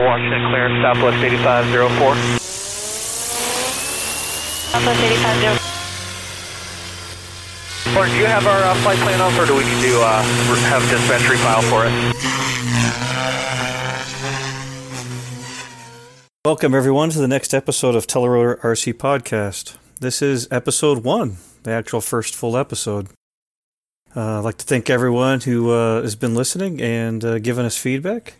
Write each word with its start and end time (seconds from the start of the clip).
Washington 0.00 0.48
clear, 0.48 0.68
Southwest 0.80 1.22
8504. 1.22 2.16
Southwest 4.72 5.00
850. 5.04 5.60
Or 7.98 8.06
do 8.06 8.16
you 8.16 8.24
have 8.24 8.46
our 8.46 8.62
uh, 8.62 8.74
flight 8.76 8.96
plan 9.00 9.20
up, 9.20 9.38
or 9.38 9.44
do 9.44 9.54
we 9.54 9.64
need 9.64 9.82
to 9.82 10.00
uh, 10.00 10.22
have 10.70 10.80
dispatch 10.88 11.20
file 11.40 11.60
for 11.60 11.84
it? 11.84 11.92
Welcome, 16.46 16.74
everyone, 16.74 17.10
to 17.10 17.18
the 17.18 17.28
next 17.28 17.52
episode 17.52 17.94
of 17.94 18.06
Telerotor 18.06 18.58
RC 18.60 18.94
Podcast. 18.94 19.76
This 20.00 20.22
is 20.22 20.48
episode 20.50 21.04
one, 21.04 21.36
the 21.64 21.72
actual 21.72 22.00
first 22.00 22.34
full 22.34 22.56
episode. 22.56 23.08
Uh, 24.16 24.38
I'd 24.38 24.44
like 24.44 24.56
to 24.56 24.64
thank 24.64 24.88
everyone 24.88 25.40
who 25.40 25.72
uh, 25.72 26.00
has 26.00 26.16
been 26.16 26.34
listening 26.34 26.80
and 26.80 27.22
uh, 27.22 27.38
giving 27.38 27.66
us 27.66 27.76
feedback. 27.76 28.36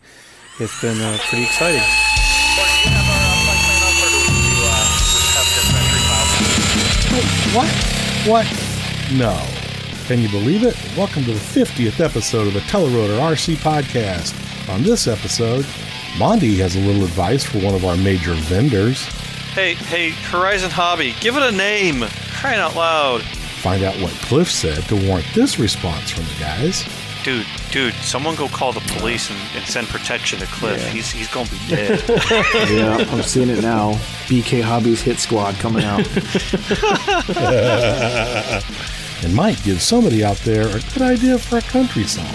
It's 0.61 0.79
been 0.83 1.01
uh, 1.01 1.17
pretty 1.23 1.45
exciting. 1.45 1.81
Or 1.81 1.83
do 1.83 2.77
you 2.85 2.91
have 2.93 3.09
our 3.09 3.17
uh, 3.17 3.41
flight 3.49 3.65
plan 3.65 3.81
up, 3.81 3.97
or 3.97 4.09
do 4.13 4.19
we 4.21 4.29
need 4.29 4.45
to 4.45 4.69
uh, 4.69 4.77
have 5.33 5.49
dispatch 5.57 5.89
file 6.05 6.29
for 6.37 6.45
it? 7.17 7.41
What? 7.57 7.73
What? 8.29 8.45
No. 9.17 9.33
Can 10.07 10.21
you 10.21 10.29
believe 10.29 10.63
it? 10.65 10.77
Welcome 10.99 11.25
to 11.25 11.33
the 11.33 11.39
50th 11.39 12.05
episode 12.05 12.47
of 12.47 12.53
the 12.53 12.61
Telerotor 12.61 13.19
RC 13.21 13.57
Podcast. 13.57 14.37
On 14.69 14.83
this 14.83 15.09
episode, 15.09 15.65
Monty 16.19 16.57
has 16.57 16.77
a 16.77 16.81
little 16.81 17.05
advice 17.05 17.43
for 17.43 17.61
one 17.61 17.75
of 17.75 17.87
our 17.87 17.97
major 17.97 18.35
vendors. 18.35 19.05
Hey, 19.55 19.73
hey, 19.73 20.11
Horizon 20.11 20.71
Hobby, 20.71 21.15
give 21.21 21.39
it 21.39 21.43
a 21.43 21.53
name! 21.53 22.05
Crying 22.39 22.61
out 22.61 22.77
loud! 22.77 23.23
Find 23.23 23.83
out 23.83 23.95
what 24.03 24.13
Cliff 24.13 24.51
said 24.51 24.83
to 24.89 25.07
warrant 25.09 25.27
this 25.35 25.59
response 25.59 26.11
from 26.11 26.25
the 26.25 26.37
guys. 26.39 26.85
Dude, 27.23 27.47
dude, 27.71 27.93
someone 27.97 28.35
go 28.35 28.49
call 28.49 28.73
the 28.73 28.81
police 28.99 29.29
and, 29.31 29.39
and 29.55 29.63
send 29.67 29.89
protection 29.89 30.39
to 30.39 30.47
Cliff. 30.47 30.83
He's 30.89 31.11
he's 31.11 31.29
gonna 31.29 31.51
be 31.51 31.59
dead. 31.69 32.03
Yeah, 32.71 32.97
I'm 33.11 33.23
seeing 33.23 33.51
it 33.51 33.61
now. 33.63 33.93
BK 34.27 34.63
Hobbies 34.63 35.03
Hit 35.03 35.19
Squad 35.19 35.55
coming 35.57 35.85
out. 35.85 36.07
And 39.23 39.35
might 39.35 39.63
give 39.65 39.83
somebody 39.83 40.25
out 40.25 40.39
there 40.39 40.67
a 40.67 40.81
good 40.95 41.03
idea 41.03 41.37
for 41.39 41.59
a 41.59 41.61
country 41.61 42.05
song. 42.05 42.35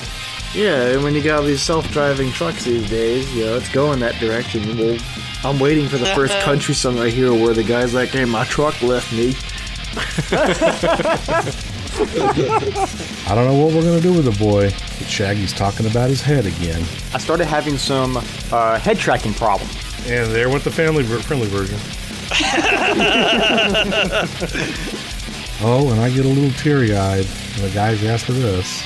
yeah, 0.54 0.90
and 0.90 1.02
when 1.04 1.16
you 1.16 1.24
got 1.24 1.40
all 1.40 1.46
these 1.46 1.64
self-driving 1.64 2.32
trucks 2.32 2.64
these 2.66 2.88
days, 2.88 3.34
you 3.34 3.46
know, 3.46 3.56
it's 3.58 3.70
going 3.70 4.00
that 4.02 4.14
direction. 4.20 4.78
Well, 4.78 4.96
I'm 5.44 5.58
waiting 5.60 5.88
for 5.90 5.98
the 5.98 6.06
first 6.14 6.38
country 6.42 6.76
song 6.76 7.00
I 7.00 7.10
hear 7.10 7.34
where 7.34 7.56
the 7.56 7.64
guy's 7.64 7.96
like, 7.96 8.10
"Hey, 8.10 8.26
my 8.26 8.44
truck 8.46 8.80
left 8.84 9.12
me." 9.14 9.34
I 13.28 13.34
don't 13.34 13.46
know 13.46 13.56
what 13.56 13.74
we're 13.74 13.82
going 13.82 13.96
to 13.96 14.02
do 14.02 14.14
with 14.14 14.26
the 14.26 14.38
boy, 14.38 14.70
but 14.70 15.08
Shaggy's 15.08 15.54
talking 15.54 15.86
about 15.86 16.10
his 16.10 16.22
head 16.22 16.46
again. 16.46 16.84
I 17.14 17.20
started 17.20 17.46
having 17.46 17.78
some 17.78 18.18
uh, 18.52 18.78
head 18.80 18.98
tracking 18.98 19.34
problems. 19.34 19.74
And 20.08 20.30
there 20.32 20.50
went 20.50 20.66
the 20.66 20.72
family 20.72 21.04
friendly 21.04 21.48
version. 21.48 21.80
oh, 25.62 25.90
and 25.92 26.02
I 26.02 26.10
get 26.10 26.26
a 26.26 26.30
little 26.30 26.52
teary 26.60 26.96
eyed 26.96 27.26
when 27.26 27.70
the 27.70 27.74
guys 27.74 28.04
ask 28.04 28.26
for 28.26 28.34
this. 28.34 28.82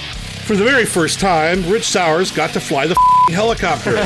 For 0.45 0.55
the 0.55 0.63
very 0.63 0.85
first 0.85 1.19
time, 1.19 1.67
Rich 1.69 1.87
Sowers 1.87 2.31
got 2.31 2.51
to 2.51 2.59
fly 2.59 2.85
the 2.85 2.95
helicopter. 3.31 4.05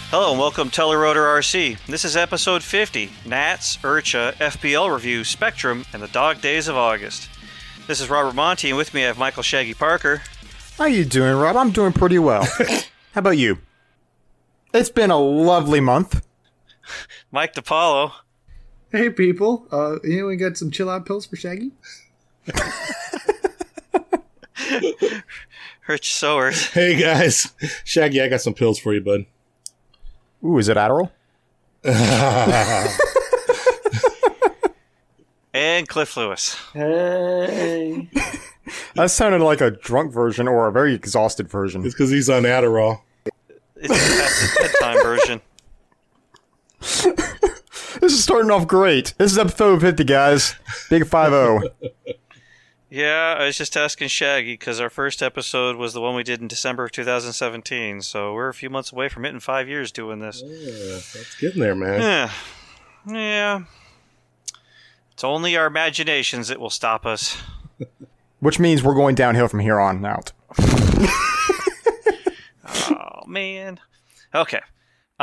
Hello 0.10 0.32
and 0.32 0.40
welcome 0.40 0.70
to 0.70 0.82
Telerotor 0.82 1.26
RC. 1.40 1.86
This 1.88 2.06
is 2.06 2.16
episode 2.16 2.64
50, 2.64 3.10
Nats, 3.26 3.78
IRCHA, 3.78 4.34
FBL 4.36 4.94
Review, 4.94 5.22
Spektrum, 5.22 5.86
and 5.92 6.04
the 6.04 6.08
Dog 6.08 6.40
Days 6.40 6.68
of 6.68 6.78
August. 6.78 7.30
This 7.88 8.00
is 8.00 8.10
Robert 8.10 8.36
Monty, 8.36 8.70
and 8.70 8.78
with 8.78 8.94
me 8.94 9.04
I 9.04 9.08
have 9.08 9.18
Michael 9.18 9.44
Shaggy 9.44 9.74
Parker. 9.74 10.22
How 10.78 10.86
you 10.86 11.04
doing, 11.04 11.36
Rob? 11.36 11.58
I'm 11.58 11.72
doing 11.72 11.94
pretty 11.94 12.20
well. 12.20 12.44
How 13.14 13.20
about 13.20 13.38
you? 13.38 13.58
It's 14.74 14.90
been 14.90 15.12
a 15.12 15.20
lovely 15.20 15.80
month. 15.80 16.26
Mike 17.32 17.54
DiPaolo, 17.54 18.12
Hey 18.92 19.10
people, 19.10 19.68
uh, 19.72 19.98
you 20.04 20.22
know, 20.22 20.28
we 20.28 20.36
got 20.36 20.58
some 20.58 20.70
chill 20.72 20.90
out 20.90 21.06
pills 21.06 21.26
for 21.26 21.36
Shaggy? 21.36 21.72
Rich 25.88 26.14
Sowers, 26.14 26.68
Hey 26.68 27.00
guys, 27.00 27.54
Shaggy, 27.84 28.22
I 28.22 28.28
got 28.28 28.42
some 28.42 28.54
pills 28.54 28.80
for 28.80 28.94
you, 28.94 29.02
bud. 29.02 29.26
Ooh, 30.44 30.58
is 30.58 30.68
it 30.70 30.78
Adderall? 30.78 31.12
and 35.54 35.88
Cliff 35.88 36.16
Lewis. 36.18 36.56
Hey. 36.74 38.10
That 38.96 39.12
sounded 39.12 39.42
like 39.42 39.62
a 39.62 39.72
drunk 39.72 40.14
version 40.14 40.48
or 40.48 40.68
a 40.68 40.72
very 40.72 40.94
exhausted 40.94 41.50
version. 41.50 41.86
It's 41.86 41.94
because 41.94 42.12
he's 42.12 42.30
on 42.30 42.44
Adderall. 42.44 43.02
It's 43.76 43.88
the 43.88 44.56
bedtime 44.60 45.04
version. 45.04 45.42
This 48.02 48.12
is 48.14 48.24
starting 48.24 48.52
off 48.52 48.68
great. 48.68 49.14
This 49.18 49.32
is 49.32 49.38
episode 49.38 49.80
50, 49.80 50.04
guys. 50.04 50.56
Big 50.90 51.06
5 51.08 51.64
Yeah, 52.90 53.38
I 53.40 53.46
was 53.46 53.58
just 53.58 53.78
asking 53.78 54.10
Shaggy 54.10 54.54
because 54.54 54.80
our 54.82 54.90
first 54.90 55.24
episode 55.24 55.78
was 55.78 55.94
the 55.94 56.02
one 56.02 56.14
we 56.14 56.24
did 56.24 56.42
in 56.42 56.48
December 56.48 56.84
of 56.84 56.92
2017, 56.92 58.02
so 58.02 58.34
we're 58.34 58.50
a 58.50 58.54
few 58.54 58.70
months 58.70 58.92
away 58.92 59.10
from 59.10 59.26
it 59.26 59.30
in 59.30 59.40
five 59.40 59.70
years 59.70 59.92
doing 59.92 60.20
this. 60.20 60.44
Yeah, 60.46 60.96
that's 60.96 61.40
getting 61.40 61.62
there, 61.62 61.76
man. 61.76 62.02
Yeah. 62.02 62.32
Yeah. 63.08 63.64
It's 65.14 65.24
only 65.24 65.56
our 65.56 65.66
imaginations 65.68 66.50
that 66.50 66.60
will 66.60 66.70
stop 66.70 67.06
us. 67.06 67.42
Which 68.42 68.60
means 68.60 68.84
we're 68.84 68.96
going 68.96 69.16
downhill 69.16 69.48
from 69.48 69.62
here 69.62 69.80
on 69.80 70.04
out. 70.06 70.34
Oh, 72.66 73.24
man. 73.28 73.80
Okay. 74.36 74.60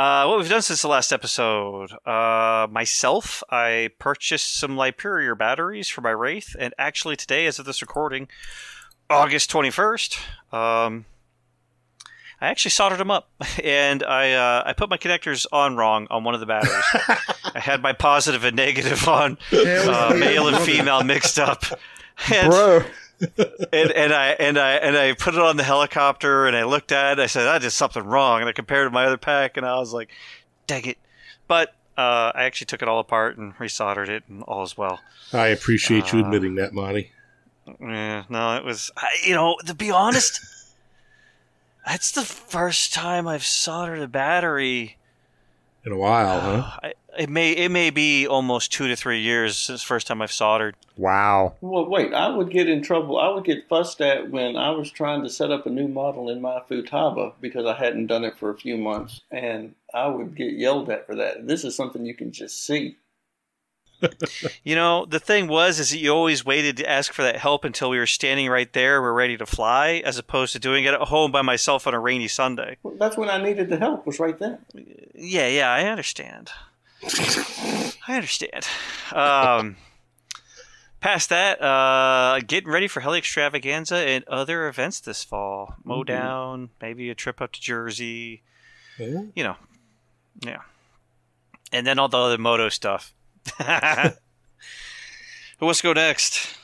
Uh, 0.01 0.25
what 0.25 0.39
we've 0.39 0.49
done 0.49 0.63
since 0.63 0.81
the 0.81 0.87
last 0.87 1.13
episode. 1.13 1.91
Uh, 2.07 2.65
myself, 2.71 3.43
I 3.51 3.91
purchased 3.99 4.57
some 4.57 4.75
Lyperior 4.75 5.37
batteries 5.37 5.89
for 5.89 6.01
my 6.01 6.09
Wraith, 6.09 6.55
and 6.57 6.73
actually 6.79 7.15
today, 7.15 7.45
as 7.45 7.59
of 7.59 7.67
this 7.67 7.83
recording, 7.83 8.27
August 9.11 9.51
21st, 9.51 10.17
um, 10.51 11.05
I 12.41 12.47
actually 12.47 12.71
soldered 12.71 12.97
them 12.97 13.11
up, 13.11 13.29
and 13.63 14.03
I 14.03 14.31
uh, 14.31 14.63
I 14.65 14.73
put 14.73 14.89
my 14.89 14.97
connectors 14.97 15.45
on 15.51 15.75
wrong 15.75 16.07
on 16.09 16.23
one 16.23 16.33
of 16.33 16.39
the 16.39 16.47
batteries. 16.47 16.83
I 17.53 17.59
had 17.59 17.83
my 17.83 17.93
positive 17.93 18.43
and 18.43 18.55
negative 18.55 19.07
on 19.07 19.37
uh, 19.53 20.15
male 20.17 20.47
and 20.47 20.57
female 20.65 21.03
mixed 21.03 21.37
up. 21.37 21.63
And, 22.31 22.51
Bro. 22.51 22.83
And, 23.21 23.91
and 23.91 24.13
I 24.13 24.27
and 24.39 24.57
I 24.57 24.71
and 24.73 24.97
I 24.97 25.13
put 25.13 25.33
it 25.35 25.39
on 25.39 25.57
the 25.57 25.63
helicopter 25.63 26.47
and 26.47 26.55
I 26.55 26.63
looked 26.63 26.91
at 26.91 27.19
it. 27.19 27.21
I 27.21 27.27
said, 27.27 27.47
"I 27.47 27.59
did 27.59 27.71
something 27.71 28.03
wrong." 28.03 28.41
And 28.41 28.49
I 28.49 28.53
compared 28.53 28.85
it 28.85 28.89
to 28.89 28.93
my 28.93 29.05
other 29.05 29.17
pack, 29.17 29.57
and 29.57 29.65
I 29.65 29.75
was 29.77 29.93
like, 29.93 30.09
"Dang 30.67 30.85
it!" 30.85 30.97
But 31.47 31.69
uh, 31.97 32.31
I 32.33 32.43
actually 32.45 32.65
took 32.65 32.81
it 32.81 32.87
all 32.87 32.99
apart 32.99 33.37
and 33.37 33.55
resoldered 33.57 34.09
it, 34.09 34.23
and 34.27 34.43
all 34.43 34.63
is 34.63 34.77
well. 34.77 35.01
I 35.33 35.47
appreciate 35.47 36.11
you 36.11 36.19
Uh, 36.19 36.23
admitting 36.23 36.55
that, 36.55 36.73
Monty. 36.73 37.11
Yeah, 37.79 38.23
no, 38.29 38.55
it 38.55 38.63
was. 38.63 38.91
I, 38.97 39.07
you 39.23 39.35
know, 39.35 39.57
to 39.65 39.73
be 39.75 39.91
honest, 39.91 40.39
that's 41.85 42.11
the 42.11 42.23
first 42.23 42.93
time 42.93 43.27
I've 43.27 43.45
soldered 43.45 43.99
a 43.99 44.07
battery. 44.07 44.97
In 45.85 45.91
a 45.91 45.97
while, 45.97 46.39
huh? 46.39 46.79
I, 46.83 46.93
it 47.17 47.29
may 47.29 47.51
it 47.51 47.69
may 47.69 47.89
be 47.89 48.27
almost 48.27 48.71
two 48.71 48.87
to 48.87 48.95
three 48.95 49.19
years 49.19 49.57
since 49.57 49.81
the 49.81 49.85
first 49.85 50.07
time 50.07 50.21
I've 50.21 50.31
soldered. 50.31 50.75
Wow. 50.97 51.55
Well, 51.61 51.87
wait, 51.87 52.13
I 52.13 52.29
would 52.29 52.49
get 52.49 52.69
in 52.69 52.81
trouble. 52.81 53.19
I 53.19 53.29
would 53.29 53.43
get 53.43 53.67
fussed 53.67 54.01
at 54.01 54.29
when 54.29 54.55
I 54.55 54.71
was 54.71 54.91
trying 54.91 55.23
to 55.23 55.29
set 55.29 55.51
up 55.51 55.65
a 55.65 55.69
new 55.69 55.87
model 55.87 56.29
in 56.29 56.41
my 56.41 56.61
Futaba 56.69 57.33
because 57.41 57.65
I 57.65 57.75
hadn't 57.75 58.07
done 58.07 58.23
it 58.23 58.37
for 58.37 58.49
a 58.49 58.57
few 58.57 58.77
months, 58.77 59.21
and 59.31 59.75
I 59.93 60.07
would 60.07 60.35
get 60.35 60.53
yelled 60.53 60.89
at 60.89 61.05
for 61.05 61.15
that. 61.15 61.47
This 61.47 61.63
is 61.63 61.75
something 61.75 62.05
you 62.05 62.15
can 62.15 62.31
just 62.31 62.65
see. 62.65 62.97
You 64.63 64.75
know, 64.75 65.05
the 65.05 65.19
thing 65.19 65.47
was 65.47 65.79
is 65.79 65.89
that 65.89 65.97
you 65.97 66.11
always 66.11 66.45
waited 66.45 66.77
to 66.77 66.89
ask 66.89 67.13
for 67.13 67.23
that 67.23 67.37
help 67.37 67.65
until 67.65 67.89
we 67.89 67.97
were 67.97 68.07
standing 68.07 68.49
right 68.49 68.71
there, 68.73 69.01
we're 69.01 69.13
ready 69.13 69.37
to 69.37 69.45
fly, 69.45 70.01
as 70.05 70.17
opposed 70.17 70.53
to 70.53 70.59
doing 70.59 70.85
it 70.85 70.93
at 70.93 71.01
home 71.01 71.31
by 71.31 71.41
myself 71.41 71.87
on 71.87 71.93
a 71.93 71.99
rainy 71.99 72.27
Sunday. 72.27 72.77
Well, 72.83 72.95
that's 72.97 73.17
when 73.17 73.29
I 73.29 73.41
needed 73.41 73.69
the 73.69 73.77
help. 73.77 74.05
Was 74.05 74.19
right 74.19 74.37
then. 74.37 74.59
Yeah, 75.15 75.47
yeah, 75.47 75.71
I 75.71 75.85
understand. 75.85 76.51
I 77.03 78.15
understand. 78.15 78.67
Um, 79.11 79.77
past 80.99 81.29
that, 81.29 81.61
uh, 81.61 82.39
getting 82.45 82.69
ready 82.69 82.87
for 82.87 82.99
Heli 83.01 83.17
Extravaganza 83.19 83.95
and 83.95 84.23
other 84.27 84.67
events 84.67 84.99
this 84.99 85.23
fall. 85.23 85.75
Mow 85.83 86.03
down, 86.03 86.69
maybe 86.81 87.09
a 87.09 87.15
trip 87.15 87.41
up 87.41 87.51
to 87.53 87.61
Jersey. 87.61 88.43
Yeah. 88.97 89.23
You 89.35 89.43
know, 89.43 89.55
yeah. 90.41 90.61
And 91.71 91.87
then 91.87 91.99
all 91.99 92.07
the 92.07 92.17
other 92.17 92.37
moto 92.37 92.69
stuff. 92.69 93.13
Who 93.57 93.65
wants 95.65 95.79
to 95.81 95.83
go 95.83 95.93
next? 95.93 96.57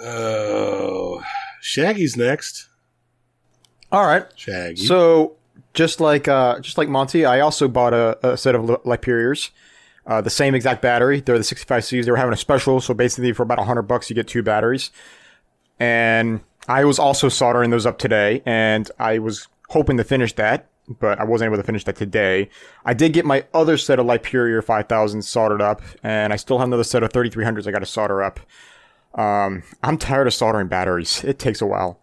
Oh, 0.00 1.22
Shaggy's 1.60 2.16
next. 2.16 2.68
All 3.90 4.04
right. 4.04 4.26
Shaggy. 4.36 4.84
So, 4.86 5.37
just 5.78 6.00
like 6.00 6.26
uh, 6.26 6.58
just 6.58 6.76
like 6.76 6.88
Monty, 6.88 7.24
I 7.24 7.38
also 7.38 7.68
bought 7.68 7.94
a, 7.94 8.32
a 8.32 8.36
set 8.36 8.56
of 8.56 8.64
Li- 8.64 8.76
Lyperiors. 8.84 9.50
Uh, 10.04 10.20
the 10.20 10.28
same 10.28 10.56
exact 10.56 10.82
battery. 10.82 11.20
They're 11.20 11.38
the 11.38 11.44
65Cs. 11.44 12.04
They 12.04 12.10
were 12.10 12.16
having 12.16 12.32
a 12.32 12.36
special, 12.36 12.80
so 12.80 12.94
basically 12.94 13.32
for 13.32 13.44
about 13.44 13.58
100 13.58 13.82
bucks, 13.82 14.10
you 14.10 14.16
get 14.16 14.26
two 14.26 14.42
batteries. 14.42 14.90
And 15.78 16.40
I 16.66 16.84
was 16.84 16.98
also 16.98 17.28
soldering 17.28 17.70
those 17.70 17.86
up 17.86 17.98
today, 17.98 18.42
and 18.44 18.90
I 18.98 19.20
was 19.20 19.46
hoping 19.68 19.98
to 19.98 20.04
finish 20.04 20.32
that, 20.32 20.68
but 20.88 21.20
I 21.20 21.24
wasn't 21.24 21.50
able 21.52 21.58
to 21.58 21.62
finish 21.62 21.84
that 21.84 21.94
today. 21.94 22.48
I 22.84 22.92
did 22.94 23.12
get 23.12 23.24
my 23.24 23.44
other 23.54 23.76
set 23.76 24.00
of 24.00 24.06
Lyperior 24.06 24.64
5000 24.64 25.22
soldered 25.22 25.62
up, 25.62 25.80
and 26.02 26.32
I 26.32 26.36
still 26.36 26.58
have 26.58 26.66
another 26.66 26.84
set 26.84 27.04
of 27.04 27.12
3300s 27.12 27.68
I 27.68 27.70
got 27.70 27.80
to 27.80 27.86
solder 27.86 28.20
up. 28.20 28.40
Um, 29.14 29.62
I'm 29.84 29.98
tired 29.98 30.26
of 30.26 30.34
soldering 30.34 30.66
batteries. 30.66 31.22
It 31.22 31.38
takes 31.38 31.60
a 31.60 31.66
while. 31.66 32.00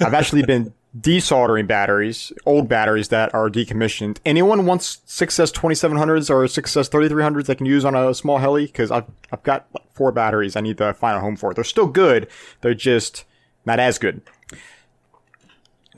I've 0.00 0.14
actually 0.14 0.42
been 0.42 0.74
desoldering 0.98 1.66
batteries, 1.66 2.32
old 2.46 2.68
batteries 2.68 3.08
that 3.08 3.34
are 3.34 3.48
decommissioned. 3.50 4.18
Anyone 4.24 4.66
wants 4.66 5.00
6S 5.06 5.52
2700s 5.52 6.30
or 6.30 6.44
6S 6.44 6.88
3300s 6.90 7.46
they 7.46 7.54
can 7.54 7.66
use 7.66 7.84
on 7.84 7.94
a 7.94 8.14
small 8.14 8.38
heli? 8.38 8.66
Because 8.66 8.90
I've, 8.90 9.04
I've 9.32 9.42
got 9.42 9.66
four 9.92 10.12
batteries 10.12 10.56
I 10.56 10.60
need 10.60 10.78
to 10.78 10.94
find 10.94 11.16
a 11.16 11.20
home 11.20 11.36
for. 11.36 11.52
They're 11.54 11.64
still 11.64 11.86
good, 11.88 12.28
they're 12.62 12.74
just 12.74 13.24
not 13.66 13.78
as 13.80 13.98
good. 13.98 14.22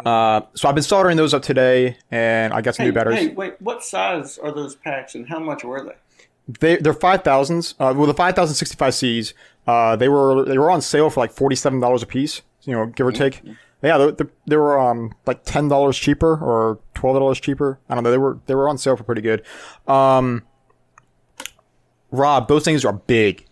Uh, 0.05 0.41
so 0.55 0.69
I've 0.69 0.75
been 0.75 0.83
soldering 0.83 1.17
those 1.19 1.35
up 1.35 1.43
today, 1.43 1.99
and 2.11 2.53
I 2.55 2.63
got 2.63 2.75
some 2.75 2.85
Hey, 2.85 2.89
new 2.91 2.95
batteries. 2.95 3.19
hey, 3.19 3.29
wait, 3.29 3.61
what 3.61 3.85
size 3.85 4.39
are 4.39 4.51
those 4.53 4.75
packs 4.75 5.15
and 5.15 5.29
how 5.29 5.39
much 5.39 5.63
were 5.63 5.85
they? 5.85 5.95
They 6.59 6.77
they're 6.79 6.95
five 6.95 7.23
thousands. 7.23 7.75
Uh, 7.79 7.93
well, 7.97 8.07
the 8.07 8.15
five 8.15 8.35
thousand 8.35 8.55
sixty 8.57 8.77
five 8.77 8.95
Cs. 8.95 9.35
Uh, 9.67 9.95
they 9.97 10.09
were 10.09 10.45
they 10.47 10.59
were 10.59 10.71
on 10.71 10.81
sale 10.81 11.11
for 11.11 11.21
like 11.21 11.31
forty 11.33 11.55
seven 11.55 11.81
dollars 11.81 12.03
a 12.03 12.07
piece. 12.07 12.41
You 12.63 12.73
know, 12.73 12.87
give 12.87 13.07
or 13.07 13.13
take. 13.13 13.43
Yeah, 13.83 13.99
they, 13.99 14.11
they, 14.11 14.25
they 14.47 14.57
were 14.57 14.79
um 14.79 15.15
like 15.27 15.45
ten 15.45 15.69
dollars 15.69 15.97
cheaper 15.99 16.37
or 16.37 16.79
twelve 16.95 17.17
dollars 17.17 17.41
cheaper. 17.41 17.79
I 17.89 17.95
don't 17.95 18.05
know. 18.05 18.11
They 18.11 18.19
were 18.19 18.39
they 18.47 18.55
were 18.55 18.69
on 18.69 18.77
sale 18.79 18.97
for 18.97 19.05
pretty 19.05 19.23
good. 19.23 19.43
Um, 19.89 20.43
Rob, 22.11 22.49
those 22.49 22.65
things 22.65 22.85
are 22.85 22.93
big. 22.93 23.47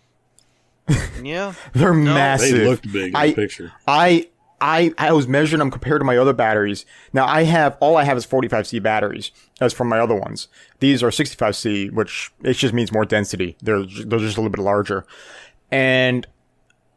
Yeah. 1.21 1.53
They're 1.73 1.93
No. 1.93 2.13
massive. 2.13 2.57
They 2.57 2.65
looked 2.67 2.91
big 2.91 3.09
in 3.09 3.15
I- 3.15 3.27
the 3.27 3.33
picture. 3.35 3.71
I 3.87 4.29
I 4.61 4.93
I 4.97 5.11
was 5.13 5.27
measuring 5.27 5.59
them 5.59 5.69
compared 5.71 5.99
to 6.01 6.05
my 6.05 6.17
other 6.17 6.33
batteries. 6.33 6.85
Now 7.13 7.25
I 7.27 7.43
have 7.43 7.77
all 7.79 7.97
I 7.97 8.03
have 8.05 8.17
is 8.17 8.25
45C 8.25 8.81
batteries 8.81 9.31
as 9.61 9.73
from 9.73 9.87
my 9.89 9.99
other 9.99 10.15
ones. 10.15 10.47
These 10.79 11.03
are 11.03 11.09
65C, 11.09 11.91
which 11.91 12.31
it 12.43 12.53
just 12.53 12.73
means 12.73 12.91
more 12.91 13.05
density. 13.05 13.57
They're 13.61 13.83
they're 13.85 14.19
just 14.19 14.37
a 14.37 14.41
little 14.41 14.49
bit 14.49 14.59
larger, 14.61 15.05
and 15.71 16.25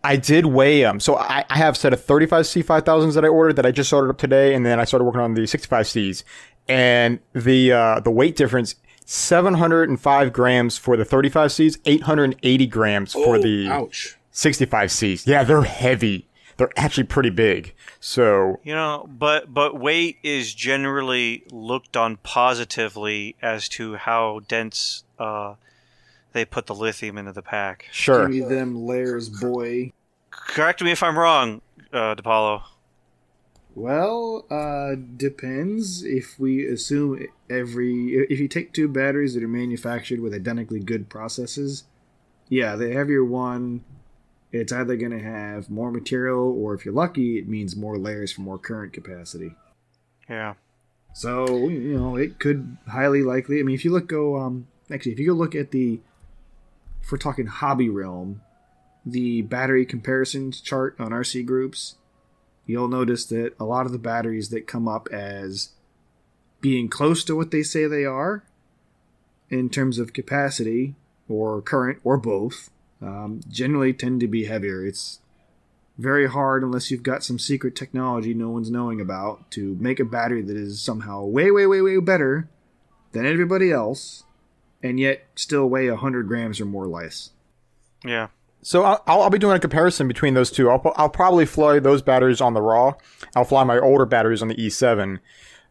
I 0.04 0.16
did 0.16 0.46
weigh 0.46 0.82
them. 0.82 0.98
So 1.00 1.16
I, 1.16 1.44
I 1.48 1.58
have 1.58 1.74
a 1.74 1.78
set 1.78 1.92
of 1.92 2.00
35C 2.04 2.64
5000s 2.64 3.14
that 3.14 3.24
I 3.24 3.28
ordered 3.28 3.54
that 3.56 3.66
I 3.66 3.70
just 3.70 3.92
ordered 3.92 4.10
up 4.10 4.18
today, 4.18 4.54
and 4.54 4.66
then 4.66 4.80
I 4.80 4.84
started 4.84 5.04
working 5.04 5.20
on 5.20 5.34
the 5.34 5.42
65Cs, 5.42 6.24
and 6.68 7.20
the 7.32 7.72
uh, 7.72 8.00
the 8.00 8.10
weight 8.10 8.36
difference. 8.36 8.74
705 9.04 10.32
grams 10.32 10.78
for 10.78 10.96
the 10.96 11.04
35Cs, 11.04 11.78
880 11.84 12.66
grams 12.68 13.12
for 13.12 13.36
Oh, 13.36 13.42
the 13.42 13.68
ouch. 13.68 14.16
65Cs. 14.32 15.26
Yeah, 15.26 15.44
they're 15.44 15.62
heavy. 15.62 16.28
They're 16.56 16.70
actually 16.76 17.04
pretty 17.04 17.30
big. 17.30 17.74
So, 18.00 18.60
You 18.62 18.74
know, 18.74 19.08
but 19.08 19.52
but 19.52 19.78
weight 19.78 20.18
is 20.22 20.54
generally 20.54 21.44
looked 21.50 21.96
on 21.96 22.16
positively 22.18 23.36
as 23.42 23.68
to 23.70 23.96
how 23.96 24.40
dense 24.48 25.04
uh, 25.18 25.54
they 26.32 26.44
put 26.44 26.66
the 26.66 26.74
lithium 26.74 27.18
into 27.18 27.32
the 27.32 27.42
pack. 27.42 27.88
sure. 27.92 28.28
Give 28.28 28.48
me 28.48 28.54
them 28.54 28.86
layers, 28.86 29.28
boy. 29.28 29.92
Correct 30.30 30.82
me 30.82 30.90
if 30.90 31.02
I'm 31.02 31.18
wrong, 31.18 31.60
uh, 31.92 32.14
DiPaolo. 32.14 32.62
Well, 33.74 34.44
uh, 34.50 34.96
depends. 35.16 36.02
If 36.02 36.38
we 36.38 36.66
assume 36.66 37.26
every, 37.48 38.26
if 38.28 38.38
you 38.38 38.48
take 38.48 38.72
two 38.72 38.88
batteries 38.88 39.34
that 39.34 39.42
are 39.42 39.48
manufactured 39.48 40.20
with 40.20 40.34
identically 40.34 40.80
good 40.80 41.08
processes, 41.08 41.84
yeah, 42.48 42.76
the 42.76 42.92
heavier 42.92 43.24
one, 43.24 43.84
it's 44.52 44.72
either 44.72 44.96
going 44.96 45.12
to 45.12 45.22
have 45.22 45.70
more 45.70 45.90
material, 45.90 46.52
or 46.52 46.74
if 46.74 46.84
you're 46.84 46.92
lucky, 46.92 47.38
it 47.38 47.48
means 47.48 47.74
more 47.74 47.96
layers 47.96 48.32
for 48.32 48.42
more 48.42 48.58
current 48.58 48.92
capacity. 48.92 49.54
Yeah. 50.28 50.54
So 51.14 51.68
you 51.68 51.98
know, 51.98 52.16
it 52.16 52.38
could 52.38 52.76
highly 52.88 53.22
likely. 53.22 53.60
I 53.60 53.62
mean, 53.62 53.74
if 53.74 53.84
you 53.84 53.90
look 53.90 54.06
go 54.08 54.38
um 54.38 54.66
actually, 54.90 55.12
if 55.12 55.18
you 55.18 55.26
go 55.28 55.32
look 55.32 55.54
at 55.54 55.70
the, 55.70 56.00
if 57.02 57.10
we're 57.10 57.18
talking 57.18 57.46
hobby 57.46 57.88
realm, 57.88 58.42
the 59.04 59.42
battery 59.42 59.84
comparisons 59.84 60.60
chart 60.60 60.96
on 60.98 61.10
RC 61.10 61.44
groups, 61.44 61.96
you'll 62.66 62.88
notice 62.88 63.24
that 63.26 63.54
a 63.58 63.64
lot 63.64 63.86
of 63.86 63.92
the 63.92 63.98
batteries 63.98 64.50
that 64.50 64.66
come 64.66 64.86
up 64.86 65.08
as 65.10 65.70
being 66.60 66.88
close 66.88 67.24
to 67.24 67.34
what 67.34 67.50
they 67.50 67.62
say 67.62 67.86
they 67.86 68.04
are, 68.04 68.44
in 69.50 69.68
terms 69.68 69.98
of 69.98 70.14
capacity 70.14 70.94
or 71.28 71.60
current 71.60 71.98
or 72.04 72.16
both, 72.16 72.70
um, 73.02 73.40
generally 73.48 73.92
tend 73.92 74.20
to 74.20 74.26
be 74.26 74.46
heavier. 74.46 74.86
It's 74.86 75.20
very 75.98 76.26
hard 76.26 76.62
unless 76.62 76.90
you've 76.90 77.02
got 77.02 77.22
some 77.22 77.38
secret 77.38 77.76
technology 77.76 78.32
no 78.32 78.48
one's 78.48 78.70
knowing 78.70 79.00
about 79.00 79.50
to 79.50 79.76
make 79.78 80.00
a 80.00 80.04
battery 80.04 80.40
that 80.40 80.56
is 80.56 80.80
somehow 80.80 81.24
way, 81.24 81.50
way, 81.50 81.66
way, 81.66 81.82
way 81.82 81.98
better 81.98 82.48
than 83.12 83.26
everybody 83.26 83.70
else, 83.70 84.24
and 84.82 84.98
yet 84.98 85.24
still 85.34 85.68
weigh 85.68 85.90
100 85.90 86.26
grams 86.28 86.60
or 86.60 86.64
more 86.64 86.86
less. 86.86 87.30
Yeah. 88.04 88.28
So 88.62 88.84
I'll, 88.84 89.02
I'll 89.06 89.30
be 89.30 89.38
doing 89.38 89.56
a 89.56 89.60
comparison 89.60 90.06
between 90.06 90.34
those 90.34 90.50
two. 90.50 90.70
I'll, 90.70 90.92
I'll 90.96 91.08
probably 91.08 91.46
fly 91.46 91.80
those 91.80 92.00
batteries 92.00 92.40
on 92.40 92.54
the 92.54 92.62
raw. 92.62 92.94
I'll 93.34 93.44
fly 93.44 93.64
my 93.64 93.78
older 93.78 94.06
batteries 94.06 94.40
on 94.40 94.48
the 94.48 94.54
E7. 94.54 95.18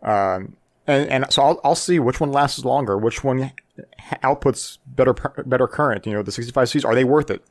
Um, 0.02 0.58
and, 0.88 1.10
and 1.10 1.26
so 1.30 1.44
I'll, 1.44 1.62
I'll 1.64 1.76
see 1.76 2.00
which 2.00 2.20
one 2.20 2.32
lasts 2.32 2.66
longer, 2.66 2.98
which 2.98 3.24
one 3.24 3.52
outputs 4.24 4.78
better 4.86 5.14
better 5.14 5.68
current. 5.68 6.06
You 6.06 6.14
know, 6.14 6.24
the 6.24 6.32
65Cs, 6.32 6.86
are 6.86 6.96
they 6.96 7.06
worth 7.06 7.30
it? 7.30 7.44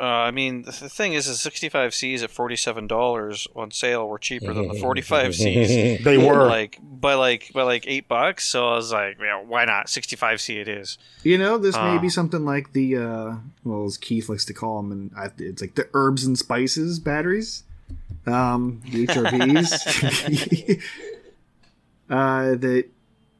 Uh, 0.00 0.04
I 0.04 0.30
mean, 0.30 0.62
the 0.62 0.70
the 0.70 0.88
thing 0.88 1.14
is, 1.14 1.26
the 1.26 1.32
65Cs 1.50 2.22
at 2.22 2.30
$47 2.30 3.46
on 3.56 3.70
sale 3.72 4.06
were 4.08 4.18
cheaper 4.18 4.54
than 4.54 4.68
the 4.68 4.74
45Cs. 4.80 6.02
They 6.04 6.16
were. 6.18 6.46
like 6.46 6.78
by 6.80 7.14
like 7.14 7.50
by 7.52 7.62
like 7.62 7.84
eight 7.88 8.06
bucks. 8.06 8.44
So 8.46 8.68
I 8.68 8.74
was 8.76 8.92
like, 8.92 9.18
yeah, 9.20 9.42
why 9.42 9.64
not? 9.64 9.86
65C 9.88 10.60
it 10.60 10.68
is. 10.68 10.98
You 11.24 11.36
know, 11.36 11.58
this 11.58 11.74
may 11.74 11.96
Ah. 11.96 11.98
be 11.98 12.08
something 12.08 12.44
like 12.44 12.72
the, 12.74 12.96
uh, 12.96 13.34
well, 13.64 13.84
as 13.86 13.96
Keith 13.98 14.28
likes 14.28 14.44
to 14.44 14.54
call 14.54 14.76
them, 14.82 14.92
and 14.92 15.10
I, 15.16 15.30
it's 15.38 15.60
like 15.60 15.74
the 15.74 15.88
herbs 15.94 16.24
and 16.24 16.38
spices 16.38 17.00
batteries, 17.00 17.64
um, 18.26 18.80
the 18.92 19.06
HRBs. 19.08 20.82
uh, 22.10 22.54
that, 22.56 22.84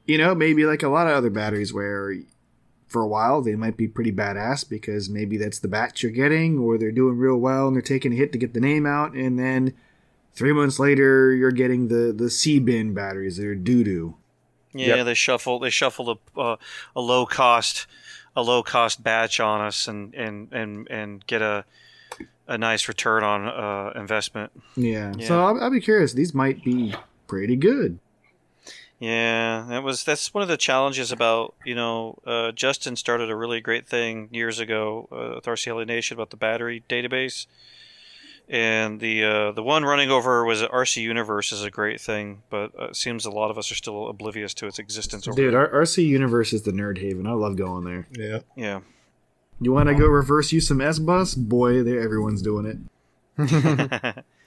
you 0.07 0.19
know, 0.19 0.35
maybe 0.35 0.65
like 0.65 0.83
a 0.83 0.89
lot 0.89 1.07
of 1.07 1.13
other 1.15 1.31
batteries 1.31 1.73
where 1.73 2.15
for 2.89 3.03
a 3.03 3.07
while 3.07 3.43
they 3.43 3.55
might 3.55 3.77
be 3.77 3.87
pretty 3.87 4.11
badass 4.13 4.69
because 4.69 5.09
maybe 5.09 5.37
that's 5.37 5.59
the 5.61 5.69
batch 5.69 6.03
you're 6.03 6.11
getting, 6.13 6.59
or 6.59 6.79
they're 6.79 6.91
doing 6.91 7.17
real 7.19 7.37
well 7.37 7.67
and 7.69 7.77
they're 7.77 7.83
taking 7.83 8.13
a 8.13 8.17
hit 8.17 8.33
to 8.33 8.39
get 8.39 8.55
the 8.55 8.61
name 8.61 8.87
out, 8.87 9.13
and 9.15 9.39
then 9.39 9.75
three 10.33 10.53
months 10.53 10.79
later 10.79 11.33
you're 11.35 11.51
getting 11.53 11.89
the, 11.89 12.13
the 12.17 12.31
C 12.31 12.59
bin 12.59 12.95
batteries 12.95 13.37
that 13.37 13.47
are 13.47 13.55
doo 13.55 13.85
doo. 13.85 14.15
Yeah, 14.73 14.97
Yep. 14.97 15.07
they 15.07 15.15
shuffle 15.15 15.59
they 15.59 15.71
shuffled 15.71 16.19
a 16.37 16.41
uh, 16.41 16.57
a 16.97 17.01
low 17.01 17.25
cost 17.27 17.87
a 18.37 18.43
low 18.43 18.63
cost 18.63 19.03
batch 19.03 19.41
on 19.41 19.61
us 19.61 19.89
and 19.89 20.15
and 20.15 20.53
and 20.53 20.87
and 20.91 21.27
get 21.27 21.43
a 21.43 21.65
a 22.47 22.57
nice 22.57 22.87
return 22.89 23.23
on 23.25 23.47
uh, 23.47 23.93
investment. 23.99 24.51
Yeah. 24.77 25.13
Yeah. 25.17 25.27
So 25.27 25.45
I'll, 25.45 25.61
I'll 25.63 25.71
be 25.71 25.81
curious. 25.81 26.13
These 26.15 26.33
might 26.35 26.65
be 26.65 26.95
pretty 27.27 27.57
good. 27.57 27.99
Yeah, 28.99 29.67
that 29.69 29.85
was 29.85 30.03
that's 30.03 30.35
one 30.35 30.43
of 30.43 30.49
the 30.49 30.57
challenges 30.57 31.13
about 31.13 31.55
you 31.65 31.77
know 31.77 32.19
uh, 32.27 32.51
Justin 32.53 32.97
started 32.97 33.31
a 33.31 33.37
really 33.37 33.61
great 33.61 33.87
thing 33.87 34.29
years 34.33 34.59
ago 34.59 35.09
uh, 35.13 35.35
with 35.37 35.45
RCLA 35.45 35.87
Nation 35.87 36.17
about 36.17 36.31
the 36.31 36.37
battery 36.37 36.83
database, 36.89 37.47
and 38.49 38.99
the 38.99 39.23
uh, 39.23 39.53
the 39.53 39.63
one 39.63 39.85
running 39.85 40.11
over 40.11 40.45
was 40.45 40.63
RC 40.63 41.01
Universe 41.01 41.53
is 41.53 41.63
a 41.63 41.71
great 41.71 42.01
thing, 42.01 42.43
but 42.51 42.73
uh, 42.77 42.87
it 42.87 42.97
seems 42.97 43.25
a 43.25 43.31
lot 43.31 43.53
of 43.53 43.59
us 43.59 43.71
are 43.71 43.77
still 43.77 44.09
oblivious 44.09 44.53
to 44.55 44.67
its 44.67 44.81
existence. 44.81 45.29
Over 45.29 45.37
Dude, 45.37 45.55
there. 45.55 45.69
RC 45.69 46.05
Universe 46.05 46.53
is 46.53 46.63
the 46.63 46.73
nerd 46.73 46.99
haven. 46.99 47.29
I 47.29 47.33
love 47.33 47.55
going 47.55 47.85
there. 47.85 48.09
Yeah. 48.11 48.41
yeah. 48.57 48.81
You 49.61 49.73
want 49.73 49.89
to 49.89 49.95
go 49.95 50.07
reverse 50.07 50.51
use 50.53 50.67
some 50.67 50.81
S 50.81 50.99
bus? 50.99 51.35
Boy, 51.35 51.85
there 51.85 52.01
everyone's 52.01 52.43
doing 52.43 52.89
it. 53.39 54.25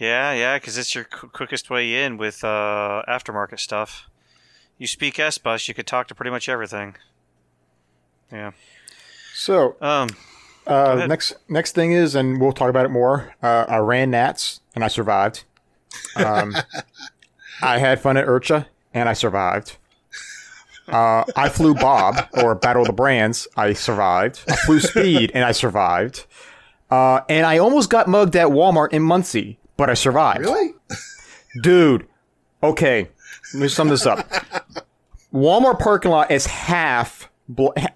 Yeah, 0.00 0.32
yeah, 0.32 0.56
because 0.56 0.78
it's 0.78 0.94
your 0.94 1.04
qu- 1.04 1.28
quickest 1.28 1.68
way 1.70 2.02
in 2.04 2.16
with 2.16 2.42
uh, 2.42 3.02
aftermarket 3.06 3.60
stuff. 3.60 4.08
You 4.78 4.86
speak 4.86 5.18
S 5.18 5.36
bus, 5.38 5.68
you 5.68 5.74
could 5.74 5.86
talk 5.86 6.08
to 6.08 6.14
pretty 6.14 6.30
much 6.30 6.48
everything. 6.48 6.96
Yeah. 8.32 8.52
So 9.34 9.76
Um. 9.80 10.08
uh, 10.66 11.04
next 11.06 11.34
next 11.48 11.74
thing 11.74 11.92
is, 11.92 12.14
and 12.14 12.40
we'll 12.40 12.52
talk 12.52 12.70
about 12.70 12.86
it 12.86 12.90
more. 12.90 13.34
Uh, 13.42 13.66
I 13.68 13.76
ran 13.78 14.10
Nats 14.10 14.60
and 14.74 14.82
I 14.82 14.88
survived. 14.88 15.44
Um, 16.16 16.56
I 17.62 17.78
had 17.78 18.00
fun 18.00 18.16
at 18.16 18.26
IRCHA 18.26 18.66
and 18.94 19.08
I 19.08 19.12
survived. 19.12 19.76
Uh, 20.88 21.24
I 21.36 21.48
flew 21.50 21.74
Bob 21.74 22.26
or 22.42 22.54
Battle 22.54 22.82
of 22.82 22.86
the 22.88 22.92
Brands. 22.94 23.46
I 23.56 23.74
survived. 23.74 24.42
I 24.48 24.56
flew 24.56 24.80
Speed 24.80 25.30
and 25.34 25.44
I 25.44 25.52
survived. 25.52 26.26
Uh, 26.90 27.20
and 27.28 27.46
I 27.46 27.58
almost 27.58 27.90
got 27.90 28.08
mugged 28.08 28.34
at 28.34 28.48
Walmart 28.48 28.92
in 28.92 29.02
Muncie, 29.02 29.59
but 29.80 29.88
I 29.88 29.94
survived. 29.94 30.40
Really? 30.40 30.74
Dude, 31.62 32.06
okay. 32.62 33.08
Let 33.54 33.62
me 33.62 33.68
sum 33.68 33.88
this 33.88 34.04
up. 34.04 34.28
Walmart 35.32 35.78
parking 35.78 36.10
lot 36.10 36.30
is 36.30 36.44
half 36.46 37.30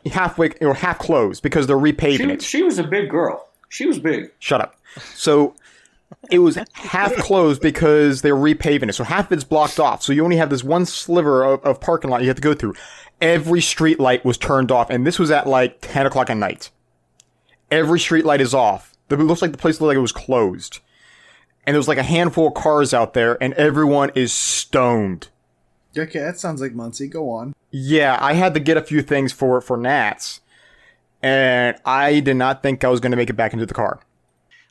halfway 0.06 0.50
or 0.62 0.72
half 0.74 0.98
closed 0.98 1.42
because 1.42 1.66
they're 1.66 1.76
repaving 1.76 2.16
She, 2.16 2.30
it. 2.30 2.42
she 2.42 2.62
was 2.62 2.78
a 2.78 2.84
big 2.84 3.10
girl. 3.10 3.48
She 3.68 3.84
was 3.86 3.98
big. 3.98 4.32
Shut 4.38 4.62
up. 4.62 4.76
So 5.14 5.54
it 6.30 6.38
was 6.38 6.58
half 6.72 7.14
closed 7.16 7.60
because 7.60 8.22
they're 8.22 8.34
repaving 8.34 8.88
it. 8.88 8.94
So 8.94 9.04
half 9.04 9.26
of 9.26 9.32
it's 9.32 9.44
blocked 9.44 9.78
off. 9.78 10.02
So 10.02 10.12
you 10.14 10.24
only 10.24 10.36
have 10.38 10.48
this 10.48 10.64
one 10.64 10.86
sliver 10.86 11.44
of, 11.44 11.62
of 11.64 11.80
parking 11.82 12.10
lot 12.10 12.22
you 12.22 12.28
have 12.28 12.36
to 12.36 12.42
go 12.42 12.54
through. 12.54 12.74
Every 13.20 13.60
street 13.60 14.00
light 14.00 14.24
was 14.24 14.38
turned 14.38 14.72
off, 14.72 14.88
and 14.90 15.06
this 15.06 15.18
was 15.18 15.30
at 15.30 15.46
like 15.46 15.78
10 15.82 16.06
o'clock 16.06 16.30
at 16.30 16.36
night. 16.38 16.70
Every 17.70 18.00
street 18.00 18.24
light 18.24 18.40
is 18.40 18.54
off. 18.54 18.92
It 19.10 19.18
looks 19.18 19.42
like 19.42 19.52
the 19.52 19.58
place 19.58 19.80
looked 19.80 19.88
like 19.88 19.96
it 19.96 20.00
was 20.00 20.12
closed. 20.12 20.80
And 21.66 21.74
there's 21.74 21.88
like 21.88 21.98
a 21.98 22.02
handful 22.02 22.48
of 22.48 22.54
cars 22.54 22.92
out 22.92 23.14
there, 23.14 23.42
and 23.42 23.54
everyone 23.54 24.10
is 24.14 24.32
stoned. 24.32 25.28
Okay, 25.96 26.18
that 26.18 26.38
sounds 26.38 26.60
like 26.60 26.74
Muncie. 26.74 27.06
Go 27.08 27.30
on. 27.30 27.54
Yeah, 27.70 28.18
I 28.20 28.34
had 28.34 28.54
to 28.54 28.60
get 28.60 28.76
a 28.76 28.82
few 28.82 29.02
things 29.02 29.32
for 29.32 29.60
for 29.60 29.76
Nats, 29.76 30.40
and 31.22 31.76
I 31.84 32.20
did 32.20 32.36
not 32.36 32.62
think 32.62 32.84
I 32.84 32.88
was 32.88 33.00
going 33.00 33.12
to 33.12 33.16
make 33.16 33.30
it 33.30 33.34
back 33.34 33.52
into 33.52 33.66
the 33.66 33.74
car. 33.74 34.00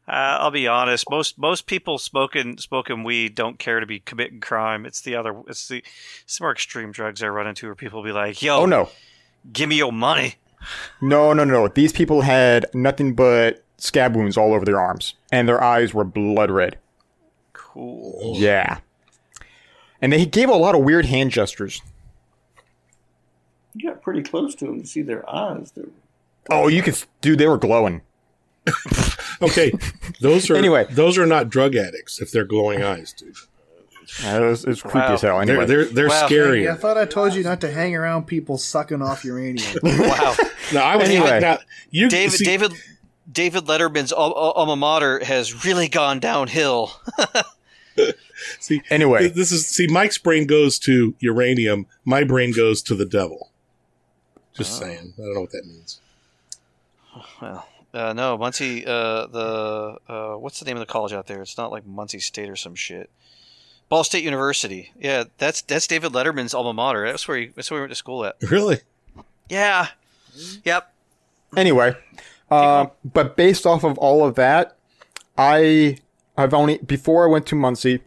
Uh, 0.07 0.38
I'll 0.41 0.51
be 0.51 0.67
honest. 0.67 1.05
Most 1.09 1.38
most 1.38 1.65
people 1.65 1.97
smoking 1.97 2.57
smoking 2.57 3.03
weed 3.03 3.35
don't 3.35 3.57
care 3.57 3.79
to 3.79 3.85
be 3.85 4.01
committing 4.01 4.41
crime. 4.41 4.85
It's 4.85 5.01
the 5.01 5.15
other. 5.15 5.33
It's 5.47 5.67
the 5.67 5.83
it's 6.23 6.41
more 6.41 6.51
extreme 6.51 6.91
drugs 6.91 7.23
I 7.23 7.27
run 7.29 7.47
into 7.47 7.67
where 7.67 7.75
people 7.75 8.03
be 8.03 8.12
like, 8.12 8.41
"Yo, 8.41 8.57
Oh 8.57 8.65
no, 8.65 8.89
give 9.51 9.69
me 9.69 9.77
your 9.77 9.93
money." 9.93 10.35
no, 11.01 11.33
no, 11.33 11.43
no! 11.45 11.69
These 11.69 11.93
people 11.93 12.21
had 12.21 12.65
nothing 12.73 13.15
but 13.15 13.63
scab 13.77 14.15
wounds 14.15 14.38
all 14.38 14.53
over 14.53 14.65
their 14.65 14.79
arms, 14.79 15.13
and 15.31 15.47
their 15.47 15.63
eyes 15.63 15.93
were 15.93 16.03
blood 16.03 16.51
red. 16.51 16.77
Cool. 17.74 18.34
Yeah, 18.38 18.77
and 20.01 20.13
they 20.13 20.25
gave 20.25 20.50
a 20.50 20.53
lot 20.56 20.75
of 20.75 20.82
weird 20.84 21.06
hand 21.06 21.32
gestures. 21.32 21.82
You 23.75 23.89
got 23.89 24.01
pretty 24.03 24.22
close 24.22 24.53
to 24.56 24.65
them 24.65 24.82
to 24.82 24.86
see 24.88 25.01
their 25.01 25.27
eyes. 25.30 25.72
They're- 25.75 25.89
Oh, 26.51 26.68
you 26.68 26.82
could, 26.84 27.01
dude, 27.22 27.39
they 27.39 27.48
were 27.48 27.58
glowing. 27.58 28.01
Okay, 29.42 29.74
those 30.22 30.50
are 30.50 30.56
Anyway. 30.56 30.86
Those 30.92 31.18
are 31.18 31.25
not 31.25 31.50
drug 31.50 31.75
addicts 31.75 32.22
if 32.22 32.32
they're 32.32 32.46
glowing 32.46 32.82
eyes, 32.82 33.12
dude. 33.12 33.36
Uh, 34.24 34.38
It 34.38 34.39
was, 34.42 34.63
it 34.63 34.70
was 34.70 34.82
creepy 34.82 35.00
Wow. 35.00 35.13
as 35.15 35.22
hell. 35.22 35.42
Anyway, 35.42 35.65
They're 35.65 35.84
they're 35.86 35.94
they're 35.94 36.08
Wow. 36.08 36.25
scary. 36.27 36.63
Yeah, 36.63 36.74
I 36.74 36.75
thought 36.75 36.98
I 36.98 37.03
told 37.06 37.34
you 37.34 37.44
not 37.44 37.60
to 37.62 37.72
hang 37.72 37.94
around 37.94 38.25
people 38.25 38.58
sucking 38.58 39.01
off 39.01 39.25
uranium. 39.25 39.68
Wow. 39.84 40.36
No, 40.74 40.82
I 40.82 40.96
was 40.96 41.10
Anyway. 41.10 41.39
now, 41.42 41.58
you 41.89 42.08
David 42.08 42.38
see, 42.38 42.46
David 42.46 42.74
David 43.30 43.65
Letterman's 43.65 44.13
al- 44.13 44.27
al- 44.38 44.51
alma 44.51 44.75
mater 44.77 45.22
has 45.25 45.65
really 45.65 45.89
gone 45.89 46.20
downhill. 46.20 46.94
see 48.59 48.81
anyway, 48.89 49.29
this 49.29 49.51
is 49.51 49.65
see 49.67 49.88
Mike's 49.88 50.17
brain 50.17 50.45
goes 50.45 50.79
to 50.79 51.15
uranium. 51.19 51.85
My 52.05 52.23
brain 52.23 52.51
goes 52.51 52.81
to 52.83 52.95
the 52.95 53.05
devil. 53.05 53.50
Just 54.53 54.77
saying. 54.77 55.13
I 55.17 55.21
don't 55.21 55.33
know 55.33 55.41
what 55.41 55.51
that 55.51 55.65
means. 55.65 56.00
Well, 57.41 57.67
uh, 57.93 58.13
no, 58.13 58.38
Muncie. 58.38 58.85
Uh, 58.85 59.27
the 59.27 59.97
uh, 60.07 60.33
what's 60.35 60.59
the 60.59 60.65
name 60.65 60.77
of 60.77 60.81
the 60.81 60.91
college 60.91 61.13
out 61.13 61.27
there? 61.27 61.41
It's 61.41 61.57
not 61.57 61.71
like 61.71 61.85
Muncie 61.85 62.19
State 62.19 62.50
or 62.50 62.55
some 62.55 62.75
shit. 62.75 63.09
Ball 63.89 64.03
State 64.03 64.23
University. 64.23 64.91
Yeah, 65.00 65.25
that's 65.38 65.62
that's 65.62 65.88
David 65.88 66.13
Letterman's 66.13 66.53
alma 66.53 66.73
mater. 66.73 67.05
That's 67.05 67.27
where 67.27 67.38
he 67.38 67.47
that's 67.47 67.69
where 67.69 67.79
he 67.79 67.81
went 67.81 67.91
to 67.91 67.95
school 67.95 68.25
at. 68.25 68.35
Really? 68.41 68.79
Yeah. 69.50 69.88
Yep. 70.63 70.91
anyway, 71.55 71.95
uh, 72.50 72.88
but 73.05 73.35
based 73.35 73.67
off 73.67 73.83
of 73.83 74.00
all 74.00 74.25
of 74.25 74.33
that, 74.35 74.77
I 75.38 75.97
I've 76.37 76.53
only 76.53 76.77
before 76.79 77.25
I 77.25 77.31
went 77.31 77.45
to 77.47 77.55
Muncie, 77.55 78.01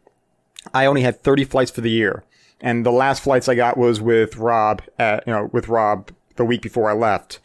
I 0.75 0.87
only 0.87 1.03
had 1.03 1.23
30 1.23 1.45
flights 1.45 1.71
for 1.71 1.81
the 1.81 1.91
year, 1.91 2.25
and 2.61 2.85
the 2.85 2.93
last 2.93 3.23
flights 3.23 3.49
I 3.49 3.55
got 3.55 3.77
was 3.77 4.01
with 4.01 4.37
Rob 4.37 4.83
at 4.99 5.27
you 5.27 5.33
know 5.33 5.51
with 5.53 5.69
Rob 5.69 6.11
the 6.37 6.45
week 6.45 6.63
before 6.63 6.91
I 6.91 6.95
left. 6.95 7.41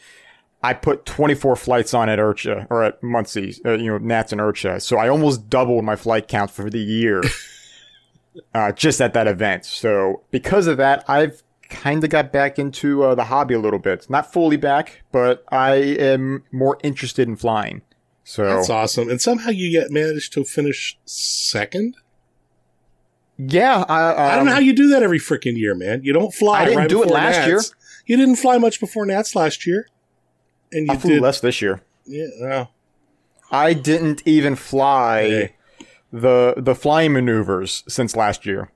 I 0.64 0.74
put 0.74 1.06
24 1.06 1.56
flights 1.56 1.94
on 1.94 2.08
at 2.08 2.20
IRCHA 2.20 2.68
or 2.70 2.84
at 2.84 3.02
Muncie, 3.02 3.56
uh, 3.66 3.72
you 3.72 3.88
know, 3.88 3.98
Nats 3.98 4.32
and 4.32 4.40
IRCHA. 4.40 4.82
So 4.82 4.98
I 4.98 5.10
almost 5.10 5.50
doubled 5.50 5.84
my 5.84 5.96
flight 5.96 6.28
count 6.28 6.52
for 6.52 6.70
the 6.70 6.80
year, 6.80 7.24
uh, 8.54 8.72
just 8.72 9.02
at 9.02 9.14
that 9.14 9.26
event. 9.28 9.66
So 9.66 10.22
because 10.30 10.68
of 10.68 10.78
that, 10.78 11.04
I've 11.10 11.42
kind 11.70 12.04
of 12.04 12.10
got 12.12 12.32
back 12.32 12.60
into 12.60 13.04
uh, 13.04 13.16
the 13.16 13.24
hobby 13.24 13.56
a 13.56 13.60
little 13.60 13.80
bit. 13.80 14.08
Not 14.10 14.32
fully 14.32 14.58
back, 14.58 15.02
but 15.12 15.44
I 15.50 15.74
am 15.76 16.44
more 16.52 16.78
interested 16.84 17.28
in 17.28 17.38
flying. 17.38 17.82
So 18.24 18.44
That's 18.46 18.70
awesome. 18.70 19.10
And 19.10 19.22
somehow 19.22 19.50
you 19.50 19.68
yet 19.68 19.92
managed 19.92 20.34
to 20.34 20.44
finish 20.44 20.98
second. 21.06 21.96
yeah, 23.38 23.84
I, 23.90 24.10
um, 24.10 24.16
I 24.32 24.36
don't 24.36 24.46
know 24.46 24.52
how 24.54 24.60
you 24.60 24.74
do 24.74 24.90
that 24.90 25.02
every 25.04 25.20
freaking 25.20 25.58
year, 25.58 25.74
man. 25.76 26.04
You 26.04 26.14
don't 26.14 26.34
fly. 26.34 26.62
I 26.62 26.66
didn't 26.66 26.78
right 26.80 26.90
do 26.90 27.02
it 27.04 27.10
last 27.10 27.38
Nats. 27.38 27.48
year. 27.48 27.62
You 28.06 28.18
didn't 28.18 28.36
fly 28.38 28.58
much 28.58 28.80
before 28.80 29.06
Nats 29.06 29.36
last 29.36 29.66
year, 29.66 29.88
and 30.72 30.88
you 30.88 30.94
I 30.94 30.98
flew 30.98 31.12
did. 31.14 31.22
less 31.22 31.40
this 31.42 31.62
year. 31.62 31.82
Yeah. 32.06 32.66
I 33.52 33.74
didn't 33.74 34.22
even 34.26 34.56
fly 34.56 35.22
Hey. 35.24 35.56
the 36.14 36.54
the 36.58 36.76
flying 36.76 37.14
maneuvers 37.14 37.84
since 37.88 38.16
last 38.16 38.46
year. 38.46 38.72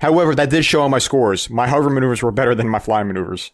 However, 0.00 0.34
that 0.34 0.50
did 0.50 0.64
show 0.64 0.82
on 0.82 0.90
my 0.90 0.98
scores. 0.98 1.50
My 1.50 1.68
hover 1.68 1.90
maneuvers 1.90 2.22
were 2.22 2.30
better 2.32 2.54
than 2.54 2.68
my 2.68 2.78
flying 2.78 3.06
maneuvers. 3.08 3.52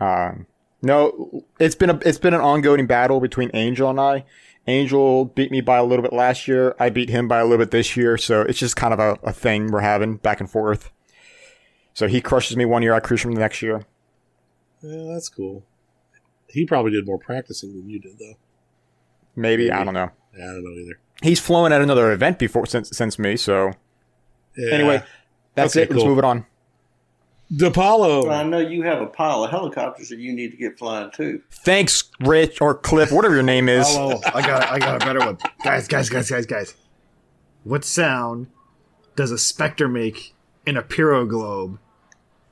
Um, 0.00 0.46
no, 0.84 1.44
it's 1.58 1.74
been 1.74 1.90
a 1.90 1.98
it's 2.04 2.18
been 2.18 2.34
an 2.34 2.40
ongoing 2.40 2.86
battle 2.86 3.20
between 3.20 3.50
Angel 3.54 3.90
and 3.90 3.98
I. 4.00 4.24
Angel 4.66 5.24
beat 5.26 5.50
me 5.50 5.60
by 5.60 5.76
a 5.78 5.84
little 5.84 6.02
bit 6.02 6.12
last 6.12 6.48
year. 6.48 6.74
I 6.80 6.88
beat 6.90 7.10
him 7.10 7.28
by 7.28 7.40
a 7.40 7.44
little 7.44 7.58
bit 7.58 7.70
this 7.70 7.96
year. 7.96 8.16
So 8.16 8.42
it's 8.42 8.58
just 8.58 8.76
kind 8.76 8.94
of 8.94 8.98
a, 9.00 9.18
a 9.22 9.32
thing 9.32 9.70
we're 9.70 9.80
having 9.80 10.16
back 10.16 10.40
and 10.40 10.50
forth. 10.50 10.90
So 11.92 12.06
he 12.08 12.20
crushes 12.20 12.56
me 12.56 12.64
one 12.64 12.82
year, 12.82 12.94
I 12.94 13.00
crush 13.00 13.24
him 13.24 13.32
the 13.34 13.40
next 13.40 13.60
year. 13.62 13.84
yeah, 14.80 15.12
that's 15.12 15.28
cool. 15.28 15.64
He 16.48 16.64
probably 16.66 16.92
did 16.92 17.04
more 17.06 17.18
practicing 17.18 17.74
than 17.74 17.88
you 17.90 17.98
did, 18.00 18.18
though. 18.18 18.34
Maybe 19.36 19.70
I 19.70 19.84
don't 19.84 19.94
know. 19.94 20.10
Yeah, 20.36 20.44
I 20.44 20.52
don't 20.54 20.64
know 20.64 20.70
either. 20.70 20.98
He's 21.22 21.40
flown 21.40 21.72
at 21.72 21.80
another 21.82 22.10
event 22.12 22.38
before 22.38 22.66
since 22.66 22.88
since 22.90 23.18
me. 23.18 23.36
So 23.36 23.72
Yeah. 24.56 24.72
anyway, 24.74 25.02
that's 25.54 25.76
Okay, 25.76 25.84
it. 25.84 25.90
Let's 25.92 26.04
move 26.04 26.18
it 26.18 26.24
on. 26.24 26.46
DiPaolo. 27.52 28.30
I 28.32 28.42
know 28.42 28.58
you 28.58 28.82
have 28.82 29.02
a 29.02 29.06
pile 29.06 29.44
of 29.44 29.50
helicopters 29.50 30.08
that 30.08 30.18
you 30.18 30.32
need 30.32 30.50
to 30.52 30.56
get 30.56 30.78
flying 30.78 31.10
too. 31.12 31.42
Thanks, 31.50 32.04
Rich 32.20 32.60
or 32.60 32.74
Cliff, 32.74 33.12
whatever 33.12 33.34
your 33.34 33.42
name 33.42 33.68
is. 33.68 33.86
Oh, 33.90 34.20
I 34.34 34.40
got 34.42 34.64
I 34.64 34.78
got 34.78 35.02
a 35.02 35.06
better 35.06 35.20
one. 35.20 35.38
Guys, 35.62 35.86
guys, 35.86 36.08
guys, 36.08 36.30
guys, 36.30 36.46
guys. 36.46 36.74
What 37.62 37.84
sound 37.84 38.48
does 39.16 39.30
a 39.30 39.38
specter 39.38 39.88
make 39.88 40.34
in 40.66 40.76
a 40.76 40.82
pyro 40.82 41.24
globe 41.26 41.78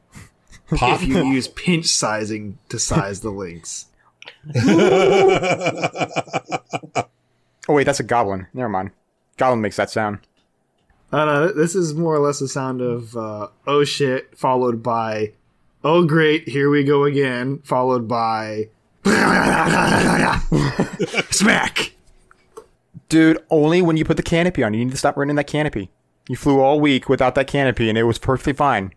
Pop. 0.76 1.00
if 1.02 1.08
you 1.08 1.24
use 1.24 1.48
pinch 1.48 1.86
sizing 1.86 2.58
to 2.68 2.78
size 2.78 3.20
the 3.20 3.30
links? 3.30 3.86
Oh 7.68 7.74
wait, 7.74 7.84
that's 7.84 8.00
a 8.00 8.04
goblin. 8.04 8.48
Never 8.52 8.68
mind. 8.68 8.90
Goblin 9.36 9.60
makes 9.60 9.76
that 9.76 9.88
sound. 9.88 10.18
I 11.12 11.24
don't 11.24 11.26
know. 11.26 11.52
This 11.52 11.74
is 11.74 11.94
more 11.94 12.14
or 12.14 12.20
less 12.20 12.40
a 12.40 12.48
sound 12.48 12.80
of 12.80 13.16
uh, 13.16 13.48
oh 13.66 13.84
shit, 13.84 14.36
followed 14.36 14.82
by 14.82 15.32
oh 15.84 16.06
great, 16.06 16.48
here 16.48 16.70
we 16.70 16.84
go 16.84 17.04
again, 17.04 17.60
followed 17.64 18.08
by 18.08 18.68
smack. 21.30 21.92
Dude, 23.08 23.44
only 23.50 23.82
when 23.82 23.98
you 23.98 24.06
put 24.06 24.16
the 24.16 24.22
canopy 24.22 24.62
on. 24.62 24.72
You 24.72 24.84
need 24.84 24.92
to 24.92 24.96
stop 24.96 25.18
running 25.18 25.36
that 25.36 25.46
canopy. 25.46 25.90
You 26.28 26.36
flew 26.36 26.60
all 26.60 26.80
week 26.80 27.08
without 27.08 27.34
that 27.34 27.46
canopy 27.46 27.88
and 27.88 27.98
it 27.98 28.04
was 28.04 28.18
perfectly 28.18 28.54
fine. 28.54 28.94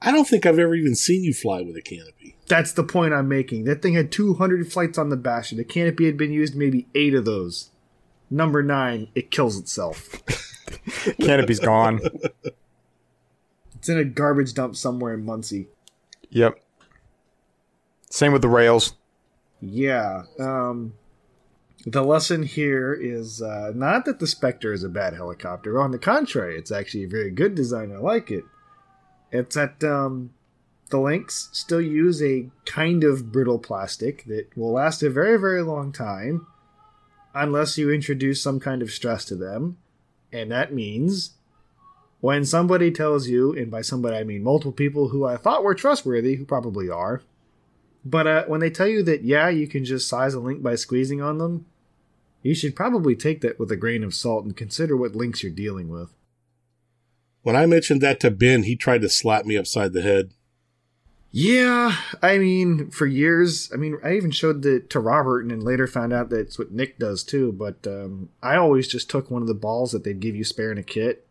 I 0.00 0.12
don't 0.12 0.28
think 0.28 0.46
I've 0.46 0.58
ever 0.58 0.74
even 0.74 0.94
seen 0.94 1.24
you 1.24 1.34
fly 1.34 1.60
with 1.60 1.76
a 1.76 1.82
canopy. 1.82 2.36
That's 2.46 2.72
the 2.72 2.84
point 2.84 3.12
I'm 3.12 3.28
making. 3.28 3.64
That 3.64 3.82
thing 3.82 3.94
had 3.94 4.12
200 4.12 4.72
flights 4.72 4.96
on 4.96 5.10
the 5.10 5.16
Bastion. 5.16 5.58
The 5.58 5.64
canopy 5.64 6.06
had 6.06 6.16
been 6.16 6.32
used 6.32 6.54
maybe 6.54 6.86
eight 6.94 7.14
of 7.14 7.24
those. 7.24 7.70
Number 8.30 8.62
nine, 8.62 9.08
it 9.14 9.30
kills 9.30 9.58
itself. 9.58 10.22
Canopy's 11.20 11.60
gone. 11.60 12.00
It's 13.76 13.88
in 13.88 13.98
a 13.98 14.04
garbage 14.04 14.54
dump 14.54 14.76
somewhere 14.76 15.14
in 15.14 15.24
Muncie. 15.24 15.68
Yep. 16.30 16.60
Same 18.10 18.32
with 18.32 18.42
the 18.42 18.48
rails. 18.48 18.94
Yeah. 19.60 20.22
Um, 20.38 20.94
the 21.86 22.02
lesson 22.02 22.42
here 22.42 22.92
is 22.92 23.40
uh, 23.40 23.72
not 23.74 24.04
that 24.04 24.18
the 24.18 24.26
Spectre 24.26 24.72
is 24.72 24.82
a 24.82 24.88
bad 24.88 25.14
helicopter. 25.14 25.80
On 25.80 25.90
the 25.90 25.98
contrary, 25.98 26.56
it's 26.58 26.72
actually 26.72 27.04
a 27.04 27.08
very 27.08 27.30
good 27.30 27.54
design. 27.54 27.92
I 27.92 27.98
like 27.98 28.30
it. 28.30 28.44
It's 29.30 29.54
that 29.54 29.82
um, 29.84 30.30
the 30.90 30.98
Lynx 30.98 31.50
still 31.52 31.80
use 31.80 32.22
a 32.22 32.50
kind 32.64 33.04
of 33.04 33.30
brittle 33.30 33.58
plastic 33.58 34.24
that 34.24 34.56
will 34.56 34.72
last 34.72 35.02
a 35.02 35.10
very, 35.10 35.38
very 35.38 35.62
long 35.62 35.92
time 35.92 36.46
unless 37.34 37.78
you 37.78 37.90
introduce 37.90 38.42
some 38.42 38.58
kind 38.58 38.82
of 38.82 38.90
stress 38.90 39.24
to 39.26 39.36
them. 39.36 39.76
And 40.32 40.50
that 40.50 40.72
means 40.72 41.32
when 42.20 42.44
somebody 42.44 42.90
tells 42.90 43.28
you, 43.28 43.52
and 43.52 43.70
by 43.70 43.82
somebody 43.82 44.16
I 44.16 44.24
mean 44.24 44.42
multiple 44.42 44.72
people 44.72 45.08
who 45.08 45.24
I 45.24 45.36
thought 45.36 45.64
were 45.64 45.74
trustworthy, 45.74 46.36
who 46.36 46.44
probably 46.44 46.90
are, 46.90 47.22
but 48.04 48.26
uh, 48.26 48.44
when 48.46 48.60
they 48.60 48.70
tell 48.70 48.88
you 48.88 49.02
that, 49.04 49.22
yeah, 49.22 49.48
you 49.48 49.66
can 49.66 49.84
just 49.84 50.08
size 50.08 50.34
a 50.34 50.40
link 50.40 50.62
by 50.62 50.74
squeezing 50.74 51.20
on 51.20 51.38
them, 51.38 51.66
you 52.42 52.54
should 52.54 52.76
probably 52.76 53.14
take 53.14 53.40
that 53.40 53.58
with 53.58 53.70
a 53.70 53.76
grain 53.76 54.04
of 54.04 54.14
salt 54.14 54.44
and 54.44 54.56
consider 54.56 54.96
what 54.96 55.16
links 55.16 55.42
you're 55.42 55.52
dealing 55.52 55.88
with. 55.88 56.14
When 57.42 57.56
I 57.56 57.66
mentioned 57.66 58.00
that 58.00 58.20
to 58.20 58.30
Ben, 58.30 58.64
he 58.64 58.76
tried 58.76 59.00
to 59.02 59.08
slap 59.08 59.44
me 59.44 59.56
upside 59.56 59.92
the 59.92 60.02
head. 60.02 60.32
Yeah, 61.30 61.94
I 62.22 62.38
mean, 62.38 62.90
for 62.90 63.06
years, 63.06 63.70
I 63.72 63.76
mean, 63.76 63.98
I 64.02 64.16
even 64.16 64.30
showed 64.30 64.64
it 64.64 64.88
to 64.90 65.00
Robert 65.00 65.42
and 65.42 65.50
then 65.50 65.60
later 65.60 65.86
found 65.86 66.12
out 66.12 66.30
that's 66.30 66.58
what 66.58 66.72
Nick 66.72 66.98
does 66.98 67.22
too. 67.22 67.52
But 67.52 67.86
um, 67.86 68.30
I 68.42 68.56
always 68.56 68.88
just 68.88 69.10
took 69.10 69.30
one 69.30 69.42
of 69.42 69.48
the 69.48 69.54
balls 69.54 69.92
that 69.92 70.04
they'd 70.04 70.20
give 70.20 70.34
you 70.34 70.44
spare 70.44 70.72
in 70.72 70.78
a 70.78 70.82
kit, 70.82 71.26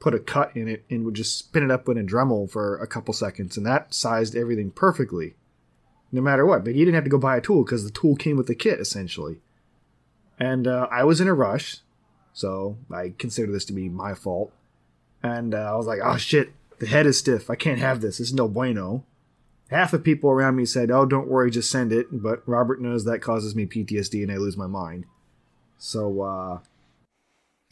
put 0.00 0.14
a 0.14 0.18
cut 0.18 0.54
in 0.54 0.68
it, 0.68 0.84
and 0.90 1.04
would 1.04 1.14
just 1.14 1.38
spin 1.38 1.64
it 1.64 1.70
up 1.70 1.88
in 1.88 1.96
a 1.96 2.02
Dremel 2.02 2.50
for 2.50 2.76
a 2.76 2.86
couple 2.86 3.14
seconds, 3.14 3.56
and 3.56 3.64
that 3.64 3.94
sized 3.94 4.36
everything 4.36 4.70
perfectly, 4.70 5.34
no 6.12 6.20
matter 6.20 6.44
what. 6.44 6.62
But 6.62 6.74
you 6.74 6.84
didn't 6.84 6.96
have 6.96 7.04
to 7.04 7.10
go 7.10 7.18
buy 7.18 7.38
a 7.38 7.42
tool 7.42 7.64
because 7.64 7.84
the 7.84 7.90
tool 7.90 8.16
came 8.16 8.36
with 8.36 8.48
the 8.48 8.54
kit 8.54 8.80
essentially. 8.80 9.38
And 10.38 10.68
uh, 10.68 10.88
I 10.90 11.04
was 11.04 11.22
in 11.22 11.26
a 11.26 11.34
rush, 11.34 11.78
so 12.34 12.76
I 12.92 13.14
consider 13.18 13.50
this 13.50 13.64
to 13.64 13.72
be 13.72 13.88
my 13.88 14.12
fault. 14.12 14.52
And 15.22 15.54
uh, 15.54 15.72
I 15.72 15.76
was 15.76 15.86
like, 15.86 16.00
oh 16.04 16.18
shit, 16.18 16.52
the 16.80 16.86
head 16.86 17.06
is 17.06 17.18
stiff. 17.18 17.48
I 17.48 17.56
can't 17.56 17.80
have 17.80 18.02
this. 18.02 18.18
This 18.18 18.28
is 18.28 18.34
no 18.34 18.46
bueno 18.46 19.04
half 19.70 19.90
the 19.92 19.98
people 19.98 20.30
around 20.30 20.56
me 20.56 20.64
said, 20.64 20.90
"Oh, 20.90 21.06
don't 21.06 21.28
worry, 21.28 21.50
just 21.50 21.70
send 21.70 21.92
it." 21.92 22.06
But 22.10 22.42
Robert 22.46 22.80
knows 22.80 23.04
that 23.04 23.20
causes 23.20 23.54
me 23.54 23.66
PTSD 23.66 24.22
and 24.22 24.32
I 24.32 24.36
lose 24.36 24.56
my 24.56 24.66
mind. 24.66 25.04
So, 25.78 26.22
uh, 26.22 26.58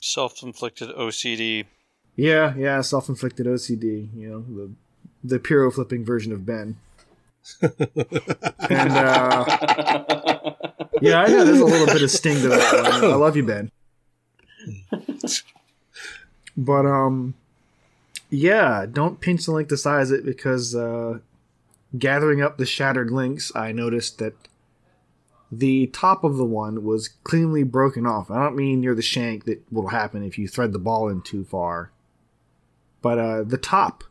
Self-inflicted 0.01 0.91
OCD. 0.91 1.65
yeah, 2.15 2.55
yeah, 2.57 2.81
self-inflicted 2.81 3.47
OCD. 3.47 4.09
You 4.15 4.29
know, 4.29 4.41
the 4.43 4.71
the 5.25 5.39
pyro 5.41 5.71
flipping 5.71 6.05
version 6.05 6.33
of 6.33 6.47
Ben. 6.47 6.77
and 7.63 8.93
uh, 8.93 9.45
yeah, 11.01 11.21
I 11.23 11.27
know 11.29 11.45
there's 11.45 11.61
a 11.61 11.65
little 11.65 11.87
bit 11.87 12.03
of 12.03 12.11
sting 12.11 12.41
to 12.43 12.49
that 12.49 13.01
one. 13.01 13.11
I 13.13 13.15
love 13.15 13.37
you, 13.37 13.45
Ben. 13.45 13.71
But 16.57 16.87
um, 16.87 17.35
yeah, 18.31 18.87
don't 18.91 19.21
pinch 19.21 19.45
the 19.47 19.53
link 19.53 19.69
to 19.69 19.77
size 19.77 20.11
it 20.11 20.25
because 20.25 20.75
uh, 20.75 21.19
gathering 21.99 22.43
up 22.43 22.59
the 22.59 22.67
shattered 22.67 23.11
links, 23.11 23.53
I 23.55 23.73
noticed 23.73 24.19
that 24.19 24.35
the 25.51 25.87
top 25.89 26.25
of 26.25 26.37
the 26.37 26.45
one 26.45 26.85
was 26.85 27.09
cleanly 27.09 27.63
broken 27.63 28.07
off. 28.07 28.31
I 28.31 28.43
don't 28.43 28.57
mean 28.57 28.81
near 28.81 28.95
the 28.95 29.03
shank 29.03 29.45
that 29.45 29.63
will 29.71 29.89
happen 29.89 30.23
if 30.23 30.39
you 30.39 30.49
thread 30.49 30.73
the 30.73 30.79
ball 30.79 31.09
in 31.09 31.23
too 31.23 31.45
far, 31.45 31.93
but 33.03 33.19
uh, 33.19 33.43
the 33.45 33.59
top 33.59 34.05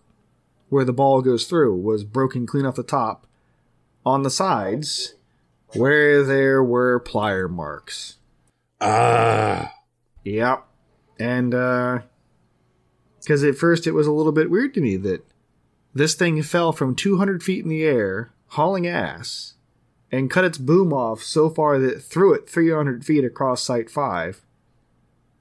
where 0.70 0.86
the 0.86 0.94
ball 0.94 1.22
goes 1.22 1.46
through 1.46 1.76
was 1.76 2.04
broken 2.04 2.46
clean 2.46 2.66
off 2.66 2.76
the 2.76 2.84
top. 2.84 3.28
On 4.06 4.22
the 4.22 4.30
sides, 4.30 5.16
where 5.74 6.24
there 6.24 6.64
were 6.64 7.00
plier 7.00 7.50
marks. 7.50 8.18
Ah, 8.80 9.74
Yep. 10.24 10.66
And, 11.20 11.56
uh, 11.56 12.00
because 13.20 13.44
at 13.44 13.56
first 13.56 13.88
it 13.88 13.94
was 13.94 14.06
a 14.06 14.12
little 14.12 14.32
bit 14.32 14.52
weird 14.52 14.74
to 14.76 14.82
me 14.82 14.98
that 14.98 15.26
this 15.96 16.14
thing 16.14 16.44
fell 16.44 16.74
from 16.74 16.94
200 16.94 17.42
feet 17.42 17.64
in 17.64 17.70
the 17.70 17.86
air, 17.86 18.30
hauling 18.50 18.86
ass, 18.86 19.54
and 20.12 20.30
cut 20.30 20.44
its 20.44 20.58
boom 20.58 20.92
off 20.92 21.24
so 21.24 21.50
far 21.50 21.80
that 21.80 21.96
it 21.96 22.02
threw 22.02 22.34
it 22.34 22.50
300 22.50 23.06
feet 23.06 23.24
across 23.24 23.64
Site 23.64 23.90
5. 23.90 24.42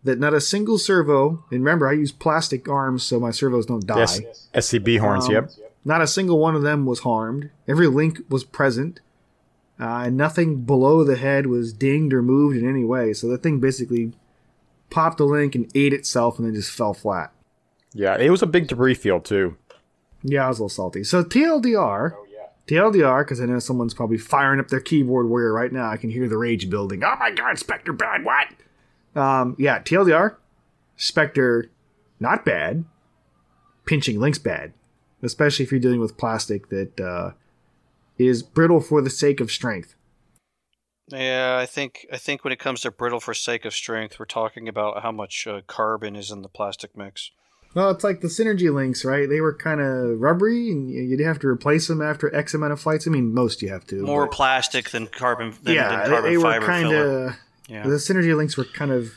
That 0.04 0.20
not 0.20 0.32
a 0.32 0.40
single 0.40 0.78
servo, 0.78 1.44
and 1.50 1.64
remember, 1.64 1.88
I 1.88 1.92
use 1.92 2.12
plastic 2.12 2.68
arms 2.68 3.02
so 3.02 3.18
my 3.18 3.32
servos 3.32 3.66
don't 3.66 3.87
die. 3.87 3.99
Yes, 3.99 4.49
SCB 4.54 5.00
horns. 5.00 5.26
Um, 5.26 5.32
yep. 5.32 5.50
Not 5.84 6.02
a 6.02 6.06
single 6.06 6.38
one 6.38 6.54
of 6.54 6.62
them 6.62 6.87
was 6.87 7.00
harmed. 7.00 7.50
Every 7.66 7.88
link 7.88 8.20
was 8.28 8.44
present. 8.44 9.00
Uh, 9.80 10.04
and 10.06 10.16
nothing 10.16 10.62
below 10.62 11.02
the 11.02 11.16
head 11.16 11.46
was 11.46 11.73
dinged 11.73 12.14
or 12.14 12.23
moved 12.23 12.56
in 12.56 12.68
any 12.68 12.84
way. 12.84 13.12
So 13.12 13.26
the 13.26 13.38
thing 13.38 13.58
basically 13.58 14.12
popped 14.88 15.18
a 15.18 15.25
link 15.25 15.54
and 15.54 15.70
ate 15.75 15.92
itself 15.92 16.38
and 16.38 16.46
then 16.46 16.54
just 16.54 16.70
fell 16.70 16.94
flat. 16.94 17.32
Yeah, 17.92 18.16
it 18.16 18.30
was 18.30 18.42
a 18.42 18.46
big 18.46 18.68
debris 18.68 18.94
field 18.94 19.25
too. 19.25 19.56
Yeah, 20.24 20.46
I 20.46 20.48
was 20.48 20.58
a 20.58 20.62
little 20.62 20.70
salty. 20.70 21.04
So 21.04 21.22
TLDR, 21.22 22.14
TLDR, 22.66 23.24
because 23.24 23.40
I 23.40 23.44
know 23.44 23.58
someone's 23.58 23.92
probably 23.92 24.16
firing 24.16 24.58
up 24.58 24.68
their 24.68 24.80
keyboard 24.80 25.28
warrior 25.28 25.52
right 25.52 25.70
now. 25.70 25.90
I 25.90 25.98
can 25.98 26.10
hear 26.10 26.28
the 26.28 26.38
rage 26.38 26.70
building. 26.70 27.04
Oh 27.04 27.14
my 27.20 27.30
god, 27.30 27.58
Spectre 27.58 27.92
bad, 27.92 28.24
what? 28.24 28.48
Um, 29.14 29.54
yeah, 29.58 29.80
TLDR, 29.80 30.37
Spectre, 30.96 31.70
not 32.18 32.44
bad. 32.44 32.84
Pinching 33.84 34.18
links 34.18 34.38
bad, 34.38 34.72
especially 35.22 35.66
if 35.66 35.70
you're 35.70 35.78
dealing 35.78 36.00
with 36.00 36.16
plastic 36.16 36.70
that 36.70 36.98
uh, 36.98 37.32
is 38.16 38.42
brittle 38.42 38.80
for 38.80 39.02
the 39.02 39.10
sake 39.10 39.40
of 39.40 39.50
strength. 39.50 39.94
Yeah, 41.08 41.58
I 41.60 41.66
think 41.66 42.06
I 42.10 42.16
think 42.16 42.44
when 42.44 42.52
it 42.54 42.58
comes 42.58 42.80
to 42.80 42.90
brittle 42.90 43.20
for 43.20 43.34
sake 43.34 43.66
of 43.66 43.74
strength, 43.74 44.18
we're 44.18 44.24
talking 44.24 44.68
about 44.68 45.02
how 45.02 45.12
much 45.12 45.46
uh, 45.46 45.60
carbon 45.66 46.16
is 46.16 46.30
in 46.30 46.40
the 46.40 46.48
plastic 46.48 46.96
mix. 46.96 47.30
Well, 47.74 47.90
it's 47.90 48.04
like 48.04 48.20
the 48.20 48.28
synergy 48.28 48.72
links, 48.72 49.04
right? 49.04 49.28
They 49.28 49.40
were 49.40 49.52
kind 49.52 49.80
of 49.80 50.20
rubbery, 50.20 50.70
and 50.70 50.88
you- 50.88 51.02
you'd 51.02 51.20
have 51.20 51.40
to 51.40 51.48
replace 51.48 51.88
them 51.88 52.00
after 52.00 52.32
X 52.34 52.54
amount 52.54 52.72
of 52.72 52.80
flights. 52.80 53.06
I 53.06 53.10
mean, 53.10 53.34
most 53.34 53.62
you 53.62 53.68
have 53.70 53.84
to. 53.88 53.96
More 54.02 54.26
but- 54.26 54.34
plastic 54.34 54.90
than 54.90 55.08
carbon 55.08 55.52
than, 55.62 55.74
yeah, 55.74 55.88
than 55.88 55.98
they- 55.98 56.08
carbon 56.10 56.30
they 56.30 56.37
were 56.38 56.60
kind 56.66 56.92
of. 56.92 57.37
Yeah. 57.68 57.82
The 57.82 57.96
synergy 57.96 58.37
links 58.37 58.56
were 58.56 58.64
kind 58.64 58.92
of 58.92 59.12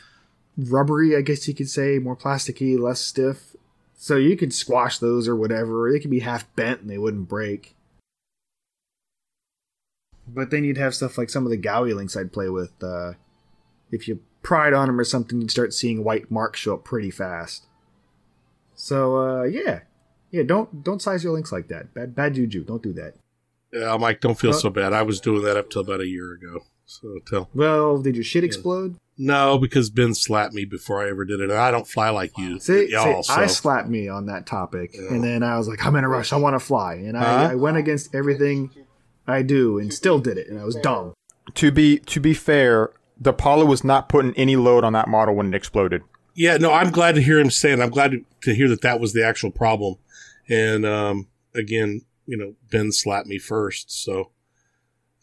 rubbery, 0.57 1.15
I 1.15 1.21
guess 1.21 1.47
you 1.47 1.53
could 1.53 1.69
say, 1.69 1.99
more 1.99 2.15
plasticky, 2.15 2.79
less 2.79 2.99
stiff. 2.99 3.55
So 3.95 4.15
you 4.15 4.35
could 4.35 4.53
squash 4.53 4.97
those 4.97 5.27
or 5.27 5.35
whatever. 5.35 5.91
They 5.91 5.99
could 5.99 6.09
be 6.11 6.19
half 6.21 6.53
bent 6.55 6.81
and 6.81 6.89
they 6.89 6.97
wouldn't 6.97 7.27
break. 7.29 7.75
But 10.27 10.49
then 10.49 10.63
you'd 10.63 10.77
have 10.77 10.95
stuff 10.95 11.17
like 11.17 11.29
some 11.29 11.45
of 11.45 11.51
the 11.51 11.57
Gaui 11.57 11.93
links 11.95 12.17
I'd 12.17 12.33
play 12.33 12.49
with. 12.49 12.71
Uh, 12.83 13.13
if 13.91 14.07
you 14.07 14.19
pried 14.41 14.73
on 14.73 14.87
them 14.87 14.99
or 14.99 15.03
something, 15.03 15.39
you'd 15.41 15.51
start 15.51 15.73
seeing 15.73 16.03
white 16.03 16.31
marks 16.31 16.59
show 16.61 16.73
up 16.73 16.83
pretty 16.83 17.11
fast. 17.11 17.66
So 18.79 19.17
uh, 19.17 19.43
yeah, 19.43 19.81
yeah. 20.31 20.43
Don't 20.43 20.83
don't 20.83 21.01
size 21.01 21.23
your 21.23 21.33
links 21.33 21.51
like 21.51 21.67
that. 21.69 21.93
Bad 21.93 22.15
bad 22.15 22.35
juju. 22.35 22.63
Don't 22.63 22.81
do 22.83 22.93
that. 22.93 23.15
yeah, 23.73 23.97
Mike, 23.97 24.21
don't 24.21 24.39
feel 24.39 24.51
Uh, 24.51 24.53
so 24.53 24.69
bad. 24.69 24.93
I 24.93 25.01
was 25.01 25.19
doing 25.19 25.43
that 25.43 25.57
up 25.57 25.69
till 25.69 25.81
about 25.81 25.99
a 25.99 26.07
year 26.07 26.33
ago. 26.33 26.61
So 26.85 27.17
tell 27.27 27.49
Well, 27.53 27.97
did 28.01 28.15
your 28.15 28.23
shit 28.23 28.43
explode? 28.45 28.95
no, 29.17 29.57
because 29.57 29.89
Ben 29.89 30.13
slapped 30.13 30.53
me 30.53 30.63
before 30.63 31.03
I 31.03 31.09
ever 31.09 31.25
did 31.25 31.39
it. 31.41 31.49
And 31.49 31.59
I 31.59 31.71
don't 31.71 31.87
fly 31.87 32.11
like 32.11 32.37
you, 32.37 32.59
See, 32.59 32.89
y'all. 32.91 33.23
see, 33.23 33.33
I 33.33 33.47
slapped 33.47 33.89
me 33.89 34.07
on 34.07 34.27
that 34.27 34.45
topic, 34.45 34.93
and 34.93 35.23
then 35.23 35.41
I 35.43 35.57
was 35.57 35.67
like, 35.67 35.83
"I'm 35.85 35.95
in 35.95 36.03
a 36.03 36.07
rush. 36.09 36.31
I 36.31 36.37
want 36.37 36.53
to 36.53 36.59
fly," 36.59 36.93
and 36.93 37.17
I, 37.17 37.23
Huh? 37.23 37.49
I 37.51 37.55
went 37.55 37.77
against 37.77 38.13
everything 38.15 38.69
I 39.27 39.41
do, 39.41 39.79
and 39.79 39.91
still 39.93 40.19
did 40.19 40.37
it, 40.37 40.47
and 40.49 40.59
I 40.59 40.63
was 40.63 40.75
dumb. 40.75 41.13
To 41.55 41.71
be 41.71 41.97
to 41.99 42.19
be 42.21 42.33
fair, 42.35 42.91
DiPaolo 43.21 43.65
was 43.67 43.83
not 43.83 44.07
putting 44.07 44.33
any 44.35 44.55
load 44.55 44.83
on 44.83 44.93
that 44.93 45.07
model 45.09 45.33
when 45.35 45.47
it 45.53 45.55
exploded. 45.57 46.03
Yeah, 46.35 46.57
no, 46.57 46.71
I'm 46.71 46.91
glad 46.91 47.15
to 47.15 47.21
hear 47.21 47.39
him 47.39 47.49
saying. 47.49 47.81
I'm 47.81 47.89
glad 47.89 48.13
to, 48.47 48.55
hear 48.55 48.67
that 48.69 48.81
that 48.81 48.99
was 48.99 49.13
the 49.13 49.23
actual 49.25 49.51
problem. 49.51 49.95
And 50.49 50.85
um, 50.85 51.27
again, 51.53 52.01
you 52.25 52.37
know, 52.37 52.55
Ben 52.71 52.91
slapped 52.91 53.27
me 53.27 53.37
first. 53.37 53.91
So, 54.03 54.31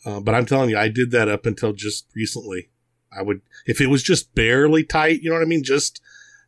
uh, 0.07 0.21
but 0.21 0.35
I'm 0.35 0.47
telling 0.47 0.71
you, 0.71 0.79
I 0.79 0.89
did 0.89 1.11
that 1.13 1.29
up 1.29 1.47
until 1.47 1.73
just 1.73 2.07
recently. 2.15 2.71
I 3.17 3.23
would, 3.23 3.43
if 3.67 3.81
it 3.81 3.87
was 3.89 4.03
just 4.03 4.35
barely 4.35 4.85
tight, 4.85 5.23
you 5.23 5.31
know 5.31 5.37
what 5.37 5.43
I 5.43 5.47
mean, 5.49 5.63
just 5.63 6.01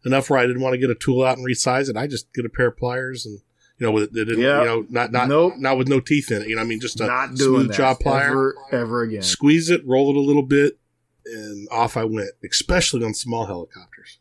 enough 0.04 0.28
where 0.30 0.38
I 0.38 0.46
didn't 0.46 0.62
want 0.62 0.74
to 0.74 0.78
get 0.78 0.90
a 0.90 0.94
tool 0.94 1.24
out 1.24 1.38
and 1.38 1.46
resize 1.46 1.88
it. 1.88 1.96
I 1.96 2.06
just 2.06 2.32
get 2.32 2.44
a 2.44 2.48
pair 2.48 2.68
of 2.68 2.76
pliers 2.76 3.24
and 3.26 3.40
you 3.78 3.86
know, 3.86 3.92
with 3.92 4.16
it, 4.16 4.28
Yeah. 4.38 4.60
you 4.60 4.64
know, 4.66 4.86
not 4.88 5.12
not 5.12 5.28
Nope. 5.28 5.54
not 5.58 5.76
with 5.76 5.86
no 5.88 6.00
teeth 6.00 6.30
in 6.30 6.40
it. 6.42 6.48
You 6.48 6.56
know, 6.56 6.62
I 6.62 6.64
mean, 6.64 6.80
just 6.80 6.98
a 7.00 7.06
Not 7.06 7.36
smooth 7.36 7.74
jaw 7.74 7.94
plier. 7.94 8.28
ever, 8.30 8.54
ever 8.72 9.02
again. 9.02 9.22
Squeeze 9.22 9.68
it, 9.68 9.86
roll 9.86 10.08
it 10.10 10.16
a 10.16 10.20
little 10.20 10.42
bit, 10.42 10.78
and 11.26 11.68
off 11.70 11.96
I 11.98 12.04
went. 12.04 12.30
Especially 12.48 13.04
on 13.04 13.12
small 13.12 13.44
helicopters. 13.46 14.18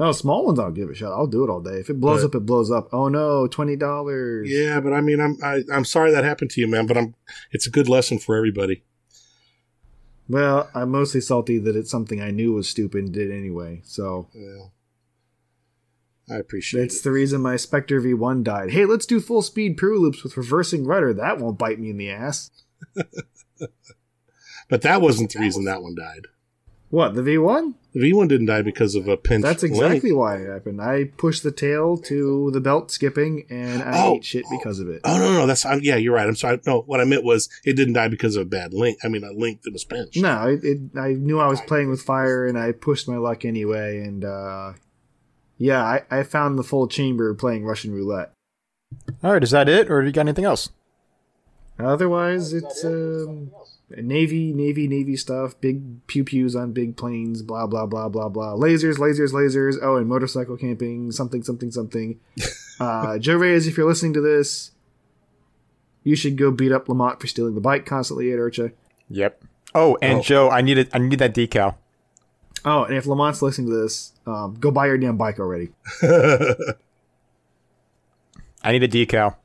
Oh, 0.00 0.10
small 0.12 0.46
ones, 0.46 0.58
I'll 0.58 0.70
give 0.72 0.88
it 0.88 0.92
a 0.92 0.94
shot. 0.94 1.12
I'll 1.12 1.26
do 1.26 1.44
it 1.44 1.50
all 1.50 1.60
day. 1.60 1.76
If 1.78 1.90
it 1.90 2.00
blows 2.00 2.22
But- 2.22 2.28
up, 2.28 2.34
it 2.34 2.46
blows 2.46 2.70
up. 2.70 2.88
Oh 2.92 3.08
no, 3.08 3.46
twenty 3.46 3.76
dollars. 3.76 4.50
Yeah, 4.50 4.80
but 4.80 4.92
I 4.92 5.00
mean, 5.00 5.20
I'm 5.20 5.36
I, 5.42 5.62
I'm 5.72 5.84
sorry 5.84 6.10
that 6.12 6.24
happened 6.24 6.50
to 6.52 6.60
you, 6.60 6.66
man. 6.66 6.86
But 6.86 6.96
I'm 6.96 7.14
it's 7.52 7.66
a 7.66 7.70
good 7.70 7.88
lesson 7.88 8.18
for 8.18 8.36
everybody. 8.36 8.82
Well, 10.28 10.70
I'm 10.74 10.90
mostly 10.90 11.20
salty 11.20 11.58
that 11.58 11.76
it's 11.76 11.90
something 11.90 12.22
I 12.22 12.30
knew 12.30 12.52
was 12.54 12.68
stupid 12.68 13.04
and 13.04 13.12
did 13.12 13.30
anyway. 13.30 13.82
So 13.84 14.28
Yeah, 14.34 14.68
I 16.34 16.38
appreciate 16.38 16.80
that's 16.82 17.00
it. 17.00 17.04
the 17.04 17.12
reason 17.12 17.42
my 17.42 17.56
Spectre 17.56 18.00
V1 18.00 18.42
died. 18.44 18.70
Hey, 18.70 18.86
let's 18.86 19.04
do 19.04 19.20
full 19.20 19.42
speed 19.42 19.76
piro 19.76 19.98
loops 19.98 20.22
with 20.22 20.36
reversing 20.38 20.86
rudder. 20.86 21.12
That 21.12 21.38
won't 21.38 21.58
bite 21.58 21.78
me 21.78 21.90
in 21.90 21.98
the 21.98 22.10
ass. 22.10 22.50
But 24.68 24.82
that 24.82 25.02
wasn't 25.02 25.32
the 25.32 25.38
reason 25.40 25.64
that 25.64 25.82
one 25.82 25.94
died. 25.94 26.28
What 26.88 27.14
the 27.14 27.20
V1? 27.20 27.74
The 27.94 28.00
V1 28.10 28.28
didn't 28.28 28.46
die 28.46 28.62
because 28.62 28.94
of 28.94 29.06
a 29.06 29.18
pinch. 29.18 29.42
That's 29.42 29.62
link. 29.62 29.74
exactly 29.74 30.12
why 30.12 30.36
it 30.36 30.48
happened. 30.48 30.80
I 30.80 31.04
pushed 31.18 31.42
the 31.42 31.50
tail 31.52 31.98
to 31.98 32.50
the 32.50 32.60
belt 32.60 32.90
skipping, 32.90 33.44
and 33.50 33.82
I 33.82 34.06
Oh. 34.06 34.16
ate 34.16 34.24
shit 34.24 34.44
because 34.50 34.78
of 34.80 34.88
it. 34.88 35.02
Oh 35.04 35.18
no, 35.18 35.32
no, 35.32 35.46
that's 35.46 35.66
I'm, 35.66 35.80
yeah, 35.82 35.96
you're 35.96 36.14
right. 36.14 36.26
I'm 36.26 36.34
sorry. 36.34 36.58
No, 36.66 36.80
what 36.86 37.00
I 37.00 37.04
meant 37.04 37.22
was 37.22 37.50
it 37.64 37.74
didn't 37.76 37.92
die 37.94 38.08
because 38.08 38.34
of 38.36 38.42
a 38.42 38.48
bad 38.48 38.72
link. 38.72 38.98
I 39.04 39.08
mean, 39.08 39.24
a 39.24 39.32
link 39.32 39.62
that 39.62 39.72
was 39.74 39.84
pinched. 39.84 40.16
No, 40.16 40.48
it, 40.48 40.64
it, 40.64 40.78
I 40.98 41.12
knew 41.12 41.38
I 41.38 41.48
was 41.48 41.60
playing 41.60 41.90
with 41.90 42.00
fire, 42.00 42.46
and 42.46 42.58
I 42.58 42.72
pushed 42.72 43.06
my 43.08 43.16
luck 43.18 43.44
anyway. 43.44 43.98
And 44.00 44.24
uh, 44.24 44.72
yeah, 45.58 45.82
I, 45.84 46.02
I 46.10 46.22
found 46.22 46.58
the 46.58 46.62
full 46.64 46.88
chamber 46.88 47.34
playing 47.34 47.64
Russian 47.66 47.92
roulette. 47.92 48.32
All 49.22 49.32
right, 49.32 49.42
is 49.42 49.50
that 49.50 49.68
it, 49.68 49.90
or 49.90 50.00
do 50.00 50.06
you 50.06 50.12
got 50.12 50.22
anything 50.22 50.44
else? 50.46 50.70
Otherwise, 51.78 52.52
it's 52.52 52.84
um, 52.84 53.50
navy, 53.96 54.52
navy, 54.52 54.86
navy 54.88 55.16
stuff. 55.16 55.60
Big 55.60 56.06
pew 56.06 56.24
pews 56.24 56.54
on 56.56 56.72
big 56.72 56.96
planes. 56.96 57.42
Blah 57.42 57.66
blah 57.66 57.86
blah 57.86 58.08
blah 58.08 58.28
blah. 58.28 58.54
Lasers, 58.54 58.96
lasers, 58.96 59.32
lasers. 59.32 59.76
Oh, 59.82 59.96
and 59.96 60.08
motorcycle 60.08 60.56
camping. 60.56 61.12
Something, 61.12 61.42
something, 61.42 61.70
something. 61.70 62.18
uh, 62.80 63.18
Joe 63.18 63.36
Reyes, 63.36 63.66
if 63.66 63.76
you're 63.76 63.86
listening 63.88 64.12
to 64.14 64.20
this, 64.20 64.70
you 66.04 66.16
should 66.16 66.36
go 66.36 66.50
beat 66.50 66.72
up 66.72 66.88
Lamont 66.88 67.20
for 67.20 67.26
stealing 67.26 67.54
the 67.54 67.60
bike 67.60 67.86
constantly 67.86 68.32
at 68.32 68.38
IRCHA. 68.38 68.72
Yep. 69.10 69.44
Oh, 69.74 69.96
and 70.02 70.18
Oh. 70.18 70.22
Joe, 70.22 70.50
I 70.50 70.60
need 70.62 70.78
it. 70.78 70.88
I 70.92 70.98
need 70.98 71.18
that 71.18 71.34
decal. 71.34 71.76
Oh, 72.64 72.84
and 72.84 72.94
if 72.94 73.06
Lamont's 73.06 73.42
listening 73.42 73.68
to 73.70 73.76
this, 73.76 74.12
um, 74.26 74.54
go 74.60 74.70
buy 74.70 74.86
your 74.86 74.96
damn 74.96 75.16
bike 75.16 75.40
already. 75.40 75.70
I 78.62 78.70
need 78.72 78.82
a 78.84 78.88
decal. 78.88 79.36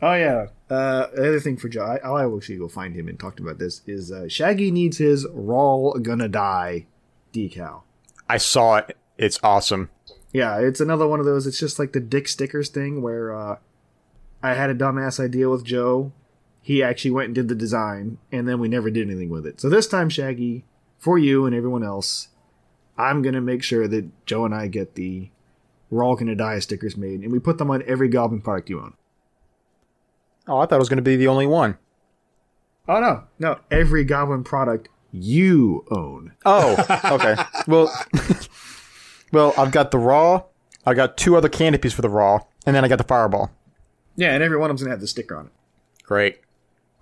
Oh 0.00 0.14
yeah. 0.14 0.46
Uh, 0.70 1.06
the 1.14 1.28
other 1.28 1.40
thing 1.40 1.56
for 1.56 1.68
Joe, 1.68 1.82
I, 1.82 1.96
I 2.06 2.26
will 2.26 2.36
actually 2.36 2.58
go 2.58 2.68
find 2.68 2.94
him 2.94 3.08
and 3.08 3.18
talk 3.18 3.40
about 3.40 3.58
this. 3.58 3.80
Is 3.86 4.12
uh, 4.12 4.28
Shaggy 4.28 4.70
needs 4.70 4.98
his 4.98 5.26
"Raw 5.32 5.92
Gonna 5.92 6.28
Die" 6.28 6.86
decal. 7.32 7.82
I 8.28 8.36
saw 8.36 8.76
it. 8.76 8.96
It's 9.16 9.40
awesome. 9.42 9.90
Yeah, 10.32 10.58
it's 10.58 10.80
another 10.80 11.08
one 11.08 11.20
of 11.20 11.26
those. 11.26 11.46
It's 11.46 11.58
just 11.58 11.78
like 11.78 11.92
the 11.92 12.00
Dick 12.00 12.28
Stickers 12.28 12.68
thing 12.68 13.00
where 13.00 13.34
uh, 13.34 13.56
I 14.42 14.54
had 14.54 14.68
a 14.68 14.74
dumbass 14.74 15.18
idea 15.18 15.48
with 15.48 15.64
Joe. 15.64 16.12
He 16.60 16.82
actually 16.82 17.12
went 17.12 17.26
and 17.26 17.34
did 17.34 17.48
the 17.48 17.54
design, 17.54 18.18
and 18.30 18.46
then 18.46 18.60
we 18.60 18.68
never 18.68 18.90
did 18.90 19.08
anything 19.08 19.30
with 19.30 19.46
it. 19.46 19.58
So 19.60 19.70
this 19.70 19.86
time, 19.86 20.10
Shaggy, 20.10 20.64
for 20.98 21.18
you 21.18 21.46
and 21.46 21.54
everyone 21.54 21.82
else, 21.82 22.28
I'm 22.98 23.22
gonna 23.22 23.40
make 23.40 23.62
sure 23.62 23.88
that 23.88 24.26
Joe 24.26 24.44
and 24.44 24.54
I 24.54 24.68
get 24.68 24.96
the 24.96 25.30
"We're 25.88 26.04
all 26.04 26.16
gonna 26.16 26.34
die" 26.34 26.58
stickers 26.58 26.96
made, 26.96 27.20
and 27.22 27.32
we 27.32 27.38
put 27.38 27.56
them 27.56 27.70
on 27.70 27.82
every 27.86 28.08
Goblin 28.08 28.42
product 28.42 28.68
you 28.68 28.80
own. 28.80 28.92
Oh, 30.48 30.58
I 30.58 30.66
thought 30.66 30.76
it 30.76 30.78
was 30.78 30.88
going 30.88 30.96
to 30.96 31.02
be 31.02 31.16
the 31.16 31.28
only 31.28 31.46
one. 31.46 31.76
Oh 32.88 33.00
no, 33.00 33.24
no, 33.38 33.58
every 33.70 34.02
Goblin 34.02 34.44
product 34.44 34.88
you 35.12 35.84
own. 35.90 36.32
Oh, 36.46 36.72
okay. 37.04 37.36
well, 37.68 37.92
well, 39.32 39.52
I've 39.58 39.72
got 39.72 39.90
the 39.90 39.98
raw. 39.98 40.44
I 40.86 40.94
got 40.94 41.18
two 41.18 41.36
other 41.36 41.50
canopies 41.50 41.92
for 41.92 42.00
the 42.00 42.08
raw, 42.08 42.40
and 42.64 42.74
then 42.74 42.84
I 42.84 42.88
got 42.88 42.96
the 42.96 43.04
fireball. 43.04 43.50
Yeah, 44.16 44.32
and 44.32 44.42
every 44.42 44.56
one 44.56 44.70
of 44.70 44.74
them's 44.76 44.82
gonna 44.84 44.92
have 44.94 45.00
the 45.02 45.06
sticker 45.06 45.36
on 45.36 45.46
it. 45.46 45.52
Great. 46.02 46.40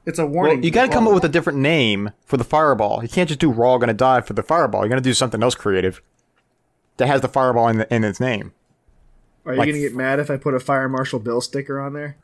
It's 0.07 0.19
a 0.19 0.27
warning. 0.27 0.59
Well, 0.59 0.65
you 0.65 0.71
got 0.71 0.87
to 0.87 0.93
come 0.93 1.07
up 1.09 1.15
with 1.15 1.25
a 1.25 1.29
different 1.29 1.59
name 1.61 2.11
for 2.25 2.37
the 2.37 2.45
fireball. 2.45 3.03
You 3.03 3.09
can't 3.09 3.29
just 3.29 3.41
do 3.41 3.51
raw 3.51 3.79
gonna 3.79 3.95
die 3.95 4.21
for 4.23 4.33
the 4.33 4.43
fireball. 4.43 4.83
You're 4.83 4.89
gonna 4.89 5.01
do 5.01 5.15
something 5.15 5.43
else 5.43 5.55
creative 5.55 6.03
that 6.97 7.07
has 7.07 7.21
the 7.21 7.29
fireball 7.29 7.69
in, 7.69 7.79
the, 7.79 7.95
in 7.95 8.03
its 8.03 8.19
name. 8.19 8.53
Are 9.45 9.53
you 9.53 9.59
like- 9.59 9.69
gonna 9.69 9.79
get 9.79 9.95
mad 9.95 10.19
if 10.19 10.31
I 10.31 10.37
put 10.37 10.55
a 10.55 10.61
Fire 10.61 10.89
Marshal 10.89 11.21
Bill 11.21 11.41
sticker 11.41 11.81
on 11.81 11.93
there? 11.93 12.17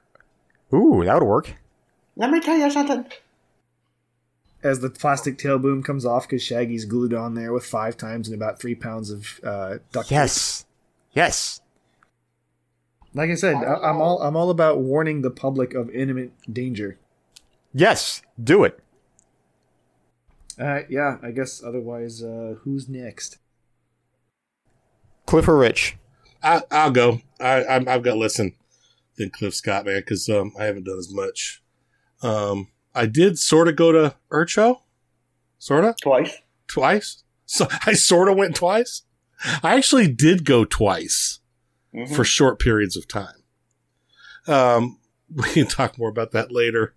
Ooh, 0.75 1.03
that 1.05 1.15
would 1.15 1.23
work. 1.27 1.55
Let 2.17 2.31
me 2.31 2.41
tell 2.41 2.57
you 2.59 2.71
something. 2.71 3.07
As 4.63 4.81
the 4.81 4.91
plastic 4.91 5.39
tail 5.39 5.59
boom 5.59 5.83
comes 5.83 6.07
off 6.07 6.29
because 6.29 6.43
Shaggy's 6.43 6.85
glued 6.85 7.13
on 7.13 7.35
there 7.35 7.53
with 7.53 7.65
five 7.67 7.97
times 7.97 8.29
and 8.29 8.35
about 8.35 8.61
three 8.61 8.75
pounds 8.77 9.11
of 9.11 9.41
uh, 9.43 9.79
duct 9.91 10.09
tape. 10.09 10.17
Yes, 10.17 10.65
yes. 11.13 11.61
Like 13.13 13.31
I 13.31 13.35
said, 13.35 13.57
I- 13.57 13.91
I'm 13.91 14.01
all 14.01 14.23
I'm 14.23 14.37
all 14.37 14.51
about 14.51 14.79
warning 14.79 15.23
the 15.23 15.31
public 15.31 15.75
of 15.75 15.91
imminent 15.91 16.33
danger. 16.53 16.97
Yes, 17.75 18.23
do 18.43 18.63
it. 18.65 18.79
Uh, 20.59 20.81
yeah, 20.89 21.17
I 21.23 21.31
guess 21.33 21.63
otherwise, 21.65 22.23
uh, 22.23 22.55
who's 22.63 22.89
next? 22.89 23.39
Cliff 25.27 25.49
or 25.49 25.57
Rich? 25.57 25.97
I, 26.43 26.63
I'll 26.71 26.91
go. 26.91 27.21
I, 27.41 27.65
I'm, 27.65 27.89
I've 27.89 28.03
got 28.03 28.17
listen 28.17 28.55
than 29.17 29.31
Cliff 29.31 29.55
Scott, 29.55 29.85
man, 29.87 30.01
because 30.01 30.29
um, 30.29 30.53
I 30.59 30.65
haven't 30.65 30.85
done 30.85 30.99
as 30.99 31.13
much. 31.13 31.63
Um, 32.23 32.69
I 32.95 33.07
did 33.07 33.39
sort 33.39 33.69
of 33.69 33.77
go 33.77 33.93
to 33.93 34.15
IRCHA, 34.31 34.81
sort 35.59 35.85
of 35.85 35.97
Twice. 36.01 36.39
twice. 36.69 37.25
So 37.47 37.67
I 37.87 37.93
sort 37.95 38.29
of 38.29 38.37
went 38.37 38.57
twice. 38.57 39.03
I 39.63 39.77
actually 39.77 40.09
did 40.13 40.45
go 40.45 40.65
twice 40.65 41.41
Mhm. 41.95 42.15
for 42.15 42.25
short 42.25 42.59
periods 42.59 42.97
of 42.97 43.07
time. 43.09 43.43
Um, 44.47 44.99
we 45.35 45.45
can 45.51 45.67
talk 45.67 45.99
more 45.99 46.09
about 46.09 46.31
that 46.33 46.51
later, 46.53 46.95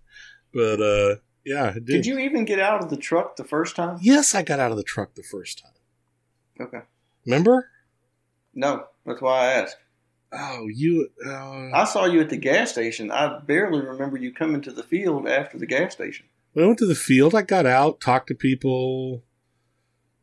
but 0.54 0.80
uh, 0.80 1.16
yeah, 1.44 1.66
I 1.70 1.72
did. 1.74 1.86
Did 1.86 2.06
you 2.06 2.18
even 2.18 2.44
get 2.44 2.60
out 2.60 2.82
of 2.82 2.90
the 2.90 2.96
truck 2.96 3.36
the 3.36 3.44
first 3.44 3.76
time? 3.76 3.98
Yes, 4.00 4.34
I 4.34 4.42
got 4.42 4.58
out 4.60 4.70
of 4.70 4.76
the 4.76 4.82
truck 4.82 5.14
the 5.14 5.22
first 5.22 5.62
time. 5.62 5.72
Okay. 6.66 6.80
Remember? 7.26 7.68
No, 8.54 8.86
that's 9.04 9.20
why 9.20 9.40
I 9.40 9.52
asked. 9.52 9.76
Oh, 10.32 10.66
you. 10.72 11.08
Uh, 11.24 11.70
I 11.72 11.84
saw 11.84 12.04
you 12.06 12.20
at 12.20 12.28
the 12.28 12.36
gas 12.36 12.72
station. 12.72 13.10
I 13.10 13.38
barely 13.38 13.80
remember 13.80 14.16
you 14.16 14.32
coming 14.32 14.60
to 14.62 14.72
the 14.72 14.82
field 14.82 15.28
after 15.28 15.58
the 15.58 15.66
gas 15.66 15.92
station. 15.92 16.26
When 16.52 16.64
I 16.64 16.68
went 16.68 16.78
to 16.80 16.86
the 16.86 16.94
field. 16.94 17.34
I 17.34 17.42
got 17.42 17.66
out, 17.66 18.00
talked 18.00 18.28
to 18.28 18.34
people, 18.34 19.22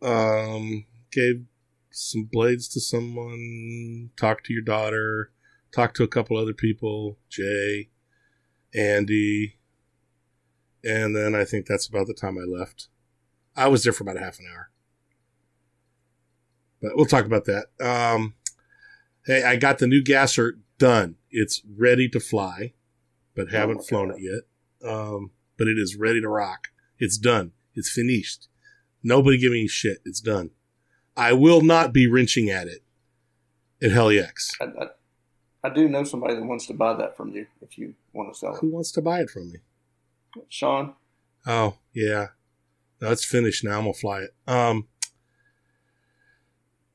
um, 0.02 0.86
gave 1.12 1.46
some 1.92 2.24
blades 2.24 2.68
to 2.70 2.80
someone, 2.80 4.10
talked 4.18 4.48
to 4.48 4.54
your 4.54 4.64
daughter, 4.64 5.32
talked 5.74 5.96
to 5.98 6.04
a 6.04 6.08
couple 6.08 6.38
other 6.38 6.54
people, 6.54 7.18
Jay, 7.30 7.90
Andy, 8.74 9.58
and 10.84 11.16
then 11.16 11.36
I 11.36 11.46
think 11.46 11.66
that's 11.66 11.88
about 11.88 12.08
the 12.08 12.14
time 12.14 12.38
I 12.38 12.46
left. 12.46 12.88
I 13.56 13.68
was 13.68 13.84
there 13.84 13.94
for 13.94 14.04
about 14.04 14.18
a 14.18 14.24
half 14.24 14.40
an 14.40 14.48
hour. 14.52 14.70
But 16.82 16.96
we'll 16.96 17.06
talk 17.06 17.26
about 17.26 17.46
that. 17.46 17.68
Um, 17.80 18.34
hey, 19.26 19.44
I 19.44 19.56
got 19.56 19.80
the 19.80 19.88
new 19.88 20.04
gasser 20.04 20.60
done. 20.78 21.16
It's 21.32 21.62
ready 21.78 22.10
to 22.10 22.20
fly, 22.20 22.74
but 23.36 23.50
haven't 23.50 23.78
my 23.78 23.84
flown 23.84 24.10
God. 24.10 24.18
it 24.20 24.24
yet. 24.82 24.90
Um, 24.90 25.32
but 25.58 25.68
it 25.68 25.78
is 25.78 25.96
ready 25.96 26.22
to 26.22 26.28
rock. 26.28 26.70
It's 27.00 27.18
done. 27.18 27.52
It's 27.76 27.90
finished. 27.90 28.48
Nobody 29.02 29.38
give 29.38 29.52
me 29.52 29.68
shit. 29.68 30.00
It's 30.06 30.22
done. 30.22 30.52
I 31.16 31.34
will 31.34 31.62
not 31.62 31.94
be 31.94 32.08
wrenching 32.08 32.50
at 32.50 32.68
it 32.68 32.84
at 33.82 33.92
Helix. 33.92 34.52
I, 34.60 34.66
I, 34.66 34.88
I 35.66 35.70
do 35.74 35.88
know 35.88 36.04
somebody 36.04 36.36
that 36.36 36.44
wants 36.44 36.66
to 36.68 36.74
buy 36.74 36.94
that 36.94 37.16
from 37.16 37.34
you 37.34 37.48
if 37.62 37.78
you 37.78 37.96
want 38.14 38.34
to 38.34 38.38
sell 38.38 38.56
it. 38.56 38.60
Who 38.62 38.70
wants 38.70 38.92
to 38.94 39.02
buy 39.02 39.22
it 39.22 39.30
from 39.30 39.52
me? 39.52 39.60
Sean, 40.50 40.96
Oh, 41.46 41.78
yeah. 41.94 42.28
No, 43.02 43.14
finished 43.16 43.64
now. 43.64 43.78
I'm 43.78 43.84
gonna 43.84 43.94
fly 43.94 44.22
it. 44.22 44.34
Um 44.48 44.88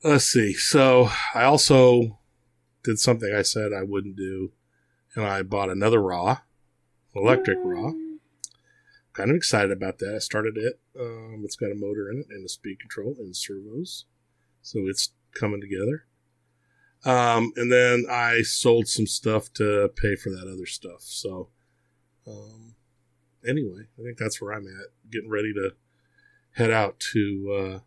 let's 0.02 0.24
see. 0.24 0.54
So 0.54 1.10
I 1.34 1.44
also 1.44 2.17
did 2.88 2.98
something 2.98 3.35
I 3.35 3.42
said 3.42 3.74
I 3.74 3.83
wouldn't 3.83 4.16
do, 4.16 4.53
and 5.14 5.22
I 5.22 5.42
bought 5.42 5.68
another 5.68 6.01
raw, 6.01 6.38
electric 7.14 7.59
raw. 7.62 7.92
Kind 9.12 9.29
of 9.29 9.37
excited 9.37 9.70
about 9.70 9.98
that. 9.98 10.14
I 10.14 10.18
started 10.18 10.57
it. 10.57 10.81
Um, 10.98 11.42
it's 11.44 11.57
got 11.57 11.70
a 11.70 11.74
motor 11.74 12.11
in 12.11 12.20
it 12.20 12.27
and 12.31 12.46
a 12.46 12.48
speed 12.48 12.81
control 12.81 13.14
and 13.18 13.37
servos, 13.37 14.07
so 14.62 14.81
it's 14.87 15.12
coming 15.35 15.61
together. 15.61 16.07
Um, 17.05 17.53
and 17.57 17.70
then 17.70 18.07
I 18.11 18.40
sold 18.40 18.88
some 18.88 19.07
stuff 19.07 19.53
to 19.55 19.90
pay 19.94 20.16
for 20.16 20.31
that 20.31 20.51
other 20.51 20.66
stuff. 20.66 21.03
So, 21.03 21.51
um, 22.27 22.74
anyway, 23.46 23.83
I 23.98 24.03
think 24.03 24.16
that's 24.16 24.40
where 24.40 24.55
I'm 24.55 24.66
at. 24.66 25.11
Getting 25.12 25.29
ready 25.31 25.53
to 25.53 25.74
head 26.53 26.70
out 26.70 26.98
to 27.12 27.55
uh, 27.55 27.79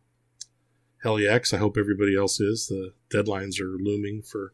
Helix. 1.01 1.55
I 1.55 1.57
hope 1.57 1.75
everybody 1.75 2.15
else 2.15 2.39
is. 2.39 2.67
The 2.67 2.93
deadlines 3.09 3.59
are 3.59 3.77
looming 3.81 4.21
for 4.21 4.53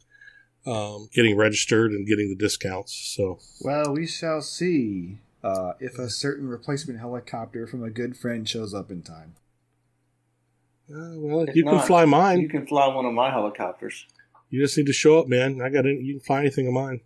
um, 0.68 1.10
getting 1.14 1.36
registered 1.38 1.92
and 1.92 2.06
getting 2.08 2.30
the 2.30 2.36
discounts. 2.36 2.94
So, 2.94 3.40
Well, 3.62 3.94
we 3.94 4.06
shall 4.06 4.42
see 4.42 5.20
uh, 5.44 5.74
if 5.80 5.98
a 5.98 6.10
certain 6.10 6.48
replacement 6.48 7.00
helicopter 7.00 7.66
from 7.68 7.84
a 7.84 7.90
good 7.90 8.18
friend 8.18 8.48
shows 8.48 8.74
up 8.74 8.92
in 8.92 9.02
time. 9.02 9.36
uh, 10.92 11.16
well, 11.18 11.46
If 11.48 11.56
you 11.56 11.64
can 11.64 11.80
fly 11.80 12.06
mine. 12.06 12.38
you 12.38 12.44
You, 12.44 12.50
can 12.50 12.68
fly 12.68 12.88
one 12.88 13.06
of 13.06 13.14
my 13.14 13.30
helicopters. 13.32 14.06
You 14.50 14.62
just 14.62 14.78
need 14.78 14.88
to 14.88 14.94
show 14.94 15.20
up, 15.20 15.28
man. 15.28 15.62
I 15.62 15.70
got 15.70 15.86
it. 15.86 16.00
You 16.02 16.16
can 16.16 16.22
fly 16.22 16.40
anything 16.42 16.68
of 16.68 16.74
mine. 16.74 17.02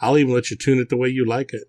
I'll 0.00 0.16
even 0.18 0.32
let 0.34 0.50
you 0.50 0.56
tune 0.56 0.78
it 0.78 0.88
the 0.88 0.96
way 0.96 1.08
you 1.08 1.26
like 1.26 1.52
it. 1.52 1.64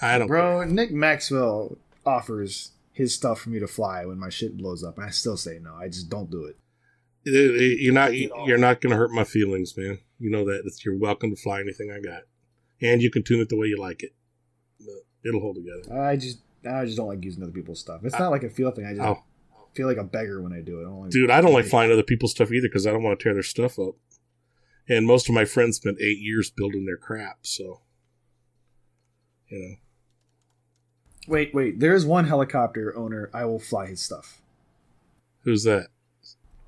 I 0.00 0.18
don't. 0.18 0.28
Bro, 0.28 0.64
Nick 0.64 0.92
Maxwell 0.92 1.76
offers 2.04 2.72
his 2.92 3.14
stuff 3.14 3.40
for 3.40 3.50
me 3.50 3.58
to 3.58 3.66
fly 3.66 4.04
when 4.04 4.18
my 4.18 4.28
shit 4.28 4.56
blows 4.56 4.84
up, 4.84 4.96
and 4.98 5.06
I 5.06 5.10
still 5.10 5.36
say 5.36 5.58
no. 5.62 5.74
I 5.74 5.88
just 5.88 6.08
don't 6.10 6.30
do 6.30 6.44
it. 6.44 6.56
You're 7.24 7.92
not. 7.94 8.14
You're 8.14 8.58
not 8.58 8.80
going 8.80 8.90
to 8.90 8.96
hurt 8.96 9.10
my 9.12 9.24
feelings, 9.24 9.76
man. 9.76 9.98
You 10.18 10.30
know 10.30 10.44
that. 10.44 10.62
It's, 10.64 10.84
you're 10.84 10.98
welcome 10.98 11.30
to 11.30 11.36
fly 11.40 11.60
anything 11.60 11.90
I 11.90 12.00
got, 12.00 12.22
and 12.80 13.00
you 13.02 13.10
can 13.10 13.22
tune 13.22 13.40
it 13.40 13.48
the 13.48 13.56
way 13.56 13.66
you 13.66 13.78
like 13.78 14.02
it. 14.02 14.12
It'll 15.24 15.40
hold 15.40 15.56
together. 15.56 16.02
I 16.02 16.16
just, 16.16 16.38
I 16.68 16.84
just 16.84 16.96
don't 16.96 17.06
like 17.06 17.24
using 17.24 17.42
other 17.44 17.52
people's 17.52 17.78
stuff. 17.78 18.00
It's 18.04 18.18
not 18.18 18.30
like 18.32 18.42
a 18.42 18.50
feel 18.50 18.72
thing. 18.72 18.86
I 18.86 18.94
just 18.94 19.02
Oh, 19.06 19.22
feel 19.72 19.86
like 19.86 19.98
a 19.98 20.04
beggar 20.04 20.42
when 20.42 20.52
I 20.52 20.60
do 20.60 20.78
it. 20.78 20.82
I 20.82 20.84
don't 20.86 21.00
like, 21.02 21.10
dude, 21.10 21.30
I 21.30 21.40
don't 21.40 21.52
like 21.52 21.64
flying 21.64 21.92
other 21.92 22.02
people's 22.02 22.32
stuff 22.32 22.50
either 22.50 22.66
because 22.68 22.86
I 22.86 22.90
don't 22.90 23.04
want 23.04 23.18
to 23.18 23.22
tear 23.22 23.34
their 23.34 23.42
stuff 23.44 23.78
up. 23.78 23.94
And 24.88 25.06
most 25.06 25.28
of 25.28 25.34
my 25.34 25.44
friends 25.44 25.76
spent 25.76 25.98
eight 26.00 26.18
years 26.18 26.50
building 26.50 26.86
their 26.86 26.96
crap, 26.96 27.38
so 27.42 27.82
you 29.48 29.58
know. 29.60 29.74
Wait, 31.28 31.54
wait. 31.54 31.78
There 31.78 31.94
is 31.94 32.04
one 32.04 32.26
helicopter 32.26 32.96
owner. 32.96 33.30
I 33.32 33.44
will 33.44 33.60
fly 33.60 33.86
his 33.86 34.00
stuff. 34.02 34.40
Who's 35.44 35.62
that? 35.62 35.86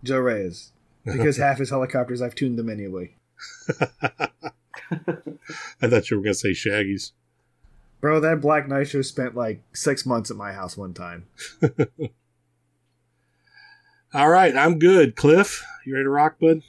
Joe 0.05 0.21
Reyes, 0.21 0.73
because 1.05 1.37
half 1.39 1.59
his 1.59 1.71
helicopters 1.71 2.23
I've 2.23 2.35
tuned 2.35 2.59
them 2.59 2.71
anyway. 2.71 3.15
I 5.81 5.89
thought 5.89 6.11
you 6.11 6.17
were 6.17 6.23
going 6.23 6.35
to 6.35 6.35
say 6.35 6.53
Shaggy's. 6.53 7.13
Bro, 8.01 8.21
that 8.21 8.41
black 8.41 8.69
nitro 8.69 9.03
spent 9.03 9.35
like 9.35 9.63
six 9.73 10.05
months 10.05 10.31
at 10.31 10.37
my 10.37 10.53
house 10.53 10.77
one 10.77 10.93
time. 10.93 11.27
All 14.13 14.29
right, 14.29 14.55
I'm 14.55 14.79
good. 14.79 15.17
Cliff, 15.17 15.65
you 15.85 15.95
ready 15.95 16.05
to 16.05 16.11
rock, 16.11 16.39
bud? 16.39 16.63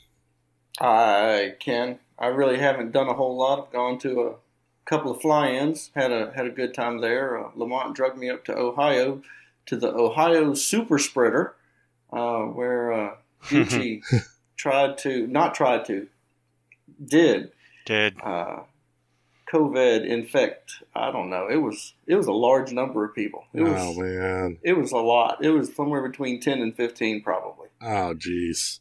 I 0.79 1.55
can. 1.59 1.99
I 2.17 2.27
really 2.27 2.57
haven't 2.57 2.91
done 2.91 3.09
a 3.09 3.13
whole 3.13 3.37
lot. 3.37 3.67
I've 3.67 3.73
gone 3.73 3.99
to 3.99 4.21
a 4.21 4.35
couple 4.85 5.11
of 5.11 5.21
fly-ins. 5.21 5.91
Had 5.93 6.11
a 6.11 6.31
had 6.33 6.45
a 6.47 6.51
good 6.51 6.73
time 6.73 7.01
there. 7.01 7.37
Uh, 7.37 7.51
Lamont 7.55 7.95
drugged 7.95 8.17
me 8.17 8.29
up 8.29 8.45
to 8.45 8.57
Ohio, 8.57 9.21
to 9.65 9.75
the 9.75 9.91
Ohio 9.93 10.53
Super 10.53 10.97
Spreader, 10.97 11.55
uh, 12.11 12.43
where 12.43 12.93
uh, 12.93 13.15
Gucci 13.45 14.01
tried 14.57 14.97
to 14.99 15.27
not 15.27 15.55
tried 15.55 15.85
to 15.85 16.07
did 17.03 17.51
Did 17.85 18.15
uh, 18.23 18.61
COVID 19.51 20.05
infect. 20.05 20.83
I 20.95 21.11
don't 21.11 21.29
know. 21.29 21.47
It 21.49 21.57
was 21.57 21.93
it 22.07 22.15
was 22.15 22.27
a 22.27 22.31
large 22.33 22.71
number 22.71 23.03
of 23.05 23.13
people. 23.13 23.45
It 23.53 23.61
was 23.63 23.73
oh 23.75 23.93
man. 24.01 24.57
it 24.63 24.73
was 24.73 24.91
a 24.91 24.97
lot. 24.97 25.43
It 25.43 25.51
was 25.51 25.73
somewhere 25.75 26.07
between 26.07 26.39
ten 26.39 26.61
and 26.61 26.75
fifteen, 26.75 27.21
probably. 27.21 27.67
Oh 27.81 28.13
jeez. 28.15 28.79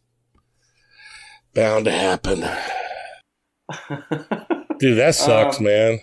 Bound 1.55 1.85
to 1.85 1.93
happen. 1.93 2.41
Dude, 4.79 4.99
that 4.99 5.15
sucks, 5.15 5.59
Um, 5.59 5.65
man. 5.65 6.01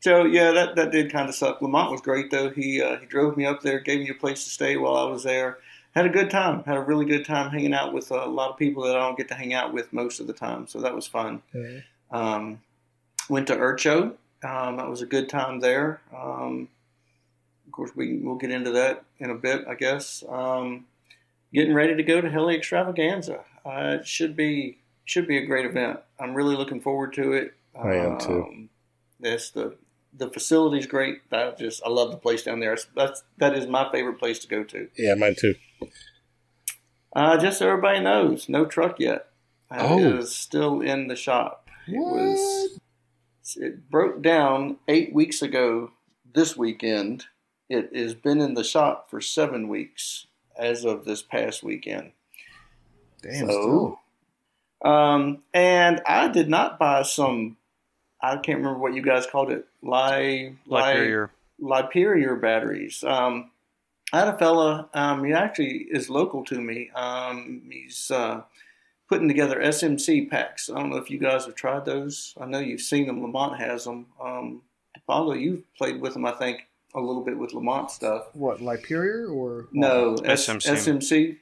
So 0.00 0.24
yeah, 0.24 0.50
that, 0.52 0.74
that 0.76 0.90
did 0.90 1.12
kind 1.12 1.28
of 1.28 1.34
suck. 1.34 1.62
Lamont 1.62 1.92
was 1.92 2.00
great 2.00 2.30
though. 2.30 2.50
He 2.50 2.82
uh, 2.82 2.98
he 2.98 3.06
drove 3.06 3.36
me 3.36 3.46
up 3.46 3.62
there, 3.62 3.78
gave 3.80 4.00
me 4.00 4.08
a 4.08 4.14
place 4.14 4.44
to 4.44 4.50
stay 4.50 4.76
while 4.76 4.96
I 4.96 5.04
was 5.04 5.22
there. 5.22 5.58
Had 5.94 6.06
a 6.06 6.08
good 6.10 6.30
time. 6.30 6.64
Had 6.64 6.76
a 6.76 6.80
really 6.80 7.04
good 7.04 7.24
time 7.24 7.50
hanging 7.50 7.74
out 7.74 7.92
with 7.92 8.10
a 8.10 8.24
lot 8.26 8.50
of 8.50 8.56
people 8.56 8.84
that 8.84 8.96
I 8.96 9.00
don't 9.00 9.16
get 9.16 9.28
to 9.28 9.34
hang 9.34 9.52
out 9.52 9.72
with 9.72 9.92
most 9.92 10.20
of 10.20 10.26
the 10.26 10.32
time. 10.32 10.66
So 10.66 10.80
that 10.80 10.94
was 10.94 11.06
fun. 11.06 11.42
Um, 12.10 12.60
went 13.28 13.46
to 13.48 13.56
IRCHA. 13.56 14.14
Um, 14.44 14.76
that 14.76 14.88
was 14.88 15.02
a 15.02 15.06
good 15.06 15.28
time 15.28 15.60
there. 15.60 16.00
Um, 16.16 16.68
of 17.66 17.72
course, 17.72 17.90
we 17.94 18.18
we'll 18.18 18.36
get 18.36 18.50
into 18.50 18.70
that 18.72 19.04
in 19.18 19.30
a 19.30 19.34
bit, 19.34 19.64
I 19.68 19.74
guess. 19.74 20.24
Um, 20.28 20.86
getting 21.52 21.74
ready 21.74 21.94
to 21.94 22.02
go 22.02 22.20
to 22.20 22.28
Heli 22.30 22.56
Extravaganza. 22.56 23.40
Uh, 23.64 23.98
it 24.00 24.06
should 24.06 24.34
be 24.34 24.78
should 25.04 25.26
be 25.26 25.38
a 25.38 25.46
great 25.46 25.66
event. 25.66 26.00
I'm 26.18 26.34
really 26.34 26.56
looking 26.56 26.80
forward 26.80 27.12
to 27.14 27.32
it. 27.32 27.54
I 27.74 27.94
am, 27.94 28.18
too. 28.18 28.42
Um, 28.42 28.68
Yes, 29.20 29.50
the 29.50 29.76
the 30.12 30.28
facility's 30.28 30.86
great. 30.86 31.20
I 31.30 31.52
just 31.58 31.82
I 31.84 31.88
love 31.88 32.10
the 32.10 32.16
place 32.16 32.42
down 32.42 32.60
there. 32.60 32.76
That's 32.94 33.22
that 33.38 33.56
is 33.56 33.66
my 33.66 33.90
favorite 33.90 34.18
place 34.18 34.38
to 34.40 34.48
go 34.48 34.64
to. 34.64 34.88
Yeah, 34.96 35.14
mine 35.14 35.36
too. 35.38 35.54
Uh, 37.14 37.36
just 37.38 37.58
so 37.58 37.68
everybody 37.68 38.00
knows, 38.00 38.48
no 38.48 38.64
truck 38.64 38.98
yet. 38.98 39.26
Uh, 39.70 39.76
Oh. 39.80 39.98
It 39.98 40.14
is 40.20 40.34
still 40.34 40.80
in 40.80 41.08
the 41.08 41.16
shop. 41.16 41.68
It 41.86 41.98
was. 41.98 42.78
It 43.56 43.90
broke 43.90 44.22
down 44.22 44.76
eight 44.88 45.12
weeks 45.14 45.42
ago. 45.42 45.90
This 46.34 46.56
weekend, 46.56 47.26
it 47.68 47.94
has 47.94 48.14
been 48.14 48.40
in 48.40 48.54
the 48.54 48.64
shop 48.64 49.10
for 49.10 49.20
seven 49.20 49.68
weeks 49.68 50.26
as 50.56 50.84
of 50.84 51.04
this 51.04 51.22
past 51.22 51.62
weekend. 51.62 52.12
Damn, 53.22 53.46
So, 53.48 53.98
still. 54.82 54.90
Um, 54.92 55.42
and 55.54 56.00
I 56.06 56.28
did 56.28 56.48
not 56.48 56.78
buy 56.78 57.02
some. 57.02 57.56
I 58.20 58.36
can't 58.36 58.58
remember 58.58 58.78
what 58.78 58.94
you 58.94 59.02
guys 59.02 59.26
called 59.26 59.50
it. 59.52 59.66
Li, 59.82 60.56
like 60.66 60.96
li- 60.98 61.08
your 61.08 61.30
Lyperior 61.60 62.40
batteries. 62.40 63.04
Um, 63.04 63.50
I 64.12 64.18
had 64.18 64.28
a 64.28 64.38
fella, 64.38 64.88
um, 64.92 65.24
he 65.24 65.32
actually 65.32 65.86
is 65.90 66.10
local 66.10 66.44
to 66.44 66.60
me. 66.60 66.90
Um, 66.94 67.62
he's 67.70 68.10
uh, 68.10 68.42
putting 69.08 69.26
together 69.26 69.60
SMC 69.60 70.28
packs. 70.28 70.68
I 70.68 70.78
don't 70.78 70.90
know 70.90 70.98
if 70.98 71.10
you 71.10 71.18
guys 71.18 71.46
have 71.46 71.54
tried 71.54 71.86
those. 71.86 72.34
I 72.38 72.44
know 72.46 72.58
you've 72.58 72.82
seen 72.82 73.06
them. 73.06 73.22
Lamont 73.22 73.58
has 73.58 73.84
them. 73.84 74.06
Um, 74.22 74.62
Paulo, 75.06 75.32
you've 75.32 75.64
played 75.76 76.00
with 76.00 76.12
them, 76.12 76.26
I 76.26 76.32
think, 76.32 76.68
a 76.94 77.00
little 77.00 77.24
bit 77.24 77.38
with 77.38 77.54
Lamont 77.54 77.90
stuff. 77.90 78.26
What, 78.34 78.58
Lyperior 78.58 79.32
or 79.34 79.68
No, 79.72 80.16
S- 80.24 80.46
SMC. 80.46 80.72
SMC. 80.72 81.38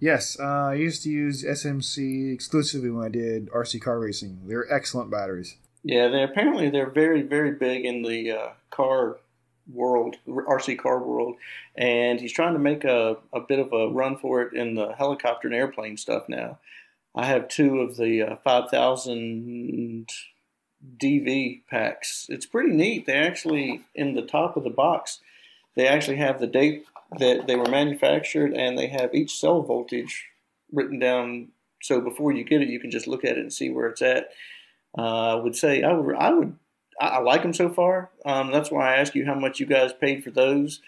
Yes, 0.00 0.38
uh, 0.38 0.44
I 0.44 0.74
used 0.74 1.04
to 1.04 1.10
use 1.10 1.44
SMC 1.44 2.34
exclusively 2.34 2.90
when 2.90 3.04
I 3.04 3.08
did 3.08 3.48
RC 3.50 3.80
car 3.80 3.98
racing. 3.98 4.40
They're 4.44 4.70
excellent 4.72 5.10
batteries. 5.10 5.56
Yeah, 5.84 6.08
they 6.08 6.22
apparently 6.22 6.68
they're 6.68 6.90
very 6.90 7.22
very 7.22 7.52
big 7.52 7.84
in 7.86 8.02
the 8.02 8.32
uh, 8.32 8.48
car 8.70 9.18
world, 9.72 10.16
RC 10.26 10.78
car 10.78 10.98
world, 10.98 11.36
and 11.76 12.20
he's 12.20 12.32
trying 12.32 12.52
to 12.54 12.58
make 12.58 12.84
a, 12.84 13.16
a 13.32 13.40
bit 13.40 13.58
of 13.58 13.72
a 13.72 13.88
run 13.88 14.16
for 14.16 14.42
it 14.42 14.54
in 14.54 14.74
the 14.74 14.92
helicopter 14.92 15.48
and 15.48 15.56
airplane 15.56 15.96
stuff 15.96 16.28
now. 16.28 16.58
I 17.14 17.26
have 17.26 17.48
two 17.48 17.80
of 17.80 17.96
the 17.96 18.22
uh, 18.22 18.36
5000 18.44 20.08
DV 20.98 21.62
packs. 21.68 22.26
It's 22.28 22.46
pretty 22.46 22.70
neat. 22.70 23.06
They 23.06 23.14
actually 23.14 23.82
in 23.94 24.14
the 24.14 24.22
top 24.22 24.56
of 24.56 24.64
the 24.64 24.70
box, 24.70 25.20
they 25.74 25.86
actually 25.86 26.16
have 26.16 26.40
the 26.40 26.46
date 26.46 26.84
that 27.18 27.46
they 27.46 27.56
were 27.56 27.68
manufactured, 27.68 28.52
and 28.52 28.78
they 28.78 28.88
have 28.88 29.14
each 29.14 29.38
cell 29.38 29.62
voltage 29.62 30.26
written 30.72 30.98
down. 30.98 31.48
So 31.82 32.00
before 32.00 32.32
you 32.32 32.44
get 32.44 32.62
it, 32.62 32.68
you 32.68 32.80
can 32.80 32.90
just 32.90 33.06
look 33.06 33.24
at 33.24 33.32
it 33.32 33.38
and 33.38 33.52
see 33.52 33.70
where 33.70 33.88
it's 33.88 34.02
at. 34.02 34.30
Uh, 34.96 35.32
I 35.32 35.34
would 35.34 35.56
say 35.56 35.82
I 35.82 35.92
would 35.92 36.16
I 36.16 36.32
would 36.32 36.56
I, 37.00 37.06
I 37.06 37.18
like 37.18 37.42
them 37.42 37.54
so 37.54 37.68
far. 37.70 38.10
Um, 38.24 38.52
that's 38.52 38.70
why 38.70 38.92
I 38.94 38.96
asked 38.96 39.14
you 39.14 39.26
how 39.26 39.34
much 39.34 39.60
you 39.60 39.66
guys 39.66 39.92
paid 39.92 40.24
for 40.24 40.30
those. 40.30 40.80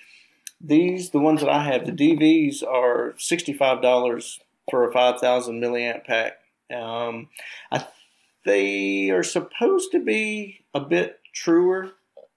These 0.61 1.11
the 1.11 1.21
ones 1.21 1.40
that 1.40 1.51
I 1.51 1.62
have. 1.64 1.87
The 1.87 1.92
DVs 1.92 2.62
are 2.66 3.14
sixty 3.18 3.53
five 3.53 3.81
dollars 3.81 4.40
for 4.71 4.88
a 4.88 4.92
five 4.92 5.21
thousand 5.21 5.61
milliamp 5.62 6.05
pack. 6.05 6.40
Um, 6.75 7.29
I 7.71 7.87
they 8.44 9.11
are 9.11 9.23
supposed 9.23 9.92
to 9.92 10.01
be 10.01 10.64
a 10.75 10.81
bit 10.81 11.21
truer 11.33 11.92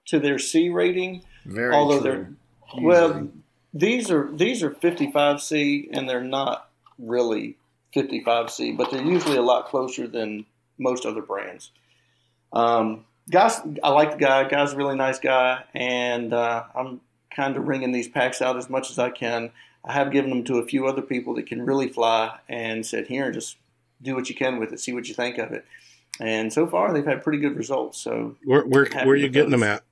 to 0.06 0.20
their 0.20 0.38
C 0.38 0.68
rating, 0.68 1.22
Very 1.44 1.74
although 1.74 2.00
true. 2.00 2.10
they're 2.10 2.82
well, 2.82 3.28
these 3.74 4.10
are 4.10 4.30
these 4.32 4.62
are 4.62 4.70
55C 4.70 5.88
and 5.92 6.08
they're 6.08 6.22
not 6.22 6.70
really 6.98 7.56
55C, 7.94 8.76
but 8.76 8.90
they're 8.90 9.02
usually 9.02 9.36
a 9.36 9.42
lot 9.42 9.66
closer 9.66 10.06
than 10.06 10.46
most 10.78 11.04
other 11.06 11.22
brands. 11.22 11.70
Um, 12.52 13.04
guys, 13.30 13.60
I 13.82 13.90
like 13.90 14.12
the 14.12 14.16
guy. 14.18 14.48
Guy's 14.48 14.72
a 14.72 14.76
really 14.76 14.96
nice 14.96 15.18
guy, 15.18 15.64
and 15.74 16.32
uh, 16.32 16.64
I'm 16.74 17.00
kind 17.34 17.56
of 17.56 17.66
wringing 17.66 17.92
these 17.92 18.08
packs 18.08 18.42
out 18.42 18.56
as 18.56 18.68
much 18.70 18.90
as 18.90 18.98
I 18.98 19.10
can. 19.10 19.50
I 19.84 19.92
have 19.94 20.12
given 20.12 20.30
them 20.30 20.44
to 20.44 20.58
a 20.58 20.64
few 20.66 20.86
other 20.86 21.02
people 21.02 21.34
that 21.34 21.46
can 21.46 21.64
really 21.64 21.88
fly, 21.88 22.38
and 22.48 22.84
said, 22.86 23.06
"Here, 23.08 23.24
and 23.26 23.34
just 23.34 23.56
do 24.02 24.14
what 24.14 24.28
you 24.28 24.34
can 24.34 24.58
with 24.58 24.72
it. 24.72 24.80
See 24.80 24.92
what 24.92 25.08
you 25.08 25.14
think 25.14 25.38
of 25.38 25.52
it." 25.52 25.64
And 26.20 26.52
so 26.52 26.66
far, 26.66 26.92
they've 26.92 27.06
had 27.06 27.22
pretty 27.22 27.38
good 27.38 27.56
results. 27.56 27.98
So 27.98 28.36
where 28.44 28.62
where, 28.62 28.86
where 28.86 29.08
are 29.08 29.16
you 29.16 29.28
getting 29.28 29.50
those. 29.50 29.60
them 29.60 29.68
at? 29.68 29.82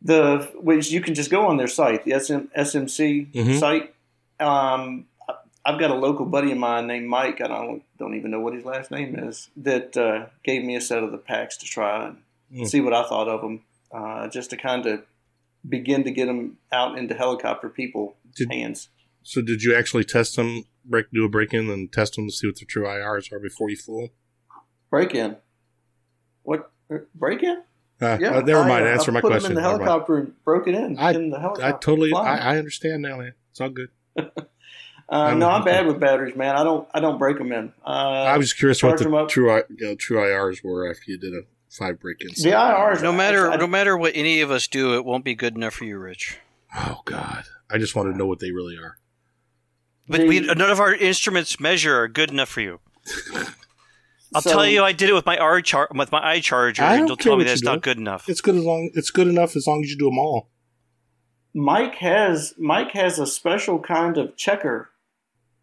the 0.00 0.48
which 0.54 0.90
you 0.92 1.00
can 1.00 1.14
just 1.14 1.30
go 1.30 1.46
on 1.46 1.56
their 1.56 1.66
site, 1.66 2.04
the 2.04 2.12
SM, 2.12 2.46
SMC 2.56 3.26
Mhm. 3.32 3.58
site. 3.58 3.94
Um, 4.38 5.06
I've 5.68 5.78
got 5.78 5.90
a 5.90 5.94
local 5.94 6.24
buddy 6.24 6.50
of 6.52 6.58
mine 6.58 6.86
named 6.86 7.06
Mike. 7.08 7.40
I 7.42 7.48
don't 7.48 7.82
don't 7.98 8.14
even 8.14 8.30
know 8.30 8.40
what 8.40 8.54
his 8.54 8.64
last 8.64 8.90
name 8.90 9.16
is. 9.18 9.50
That 9.56 9.96
uh, 9.96 10.26
gave 10.42 10.64
me 10.64 10.76
a 10.76 10.80
set 10.80 11.02
of 11.02 11.12
the 11.12 11.18
packs 11.18 11.56
to 11.58 11.66
try 11.66 12.06
and 12.08 12.16
Mm. 12.50 12.66
see 12.66 12.80
what 12.80 12.94
I 12.94 13.02
thought 13.06 13.28
of 13.28 13.42
them, 13.42 13.60
uh, 13.92 14.26
just 14.28 14.48
to 14.50 14.56
kind 14.56 14.86
of 14.86 15.02
begin 15.68 16.04
to 16.04 16.10
get 16.10 16.24
them 16.26 16.56
out 16.72 16.96
into 16.96 17.14
helicopter 17.14 17.68
people 17.68 18.16
Did- 18.34 18.50
hands. 18.50 18.88
So 19.22 19.42
did 19.42 19.62
you 19.62 19.74
actually 19.76 20.04
test 20.04 20.36
them? 20.36 20.64
Break 20.82 21.10
do 21.12 21.26
a 21.26 21.28
break 21.28 21.52
in 21.52 21.68
and 21.68 21.92
test 21.92 22.16
them 22.16 22.26
to 22.28 22.32
see 22.34 22.46
what 22.46 22.56
their 22.58 22.66
true 22.66 22.84
IRs 22.86 23.30
are 23.30 23.38
before 23.38 23.68
you 23.68 23.76
flew 23.76 24.00
them? 24.00 24.10
Break 24.88 25.14
in. 25.14 25.36
What 26.42 26.70
break 27.14 27.42
in? 27.42 27.62
Uh, 28.00 28.06
uh, 28.06 28.16
never 28.46 28.64
mind. 28.64 28.86
I, 28.86 28.90
uh, 28.90 28.94
Answer 28.94 29.10
I 29.10 29.14
my 29.14 29.20
put 29.20 29.30
question. 29.32 29.54
them 29.54 29.58
in 29.58 29.62
the 29.62 29.68
helicopter 29.68 30.16
and 30.16 30.44
broke 30.44 30.66
it 30.68 30.74
in 30.74 30.98
I- 30.98 31.12
in 31.12 31.28
the 31.28 31.38
helicopter. 31.38 31.66
I 31.66 31.78
totally 31.78 32.14
I. 32.14 32.54
I 32.54 32.56
understand 32.56 33.02
now, 33.02 33.18
man. 33.18 33.34
It's 33.50 33.60
all 33.60 33.68
good. 33.68 33.90
Uh, 35.08 35.32
no, 35.34 35.48
I'm 35.48 35.64
bad 35.64 35.86
with 35.86 35.98
batteries, 35.98 36.36
man. 36.36 36.54
I 36.56 36.64
don't 36.64 36.86
I 36.92 37.00
don't 37.00 37.18
break 37.18 37.38
them 37.38 37.50
in. 37.52 37.72
Uh, 37.84 37.88
I 37.88 38.36
was 38.36 38.48
just 38.48 38.58
curious 38.58 38.82
what 38.82 38.98
the 38.98 39.26
true 39.28 39.50
I- 39.50 39.62
you 39.74 39.86
know, 39.86 39.94
true 39.94 40.18
IRs 40.18 40.62
were 40.62 40.90
after 40.90 41.02
you 41.10 41.16
did 41.18 41.32
a 41.32 41.42
five 41.70 41.98
break 41.98 42.20
in. 42.20 42.28
The 42.28 42.50
IRs, 42.56 43.02
no 43.02 43.12
matter 43.12 43.50
I- 43.50 43.56
no 43.56 43.66
matter 43.66 43.96
what 43.96 44.12
any 44.14 44.40
of 44.42 44.50
us 44.50 44.66
do, 44.68 44.94
it 44.96 45.04
won't 45.06 45.24
be 45.24 45.34
good 45.34 45.56
enough 45.56 45.74
for 45.74 45.84
you, 45.84 45.96
Rich. 45.98 46.38
Oh 46.76 47.00
God, 47.06 47.44
I 47.70 47.78
just 47.78 47.96
want 47.96 48.12
to 48.12 48.18
know 48.18 48.26
what 48.26 48.40
they 48.40 48.50
really 48.50 48.76
are. 48.76 48.98
But 50.10 50.26
we, 50.26 50.40
none 50.40 50.60
of 50.60 50.80
our 50.80 50.94
instruments 50.94 51.58
measure 51.58 51.98
are 51.98 52.08
good 52.08 52.30
enough 52.30 52.48
for 52.50 52.60
you. 52.60 52.80
I'll 54.34 54.42
So- 54.42 54.50
tell 54.50 54.66
you, 54.66 54.82
I 54.84 54.92
did 54.92 55.08
it 55.08 55.14
with 55.14 55.24
my 55.24 55.38
R 55.38 55.62
char- 55.62 55.88
with 55.94 56.12
my 56.12 56.36
iCharger, 56.36 56.80
I 56.80 56.92
and 56.96 56.98
don't 57.00 57.08
you'll 57.08 57.16
tell 57.16 57.36
me 57.38 57.44
that's 57.44 57.62
not 57.62 57.80
good 57.80 57.96
enough. 57.96 58.28
It's 58.28 58.42
good 58.42 58.56
as 58.56 58.64
long. 58.64 58.90
It's 58.94 59.10
good 59.10 59.26
enough 59.28 59.56
as 59.56 59.66
long 59.66 59.82
as 59.82 59.90
you 59.90 59.96
do 59.96 60.04
them 60.06 60.18
all. 60.18 60.50
Mike 61.54 61.94
has 61.96 62.52
Mike 62.58 62.92
has 62.92 63.18
a 63.18 63.26
special 63.26 63.78
kind 63.78 64.18
of 64.18 64.36
checker. 64.36 64.90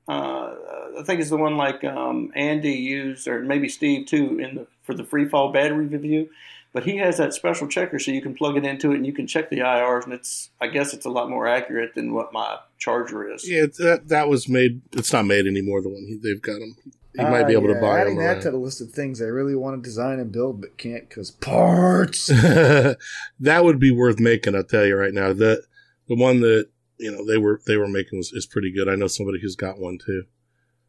Uh, 0.08 0.54
I 1.00 1.04
think 1.04 1.20
it's 1.20 1.30
the 1.30 1.38
one 1.38 1.58
like 1.58 1.84
um, 1.84 2.32
Andy 2.36 2.74
used, 2.74 3.28
or 3.28 3.41
maybe 3.41 3.68
Steve 3.70 4.06
too, 4.08 4.39
in 4.39 4.56
the 4.56 4.68
for 4.84 4.94
the 4.94 5.04
free 5.04 5.28
fall 5.28 5.52
battery 5.52 5.88
review. 5.88 6.30
But 6.74 6.84
he 6.84 6.98
has 6.98 7.18
that 7.18 7.34
special 7.34 7.68
checker, 7.70 8.00
so 8.00 8.12
you 8.12 8.22
can 8.22 8.36
plug 8.36 8.58
it 8.58 8.65
into 8.65 8.91
it 8.91 8.96
and 8.98 9.06
you 9.06 9.13
can 9.13 9.28
check 9.28 9.50
the 9.50 9.60
IRs, 9.60 10.04
and 10.04 10.13
it's 10.13 10.50
I 10.62 10.68
guess 10.68 10.94
it's 10.94 11.06
a 11.06 11.10
lot 11.10 11.30
more 11.30 11.48
accurate 11.48 11.96
than 11.96 12.13
what 12.13 12.34
my 12.34 12.58
charger 12.78 13.28
is. 13.34 13.50
Yeah, 13.50 13.65
that 13.80 14.10
that 14.10 14.28
was 14.30 14.48
made. 14.50 14.82
It's 14.91 15.12
not 15.13 15.26
made 15.26 15.48
anymore. 15.48 15.82
The 15.82 15.89
one 15.89 16.06
he, 16.06 16.18
they've 16.22 16.41
got 16.41 16.60
them. 16.60 16.76
you 17.15 17.24
might 17.24 17.48
be 17.48 17.56
Ah, 17.56 17.60
able 17.60 17.70
to 17.70 17.76
yeah, 17.76 17.82
buy 17.82 18.02
Adding 18.02 18.18
them. 18.18 18.26
that 18.26 18.41
to 18.44 18.52
the 18.52 18.58
list 18.58 18.82
of 18.82 18.91
things 18.91 19.22
I 19.22 19.26
really 19.26 19.56
want 19.56 19.82
to 19.82 19.88
design 19.88 20.20
and 20.20 20.32
build 20.34 20.60
but 20.62 20.78
can't 20.78 21.08
because 21.08 21.32
parts. 21.32 22.28
that 23.39 23.63
would 23.63 23.80
be 23.80 23.91
worth 23.91 24.20
making. 24.20 24.54
I'll 24.56 24.63
tell 24.63 24.86
you 24.86 24.96
right 24.98 25.13
now. 25.13 25.34
The 25.34 25.63
the 26.10 26.15
one 26.15 26.41
that 26.41 26.68
you 26.97 27.12
know 27.12 27.25
they 27.25 27.38
were 27.38 27.62
they 27.67 27.77
were 27.77 27.88
making 27.88 28.19
was 28.19 28.31
is 28.34 28.45
pretty 28.45 28.71
good. 28.71 28.89
I 28.89 28.95
know 28.95 29.08
somebody 29.08 29.39
who's 29.41 29.55
got 29.55 29.79
one 29.79 29.97
too. 29.97 30.23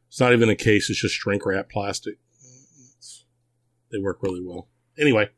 It's 0.09 0.21
not 0.21 0.33
even 0.33 0.49
a 0.49 0.57
case; 0.57 0.91
it's 0.91 1.01
just 1.01 1.15
shrink 1.15 1.45
wrap 1.45 1.71
plastic. 1.71 2.19
They 3.91 3.99
work 3.99 4.19
really 4.23 4.43
well. 4.45 4.69
Anyway, 4.99 5.31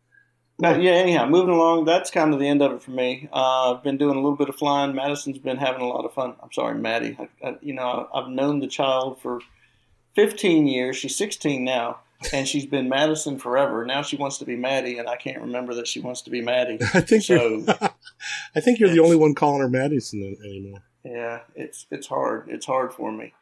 yeah, 0.60 0.90
anyhow, 0.90 1.26
moving 1.26 1.54
along, 1.54 1.84
that's 1.84 2.10
kind 2.10 2.34
of 2.34 2.40
the 2.40 2.48
end 2.48 2.62
of 2.62 2.72
it 2.72 2.82
for 2.82 2.90
me. 2.90 3.28
Uh, 3.32 3.74
I've 3.74 3.84
been 3.84 3.96
doing 3.96 4.16
a 4.16 4.20
little 4.20 4.36
bit 4.36 4.48
of 4.48 4.56
flying. 4.56 4.94
Madison's 4.94 5.38
been 5.38 5.56
having 5.56 5.82
a 5.82 5.86
lot 5.86 6.04
of 6.04 6.12
fun. 6.12 6.34
I'm 6.42 6.52
sorry, 6.52 6.74
Maddie. 6.74 7.16
I, 7.18 7.48
I, 7.48 7.56
you 7.60 7.74
know, 7.74 8.08
I've 8.12 8.28
known 8.28 8.58
the 8.58 8.66
child 8.66 9.20
for 9.20 9.40
15 10.16 10.66
years. 10.66 10.96
She's 10.96 11.16
16 11.16 11.64
now, 11.64 12.00
and 12.32 12.46
she's 12.48 12.66
been 12.66 12.88
Madison 12.88 13.38
forever. 13.38 13.84
Now 13.84 14.02
she 14.02 14.16
wants 14.16 14.38
to 14.38 14.44
be 14.44 14.56
Maddie, 14.56 14.98
and 14.98 15.08
I 15.08 15.16
can't 15.16 15.40
remember 15.40 15.74
that 15.74 15.86
she 15.86 16.00
wants 16.00 16.22
to 16.22 16.30
be 16.30 16.40
Maddie. 16.40 16.78
I 16.94 17.00
think 17.00 17.22
So- 17.24 17.34
you're 17.66 17.76
I 18.56 18.60
think 18.60 18.78
you're 18.80 18.90
the 18.90 19.00
only 19.00 19.16
one 19.16 19.34
calling 19.34 19.60
her 19.60 19.68
Madison 19.68 20.36
anymore. 20.44 20.82
Yeah, 21.04 21.40
it's 21.54 21.86
it's 21.90 22.06
hard. 22.08 22.46
It's 22.48 22.66
hard 22.66 22.92
for 22.92 23.12
me. 23.12 23.32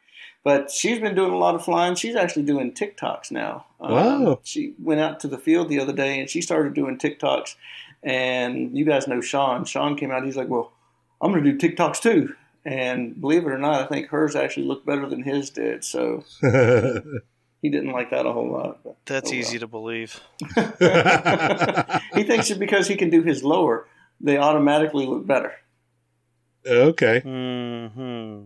But 0.44 0.70
she's 0.70 1.00
been 1.00 1.14
doing 1.16 1.32
a 1.32 1.38
lot 1.38 1.54
of 1.56 1.64
flying. 1.64 1.96
She's 1.96 2.14
actually 2.14 2.44
doing 2.44 2.72
TikToks 2.72 3.32
now. 3.32 3.66
Um, 3.80 3.92
Wow. 3.92 4.40
She 4.44 4.74
went 4.78 5.00
out 5.00 5.18
to 5.20 5.28
the 5.28 5.38
field 5.38 5.68
the 5.68 5.80
other 5.80 5.92
day 5.92 6.20
and 6.20 6.30
she 6.30 6.40
started 6.40 6.72
doing 6.74 6.98
TikToks. 6.98 7.56
And 8.02 8.76
you 8.76 8.84
guys 8.84 9.08
know 9.08 9.20
Sean. 9.20 9.64
Sean 9.64 9.96
came 9.96 10.12
out. 10.12 10.24
He's 10.24 10.36
like, 10.36 10.48
"Well, 10.48 10.70
I'm 11.20 11.32
going 11.32 11.42
to 11.42 11.52
do 11.52 11.58
TikToks 11.68 12.00
too." 12.00 12.34
And 12.64 13.20
believe 13.20 13.44
it 13.44 13.50
or 13.50 13.58
not, 13.58 13.82
I 13.82 13.86
think 13.86 14.08
hers 14.08 14.36
actually 14.36 14.66
looked 14.66 14.86
better 14.86 15.08
than 15.08 15.22
his 15.22 15.50
did. 15.50 15.82
So 15.82 16.22
he 17.66 17.70
didn't 17.70 17.90
like 17.90 18.10
that 18.10 18.24
a 18.26 18.32
whole 18.32 18.48
lot. 18.52 18.78
But, 18.84 18.96
That's 19.06 19.28
oh 19.28 19.32
well. 19.32 19.40
easy 19.40 19.58
to 19.58 19.66
believe. 19.66 20.20
he 20.38 22.22
thinks 22.22 22.48
that 22.48 22.58
because 22.60 22.86
he 22.86 22.94
can 22.94 23.10
do 23.10 23.24
his 23.24 23.42
lower, 23.42 23.88
they 24.20 24.38
automatically 24.38 25.04
look 25.04 25.26
better. 25.26 25.52
okay. 26.64 27.18
hmm 27.24 28.44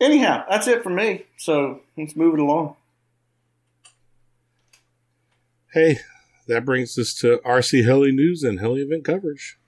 Anyhow, 0.00 0.44
that's 0.48 0.68
it 0.68 0.84
for 0.84 0.90
me. 0.90 1.24
So 1.38 1.80
let's 1.98 2.14
move 2.14 2.34
it 2.34 2.40
along. 2.40 2.76
Hey, 5.74 5.98
that 6.46 6.64
brings 6.64 6.96
us 6.98 7.12
to 7.14 7.38
RC 7.44 7.84
Heli 7.84 8.12
news 8.12 8.44
and 8.44 8.60
Heli 8.60 8.82
event 8.82 9.04
coverage. 9.04 9.58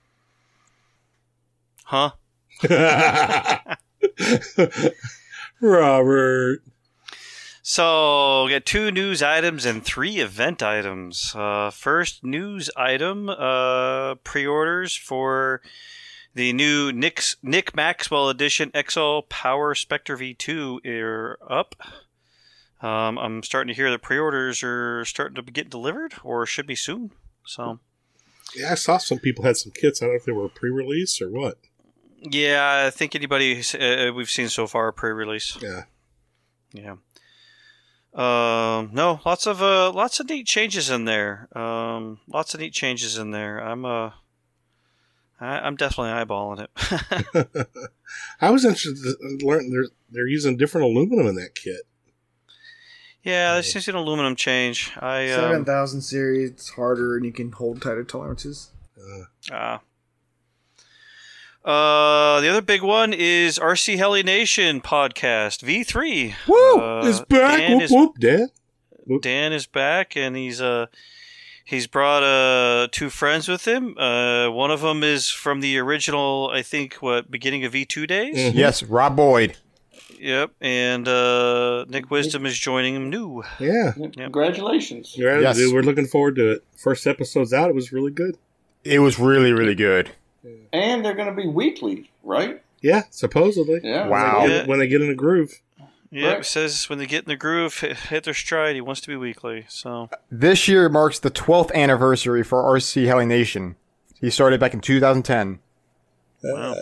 Huh? 1.83 2.11
Robert. 5.61 6.63
So, 7.65 8.43
we 8.43 8.51
got 8.51 8.65
two 8.65 8.91
news 8.91 9.23
items 9.23 9.65
and 9.65 9.81
three 9.85 10.17
event 10.17 10.61
items. 10.61 11.33
Uh, 11.33 11.71
first 11.71 12.21
news 12.21 12.69
item 12.75 13.29
uh, 13.29 14.15
pre 14.15 14.45
orders 14.45 14.93
for 14.97 15.61
the 16.35 16.51
new 16.51 16.91
Nick's, 16.91 17.37
Nick 17.41 17.73
Maxwell 17.73 18.27
Edition 18.27 18.69
XL 18.77 19.19
Power 19.29 19.75
Spectre 19.75 20.17
V2 20.17 20.85
are 20.85 21.39
up. 21.49 21.75
Um, 22.81 23.17
I'm 23.17 23.41
starting 23.43 23.73
to 23.73 23.77
hear 23.77 23.89
that 23.91 24.01
pre 24.01 24.17
orders 24.17 24.61
are 24.61 25.05
starting 25.05 25.35
to 25.35 25.49
get 25.49 25.69
delivered 25.69 26.15
or 26.21 26.45
should 26.45 26.67
be 26.67 26.75
soon. 26.75 27.11
So, 27.45 27.79
Yeah, 28.57 28.73
I 28.73 28.75
saw 28.75 28.97
some 28.97 29.19
people 29.19 29.45
had 29.45 29.55
some 29.55 29.71
kits. 29.71 30.01
I 30.01 30.07
don't 30.07 30.15
know 30.15 30.17
if 30.17 30.25
they 30.25 30.33
were 30.33 30.49
pre-release 30.49 31.21
or 31.21 31.29
what. 31.29 31.59
yeah, 32.19 32.83
I 32.87 32.89
think 32.89 33.15
anybody 33.15 33.63
uh, 33.79 34.11
we've 34.11 34.29
seen 34.29 34.49
so 34.49 34.67
far 34.67 34.91
pre 34.91 35.11
release. 35.11 35.57
Yeah. 35.61 35.83
Yeah. 36.73 36.95
Um, 38.13 38.91
no, 38.93 39.19
lots 39.25 39.47
of 39.47 39.61
uh, 39.63 39.91
lots 39.91 40.19
of 40.19 40.29
neat 40.29 40.45
changes 40.45 40.89
in 40.89 41.05
there. 41.05 41.49
Um, 41.57 42.19
lots 42.27 42.53
of 42.53 42.59
neat 42.59 42.73
changes 42.73 43.17
in 43.17 43.31
there. 43.31 43.57
I'm 43.59 43.85
uh, 43.85 44.11
I, 45.39 45.59
I'm 45.59 45.75
definitely 45.75 46.11
eyeballing 46.11 46.67
it. 46.67 47.67
I 48.41 48.51
was 48.51 48.65
interested 48.65 48.95
to 48.97 49.45
learn 49.45 49.71
they're 49.71 49.87
they're 50.11 50.27
using 50.27 50.57
different 50.57 50.85
aluminum 50.85 51.25
in 51.25 51.35
that 51.35 51.55
kit. 51.55 51.81
yeah, 53.23 53.53
there 53.53 53.63
seems 53.63 53.85
to 53.85 53.93
be 53.93 53.97
an 53.97 54.03
aluminum 54.03 54.35
change. 54.35 54.91
I 54.97 55.27
seven 55.29 55.65
thousand 55.65 55.97
um, 55.97 56.01
series, 56.01 56.51
it's 56.51 56.69
harder, 56.69 57.15
and 57.15 57.25
you 57.25 57.31
can 57.31 57.51
hold 57.51 57.81
tighter 57.81 58.03
tolerances. 58.03 58.69
ah. 59.51 59.75
Uh, 59.75 59.79
the 61.63 62.47
other 62.49 62.61
big 62.61 62.81
one 62.81 63.13
is 63.13 63.57
RC 63.59 63.97
Heli 63.97 64.23
Nation 64.23 64.81
podcast 64.81 65.63
V3. 65.63 66.33
Woo! 66.47 66.79
Uh, 66.81 67.01
it's 67.07 67.19
back. 67.21 67.59
Dan 67.59 67.71
whoop 67.73 67.81
is 67.83 67.91
whoop, 67.91 68.19
Dad. 68.19 68.49
Dan 69.21 69.53
is 69.53 69.65
back, 69.65 70.15
and 70.15 70.35
he's 70.35 70.61
uh 70.61 70.85
he's 71.65 71.87
brought 71.87 72.23
uh 72.23 72.87
two 72.91 73.09
friends 73.09 73.47
with 73.47 73.67
him. 73.67 73.97
Uh, 73.97 74.49
one 74.49 74.71
of 74.71 74.81
them 74.81 75.03
is 75.03 75.29
from 75.29 75.59
the 75.61 75.77
original, 75.77 76.49
I 76.53 76.61
think, 76.61 76.95
what 76.95 77.29
beginning 77.29 77.65
of 77.65 77.73
V 77.73 77.85
two 77.85 78.07
days. 78.07 78.37
Mhm. 78.37 78.53
Yes, 78.55 78.83
Rob 78.83 79.15
Boyd. 79.15 79.57
Yep, 80.19 80.51
and 80.61 81.05
uh, 81.05 81.83
Nick 81.89 82.09
Wisdom 82.09 82.45
is 82.45 82.57
joining 82.57 82.95
him 82.95 83.09
new. 83.09 83.43
Yeah. 83.59 83.91
Congratulations. 84.13 85.15
Yeah, 85.17 85.39
Yes. 85.41 85.57
dude, 85.57 85.73
we're 85.73 85.81
looking 85.81 86.05
forward 86.07 86.37
to 86.37 86.51
it. 86.53 86.63
First 86.77 87.05
episode's 87.05 87.51
out. 87.51 87.69
It 87.69 87.75
was 87.75 87.91
really 87.91 88.11
good. 88.11 88.37
It 88.85 88.99
was 88.99 89.19
really, 89.19 89.51
really 89.51 89.75
good. 89.75 90.11
And 90.73 91.03
they're 91.05 91.13
going 91.13 91.33
to 91.33 91.41
be 91.41 91.47
weekly, 91.47 92.11
right? 92.23 92.61
Yeah, 92.81 93.03
supposedly. 93.09 93.79
Yeah. 93.83 94.07
Wow. 94.07 94.41
When, 94.41 94.49
Yeah. 94.51 94.65
when 94.65 94.79
they 94.79 94.87
get 94.87 95.01
in 95.01 95.07
the 95.07 95.15
groove. 95.15 95.61
Yeah, 96.11 96.29
Right. 96.31 96.39
it 96.41 96.45
says 96.45 96.89
when 96.89 96.99
they 96.99 97.05
get 97.07 97.23
in 97.23 97.29
the 97.29 97.35
groove, 97.35 97.79
hit, 97.79 97.97
hit 97.97 98.23
their 98.25 98.33
stride. 98.35 98.75
He 98.75 98.81
wants 98.81 99.01
to 99.01 99.07
be 99.07 99.15
weekly. 99.15 99.65
So 99.69 100.09
This 100.29 100.67
year 100.67 100.87
marks 100.89 101.17
the 101.19 101.31
12th 101.31 101.73
anniversary 101.73 102.43
for 102.43 102.61
RC 102.61 103.05
Heli 103.07 103.25
Nation. 103.25 103.75
He 104.21 104.29
started 104.29 104.59
back 104.59 104.73
in 104.73 104.79
2010. 104.81 105.59
Wow. 106.43 106.75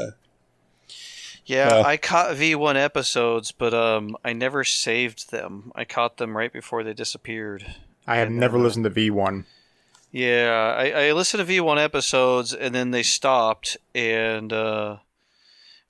yeah, 1.46 1.68
Uh. 1.70 1.84
I 1.84 1.98
caught 1.98 2.36
V 2.36 2.56
one 2.56 2.78
episodes, 2.78 3.52
but 3.52 3.74
um, 3.74 4.18
I 4.24 4.34
never 4.34 4.64
saved 4.64 5.32
them. 5.32 5.72
I 5.76 5.86
caught 5.86 6.18
them 6.18 6.36
right 6.36 6.52
before 6.52 6.84
they 6.84 6.94
disappeared. 6.94 7.66
I 8.08 8.18
have 8.18 8.28
And, 8.30 8.38
never 8.40 8.58
uh, 8.58 8.62
listened 8.62 8.84
to 8.86 8.90
V1. 8.90 9.46
Yeah, 10.12 10.76
I, 10.78 11.08
I 11.08 11.12
listened 11.14 11.46
to 11.46 11.54
V1 11.54 11.82
episodes 11.82 12.54
and 12.54 12.76
then 12.76 12.92
they 12.92 13.04
stopped, 13.04 13.78
and 13.96 14.52
uh, 14.52 14.98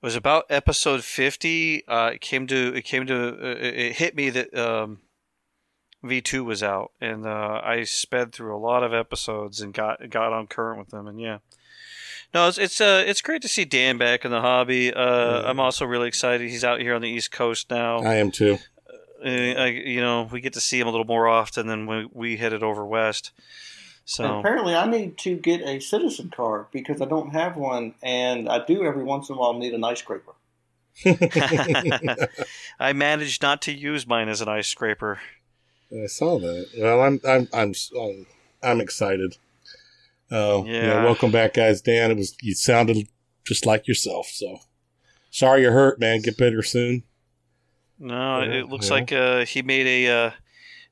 it 0.00 0.06
was 0.06 0.14
about 0.14 0.44
episode 0.48 1.02
50. 1.02 1.86
Uh, 1.88 2.10
it 2.14 2.20
came 2.20 2.46
to 2.46 2.74
it 2.74 2.82
came 2.82 3.06
to 3.06 3.28
uh, 3.28 3.56
it 3.56 3.74
it 3.74 3.92
hit 3.96 4.14
me 4.14 4.30
that 4.30 4.56
um, 4.56 5.00
V2 6.04 6.44
was 6.44 6.62
out, 6.62 6.92
and 7.00 7.26
uh, 7.26 7.60
I 7.64 7.82
sped 7.82 8.32
through 8.32 8.54
a 8.54 8.58
lot 8.58 8.84
of 8.84 8.94
episodes 8.94 9.60
and 9.60 9.74
got 9.74 10.08
got 10.08 10.32
on 10.32 10.46
current 10.46 10.78
with 10.78 10.90
them, 10.90 11.06
and 11.08 11.20
yeah. 11.20 11.38
No, 12.34 12.48
it's 12.48 12.58
it's 12.58 12.80
uh 12.80 13.04
it's 13.06 13.20
great 13.20 13.42
to 13.42 13.48
see 13.48 13.64
Dan 13.64 13.98
back 13.98 14.24
in 14.24 14.30
the 14.30 14.40
hobby. 14.40 14.92
Uh, 14.92 15.42
I'm 15.42 15.60
also 15.60 15.84
really 15.84 16.08
excited. 16.08 16.48
He's 16.48 16.64
out 16.64 16.80
here 16.80 16.94
on 16.94 17.02
the 17.02 17.08
East 17.08 17.30
Coast 17.30 17.70
now. 17.70 17.98
I 17.98 18.14
am 18.14 18.30
too. 18.30 18.58
Uh, 19.22 19.28
I, 19.28 19.66
you 19.66 20.00
know, 20.00 20.28
we 20.30 20.40
get 20.40 20.54
to 20.54 20.60
see 20.60 20.80
him 20.80 20.88
a 20.88 20.90
little 20.90 21.06
more 21.06 21.28
often 21.28 21.66
than 21.66 21.86
when 21.86 22.08
we 22.12 22.38
headed 22.38 22.62
over 22.62 22.86
west. 22.86 23.32
So 24.04 24.24
And 24.24 24.40
apparently, 24.40 24.74
I 24.74 24.86
need 24.88 25.16
to 25.18 25.36
get 25.36 25.60
a 25.62 25.80
citizen 25.80 26.30
card 26.34 26.66
because 26.72 27.00
I 27.00 27.04
don't 27.04 27.30
have 27.30 27.56
one, 27.56 27.94
and 28.02 28.48
I 28.48 28.64
do 28.64 28.84
every 28.84 29.04
once 29.04 29.28
in 29.28 29.36
a 29.36 29.38
while 29.38 29.54
need 29.54 29.74
an 29.74 29.84
ice 29.84 30.00
scraper. 30.00 30.32
I 32.78 32.92
managed 32.92 33.42
not 33.42 33.62
to 33.62 33.72
use 33.72 34.06
mine 34.06 34.28
as 34.28 34.40
an 34.40 34.48
ice 34.48 34.68
scraper. 34.68 35.20
I 35.92 36.06
saw 36.06 36.38
that. 36.38 36.66
Well, 36.78 37.00
I'm 37.00 37.20
I'm 37.26 37.48
I'm 37.52 37.74
I'm, 37.98 38.26
I'm 38.62 38.80
excited. 38.80 39.36
Oh, 40.30 40.64
yeah. 40.64 40.86
Yeah. 40.86 41.04
Welcome 41.04 41.30
back, 41.30 41.54
guys. 41.54 41.80
Dan, 41.82 42.10
it 42.10 42.16
was 42.16 42.36
you 42.42 42.54
sounded 42.54 43.08
just 43.44 43.66
like 43.66 43.86
yourself. 43.86 44.28
So 44.28 44.58
sorry 45.30 45.62
you're 45.62 45.72
hurt, 45.72 46.00
man. 46.00 46.22
Get 46.22 46.36
better 46.36 46.62
soon. 46.62 47.04
No, 47.98 48.40
Yeah, 48.40 48.52
it 48.60 48.68
looks 48.68 48.88
yeah. 48.88 48.94
like 48.94 49.12
uh, 49.12 49.44
he 49.44 49.62
made 49.62 49.86
a. 49.86 50.08
Uh, 50.26 50.30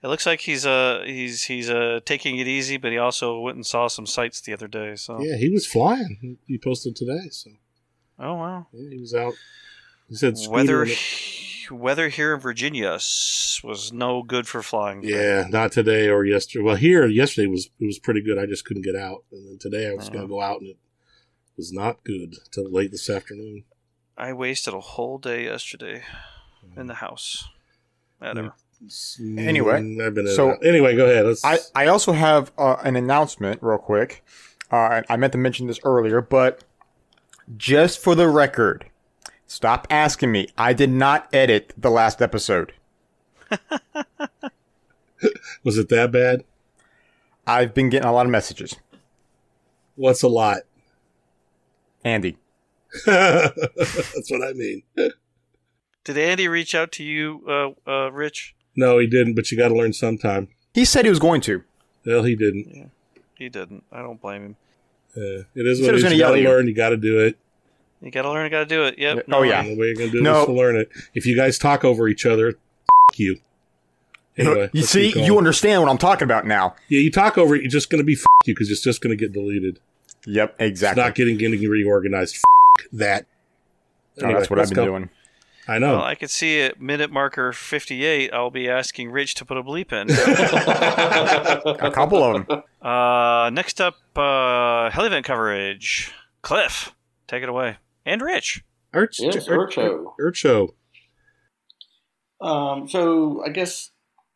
it 0.03 0.09
looks 0.09 0.27
like 0.27 0.41
he's 0.41 0.65
uh 0.67 1.03
he's 1.07 1.45
he's 1.45 1.69
uh 1.71 2.01
taking 2.05 2.39
it 2.39 2.47
easy, 2.47 2.77
but 2.77 2.93
he 2.93 2.99
also 2.99 3.39
went 3.41 3.57
and 3.57 3.67
saw 3.67 3.89
some 3.89 4.07
sights 4.07 4.41
the 4.41 4.53
other 4.53 4.69
day. 4.69 4.97
So 4.97 5.21
Yeah, 5.21 5.37
he 5.37 5.49
was 5.51 5.67
flying. 5.67 6.39
He- 6.47 6.59
posted 6.59 6.97
today. 6.97 7.29
So 7.31 7.51
oh 8.19 8.35
wow, 8.35 8.67
yeah, 8.73 8.91
he 8.91 8.99
was 8.99 9.15
out. 9.15 9.35
He 10.09 10.15
said 10.15 10.37
weather 10.49 10.87
weather 11.71 12.09
here 12.09 12.35
in 12.35 12.41
Virginia 12.41 12.99
was 13.63 13.93
no 13.93 14.23
good 14.23 14.47
for 14.47 14.63
flying. 14.63 15.03
Yeah, 15.03 15.47
not 15.49 15.73
today 15.73 16.09
or 16.09 16.25
yesterday. 16.25 16.65
Well, 16.65 16.77
here 16.77 17.07
yesterday 17.07 17.47
was 17.47 17.71
it 17.79 17.87
was 17.87 17.99
pretty 17.99 18.23
good. 18.23 18.39
I 18.39 18.47
just 18.47 18.65
couldn't 18.65 18.85
get 18.85 18.97
out, 18.97 19.25
and 19.33 19.49
then 19.49 19.59
today 19.59 19.89
I 19.89 19.95
was 19.95 20.09
going 20.09 20.23
to 20.23 20.29
go 20.29 20.41
out, 20.41 20.61
and 20.61 20.71
it 20.71 20.79
was 21.57 21.73
not 21.73 22.05
good 22.05 22.37
till 22.51 22.71
late 22.71 22.91
this 22.91 23.09
afternoon. 23.11 23.65
I 24.17 24.33
wasted 24.33 24.75
a 24.75 24.81
whole 24.81 25.19
day 25.19 25.45
yesterday 25.45 26.03
in 26.77 26.87
the 26.87 26.95
house. 26.95 27.49
Whatever. 28.19 28.55
Anyway, 29.39 29.81
Mm, 29.81 30.07
I've 30.07 30.15
been 30.15 30.27
so- 30.29 30.53
anyway, 30.63 30.97
go 30.97 31.05
ahead. 31.07 31.27
Let's, 31.27 31.45
I, 31.45 31.59
I 31.75 31.87
also 31.89 32.13
have 32.13 32.51
uh, 32.57 32.77
an 32.83 32.97
announcement, 32.97 33.63
real 33.63 33.77
quick. 33.79 34.25
Uh, 34.71 35.03
I 35.09 35.17
meant 35.17 35.33
to 35.33 35.39
mention 35.39 35.67
this 35.67 35.81
earlier, 35.85 36.21
but 36.23 36.65
just 37.57 38.03
for 38.03 38.15
the 38.15 38.29
record, 38.29 38.87
stop 39.47 39.87
asking 39.91 40.33
me. 40.33 40.49
I 40.57 40.73
did 40.73 40.91
not 40.91 41.29
edit 41.33 41.75
the 41.77 41.91
last 41.91 42.23
episode. 42.23 42.73
Was 45.65 45.77
it 45.77 45.89
that 45.91 46.11
bad? 46.13 46.45
I've 47.47 47.75
been 47.75 47.91
getting 47.91 48.09
a 48.09 48.13
lot 48.13 48.27
of 48.27 48.33
messages. 48.33 48.77
What's 49.97 50.23
a 50.23 50.29
lot? 50.29 50.59
Andy. 52.05 52.39
That's 53.07 54.31
what 54.31 54.43
I 54.49 54.53
mean. 54.55 54.83
Did 56.05 56.17
Andy 56.17 56.49
reach 56.49 56.75
out 56.75 56.93
to 56.93 57.05
you, 57.05 57.43
uh, 57.47 57.91
uh, 57.91 58.11
Rich? 58.11 58.55
No, 58.81 58.99
he 58.99 59.07
didn't, 59.07 59.35
but 59.35 59.51
you 59.53 59.59
got 59.59 59.69
to 59.69 59.75
learn 59.75 59.93
sometime. 59.93 60.49
He 60.75 60.85
said 60.85 61.05
he 61.05 61.11
was 61.11 61.19
going 61.19 61.41
to. 61.43 61.63
Well, 62.07 62.23
he 62.25 62.35
didn't. 62.35 62.91
He 63.37 63.49
didn't. 63.49 63.85
I 63.93 64.01
don't 64.01 64.21
blame 64.21 64.43
him. 64.43 64.57
Uh, 65.17 65.21
it 65.55 65.67
is 65.67 65.79
He 65.79 65.85
what 65.85 65.89
said 65.89 65.95
he 65.95 65.95
it 65.95 65.97
is. 65.97 66.03
gonna 66.05 66.15
You 66.15 66.21
got 66.23 66.31
to 66.33 66.41
you. 66.41 66.49
learn. 66.49 66.67
You 66.69 66.75
got 66.75 66.89
to 66.91 66.97
do 66.97 67.21
it. 67.21 67.39
You 68.01 68.11
gotta 68.11 68.31
learn. 68.31 68.45
You 68.45 68.51
gotta 68.51 68.65
do 68.67 68.85
it. 68.85 68.99
Yep. 68.99 69.25
Oh, 69.31 69.43
yeah. 69.43 69.61
And 69.61 69.73
the 69.73 69.79
way 69.79 69.87
you're 69.89 69.95
going 69.97 70.11
to 70.11 70.17
do 70.19 70.23
No. 70.23 70.37
it 70.39 70.41
is 70.41 70.47
to 70.47 70.53
learn 70.53 70.77
it. 70.77 70.89
If 71.15 71.27
you 71.27 71.37
guys 71.37 71.59
talk 71.59 71.85
over 71.85 72.09
each 72.09 72.25
other, 72.25 72.49
f- 72.49 73.19
you. 73.19 73.41
Anyway, 74.39 74.71
you 74.73 74.83
see, 74.83 75.13
you 75.23 75.37
understand 75.37 75.83
what 75.83 75.91
I'm 75.91 75.99
talking 75.99 76.25
about 76.25 76.47
now. 76.47 76.75
yeah, 76.89 77.01
you 77.01 77.11
talk 77.11 77.37
over 77.37 77.55
it, 77.57 77.63
you're 77.63 77.71
just 77.71 77.91
going 77.91 77.99
to 77.99 78.05
be 78.05 78.15
f- 78.15 78.25
you 78.47 78.55
because 78.55 78.71
it's 78.71 78.81
just 78.81 79.03
going 79.03 79.11
to 79.11 79.23
get 79.23 79.33
deleted. 79.35 79.81
Yep, 80.27 80.55
It's 80.59 80.71
exactly. 80.71 81.03
not 81.03 81.15
getting 81.15 81.37
getting 81.37 81.61
reorganized. 81.69 82.37
F- 82.37 82.87
that. 82.93 83.27
Oh, 84.23 84.33
that's 84.33 84.49
what 84.49 84.59
I've 84.59 84.69
been 84.69 84.77
go. 84.77 84.85
doing. 84.87 85.11
I 85.69 85.79
know. 85.79 85.97
Well, 85.99 86.03
I 86.03 86.15
could 86.15 86.31
see 86.31 86.61
at 86.63 86.81
minute 86.81 87.11
marker 87.13 87.53
58, 87.53 88.33
I'll 88.33 88.51
be 88.51 88.69
asking 88.69 89.11
Rich 89.11 89.35
to 89.37 89.45
put 89.45 89.57
a 89.57 89.63
bleep 89.63 89.93
in. 89.93 90.11
A 91.85 91.91
couple 91.93 92.23
of 92.25 92.47
them. 92.47 92.63
uh, 92.83 93.51
next 93.53 93.81
up, 93.81 93.95
uh, 94.17 94.91
hell 94.91 95.05
event 95.05 95.25
coverage. 95.27 96.13
Cliff, 96.43 96.93
take 97.29 97.43
it 97.43 97.49
away. 97.49 97.77
And 98.07 98.23
Rich. 98.23 98.65
Urch, 98.95 99.21
Yes, 99.21 99.47
Urch- 99.47 99.75
Urcho. 99.75 100.13
Urcho. 100.21 100.75
Um, 102.41 102.89
so 102.89 103.43
I 103.45 103.51
guess 103.51 103.91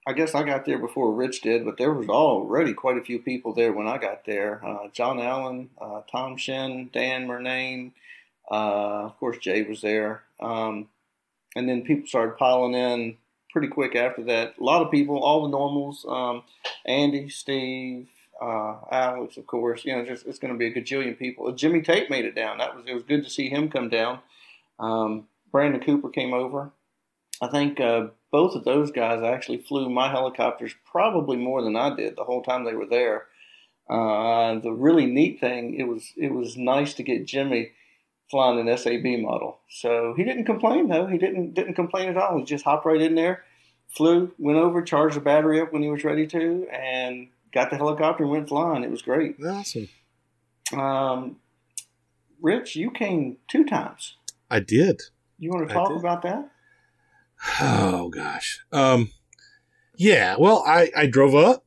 I 0.07 0.13
guess 0.13 0.35
I 0.35 0.43
got 0.43 0.67
there 0.67 0.79
before 0.79 1.13
Rich 1.15 1.41
did, 1.41 1.65
but 1.65 1.79
there 1.79 1.93
was 1.93 2.09
already 2.09 2.75
quite 2.75 2.99
a 2.99 3.03
few 3.03 3.19
people 3.19 3.55
there 3.55 3.73
when 3.73 3.87
I 3.89 3.97
got 3.97 4.27
there. 4.27 4.61
Uh, 4.65 4.89
John 4.93 5.19
Allen, 5.19 5.71
uh, 5.81 6.03
Tom 6.13 6.37
Shin, 6.37 6.91
Dan 6.93 7.27
Murnane, 7.27 7.93
uh, 8.51 9.05
of 9.07 9.19
course 9.19 9.39
Jay 9.39 9.63
was 9.63 9.81
there, 9.81 10.23
um, 10.41 10.89
and 11.55 11.69
then 11.69 11.83
people 11.83 12.07
started 12.07 12.37
piling 12.37 12.75
in 12.75 13.17
pretty 13.51 13.69
quick 13.69 13.95
after 13.95 14.25
that. 14.25 14.55
A 14.61 14.65
lot 14.65 14.83
of 14.83 14.91
people, 14.91 15.23
all 15.23 15.43
the 15.43 15.49
normals, 15.49 16.05
um, 16.09 16.43
Andy, 16.85 17.29
Steve. 17.29 18.09
Uh, 18.43 18.79
Alex, 18.91 19.37
of 19.37 19.47
course, 19.47 19.85
you 19.85 19.95
know, 19.95 20.05
just 20.05 20.27
it's 20.27 20.41
going 20.41 20.53
to 20.53 20.59
be 20.59 20.67
a 20.67 20.75
gajillion 20.75 21.17
people. 21.17 21.51
Jimmy 21.53 21.81
Tate 21.81 22.11
made 22.11 22.25
it 22.25 22.35
down. 22.35 22.59
That 22.59 22.75
was 22.75 22.85
it 22.85 22.93
was 22.93 23.05
good 23.05 23.23
to 23.23 23.31
see 23.31 23.49
him 23.49 23.71
come 23.71 23.89
down. 23.89 24.19
Um, 24.81 25.29
Brandon 25.53 25.81
Cooper 25.81 26.09
came 26.11 26.35
over. 26.35 26.73
I 27.41 27.47
think 27.47 27.81
uh, 27.81 28.09
both 28.33 28.57
of 28.57 28.65
those 28.65 28.91
guys 28.91 29.23
actually 29.23 29.59
flew 29.59 29.89
my 29.89 30.11
helicopters 30.11 30.75
probably 30.85 31.37
more 31.37 31.63
than 31.63 31.77
I 31.77 31.95
did 31.95 32.17
the 32.17 32.25
whole 32.25 32.43
time 32.43 32.65
they 32.65 32.75
were 32.75 32.89
there. 32.89 33.27
Uh, 33.89 34.59
the 34.59 34.73
really 34.73 35.07
neat 35.07 35.39
thing 35.41 35.75
it 35.79 35.85
was 35.85 36.13
it 36.17 36.33
was 36.33 36.57
nice 36.57 36.95
to 36.95 37.03
get 37.03 37.27
Jimmy 37.27 37.71
flying 38.31 38.67
an 38.67 38.77
SAB 38.77 39.05
model. 39.21 39.59
So 39.71 40.15
he 40.17 40.25
didn't 40.25 40.45
complain 40.45 40.89
though. 40.89 41.07
He 41.07 41.19
didn't 41.19 41.55
didn't 41.55 41.75
complain 41.75 42.09
at 42.09 42.17
all. 42.17 42.39
He 42.39 42.45
just 42.45 42.65
hopped 42.65 42.87
right 42.87 43.01
in 43.01 43.15
there, 43.15 43.45
flew, 43.89 44.33
went 44.39 44.59
over, 44.59 44.83
charged 44.83 45.17
the 45.17 45.21
battery 45.21 45.61
up 45.61 45.73
when 45.73 45.83
he 45.83 45.89
was 45.89 46.05
ready 46.05 46.27
to, 46.29 46.67
and 46.73 47.29
got 47.53 47.71
the 47.71 47.77
helicopter 47.77 48.25
and 48.25 48.33
went 48.33 48.49
flying. 48.49 48.83
It 48.83 48.91
was 48.91 49.03
great. 49.03 49.37
Awesome. 49.45 49.89
Um, 50.73 51.37
Rich, 52.41 52.77
you 52.77 52.91
came 52.91 53.37
two 53.49 53.65
times. 53.65 54.17
I 54.51 54.61
did. 54.61 55.03
You 55.39 55.51
want 55.51 55.69
to 55.69 55.75
talk 55.75 55.91
about 55.91 56.23
that? 56.23 56.51
Oh 57.61 58.09
gosh. 58.09 58.65
Um 58.73 59.11
yeah, 59.97 60.37
well 60.39 60.65
I 60.67 60.91
I 60.97 61.07
drove 61.07 61.35
up 61.35 61.65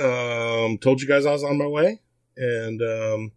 um 0.00 0.78
told 0.78 1.00
you 1.00 1.08
guys 1.08 1.26
I 1.26 1.32
was 1.32 1.44
on 1.44 1.58
my 1.58 1.66
way 1.66 2.00
and 2.36 2.80
um 2.82 3.32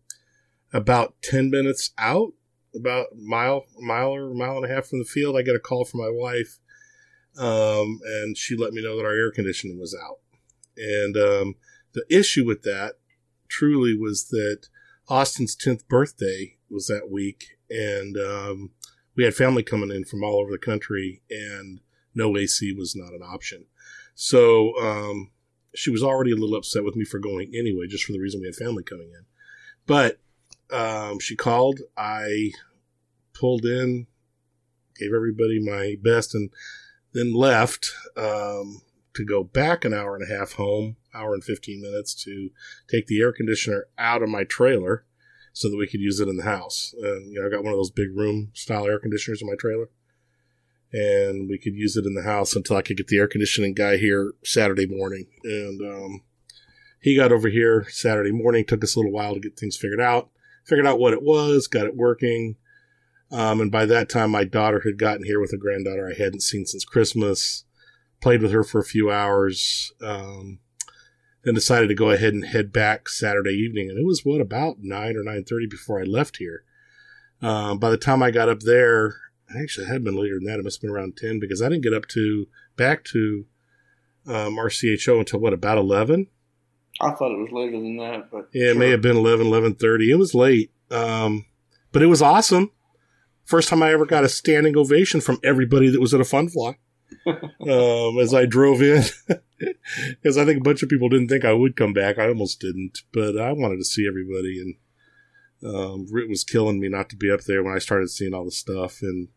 about 0.74 1.16
10 1.22 1.50
minutes 1.50 1.92
out 1.98 2.34
about 2.76 3.08
a 3.12 3.16
mile 3.16 3.66
mile 3.80 4.16
or 4.16 4.34
mile 4.34 4.58
and 4.58 4.66
a 4.66 4.74
half 4.74 4.88
from 4.88 5.00
the 5.00 5.06
field 5.06 5.38
I 5.38 5.44
get 5.44 5.56
a 5.56 5.60
call 5.60 5.86
from 5.86 6.02
my 6.02 6.10
wife 6.10 6.60
um 7.38 8.00
and 8.04 8.36
she 8.38 8.56
let 8.58 8.74
me 8.74 8.82
know 8.82 8.98
that 8.98 9.06
our 9.06 9.16
air 9.16 9.32
conditioning 9.32 9.80
was 9.80 9.96
out. 9.96 10.20
And 10.78 11.16
um 11.16 11.56
the 11.94 12.04
issue 12.10 12.46
with 12.46 12.64
that 12.64 12.94
truly 13.48 13.96
was 13.96 14.30
that 14.30 14.68
Austin's 15.08 15.56
10th 15.56 15.88
birthday 15.88 16.58
was 16.70 16.88
that 16.88 17.12
week 17.12 17.58
and 17.70 18.18
um 18.18 18.72
we 19.16 19.24
had 19.24 19.36
family 19.36 19.64
coming 19.64 19.92
in 19.92 20.06
from 20.06 20.24
all 20.24 20.40
over 20.40 20.52
the 20.52 20.58
country 20.58 21.22
and 21.30 21.80
no 22.16 22.36
AC 22.38 22.74
was 22.74 22.96
not 22.96 23.14
an 23.14 23.22
option. 23.22 23.66
So 24.16 24.78
um, 24.80 25.32
she 25.76 25.90
was 25.90 26.04
already 26.04 26.32
a 26.32 26.36
little 26.36 26.56
upset 26.56 26.84
with 26.84 26.96
me 26.96 27.06
for 27.06 27.20
going 27.20 27.52
anyway, 27.56 27.88
just 27.88 28.06
for 28.06 28.12
the 28.12 28.20
reason 28.20 28.42
we 28.42 28.48
had 28.48 28.56
family 28.56 28.84
coming 28.84 29.10
in. 29.10 29.26
But 29.86 30.20
um, 30.74 31.20
she 31.20 31.36
called. 31.36 31.82
I 31.96 32.52
pulled 33.34 33.66
in, 33.66 34.08
gave 34.98 35.14
everybody 35.14 35.60
my 35.60 35.96
best, 36.02 36.34
and 36.34 36.50
then 37.14 37.34
left 37.34 37.92
um, 38.18 38.82
to 39.14 39.24
go 39.24 39.44
back 39.44 39.86
an 39.86 39.94
hour 39.94 40.16
and 40.16 40.30
a 40.30 40.36
half 40.36 40.54
home, 40.54 40.98
hour 41.14 41.34
and 41.34 41.44
15 41.44 41.82
minutes 41.82 42.16
to 42.24 42.50
take 42.90 43.08
the 43.08 43.22
air 43.22 43.32
conditioner 43.32 43.86
out 43.98 44.24
of 44.24 44.30
my 44.30 44.44
trailer 44.44 45.06
so 45.54 45.70
that 45.70 45.78
we 45.78 45.88
could 45.88 46.00
use 46.00 46.20
it 46.20 46.28
in 46.28 46.38
the 46.38 46.44
house. 46.44 46.96
And 47.00 47.32
you 47.32 47.40
know, 47.40 47.48
I 47.48 47.52
got 47.52 47.64
one 47.64 47.74
of 47.74 47.78
those 47.78 47.92
big 47.92 48.16
room 48.16 48.50
style 48.54 48.88
air 48.88 49.00
conditioners 49.00 49.42
in 49.42 49.48
my 49.48 49.56
trailer, 49.56 49.90
and 50.92 51.48
we 51.48 51.60
could 51.60 51.76
use 51.76 51.96
it 51.96 52.06
in 52.06 52.16
the 52.16 52.24
house 52.24 52.56
until 52.56 52.78
I 52.78 52.82
could 52.82 52.98
get 52.98 53.08
the 53.08 53.20
air 53.20 53.28
conditioning 53.28 53.76
guy 53.76 53.98
here 53.98 54.34
Saturday 54.44 54.88
morning. 54.88 55.28
And 55.44 55.82
um, 55.82 56.22
he 57.00 57.16
got 57.16 57.32
over 57.32 57.50
here 57.50 57.86
Saturday 57.90 58.32
morning. 58.32 58.66
Took 58.66 58.84
us 58.84 58.96
a 58.96 59.00
little 59.00 59.12
while 59.12 59.36
to 59.36 59.40
get 59.40 59.58
things 59.58 59.78
figured 59.78 60.02
out. 60.02 60.30
Figured 60.66 60.88
out 60.88 61.00
what 61.00 61.14
it 61.14 61.22
was, 61.22 61.68
got 61.68 61.86
it 61.86 61.96
working. 61.96 62.56
Um, 63.32 63.62
and 63.62 63.72
by 63.72 63.86
that 63.86 64.10
time, 64.10 64.32
my 64.32 64.44
daughter 64.44 64.82
had 64.86 64.98
gotten 64.98 65.26
here 65.26 65.40
with 65.40 65.52
a 65.54 65.58
granddaughter 65.58 66.08
I 66.08 66.22
hadn't 66.22 66.42
seen 66.42 66.66
since 66.66 66.86
Christmas. 66.86 67.66
Played 68.22 68.42
with 68.42 68.52
her 68.52 68.64
for 68.64 68.80
a 68.80 68.86
few 68.86 69.12
hours. 69.12 69.92
Um, 70.02 70.60
then 71.44 71.54
decided 71.54 71.88
to 71.88 71.96
go 71.96 72.10
ahead 72.10 72.34
and 72.34 72.46
head 72.46 72.72
back 72.72 73.10
Saturday 73.10 73.52
evening, 73.52 73.90
and 73.90 74.00
it 74.00 74.06
was 74.06 74.24
what 74.24 74.40
about 74.40 74.78
nine 74.80 75.18
or 75.18 75.24
nine 75.24 75.44
thirty 75.44 75.68
before 75.68 76.00
I 76.00 76.04
left 76.04 76.38
here. 76.38 76.64
Um, 77.42 77.80
by 77.80 77.90
the 77.90 77.98
time 77.98 78.24
I 78.24 78.32
got 78.32 78.50
up 78.50 78.62
there, 78.62 79.16
I 79.54 79.62
actually 79.62 79.88
had 79.88 80.04
been 80.04 80.16
later 80.16 80.36
than 80.36 80.46
that. 80.46 80.60
It 80.60 80.64
must 80.64 80.78
have 80.78 80.82
been 80.84 80.96
around 80.96 81.18
ten 81.18 81.40
because 81.40 81.62
I 81.62 81.70
didn't 81.70 81.84
get 81.84 81.94
up 81.94 82.08
to 82.10 82.48
back 82.78 83.04
to 83.06 83.46
um, 84.26 84.56
RCHO 84.56 85.20
until 85.20 85.40
what 85.40 85.54
about 85.54 85.78
eleven? 85.78 86.28
I 87.02 87.12
thought 87.12 87.32
it 87.32 87.40
was 87.40 87.52
later 87.52 87.72
than 87.74 87.98
that, 87.98 88.30
but 88.32 88.50
Yeah, 88.54 88.72
it 88.72 88.78
may 88.78 88.90
have 88.90 89.02
been 89.02 89.18
11, 89.18 89.48
11.30. 89.48 90.10
It 90.12 90.16
was 90.16 90.34
late, 90.36 90.72
um, 90.92 91.46
but 91.92 92.02
it 92.02 92.08
was 92.08 92.22
awesome. 92.22 92.72
First 93.46 93.70
time 93.70 93.84
I 93.84 93.92
ever 93.92 94.06
got 94.06 94.24
a 94.24 94.30
standing 94.30 94.78
ovation 94.78 95.20
from 95.20 95.40
everybody 95.44 95.90
that 95.90 96.00
was 96.00 96.14
at 96.14 96.22
a 96.22 96.26
fun 96.26 96.50
fly. 96.50 96.78
um, 97.28 98.18
as 98.20 98.34
I 98.34 98.46
drove 98.46 98.82
in, 98.82 99.04
because 99.60 100.38
I 100.38 100.46
think 100.46 100.60
a 100.60 100.64
bunch 100.64 100.82
of 100.84 100.90
people 100.90 101.10
didn't 101.10 101.28
think 101.30 101.46
I 101.46 101.54
would 101.54 101.76
come 101.76 101.94
back. 101.94 102.18
I 102.18 102.28
almost 102.28 102.60
didn't, 102.60 103.02
but 103.14 103.38
I 103.40 103.52
wanted 103.52 103.78
to 103.78 103.84
see 103.86 104.08
everybody, 104.08 104.60
and 105.62 105.76
um, 105.76 106.08
it 106.18 106.30
was 106.30 106.44
killing 106.44 106.80
me 106.80 106.90
not 106.90 107.10
to 107.10 107.16
be 107.16 107.30
up 107.32 107.42
there 107.42 107.64
when 107.64 107.74
I 107.76 107.80
started 107.80 108.10
seeing 108.10 108.34
all 108.34 108.46
the 108.46 108.52
stuff. 108.52 109.02
And 109.02 109.28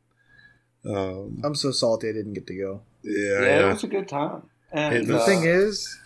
um, 0.85 1.41
I'm 1.45 1.55
so 1.55 1.71
salty 1.71 2.09
I 2.09 2.13
didn't 2.13 2.35
get 2.35 2.47
to 2.49 2.57
go. 2.57 2.81
yeah, 3.03 3.41
yeah, 3.41 3.41
yeah. 3.45 3.67
it 3.71 3.73
was 3.75 3.85
a 3.85 3.89
good 3.89 4.09
time. 4.09 4.43
And 4.73 4.95
It 4.95 5.07
The 5.07 5.19
uh, 5.19 5.27
thing 5.27 5.45
is, 5.45 5.87
it- 5.87 6.06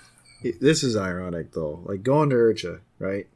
this 0.61 0.83
is 0.83 0.97
ironic 0.97 1.53
though. 1.53 1.81
Like 1.85 2.03
going 2.03 2.31
to 2.31 2.37
IRCHA, 2.37 2.81
right? 2.99 3.27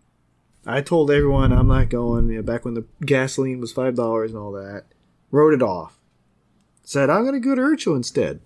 I 0.67 0.81
told 0.81 1.11
everyone 1.11 1.53
I'm 1.53 1.69
not 1.69 1.91
going. 1.91 2.31
You 2.31 2.37
know, 2.37 2.43
back 2.43 2.65
when 2.65 2.75
the 2.75 2.87
gasoline 3.05 3.61
was 3.61 3.73
five 3.73 3.95
dollars 3.95 4.31
and 4.31 4.39
all 4.39 4.53
that, 4.53 4.85
wrote 5.31 5.55
it 5.55 5.63
off. 5.63 5.99
Said 6.83 7.11
I'm 7.11 7.25
gonna 7.25 7.41
go 7.41 7.55
to 7.55 7.61
Urcho 7.61 7.97
instead. 7.97 8.41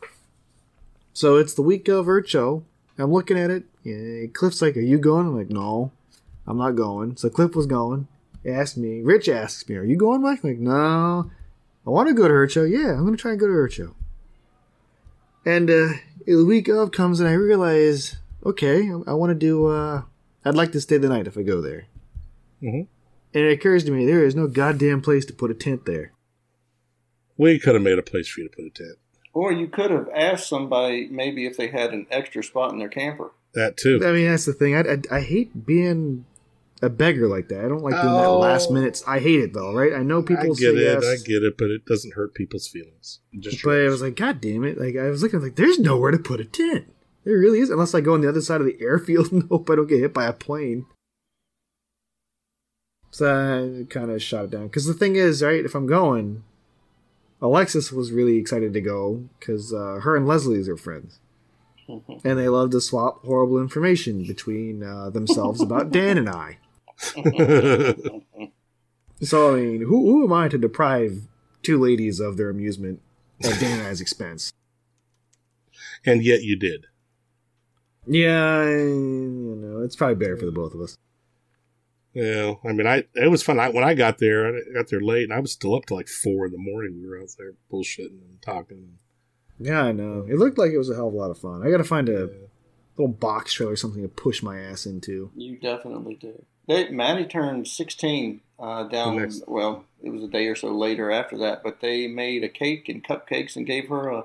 So 1.12 1.36
it's 1.36 1.54
the 1.54 1.62
week 1.62 1.88
of 1.88 2.06
Urcho. 2.06 2.62
I'm 2.96 3.12
looking 3.12 3.38
at 3.38 3.50
it. 3.50 3.64
Yeah, 3.84 4.26
Cliff's 4.32 4.60
like, 4.60 4.76
"Are 4.76 4.80
you 4.80 4.98
going?" 4.98 5.26
I'm 5.26 5.36
like, 5.36 5.50
"No, 5.50 5.92
I'm 6.46 6.58
not 6.58 6.72
going." 6.72 7.16
So 7.16 7.28
Cliff 7.30 7.54
was 7.54 7.66
going. 7.66 8.08
He 8.42 8.50
asked 8.50 8.76
me. 8.76 9.02
Rich 9.02 9.28
asks 9.28 9.68
me, 9.68 9.76
"Are 9.76 9.84
you 9.84 9.96
going, 9.96 10.22
Mike?" 10.22 10.42
I'm 10.42 10.50
like, 10.50 10.58
"No, 10.58 11.30
I 11.86 11.90
want 11.90 12.08
to 12.08 12.14
go 12.14 12.26
to 12.26 12.34
Urcho. 12.34 12.68
Yeah, 12.68 12.92
I'm 12.92 13.04
gonna 13.04 13.16
try 13.16 13.32
and 13.32 13.40
go 13.40 13.46
to 13.46 13.52
Urcho." 13.52 13.94
And 15.44 15.70
uh, 15.70 15.88
the 16.26 16.44
week 16.44 16.68
of 16.68 16.90
comes 16.90 17.20
and 17.20 17.28
I 17.28 17.32
realize, 17.32 18.16
okay, 18.44 18.88
I, 18.90 19.10
I 19.10 19.12
want 19.14 19.30
to 19.30 19.34
do. 19.34 19.66
Uh, 19.66 20.02
I'd 20.44 20.54
like 20.54 20.72
to 20.72 20.80
stay 20.80 20.98
the 20.98 21.08
night 21.08 21.26
if 21.26 21.36
I 21.36 21.42
go 21.42 21.60
there. 21.60 21.86
Mhm. 22.62 22.86
And 23.34 23.44
it 23.44 23.52
occurs 23.52 23.84
to 23.84 23.90
me 23.90 24.06
there 24.06 24.24
is 24.24 24.34
no 24.34 24.46
goddamn 24.46 25.00
place 25.02 25.24
to 25.26 25.32
put 25.32 25.50
a 25.50 25.54
tent 25.54 25.84
there. 25.86 26.12
We 27.36 27.58
could 27.58 27.74
have 27.74 27.82
made 27.82 27.98
a 27.98 28.02
place 28.02 28.28
for 28.28 28.40
you 28.40 28.48
to 28.48 28.56
put 28.56 28.64
a 28.66 28.70
tent. 28.70 28.98
or 29.34 29.52
you 29.52 29.68
could 29.68 29.90
have 29.92 30.08
asked 30.14 30.48
somebody 30.48 31.06
maybe 31.08 31.46
if 31.46 31.56
they 31.56 31.68
had 31.68 31.92
an 31.92 32.06
extra 32.10 32.42
spot 32.42 32.72
in 32.72 32.78
their 32.78 32.88
camper. 32.88 33.30
That 33.54 33.76
too. 33.76 34.00
I 34.04 34.10
mean, 34.12 34.26
that's 34.28 34.46
the 34.46 34.52
thing. 34.52 34.74
I, 34.74 34.80
I, 34.80 35.18
I 35.18 35.20
hate 35.20 35.64
being 35.66 36.24
a 36.82 36.88
beggar 36.88 37.28
like 37.28 37.48
that. 37.48 37.64
I 37.64 37.68
don't 37.68 37.82
like 37.82 37.94
doing 37.94 38.14
that 38.14 38.24
Oh. 38.26 38.38
last 38.40 38.70
minute. 38.72 39.00
I 39.06 39.20
hate 39.20 39.40
it 39.40 39.52
though, 39.52 39.72
right? 39.74 39.92
I 39.92 40.02
know 40.02 40.22
people 40.22 40.50
I 40.50 40.54
say 40.54 40.60
get 40.72 40.74
it. 40.76 41.02
yes, 41.02 41.04
I 41.04 41.16
get 41.24 41.44
it, 41.44 41.56
but 41.58 41.70
it 41.70 41.84
doesn't 41.84 42.14
hurt 42.14 42.34
people's 42.34 42.66
feelings. 42.66 43.20
It 43.32 43.40
Just 43.40 43.62
but 43.62 43.78
I 43.78 43.84
was 43.88 44.02
like, 44.02 44.16
God 44.16 44.40
damn 44.40 44.64
it! 44.64 44.78
Like 44.80 44.96
I 44.96 45.08
was 45.10 45.22
looking, 45.22 45.40
like 45.40 45.54
there's 45.56 45.78
nowhere 45.78 46.10
to 46.10 46.18
put 46.18 46.40
a 46.40 46.44
tent. 46.44 46.92
It 47.24 47.30
really 47.30 47.60
is, 47.60 47.70
unless 47.70 47.94
I 47.94 48.00
go 48.00 48.14
on 48.14 48.20
the 48.20 48.28
other 48.28 48.40
side 48.40 48.60
of 48.60 48.66
the 48.66 48.78
airfield 48.80 49.32
and 49.32 49.48
hope 49.48 49.68
I 49.70 49.76
don't 49.76 49.86
get 49.86 50.00
hit 50.00 50.14
by 50.14 50.26
a 50.26 50.32
plane. 50.32 50.86
So 53.10 53.26
I 53.26 53.92
kind 53.92 54.10
of 54.10 54.22
shot 54.22 54.44
it 54.44 54.50
down. 54.50 54.64
Because 54.64 54.86
the 54.86 54.94
thing 54.94 55.16
is, 55.16 55.42
right, 55.42 55.64
if 55.64 55.74
I'm 55.74 55.86
going, 55.86 56.44
Alexis 57.40 57.90
was 57.90 58.12
really 58.12 58.36
excited 58.36 58.72
to 58.74 58.80
go 58.80 59.28
because 59.38 59.72
uh, 59.72 60.00
her 60.02 60.16
and 60.16 60.26
Leslie's 60.26 60.68
are 60.68 60.76
friends. 60.76 61.20
and 61.88 62.38
they 62.38 62.48
love 62.48 62.70
to 62.70 62.80
swap 62.80 63.24
horrible 63.24 63.58
information 63.58 64.24
between 64.24 64.82
uh, 64.82 65.10
themselves 65.10 65.62
about 65.62 65.90
Dan 65.92 66.18
and 66.18 66.28
I. 66.28 66.58
So, 69.20 69.56
I 69.56 69.60
mean, 69.60 69.80
who, 69.80 70.06
who 70.06 70.24
am 70.24 70.32
I 70.32 70.48
to 70.48 70.58
deprive 70.58 71.22
two 71.62 71.78
ladies 71.80 72.20
of 72.20 72.36
their 72.36 72.50
amusement 72.50 73.00
at 73.42 73.58
Dan 73.58 73.80
and 73.80 73.88
I's 73.88 74.00
expense? 74.00 74.52
and 76.04 76.24
yet 76.24 76.42
you 76.42 76.56
did. 76.56 76.86
Yeah, 78.08 78.64
you 78.64 79.58
know, 79.60 79.82
it's 79.82 79.96
probably 79.96 80.16
better 80.16 80.36
for 80.36 80.46
the 80.46 80.52
both 80.52 80.74
of 80.74 80.80
us. 80.80 80.96
Yeah, 82.14 82.54
I 82.64 82.72
mean, 82.72 82.86
I 82.86 83.04
it 83.14 83.30
was 83.30 83.42
fun. 83.42 83.60
I, 83.60 83.68
when 83.68 83.84
I 83.84 83.94
got 83.94 84.18
there, 84.18 84.48
I 84.48 84.60
got 84.74 84.88
there 84.88 85.00
late, 85.00 85.24
and 85.24 85.32
I 85.32 85.40
was 85.40 85.52
still 85.52 85.74
up 85.74 85.86
till 85.86 85.96
like 85.96 86.08
four 86.08 86.46
in 86.46 86.52
the 86.52 86.58
morning. 86.58 87.00
We 87.00 87.08
were 87.08 87.20
out 87.20 87.28
there 87.36 87.52
bullshitting 87.70 88.22
and 88.22 88.42
talking. 88.42 88.98
Yeah, 89.60 89.82
I 89.82 89.92
know. 89.92 90.26
It 90.28 90.36
looked 90.36 90.58
like 90.58 90.70
it 90.70 90.78
was 90.78 90.90
a 90.90 90.94
hell 90.94 91.08
of 91.08 91.14
a 91.14 91.16
lot 91.16 91.30
of 91.30 91.38
fun. 91.38 91.66
I 91.66 91.70
got 91.70 91.78
to 91.78 91.84
find 91.84 92.08
a 92.08 92.30
little 92.96 93.12
box 93.12 93.52
trailer 93.52 93.72
or 93.72 93.76
something 93.76 94.02
to 94.02 94.08
push 94.08 94.42
my 94.42 94.58
ass 94.58 94.86
into. 94.86 95.30
You 95.36 95.58
definitely 95.58 96.14
do. 96.14 96.44
They, 96.66 96.90
Maddie 96.90 97.24
turned 97.24 97.66
16 97.66 98.40
uh, 98.58 98.84
down, 98.84 99.16
next- 99.16 99.44
well, 99.48 99.84
it 100.02 100.10
was 100.10 100.22
a 100.22 100.28
day 100.28 100.46
or 100.46 100.54
so 100.54 100.68
later 100.68 101.10
after 101.10 101.38
that, 101.38 101.62
but 101.62 101.80
they 101.80 102.06
made 102.06 102.44
a 102.44 102.48
cake 102.48 102.88
and 102.88 103.02
cupcakes 103.02 103.56
and 103.56 103.66
gave 103.66 103.88
her 103.88 104.08
a, 104.08 104.24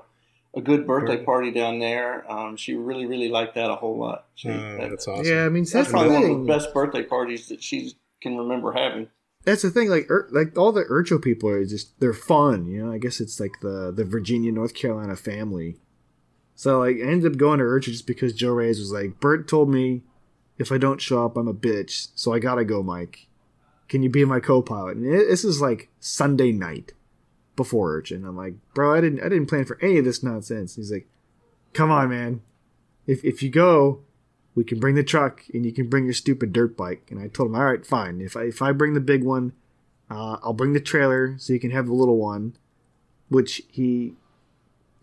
a 0.56 0.60
good 0.60 0.86
birthday 0.86 1.12
Birthday. 1.16 1.24
party 1.24 1.50
down 1.50 1.78
there. 1.80 2.30
Um, 2.30 2.56
she 2.56 2.74
really, 2.74 3.06
really 3.06 3.28
liked 3.28 3.54
that 3.56 3.70
a 3.70 3.74
whole 3.76 3.98
lot. 3.98 4.26
She, 4.34 4.48
Uh, 4.48 4.52
that- 4.52 4.90
that's 4.90 5.08
awesome. 5.08 5.24
Yeah, 5.26 5.44
I 5.46 5.48
mean, 5.48 5.64
that's 5.64 5.72
that's 5.72 5.88
the 5.88 5.92
probably 5.92 6.14
one 6.14 6.30
of 6.30 6.38
the 6.46 6.52
best 6.52 6.72
birthday 6.72 7.02
parties 7.02 7.48
that 7.48 7.62
she 7.62 7.94
can 8.20 8.36
remember 8.36 8.72
having. 8.72 9.08
That's 9.44 9.62
the 9.62 9.70
thing. 9.70 9.90
Like, 9.90 10.10
Ur- 10.10 10.28
like 10.30 10.56
all 10.56 10.72
the 10.72 10.84
Urcho 10.84 11.20
people 11.20 11.50
are 11.50 11.64
just 11.66 11.98
they're 12.00 12.14
fun. 12.14 12.66
You 12.66 12.86
know, 12.86 12.92
I 12.92 12.98
guess 12.98 13.20
it's 13.20 13.38
like 13.40 13.60
the 13.60 13.92
the 13.94 14.04
Virginia 14.04 14.50
North 14.52 14.74
Carolina 14.74 15.16
family. 15.16 15.76
So 16.54 16.78
like, 16.78 16.96
I 16.96 17.00
ended 17.00 17.32
up 17.32 17.38
going 17.38 17.58
to 17.58 17.64
Urcho 17.64 17.82
just 17.90 18.06
because 18.06 18.32
Joe 18.32 18.52
Reyes 18.52 18.78
was 18.78 18.92
like, 18.92 19.20
Bert 19.20 19.48
told 19.48 19.68
me 19.68 20.02
if 20.56 20.70
I 20.70 20.78
don't 20.78 21.00
show 21.00 21.24
up, 21.24 21.36
I'm 21.36 21.48
a 21.48 21.52
bitch. 21.54 22.08
So 22.14 22.32
I 22.32 22.38
gotta 22.38 22.64
go, 22.64 22.82
Mike. 22.82 23.26
Can 23.88 24.02
you 24.02 24.08
be 24.08 24.24
my 24.24 24.40
co-pilot? 24.40 24.96
And 24.96 25.04
it, 25.06 25.28
this 25.28 25.44
is 25.44 25.60
like 25.60 25.88
Sunday 26.00 26.52
night 26.52 26.92
before 27.56 28.00
Urcho. 28.00 28.16
I'm 28.16 28.36
like, 28.36 28.54
bro, 28.74 28.94
I 28.94 29.00
didn't 29.00 29.20
I 29.20 29.28
didn't 29.28 29.46
plan 29.46 29.64
for 29.64 29.78
any 29.80 29.98
of 29.98 30.04
this 30.04 30.22
nonsense. 30.22 30.76
He's 30.76 30.92
like, 30.92 31.06
come 31.72 31.90
on, 31.90 32.10
man. 32.10 32.42
If 33.06 33.24
if 33.24 33.42
you 33.42 33.50
go, 33.50 34.00
we 34.54 34.64
can 34.64 34.78
bring 34.78 34.94
the 34.94 35.04
truck 35.04 35.42
and 35.52 35.64
you 35.64 35.72
can 35.72 35.88
bring 35.88 36.04
your 36.04 36.14
stupid 36.14 36.52
dirt 36.52 36.76
bike. 36.76 37.08
And 37.10 37.20
I 37.20 37.28
told 37.28 37.50
him, 37.50 37.56
all 37.56 37.64
right, 37.64 37.84
fine. 37.84 38.20
If 38.20 38.36
I 38.36 38.44
if 38.44 38.62
I 38.62 38.72
bring 38.72 38.94
the 38.94 39.00
big 39.00 39.24
one, 39.24 39.52
uh, 40.10 40.38
I'll 40.42 40.52
bring 40.52 40.72
the 40.72 40.80
trailer 40.80 41.36
so 41.38 41.52
you 41.52 41.60
can 41.60 41.70
have 41.70 41.86
the 41.86 41.94
little 41.94 42.18
one. 42.18 42.56
Which 43.30 43.62
he, 43.70 44.12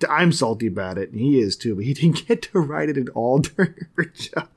I'm 0.07 0.31
salty 0.31 0.67
about 0.67 0.97
it, 0.99 1.11
and 1.11 1.19
he 1.19 1.39
is 1.39 1.55
too. 1.55 1.75
But 1.75 1.85
he 1.85 1.93
didn't 1.95 2.27
get 2.27 2.43
to 2.43 2.59
ride 2.59 2.89
it 2.89 2.97
at 2.97 3.09
all 3.09 3.39
during 3.39 3.73
Urcho. 3.97 4.47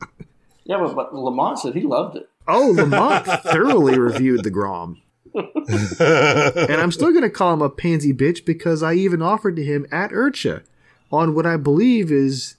Yeah, 0.64 0.78
but, 0.78 0.94
but 0.94 1.14
Lamont 1.14 1.58
said 1.58 1.74
he 1.74 1.82
loved 1.82 2.16
it. 2.16 2.28
Oh, 2.46 2.72
Lamont 2.76 3.26
thoroughly 3.26 3.98
reviewed 3.98 4.44
the 4.44 4.50
Grom. 4.50 5.00
And 5.34 6.80
I'm 6.80 6.92
still 6.92 7.10
going 7.10 7.22
to 7.22 7.30
call 7.30 7.54
him 7.54 7.62
a 7.62 7.70
pansy 7.70 8.12
bitch 8.12 8.44
because 8.44 8.82
I 8.82 8.94
even 8.94 9.22
offered 9.22 9.56
to 9.56 9.64
him 9.64 9.86
at 9.90 10.10
IRCHA 10.10 10.62
on 11.10 11.34
what 11.34 11.46
I 11.46 11.56
believe 11.56 12.10
is 12.12 12.56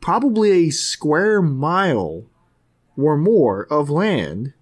probably 0.00 0.50
a 0.50 0.70
square 0.70 1.42
mile 1.42 2.24
or 2.96 3.16
more 3.16 3.66
of 3.70 3.90
land. 3.90 4.52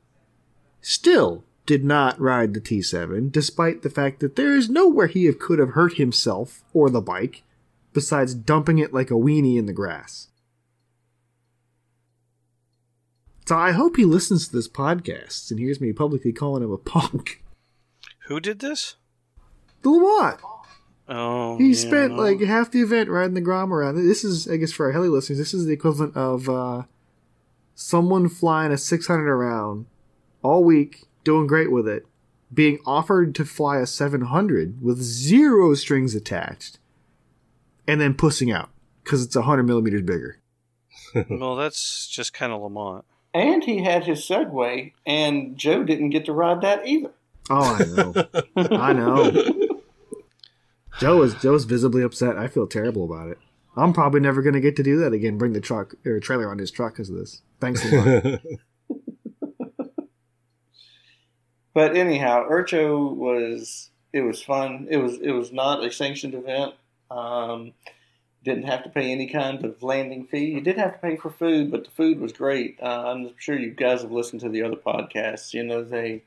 Still 0.80 1.44
did 1.66 1.84
not 1.84 2.20
ride 2.20 2.52
the 2.52 2.60
T7, 2.60 3.32
despite 3.32 3.82
the 3.82 3.90
fact 3.90 4.20
that 4.20 4.36
there 4.36 4.54
is 4.54 4.68
nowhere 4.68 5.06
he 5.06 5.32
could 5.32 5.58
have 5.58 5.70
hurt 5.70 5.94
himself 5.94 6.62
or 6.72 6.90
the 6.90 7.00
bike 7.00 7.42
besides 7.92 8.34
dumping 8.34 8.78
it 8.78 8.92
like 8.92 9.10
a 9.10 9.14
weenie 9.14 9.56
in 9.56 9.66
the 9.66 9.72
grass. 9.72 10.28
So 13.46 13.56
I 13.56 13.72
hope 13.72 13.96
he 13.96 14.04
listens 14.04 14.48
to 14.48 14.56
this 14.56 14.68
podcast 14.68 15.50
and 15.50 15.60
hears 15.60 15.80
me 15.80 15.92
publicly 15.92 16.32
calling 16.32 16.62
him 16.62 16.70
a 16.72 16.78
punk. 16.78 17.42
Who 18.26 18.40
did 18.40 18.60
this? 18.60 18.96
The 19.82 19.90
Lamont. 19.90 20.40
Oh, 21.06 21.58
He 21.58 21.68
yeah. 21.68 21.74
spent 21.74 22.16
like 22.16 22.40
half 22.40 22.70
the 22.70 22.80
event 22.80 23.10
riding 23.10 23.34
the 23.34 23.42
Grom 23.42 23.72
around. 23.72 23.96
This 23.96 24.24
is, 24.24 24.48
I 24.48 24.56
guess, 24.56 24.72
for 24.72 24.86
our 24.86 24.92
heli 24.92 25.08
listeners, 25.08 25.38
this 25.38 25.52
is 25.52 25.66
the 25.66 25.74
equivalent 25.74 26.16
of 26.16 26.48
uh, 26.48 26.84
someone 27.74 28.30
flying 28.30 28.72
a 28.72 28.78
600 28.78 29.28
around 29.28 29.84
all 30.42 30.64
week, 30.64 31.04
doing 31.22 31.46
great 31.46 31.70
with 31.70 31.86
it, 31.86 32.06
being 32.52 32.78
offered 32.86 33.34
to 33.34 33.44
fly 33.44 33.78
a 33.78 33.86
700 33.86 34.80
with 34.80 35.02
zero 35.02 35.74
strings 35.74 36.14
attached, 36.14 36.78
and 37.86 38.00
then 38.00 38.14
pussing 38.14 38.50
out 38.50 38.70
because 39.02 39.22
it's 39.22 39.36
100 39.36 39.64
millimeters 39.64 40.00
bigger. 40.02 40.38
well, 41.28 41.56
that's 41.56 42.06
just 42.08 42.32
kind 42.32 42.50
of 42.52 42.62
Lamont. 42.62 43.04
And 43.34 43.64
he 43.64 43.82
had 43.82 44.04
his 44.04 44.20
Segway, 44.20 44.92
and 45.04 45.56
Joe 45.56 45.82
didn't 45.82 46.10
get 46.10 46.24
to 46.26 46.32
ride 46.32 46.60
that 46.60 46.86
either. 46.86 47.10
Oh, 47.50 47.74
I 47.74 47.84
know. 47.84 48.14
I 48.56 48.92
know. 48.92 49.30
Joe 51.00 51.22
is 51.22 51.34
Joe's 51.34 51.64
visibly 51.64 52.02
upset. 52.02 52.38
I 52.38 52.46
feel 52.46 52.68
terrible 52.68 53.04
about 53.04 53.28
it. 53.28 53.38
I'm 53.76 53.92
probably 53.92 54.20
never 54.20 54.40
going 54.40 54.54
to 54.54 54.60
get 54.60 54.76
to 54.76 54.84
do 54.84 54.98
that 54.98 55.12
again. 55.12 55.36
Bring 55.36 55.52
the 55.52 55.60
truck 55.60 55.94
or 56.06 56.20
trailer 56.20 56.48
on 56.48 56.58
his 56.58 56.70
truck 56.70 56.92
because 56.92 57.10
of 57.10 57.16
this. 57.16 57.42
Thanks 57.60 57.84
a 57.84 57.96
lot. 57.96 58.40
But 61.74 61.96
anyhow, 61.96 62.48
Urcho 62.48 63.12
was 63.14 63.90
it 64.12 64.20
was 64.20 64.40
fun. 64.40 64.86
It 64.88 64.96
was 64.96 65.18
it 65.20 65.32
was 65.32 65.52
not 65.52 65.84
a 65.84 65.90
sanctioned 65.90 66.34
event. 66.34 66.74
Um, 67.10 67.72
didn't 68.44 68.64
have 68.64 68.84
to 68.84 68.90
pay 68.90 69.10
any 69.12 69.28
kind 69.28 69.64
of 69.64 69.82
landing 69.82 70.26
fee. 70.26 70.46
You 70.52 70.60
did 70.60 70.78
have 70.78 70.92
to 70.94 70.98
pay 70.98 71.16
for 71.16 71.30
food, 71.30 71.70
but 71.70 71.84
the 71.84 71.90
food 71.90 72.20
was 72.20 72.32
great. 72.32 72.78
Uh, 72.82 73.04
I'm 73.08 73.30
sure 73.38 73.58
you 73.58 73.70
guys 73.70 74.02
have 74.02 74.12
listened 74.12 74.42
to 74.42 74.50
the 74.50 74.62
other 74.62 74.76
podcasts. 74.76 75.54
You 75.54 75.64
know 75.64 75.84
they 75.84 76.22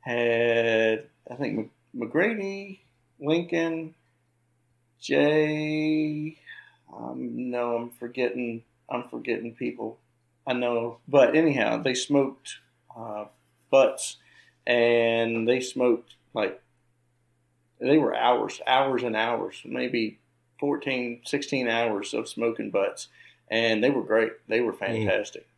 had 0.00 1.06
I 1.30 1.34
think 1.36 1.70
McGrady, 1.96 2.80
Lincoln, 3.20 3.94
Jay. 5.00 6.38
Um, 6.94 7.50
no, 7.50 7.76
I'm 7.76 7.90
forgetting. 7.90 8.62
I'm 8.90 9.04
forgetting 9.08 9.54
people. 9.54 9.98
I 10.46 10.54
know, 10.54 10.98
but 11.08 11.36
anyhow, 11.36 11.82
they 11.82 11.94
smoked 11.94 12.58
uh, 12.96 13.26
butts 13.70 14.16
and 14.66 15.48
they 15.48 15.60
smoked 15.60 16.14
like 16.34 16.60
they 17.80 17.98
were 17.98 18.14
hours 18.14 18.60
hours 18.66 19.02
and 19.02 19.16
hours 19.16 19.60
maybe 19.64 20.18
14 20.62 21.22
16 21.24 21.68
hours 21.68 22.14
of 22.14 22.28
smoking 22.28 22.70
butts 22.70 23.08
and 23.50 23.82
they 23.82 23.90
were 23.90 24.04
great. 24.04 24.30
They 24.46 24.60
were 24.60 24.72
fantastic. 24.72 25.48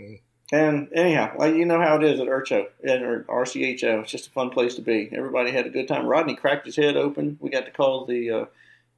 Mm. 0.00 0.20
and 0.52 0.88
anyhow 0.92 1.34
like 1.36 1.56
you 1.56 1.64
know 1.64 1.80
how 1.80 1.96
it 1.96 2.04
is 2.04 2.20
at 2.20 2.28
Urcho 2.28 2.68
and 2.84 3.02
or 3.02 3.24
RCHO 3.28 4.02
it's 4.02 4.12
just 4.12 4.28
a 4.28 4.30
fun 4.30 4.50
place 4.50 4.76
to 4.76 4.82
be. 4.82 5.08
Everybody 5.10 5.50
had 5.50 5.66
a 5.66 5.70
good 5.70 5.88
time. 5.88 6.06
Rodney 6.06 6.36
cracked 6.36 6.66
his 6.66 6.76
head 6.76 6.96
open. 6.96 7.38
We 7.40 7.50
got 7.50 7.64
to 7.64 7.72
call 7.72 8.04
the 8.04 8.30
uh, 8.30 8.44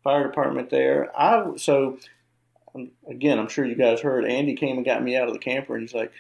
fire 0.04 0.24
department 0.24 0.68
there. 0.68 1.10
I 1.18 1.56
so 1.56 1.98
um, 2.74 2.90
again 3.08 3.38
I'm 3.38 3.48
sure 3.48 3.64
you 3.64 3.74
guys 3.74 4.02
heard. 4.02 4.26
Andy 4.26 4.54
came 4.54 4.76
and 4.76 4.84
got 4.84 5.02
me 5.02 5.16
out 5.16 5.28
of 5.28 5.32
the 5.32 5.40
camper 5.40 5.72
and 5.72 5.82
he's 5.82 5.94
like 5.94 6.12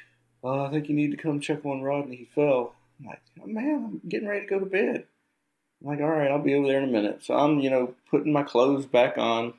oh, 0.42 0.64
I 0.64 0.70
think 0.70 0.88
you 0.88 0.94
need 0.94 1.10
to 1.10 1.18
come 1.18 1.38
check 1.38 1.66
on 1.66 1.82
Rodney. 1.82 2.16
He 2.16 2.24
fell. 2.24 2.74
I'm 2.98 3.06
like, 3.06 3.20
oh, 3.42 3.46
man, 3.46 3.84
I'm 3.84 4.08
getting 4.08 4.26
ready 4.26 4.46
to 4.46 4.46
go 4.46 4.60
to 4.60 4.64
bed. 4.64 5.04
I'm 5.80 5.88
like, 5.88 6.00
all 6.00 6.08
right, 6.08 6.30
I'll 6.30 6.42
be 6.42 6.54
over 6.54 6.66
there 6.66 6.78
in 6.78 6.88
a 6.88 6.92
minute. 6.92 7.24
So 7.24 7.34
I'm, 7.34 7.60
you 7.60 7.70
know, 7.70 7.94
putting 8.10 8.32
my 8.32 8.42
clothes 8.42 8.86
back 8.86 9.16
on. 9.16 9.54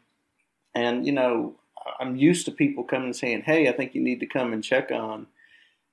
And, 0.76 1.06
you 1.06 1.12
know, 1.12 1.56
I'm 2.00 2.16
used 2.16 2.46
to 2.46 2.52
people 2.52 2.84
coming 2.84 3.08
and 3.08 3.16
saying, 3.16 3.44
hey, 3.46 3.68
I 3.68 3.72
think 3.72 3.96
you 3.96 4.02
need 4.02 4.20
to 4.20 4.26
come 4.26 4.54
and 4.54 4.64
check 4.64 4.92
on. 4.92 5.28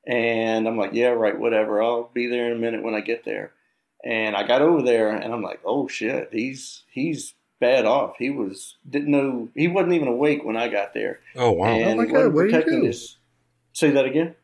And 0.07 0.69
I'm 0.69 0.77
like, 0.77 0.93
yeah, 0.93 1.09
right, 1.09 1.39
whatever. 1.39 1.83
I'll 1.83 2.11
be 2.13 2.27
there 2.27 2.47
in 2.47 2.53
a 2.53 2.61
minute 2.61 2.83
when 2.83 2.95
I 2.95 3.01
get 3.01 3.25
there. 3.25 3.53
And 4.05 4.37
I 4.37 4.47
got 4.47 4.63
over 4.63 4.83
there 4.83 5.11
and 5.11 5.33
I'm 5.33 5.43
like, 5.43 5.61
oh 5.65 5.89
shit, 5.89 6.29
he's 6.31 6.85
he's 6.93 7.35
bad 7.61 7.87
off. 7.87 8.15
He 8.19 8.31
was 8.31 8.77
didn't 8.89 9.11
know 9.11 9.49
he 9.55 9.67
wasn't 9.67 9.95
even 9.95 10.07
awake 10.07 10.45
when 10.45 10.57
I 10.57 10.69
got 10.69 10.95
there. 10.95 11.21
oh 11.35 11.51
wow! 11.51 11.67
Oh, 11.67 11.71
and 11.71 11.99
my 11.99 12.07
God, 12.07 12.33
what 12.33 12.49
did 12.49 12.65
he 12.65 12.71
do? 12.71 12.85
his 12.85 13.17
say 13.73 13.91
that 13.91 14.05
again? 14.05 14.37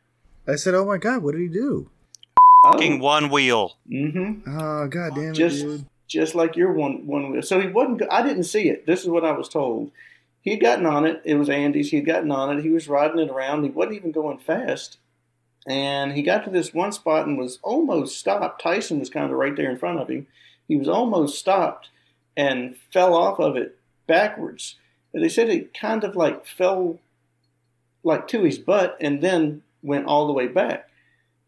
I 0.47 0.55
said, 0.55 0.73
"Oh 0.73 0.85
my 0.85 0.97
god, 0.97 1.23
what 1.23 1.33
did 1.33 1.41
he 1.41 1.47
do?" 1.47 1.89
Fucking 2.63 2.99
one 2.99 3.29
wheel. 3.29 3.77
Mm-hmm. 3.91 4.49
Oh 4.57 4.87
god 4.87 5.15
damn 5.15 5.31
it, 5.31 5.33
Just- 5.33 5.61
dude! 5.61 5.85
Just 6.07 6.35
like 6.35 6.55
your 6.55 6.71
one 6.73 7.07
one 7.07 7.31
wheel. 7.31 7.41
So 7.41 7.59
he 7.59 7.67
wasn't. 7.67 8.03
I 8.11 8.21
didn't 8.21 8.43
see 8.43 8.69
it. 8.69 8.85
This 8.85 9.01
is 9.01 9.07
what 9.09 9.25
I 9.25 9.31
was 9.31 9.49
told. 9.49 9.91
He'd 10.41 10.61
gotten 10.61 10.85
on 10.85 11.05
it. 11.05 11.21
It 11.25 11.35
was 11.35 11.49
Andy's. 11.49 11.89
He'd 11.89 12.05
gotten 12.05 12.29
on 12.29 12.57
it. 12.57 12.61
He 12.63 12.69
was 12.69 12.87
riding 12.87 13.17
it 13.19 13.29
around. 13.31 13.63
He 13.63 13.69
wasn't 13.69 13.95
even 13.95 14.11
going 14.11 14.37
fast. 14.37 14.97
And 15.65 16.11
he 16.11 16.21
got 16.21 16.43
to 16.43 16.49
this 16.49 16.73
one 16.73 16.91
spot 16.91 17.25
and 17.25 17.37
was 17.37 17.57
almost 17.63 18.19
stopped. 18.19 18.61
Tyson 18.61 18.99
was 18.99 19.09
kind 19.09 19.31
of 19.31 19.37
right 19.37 19.55
there 19.55 19.71
in 19.71 19.77
front 19.79 19.99
of 20.01 20.09
him. 20.09 20.27
He 20.67 20.75
was 20.75 20.89
almost 20.89 21.39
stopped 21.39 21.89
and 22.35 22.75
fell 22.91 23.15
off 23.15 23.39
of 23.39 23.55
it 23.55 23.77
backwards. 24.05 24.75
They 25.13 25.29
said 25.29 25.49
it 25.49 25.73
kind 25.73 26.03
of 26.03 26.15
like 26.15 26.45
fell 26.45 26.99
like 28.03 28.27
to 28.27 28.43
his 28.43 28.59
butt 28.59 28.97
and 28.99 29.21
then 29.21 29.63
went 29.81 30.05
all 30.05 30.27
the 30.27 30.33
way 30.33 30.47
back. 30.47 30.89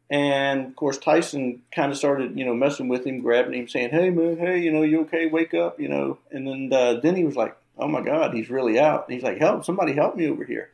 And 0.10 0.68
of 0.68 0.76
course, 0.76 0.98
Tyson 1.00 1.64
kind 1.74 1.92
of 1.92 1.98
started, 1.98 2.38
you 2.38 2.46
know, 2.46 2.54
messing 2.54 2.88
with 2.88 3.06
him, 3.08 3.22
grabbing 3.22 3.54
him, 3.60 3.68
saying, 3.68 3.90
"Hey, 3.90 4.12
man, 4.12 4.38
hey, 4.38 4.60
you 4.60 4.72
know, 4.72 4.84
you 4.84 5.02
okay? 5.02 5.26
Wake 5.26 5.54
up, 5.56 5.80
you 5.80 5.88
know." 5.90 6.20
And 6.32 6.46
then 6.48 6.70
uh, 6.72 7.00
then 7.00 7.16
he 7.16 7.24
was 7.24 7.36
like, 7.36 7.56
"Oh 7.78 7.88
my 7.88 8.02
God, 8.02 8.34
he's 8.36 8.50
really 8.50 8.80
out." 8.80 9.08
And 9.08 9.16
he's 9.16 9.24
like, 9.24 9.40
"Help! 9.40 9.66
Somebody 9.66 9.94
help 9.94 10.16
me 10.16 10.28
over 10.28 10.44
here!" 10.44 10.70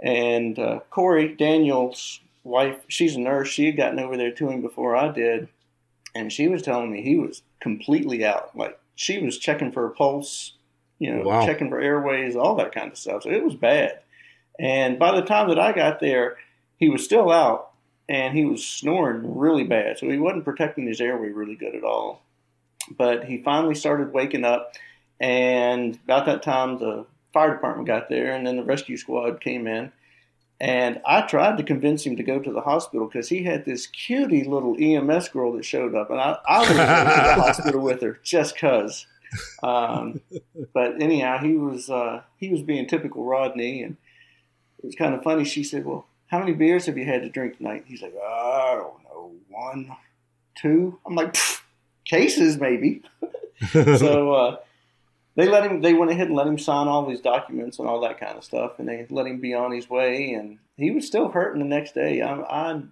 And 0.00 0.58
uh, 0.58 0.80
Corey 0.90 1.34
Daniels' 1.34 2.20
wife, 2.44 2.78
she's 2.88 3.16
a 3.16 3.20
nurse. 3.20 3.48
She 3.48 3.66
had 3.66 3.76
gotten 3.76 3.98
over 3.98 4.16
there 4.16 4.32
to 4.32 4.48
him 4.48 4.60
before 4.60 4.96
I 4.96 5.08
did, 5.10 5.48
and 6.14 6.32
she 6.32 6.48
was 6.48 6.62
telling 6.62 6.90
me 6.90 7.02
he 7.02 7.16
was 7.16 7.42
completely 7.60 8.24
out. 8.24 8.56
Like 8.56 8.78
she 8.94 9.18
was 9.18 9.38
checking 9.38 9.72
for 9.72 9.86
a 9.86 9.90
pulse, 9.90 10.54
you 10.98 11.14
know, 11.14 11.22
Wow. 11.24 11.44
checking 11.46 11.68
for 11.68 11.80
airways, 11.80 12.36
all 12.36 12.54
that 12.56 12.72
kind 12.72 12.90
of 12.90 12.98
stuff. 12.98 13.24
So 13.24 13.30
it 13.30 13.44
was 13.44 13.54
bad. 13.56 14.00
And 14.58 14.98
by 14.98 15.14
the 15.14 15.26
time 15.26 15.48
that 15.50 15.58
I 15.58 15.72
got 15.72 16.00
there, 16.00 16.36
he 16.78 16.88
was 16.88 17.04
still 17.04 17.30
out 17.30 17.72
and 18.08 18.36
he 18.36 18.44
was 18.44 18.66
snoring 18.66 19.36
really 19.38 19.64
bad. 19.64 19.98
So 19.98 20.08
he 20.08 20.18
wasn't 20.18 20.44
protecting 20.44 20.86
his 20.86 21.00
airway 21.00 21.28
really 21.28 21.56
good 21.56 21.74
at 21.74 21.84
all. 21.84 22.22
But 22.96 23.24
he 23.24 23.42
finally 23.42 23.74
started 23.74 24.12
waking 24.12 24.44
up, 24.44 24.72
and 25.18 25.98
about 26.04 26.26
that 26.26 26.42
time, 26.42 26.78
the 26.78 27.06
fire 27.32 27.54
department 27.54 27.88
got 27.88 28.08
there, 28.08 28.32
and 28.32 28.46
then 28.46 28.56
the 28.56 28.64
rescue 28.64 28.96
squad 28.96 29.40
came 29.40 29.66
in. 29.66 29.92
And 30.58 31.02
I 31.04 31.22
tried 31.22 31.58
to 31.58 31.62
convince 31.62 32.06
him 32.06 32.16
to 32.16 32.22
go 32.22 32.38
to 32.38 32.52
the 32.52 32.62
hospital 32.62 33.06
because 33.06 33.28
he 33.28 33.42
had 33.42 33.64
this 33.64 33.86
cutie 33.86 34.44
little 34.44 34.76
EMS 34.80 35.28
girl 35.28 35.52
that 35.52 35.64
showed 35.64 35.94
up, 35.94 36.10
and 36.10 36.20
I, 36.20 36.38
I 36.48 36.60
was 36.60 36.68
going 36.68 36.78
to 36.78 36.84
the 36.84 37.34
hospital 37.42 37.80
with 37.82 38.00
her 38.02 38.18
just 38.22 38.54
because. 38.54 39.06
Um, 39.62 40.20
but 40.72 41.02
anyhow, 41.02 41.38
he 41.38 41.56
was 41.56 41.90
uh, 41.90 42.22
he 42.38 42.48
was 42.48 42.62
being 42.62 42.86
typical 42.86 43.24
Rodney, 43.24 43.82
and 43.82 43.96
it 44.78 44.86
was 44.86 44.94
kind 44.94 45.14
of 45.14 45.22
funny. 45.22 45.44
She 45.44 45.62
said, 45.62 45.84
"Well, 45.84 46.06
how 46.28 46.38
many 46.38 46.52
beers 46.52 46.86
have 46.86 46.98
you 46.98 47.04
had 47.04 47.22
to 47.22 47.28
drink 47.28 47.58
tonight?" 47.58 47.84
He's 47.86 48.02
like, 48.02 48.14
"I 48.14 48.74
don't 48.76 49.02
know, 49.04 49.32
one, 49.48 49.96
two. 50.60 50.98
I'm 51.06 51.14
like, 51.14 51.36
cases 52.06 52.58
maybe. 52.58 53.02
so 53.72 54.32
uh, 54.32 54.56
they 55.34 55.48
let 55.48 55.64
him. 55.64 55.82
They 55.82 55.92
went 55.92 56.10
ahead 56.10 56.28
and 56.28 56.36
let 56.36 56.46
him 56.46 56.58
sign 56.58 56.88
all 56.88 57.06
these 57.06 57.20
documents 57.20 57.78
and 57.78 57.88
all 57.88 58.00
that 58.00 58.18
kind 58.18 58.36
of 58.36 58.44
stuff, 58.44 58.78
and 58.78 58.88
they 58.88 59.06
let 59.10 59.26
him 59.26 59.40
be 59.40 59.54
on 59.54 59.72
his 59.72 59.90
way. 59.90 60.32
And 60.32 60.58
he 60.76 60.90
was 60.90 61.06
still 61.06 61.28
hurting 61.28 61.60
the 61.60 61.68
next 61.68 61.94
day. 61.94 62.22
I, 62.22 62.34
I 62.34 62.72
uh, 62.72 62.82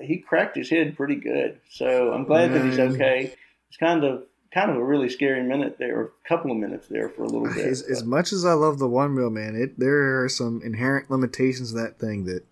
he 0.00 0.18
cracked 0.18 0.56
his 0.56 0.70
head 0.70 0.96
pretty 0.96 1.16
good. 1.16 1.60
So 1.70 2.12
I'm 2.12 2.24
glad 2.24 2.52
that 2.52 2.64
he's 2.64 2.78
okay. 2.78 3.34
It's 3.68 3.76
kind 3.76 4.04
of 4.04 4.24
kind 4.52 4.70
of 4.70 4.76
a 4.76 4.84
really 4.84 5.08
scary 5.08 5.42
minute 5.42 5.76
there, 5.78 5.98
or 5.98 6.04
a 6.04 6.28
couple 6.28 6.50
of 6.50 6.58
minutes 6.58 6.86
there 6.88 7.08
for 7.08 7.22
a 7.22 7.26
little 7.26 7.48
bit. 7.48 7.64
As, 7.66 7.82
as 7.82 8.04
much 8.04 8.32
as 8.32 8.44
I 8.44 8.52
love 8.52 8.78
the 8.78 8.88
one 8.88 9.14
wheel, 9.14 9.30
man, 9.30 9.56
it 9.56 9.78
there 9.78 10.22
are 10.22 10.28
some 10.28 10.60
inherent 10.64 11.10
limitations 11.10 11.72
to 11.72 11.78
that 11.78 11.98
thing 11.98 12.24
that 12.26 12.44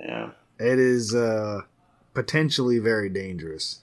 yeah. 0.00 0.30
it 0.58 0.78
is 0.78 1.14
uh, 1.14 1.60
potentially 2.14 2.78
very 2.78 3.08
dangerous. 3.08 3.80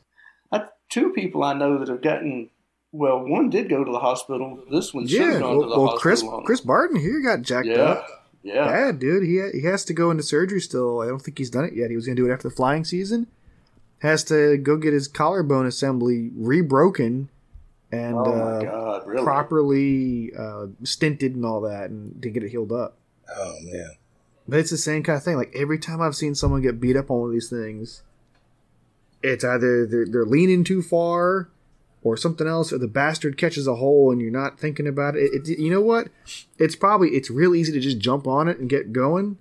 I, 0.51 0.65
two 0.89 1.11
people 1.13 1.43
I 1.43 1.53
know 1.53 1.77
that 1.79 1.87
have 1.89 2.01
gotten. 2.01 2.49
Well, 2.91 3.25
one 3.25 3.49
did 3.49 3.69
go 3.69 3.83
to 3.83 3.91
the 3.91 3.99
hospital. 3.99 4.63
This 4.71 4.93
one 4.93 5.07
should 5.07 5.19
Yeah, 5.19 5.31
have 5.33 5.41
gone 5.41 5.57
well, 5.57 5.67
to 5.69 5.75
the 5.75 5.79
well 5.81 5.97
Chris 5.97 6.21
hospital. 6.21 6.43
Chris 6.45 6.61
Barton 6.61 6.99
here 6.99 7.21
got 7.21 7.41
jacked 7.41 7.67
yeah, 7.67 7.75
up. 7.81 8.07
yeah. 8.43 8.65
Bad 8.65 8.99
dude. 8.99 9.23
He 9.23 9.41
he 9.59 9.65
has 9.67 9.83
to 9.85 9.93
go 9.93 10.09
into 10.09 10.23
surgery 10.23 10.61
still. 10.61 11.01
I 11.01 11.07
don't 11.07 11.19
think 11.19 11.37
he's 11.37 11.49
done 11.49 11.65
it 11.65 11.73
yet. 11.75 11.89
He 11.89 11.95
was 11.95 12.05
going 12.05 12.15
to 12.15 12.21
do 12.23 12.29
it 12.29 12.33
after 12.33 12.49
the 12.49 12.55
flying 12.55 12.85
season. 12.85 13.27
Has 13.99 14.23
to 14.25 14.57
go 14.57 14.77
get 14.77 14.93
his 14.93 15.07
collarbone 15.07 15.65
assembly 15.65 16.31
rebroken 16.37 17.27
and 17.91 18.15
Oh 18.15 18.21
uh, 18.25 18.61
God, 18.61 19.07
really? 19.07 19.23
properly 19.23 20.31
uh, 20.37 20.67
stinted 20.83 21.35
and 21.35 21.45
all 21.45 21.61
that, 21.61 21.89
and 21.89 22.21
to 22.21 22.29
get 22.29 22.43
it 22.43 22.49
healed 22.49 22.71
up. 22.71 22.97
Oh 23.35 23.53
man. 23.63 23.91
But 24.47 24.59
it's 24.59 24.71
the 24.71 24.77
same 24.77 25.03
kind 25.03 25.17
of 25.17 25.23
thing. 25.23 25.35
Like 25.35 25.53
every 25.55 25.77
time 25.77 26.01
I've 26.01 26.15
seen 26.15 26.35
someone 26.35 26.61
get 26.61 26.79
beat 26.79 26.95
up 26.95 27.11
on 27.11 27.19
one 27.19 27.29
of 27.29 27.33
these 27.33 27.49
things, 27.49 28.03
it's 29.21 29.43
either 29.43 29.85
they're, 29.85 30.05
they're 30.05 30.25
leaning 30.25 30.63
too 30.63 30.81
far 30.81 31.49
or 32.03 32.15
something 32.15 32.47
else, 32.47 32.71
or 32.71 32.77
the 32.77 32.87
bastard 32.87 33.37
catches 33.37 33.67
a 33.67 33.75
hole 33.75 34.11
and 34.11 34.21
you're 34.21 34.31
not 34.31 34.59
thinking 34.59 34.87
about 34.87 35.15
it. 35.15 35.31
It, 35.33 35.49
it. 35.49 35.59
You 35.59 35.71
know 35.71 35.81
what? 35.81 36.07
It's 36.57 36.75
probably 36.75 37.09
it's 37.09 37.29
real 37.29 37.53
easy 37.53 37.73
to 37.73 37.79
just 37.79 37.97
jump 37.97 38.27
on 38.27 38.47
it 38.47 38.59
and 38.59 38.69
get 38.69 38.93
going, 38.93 39.37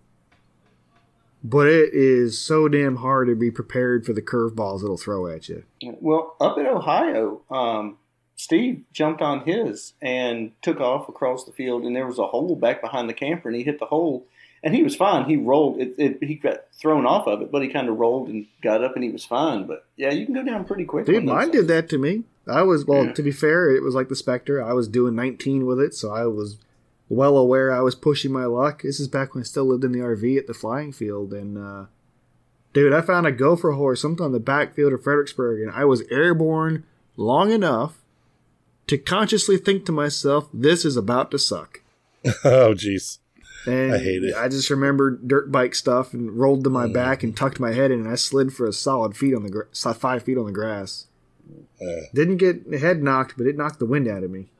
but 1.44 1.68
it 1.68 1.90
is 1.92 2.38
so 2.38 2.66
damn 2.66 2.96
hard 2.96 3.28
to 3.28 3.36
be 3.36 3.50
prepared 3.50 4.04
for 4.04 4.12
the 4.12 4.22
curveballs 4.22 4.82
it'll 4.82 4.96
throw 4.96 5.28
at 5.28 5.48
you. 5.48 5.64
Well, 6.00 6.34
up 6.40 6.58
in 6.58 6.66
Ohio, 6.66 7.42
um, 7.50 7.98
Steve 8.34 8.84
jumped 8.92 9.22
on 9.22 9.46
his 9.46 9.94
and 10.02 10.52
took 10.60 10.80
off 10.80 11.08
across 11.08 11.44
the 11.44 11.52
field, 11.52 11.84
and 11.84 11.94
there 11.94 12.06
was 12.06 12.18
a 12.18 12.26
hole 12.26 12.56
back 12.56 12.80
behind 12.80 13.08
the 13.08 13.14
camper, 13.14 13.48
and 13.48 13.56
he 13.56 13.62
hit 13.62 13.78
the 13.78 13.86
hole, 13.86 14.26
and 14.66 14.74
he 14.74 14.82
was 14.82 14.96
fine. 14.96 15.26
He 15.26 15.36
rolled. 15.36 15.80
It, 15.80 15.94
it, 15.96 16.24
he 16.24 16.34
got 16.34 16.64
thrown 16.72 17.06
off 17.06 17.28
of 17.28 17.40
it, 17.40 17.52
but 17.52 17.62
he 17.62 17.68
kind 17.68 17.88
of 17.88 17.98
rolled 17.98 18.28
and 18.28 18.46
got 18.62 18.82
up, 18.82 18.96
and 18.96 19.04
he 19.04 19.10
was 19.10 19.24
fine. 19.24 19.64
But 19.64 19.86
yeah, 19.94 20.10
you 20.10 20.26
can 20.26 20.34
go 20.34 20.42
down 20.42 20.64
pretty 20.64 20.84
quick. 20.84 21.06
Dude, 21.06 21.24
mine 21.24 21.52
did 21.52 21.68
that 21.68 21.88
to 21.90 21.98
me. 21.98 22.24
I 22.48 22.62
was 22.62 22.84
well. 22.84 23.04
Yeah. 23.06 23.12
To 23.12 23.22
be 23.22 23.30
fair, 23.30 23.70
it 23.70 23.84
was 23.84 23.94
like 23.94 24.08
the 24.08 24.16
Spectre. 24.16 24.60
I 24.60 24.72
was 24.72 24.88
doing 24.88 25.14
19 25.14 25.66
with 25.66 25.78
it, 25.78 25.94
so 25.94 26.12
I 26.12 26.26
was 26.26 26.58
well 27.08 27.36
aware 27.36 27.72
I 27.72 27.80
was 27.80 27.94
pushing 27.94 28.32
my 28.32 28.46
luck. 28.46 28.82
This 28.82 28.98
is 28.98 29.06
back 29.06 29.36
when 29.36 29.42
I 29.42 29.44
still 29.44 29.66
lived 29.66 29.84
in 29.84 29.92
the 29.92 30.00
RV 30.00 30.36
at 30.36 30.48
the 30.48 30.52
flying 30.54 30.90
field, 30.90 31.32
and 31.32 31.56
uh, 31.56 31.86
dude, 32.72 32.92
I 32.92 33.02
found 33.02 33.24
a 33.24 33.32
gopher 33.32 33.70
hole 33.70 33.84
or 33.84 33.94
something 33.94 34.24
on 34.24 34.32
the 34.32 34.40
backfield 34.40 34.92
of 34.92 35.04
Fredericksburg, 35.04 35.62
and 35.62 35.70
I 35.70 35.84
was 35.84 36.02
airborne 36.10 36.82
long 37.16 37.52
enough 37.52 37.98
to 38.88 38.98
consciously 38.98 39.58
think 39.58 39.86
to 39.86 39.92
myself, 39.92 40.48
"This 40.52 40.84
is 40.84 40.96
about 40.96 41.30
to 41.30 41.38
suck." 41.38 41.82
Oh 42.44 42.74
jeez. 42.74 43.18
And 43.66 43.94
I 43.94 43.98
hate 43.98 44.22
it. 44.22 44.34
I 44.34 44.48
just 44.48 44.70
remembered 44.70 45.26
dirt 45.26 45.50
bike 45.50 45.74
stuff 45.74 46.14
and 46.14 46.30
rolled 46.38 46.64
to 46.64 46.70
my 46.70 46.86
mm. 46.86 46.92
back 46.92 47.22
and 47.22 47.36
tucked 47.36 47.60
my 47.60 47.72
head 47.72 47.90
in, 47.90 48.00
and 48.00 48.08
I 48.08 48.14
slid 48.14 48.52
for 48.52 48.66
a 48.66 48.72
solid 48.72 49.16
feet 49.16 49.34
on 49.34 49.42
the 49.42 49.50
gra- 49.50 49.94
five 49.94 50.22
feet 50.22 50.38
on 50.38 50.46
the 50.46 50.52
grass. 50.52 51.06
Yeah. 51.80 52.00
Didn't 52.14 52.38
get 52.38 52.70
the 52.70 52.78
head 52.78 53.02
knocked, 53.02 53.36
but 53.36 53.46
it 53.46 53.56
knocked 53.56 53.78
the 53.78 53.86
wind 53.86 54.08
out 54.08 54.22
of 54.22 54.30
me. 54.30 54.50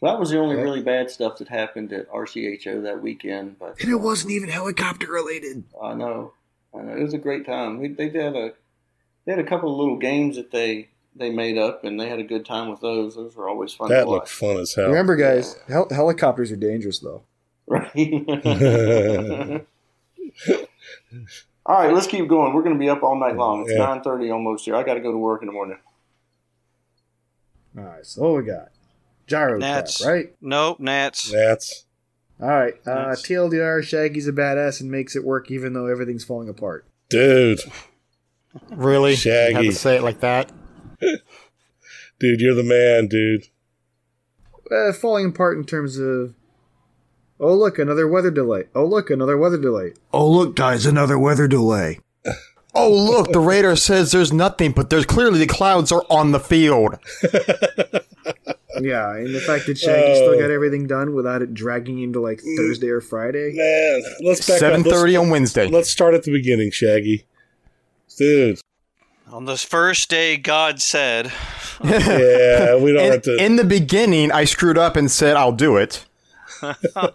So 0.00 0.06
that 0.06 0.18
was 0.18 0.30
the 0.30 0.38
only 0.38 0.56
really 0.56 0.82
bad 0.82 1.10
stuff 1.10 1.38
that 1.38 1.48
happened 1.48 1.92
at 1.92 2.10
RCHO 2.10 2.82
that 2.82 3.02
weekend. 3.02 3.58
But 3.58 3.80
And 3.80 3.90
it 3.90 3.96
wasn't 3.96 4.32
even 4.32 4.48
helicopter 4.48 5.10
related. 5.10 5.64
I 5.80 5.94
know, 5.94 6.32
I 6.74 6.82
know, 6.82 6.96
it 6.96 7.02
was 7.02 7.14
a 7.14 7.18
great 7.18 7.46
time. 7.46 7.78
We, 7.78 7.88
they 7.88 8.08
did 8.08 8.34
a 8.34 8.52
they 9.24 9.32
had 9.32 9.38
a 9.38 9.44
couple 9.44 9.70
of 9.70 9.78
little 9.78 9.98
games 9.98 10.36
that 10.36 10.50
they 10.50 10.88
they 11.14 11.30
made 11.30 11.58
up, 11.58 11.84
and 11.84 12.00
they 12.00 12.08
had 12.08 12.18
a 12.18 12.24
good 12.24 12.46
time 12.46 12.68
with 12.68 12.80
those. 12.80 13.14
Those 13.14 13.36
were 13.36 13.48
always 13.48 13.72
fun 13.72 13.90
That 13.90 14.04
to 14.04 14.10
looked 14.10 14.22
watch. 14.22 14.32
fun 14.32 14.56
as 14.56 14.74
hell. 14.74 14.88
Remember, 14.88 15.14
guys, 15.14 15.56
hel- 15.68 15.88
helicopters 15.90 16.50
are 16.50 16.56
dangerous, 16.56 16.98
though. 17.00 17.22
Right. 17.66 17.90
all 21.66 21.76
right, 21.82 21.92
let's 21.92 22.06
keep 22.06 22.28
going. 22.28 22.52
We're 22.54 22.62
going 22.62 22.74
to 22.74 22.78
be 22.78 22.88
up 22.88 23.02
all 23.02 23.18
night 23.18 23.36
long. 23.36 23.62
It's 23.62 23.72
Yeah. 23.72 23.78
nine 23.78 24.02
thirty 24.02 24.30
almost 24.30 24.64
here. 24.64 24.74
I 24.76 24.82
got 24.82 24.94
to 24.94 25.00
go 25.00 25.12
to 25.12 25.18
work 25.18 25.42
in 25.42 25.46
the 25.46 25.52
morning. 25.52 25.78
All 27.78 27.84
right, 27.84 28.04
so 28.04 28.22
what 28.22 28.36
we 28.36 28.42
got? 28.50 28.68
Gyro 29.26 29.58
Nats. 29.58 29.98
trap, 29.98 30.08
right? 30.12 30.34
Nope, 30.40 30.80
Nats. 30.80 31.30
That's 31.30 31.84
All 32.40 32.48
right. 32.48 32.74
Uh, 32.86 33.06
Nats. 33.08 33.22
TLDR, 33.22 33.82
Shaggy's 33.82 34.28
a 34.28 34.32
badass 34.32 34.80
and 34.80 34.90
makes 34.90 35.14
it 35.16 35.24
work 35.24 35.50
even 35.50 35.72
though 35.72 35.86
everything's 35.86 36.24
falling 36.24 36.48
apart. 36.48 36.84
dude. 37.08 37.60
Really? 38.70 39.14
Shaggy. 39.16 39.50
You 39.52 39.56
have 39.56 39.64
to 39.64 39.72
say 39.80 39.96
it 39.96 40.02
like 40.02 40.20
that? 40.20 40.52
Dude, 42.20 42.40
you're 42.42 42.54
the 42.54 42.62
man, 42.62 43.06
dude. 43.08 43.46
Uh, 44.70 44.92
falling 44.92 45.30
apart 45.30 45.56
in 45.56 45.64
terms 45.64 45.98
of. 45.98 46.34
Oh, 47.42 47.54
look, 47.54 47.78
another 47.78 48.06
weather 48.06 48.30
delay. 48.30 48.64
Oh, 48.74 48.86
look, 48.86 49.10
another 49.10 49.36
weather 49.36 49.58
delay. 49.58 49.94
Oh, 50.12 50.30
look, 50.30 50.54
guys, 50.54 50.86
another 50.86 51.18
weather 51.18 51.48
delay. 51.48 52.00
Oh, 52.74 52.90
look, 52.90 53.32
the 53.32 53.38
radar 53.38 53.76
says 53.76 54.12
there's 54.12 54.32
nothing, 54.32 54.72
but 54.72 54.88
there's 54.88 55.04
clearly 55.04 55.38
the 55.38 55.46
clouds 55.46 55.92
are 55.92 56.06
on 56.08 56.32
the 56.32 56.40
field. 56.40 56.98
Yeah, 58.80 59.14
and 59.16 59.34
the 59.34 59.40
fact 59.40 59.66
that 59.66 59.78
Shaggy 59.78 60.14
still 60.14 60.30
oh. 60.30 60.40
got 60.40 60.50
everything 60.50 60.86
done 60.86 61.14
without 61.14 61.42
it 61.42 61.52
dragging 61.54 62.00
into 62.00 62.20
like 62.20 62.40
Thursday 62.56 62.88
or 62.88 63.00
Friday. 63.00 63.52
Man, 63.54 64.02
let's 64.22 64.46
back 64.48 64.58
Seven 64.58 64.80
up. 64.80 64.86
Let's- 64.86 65.16
on 65.16 65.30
Wednesday. 65.30 65.68
Let's 65.68 65.90
start 65.90 66.14
at 66.14 66.22
the 66.24 66.32
beginning, 66.32 66.70
Shaggy. 66.70 67.26
Dude. 68.16 68.60
On 69.30 69.44
this 69.44 69.64
first 69.64 70.10
day, 70.10 70.36
God 70.36 70.80
said, 70.80 71.26
Yeah, 71.84 72.76
we 72.76 72.92
don't 72.92 73.04
In, 73.04 73.12
have 73.12 73.22
to. 73.22 73.36
in 73.36 73.56
the 73.56 73.64
beginning, 73.64 74.32
I 74.32 74.44
screwed 74.44 74.78
up 74.78 74.96
and 74.96 75.10
said 75.10 75.36
I'll 75.36 75.52
do 75.52 75.76
it. 75.76 76.04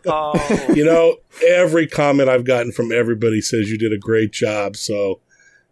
"Oh, 0.05 0.67
you 0.75 0.85
know, 0.85 1.17
every 1.45 1.87
comment 1.87 2.29
I've 2.29 2.45
gotten 2.45 2.71
from 2.71 2.91
everybody 2.91 3.41
says 3.41 3.69
you 3.69 3.77
did 3.77 3.93
a 3.93 3.97
great 3.97 4.31
job. 4.31 4.75
So, 4.75 5.21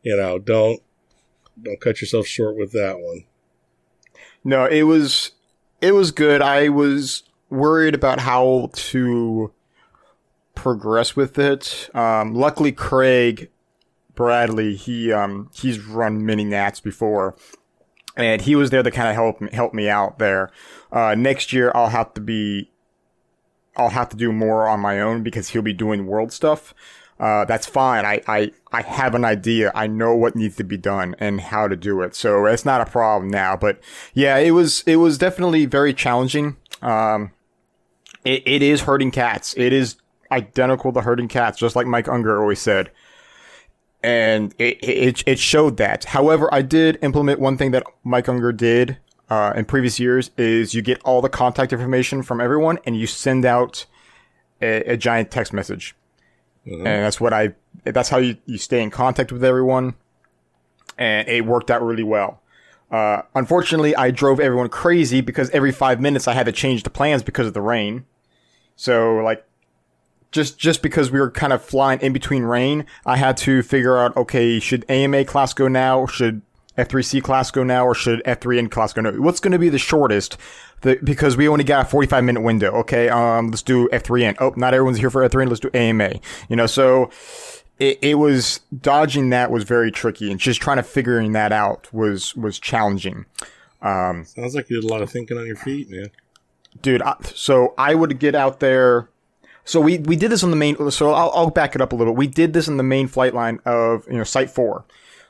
you 0.04 0.16
know, 0.16 0.40
don't 0.40 0.82
don't 1.62 1.80
cut 1.80 2.02
yourself 2.02 2.28
short 2.28 2.56
with 2.56 2.72
that 2.74 3.00
one. 3.00 3.26
No, 4.44 4.66
it 4.66 4.84
was 4.84 5.32
it 5.82 5.92
was 5.94 6.12
good. 6.12 6.42
I 6.42 6.70
was 6.70 7.24
worried 7.50 7.96
about 7.96 8.20
how 8.20 8.70
to 8.74 9.52
progress 10.56 11.16
with 11.16 11.38
it. 11.38 11.90
Um, 11.94 12.34
luckily, 12.34 12.72
Craig 12.72 13.50
Bradley 14.16 14.76
he 14.76 15.12
um, 15.12 15.50
he's 15.54 15.80
run 15.80 16.26
mini 16.26 16.46
nats 16.46 16.80
before, 16.80 17.36
and 18.16 18.42
he 18.42 18.56
was 18.56 18.70
there 18.70 18.84
to 18.84 18.92
kind 18.92 19.10
of 19.10 19.16
help 19.16 19.42
me, 19.42 19.50
help 19.52 19.74
me 19.74 19.90
out 19.90 20.20
there. 20.20 20.52
Uh, 20.92 21.16
next 21.16 21.52
year 21.54 21.72
I'll 21.76 21.90
have 21.90 22.14
to 22.14 22.22
be, 22.22 22.72
I'll 23.78 23.90
have 23.90 24.10
to 24.10 24.18
do 24.18 24.32
more 24.32 24.68
on 24.68 24.80
my 24.80 25.00
own 25.02 25.24
because 25.24 25.50
he'll 25.50 25.62
be 25.62 25.74
doing 25.74 26.08
world 26.08 26.32
stuff. 26.32 26.74
Uh, 27.20 27.46
that's 27.46 27.66
fine. 27.66 28.06
I, 28.06 28.22
I, 28.28 28.52
I 28.72 28.82
have 28.82 29.16
an 29.16 29.24
idea. 29.24 29.72
I 29.74 29.88
know 29.88 30.14
what 30.16 30.36
needs 30.36 30.58
to 30.58 30.64
be 30.64 30.78
done 30.78 31.16
and 31.18 31.40
how 31.40 31.68
to 31.68 31.76
do 31.76 32.02
it. 32.02 32.14
So 32.14 32.46
it's 32.46 32.66
not 32.66 32.82
a 32.82 32.86
problem 32.86 33.30
now. 33.30 33.56
But 33.56 33.80
yeah, 34.14 34.38
it 34.38 34.52
was, 34.52 34.84
it 34.86 34.98
was 34.98 35.18
definitely 35.18 35.66
very 35.66 35.94
challenging. 35.94 36.58
Um, 36.82 37.32
it, 38.26 38.44
it 38.46 38.62
is 38.62 38.82
herding 38.82 39.12
cats. 39.12 39.54
It 39.56 39.72
is 39.72 39.96
identical 40.30 40.92
to 40.92 41.02
herding 41.02 41.30
cats, 41.30 41.58
just 41.58 41.76
like 41.76 41.88
Mike 41.88 42.10
Unger 42.10 42.42
always 42.42 42.60
said. 42.60 42.92
And 44.04 44.54
it, 44.60 44.84
it, 44.84 45.24
it 45.26 45.40
showed 45.40 45.78
that. 45.78 46.04
However, 46.06 46.54
I 46.54 46.62
did 46.62 47.00
implement 47.02 47.40
one 47.40 47.58
thing 47.58 47.72
that 47.72 47.84
Mike 48.04 48.28
Unger 48.28 48.52
did, 48.52 48.98
uh, 49.30 49.54
in 49.56 49.66
previous 49.66 50.00
years 50.00 50.32
is 50.38 50.74
you 50.74 50.82
get 50.82 51.02
all 51.04 51.22
the 51.22 51.30
contact 51.30 51.74
information 51.74 52.22
from 52.22 52.40
everyone 52.40 52.78
and 52.86 52.98
you 52.98 53.08
send 53.08 53.46
out 53.46 53.86
a, 54.62 54.94
a 54.94 54.98
giant 54.98 55.32
text 55.32 55.54
message. 55.54 55.96
And 56.66 56.86
that's 56.86 57.22
what 57.22 57.32
I, 57.32 57.54
that's 57.84 58.10
how 58.10 58.18
you, 58.18 58.38
you 58.46 58.58
stay 58.58 58.82
in 58.82 58.90
contact 58.90 59.32
with 59.32 59.44
everyone. 59.44 59.96
And 60.98 61.28
it 61.28 61.46
worked 61.46 61.70
out 61.70 61.84
really 61.84 62.04
well. 62.04 62.42
Uh, 62.90 63.24
unfortunately, 63.34 63.96
I 63.96 64.12
drove 64.12 64.40
everyone 64.40 64.70
crazy 64.70 65.22
because 65.22 65.50
every 65.52 65.72
five 65.72 66.00
minutes 66.00 66.28
I 66.28 66.34
had 66.34 66.46
to 66.46 66.52
change 66.52 66.84
the 66.84 66.90
plans 66.90 67.24
because 67.24 67.48
of 67.48 67.54
the 67.54 67.62
rain. 67.62 68.06
So 68.76 69.18
like, 69.18 69.46
just 70.32 70.58
just 70.58 70.82
because 70.82 71.12
we 71.12 71.20
were 71.20 71.32
kind 71.32 71.54
of 71.54 71.64
flying 71.64 72.00
in 72.02 72.14
between 72.14 72.44
rain, 72.44 72.86
I 73.06 73.18
had 73.18 73.38
to 73.38 73.64
figure 73.64 73.98
out 73.98 74.16
okay, 74.18 74.60
should 74.60 74.90
AMA 74.90 75.26
class 75.26 75.54
go 75.54 75.68
now? 75.68 76.06
Should 76.06 76.42
F3C 76.78 77.24
class 77.24 77.52
go 77.52 77.64
now, 77.64 77.86
or 77.86 77.96
should 77.96 78.24
F3N 78.26 78.70
class 78.70 78.94
go 78.94 79.02
now? 79.02 79.12
What's 79.12 79.40
going 79.40 79.54
to 79.54 79.60
be 79.60 79.70
the 79.70 79.80
shortest? 79.80 80.38
The, 80.82 81.00
because 81.04 81.38
we 81.38 81.48
only 81.48 81.64
got 81.64 81.86
a 81.86 81.90
45 81.90 82.24
minute 82.24 82.42
window. 82.42 82.72
Okay, 82.72 83.10
um, 83.10 83.50
let's 83.50 83.62
do 83.62 83.88
F3N. 83.90 84.36
Oh, 84.40 84.54
not 84.58 84.74
everyone's 84.74 85.00
here 85.00 85.10
for 85.10 85.28
F3N. 85.28 85.48
Let's 85.48 85.62
do 85.62 85.72
AMA. 85.74 86.20
You 86.50 86.56
know, 86.56 86.66
so 86.66 87.10
it, 87.80 88.00
it 88.02 88.16
was 88.16 88.60
dodging 88.82 89.30
that 89.32 89.52
was 89.52 89.64
very 89.64 89.92
tricky, 89.92 90.32
and 90.32 90.40
just 90.40 90.62
trying 90.62 90.78
to 90.78 90.84
figuring 90.84 91.32
that 91.34 91.52
out 91.52 91.92
was 91.94 92.36
was 92.36 92.60
challenging. 92.60 93.26
Um, 93.82 94.26
Sounds 94.26 94.56
like 94.56 94.70
you 94.70 94.82
did 94.82 94.90
a 94.90 94.92
lot 94.92 95.02
of 95.02 95.10
thinking 95.12 95.38
on 95.38 95.46
your 95.46 95.56
feet, 95.56 95.90
man. 95.90 96.10
dude. 96.82 97.02
I, 97.02 97.16
so 97.24 97.74
I 97.78 97.96
would 97.96 98.20
get 98.20 98.36
out 98.36 98.60
there. 98.60 99.10
So 99.64 99.82
we 99.82 100.00
we 100.00 100.16
did 100.16 100.30
this 100.32 100.44
on 100.44 100.52
the 100.52 100.56
main. 100.56 100.92
So 100.92 101.12
I'll, 101.12 101.32
I'll 101.34 101.50
back 101.50 101.76
it 101.76 101.82
up 101.82 101.94
a 101.94 101.96
little. 101.96 102.14
Bit. 102.14 102.20
We 102.20 102.28
did 102.28 102.54
this 102.54 102.68
on 102.68 102.78
the 102.78 102.84
main 102.84 103.08
flight 103.08 103.34
line 103.34 103.60
of 103.66 104.06
you 104.08 104.18
know 104.18 104.24
Site 104.24 104.50
Four. 104.50 104.86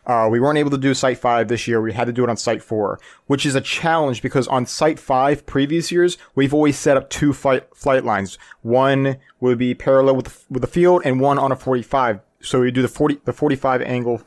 Uh, 0.06 0.28
we 0.30 0.39
weren't 0.39 0.58
able 0.58 0.70
to 0.72 0.78
do 0.78 0.93
Site 0.93 1.18
Five 1.18 1.47
this 1.47 1.68
year. 1.68 1.82
We 1.82 1.93
had 1.93 2.06
to 2.06 2.14
do 2.14 2.24
it 2.24 2.30
on 2.30 2.38
Site 2.38 2.62
Four, 2.62 2.99
which 3.28 3.45
is 3.45 3.56
a 3.56 3.62
challenge 3.62 4.22
because 4.22 4.47
on 4.47 4.66
Site 4.66 4.99
Five 4.99 5.45
previous 5.45 5.91
years 5.91 6.18
we've 6.36 6.53
always 6.53 6.78
set 6.78 6.97
up 6.97 7.10
two 7.10 7.34
flight 7.34 7.68
flight 7.76 8.06
lines. 8.06 8.38
One 8.62 9.18
would 9.39 9.58
be 9.58 9.74
parallel 9.74 10.16
with 10.16 10.26
the, 10.26 10.39
with 10.49 10.62
the 10.62 10.68
field, 10.68 11.01
and 11.06 11.20
one 11.20 11.39
on 11.39 11.51
a 11.51 11.56
forty 11.56 11.82
five. 11.82 12.20
So 12.41 12.62
we 12.62 12.72
do 12.72 12.82
the 12.82 12.88
forty 12.88 13.20
the 13.26 13.34
forty 13.34 13.56
five 13.56 13.82
angle 13.82 14.22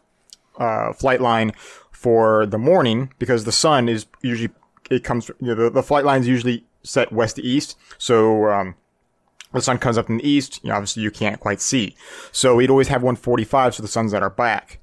uh, 0.58 0.92
flight 0.92 1.20
line 1.20 1.52
for 1.90 2.46
the 2.46 2.58
morning 2.58 3.12
because 3.18 3.44
the 3.44 3.52
sun 3.52 3.88
is 3.88 4.06
usually 4.22 4.52
it 4.90 5.04
comes 5.04 5.28
you 5.40 5.48
know 5.48 5.54
the, 5.54 5.70
the 5.70 5.82
flight 5.82 6.04
line 6.04 6.20
is 6.20 6.28
usually 6.28 6.64
set 6.82 7.12
west 7.12 7.36
to 7.36 7.42
east 7.42 7.76
so 7.98 8.46
um, 8.50 8.74
the 9.52 9.60
sun 9.60 9.78
comes 9.78 9.98
up 9.98 10.08
in 10.08 10.18
the 10.18 10.28
east 10.28 10.60
you 10.62 10.68
know, 10.68 10.76
obviously 10.76 11.02
you 11.02 11.10
can't 11.10 11.40
quite 11.40 11.60
see 11.60 11.96
so 12.30 12.54
we'd 12.54 12.70
always 12.70 12.88
have 12.88 13.02
145 13.02 13.74
so 13.74 13.82
the 13.82 13.88
sun's 13.88 14.14
at 14.14 14.22
our 14.22 14.30
back 14.30 14.80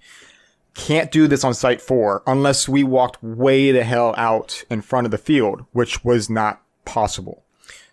can't 0.75 1.11
do 1.11 1.27
this 1.27 1.43
on 1.43 1.53
site 1.53 1.81
4 1.81 2.21
unless 2.27 2.69
we 2.69 2.83
walked 2.83 3.23
way 3.23 3.71
the 3.71 3.83
hell 3.83 4.13
out 4.17 4.63
in 4.69 4.81
front 4.81 5.05
of 5.05 5.11
the 5.11 5.17
field 5.17 5.65
which 5.71 6.03
was 6.03 6.29
not 6.29 6.61
possible 6.83 7.43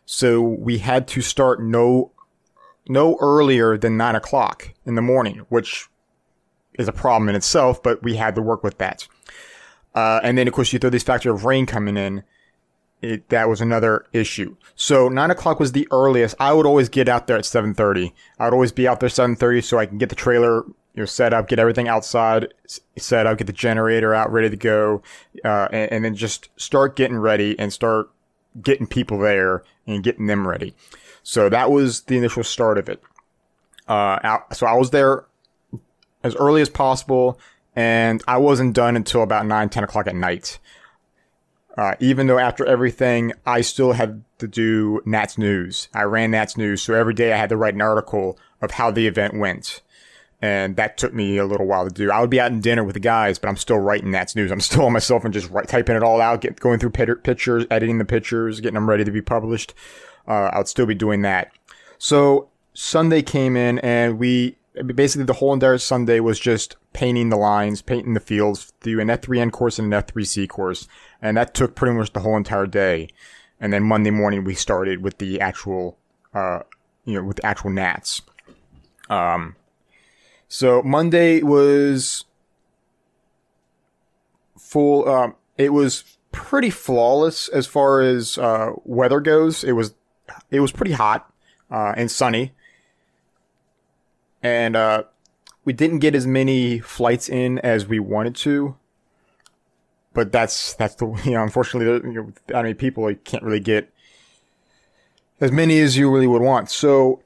so 0.05 0.43
we 0.43 0.79
had 0.79 1.09
to 1.09 1.23
start 1.23 1.63
no 1.63 2.11
no 2.89 3.17
earlier 3.21 3.79
than 3.79 3.97
9 3.97 4.17
o'clock 4.17 4.75
in 4.85 4.97
the 4.97 5.03
morning 5.03 5.47
which 5.49 5.89
is 6.79 6.89
a 6.89 6.93
problem 6.93 7.29
in 7.29 7.35
itself, 7.35 7.83
but 7.83 8.03
we 8.03 8.17
had 8.17 8.35
to 8.35 8.43
work 8.43 8.63
with 8.63 8.79
that. 8.79 9.07
Uh, 9.95 10.21
and 10.23 10.39
then 10.39 10.49
of 10.49 10.55
course 10.55 10.73
you 10.73 10.79
throw 10.79 10.91
this 10.91 11.03
factor 11.03 11.33
of 11.33 11.45
rain 11.45 11.67
coming 11.67 11.97
in. 11.97 12.25
It, 13.03 13.29
that 13.31 13.49
was 13.49 13.61
another 13.61 14.07
issue. 14.13 14.57
So 14.77 15.09
nine 15.09 15.33
o'clock 15.33 15.59
was 15.59 15.73
the 15.73 15.89
earliest. 15.91 16.37
I 16.39 16.53
would 16.53 16.67
always 16.67 16.89
get 16.89 17.09
out 17.09 17.27
there 17.27 17.37
at 17.37 17.45
seven 17.45 17.75
thirty. 17.75 18.15
I 18.39 18.45
would 18.45 18.55
always 18.55 18.71
be 18.71 18.87
out 18.87 19.01
there 19.01 19.09
seven 19.09 19.35
thirty 19.35 19.61
so 19.61 19.79
I 19.79 19.87
can 19.87 19.99
get 19.99 20.09
the 20.09 20.15
trailer 20.15 20.63
you 20.95 21.03
know 21.03 21.07
set 21.07 21.33
up, 21.33 21.49
get 21.49 21.59
everything 21.59 21.89
outside 21.89 22.53
set 22.97 23.27
up, 23.27 23.39
get 23.39 23.47
the 23.47 23.53
generator 23.53 24.15
out 24.15 24.33
ready 24.33 24.51
to 24.51 24.57
go, 24.57 25.03
uh, 25.45 25.69
and, 25.73 25.93
and 25.93 26.05
then 26.05 26.15
just 26.15 26.49
start 26.57 26.97
getting 26.97 27.19
ready 27.19 27.59
and 27.59 27.73
start 27.73 28.11
getting 28.61 28.87
people 28.87 29.19
there 29.19 29.63
and 29.87 30.03
getting 30.03 30.27
them 30.27 30.47
ready. 30.47 30.75
So 31.23 31.49
that 31.49 31.71
was 31.71 32.03
the 32.03 32.17
initial 32.17 32.45
start 32.45 32.79
of 32.79 32.89
it. 32.89 33.03
Uh, 33.89 34.39
so 34.53 34.67
I 34.67 34.75
was 34.75 34.91
there 34.91 35.25
as 36.23 36.35
early 36.37 36.63
as 36.63 36.69
possible, 36.69 37.39
and 37.75 38.23
I 38.29 38.37
wasn't 38.37 38.75
done 38.75 38.97
until 38.97 39.23
about 39.23 39.47
9, 39.47 39.69
10 39.69 39.85
o'clock 39.85 40.07
at 40.07 40.15
night. 40.15 40.59
Uh, 41.77 41.95
even 42.01 42.27
though 42.27 42.39
after 42.39 42.67
everything, 42.67 43.33
I 43.47 43.63
still 43.63 43.93
had 43.93 44.23
to 44.39 44.47
do 44.47 45.01
Nats 45.07 45.39
News. 45.39 45.89
I 45.95 46.03
ran 46.03 46.33
Nats 46.33 46.57
News, 46.57 46.83
so 46.83 46.95
every 46.95 47.15
day 47.15 47.33
I 47.33 47.39
had 47.39 47.49
to 47.49 47.57
write 47.57 47.75
an 47.75 47.81
article 47.81 48.39
of 48.61 48.73
how 48.73 48.91
the 48.91 49.07
event 49.07 49.39
went. 49.39 49.81
And 50.43 50.75
that 50.75 50.99
took 50.99 51.15
me 51.15 51.39
a 51.39 51.47
little 51.47 51.67
while 51.67 51.89
to 51.89 51.95
do. 51.95 52.11
I 52.11 52.21
would 52.21 52.29
be 52.29 52.41
out 52.41 52.51
in 52.51 52.61
dinner 52.61 52.83
with 52.83 52.95
the 52.95 53.01
guys, 53.01 53.39
but 53.39 53.49
I'm 53.49 53.57
still 53.57 53.79
writing 53.79 54.11
Nats 54.11 54.35
News. 54.35 54.51
I'm 54.51 54.61
still 54.61 54.85
on 54.85 54.93
myself 54.93 55.25
and 55.25 55.33
just 55.33 55.49
write, 55.51 55.69
typing 55.69 55.95
it 55.95 56.03
all 56.03 56.21
out, 56.21 56.41
get, 56.41 56.59
going 56.59 56.81
through 56.81 56.91
pictures, 56.91 57.65
editing 57.71 57.99
the 57.99 58.05
pictures, 58.05 58.61
getting 58.61 58.75
them 58.75 58.91
ready 58.91 59.05
to 59.05 59.13
be 59.13 59.23
published. 59.23 59.73
Uh, 60.27 60.51
I 60.53 60.59
would 60.59 60.69
still 60.69 60.87
be 60.87 60.97
doing 60.97 61.23
that. 61.23 61.53
So 61.99 62.49
Sunday 62.75 63.23
came 63.23 63.57
in 63.57 63.79
and 63.79 64.19
we 64.19 64.57
basically 64.87 65.25
the 65.25 65.35
whole 65.35 65.53
entire 65.53 65.79
Sunday 65.79 66.19
was 66.19 66.41
just 66.41 66.77
painting 66.93 67.29
the 67.29 67.37
lines, 67.37 67.83
painting 67.83 68.15
the 68.15 68.21
fields 68.21 68.73
through 68.81 69.01
an 69.01 69.09
F3N 69.09 69.53
course 69.53 69.79
and 69.79 69.93
an 69.93 70.03
F3C 70.03 70.49
course. 70.49 70.89
And 71.21 71.37
that 71.37 71.55
took 71.55 71.75
pretty 71.75 71.97
much 71.97 72.13
the 72.13 72.21
whole 72.21 72.37
entire 72.37 72.67
day. 72.67 73.09
And 73.61 73.73
then 73.73 73.85
Monday 73.85 74.11
morning 74.11 74.43
we 74.43 74.55
started 74.55 75.03
with 75.03 75.19
the 75.19 75.41
actual, 75.41 75.97
uh, 76.35 76.61
you 77.05 77.15
know, 77.15 77.25
with 77.25 77.37
the 77.37 77.47
actual 77.47 77.71
Nats. 77.71 78.23
Um, 79.09 79.57
so 80.53 80.83
Monday 80.83 81.43
was 81.43 82.25
full, 84.59 85.09
um, 85.09 85.35
it 85.57 85.73
was 85.73 86.05
pretty 86.31 86.71
flawless 86.71 87.49
as 87.49 87.67
far 87.67 88.01
as, 88.01 88.39
uh, 88.39 88.73
weather 88.85 89.21
goes. 89.21 89.65
It 89.65 89.73
was, 89.73 89.95
it 90.51 90.61
was 90.61 90.73
pretty 90.73 90.93
hot, 90.93 91.31
uh, 91.71 91.95
and 91.97 92.11
sunny 92.11 92.53
and 94.43 94.75
uh, 94.77 95.05
we 95.65 95.73
didn't 95.73 96.01
get 96.01 96.15
as 96.15 96.27
many 96.27 96.81
flights 96.81 97.29
in 97.29 97.59
as 97.61 97.87
we 97.87 98.01
wanted 98.01 98.35
to. 98.37 98.77
But 100.13 100.33
that's 100.33 100.75
that's 100.75 100.97
the 100.97 101.07
you 101.25 101.33
know 101.33 101.43
unfortunately 101.43 102.11
you 102.11 102.15
know, 102.15 102.59
I 102.59 102.63
mean 102.63 102.75
people 102.75 103.09
you 103.11 103.17
can't 103.17 103.43
really 103.43 103.61
get 103.61 103.91
as 105.41 105.53
many 105.53 105.81
as 105.81 105.97
you 105.97 106.11
really 106.11 106.27
would 106.27 106.43
want. 106.43 106.71
So 106.71 107.23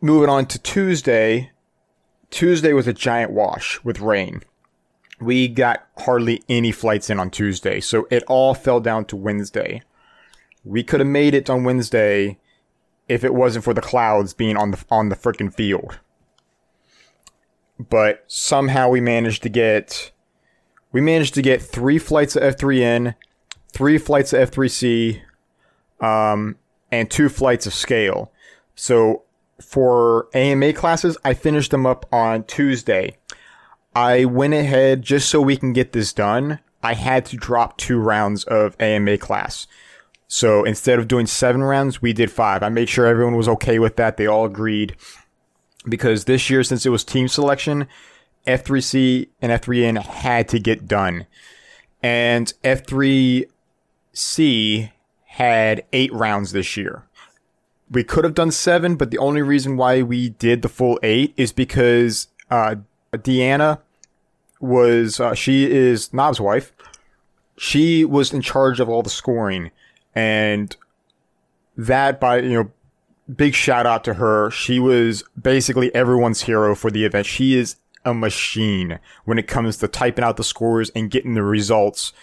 moving 0.00 0.28
on 0.28 0.46
to 0.46 0.58
Tuesday, 0.58 1.50
Tuesday 2.30 2.72
was 2.72 2.86
a 2.86 2.92
giant 2.92 3.32
wash 3.32 3.82
with 3.84 4.00
rain. 4.00 4.42
We 5.20 5.48
got 5.48 5.86
hardly 5.98 6.42
any 6.48 6.72
flights 6.72 7.10
in 7.10 7.18
on 7.18 7.30
Tuesday, 7.30 7.80
so 7.80 8.06
it 8.10 8.22
all 8.24 8.54
fell 8.54 8.80
down 8.80 9.04
to 9.06 9.16
Wednesday. 9.16 9.82
We 10.64 10.82
could 10.82 11.00
have 11.00 11.08
made 11.08 11.34
it 11.34 11.50
on 11.50 11.64
Wednesday 11.64 12.38
if 13.08 13.24
it 13.24 13.34
wasn't 13.34 13.64
for 13.64 13.74
the 13.74 13.80
clouds 13.80 14.32
being 14.32 14.56
on 14.56 14.70
the 14.70 14.84
on 14.90 15.08
the 15.08 15.16
freaking 15.16 15.52
field 15.52 15.98
but 17.88 18.24
somehow 18.26 18.88
we 18.88 19.00
managed 19.00 19.42
to 19.42 19.48
get 19.48 20.12
we 20.92 21.00
managed 21.00 21.34
to 21.34 21.42
get 21.42 21.62
three 21.62 21.98
flights 21.98 22.36
of 22.36 22.42
F3N, 22.56 23.14
three 23.72 23.96
flights 23.96 24.32
of 24.32 24.50
F3C, 24.50 25.22
um, 26.00 26.56
and 26.90 27.08
two 27.08 27.28
flights 27.28 27.66
of 27.66 27.72
scale. 27.72 28.32
So 28.74 29.22
for 29.60 30.28
AMA 30.34 30.72
classes, 30.72 31.16
I 31.24 31.34
finished 31.34 31.70
them 31.70 31.86
up 31.86 32.06
on 32.12 32.44
Tuesday. 32.44 33.16
I 33.94 34.24
went 34.24 34.54
ahead 34.54 35.02
just 35.02 35.28
so 35.28 35.40
we 35.40 35.56
can 35.56 35.72
get 35.72 35.92
this 35.92 36.12
done. 36.12 36.60
I 36.82 36.94
had 36.94 37.26
to 37.26 37.36
drop 37.36 37.76
two 37.76 37.98
rounds 37.98 38.44
of 38.44 38.74
AMA 38.80 39.18
class. 39.18 39.66
So 40.28 40.64
instead 40.64 40.98
of 40.98 41.08
doing 41.08 41.26
seven 41.26 41.62
rounds, 41.62 42.00
we 42.00 42.12
did 42.12 42.30
five. 42.30 42.62
I 42.62 42.68
made 42.68 42.88
sure 42.88 43.06
everyone 43.06 43.36
was 43.36 43.48
okay 43.48 43.78
with 43.78 43.96
that. 43.96 44.16
They 44.16 44.26
all 44.26 44.44
agreed 44.44 44.96
because 45.88 46.24
this 46.24 46.48
year, 46.48 46.62
since 46.62 46.86
it 46.86 46.90
was 46.90 47.02
team 47.04 47.26
selection, 47.26 47.88
F3C 48.46 49.28
and 49.42 49.50
F3N 49.52 50.00
had 50.02 50.48
to 50.48 50.60
get 50.60 50.86
done. 50.86 51.26
And 52.02 52.52
F3C 52.62 53.48
had 55.24 55.84
eight 55.92 56.12
rounds 56.12 56.52
this 56.52 56.76
year. 56.76 57.04
We 57.90 58.04
could 58.04 58.24
have 58.24 58.34
done 58.34 58.52
seven, 58.52 58.94
but 58.96 59.10
the 59.10 59.18
only 59.18 59.42
reason 59.42 59.76
why 59.76 60.02
we 60.02 60.28
did 60.30 60.62
the 60.62 60.68
full 60.68 60.98
eight 61.02 61.34
is 61.36 61.52
because 61.52 62.28
uh, 62.50 62.76
Deanna 63.12 63.80
was, 64.60 65.18
uh, 65.18 65.34
she 65.34 65.70
is 65.70 66.12
Knob's 66.12 66.40
wife. 66.40 66.72
she 67.58 68.04
was 68.06 68.32
in 68.32 68.40
charge 68.40 68.80
of 68.80 68.88
all 68.88 69.02
the 69.02 69.10
scoring, 69.10 69.70
and 70.14 70.76
that 71.76 72.18
by 72.20 72.38
you 72.38 72.54
know, 72.62 72.70
big 73.34 73.54
shout 73.54 73.86
out 73.86 74.02
to 74.04 74.14
her. 74.14 74.50
She 74.50 74.78
was 74.78 75.22
basically 75.40 75.94
everyone's 75.94 76.42
hero 76.42 76.74
for 76.74 76.90
the 76.90 77.04
event. 77.04 77.26
She 77.26 77.56
is 77.58 77.76
a 78.04 78.14
machine 78.14 78.98
when 79.26 79.38
it 79.38 79.46
comes 79.46 79.76
to 79.78 79.88
typing 79.88 80.24
out 80.24 80.38
the 80.38 80.44
scores 80.44 80.90
and 80.96 81.10
getting 81.10 81.34
the 81.34 81.42
results 81.42 82.14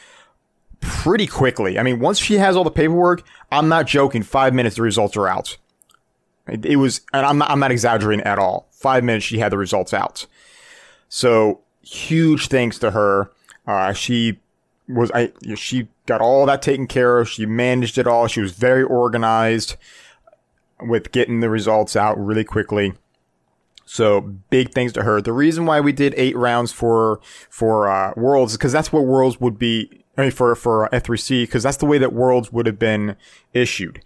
pretty 0.82 1.28
quickly. 1.28 1.78
I 1.80 1.84
mean, 1.84 1.99
once 1.99 2.19
she 2.19 2.36
has 2.36 2.55
all 2.55 2.63
the 2.63 2.71
paperwork, 2.71 3.23
I'm 3.51 3.67
not 3.67 3.88
joking. 3.88 4.23
Five 4.23 4.53
minutes, 4.53 4.75
the 4.75 4.82
results 4.82 5.15
are 5.17 5.28
out. 5.28 5.57
It, 6.47 6.78
was, 6.78 7.01
and 7.11 7.25
I'm 7.25 7.38
not, 7.38 7.49
I'm 7.49 7.59
not 7.59 7.71
exaggerating 7.71 8.25
at 8.25 8.39
all. 8.39 8.67
Five 8.71 9.03
minutes, 9.03 9.25
she 9.25 9.39
had 9.39 9.51
the 9.51 9.57
results 9.57 9.93
out. 9.93 10.25
So 11.09 11.61
huge 11.82 12.47
thanks 12.47 12.80
to 12.80 12.91
her. 12.91 13.32
Uh, 13.65 13.91
she 13.91 14.39
was, 14.88 15.11
I, 15.13 15.34
she 15.55 15.89
got 16.05 16.21
all 16.21 16.45
that 16.45 16.61
taken 16.61 16.88
care 16.88 17.19
of. 17.19 17.28
She 17.30 17.45
managed 17.45 17.97
it 17.97 18.07
all. 18.07 18.28
She 18.28 18.39
was 18.39 18.53
very 18.53 18.84
organized 18.84 19.75
with 20.80 21.11
getting 21.11 21.41
the 21.41 21.49
results 21.49 21.95
out 21.95 22.17
really 22.17 22.43
quickly. 22.43 22.93
So 23.86 24.21
big 24.21 24.73
thanks 24.73 24.93
to 24.93 25.03
her. 25.03 25.21
The 25.21 25.34
reason 25.34 25.65
why 25.65 25.80
we 25.80 25.93
did 25.93 26.13
eight 26.17 26.36
rounds 26.36 26.71
for 26.73 27.21
for 27.49 27.89
uh, 27.89 28.13
Worlds 28.17 28.51
is 28.51 28.57
because 28.57 28.73
that's 28.73 28.91
what 28.91 29.05
Worlds 29.05 29.39
would 29.39 29.57
be. 29.57 30.03
I 30.18 30.24
mean, 30.24 30.32
for 30.32 30.55
for 30.55 30.89
F3C 30.91 31.43
because 31.43 31.63
that's 31.63 31.78
the 31.78 31.86
way 31.86 31.97
that 31.97 32.13
Worlds 32.13 32.51
would 32.51 32.65
have 32.65 32.80
been 32.80 33.15
issued. 33.53 34.03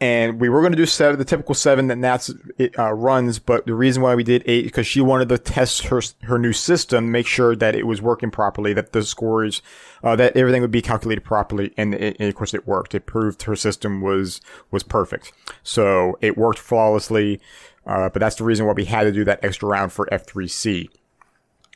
And 0.00 0.40
we 0.40 0.48
were 0.48 0.60
going 0.60 0.72
to 0.72 0.76
do 0.76 0.86
seven, 0.86 1.18
the 1.18 1.24
typical 1.24 1.54
seven 1.54 1.88
that 1.88 1.98
Nats 1.98 2.32
uh, 2.78 2.92
runs, 2.92 3.38
but 3.38 3.66
the 3.66 3.74
reason 3.74 4.02
why 4.02 4.14
we 4.14 4.22
did 4.22 4.42
eight 4.46 4.64
because 4.64 4.86
she 4.86 5.00
wanted 5.00 5.28
to 5.28 5.38
test 5.38 5.86
her 5.86 6.00
her 6.22 6.38
new 6.38 6.52
system, 6.52 7.10
make 7.10 7.26
sure 7.26 7.56
that 7.56 7.74
it 7.74 7.86
was 7.86 8.00
working 8.00 8.30
properly, 8.30 8.72
that 8.74 8.92
the 8.92 9.02
scores, 9.02 9.60
uh, 10.04 10.14
that 10.16 10.36
everything 10.36 10.62
would 10.62 10.70
be 10.70 10.82
calculated 10.82 11.22
properly, 11.22 11.72
and, 11.76 11.94
it, 11.94 12.16
and 12.18 12.28
of 12.28 12.34
course 12.34 12.54
it 12.54 12.66
worked. 12.66 12.94
It 12.94 13.06
proved 13.06 13.42
her 13.42 13.56
system 13.56 14.00
was 14.00 14.40
was 14.70 14.82
perfect, 14.82 15.32
so 15.62 16.18
it 16.20 16.36
worked 16.36 16.58
flawlessly. 16.58 17.40
Uh, 17.84 18.08
but 18.08 18.20
that's 18.20 18.36
the 18.36 18.44
reason 18.44 18.66
why 18.66 18.72
we 18.72 18.84
had 18.84 19.02
to 19.04 19.12
do 19.12 19.24
that 19.24 19.44
extra 19.44 19.68
round 19.68 19.92
for 19.92 20.06
F3C. 20.06 20.88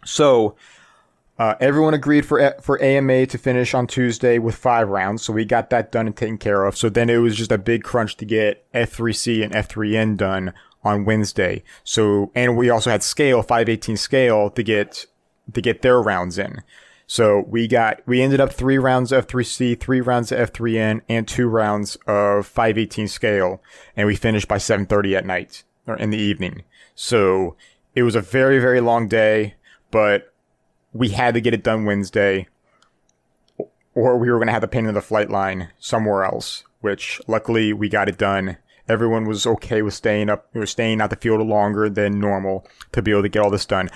So 0.04 0.54
uh, 1.38 1.54
everyone 1.60 1.94
agreed 1.94 2.24
for 2.24 2.54
for 2.60 2.82
AMA 2.82 3.26
to 3.26 3.38
finish 3.38 3.74
on 3.74 3.86
Tuesday 3.86 4.38
with 4.38 4.54
five 4.54 4.88
rounds, 4.88 5.22
so 5.22 5.32
we 5.32 5.44
got 5.44 5.70
that 5.70 5.92
done 5.92 6.06
and 6.06 6.16
taken 6.16 6.38
care 6.38 6.64
of. 6.64 6.76
So 6.76 6.88
then 6.88 7.10
it 7.10 7.18
was 7.18 7.36
just 7.36 7.52
a 7.52 7.58
big 7.58 7.82
crunch 7.82 8.16
to 8.16 8.24
get 8.24 8.70
F3C 8.72 9.44
and 9.44 9.52
F3N 9.52 10.16
done 10.16 10.54
on 10.82 11.04
Wednesday. 11.04 11.62
So 11.84 12.30
and 12.34 12.56
we 12.56 12.70
also 12.70 12.90
had 12.90 13.02
scale 13.02 13.42
518 13.42 13.96
scale 13.96 14.50
to 14.50 14.62
get 14.62 15.06
to 15.52 15.60
get 15.60 15.82
their 15.82 16.00
rounds 16.00 16.38
in. 16.38 16.62
So 17.06 17.44
we 17.46 17.68
got 17.68 18.00
we 18.06 18.22
ended 18.22 18.40
up 18.40 18.52
three 18.52 18.78
rounds 18.78 19.12
of 19.12 19.26
F3C, 19.26 19.78
three 19.78 20.00
rounds 20.00 20.32
of 20.32 20.52
F3N, 20.52 21.02
and 21.08 21.28
two 21.28 21.48
rounds 21.48 21.96
of 22.06 22.46
518 22.46 23.08
scale, 23.08 23.62
and 23.96 24.06
we 24.06 24.16
finished 24.16 24.48
by 24.48 24.56
7:30 24.56 25.16
at 25.16 25.26
night 25.26 25.64
or 25.86 25.96
in 25.96 26.10
the 26.10 26.18
evening. 26.18 26.64
So 26.94 27.56
it 27.94 28.02
was 28.02 28.14
a 28.14 28.20
very, 28.20 28.58
very 28.58 28.80
long 28.80 29.06
day, 29.06 29.54
but 29.90 30.32
we 30.96 31.10
had 31.10 31.34
to 31.34 31.40
get 31.40 31.54
it 31.54 31.62
done 31.62 31.84
Wednesday, 31.84 32.48
or 33.94 34.18
we 34.18 34.30
were 34.30 34.38
going 34.38 34.46
to 34.46 34.52
have 34.52 34.62
to 34.62 34.68
pain 34.68 34.86
in 34.86 34.94
the 34.94 35.00
flight 35.00 35.30
line 35.30 35.70
somewhere 35.78 36.24
else, 36.24 36.64
which 36.80 37.20
luckily 37.26 37.72
we 37.72 37.88
got 37.88 38.08
it 38.08 38.18
done. 38.18 38.56
Everyone 38.88 39.24
was 39.24 39.46
okay 39.46 39.82
with 39.82 39.94
staying 39.94 40.30
up, 40.30 40.48
or 40.54 40.66
staying 40.66 41.00
out 41.00 41.10
the 41.10 41.16
field 41.16 41.46
longer 41.46 41.88
than 41.88 42.20
normal 42.20 42.66
to 42.92 43.02
be 43.02 43.10
able 43.10 43.22
to 43.22 43.28
get 43.28 43.42
all 43.42 43.50
this 43.50 43.66
done. 43.66 43.90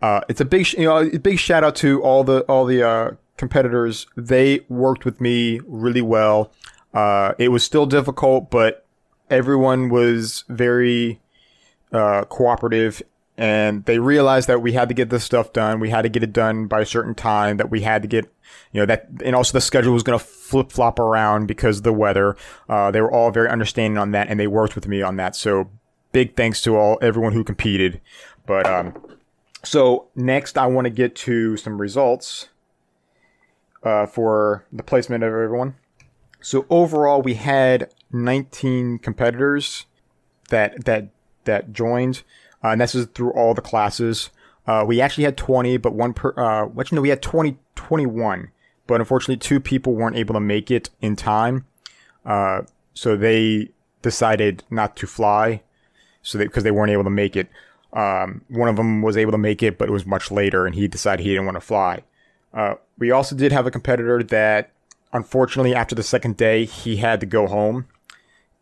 Uh, 0.00 0.20
it's 0.28 0.40
a 0.40 0.44
big, 0.44 0.72
you 0.74 0.84
know, 0.84 0.98
a 0.98 1.18
big 1.18 1.38
shout 1.38 1.64
out 1.64 1.74
to 1.76 2.02
all 2.02 2.22
the, 2.22 2.40
all 2.42 2.64
the, 2.64 2.86
uh, 2.86 3.10
competitors. 3.36 4.06
They 4.16 4.60
worked 4.68 5.04
with 5.04 5.20
me 5.20 5.60
really 5.66 6.02
well. 6.02 6.52
Uh, 6.94 7.34
it 7.38 7.48
was 7.48 7.64
still 7.64 7.86
difficult, 7.86 8.50
but 8.50 8.86
everyone 9.30 9.88
was 9.88 10.44
very, 10.48 11.20
uh, 11.92 12.24
cooperative 12.24 13.02
and 13.38 13.84
they 13.84 13.98
realized 13.98 14.48
that 14.48 14.62
we 14.62 14.72
had 14.72 14.88
to 14.88 14.94
get 14.94 15.10
this 15.10 15.24
stuff 15.24 15.52
done. 15.52 15.78
We 15.78 15.90
had 15.90 16.02
to 16.02 16.08
get 16.08 16.22
it 16.22 16.32
done 16.32 16.66
by 16.66 16.80
a 16.80 16.86
certain 16.86 17.14
time 17.14 17.58
that 17.58 17.70
we 17.70 17.82
had 17.82 18.02
to 18.02 18.08
get, 18.08 18.24
you 18.72 18.80
know, 18.80 18.86
that, 18.86 19.08
and 19.22 19.36
also 19.36 19.52
the 19.52 19.60
schedule 19.60 19.92
was 19.92 20.02
going 20.02 20.18
to 20.18 20.24
flip 20.24 20.72
flop 20.72 20.98
around 20.98 21.46
because 21.46 21.78
of 21.78 21.82
the 21.82 21.92
weather. 21.92 22.36
Uh, 22.68 22.90
they 22.90 23.00
were 23.00 23.12
all 23.12 23.30
very 23.30 23.48
understanding 23.48 23.98
on 23.98 24.12
that 24.12 24.28
and 24.28 24.40
they 24.40 24.46
worked 24.46 24.74
with 24.74 24.88
me 24.88 25.02
on 25.02 25.16
that. 25.16 25.36
So 25.36 25.70
big 26.12 26.34
thanks 26.34 26.62
to 26.62 26.76
all, 26.76 26.98
everyone 27.02 27.32
who 27.32 27.44
competed. 27.44 28.00
But, 28.46 28.66
um, 28.66 28.94
so 29.62 30.08
next 30.14 30.56
I 30.56 30.66
want 30.66 30.86
to 30.86 30.90
get 30.90 31.14
to 31.16 31.58
some 31.58 31.78
results, 31.78 32.48
uh, 33.82 34.06
for 34.06 34.64
the 34.72 34.82
placement 34.82 35.24
of 35.24 35.28
everyone. 35.28 35.74
So 36.40 36.64
overall 36.70 37.20
we 37.20 37.34
had 37.34 37.92
19 38.12 39.00
competitors 39.00 39.84
that, 40.48 40.86
that, 40.86 41.08
that 41.44 41.74
joined. 41.74 42.22
Uh, 42.66 42.70
and 42.70 42.80
this 42.80 42.96
is 42.96 43.06
through 43.14 43.30
all 43.32 43.54
the 43.54 43.62
classes. 43.62 44.30
Uh, 44.66 44.84
we 44.84 45.00
actually 45.00 45.22
had 45.22 45.36
20, 45.36 45.76
but 45.76 45.92
one 45.92 46.12
per, 46.12 46.34
uh, 46.36 46.68
actually, 46.80 46.96
no, 46.96 47.02
we 47.02 47.10
had 47.10 47.22
20, 47.22 47.56
21, 47.76 48.50
but 48.88 49.00
unfortunately, 49.00 49.36
two 49.36 49.60
people 49.60 49.94
weren't 49.94 50.16
able 50.16 50.34
to 50.34 50.40
make 50.40 50.68
it 50.68 50.90
in 51.00 51.14
time. 51.14 51.64
Uh, 52.24 52.62
so 52.92 53.16
they 53.16 53.70
decided 54.02 54.64
not 54.68 54.96
to 54.96 55.06
fly. 55.06 55.62
So 56.22 56.40
because 56.40 56.64
they, 56.64 56.70
they, 56.70 56.72
weren't 56.72 56.90
able 56.90 57.04
to 57.04 57.10
make 57.10 57.36
it. 57.36 57.48
Um, 57.92 58.42
one 58.48 58.68
of 58.68 58.74
them 58.74 59.00
was 59.00 59.16
able 59.16 59.30
to 59.30 59.38
make 59.38 59.62
it, 59.62 59.78
but 59.78 59.88
it 59.88 59.92
was 59.92 60.04
much 60.04 60.32
later 60.32 60.66
and 60.66 60.74
he 60.74 60.88
decided 60.88 61.22
he 61.22 61.30
didn't 61.30 61.46
want 61.46 61.54
to 61.54 61.60
fly. 61.60 62.02
Uh, 62.52 62.74
we 62.98 63.12
also 63.12 63.36
did 63.36 63.52
have 63.52 63.68
a 63.68 63.70
competitor 63.70 64.24
that 64.24 64.72
unfortunately 65.12 65.72
after 65.72 65.94
the 65.94 66.02
second 66.02 66.36
day, 66.36 66.64
he 66.64 66.96
had 66.96 67.20
to 67.20 67.26
go 67.26 67.46
home 67.46 67.86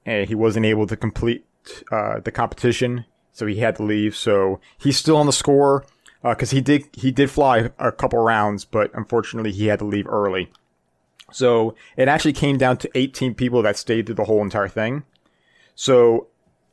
and 0.04 0.28
he 0.28 0.34
wasn't 0.34 0.66
able 0.66 0.86
to 0.86 0.96
complete, 0.96 1.46
uh, 1.90 2.20
the 2.20 2.30
competition 2.30 3.06
so 3.34 3.46
he 3.46 3.56
had 3.56 3.76
to 3.76 3.82
leave. 3.82 4.16
So 4.16 4.60
he's 4.78 4.96
still 4.96 5.18
on 5.18 5.26
the 5.26 5.32
score 5.32 5.84
because 6.22 6.52
uh, 6.52 6.56
he 6.56 6.62
did 6.62 6.88
he 6.94 7.10
did 7.10 7.30
fly 7.30 7.70
a 7.78 7.92
couple 7.92 8.20
rounds, 8.20 8.64
but 8.64 8.90
unfortunately 8.94 9.52
he 9.52 9.66
had 9.66 9.80
to 9.80 9.84
leave 9.84 10.08
early. 10.08 10.50
So 11.30 11.74
it 11.96 12.08
actually 12.08 12.32
came 12.32 12.56
down 12.56 12.78
to 12.78 12.90
18 12.94 13.34
people 13.34 13.60
that 13.62 13.76
stayed 13.76 14.06
through 14.06 14.14
the 14.14 14.24
whole 14.24 14.40
entire 14.40 14.68
thing. 14.68 15.02
So 15.74 16.28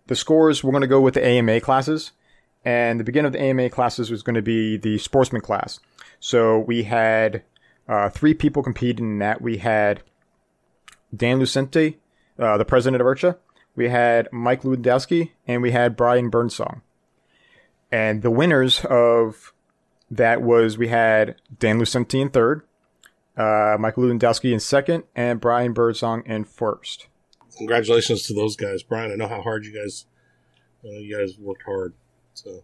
the 0.08 0.16
scores 0.16 0.64
we're 0.64 0.72
going 0.72 0.82
to 0.82 0.88
go 0.88 1.02
with 1.02 1.16
the 1.16 1.26
AMA 1.26 1.60
classes, 1.62 2.12
and 2.64 3.00
the 3.00 3.04
beginning 3.04 3.28
of 3.28 3.34
the 3.34 3.42
AMA 3.42 3.72
classes 3.72 4.12
was 4.12 4.24
going 4.24 4.36
to 4.36 4.42
be 4.42 4.78
the 4.78 5.00
sportsman 5.00 5.42
class. 5.42 5.80
So 6.20 6.60
we 6.60 6.84
had 6.84 7.44
uh, 7.88 8.10
three 8.10 8.36
people 8.36 8.62
competing 8.62 9.06
in 9.06 9.20
that. 9.20 9.42
We 9.42 9.58
had 9.58 10.04
Dan 11.16 11.40
Lucente, 11.40 11.96
uh, 12.38 12.58
the 12.58 12.66
president 12.66 13.02
of 13.02 13.08
IRCHA 13.08 13.38
we 13.76 13.90
had 13.90 14.28
Mike 14.32 14.64
Lewandowski, 14.64 15.32
and 15.48 15.62
we 15.62 15.72
had 15.72 15.96
Brian 15.96 16.30
Birdsong. 16.30 16.82
And 17.92 18.22
the 18.22 18.32
winners 18.32 18.86
of 18.86 19.54
that 20.10 20.42
was 20.42 20.78
we 20.78 20.90
had 20.90 21.36
Dan 21.58 21.80
Lucenti 21.80 22.22
in 22.22 22.30
third, 22.30 22.64
uh, 23.38 23.78
Mike 23.80 23.96
Lewandowski 23.96 24.54
in 24.54 24.60
second, 24.60 25.04
and 25.16 25.40
Brian 25.40 25.74
Birdsong 25.74 26.24
in 26.26 26.44
first. 26.44 27.08
Congratulations 27.58 28.24
to 28.28 28.34
those 28.34 28.56
guys, 28.56 28.84
Brian. 28.84 29.12
I 29.12 29.16
know 29.16 29.28
how 29.28 29.42
hard 29.42 29.66
you 29.66 29.74
guys, 29.74 30.06
uh, 30.86 30.90
you 30.90 31.18
guys 31.18 31.38
worked 31.38 31.64
hard. 31.64 31.94
So, 32.34 32.64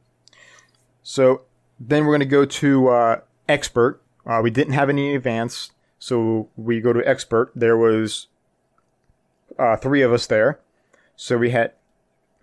so 1.04 1.42
then 1.80 2.06
we're 2.06 2.14
going 2.14 2.20
to 2.20 2.26
go 2.26 2.46
to 2.46 2.90
uh, 2.90 3.20
expert. 3.48 4.02
Uh, 4.26 4.42
we 4.44 4.50
didn't 4.50 4.74
have 4.74 4.90
any 4.90 5.16
advance, 5.16 5.72
so 6.00 6.50
we 6.56 6.82
go 6.82 6.94
to 6.94 7.08
expert. 7.08 7.52
There 7.56 7.78
was 7.78 8.28
uh, 9.58 9.78
three 9.78 10.02
of 10.02 10.12
us 10.12 10.28
there. 10.28 10.60
So 11.18 11.38
we 11.38 11.50
had, 11.50 11.74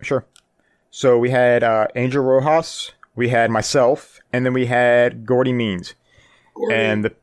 sure. 0.01 0.25
So 0.91 1.17
we 1.17 1.31
had 1.31 1.63
uh, 1.63 1.87
Angel 1.95 2.23
Rojas, 2.23 2.91
we 3.15 3.29
had 3.29 3.49
myself, 3.49 4.19
and 4.31 4.45
then 4.45 4.53
we 4.53 4.67
had 4.67 5.25
Gordy 5.25 5.53
Means. 5.53 5.95
Gordy. 6.53 6.75
And 6.75 7.05
the, 7.05 7.15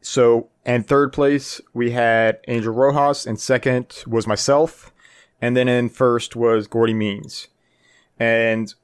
so, 0.00 0.48
and 0.64 0.86
third 0.86 1.12
place, 1.12 1.60
we 1.74 1.90
had 1.90 2.40
Angel 2.48 2.72
Rojas, 2.72 3.26
and 3.26 3.38
second 3.38 4.02
was 4.06 4.26
myself, 4.26 4.92
and 5.40 5.56
then 5.56 5.68
in 5.68 5.90
first 5.90 6.34
was 6.34 6.66
Gordy 6.66 6.94
Means. 6.94 7.48
And 8.18 8.74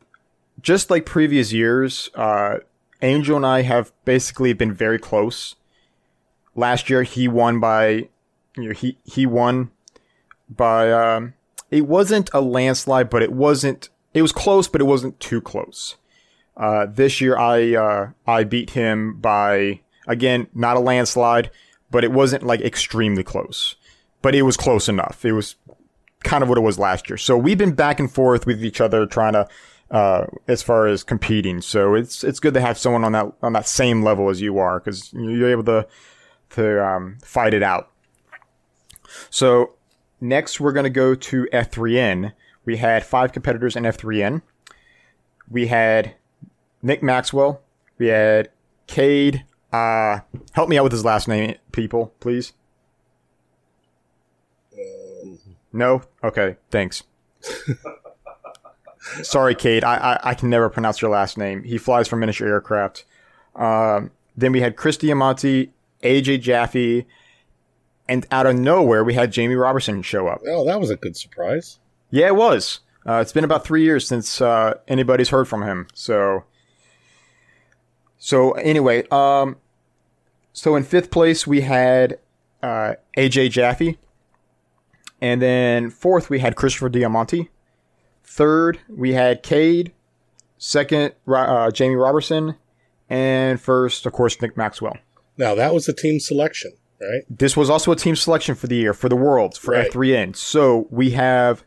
just 0.60 0.90
like 0.90 1.06
previous 1.06 1.52
years, 1.52 2.10
uh, 2.14 2.58
Angel 3.00 3.36
and 3.36 3.46
I 3.46 3.62
have 3.62 3.92
basically 4.04 4.52
been 4.52 4.72
very 4.72 4.98
close. 4.98 5.56
Last 6.54 6.90
year, 6.90 7.02
he 7.02 7.26
won 7.26 7.58
by, 7.58 8.08
you 8.56 8.68
know, 8.68 8.72
he, 8.72 8.98
he 9.04 9.24
won 9.26 9.70
by 10.48 10.92
um, 10.92 11.34
it 11.70 11.86
wasn't 11.86 12.30
a 12.32 12.40
landslide, 12.40 13.10
but 13.10 13.22
it 13.22 13.32
wasn't. 13.32 13.88
It 14.14 14.22
was 14.22 14.32
close, 14.32 14.68
but 14.68 14.80
it 14.80 14.84
wasn't 14.84 15.20
too 15.20 15.40
close. 15.40 15.96
Uh, 16.56 16.86
this 16.86 17.20
year, 17.20 17.36
I 17.36 17.74
uh, 17.74 18.10
I 18.26 18.44
beat 18.44 18.70
him 18.70 19.18
by 19.20 19.80
again 20.06 20.48
not 20.54 20.76
a 20.76 20.80
landslide, 20.80 21.50
but 21.90 22.04
it 22.04 22.12
wasn't 22.12 22.44
like 22.44 22.60
extremely 22.60 23.22
close. 23.22 23.76
But 24.22 24.34
it 24.34 24.42
was 24.42 24.56
close 24.56 24.88
enough. 24.88 25.24
It 25.24 25.32
was 25.32 25.56
kind 26.24 26.42
of 26.42 26.48
what 26.48 26.58
it 26.58 26.62
was 26.62 26.78
last 26.78 27.08
year. 27.08 27.16
So 27.16 27.36
we've 27.36 27.58
been 27.58 27.74
back 27.74 28.00
and 28.00 28.10
forth 28.10 28.46
with 28.46 28.64
each 28.64 28.80
other, 28.80 29.06
trying 29.06 29.34
to 29.34 29.46
uh, 29.90 30.26
as 30.48 30.62
far 30.62 30.86
as 30.86 31.02
competing. 31.04 31.60
So 31.60 31.94
it's 31.94 32.24
it's 32.24 32.40
good 32.40 32.54
to 32.54 32.60
have 32.60 32.78
someone 32.78 33.04
on 33.04 33.12
that 33.12 33.32
on 33.42 33.52
that 33.52 33.68
same 33.68 34.02
level 34.02 34.28
as 34.28 34.40
you 34.40 34.58
are 34.58 34.80
because 34.80 35.12
you're 35.12 35.50
able 35.50 35.64
to 35.64 35.86
to 36.50 36.84
um, 36.84 37.18
fight 37.22 37.54
it 37.54 37.62
out. 37.62 37.90
So 39.30 39.75
next 40.20 40.60
we're 40.60 40.72
going 40.72 40.84
to 40.84 40.90
go 40.90 41.14
to 41.14 41.46
F3N. 41.52 42.32
We 42.64 42.76
had 42.78 43.04
five 43.04 43.32
competitors 43.32 43.76
in 43.76 43.84
F3N. 43.84 44.42
We 45.50 45.68
had 45.68 46.14
Nick 46.82 47.02
Maxwell. 47.02 47.62
We 47.98 48.08
had 48.08 48.50
Cade. 48.86 49.44
Uh, 49.72 50.20
help 50.52 50.68
me 50.68 50.78
out 50.78 50.84
with 50.84 50.92
his 50.92 51.04
last 51.04 51.28
name, 51.28 51.56
people, 51.72 52.12
please. 52.20 52.52
No? 55.72 56.02
Okay, 56.24 56.56
thanks. 56.70 57.02
Sorry, 59.22 59.54
Cade. 59.54 59.84
I, 59.84 59.96
I, 59.96 60.30
I 60.30 60.34
can 60.34 60.50
never 60.50 60.68
pronounce 60.68 61.00
your 61.00 61.10
last 61.10 61.38
name. 61.38 61.62
He 61.62 61.78
flies 61.78 62.08
for 62.08 62.16
miniature 62.16 62.48
aircraft. 62.48 63.04
Um, 63.54 64.10
then 64.36 64.52
we 64.52 64.60
had 64.60 64.76
Chris 64.76 64.96
Diamante, 64.96 65.72
AJ 66.02 66.40
Jaffe, 66.40 67.06
and 68.08 68.26
out 68.30 68.46
of 68.46 68.56
nowhere 68.56 69.04
we 69.04 69.14
had 69.14 69.32
Jamie 69.32 69.54
Robertson 69.54 70.02
show 70.02 70.28
up. 70.28 70.40
Oh, 70.46 70.64
that 70.64 70.80
was 70.80 70.90
a 70.90 70.96
good 70.96 71.16
surprise. 71.16 71.78
Yeah, 72.10 72.26
it 72.26 72.36
was. 72.36 72.80
Uh, 73.06 73.20
it's 73.20 73.32
been 73.32 73.44
about 73.44 73.64
three 73.64 73.82
years 73.82 74.06
since 74.06 74.40
uh, 74.40 74.74
anybody's 74.88 75.28
heard 75.28 75.46
from 75.46 75.62
him. 75.62 75.86
So, 75.94 76.44
so 78.18 78.52
anyway, 78.52 79.06
um, 79.10 79.56
so 80.52 80.74
in 80.74 80.82
fifth 80.82 81.10
place 81.10 81.46
we 81.46 81.60
had 81.60 82.18
uh, 82.62 82.94
AJ 83.16 83.50
Jaffe, 83.50 83.98
and 85.20 85.40
then 85.40 85.90
fourth 85.90 86.30
we 86.30 86.40
had 86.40 86.56
Christopher 86.56 86.88
Diamante. 86.88 87.50
Third 88.24 88.80
we 88.88 89.12
had 89.12 89.42
Cade. 89.42 89.92
Second, 90.58 91.12
uh, 91.28 91.70
Jamie 91.70 91.96
Robertson, 91.96 92.56
and 93.10 93.60
first, 93.60 94.06
of 94.06 94.12
course, 94.12 94.40
Nick 94.40 94.56
Maxwell. 94.56 94.96
Now 95.36 95.54
that 95.54 95.74
was 95.74 95.86
a 95.86 95.92
team 95.92 96.18
selection, 96.18 96.72
right? 97.00 97.22
This 97.30 97.56
was 97.56 97.68
also 97.70 97.92
a 97.92 97.96
team 97.96 98.16
selection 98.16 98.54
for 98.54 98.66
the 98.66 98.76
year 98.76 98.94
for 98.94 99.08
the 99.08 99.16
Worlds 99.16 99.58
for 99.58 99.72
Right. 99.72 99.90
F3N. 99.90 100.34
So 100.36 100.86
we 100.90 101.10
have 101.10 101.64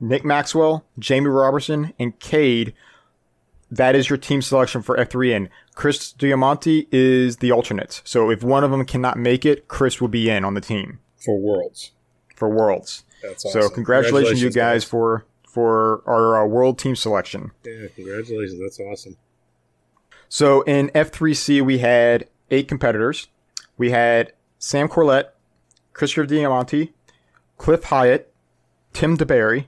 Nick 0.00 0.24
Maxwell, 0.24 0.84
Jamie 0.98 1.28
Robertson, 1.28 1.92
and 1.98 2.18
Cade. 2.18 2.74
That 3.70 3.94
is 3.96 4.08
your 4.08 4.16
team 4.16 4.42
selection 4.42 4.82
for 4.82 4.96
F3N. 4.96 5.48
Chris 5.74 6.12
Diamante 6.12 6.86
is 6.92 7.38
the 7.38 7.50
alternate. 7.52 8.00
So 8.04 8.30
if 8.30 8.42
one 8.42 8.62
of 8.64 8.70
them 8.70 8.84
cannot 8.86 9.18
make 9.18 9.44
it, 9.44 9.68
Chris 9.68 10.00
will 10.00 10.08
be 10.08 10.30
in 10.30 10.44
on 10.44 10.54
the 10.54 10.60
team 10.60 11.00
For 11.16 11.38
Worlds. 11.38 11.92
for 12.34 12.48
Worlds. 12.48 13.04
That's 13.22 13.44
awesome. 13.44 13.50
So 13.60 13.66
awesome. 13.66 13.74
congratulations, 13.74 14.40
you 14.42 14.50
guys, 14.50 14.84
for 14.84 15.24
for 15.48 16.02
our 16.06 16.42
uh, 16.42 16.46
World 16.46 16.78
team 16.78 16.94
selection. 16.94 17.50
Yeah, 17.64 17.86
congratulations. 17.94 18.60
That's 18.60 18.78
awesome. 18.78 19.16
So 20.28 20.62
in 20.62 20.88
F3C, 20.90 21.62
we 21.62 21.78
had 21.78 22.28
eight 22.50 22.68
competitors. 22.68 23.28
We 23.78 23.90
had 23.90 24.32
Sam 24.58 24.88
Corlett, 24.88 25.30
Christopher 25.92 26.26
Diamante, 26.26 26.92
Cliff 27.58 27.84
Hyatt, 27.84 28.32
Tim 28.92 29.16
DeBerry, 29.16 29.66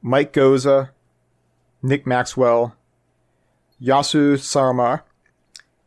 Mike 0.00 0.32
Goza, 0.32 0.90
Nick 1.82 2.06
Maxwell, 2.06 2.76
Yasu 3.80 4.34
Sarama, 4.34 5.02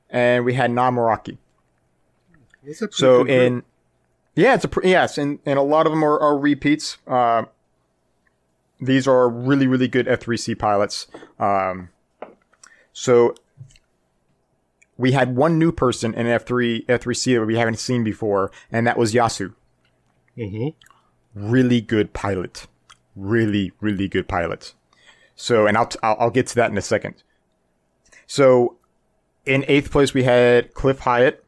and 0.10 0.46
we 0.46 0.54
had 0.54 0.72
Nam 0.72 0.96
Maraki. 0.96 1.38
That's 2.64 2.82
a 2.82 2.88
pretty 2.88 2.98
So 2.98 3.26
in 3.26 3.64
yeah, 4.36 4.56
it's 4.56 4.66
a 4.66 4.68
pr- 4.68 4.86
yes, 4.86 5.18
and, 5.18 5.40
and 5.46 5.58
a 5.58 5.62
lot 5.62 5.86
of 5.86 5.94
them 5.94 6.04
are, 6.04 6.20
are 6.20 6.38
repeats. 6.38 6.98
Uh, 7.08 7.44
these 8.80 9.08
are 9.08 9.30
really 9.30 9.68
really 9.68 9.88
good 9.88 10.08
F3C 10.08 10.58
pilots. 10.60 11.08
Um, 11.40 11.90
so 12.92 13.36
we 14.98 15.12
had 15.12 15.36
one 15.36 15.60
new 15.60 15.72
person 15.72 16.14
in 16.14 16.26
F3 16.28 16.86
F3C 16.86 17.40
that 17.40 17.46
we 17.46 17.58
haven't 17.58 17.80
seen 17.80 18.04
before, 18.04 18.52
and 18.72 18.86
that 18.88 18.98
was 18.98 19.14
Yasu. 19.14 19.54
Mhm. 20.38 20.74
Really 21.34 21.82
good 21.82 22.14
pilot, 22.14 22.68
really 23.16 23.72
really 23.82 24.08
good 24.08 24.28
pilot. 24.28 24.74
So, 25.36 25.68
and 25.68 25.78
I'll 25.78 25.88
t- 25.88 26.00
I'll, 26.02 26.16
I'll 26.20 26.30
get 26.30 26.48
to 26.48 26.56
that 26.56 26.72
in 26.72 26.78
a 26.78 26.82
second. 26.82 27.24
So, 28.26 28.78
in 29.46 29.66
eighth 29.68 29.92
place 29.92 30.14
we 30.14 30.24
had 30.24 30.74
Cliff 30.74 31.00
Hyatt. 31.00 31.44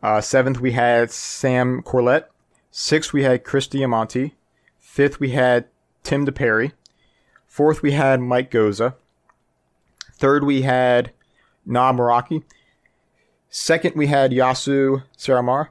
Uh, 0.00 0.20
seventh, 0.20 0.60
we 0.60 0.72
had 0.72 1.10
Sam 1.10 1.82
Corlett. 1.82 2.26
Sixth, 2.70 3.12
we 3.12 3.24
had 3.24 3.42
Chris 3.42 3.66
Diamante. 3.66 4.36
Fifth, 4.78 5.18
we 5.18 5.30
had 5.30 5.66
Tim 6.04 6.24
DePerry. 6.24 6.72
Fourth, 7.48 7.82
we 7.82 7.92
had 7.92 8.20
Mike 8.20 8.50
Goza. 8.52 8.94
Third, 10.14 10.44
we 10.44 10.62
had 10.62 11.10
Na 11.66 11.92
Maraki. 11.92 12.44
Second, 13.50 13.94
we 13.96 14.06
had 14.06 14.30
Yasu 14.30 15.02
Saramar. 15.16 15.68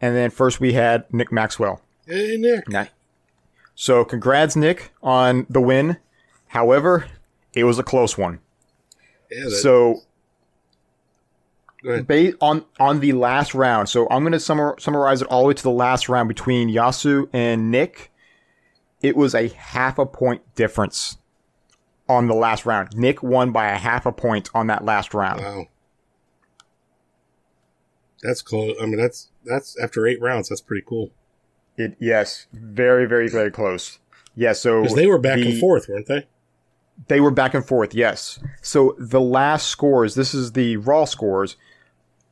And 0.00 0.16
then 0.16 0.30
first, 0.30 0.60
we 0.60 0.72
had 0.72 1.04
Nick 1.12 1.30
Maxwell. 1.30 1.82
Hey, 2.06 2.36
Nick. 2.38 2.68
Nice. 2.68 2.88
So, 3.74 4.04
congrats, 4.04 4.56
Nick, 4.56 4.92
on 5.02 5.46
the 5.50 5.60
win. 5.60 5.98
However, 6.48 7.06
it 7.52 7.64
was 7.64 7.78
a 7.78 7.82
close 7.82 8.16
one. 8.18 8.40
Yeah, 9.30 9.48
So, 9.50 10.00
go 11.84 11.90
ahead. 11.92 12.06
based 12.06 12.36
on 12.40 12.64
on 12.78 13.00
the 13.00 13.12
last 13.12 13.54
round. 13.54 13.88
So 13.88 14.08
I'm 14.10 14.22
going 14.22 14.32
to 14.32 14.38
summar, 14.38 14.80
summarize 14.80 15.22
it 15.22 15.28
all 15.28 15.42
the 15.42 15.48
way 15.48 15.54
to 15.54 15.62
the 15.62 15.70
last 15.70 16.08
round 16.08 16.28
between 16.28 16.68
Yasu 16.68 17.28
and 17.32 17.70
Nick. 17.70 18.10
It 19.02 19.16
was 19.16 19.34
a 19.34 19.48
half 19.48 19.98
a 19.98 20.04
point 20.06 20.42
difference 20.56 21.18
on 22.08 22.26
the 22.26 22.34
last 22.34 22.66
round. 22.66 22.96
Nick 22.96 23.22
won 23.22 23.52
by 23.52 23.68
a 23.70 23.76
half 23.78 24.04
a 24.04 24.12
point 24.12 24.50
on 24.52 24.66
that 24.66 24.84
last 24.84 25.14
round. 25.14 25.40
Wow. 25.40 25.66
That's 28.22 28.42
close. 28.42 28.76
I 28.80 28.86
mean, 28.86 28.98
that's 28.98 29.30
that's 29.44 29.78
after 29.80 30.06
eight 30.06 30.20
rounds. 30.20 30.48
That's 30.48 30.60
pretty 30.60 30.84
cool. 30.86 31.10
It 31.76 31.96
yes, 31.98 32.46
very 32.52 33.06
very 33.06 33.28
very 33.28 33.50
close. 33.50 33.98
Yeah, 34.34 34.52
so 34.52 34.84
they 34.84 35.06
were 35.06 35.18
back 35.18 35.38
the- 35.38 35.50
and 35.52 35.60
forth, 35.60 35.88
weren't 35.88 36.06
they? 36.06 36.26
They 37.08 37.18
were 37.20 37.30
back 37.30 37.54
and 37.54 37.66
forth, 37.66 37.94
yes. 37.94 38.38
So 38.60 38.94
the 38.98 39.22
last 39.22 39.68
scores, 39.68 40.14
this 40.14 40.34
is 40.34 40.52
the 40.52 40.76
raw 40.76 41.06
scores. 41.06 41.56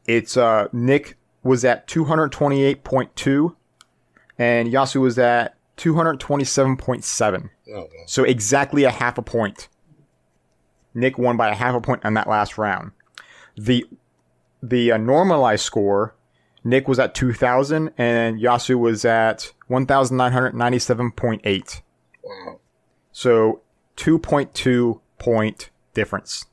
It's 0.07 0.37
uh 0.37 0.69
Nick 0.73 1.17
was 1.43 1.65
at 1.65 1.87
228.2 1.89 3.55
and 4.39 4.69
Yasu 4.69 5.01
was 5.01 5.19
at 5.19 5.55
227.7. 5.79 7.51
Oh, 7.71 7.73
well. 7.75 7.89
So 8.07 8.25
exactly 8.25 8.85
a 8.85 8.91
half 8.91 9.17
a 9.17 9.23
point. 9.23 9.69
Nick 10.95 11.17
won 11.19 11.37
by 11.37 11.49
a 11.49 11.55
half 11.55 11.75
a 11.75 11.81
point 11.81 12.05
on 12.05 12.15
that 12.15 12.29
last 12.29 12.59
round. 12.59 12.93
The 13.57 13.87
the 14.63 14.93
uh, 14.93 14.97
normalized 14.97 15.65
score, 15.65 16.15
Nick 16.65 16.89
was 16.89 16.99
at 16.99 17.15
2000 17.15 17.93
and 17.97 18.41
Yasu 18.41 18.79
was 18.79 19.05
at 19.05 19.53
1997.8. 19.71 21.83
wow. 22.25 22.61
So 23.13 23.61
2.2 23.97 25.01
point 25.19 25.71
difference. 25.95 26.47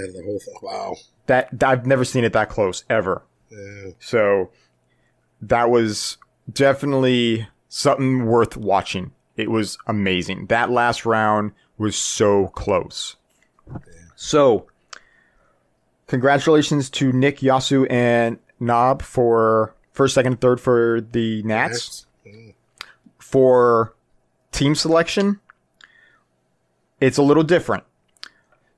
Out 0.00 0.08
of 0.08 0.14
the 0.14 0.22
whole 0.24 0.38
thing. 0.38 0.54
Wow. 0.62 0.96
That 1.26 1.62
I've 1.62 1.86
never 1.86 2.04
seen 2.04 2.24
it 2.24 2.32
that 2.32 2.48
close 2.48 2.84
ever. 2.90 3.22
Yeah. 3.50 3.90
So 3.98 4.50
that 5.40 5.70
was 5.70 6.18
definitely 6.52 7.48
something 7.68 8.26
worth 8.26 8.56
watching. 8.56 9.12
It 9.36 9.50
was 9.50 9.78
amazing. 9.86 10.46
That 10.46 10.70
last 10.70 11.04
round 11.04 11.52
was 11.76 11.96
so 11.96 12.48
close. 12.48 13.16
So 14.16 14.66
congratulations 16.06 16.90
to 16.90 17.12
Nick, 17.12 17.38
Yasu, 17.38 17.86
and 17.90 18.38
Nob 18.60 19.02
for 19.02 19.74
first, 19.92 20.14
second, 20.14 20.40
third 20.40 20.60
for 20.60 21.00
the 21.00 21.42
Nats. 21.42 22.06
That's- 22.24 22.36
mm. 22.36 22.54
for 23.18 23.94
team 24.52 24.74
selection, 24.74 25.40
it's 27.00 27.18
a 27.18 27.22
little 27.22 27.42
different. 27.42 27.84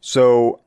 So, 0.01 0.61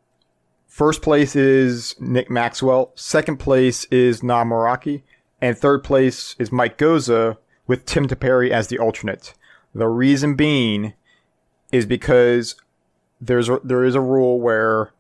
first 0.68 1.02
place 1.02 1.36
is 1.36 1.96
Nick 2.00 2.30
Maxwell, 2.30 2.92
second 2.96 3.38
place 3.38 3.86
is 3.86 4.22
Na 4.24 4.44
Maraki, 4.44 5.04
and 5.42 5.58
third 5.58 5.84
place 5.84 6.36
is 6.40 6.52
Mike 6.52 6.78
Goza 6.78 7.38
with 7.68 7.86
Tim 7.86 8.08
Perry 8.08 8.52
as 8.52 8.68
the 8.68 8.80
alternate. 8.80 9.34
The 9.74 9.88
reason 9.88 10.36
being 10.36 10.94
is 11.72 11.86
because 11.86 12.56
there's 13.22 13.50
a, 13.50 13.60
there 13.64 13.84
is 13.84 13.96
a 13.96 14.02
rule 14.02 14.40
where 14.40 14.92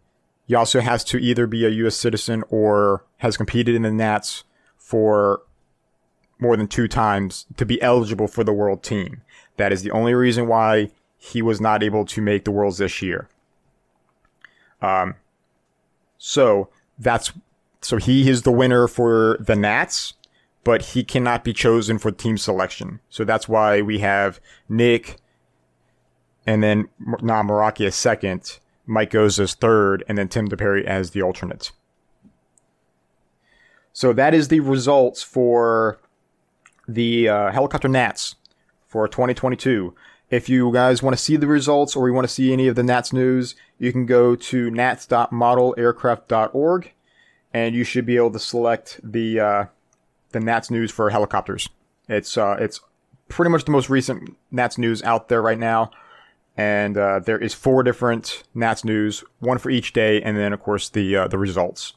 Yasu 0.50 0.82
has 0.82 1.04
to 1.06 1.18
either 1.18 1.46
be 1.46 1.66
a 1.66 1.70
U.S. 1.70 1.96
citizen 1.96 2.44
or 2.50 3.06
has 3.18 3.38
competed 3.38 3.76
in 3.76 3.84
the 3.84 3.92
Nats 3.92 4.44
for 4.78 5.42
more 6.40 6.58
than 6.58 6.68
two 6.68 6.88
times 6.88 7.46
to 7.58 7.66
be 7.66 7.82
eligible 7.82 8.28
for 8.28 8.44
the 8.44 8.54
world 8.54 8.82
team. 8.82 9.22
That 9.58 9.72
is 9.72 9.84
the 9.84 9.92
only 9.92 10.14
reason 10.14 10.48
why 10.48 10.90
he 11.18 11.42
was 11.42 11.60
not 11.60 11.84
able 11.84 12.06
to 12.06 12.22
make 12.22 12.46
the 12.46 12.52
worlds 12.52 12.78
this 12.78 13.02
year. 13.02 13.28
Um, 14.82 15.16
so 16.18 16.70
that's 16.98 17.34
so 17.82 17.98
he 17.98 18.30
is 18.30 18.42
the 18.42 18.52
winner 18.52 18.88
for 18.88 19.38
the 19.40 19.56
Nats, 19.56 20.14
but 20.64 20.82
he 20.82 21.04
cannot 21.04 21.44
be 21.44 21.54
chosen 21.54 21.98
for 21.98 22.12
team 22.12 22.38
selection. 22.38 23.00
So 23.10 23.24
that's 23.24 23.48
why 23.48 23.82
we 23.82 24.00
have 24.00 24.40
Nick 24.68 25.18
and 26.46 26.64
then 26.64 26.90
Nam 27.22 27.48
Meraki 27.48 27.86
as 27.86 27.96
second, 27.96 28.60
Mike 28.90 29.12
Goza 29.12 29.44
as 29.44 29.54
third, 29.54 30.04
and 30.08 30.18
then 30.18 30.28
Tim 30.28 30.50
DePerry 30.50 30.84
as 30.84 31.12
the 31.12 31.22
alternate. 31.22 31.72
So 33.94 34.12
that 34.14 34.34
is 34.34 34.48
the 34.48 34.62
results 34.62 35.22
for 35.22 36.00
the 36.88 37.30
uh, 37.30 37.52
helicopter 37.52 37.88
Nats 37.88 38.34
for 38.88 39.08
2022. 39.08 39.94
If 40.30 40.50
you 40.50 40.74
guys 40.74 41.04
want 41.04 41.18
to 41.18 41.22
see 41.22 41.36
the 41.38 41.48
results 41.48 41.96
or 41.96 42.08
you 42.08 42.14
want 42.14 42.28
to 42.28 42.34
see 42.34 42.54
any 42.54 42.68
of 42.68 42.76
the 42.76 42.84
Nats 42.84 43.12
news, 43.14 43.56
you 43.78 43.92
can 43.92 44.06
go 44.06 44.36
to 44.36 44.70
nats.modelaircraft.org 44.72 46.92
and 47.54 47.76
you 47.76 47.84
should 47.84 48.06
be 48.06 48.16
able 48.16 48.32
to 48.32 48.40
select 48.40 49.02
the 49.04 49.40
uh, 49.40 49.66
the 50.32 50.40
Nats 50.40 50.70
news 50.70 50.92
for 50.92 51.10
helicopters. 51.10 51.68
It's 52.08 52.38
uh, 52.38 52.58
it's 52.60 52.80
pretty 53.28 53.50
much 53.52 53.66
the 53.66 53.72
most 53.72 53.90
recent 53.90 54.38
Nats 54.52 54.78
news 54.78 55.02
out 55.04 55.28
there 55.30 55.42
right 55.42 55.58
now, 55.58 55.90
and 56.60 56.98
uh, 56.98 57.20
there 57.20 57.38
is 57.40 57.54
four 57.54 57.84
different 57.84 58.44
Nats 58.54 58.84
news, 58.84 59.24
one 59.40 59.58
for 59.60 59.70
each 59.70 59.94
day, 59.94 60.22
and 60.22 60.38
then 60.38 60.52
of 60.52 60.62
course 60.62 60.90
the 60.90 61.16
uh, 61.16 61.28
the 61.30 61.38
results. 61.38 61.94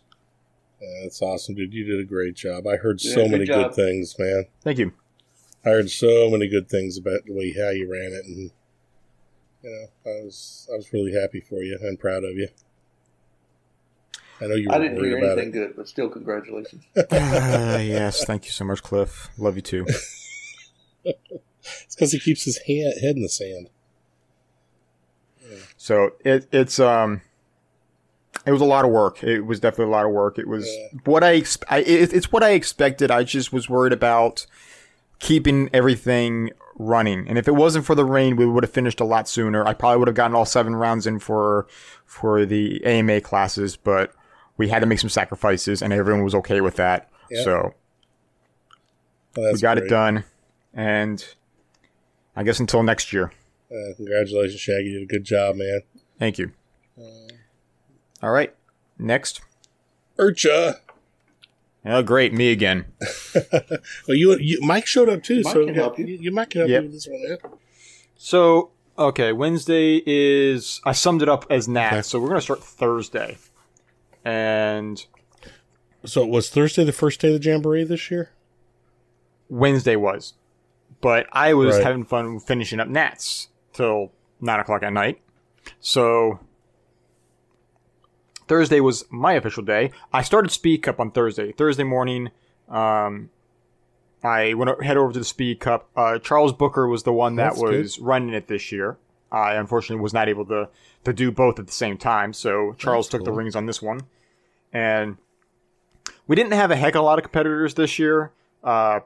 Yeah, 0.81 0.89
that's 1.03 1.21
awesome, 1.21 1.55
dude. 1.57 1.73
You 1.75 1.85
did 1.85 1.99
a 2.01 2.05
great 2.05 2.35
job. 2.37 2.67
I 2.67 2.77
heard 2.77 3.01
Yeah, 3.03 3.15
so 3.15 3.23
good 3.23 3.31
many 3.33 3.45
job. 3.47 3.67
good 3.67 3.75
things, 3.75 4.17
man. 4.19 4.45
Thank 4.63 4.79
you. 4.79 4.93
I 5.65 5.71
heard 5.71 5.91
so 5.91 6.29
many 6.31 6.49
good 6.49 6.69
things 6.69 6.97
about 6.99 7.25
the 7.27 7.33
way 7.33 7.53
how 7.53 7.71
you 7.71 7.91
ran 7.91 8.13
it, 8.13 8.25
and 8.25 8.51
you 9.63 9.71
know, 9.71 9.87
I 10.13 10.25
was 10.25 10.69
I 10.73 10.77
was 10.77 10.93
really 10.93 11.13
happy 11.13 11.41
for 11.41 11.63
you 11.63 11.79
and 11.83 11.99
proud 11.99 12.23
of 12.25 12.37
you. 12.37 12.49
I 14.41 14.47
know 14.47 14.55
you 14.57 14.69
I 14.71 14.79
didn't 14.79 14.97
worried 14.97 15.07
hear 15.09 15.19
about 15.19 15.39
anything 15.39 15.49
it. 15.49 15.53
good, 15.67 15.77
but 15.77 15.89
still, 15.89 16.09
congratulations. 16.09 16.85
Uh, 16.97 17.05
yes, 17.11 18.25
thank 18.25 18.45
you 18.45 18.51
so 18.51 18.65
much, 18.65 18.83
Cliff. 18.83 19.29
Love 19.39 19.57
you 19.57 19.63
too. 19.63 19.87
It's 21.85 21.95
because 21.95 22.11
he 22.13 22.19
keeps 22.19 22.43
his 22.45 22.59
hand, 22.67 22.95
head 23.01 23.15
in 23.17 23.23
the 23.23 23.29
sand. 23.29 23.71
So 25.83 26.13
it 26.25 26.47
it's 26.53 26.79
um 26.79 27.23
it 28.47 28.53
was 28.53 28.61
a 28.61 28.65
lot 28.65 28.85
of 28.85 28.93
work. 28.93 29.25
It 29.25 29.41
was 29.41 29.59
definitely 29.59 29.93
a 29.93 29.97
lot 29.97 30.07
of 30.07 30.13
work. 30.13 30.39
It 30.39 30.47
was 30.47 30.65
Yeah. 30.65 31.01
what 31.07 31.25
I, 31.25 31.43
I 31.69 31.79
it, 31.79 32.13
it's 32.13 32.31
what 32.31 32.45
I 32.45 32.51
expected. 32.51 33.11
I 33.11 33.25
just 33.25 33.53
was 33.53 33.69
worried 33.69 33.93
about 33.93 34.47
keeping 35.19 35.69
everything 35.73 36.51
running. 36.79 37.27
And 37.27 37.37
if 37.37 37.49
it 37.49 37.57
wasn't 37.57 37.85
for 37.85 37.97
the 37.97 38.05
rain, 38.05 38.37
we 38.37 38.47
would 38.47 38.63
have 38.63 38.73
finished 38.73 39.01
a 39.01 39.05
lot 39.05 39.29
sooner. 39.29 39.67
I 39.67 39.75
probably 39.75 39.99
would 39.99 40.07
have 40.09 40.15
gotten 40.15 40.37
all 40.37 40.45
seven 40.45 40.77
rounds 40.77 41.05
in 41.05 41.19
for 41.19 41.67
for 42.07 42.47
the 42.47 42.81
AMA 42.85 43.21
classes, 43.23 43.77
but 43.77 44.13
we 44.57 44.69
had 44.69 44.79
to 44.81 44.87
make 44.87 45.01
some 45.01 45.11
sacrifices, 45.11 45.83
and 45.83 45.93
everyone 45.93 46.23
was 46.23 46.35
okay 46.37 46.61
with 46.61 46.77
that. 46.77 47.09
Yeah. 47.29 47.43
So 47.43 47.75
Well, 49.37 49.53
we 49.53 49.59
got 49.59 49.79
great. 49.79 49.87
it 49.87 49.91
done, 49.91 50.25
and 50.73 51.27
I 52.37 52.45
guess 52.45 52.61
until 52.61 52.85
next 52.85 53.13
year. 53.13 53.33
Uh, 53.73 53.95
congratulations, 53.97 54.61
Shaggy. 54.61 54.85
You 54.91 54.99
did 55.01 55.03
a 55.05 55.07
good 55.07 55.25
job, 55.25 55.57
man. 55.57 55.81
Thank 56.19 56.39
you. 56.39 56.53
All 58.23 58.31
right, 58.31 58.55
next. 58.99 59.41
Urcha. 60.19 60.77
Oh, 61.85 62.03
great, 62.03 62.33
me 62.33 62.51
again. 62.53 62.85
Well, 64.07 64.17
you, 64.17 64.37
you 64.39 64.61
Mike 64.61 64.87
showed 64.87 65.09
up 65.09 65.23
too, 65.23 65.43
Mike 65.43 65.53
so 65.55 65.65
can 65.67 65.75
help 65.75 65.99
you. 65.99 66.07
you, 66.07 66.31
Mike 66.31 66.51
can 66.51 66.61
help 66.61 66.71
Yep. 66.71 66.83
you 66.83 66.87
with 66.89 66.93
this 66.95 67.09
one. 67.09 67.21
Yeah. 67.29 67.37
So, 68.17 68.71
okay, 68.99 69.33
Wednesday 69.33 70.03
is 70.07 70.81
I 70.85 70.93
summed 70.93 71.23
it 71.23 71.29
up 71.29 71.47
as 71.51 71.67
Nat, 71.67 71.93
Okay. 71.93 72.03
so 72.03 72.21
we're 72.21 72.29
gonna 72.29 72.41
start 72.41 72.63
Thursday, 72.63 73.39
and 74.25 75.05
So 76.05 76.25
was 76.27 76.51
Thursday 76.51 76.85
the 76.85 76.93
first 76.93 77.21
day 77.21 77.35
of 77.35 77.41
the 77.43 77.49
jamboree 77.51 77.85
this 77.85 78.11
year? 78.11 78.31
Wednesday 79.49 79.97
was, 79.97 80.35
but 81.01 81.27
I 81.33 81.55
was 81.55 81.77
Right. 81.77 81.85
having 81.85 82.05
fun 82.05 82.39
finishing 82.41 82.79
up 82.81 82.89
Nats 82.89 83.49
till 83.73 84.13
nine 84.41 84.61
o'clock 84.61 84.83
at 84.83 84.93
night. 84.93 85.21
So 85.81 86.41
Thursday 88.49 88.81
was 88.81 89.05
my 89.11 89.35
official 89.35 89.63
day. 89.63 89.93
I 90.13 90.23
started 90.23 90.51
Speed 90.51 90.79
Cup 90.79 91.01
on 91.01 91.11
Thursday. 91.11 91.53
Thursday 91.53 91.85
morning, 91.85 92.31
um, 92.69 93.31
I 94.23 94.55
went 94.55 94.83
head 94.83 94.97
over 94.97 95.13
to 95.13 95.19
the 95.19 95.25
Speed 95.25 95.61
Cup. 95.61 95.89
Uh, 95.97 96.19
Charles 96.19 96.53
Booker 96.53 96.87
was 96.87 97.03
the 97.03 97.13
one 97.13 97.37
that 97.37 97.51
That's 97.51 97.63
good. 97.63 97.79
was 97.79 97.99
running 97.99 98.35
it 98.35 98.49
this 98.49 98.71
year. 98.71 98.99
I 99.31 99.55
unfortunately 99.55 100.03
was 100.03 100.13
not 100.13 100.29
able 100.29 100.45
to 100.47 100.69
to 101.05 101.13
do 101.13 101.33
both 101.33 101.59
at 101.59 101.67
the 101.67 101.73
same 101.73 101.97
time, 101.97 102.33
so 102.33 102.75
Charles 102.79 103.07
That's 103.07 103.13
took 103.21 103.25
the 103.25 103.33
rings 103.33 103.57
on 103.57 103.67
this 103.67 103.81
one, 103.81 104.03
and 104.73 105.17
we 106.27 106.37
didn't 106.37 106.53
have 106.53 106.71
a 106.71 106.77
heck 106.77 106.95
of 106.95 107.01
a 107.01 107.05
lot 107.05 107.19
of 107.19 107.25
competitors 107.25 107.75
this 107.75 107.99
year. 107.99 108.31
Uh, 108.63 109.01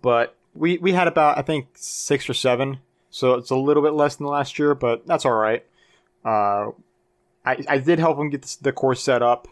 but 0.00 0.36
we 0.54 0.78
we 0.78 0.92
had 0.92 1.08
about 1.08 1.36
I 1.38 1.42
think 1.42 1.68
six 1.74 2.30
or 2.30 2.34
seven, 2.34 2.78
so 3.12 3.34
it's 3.34 3.50
a 3.50 3.56
little 3.56 3.82
bit 3.82 3.92
less 3.92 4.16
than 4.16 4.26
last 4.26 4.58
year, 4.58 4.74
but 4.74 5.06
that's 5.06 5.26
all 5.26 5.34
right. 5.34 5.64
Uh, 6.24 6.70
I 7.44 7.62
I 7.68 7.78
did 7.78 7.98
help 7.98 8.18
him 8.18 8.30
get 8.30 8.56
the 8.60 8.72
course 8.72 9.04
set 9.04 9.22
up. 9.22 9.46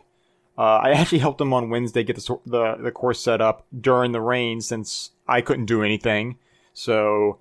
Uh, 0.58 0.80
I 0.82 0.90
actually 0.92 1.18
helped 1.18 1.40
him 1.40 1.52
on 1.52 1.70
Wednesday 1.70 2.02
get 2.02 2.16
the, 2.16 2.38
the 2.46 2.76
the 2.76 2.90
course 2.90 3.20
set 3.22 3.40
up 3.40 3.66
during 3.78 4.12
the 4.12 4.20
rain 4.20 4.62
since 4.62 5.10
I 5.28 5.42
couldn't 5.42 5.66
do 5.66 5.82
anything. 5.82 6.38
So 6.72 7.38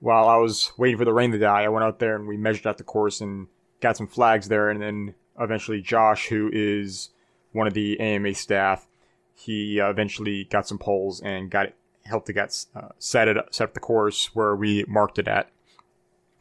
while 0.00 0.28
I 0.28 0.36
was 0.36 0.70
waiting 0.76 0.98
for 0.98 1.06
the 1.06 1.14
rain 1.14 1.32
to 1.32 1.38
die, 1.38 1.62
I 1.62 1.68
went 1.68 1.84
out 1.84 1.98
there 1.98 2.14
and 2.14 2.28
we 2.28 2.36
measured 2.36 2.66
out 2.66 2.76
the 2.76 2.84
course 2.84 3.20
and 3.22 3.48
got 3.80 3.96
some 3.96 4.06
flags 4.06 4.48
there, 4.48 4.68
and 4.68 4.82
then 4.82 5.14
eventually 5.40 5.80
Josh, 5.80 6.28
who 6.28 6.50
is 6.52 7.08
one 7.52 7.66
of 7.66 7.72
the 7.72 7.98
AMA 7.98 8.34
staff, 8.34 8.86
he 9.34 9.80
uh, 9.80 9.88
eventually 9.88 10.44
got 10.44 10.68
some 10.68 10.78
poles 10.78 11.22
and 11.22 11.50
got 11.50 11.66
it 11.66 11.74
helped 12.08 12.26
to 12.26 12.32
get 12.32 12.64
uh, 12.74 12.88
set 12.98 13.28
it 13.28 13.36
up, 13.36 13.54
set 13.54 13.64
up 13.64 13.74
the 13.74 13.80
course 13.80 14.34
where 14.34 14.56
we 14.56 14.84
marked 14.88 15.18
it 15.18 15.28
at. 15.28 15.50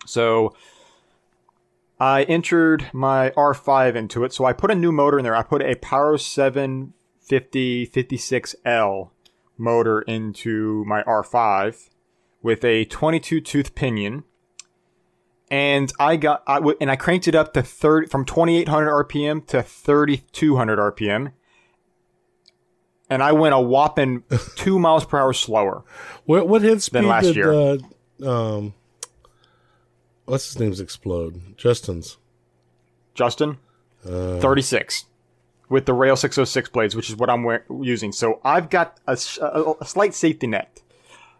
So 0.06 0.56
I 2.00 2.24
entered 2.24 2.90
my 2.94 3.32
R5 3.32 3.96
into 3.96 4.24
it. 4.24 4.34
So 4.34 4.46
I 4.46 4.54
put 4.54 4.72
a 4.72 4.76
new 4.76 4.92
motor 4.92 5.18
in 5.18 5.24
there. 5.24 5.36
I 5.36 5.44
put 5.44 5.62
a 5.62 5.76
Power 5.76 6.18
750 6.18 7.88
56L 7.88 9.10
motor 9.58 10.02
into 10.02 10.84
my 10.86 11.04
R5 11.04 11.90
with 12.42 12.64
a 12.64 12.86
22 12.86 13.42
tooth 13.42 13.76
pinion. 13.76 14.24
And 15.50 15.92
I 16.00 16.18
got 16.18 16.44
I 16.46 16.56
w- 16.56 16.78
and 16.82 16.92
I 16.92 16.98
cranked 16.98 17.28
it 17.28 17.36
up 17.36 17.54
to 17.54 17.64
30 17.64 18.08
from 18.08 18.26
2800 18.26 19.06
RPM 19.06 19.48
to 19.48 19.64
3200 19.64 20.78
RPM. 20.78 21.32
And 23.10 23.24
I 23.24 23.32
went 23.32 23.54
a 23.56 23.60
whopping 23.60 24.24
2 24.58 24.80
miles 24.80 25.06
per 25.06 25.18
hour 25.18 25.34
slower. 25.34 25.84
What 26.26 26.48
what 26.48 26.62
head 26.62 26.82
speed 26.82 27.04
last 27.06 27.26
did 27.26 27.36
year. 27.36 27.54
Uh, 27.54 27.78
um 28.24 28.74
what's 30.26 30.46
his 30.48 30.60
name's 30.60 30.80
explode? 30.80 31.56
Justin's. 31.58 32.18
Justin, 33.14 33.58
Uh, 34.06 34.40
36 34.40 35.06
with 35.70 35.86
the 35.86 35.94
Rail 35.94 36.16
606 36.16 36.70
blades, 36.70 36.96
which 36.96 37.10
is 37.10 37.16
what 37.16 37.30
I'm 37.30 37.46
using. 37.82 38.12
So 38.12 38.40
I've 38.44 38.70
got 38.70 39.00
a 39.08 39.14
a 39.14 39.86
slight 39.86 40.14
safety 40.14 40.48
net. 40.48 40.82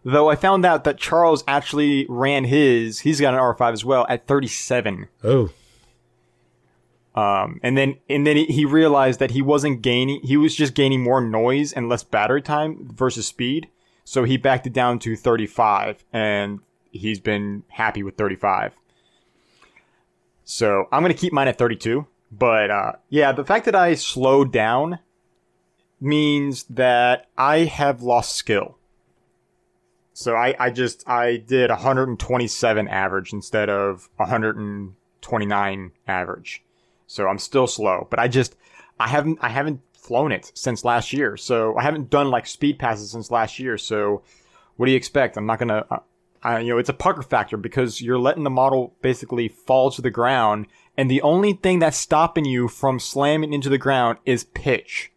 Though 0.04 0.30
I 0.30 0.36
found 0.36 0.64
out 0.64 0.84
that 0.84 0.96
Charles 0.96 1.44
actually 1.48 2.06
ran 2.08 2.44
his, 2.44 3.00
he's 3.00 3.20
got 3.20 3.34
an 3.34 3.40
R5 3.40 3.72
as 3.72 3.84
well, 3.84 4.06
at 4.08 4.26
37. 4.26 5.08
oh, 5.24 5.50
Um, 7.18 7.58
and 7.64 7.76
then 7.76 7.96
and 8.08 8.24
then 8.24 8.36
he- 8.36 8.64
realized 8.64 9.18
that 9.18 9.32
he 9.32 9.42
wasn't 9.42 9.82
gaining, 9.82 10.20
he 10.22 10.36
was 10.36 10.54
just 10.54 10.74
gaining 10.74 11.02
more 11.02 11.20
noise 11.20 11.72
and 11.72 11.88
less 11.88 12.04
battery 12.04 12.42
time 12.42 12.88
versus 12.94 13.26
speed. 13.26 13.68
So 14.04 14.22
he 14.22 14.36
backed 14.36 14.68
it 14.68 14.72
down 14.72 15.00
to 15.00 15.16
35, 15.16 16.04
and 16.12 16.60
he's 16.92 17.18
been 17.18 17.64
happy 17.70 18.04
with 18.04 18.16
35. 18.16 18.74
So 20.44 20.86
I'm 20.92 21.02
gonna 21.02 21.12
keep 21.14 21.32
mine 21.32 21.48
at 21.48 21.58
32. 21.58 22.06
But 22.30 22.70
uh, 22.70 22.92
yeah, 23.08 23.32
the 23.32 23.44
fact 23.44 23.64
that 23.64 23.74
I 23.74 23.94
slowed 23.94 24.52
down 24.52 25.00
means 26.00 26.64
that 26.64 27.26
I 27.36 27.64
have 27.64 28.00
lost 28.00 28.36
skill. 28.36 28.76
So 30.12 30.36
I, 30.36 30.54
I 30.60 30.70
just 30.70 31.08
I 31.08 31.38
did 31.38 31.70
127 31.70 32.86
average 32.86 33.32
instead 33.32 33.68
of 33.68 34.08
129 34.16 35.92
average. 36.06 36.62
So 37.08 37.26
I'm 37.26 37.38
still 37.38 37.66
slow, 37.66 38.06
but 38.10 38.20
I 38.20 38.28
just 38.28 38.54
I 39.00 39.08
haven't 39.08 39.38
I 39.40 39.48
haven't 39.48 39.80
flown 39.94 40.30
it 40.30 40.52
since 40.54 40.84
last 40.84 41.12
year. 41.12 41.36
So 41.36 41.76
I 41.76 41.82
haven't 41.82 42.10
done 42.10 42.30
like 42.30 42.46
speed 42.46 42.78
passes 42.78 43.10
since 43.10 43.30
last 43.30 43.58
year. 43.58 43.76
So 43.78 44.22
what 44.76 44.86
do 44.86 44.92
you 44.92 44.96
expect? 44.96 45.36
I'm 45.36 45.46
not 45.46 45.58
gonna. 45.58 45.84
Uh, 45.90 45.98
I, 46.40 46.60
you 46.60 46.68
know, 46.68 46.78
it's 46.78 46.88
a 46.88 46.94
pucker 46.94 47.22
factor 47.22 47.56
because 47.56 48.00
you're 48.00 48.18
letting 48.18 48.44
the 48.44 48.50
model 48.50 48.94
basically 49.02 49.48
fall 49.48 49.90
to 49.90 50.00
the 50.00 50.10
ground, 50.10 50.66
and 50.96 51.10
the 51.10 51.22
only 51.22 51.54
thing 51.54 51.80
that's 51.80 51.96
stopping 51.96 52.44
you 52.44 52.68
from 52.68 53.00
slamming 53.00 53.52
into 53.52 53.68
the 53.68 53.78
ground 53.78 54.18
is 54.24 54.44
pitch, 54.44 55.10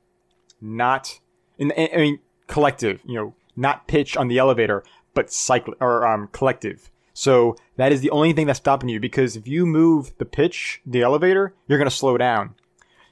not. 0.60 1.20
And, 1.60 1.72
I 1.78 1.96
mean, 1.96 2.20
collective. 2.48 3.02
You 3.06 3.16
know, 3.16 3.36
not 3.56 3.88
pitch 3.88 4.18
on 4.18 4.30
the 4.30 4.40
elevator, 4.40 4.84
but 5.14 5.32
cycle 5.32 5.76
or 5.80 6.08
um 6.08 6.30
collective. 6.32 6.90
So 7.22 7.56
that 7.76 7.91
is 7.91 8.02
the 8.02 8.10
only 8.10 8.34
thing 8.34 8.48
that's 8.48 8.57
stopping 8.57 8.89
you 8.89 8.99
because 8.99 9.35
if 9.35 9.48
you 9.48 9.68
move 9.68 10.11
the 10.18 10.26
pitch, 10.26 10.81
the 10.88 11.03
elevator, 11.03 11.53
you're 11.68 11.77
gonna 11.77 11.91
slow 11.91 12.18
down. 12.18 12.56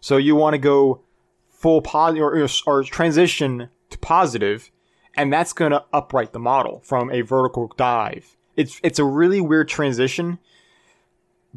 So 0.02 0.18
you 0.18 0.36
want 0.36 0.56
to 0.56 0.58
go 0.58 1.02
full 1.46 1.84
positive 1.84 2.24
or, 2.24 2.44
or, 2.44 2.48
or 2.66 2.84
transition 2.84 3.70
to 3.92 4.00
positive, 4.00 4.72
and 5.14 5.32
that's 5.32 5.54
going 5.54 5.74
to 5.74 5.86
upright 5.94 6.34
the 6.34 6.40
model 6.40 6.82
from 6.84 7.12
a 7.12 7.22
vertical 7.22 7.72
dive. 7.78 8.36
It's 8.56 8.80
it's 8.82 8.98
a 8.98 9.04
really 9.04 9.42
weird 9.42 9.70
transition, 9.70 10.40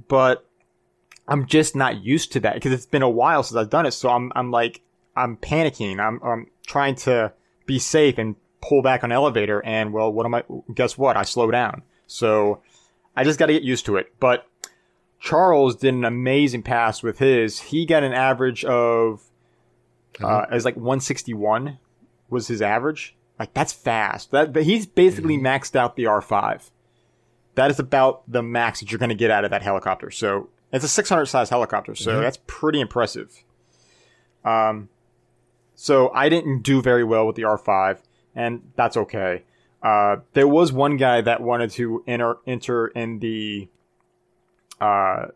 but 0.06 0.46
I'm 1.26 1.46
just 1.46 1.74
not 1.74 2.04
used 2.04 2.32
to 2.32 2.40
that 2.40 2.52
because 2.52 2.72
it's 2.72 2.84
been 2.84 3.00
a 3.00 3.08
while 3.08 3.42
since 3.42 3.56
I've 3.56 3.70
done 3.70 3.86
it. 3.86 3.92
So 3.92 4.10
I'm 4.10 4.30
I'm 4.36 4.50
like 4.50 4.82
I'm 5.16 5.38
panicking. 5.38 6.00
I'm 6.00 6.20
I'm 6.22 6.48
trying 6.66 6.96
to 6.96 7.32
be 7.64 7.78
safe 7.78 8.18
and 8.18 8.36
pull 8.60 8.82
back 8.82 9.04
on 9.04 9.10
elevator. 9.10 9.64
And 9.64 9.94
well, 9.94 10.12
what 10.12 10.26
am 10.26 10.34
I? 10.34 10.44
Guess 10.74 10.98
what? 10.98 11.16
I 11.16 11.22
slow 11.22 11.50
down. 11.50 11.82
So 12.12 12.60
I 13.16 13.24
just 13.24 13.38
got 13.38 13.46
to 13.46 13.52
get 13.52 13.62
used 13.62 13.86
to 13.86 13.96
it. 13.96 14.12
But 14.20 14.46
Charles 15.18 15.76
did 15.76 15.94
an 15.94 16.04
amazing 16.04 16.62
pass 16.62 17.02
with 17.02 17.18
his. 17.18 17.58
He 17.60 17.86
got 17.86 18.02
an 18.02 18.12
average 18.12 18.64
of 18.64 19.22
uh, 20.22 20.46
as 20.50 20.64
like 20.64 20.76
161 20.76 21.78
was 22.28 22.48
his 22.48 22.60
average. 22.60 23.16
Like 23.38 23.54
that's 23.54 23.72
fast. 23.72 24.30
That 24.30 24.52
but 24.52 24.64
he's 24.64 24.86
basically 24.86 25.38
maxed 25.38 25.74
out 25.74 25.96
the 25.96 26.04
R5. 26.04 26.70
That 27.54 27.70
is 27.70 27.78
about 27.78 28.30
the 28.30 28.42
max 28.42 28.80
that 28.80 28.90
you're 28.90 28.98
going 28.98 29.08
to 29.08 29.14
get 29.14 29.30
out 29.30 29.44
of 29.44 29.50
that 29.50 29.62
helicopter. 29.62 30.10
So 30.10 30.48
it's 30.72 30.84
a 30.84 30.88
600 30.88 31.26
size 31.26 31.50
helicopter. 31.50 31.94
So 31.94 32.20
that's 32.20 32.38
pretty 32.46 32.80
impressive. 32.80 33.44
Um, 34.44 34.88
so 35.74 36.10
I 36.10 36.28
didn't 36.28 36.62
do 36.62 36.82
very 36.82 37.04
well 37.04 37.26
with 37.26 37.36
the 37.36 37.42
R5, 37.42 37.98
and 38.34 38.70
that's 38.76 38.96
okay. 38.96 39.44
Uh, 39.82 40.16
there 40.34 40.46
was 40.46 40.72
one 40.72 40.96
guy 40.96 41.20
that 41.20 41.40
wanted 41.40 41.70
to 41.70 42.04
enter 42.06 42.38
enter 42.46 42.88
in 42.88 43.18
the 43.18 43.68
uh, 44.80 45.26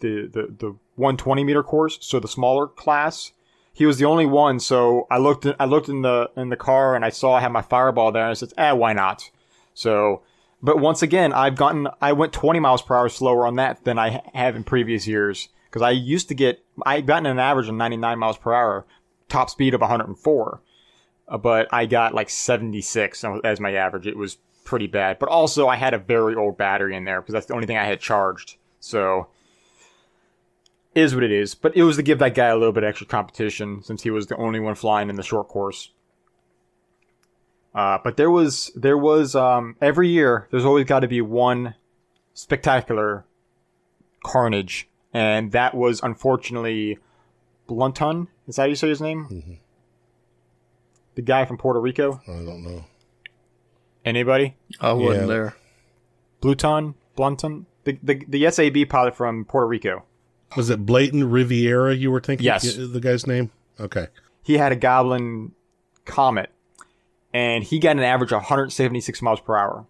the 0.00 0.26
the 0.26 0.54
the 0.58 0.76
120 0.96 1.44
meter 1.44 1.62
course, 1.62 1.98
so 2.00 2.18
the 2.18 2.28
smaller 2.28 2.66
class. 2.66 3.32
He 3.72 3.86
was 3.86 3.98
the 3.98 4.04
only 4.04 4.26
one, 4.26 4.60
so 4.60 5.06
I 5.10 5.18
looked 5.18 5.46
I 5.58 5.64
looked 5.64 5.88
in 5.88 6.02
the 6.02 6.30
in 6.36 6.48
the 6.48 6.56
car 6.56 6.94
and 6.94 7.04
I 7.04 7.10
saw 7.10 7.34
I 7.34 7.40
had 7.40 7.52
my 7.52 7.62
fireball 7.62 8.12
there, 8.12 8.22
and 8.22 8.30
I 8.30 8.34
said, 8.34 8.52
"Eh, 8.56 8.72
why 8.72 8.92
not?" 8.92 9.30
So, 9.74 10.22
but 10.62 10.78
once 10.78 11.02
again, 11.02 11.32
I've 11.32 11.56
gotten 11.56 11.88
I 12.00 12.12
went 12.12 12.32
20 12.32 12.60
miles 12.60 12.82
per 12.82 12.96
hour 12.96 13.08
slower 13.08 13.46
on 13.46 13.56
that 13.56 13.84
than 13.84 13.98
I 13.98 14.22
have 14.34 14.56
in 14.56 14.64
previous 14.64 15.06
years 15.06 15.48
because 15.68 15.82
I 15.82 15.90
used 15.90 16.28
to 16.28 16.34
get 16.34 16.64
I 16.84 17.00
gotten 17.00 17.26
an 17.26 17.38
average 17.38 17.68
of 17.68 17.74
99 17.74 18.18
miles 18.18 18.38
per 18.38 18.52
hour, 18.52 18.86
top 19.28 19.50
speed 19.50 19.74
of 19.74 19.80
104 19.80 20.54
uh, 20.54 20.58
but 21.28 21.72
I 21.72 21.86
got 21.86 22.14
like 22.14 22.30
76 22.30 23.24
as 23.44 23.60
my 23.60 23.74
average. 23.74 24.06
It 24.06 24.16
was 24.16 24.38
pretty 24.64 24.86
bad. 24.86 25.18
But 25.18 25.28
also, 25.28 25.68
I 25.68 25.76
had 25.76 25.94
a 25.94 25.98
very 25.98 26.34
old 26.34 26.56
battery 26.56 26.96
in 26.96 27.04
there 27.04 27.20
because 27.20 27.32
that's 27.32 27.46
the 27.46 27.54
only 27.54 27.66
thing 27.66 27.76
I 27.76 27.84
had 27.84 28.00
charged. 28.00 28.56
So, 28.80 29.28
is 30.94 31.14
what 31.14 31.24
it 31.24 31.32
is. 31.32 31.54
But 31.54 31.76
it 31.76 31.82
was 31.82 31.96
to 31.96 32.02
give 32.02 32.18
that 32.18 32.34
guy 32.34 32.48
a 32.48 32.56
little 32.56 32.72
bit 32.72 32.84
extra 32.84 33.06
competition 33.06 33.82
since 33.82 34.02
he 34.02 34.10
was 34.10 34.26
the 34.26 34.36
only 34.36 34.60
one 34.60 34.74
flying 34.74 35.10
in 35.10 35.16
the 35.16 35.22
short 35.22 35.48
course. 35.48 35.90
Uh, 37.74 37.98
but 38.02 38.16
there 38.16 38.30
was 38.30 38.70
there 38.76 38.98
was 38.98 39.34
um, 39.34 39.76
every 39.80 40.08
year 40.08 40.46
there's 40.50 40.64
always 40.64 40.86
got 40.86 41.00
to 41.00 41.08
be 41.08 41.20
one 41.20 41.74
spectacular 42.32 43.24
carnage, 44.24 44.88
and 45.12 45.50
that 45.52 45.74
was 45.74 46.00
unfortunately 46.02 46.98
Blunton. 47.68 48.28
Is 48.46 48.56
that 48.56 48.62
how 48.62 48.68
you 48.68 48.76
say 48.76 48.88
his 48.88 49.00
name? 49.00 49.58
The 51.14 51.22
guy 51.22 51.44
from 51.44 51.58
Puerto 51.58 51.80
Rico. 51.80 52.20
I 52.26 52.32
don't 52.32 52.62
know. 52.64 52.84
Anybody? 54.04 54.56
I 54.80 54.92
wasn't 54.92 55.28
Yeah. 55.28 55.34
there. 55.34 55.56
Bluton? 56.42 56.94
Blunton? 57.16 57.64
The, 57.84 57.98
the 58.02 58.24
the 58.28 58.50
SAB 58.50 58.88
pilot 58.88 59.14
from 59.16 59.44
Puerto 59.44 59.66
Rico. 59.66 60.04
Was 60.56 60.70
it 60.70 60.84
Blayton 60.86 61.30
Riviera 61.30 61.94
you 61.94 62.10
were 62.10 62.20
thinking? 62.20 62.44
Yes. 62.44 62.74
The 62.76 63.00
guy's 63.00 63.26
name? 63.26 63.50
Okay. 63.80 64.08
He 64.42 64.58
had 64.58 64.72
a 64.72 64.76
Goblin 64.76 65.52
Comet, 66.04 66.50
and 67.32 67.64
he 67.64 67.78
got 67.78 67.96
an 67.96 68.02
average 68.02 68.30
of 68.32 68.36
176 68.42 69.22
miles 69.22 69.40
per 69.40 69.56
hour. 69.56 69.86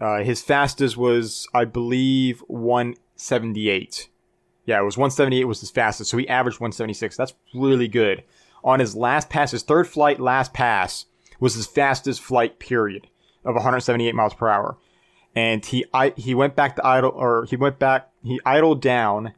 Uh, 0.00 0.22
his 0.22 0.42
fastest 0.42 0.96
was, 0.96 1.48
I 1.54 1.64
believe, 1.64 2.40
178. 2.48 4.08
Yeah, 4.66 4.80
it 4.80 4.84
was 4.84 4.96
178 4.98 5.44
was 5.44 5.60
his 5.60 5.70
fastest, 5.70 6.10
so 6.10 6.18
he 6.18 6.28
averaged 6.28 6.60
176. 6.60 7.16
That's 7.16 7.34
really 7.54 7.88
good. 7.88 8.22
On 8.64 8.80
his 8.80 8.94
last 8.94 9.30
pass, 9.30 9.52
his 9.52 9.62
third 9.62 9.86
flight 9.86 10.20
last 10.20 10.52
pass 10.52 11.06
was 11.40 11.54
his 11.54 11.66
fastest 11.66 12.20
flight 12.20 12.58
period 12.58 13.08
of 13.44 13.54
178 13.54 14.14
miles 14.14 14.34
per 14.34 14.48
hour. 14.48 14.76
And 15.34 15.64
he 15.64 15.84
I, 15.94 16.12
he 16.16 16.34
went 16.34 16.56
back 16.56 16.76
to 16.76 16.86
idle 16.86 17.12
or 17.14 17.44
he 17.44 17.56
went 17.56 17.78
back 17.78 18.10
he 18.24 18.40
idled 18.44 18.82
down 18.82 19.34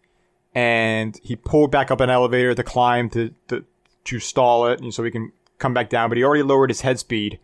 and 0.55 1.18
he 1.22 1.36
pulled 1.36 1.70
back 1.70 1.90
up 1.90 2.01
an 2.01 2.10
elevator 2.10 2.55
to 2.55 2.62
climb 2.62 3.10
to 3.10 3.34
to, 3.48 3.64
to 4.05 4.18
stall 4.18 4.66
it 4.66 4.80
and 4.80 4.94
so 4.94 5.05
he 5.05 5.10
can 5.10 5.32
come 5.59 5.74
back 5.74 5.90
down, 5.90 6.09
but 6.09 6.16
he 6.16 6.24
already 6.24 6.42
lowered 6.42 6.70
his 6.70 6.80
head 6.80 6.98
speed 6.98 7.38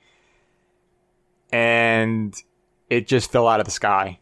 and 1.52 2.34
it 2.88 3.06
just 3.06 3.30
fell 3.30 3.46
out 3.46 3.60
of 3.60 3.66
the 3.66 3.72
sky. 3.72 4.20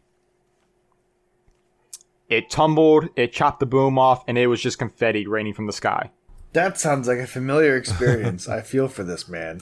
It 2.27 2.49
tumbled, 2.49 3.09
it 3.15 3.31
chopped 3.31 3.59
the 3.59 3.65
boom 3.65 3.99
off, 3.99 4.23
and 4.27 4.37
it 4.37 4.47
was 4.47 4.61
just 4.61 4.79
confetti 4.79 5.27
raining 5.27 5.53
from 5.53 5.67
the 5.67 5.73
sky. 5.73 6.11
That 6.55 6.79
sounds 6.79 7.07
like 7.07 7.19
a 7.19 7.27
familiar 7.27 7.75
experience. 7.77 8.47
I 8.47 8.61
feel 8.61 8.87
for 8.87 9.03
this 9.03 9.27
man. 9.27 9.61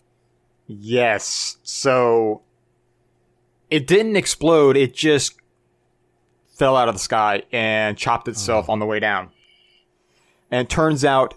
Yes. 0.68 1.58
So 1.64 2.42
it 3.70 3.88
didn't 3.88 4.16
explode, 4.16 4.78
it 4.78 4.94
just 4.94 5.36
fell 6.54 6.78
out 6.78 6.88
of 6.88 6.94
the 6.94 7.00
sky 7.00 7.44
and 7.52 7.98
chopped 7.98 8.28
itself 8.28 8.68
oh. 8.70 8.74
on 8.74 8.80
the 8.80 8.86
way 8.86 9.00
down. 9.00 9.32
And 10.52 10.62
it 10.62 10.70
turns 10.70 11.04
out 11.04 11.34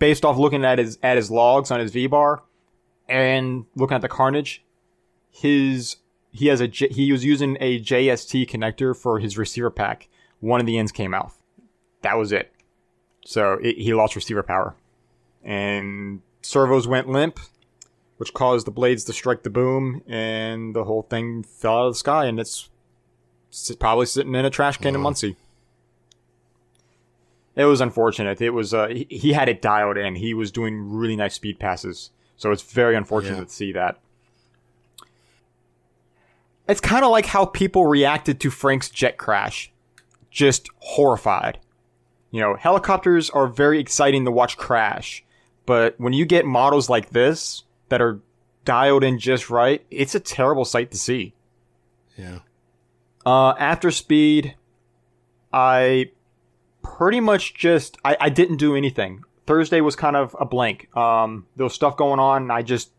based 0.00 0.24
off 0.24 0.36
looking 0.36 0.64
at 0.64 0.78
his 0.78 0.98
at 1.00 1.16
his 1.16 1.30
logs 1.30 1.70
on 1.70 1.78
his 1.78 1.92
VBar 1.92 2.40
and 3.08 3.66
looking 3.76 3.94
at 3.94 4.02
the 4.02 4.08
carnage, 4.08 4.64
his 5.30 5.96
he 6.32 6.48
has 6.48 6.60
a 6.60 6.66
he 6.66 7.12
was 7.12 7.24
using 7.24 7.56
a 7.60 7.80
JST 7.80 8.50
connector 8.50 8.96
for 8.96 9.20
his 9.20 9.38
receiver 9.38 9.70
pack. 9.70 10.08
One 10.40 10.58
of 10.58 10.66
the 10.66 10.76
ends 10.76 10.90
came 10.90 11.14
out. 11.14 11.32
That 12.02 12.18
was 12.18 12.32
it. 12.32 12.52
So 13.24 13.54
it, 13.62 13.76
he 13.76 13.94
lost 13.94 14.16
receiver 14.16 14.42
power, 14.42 14.74
and 15.44 16.22
servos 16.42 16.88
went 16.88 17.08
limp, 17.08 17.38
which 18.16 18.32
caused 18.34 18.66
the 18.66 18.70
blades 18.70 19.04
to 19.04 19.12
strike 19.12 19.42
the 19.42 19.50
boom, 19.50 20.02
and 20.06 20.74
the 20.74 20.84
whole 20.84 21.02
thing 21.02 21.42
fell 21.42 21.78
out 21.78 21.86
of 21.88 21.92
the 21.94 21.98
sky. 21.98 22.24
And 22.26 22.40
it's 22.40 22.68
probably 23.78 24.06
sitting 24.06 24.34
in 24.34 24.44
a 24.44 24.50
trash 24.50 24.76
can 24.78 24.94
in 24.94 25.00
Muncie. 25.00 25.36
It 27.56 27.64
was 27.64 27.80
unfortunate. 27.80 28.40
It 28.40 28.50
was 28.50 28.72
uh, 28.72 28.88
he, 28.88 29.06
he 29.10 29.32
had 29.32 29.48
it 29.48 29.60
dialed 29.60 29.96
in. 29.98 30.14
He 30.16 30.32
was 30.34 30.50
doing 30.50 30.90
really 30.92 31.16
nice 31.16 31.34
speed 31.34 31.58
passes, 31.58 32.10
so 32.36 32.50
it's 32.52 32.62
very 32.62 32.96
unfortunate 32.96 33.36
Yeah. 33.38 33.44
to 33.44 33.50
see 33.50 33.72
that. 33.72 33.98
It's 36.68 36.80
kind 36.80 37.04
of 37.04 37.10
like 37.10 37.26
how 37.26 37.44
people 37.46 37.86
reacted 37.86 38.40
to 38.40 38.50
Frank's 38.50 38.88
jet 38.88 39.18
crash, 39.18 39.72
just 40.30 40.68
horrified. 40.78 41.58
You 42.30 42.40
know, 42.40 42.54
helicopters 42.54 43.30
are 43.30 43.46
very 43.46 43.80
exciting 43.80 44.24
to 44.24 44.30
watch 44.30 44.56
crash, 44.56 45.24
but 45.66 45.94
when 45.98 46.12
you 46.12 46.24
get 46.24 46.46
models 46.46 46.88
like 46.88 47.10
this 47.10 47.64
that 47.88 48.00
are 48.00 48.20
dialed 48.64 49.02
in 49.02 49.18
just 49.18 49.50
right, 49.50 49.84
it's 49.90 50.14
a 50.14 50.20
terrible 50.20 50.64
sight 50.64 50.90
to 50.92 50.96
see. 50.96 51.34
Yeah. 52.16 52.40
Uh, 53.26 53.54
after 53.58 53.90
speed, 53.90 54.54
I 55.52 56.10
pretty 56.82 57.20
much 57.20 57.54
just 57.54 57.98
I, 58.04 58.16
I 58.20 58.28
didn't 58.28 58.56
do 58.56 58.76
anything. 58.76 59.24
Thursday 59.46 59.80
was 59.80 59.96
kind 59.96 60.16
of 60.16 60.36
a 60.38 60.44
blank. 60.44 60.94
Um, 60.96 61.46
there 61.56 61.64
was 61.64 61.74
stuff 61.74 61.96
going 61.96 62.20
on. 62.20 62.42
And 62.42 62.52
I 62.52 62.62
just 62.62 62.92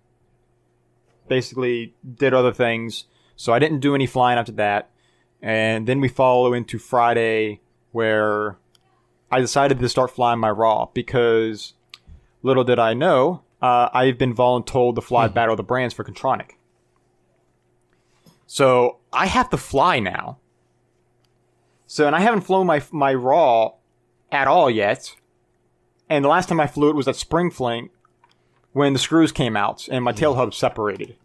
basically 1.27 1.93
did 2.15 2.33
other 2.33 2.51
things, 2.53 3.05
so 3.37 3.53
I 3.53 3.59
didn't 3.59 3.79
do 3.79 3.95
any 3.95 4.05
flying 4.05 4.37
after 4.37 4.51
that. 4.53 4.89
And 5.41 5.87
then 5.87 6.01
we 6.01 6.09
follow 6.09 6.53
into 6.53 6.77
Friday, 6.77 7.61
where 7.91 8.57
I 9.31 9.39
decided 9.39 9.79
to 9.79 9.89
start 9.89 10.11
flying 10.11 10.39
my 10.39 10.51
raw 10.51 10.87
because 10.93 11.73
little 12.43 12.63
did 12.63 12.79
I 12.79 12.93
know, 12.93 13.43
uh, 13.61 13.89
I've 13.93 14.17
been 14.17 14.35
voluntold 14.35 14.95
to 14.95 15.01
fly 15.01 15.27
Battle 15.27 15.53
of 15.53 15.57
the 15.57 15.63
Brands 15.63 15.93
for 15.93 16.03
Kontronik. 16.03 16.51
So 18.47 18.97
I 19.13 19.27
have 19.27 19.49
to 19.51 19.57
fly 19.57 19.99
now. 19.99 20.39
So, 21.87 22.07
and 22.07 22.15
I 22.15 22.19
haven't 22.19 22.41
flown 22.41 22.67
my 22.67 22.81
my 22.91 23.13
raw 23.13 23.71
at 24.31 24.47
all 24.47 24.69
yet. 24.69 25.15
And 26.09 26.25
the 26.25 26.29
last 26.29 26.49
time 26.49 26.59
I 26.59 26.67
flew 26.67 26.89
it 26.89 26.95
was 26.95 27.07
at 27.07 27.15
Spring 27.15 27.51
Fling 27.51 27.89
when 28.73 28.93
the 28.93 28.99
screws 28.99 29.31
came 29.31 29.55
out 29.55 29.87
and 29.89 30.03
my 30.03 30.11
tail 30.11 30.35
hub 30.35 30.53
separated. 30.53 31.15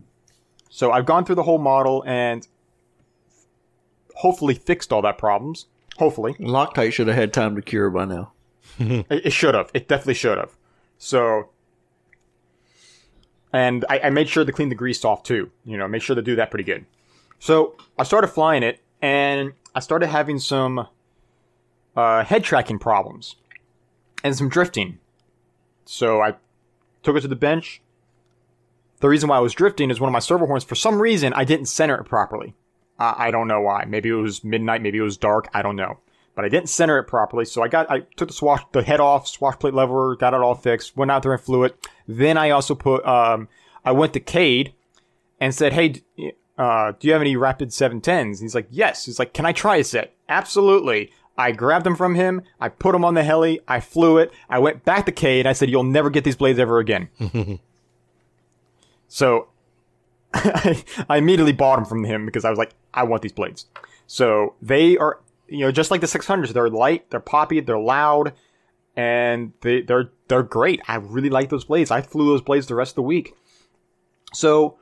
So 0.69 0.93
I've 0.93 1.07
gone 1.07 1.25
through 1.25 1.37
the 1.37 1.43
whole 1.45 1.59
model 1.59 2.05
and 2.07 2.47
hopefully 4.17 4.55
fixed 4.55 4.93
all 4.93 5.03
that 5.03 5.19
problems. 5.19 5.67
Hopefully. 5.99 6.35
Loctite 6.35 6.93
should 6.93 7.07
have 7.07 7.17
had 7.17 7.33
time 7.33 7.57
to 7.57 7.63
cure 7.63 7.91
by 7.91 8.05
now. 8.05 8.33
It, 8.79 9.07
it 9.09 9.33
should 9.33 9.55
have. 9.55 9.71
It 9.73 9.89
definitely 9.89 10.15
should 10.15 10.37
have. 10.37 10.51
So, 10.99 11.49
and 13.53 13.87
I, 13.89 14.01
I 14.01 14.11
made 14.11 14.29
sure 14.29 14.45
to 14.45 14.53
clean 14.53 14.69
the 14.69 14.75
grease 14.75 15.03
off 15.03 15.23
too. 15.23 15.51
You 15.65 15.79
know, 15.79 15.89
make 15.89 16.03
sure 16.03 16.15
to 16.15 16.21
do 16.21 16.37
that 16.37 16.51
pretty 16.51 16.65
good. 16.65 16.85
So 17.39 17.77
I 17.99 18.03
started 18.03 18.29
flying 18.29 18.63
it, 18.63 18.81
and 19.01 19.55
I 19.75 19.81
started 19.81 20.09
having 20.09 20.39
some 20.39 20.89
uh, 21.97 22.25
head 22.25 22.45
tracking 22.45 22.79
problems 22.79 23.37
and 24.23 24.37
some 24.37 24.49
drifting. 24.49 24.99
So 25.87 26.21
I 26.21 26.35
took 27.03 27.17
it 27.17 27.21
to 27.23 27.29
the 27.29 27.37
bench. 27.37 27.81
The 29.01 29.09
reason 29.09 29.29
why 29.29 29.37
I 29.37 29.41
was 29.41 29.55
drifting 29.55 29.91
is 29.91 30.01
one 30.01 30.09
of 30.09 30.13
my 30.13 30.19
servo 30.19 30.47
horns. 30.47 30.65
For 30.65 30.75
some 30.75 31.01
reason, 31.01 31.33
I 31.33 31.45
didn't 31.45 31.67
center 31.67 31.95
it 31.97 32.05
properly. 32.05 32.55
I, 32.99 33.29
I 33.29 33.31
don't 33.31 33.49
know 33.49 33.61
why. 33.61 33.85
Maybe 33.87 34.09
it 34.09 34.15
was 34.15 34.45
midnight. 34.45 34.83
Maybe 34.83 34.99
it 34.99 35.03
was 35.03 35.17
dark. 35.17 35.49
I 35.55 35.63
don't 35.63 35.77
know. 35.77 35.99
But 36.35 36.45
I 36.45 36.49
didn't 36.49 36.69
center 36.69 36.99
it 36.99 37.05
properly, 37.05 37.47
so 37.47 37.63
I 37.63 37.69
got 37.69 37.91
I 37.91 38.01
took 38.17 38.29
the 38.29 38.35
swash 38.35 38.63
the 38.73 38.83
head 38.83 39.01
off, 39.01 39.27
swash 39.27 39.59
plate 39.59 39.73
lever, 39.73 40.17
got 40.17 40.35
it 40.35 40.41
all 40.41 40.55
fixed. 40.55 40.97
Went 40.97 41.11
out 41.11 41.23
there 41.23 41.33
and 41.33 41.41
flew 41.41 41.65
it. 41.65 41.89
Then 42.07 42.37
I 42.37 42.51
also 42.51 42.75
put 42.75 43.05
um 43.07 43.49
I 43.85 43.93
went 43.93 44.13
to 44.13 44.21
Cade 44.21 44.75
and 45.41 45.55
said, 45.55 45.73
"Hey, 45.73 46.03
uh, 46.59 46.93
do 46.99 47.07
you 47.07 47.13
have 47.15 47.23
any 47.23 47.37
Rapid 47.37 47.71
710s?" 47.71 48.43
He's 48.43 48.55
like, 48.55 48.67
"Yes." 48.71 49.07
He's 49.07 49.19
like, 49.19 49.33
"Can 49.33 49.47
I 49.47 49.53
try 49.53 49.77
a 49.77 49.85
set?" 49.85 50.15
Absolutely. 50.29 51.11
I 51.39 51.53
grabbed 51.53 51.87
them 51.87 51.97
from 51.97 52.15
him. 52.15 52.43
I 52.61 52.69
put 52.69 52.93
them 52.93 53.05
on 53.05 53.15
the 53.15 53.23
heli. 53.23 53.61
I 53.69 53.81
flew 53.81 54.19
it. 54.19 54.33
I 54.49 54.59
went 54.59 54.85
back 54.85 55.07
to 55.07 55.13
Cade. 55.13 55.47
I 55.47 55.55
said, 55.55 55.71
"You'll 55.71 55.85
never 55.85 56.11
get 56.11 56.25
these 56.25 56.37
blades 56.37 56.59
ever 56.59 56.79
again." 56.79 57.09
so 59.09 59.49
I, 60.35 60.85
I 61.09 61.17
immediately 61.17 61.53
bought 61.53 61.77
them 61.77 61.85
from 61.85 62.05
him 62.05 62.27
because 62.27 62.45
I 62.45 62.51
was 62.51 62.59
like, 62.59 62.75
I 62.97 63.05
want 63.05 63.23
these 63.23 63.33
blades. 63.33 63.67
So 64.07 64.55
they 64.61 64.97
are, 64.97 65.21
you 65.49 65.61
know, 65.61 65.73
just 65.73 65.91
like 65.91 66.01
the 66.01 66.07
600s. 66.07 66.53
They're 66.53 66.71
light, 66.71 67.11
they're 67.11 67.21
poppy, 67.21 67.61
they're 67.61 67.79
loud, 67.79 68.33
and 68.97 69.53
they, 69.61 69.83
they're 69.83 70.11
they're 70.29 70.43
great. 70.43 70.81
I 70.89 70.97
really 70.97 71.31
like 71.31 71.51
those 71.51 71.65
blades. 71.65 71.91
I 71.91 72.01
flew 72.01 72.27
those 72.27 72.43
blades 72.43 72.67
the 72.67 72.75
rest 72.75 72.93
of 72.93 72.97
the 72.97 73.03
week. 73.03 73.35
So 74.33 74.79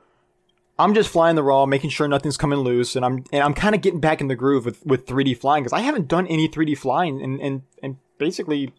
I'm 0.77 0.93
just 0.93 1.09
flying 1.09 1.35
the 1.35 1.43
raw, 1.43 1.65
making 1.65 1.89
sure 1.91 2.07
nothing's 2.07 2.37
coming 2.37 2.59
loose, 2.59 2.95
and 2.95 3.05
I'm 3.05 3.23
and 3.31 3.43
I'm 3.43 3.53
kind 3.53 3.75
of 3.75 3.81
getting 3.81 3.99
back 3.99 4.21
in 4.21 4.27
the 4.27 4.35
groove 4.35 4.65
with, 4.65 4.85
with 4.85 5.05
3D 5.05 5.37
flying 5.37 5.63
because 5.63 5.77
I 5.77 5.81
haven't 5.81 6.07
done 6.07 6.27
any 6.27 6.49
3D 6.49 6.77
flying 6.77 7.21
in, 7.21 7.39
in 7.39 7.63
in 7.81 7.97
basically 8.17 8.73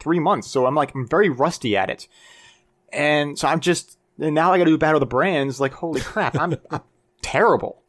three 0.00 0.20
months. 0.20 0.48
So 0.48 0.66
I'm 0.66 0.74
like 0.74 0.94
I'm 0.94 1.06
very 1.06 1.28
rusty 1.28 1.76
at 1.76 1.90
it, 1.90 2.08
and 2.92 3.38
so 3.38 3.48
I'm 3.48 3.60
just 3.60 3.98
and 4.18 4.34
now 4.34 4.52
I 4.52 4.58
got 4.58 4.64
to 4.64 4.70
do 4.70 4.78
battle 4.78 4.96
of 4.96 5.00
the 5.00 5.06
brands. 5.06 5.60
Like 5.60 5.74
holy 5.74 6.00
crap, 6.00 6.38
I'm, 6.38 6.56
I'm 6.70 6.82
terrible, 7.20 7.82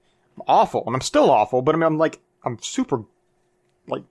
awful, 0.47 0.83
and 0.85 0.95
I'm 0.95 1.01
still 1.01 1.29
awful. 1.29 1.61
But 1.61 1.75
I 1.75 1.77
mean, 1.77 1.87
I'm 1.87 1.97
like 1.97 2.19
I'm 2.43 2.59
super, 2.61 3.03
like 3.87 4.03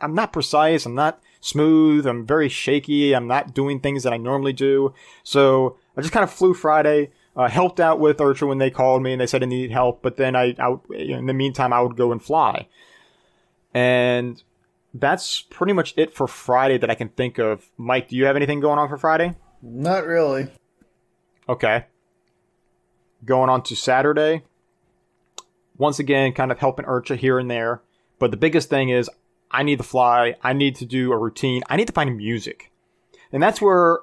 I'm 0.00 0.14
not 0.14 0.32
precise. 0.32 0.86
I'm 0.86 0.94
not 0.94 1.20
smooth. 1.40 2.06
I'm 2.06 2.26
very 2.26 2.48
shaky. 2.48 3.14
I'm 3.14 3.26
not 3.26 3.54
doing 3.54 3.80
things 3.80 4.02
that 4.02 4.12
I 4.12 4.16
normally 4.16 4.52
do. 4.52 4.94
So 5.22 5.76
I 5.96 6.00
just 6.00 6.12
kind 6.12 6.24
of 6.24 6.30
flew 6.30 6.54
Friday. 6.54 7.10
Uh, 7.36 7.48
helped 7.48 7.78
out 7.78 8.00
with 8.00 8.18
Urcha 8.18 8.46
when 8.46 8.58
they 8.58 8.70
called 8.70 9.02
me 9.02 9.12
and 9.12 9.20
they 9.20 9.26
said 9.26 9.42
I 9.42 9.46
needed 9.46 9.70
help, 9.70 10.02
but 10.02 10.16
then 10.16 10.34
I, 10.34 10.54
I 10.58 10.76
in 10.92 11.26
the 11.26 11.32
meantime, 11.32 11.72
I 11.72 11.80
would 11.80 11.96
go 11.96 12.10
and 12.10 12.20
fly. 12.20 12.66
And 13.72 14.42
that's 14.92 15.42
pretty 15.42 15.72
much 15.72 15.94
it 15.96 16.12
for 16.12 16.26
Friday 16.26 16.76
that 16.78 16.90
I 16.90 16.96
can 16.96 17.08
think 17.08 17.38
of. 17.38 17.70
Mike, 17.76 18.08
do 18.08 18.16
you 18.16 18.24
have 18.24 18.34
anything 18.34 18.58
going 18.58 18.78
on 18.80 18.88
for 18.88 18.98
Friday? 18.98 19.36
Not 19.62 20.06
really. 20.06 20.48
Okay. 21.48 21.86
Going 23.24 23.48
on 23.48 23.62
to 23.62 23.76
Saturday. 23.76 24.42
Once 25.80 25.98
again, 25.98 26.30
kind 26.32 26.52
of 26.52 26.58
helping 26.58 26.84
Urcha 26.84 27.16
here 27.16 27.38
and 27.38 27.50
there. 27.50 27.80
But 28.18 28.30
the 28.30 28.36
biggest 28.36 28.68
thing 28.68 28.90
is 28.90 29.08
I 29.50 29.62
need 29.62 29.78
to 29.78 29.82
fly. 29.82 30.36
I 30.42 30.52
need 30.52 30.76
to 30.76 30.84
do 30.84 31.10
a 31.10 31.16
routine. 31.16 31.62
I 31.70 31.76
need 31.76 31.86
to 31.86 31.92
find 31.94 32.14
music. 32.18 32.70
And 33.32 33.42
that's 33.42 33.62
where 33.62 34.00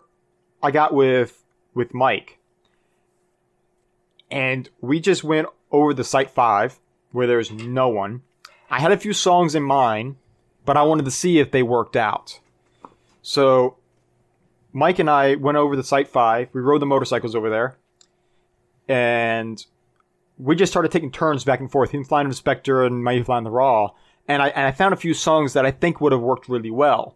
I 0.64 0.72
got 0.72 0.91
with 0.91 1.44
with 1.76 1.94
Mike. 1.94 2.40
And 4.32 4.68
we 4.82 4.99
just 4.99 5.24
went 5.24 5.49
over 5.72 5.94
the 5.94 6.04
site 6.04 6.32
five 6.32 6.80
where 7.12 7.28
there's 7.28 7.52
no 7.52 7.88
one. 7.90 8.24
I 8.72 8.80
had 8.80 8.91
a 8.91 8.98
few 8.98 9.14
songs 9.14 9.54
in 9.54 9.62
mind, 9.62 10.16
but 10.66 10.78
I 10.78 10.82
wanted 10.82 11.06
to 11.06 11.12
see 11.12 11.38
if 11.38 11.52
they 11.52 11.62
worked 11.62 11.95
out. 11.95 12.40
So 13.22 13.78
Mike 14.74 14.98
and 14.98 15.12
I 15.12 15.36
went 15.36 15.60
over 15.60 15.76
the 15.76 15.84
site 15.84 16.08
five. 16.08 16.49
We 16.54 16.62
rode 16.62 16.82
the 16.82 16.88
motorcycles 16.88 17.36
over 17.36 17.52
there, 17.52 17.78
and 18.88 19.64
we 20.38 20.55
just 20.55 20.72
started 20.72 20.91
taking 20.91 21.11
turns 21.11 21.43
back 21.43 21.59
and 21.59 21.72
forth. 21.72 21.91
Him 21.91 22.03
flying 22.03 22.30
the 22.30 22.35
Spectre 22.35 22.84
and 22.85 23.03
Mike 23.03 23.26
flying 23.26 23.43
the 23.43 23.51
Raw. 23.51 23.91
And 24.27 24.41
I 24.41 24.49
and 24.49 24.68
I 24.68 24.72
found 24.72 24.93
a 24.93 24.97
few 24.97 25.14
songs 25.14 25.53
that 25.53 25.65
I 25.65 25.72
think 25.72 26.01
would 26.01 26.11
have 26.11 26.22
worked 26.22 26.49
really 26.49 26.72
well. 26.72 27.15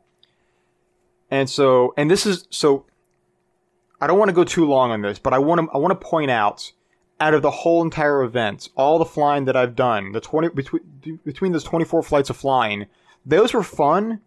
And 1.30 1.50
so, 1.50 1.94
and 1.98 2.10
this 2.10 2.26
is 2.26 2.48
so. 2.50 2.86
I 4.00 4.08
don't 4.08 4.18
want 4.18 4.30
to 4.30 4.36
go 4.36 4.44
too 4.44 4.66
long 4.66 4.92
on 4.92 5.02
this, 5.02 5.20
but 5.20 5.34
I 5.34 5.40
want 5.40 5.62
to 5.62 5.68
I 5.74 5.78
want 5.78 5.92
to 6.00 6.08
point 6.08 6.32
out 6.32 6.72
out 7.20 7.34
of 7.34 7.44
the 7.44 7.52
whole 7.52 7.84
entire 7.84 8.24
event, 8.24 8.70
all 8.76 8.98
the 8.98 9.06
flying 9.06 9.46
that 9.46 9.56
I've 9.56 9.76
done, 9.76 10.12
the 10.14 10.22
twenty 10.22 10.50
between 10.50 11.20
between 11.24 11.52
those 11.52 11.64
twenty 11.64 11.86
four 11.86 12.02
flights 12.02 12.30
of 12.30 12.38
flying, 12.38 12.88
those 13.26 13.54
were 13.54 13.64
fun, 13.64 14.22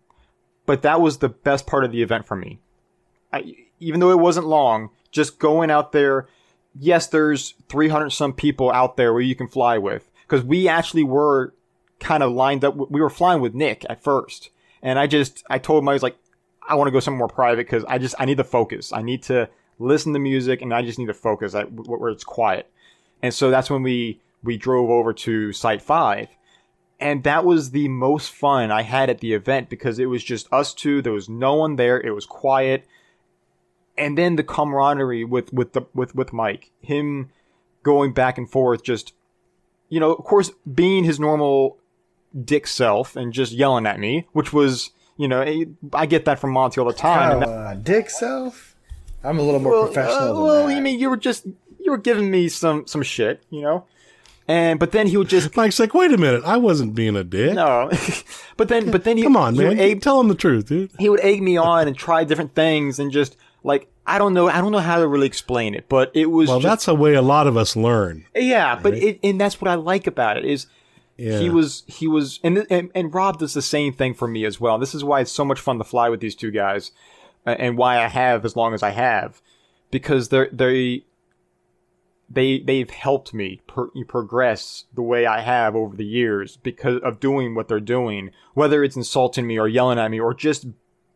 but 0.67 0.83
that 0.83 1.01
was 1.01 1.19
the 1.19 1.29
best 1.31 1.67
part 1.67 1.85
of 1.85 1.91
the 1.91 2.03
event 2.03 2.27
for 2.27 2.37
me. 2.37 2.61
I, 3.33 3.57
even 3.81 3.99
though 3.99 4.13
it 4.13 4.21
wasn't 4.21 4.47
long, 4.47 4.91
just 5.11 5.39
going 5.39 5.71
out 5.71 5.93
there. 5.93 6.29
Yes, 6.79 7.07
there's 7.07 7.55
300 7.69 8.11
some 8.11 8.33
people 8.33 8.71
out 8.71 8.97
there 8.97 9.13
where 9.13 9.23
you 9.23 9.37
can 9.37 9.49
fly 9.49 9.79
with 9.79 10.11
because 10.23 10.45
we 10.45 10.69
actually 10.69 11.05
were 11.05 11.55
kind 12.01 12.23
of 12.23 12.33
lined 12.33 12.65
up. 12.65 12.77
We 12.77 13.01
were 13.01 13.11
flying 13.11 13.41
with 13.41 13.55
Nick 13.55 13.85
at 13.89 14.03
first, 14.03 14.51
and 14.83 14.99
I 14.99 15.07
just 15.07 15.45
I 15.49 15.59
told 15.59 15.83
him 15.83 15.89
I 15.89 15.93
was 15.93 16.03
like, 16.03 16.17
I 16.67 16.75
want 16.75 16.89
to 16.89 16.93
go 16.93 17.01
somewhere 17.01 17.19
more 17.19 17.29
private 17.29 17.67
because 17.67 17.85
I 17.85 17.99
just 17.99 18.15
I 18.19 18.25
need 18.25 18.39
to 18.39 18.45
focus. 18.45 18.93
I 18.93 19.03
need 19.03 19.23
to 19.25 19.49
listen 19.79 20.13
to 20.13 20.19
music, 20.19 20.63
and 20.63 20.73
I 20.73 20.83
just 20.83 20.99
need 20.99 21.07
to 21.07 21.15
focus 21.15 21.55
at 21.55 21.73
where 21.73 22.11
it's 22.11 22.25
quiet. 22.25 22.71
And 23.23 23.33
so 23.33 23.51
that's 23.51 23.71
when 23.71 23.83
we 23.83 24.21
we 24.43 24.57
drove 24.57 24.91
over 24.91 25.13
to 25.13 25.53
Site 25.53 25.83
Five, 25.83 26.29
and 27.01 27.23
that 27.25 27.45
was 27.45 27.71
the 27.71 27.89
most 27.89 28.31
fun 28.33 28.71
I 28.71 28.83
had 28.83 29.11
at 29.11 29.21
the 29.21 29.33
event 29.33 29.69
because 29.69 29.99
it 29.99 30.07
was 30.07 30.23
just 30.23 30.53
us 30.53 30.75
two. 30.75 31.03
There 31.03 31.13
was 31.13 31.29
no 31.29 31.55
one 31.55 31.77
there. 31.77 32.01
It 32.01 32.15
was 32.15 32.27
quiet, 32.27 32.87
and 33.97 34.19
then 34.19 34.37
the 34.37 34.43
camaraderie 34.43 35.25
with 35.25 35.53
with 35.53 35.73
the 35.73 35.83
with 35.95 36.15
with 36.15 36.33
Mike, 36.33 36.71
him 36.81 37.31
going 37.83 38.13
back 38.13 38.39
and 38.39 38.51
forth, 38.51 38.83
just 38.83 39.13
you 39.89 40.01
know, 40.01 40.13
of 40.13 40.25
course, 40.25 40.51
being 40.73 41.05
his 41.05 41.21
normal 41.21 41.79
dick 42.45 42.67
self 42.67 43.15
and 43.15 43.33
just 43.33 43.53
yelling 43.53 43.87
at 43.87 44.01
me, 44.01 44.27
which 44.33 44.53
was 44.53 44.91
you 45.17 45.29
know, 45.29 45.65
I 45.93 46.07
get 46.07 46.25
that 46.25 46.41
from 46.41 46.51
Monty 46.51 46.81
all 46.81 46.89
the 46.89 46.93
time. 46.93 47.43
and 47.43 47.45
Uh, 47.45 47.75
dick 47.75 48.11
self. 48.11 48.75
I'm 49.23 49.39
a 49.39 49.43
little 49.43 49.61
more 49.61 49.73
well, 49.73 49.87
professional 49.87 50.37
uh, 50.37 50.45
well. 50.45 50.67
I 50.67 50.81
mean, 50.81 50.99
you 50.99 51.09
were 51.09 51.17
just 51.17 51.47
you 51.47 51.91
were 51.91 51.99
giving 51.99 52.31
me 52.31 52.49
some 52.49 52.87
some 52.87 53.03
shit, 53.03 53.43
you 53.51 53.63
know, 53.63 53.87
and 54.47 54.79
but 54.79 54.93
then 54.93 55.07
he 55.07 55.17
would 55.17 55.29
just 55.29 55.57
Mike's 55.57 55.79
like, 55.81 55.95
wait 55.95 56.13
a 56.13 56.19
minute, 56.19 56.43
I 56.45 56.57
wasn't 56.57 56.95
being 56.95 57.17
a 57.17 57.25
dick. 57.25 57.55
no, 57.55 57.91
but 58.57 58.69
then 58.69 58.91
but 58.91 59.05
then 59.05 59.17
he 59.17 59.23
Come 59.23 59.37
on, 59.37 59.55
he 59.55 59.61
man, 59.65 59.79
egg, 59.79 60.03
tell 60.03 60.21
him 60.21 60.29
the 60.29 60.35
truth, 60.35 60.67
dude. 60.69 60.91
he 60.99 61.09
would 61.09 61.21
egg 61.21 61.43
me 61.43 61.57
on 61.57 61.89
and 61.89 61.97
try 61.97 62.25
different 62.25 62.55
things 62.55 62.99
and 62.99 63.11
just 63.13 63.37
like 63.63 63.89
I 64.07 64.19
don't 64.19 64.35
know 64.35 64.49
I 64.49 64.61
don't 64.61 64.73
know 64.73 64.79
how 64.81 64.99
to 64.99 65.07
really 65.09 65.27
explain 65.27 65.75
it, 65.75 65.89
but 65.89 66.11
it 66.15 66.27
was 66.27 66.49
Well, 66.49 66.61
just, 66.61 66.69
that's 66.71 66.89
a 66.89 66.95
way 66.95 67.15
a 67.15 67.23
lot 67.23 67.47
of 67.47 67.57
us 67.57 67.75
learn. 67.77 68.27
yeah, 68.35 68.79
but 68.81 68.95
it, 68.95 69.19
and 69.23 69.41
that's 69.41 69.61
what 69.61 69.71
I 69.71 69.75
like 69.77 70.07
about 70.07 70.37
it 70.37 70.45
is 70.45 70.67
Yeah. 71.17 71.39
he 71.39 71.49
was 71.49 71.85
he 71.87 72.07
was 72.07 72.39
and, 72.45 72.67
and 72.69 72.91
and 72.95 73.15
Rob 73.15 73.39
does 73.39 73.55
the 73.55 73.63
same 73.63 73.95
thing 73.95 74.13
for 74.13 74.29
me 74.29 74.45
as 74.45 74.61
well. 74.61 74.79
This 74.79 74.95
is 74.95 75.03
why 75.03 75.21
it's 75.21 75.33
so 75.33 75.45
much 75.45 75.59
fun 75.61 75.79
to 75.79 75.85
fly 75.85 76.11
with 76.11 76.21
these 76.21 76.35
two 76.35 76.51
guys, 76.51 76.91
and 77.47 77.79
why 77.79 77.97
I 78.05 78.09
have 78.09 78.45
as 78.45 78.57
long 78.57 78.75
as 78.75 78.83
I 78.83 78.91
have, 78.91 79.41
because 79.91 80.29
they're 80.29 80.51
they 80.53 81.05
they 82.29 82.61
they've 82.61 82.91
helped 82.91 83.35
me 83.35 83.61
per, 83.67 83.89
progress 84.07 84.85
the 84.95 85.03
way 85.03 85.27
I 85.27 85.41
have 85.41 85.77
over 85.77 85.97
the 85.97 86.05
years 86.05 86.57
because 86.57 87.01
of 87.03 87.21
doing 87.21 87.55
what 87.55 87.69
they're 87.69 87.81
doing, 87.81 88.31
whether 88.55 88.83
it's 88.83 88.97
insulting 88.97 89.47
me 89.47 89.59
or 89.59 89.69
yelling 89.69 89.99
at 89.99 90.11
me 90.11 90.21
or 90.21 90.35
just 90.35 90.67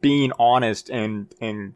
being 0.01 0.32
honest 0.39 0.90
and 0.90 1.32
and 1.40 1.74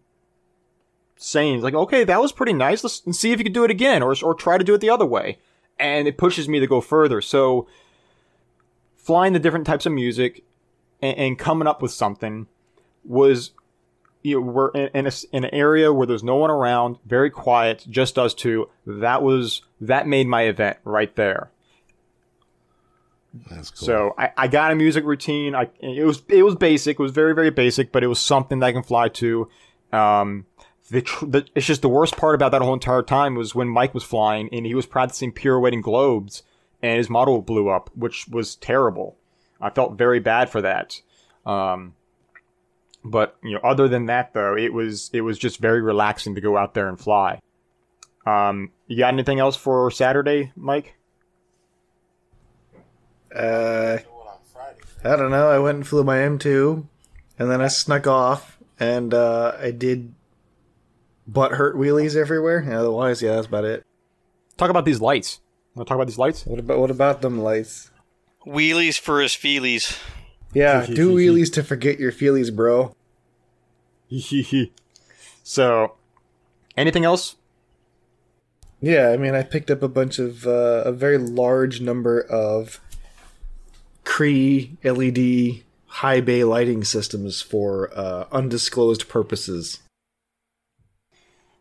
saying 1.17 1.63
like, 1.63 1.75
okay, 1.75 2.05
that 2.05 2.21
was 2.21 2.33
pretty 2.33 2.53
nice. 2.53 2.85
Let's 2.85 3.19
see 3.19 3.33
if 3.33 3.39
you 3.39 3.45
could 3.45 3.55
do 3.55 3.65
it 3.65 3.71
again, 3.71 4.03
or 4.03 4.15
or 4.23 4.35
try 4.35 4.59
to 4.59 4.65
do 4.65 4.75
it 4.75 4.81
the 4.81 4.91
other 4.91 5.07
way, 5.07 5.39
and 5.79 6.07
it 6.07 6.19
pushes 6.19 6.49
me 6.49 6.61
to 6.61 6.67
go 6.67 6.81
further. 6.81 7.21
So 7.21 7.67
flying 8.97 9.33
the 9.33 9.39
different 9.41 9.67
types 9.67 9.87
of 9.87 9.93
music 9.93 10.45
and, 11.01 11.17
and 11.17 11.39
coming 11.39 11.67
up 11.67 11.83
with 11.83 11.91
something 11.91 12.47
was 13.05 13.53
you 14.23 14.41
know, 14.41 14.47
we're 14.47 14.71
in, 14.71 14.89
in, 14.95 15.07
a, 15.07 15.13
in 15.33 15.45
an 15.45 15.55
area 15.55 15.93
where 15.93 16.07
there's 16.07 16.23
no 16.23 16.37
one 16.37 16.51
around, 16.51 16.99
very 17.05 17.31
quiet, 17.31 17.87
just 17.89 18.19
us 18.19 18.35
two. 18.35 18.69
That 18.87 19.23
was 19.23 19.63
that 19.81 20.07
made 20.07 20.27
my 20.27 20.43
event 20.43 20.79
right 20.85 21.15
there. 21.17 21.51
That's 23.51 23.71
cool. 23.71 23.87
So 23.87 24.15
I, 24.19 24.33
I 24.37 24.49
got 24.49 24.73
a 24.73 24.75
music 24.75 25.05
routine. 25.05 25.55
I 25.55 25.71
it 25.81 26.05
was 26.05 26.23
it 26.29 26.43
was 26.43 26.55
basic. 26.55 26.99
It 26.99 27.03
was 27.03 27.13
very 27.13 27.35
very 27.35 27.51
basic, 27.51 27.93
but 27.93 28.05
it 28.05 28.09
was 28.09 28.21
something 28.21 28.61
that 28.61 28.67
I 28.67 28.73
can 28.73 28.83
fly 28.83 29.09
to. 29.09 29.49
Um, 29.93 30.47
the, 30.91 31.03
tr- 31.03 31.27
the 31.27 31.47
it's 31.55 31.67
just 31.67 31.83
the 31.83 31.89
worst 31.89 32.17
part 32.17 32.35
about 32.35 32.53
that 32.53 32.63
whole 32.63 32.75
entire 32.75 33.03
time 33.03 33.35
was 33.35 33.55
when 33.55 33.69
Mike 33.69 33.95
was 33.95 34.05
flying 34.05 34.49
and 34.53 34.67
he 34.67 34.75
was 34.75 34.87
practicing 34.87 35.33
pirouetting 35.33 35.81
globes 35.81 36.43
and 36.83 36.99
his 36.99 37.09
model 37.09 37.41
blew 37.41 37.69
up, 37.69 37.91
which 37.95 38.29
was 38.29 38.57
terrible. 38.57 39.17
I 39.61 39.71
felt 39.71 39.97
very 39.97 40.19
bad 40.19 40.51
for 40.51 40.61
that. 40.61 41.01
Um, 41.47 41.95
but 43.05 43.37
you 43.43 43.53
know, 43.53 43.61
other 43.65 43.89
than 43.89 44.07
that, 44.07 44.33
though, 44.33 44.57
it 44.57 44.73
was 44.73 45.11
it 45.13 45.23
was 45.23 45.39
just 45.39 45.59
very 45.59 45.81
relaxing 45.81 46.35
to 46.35 46.41
go 46.41 46.57
out 46.57 46.75
there 46.75 46.89
and 46.89 46.99
fly. 46.99 47.41
Um, 48.27 48.71
you 48.87 48.99
got 48.99 49.13
anything 49.13 49.41
else 49.41 49.57
for 49.57 49.91
Saturday, 49.91 50.53
Mike? 50.55 50.95
Uh, 53.35 53.99
I 55.05 55.17
don't 55.17 55.31
know. 55.31 55.51
I 55.51 55.59
went 55.59 55.77
and 55.77 55.87
flew 55.87 56.05
my 56.05 56.19
M2, 56.19 56.87
and 57.39 57.51
then 57.51 57.61
I 57.61 57.69
snuck 57.69 58.07
off, 58.07 58.59
and 58.79 59.13
uh, 59.13 59.57
I 59.61 59.73
did 59.73 60.15
butt 61.27 61.53
hurt 61.53 61.77
wheelies 61.77 62.15
everywhere. 62.15 62.59
And 62.59 62.75
otherwise, 62.75 63.23
yeah, 63.23 63.35
that's 63.35 63.47
about 63.47 63.65
it. 63.65 63.85
Talk 64.57 64.71
about 64.71 64.85
these 64.85 65.01
lights. 65.01 65.41
Want 65.75 65.87
to 65.87 65.91
talk 65.91 65.97
about 65.97 66.07
these 66.07 66.19
lights? 66.19 66.47
What 66.47 66.61
about 66.61 66.79
what 66.79 66.91
about 66.91 67.23
them 67.23 67.41
lights? 67.41 67.91
Wheelies 68.47 68.99
for 68.99 69.21
his 69.21 69.33
feelies. 69.33 69.99
Yeah, 70.53 70.87
do 70.87 71.15
wheelies 71.15 71.53
to 71.55 71.63
forget 71.63 71.99
your 71.99 72.13
feelies, 72.13 72.55
bro. 72.55 72.95
so, 75.43 75.95
anything 76.77 77.05
else? 77.05 77.37
Yeah, 78.81 79.11
I 79.11 79.17
mean, 79.17 79.35
I 79.35 79.43
picked 79.43 79.71
up 79.71 79.83
a 79.83 79.89
bunch 79.89 80.19
of 80.19 80.47
uh, 80.47 80.83
a 80.85 80.93
very 80.93 81.17
large 81.17 81.81
number 81.81 82.21
of 82.21 82.81
Cree 84.05 84.77
LED 84.83 85.63
high 85.87 86.21
bay 86.21 86.43
lighting 86.43 86.85
systems 86.85 87.41
for 87.41 87.91
uh, 87.97 88.25
undisclosed 88.33 89.09
purposes. 89.09 89.81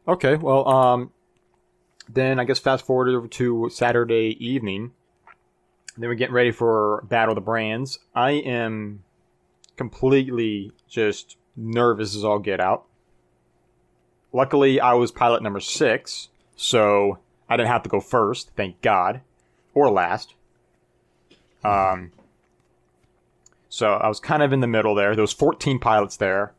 Okay, 0.07 0.35
well, 0.35 0.67
um, 0.67 1.11
then 2.09 2.39
I 2.39 2.43
guess 2.43 2.59
fast 2.59 2.85
forward 2.85 3.09
over 3.09 3.27
to 3.27 3.69
Saturday 3.71 4.35
evening. 4.39 4.93
Then 6.01 6.09
we're 6.09 6.15
getting 6.15 6.33
ready 6.33 6.51
for 6.51 7.03
Battle 7.07 7.33
of 7.33 7.35
the 7.35 7.41
Brands. 7.41 7.99
I 8.15 8.31
am 8.31 9.03
completely 9.77 10.71
just 10.89 11.37
nervous 11.55 12.15
as 12.15 12.23
all 12.23 12.39
get 12.39 12.59
out. 12.59 12.85
Luckily, 14.33 14.79
I 14.79 14.93
was 14.93 15.11
pilot 15.11 15.43
number 15.43 15.59
six, 15.59 16.29
so 16.55 17.19
I 17.47 17.55
didn't 17.55 17.69
have 17.69 17.83
to 17.83 17.89
go 17.89 17.99
first, 17.99 18.49
thank 18.55 18.81
God, 18.81 19.21
or 19.75 19.91
last. 19.91 20.33
Um, 21.63 22.11
so 23.69 23.93
I 23.93 24.07
was 24.07 24.19
kind 24.19 24.41
of 24.41 24.51
in 24.53 24.61
the 24.61 24.67
middle 24.67 24.95
there. 24.95 25.15
There 25.15 25.21
was 25.21 25.33
14 25.33 25.77
pilots 25.77 26.17
there, 26.17 26.53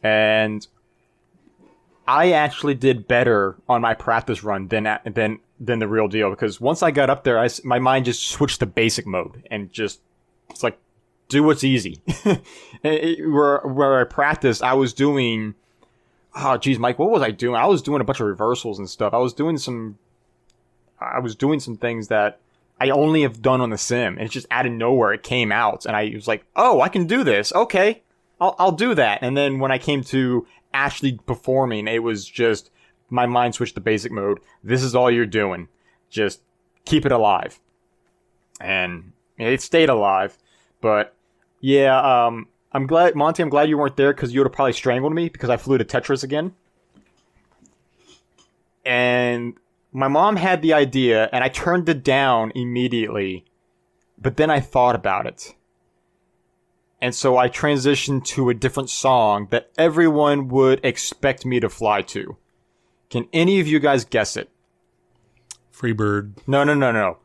and 0.00 0.64
I 2.06 2.32
actually 2.32 2.74
did 2.74 3.06
better 3.06 3.56
on 3.68 3.80
my 3.82 3.94
practice 3.94 4.42
run 4.42 4.68
than 4.68 4.84
than 5.04 5.38
than 5.60 5.78
the 5.78 5.86
real 5.88 6.08
deal 6.08 6.30
because 6.30 6.60
once 6.60 6.82
I 6.82 6.90
got 6.90 7.10
up 7.10 7.24
there, 7.24 7.38
I 7.38 7.48
my 7.64 7.78
mind 7.78 8.04
just 8.06 8.26
switched 8.28 8.60
to 8.60 8.66
basic 8.66 9.06
mode 9.06 9.46
and 9.50 9.72
just 9.72 10.00
it's 10.48 10.62
like 10.62 10.78
do 11.28 11.42
what's 11.42 11.64
easy. 11.64 12.00
It- 12.82 13.28
where 13.28 13.58
where 13.60 14.00
I 14.00 14.04
practiced, 14.04 14.62
I 14.62 14.72
was 14.74 14.92
doing. 14.94 15.54
Oh, 16.34 16.56
geez, 16.56 16.78
Mike, 16.78 16.98
what 16.98 17.10
was 17.10 17.22
I 17.22 17.30
doing? 17.32 17.56
I 17.56 17.66
was 17.66 17.82
doing 17.82 18.00
a 18.00 18.04
bunch 18.04 18.20
of 18.20 18.26
reversals 18.26 18.78
and 18.78 18.88
stuff. 18.88 19.12
I 19.12 19.18
was 19.18 19.32
doing 19.34 19.58
some. 19.58 19.98
I 21.00 21.18
was 21.18 21.34
doing 21.34 21.60
some 21.60 21.76
things 21.76 22.08
that 22.08 22.38
I 22.80 22.90
only 22.90 23.22
have 23.22 23.42
done 23.42 23.60
on 23.60 23.70
the 23.70 23.76
sim, 23.78 24.14
and 24.14 24.22
it's 24.22 24.32
just 24.32 24.46
out 24.50 24.64
of 24.66 24.72
nowhere 24.72 25.12
it 25.12 25.22
came 25.22 25.50
out, 25.52 25.84
and 25.86 25.94
I 25.96 26.10
was 26.14 26.26
like, 26.28 26.44
"Oh, 26.56 26.80
I 26.80 26.88
can 26.88 27.06
do 27.06 27.22
this. 27.24 27.52
Okay, 27.52 28.02
I'll 28.40 28.54
I'll 28.58 28.72
do 28.72 28.94
that." 28.94 29.18
And 29.22 29.36
then 29.36 29.58
when 29.58 29.70
I 29.72 29.78
came 29.78 30.02
to 30.04 30.46
actually 30.72 31.18
performing, 31.26 31.88
it 31.88 32.02
was 32.02 32.24
just 32.24 32.70
my 33.10 33.26
mind 33.26 33.54
switched 33.54 33.74
to 33.74 33.80
basic 33.80 34.12
mode. 34.12 34.38
This 34.62 34.82
is 34.82 34.94
all 34.94 35.10
you're 35.10 35.26
doing. 35.26 35.68
Just 36.08 36.40
keep 36.84 37.04
it 37.04 37.12
alive. 37.12 37.60
And 38.60 39.12
it 39.38 39.62
stayed 39.62 39.88
alive. 39.88 40.38
But 40.80 41.14
yeah, 41.60 42.26
um, 42.26 42.48
I'm 42.72 42.86
glad, 42.86 43.14
Monty, 43.14 43.42
I'm 43.42 43.48
glad 43.48 43.68
you 43.68 43.78
weren't 43.78 43.96
there 43.96 44.12
because 44.12 44.32
you 44.32 44.40
would 44.40 44.46
have 44.46 44.52
probably 44.52 44.72
strangled 44.72 45.14
me 45.14 45.28
because 45.28 45.50
I 45.50 45.56
flew 45.56 45.78
to 45.78 45.84
Tetris 45.84 46.22
again. 46.22 46.54
And 48.84 49.54
my 49.92 50.08
mom 50.08 50.36
had 50.36 50.62
the 50.62 50.72
idea 50.72 51.28
and 51.32 51.42
I 51.42 51.48
turned 51.48 51.88
it 51.88 52.04
down 52.04 52.52
immediately. 52.54 53.44
But 54.18 54.36
then 54.36 54.50
I 54.50 54.60
thought 54.60 54.94
about 54.94 55.26
it. 55.26 55.54
And 57.02 57.14
so 57.14 57.36
I 57.38 57.48
transitioned 57.48 58.24
to 58.26 58.50
a 58.50 58.54
different 58.54 58.90
song 58.90 59.48
that 59.50 59.70
everyone 59.78 60.48
would 60.48 60.84
expect 60.84 61.46
me 61.46 61.58
to 61.60 61.68
fly 61.70 62.02
to. 62.02 62.36
Can 63.08 63.26
any 63.32 63.58
of 63.60 63.66
you 63.66 63.78
guys 63.80 64.04
guess 64.04 64.36
it? 64.36 64.50
Freebird. 65.74 66.32
No, 66.46 66.62
no, 66.64 66.74
no, 66.74 66.92
no. 66.92 67.16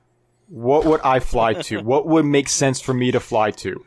What 0.48 0.86
would 0.86 1.02
I 1.04 1.20
fly 1.20 1.54
to? 1.54 1.82
what 1.82 2.08
would 2.08 2.24
make 2.26 2.48
sense 2.50 2.80
for 2.80 2.94
me 2.94 3.12
to 3.12 3.20
fly 3.20 3.52
to? 3.52 3.84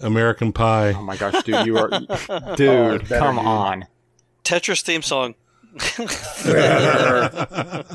American 0.00 0.52
Pie. 0.52 0.92
Oh 0.92 1.02
my 1.02 1.16
gosh, 1.16 1.42
dude, 1.42 1.64
you 1.66 1.78
are, 1.78 1.88
Oh, 1.92 2.54
dude, 2.56 3.02
it 3.02 3.08
better 3.08 3.18
come 3.18 3.36
be. 3.36 3.42
on. 3.42 3.86
Tetris 4.44 4.82
theme 4.82 5.02
song. 5.02 5.34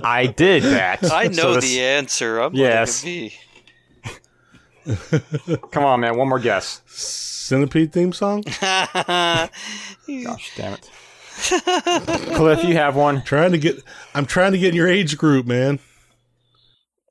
I 0.04 0.34
did 0.36 0.64
that. 0.64 1.12
I 1.12 1.26
know 1.28 1.34
So 1.34 1.54
this- 1.56 1.66
the 1.66 1.82
answer. 1.82 2.40
I'm 2.40 2.54
Yes. 2.56 3.04
Letting 4.88 5.22
it 5.32 5.46
be. 5.46 5.58
Come 5.72 5.86
on, 5.86 6.00
man. 6.00 6.18
One 6.18 6.30
more 6.30 6.40
guess. 6.40 6.82
Centipede 6.86 7.94
theme 7.94 8.14
song? 8.14 8.44
Gosh 8.62 9.52
damn 10.56 10.74
it. 10.74 10.90
Cliff, 12.36 12.64
you 12.64 12.74
have 12.76 12.96
one. 12.96 13.22
trying 13.24 13.52
to 13.52 13.58
get 13.58 13.82
I'm 14.16 14.26
trying 14.26 14.54
to 14.54 14.58
get 14.58 14.70
in 14.70 14.76
your 14.76 14.88
age 14.88 15.18
group, 15.18 15.46
man. 15.46 15.80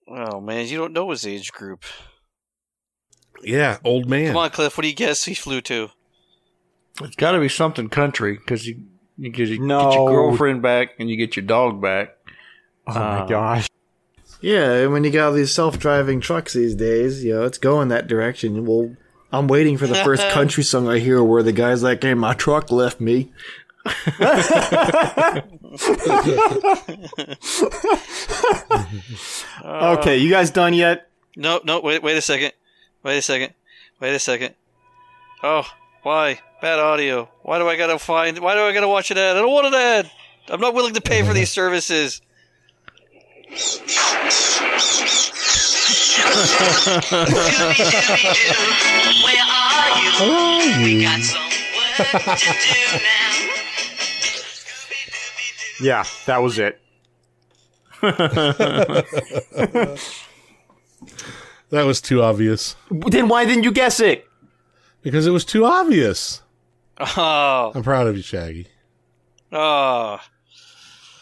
Oh 0.09 0.41
man, 0.41 0.67
you 0.67 0.79
don't 0.79 0.93
know 0.93 1.11
his 1.11 1.27
age 1.27 1.53
group. 1.53 1.85
Yeah, 3.43 3.79
old 3.85 4.09
man. 4.09 4.29
Come 4.29 4.37
on, 4.37 4.51
Cliff. 4.51 4.77
What 4.77 4.83
do 4.83 4.89
you 4.89 4.95
guess 4.95 5.25
he 5.25 5.35
flew 5.35 5.61
to? 5.63 5.91
It's 7.03 7.17
got 7.17 7.33
to 7.33 7.41
be 7.41 7.49
something 7.49 7.89
country 7.89 8.35
because 8.37 8.67
you 8.67 8.83
you, 9.17 9.31
get, 9.31 9.49
you 9.49 9.61
No. 9.61 9.91
get 9.91 9.95
your 9.95 10.11
girlfriend 10.11 10.63
back 10.63 10.91
and 10.99 11.09
you 11.09 11.17
get 11.17 11.37
your 11.37 11.45
dog 11.45 11.81
back. 11.81 12.17
Oh 12.87 12.95
my 12.95 13.21
um, 13.21 13.29
gosh. 13.29 13.66
Yeah, 14.47 14.75
and 14.75 14.93
when 14.93 15.03
you 15.03 15.11
got 15.11 15.27
all 15.27 15.33
these 15.33 15.53
self-driving 15.53 16.21
trucks 16.21 16.53
these 16.53 16.77
days, 16.77 17.25
you 17.25 17.35
know, 17.35 17.43
it's 17.43 17.59
going 17.59 17.89
that 17.89 18.07
direction. 18.07 18.65
Well, 18.65 18.95
I'm 19.33 19.49
waiting 19.49 19.77
for 19.77 19.89
the 19.89 19.97
first 19.97 20.23
country 20.31 20.63
song 20.63 20.87
I 20.87 21.01
hear 21.01 21.21
where 21.21 21.43
the 21.43 21.51
guy's 21.51 21.83
like, 21.83 22.01
"Hey, 22.01 22.15
my 22.15 22.33
truck 22.33 22.71
left 22.71 23.01
me." 23.01 23.33
Okay, 29.65 30.17
you 30.19 30.31
guys 30.31 30.51
done 30.51 30.75
yet? 30.75 31.11
No, 31.35 31.61
no. 31.65 31.81
Wait, 31.81 32.03
wait 32.05 32.17
a 32.17 32.23
second. 32.23 32.53
Wait 33.03 33.19
a 33.19 33.23
second. 33.23 33.53
Wait 34.01 34.15
a 34.15 34.19
second. 34.21 34.55
Oh, 35.43 35.65
why? 36.03 36.41
Bad 36.63 36.79
audio. 36.79 37.29
Why 37.43 37.59
do 37.59 37.69
I 37.69 37.77
gotta 37.77 37.99
find? 37.99 38.39
Why 38.39 38.55
do 38.55 38.61
I 38.61 38.73
gotta 38.73 38.87
watch 38.87 39.11
an 39.11 39.19
ad? 39.19 39.37
I 39.37 39.41
don't 39.41 39.53
want 39.53 39.67
an 39.67 39.75
ad. 39.75 40.11
I'm 40.49 40.61
not 40.61 40.75
willing 40.75 40.95
to 40.95 41.01
pay 41.01 41.25
for 41.25 41.33
these 41.33 41.51
services. 41.61 42.23
Yeah, 55.79 56.05
that 56.27 56.43
was 56.43 56.59
it. 56.59 56.81
That 61.71 61.85
was 61.85 62.01
too 62.01 62.23
obvious. 62.23 62.77
Then 62.91 63.29
why 63.29 63.45
didn't 63.45 63.65
you 63.65 63.73
guess 63.73 63.99
it? 63.99 64.25
Because 65.03 65.27
it 65.27 65.33
was 65.33 65.45
too 65.45 65.65
obvious. 65.65 66.43
Oh, 66.99 67.73
I'm 67.75 67.83
proud 67.83 68.07
of 68.07 68.17
you, 68.17 68.23
Shaggy. 68.23 68.69
oh. 69.53 70.19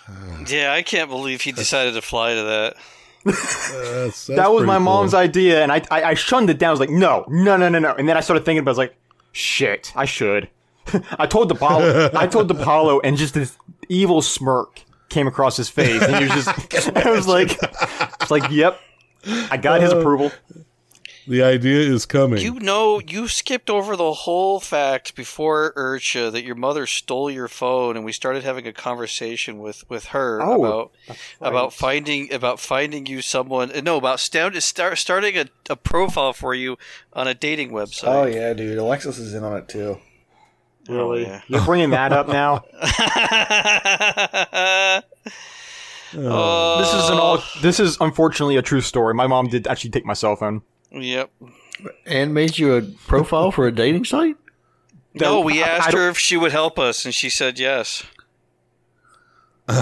Yeah, 0.46 0.72
I 0.72 0.82
can't 0.82 1.08
believe 1.08 1.40
he 1.40 1.52
decided 1.52 1.94
to 1.94 2.02
fly 2.02 2.34
to 2.34 2.42
that. 2.42 2.76
That's, 3.24 3.72
that's 3.82 4.26
that 4.26 4.52
was 4.52 4.66
my 4.66 4.74
cool. 4.76 4.84
mom's 4.84 5.14
idea, 5.14 5.62
and 5.62 5.72
I, 5.72 5.80
I 5.90 6.02
I 6.02 6.14
shunned 6.14 6.50
it 6.50 6.58
down. 6.58 6.68
I 6.68 6.70
was 6.72 6.80
like, 6.80 6.90
no, 6.90 7.24
no, 7.28 7.56
no, 7.56 7.70
no, 7.70 7.78
no. 7.78 7.94
And 7.94 8.06
then 8.06 8.16
I 8.16 8.20
started 8.20 8.44
thinking 8.44 8.58
about, 8.58 8.72
it, 8.72 8.72
I 8.72 8.76
was 8.76 8.78
like, 8.78 8.96
shit, 9.32 9.92
I 9.96 10.04
should. 10.04 10.50
I 11.18 11.26
told 11.26 11.50
DiPaolo, 11.50 12.14
I 12.14 12.26
told 12.26 12.50
DiPaolo, 12.50 13.00
and 13.02 13.16
just 13.16 13.32
this 13.34 13.56
evil 13.88 14.20
smirk 14.20 14.82
came 15.08 15.26
across 15.26 15.56
his 15.56 15.70
face, 15.70 16.02
and 16.02 16.16
he 16.16 16.24
was 16.24 16.44
just, 16.44 16.96
I 16.96 17.10
was 17.10 17.26
like, 17.26 17.56
it's 18.20 18.30
like, 18.30 18.50
yep, 18.50 18.78
I 19.50 19.56
got 19.56 19.80
his 19.80 19.92
uh, 19.92 19.98
approval. 19.98 20.30
The 21.26 21.42
idea 21.42 21.80
is 21.80 22.04
coming. 22.04 22.42
You 22.42 22.60
know, 22.60 23.00
you 23.00 23.28
skipped 23.28 23.70
over 23.70 23.96
the 23.96 24.12
whole 24.12 24.60
fact 24.60 25.14
before 25.14 25.72
Urcha 25.74 26.30
that 26.30 26.44
your 26.44 26.54
mother 26.54 26.86
stole 26.86 27.30
your 27.30 27.48
phone, 27.48 27.96
and 27.96 28.04
we 28.04 28.12
started 28.12 28.42
having 28.42 28.66
a 28.66 28.72
conversation 28.72 29.58
with 29.58 29.88
with 29.88 30.06
her 30.06 30.42
Oh, 30.42 30.64
about 30.64 30.92
about 31.40 31.72
finding 31.72 32.32
about 32.32 32.60
finding 32.60 33.06
you 33.06 33.22
someone. 33.22 33.72
No, 33.82 33.96
about 33.96 34.20
stand, 34.20 34.62
start, 34.62 34.98
starting 34.98 35.38
a, 35.38 35.46
a 35.70 35.76
profile 35.76 36.34
for 36.34 36.54
you 36.54 36.76
on 37.14 37.26
a 37.26 37.34
dating 37.34 37.70
website. 37.70 38.08
Oh 38.08 38.26
yeah, 38.26 38.52
dude, 38.52 38.76
Alexis 38.76 39.18
is 39.18 39.32
in 39.32 39.44
on 39.44 39.56
it 39.56 39.68
too. 39.68 39.98
Oh, 40.86 41.14
yeah. 41.14 41.40
You're 41.48 41.64
bringing 41.64 41.88
that 41.90 42.12
up 42.12 42.28
now. 42.28 42.62
Oh. 46.16 46.16
oh, 46.16 46.78
This 46.78 46.94
is 46.94 47.10
an 47.10 47.18
all. 47.18 47.42
This 47.60 47.80
is 47.80 47.96
unfortunately 48.00 48.56
a 48.56 48.62
true 48.62 48.80
story. 48.80 49.14
My 49.14 49.26
mom 49.26 49.48
did 49.48 49.66
actually 49.66 49.90
take 49.90 50.06
my 50.06 50.12
cell 50.12 50.36
phone. 50.36 50.62
Yep. 50.94 51.30
And 52.06 52.32
made 52.32 52.56
you 52.56 52.74
a 52.76 52.82
profile 52.82 53.50
for 53.50 53.66
a 53.66 53.72
dating 53.72 54.04
site? 54.04 54.36
No, 55.12 55.40
we 55.40 55.62
I- 55.62 55.66
I 55.66 55.68
asked 55.70 55.90
don't- 55.90 56.00
her 56.00 56.08
if 56.08 56.18
she 56.18 56.36
would 56.36 56.52
help 56.52 56.78
us, 56.78 57.04
and 57.04 57.12
she 57.14 57.28
said 57.28 57.58
yes. 57.58 58.04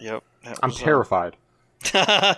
Yep. 0.00 0.22
I'm 0.62 0.70
uh, 0.70 0.74
terrified. 0.74 1.36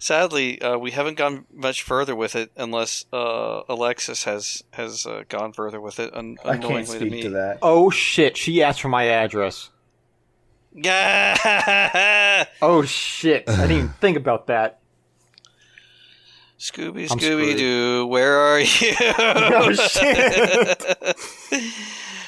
Sadly, 0.00 0.60
uh, 0.60 0.76
we 0.78 0.90
haven't 0.90 1.16
gone 1.16 1.46
much 1.52 1.82
further 1.82 2.14
with 2.14 2.34
it, 2.36 2.50
unless 2.56 3.04
uh, 3.12 3.62
Alexis 3.68 4.24
has 4.24 4.62
has 4.72 5.06
uh, 5.06 5.22
gone 5.28 5.52
further 5.52 5.80
with 5.80 5.98
it. 5.98 6.14
Un- 6.14 6.36
I 6.44 6.54
unknowingly 6.54 6.84
can't 6.84 6.96
speak 7.00 7.12
me. 7.12 7.22
to 7.22 7.30
that. 7.30 7.58
Oh 7.62 7.90
shit! 7.90 8.36
She 8.36 8.62
asked 8.62 8.80
for 8.80 8.88
my 8.88 9.04
address. 9.08 9.70
Yeah. 10.76 12.44
Oh 12.62 12.82
shit! 12.82 13.48
I 13.48 13.56
didn't 13.62 13.72
even 13.76 13.88
think 14.00 14.16
about 14.16 14.46
that. 14.48 14.80
Scooby 16.58 17.10
I'm 17.10 17.18
Scooby 17.18 17.56
Doo, 17.56 18.06
where 18.06 18.38
are 18.38 18.60
you? 18.60 18.66
Oh 19.18 19.72
shit! 19.72 21.14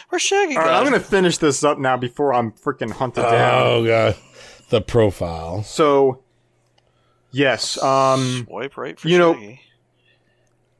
Where's 0.08 0.22
Shaggy? 0.22 0.56
All 0.56 0.62
right. 0.62 0.74
I'm 0.74 0.84
gonna 0.84 1.00
finish 1.00 1.38
this 1.38 1.62
up 1.64 1.78
now 1.78 1.96
before 1.96 2.32
I'm 2.34 2.52
freaking 2.52 2.90
hunted 2.90 3.22
down. 3.22 3.62
Oh 3.66 3.84
god, 3.86 4.16
the 4.70 4.80
profile. 4.80 5.62
So, 5.62 6.22
yes, 7.30 7.82
um, 7.82 8.44
Swipe 8.46 8.76
right 8.76 8.98
for 8.98 9.08
you 9.08 9.18
know- 9.18 9.38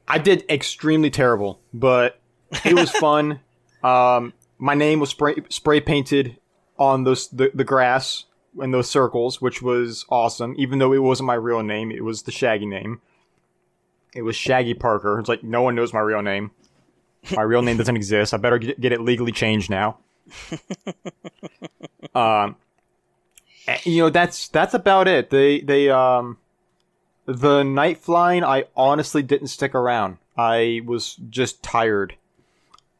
I 0.07 0.17
did 0.17 0.43
extremely 0.49 1.11
terrible, 1.11 1.59
but 1.73 2.19
it 2.65 2.73
was 2.73 2.89
fun. 2.91 3.39
Um, 3.83 4.33
my 4.57 4.73
name 4.73 4.99
was 4.99 5.09
spray 5.11 5.35
spray 5.49 5.79
painted 5.81 6.37
on 6.79 7.03
those 7.03 7.27
the, 7.27 7.51
the 7.53 7.63
grass 7.63 8.25
in 8.59 8.71
those 8.71 8.89
circles, 8.89 9.39
which 9.41 9.61
was 9.61 10.05
awesome. 10.09 10.55
Even 10.57 10.79
though 10.79 10.93
it 10.93 11.03
wasn't 11.03 11.27
my 11.27 11.35
real 11.35 11.61
name, 11.61 11.91
it 11.91 12.03
was 12.03 12.23
the 12.23 12.31
Shaggy 12.31 12.65
name. 12.65 13.01
It 14.15 14.23
was 14.23 14.35
Shaggy 14.35 14.73
Parker. 14.73 15.19
It's 15.19 15.29
like 15.29 15.43
no 15.43 15.61
one 15.61 15.75
knows 15.75 15.93
my 15.93 15.99
real 15.99 16.21
name. 16.21 16.51
My 17.35 17.43
real 17.43 17.61
name 17.61 17.77
doesn't 17.77 17.95
exist. 17.95 18.33
I 18.33 18.37
better 18.37 18.57
get, 18.57 18.91
it 18.91 19.01
legally 19.01 19.33
changed 19.33 19.69
now. 19.69 19.97
um, 22.15 22.55
you 23.83 24.01
know 24.01 24.09
that's 24.09 24.47
that's 24.47 24.73
about 24.73 25.07
it. 25.07 25.29
They 25.29 25.59
they 25.59 25.89
um 25.89 26.37
the 27.25 27.63
night 27.63 27.99
flying, 27.99 28.43
I 28.43 28.65
honestly 28.75 29.21
didn't 29.21 29.47
stick 29.47 29.75
around. 29.75 30.17
I 30.37 30.81
was 30.85 31.15
just 31.29 31.61
tired. 31.61 32.15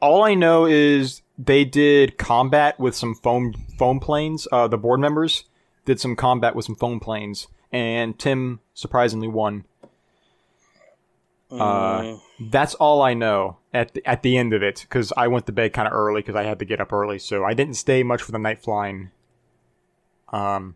All 0.02 0.24
I 0.24 0.36
know 0.36 0.66
is 0.66 1.22
they 1.42 1.64
did 1.64 2.18
combat 2.18 2.78
with 2.80 2.94
some 2.96 3.16
foam 3.16 3.54
foam 3.78 4.00
planes. 4.02 4.48
Uh, 4.52 4.68
the 4.68 4.78
board 4.78 5.00
members 5.00 5.46
did 5.86 6.00
some 6.00 6.16
combat 6.16 6.54
with 6.56 6.66
some 6.66 6.76
foam 6.76 7.00
planes, 7.00 7.48
and 7.72 8.20
Tim 8.20 8.60
surprisingly 8.74 9.28
won. 9.30 9.64
Uh, 11.52 12.18
that's 12.40 12.76
all 12.76 13.02
I 13.02 13.16
know 13.16 13.58
at 13.74 13.96
the, 13.96 14.08
at 14.08 14.22
the 14.22 14.38
end 14.38 14.54
of 14.54 14.62
it 14.62 14.82
because 14.82 15.12
I 15.18 15.28
went 15.28 15.48
to 15.48 15.52
bed 15.52 15.74
kind 15.74 15.88
of 15.88 15.94
early 15.94 16.22
because 16.22 16.36
I 16.36 16.44
had 16.44 16.60
to 16.60 16.66
get 16.66 16.80
up 16.80 16.94
early, 16.94 17.18
so 17.18 17.44
I 17.44 17.54
didn't 17.56 17.74
stay 17.74 18.04
much 18.04 18.22
for 18.22 18.32
the 18.32 18.38
night 18.38 18.62
flying. 18.62 19.10
Um, 20.32 20.76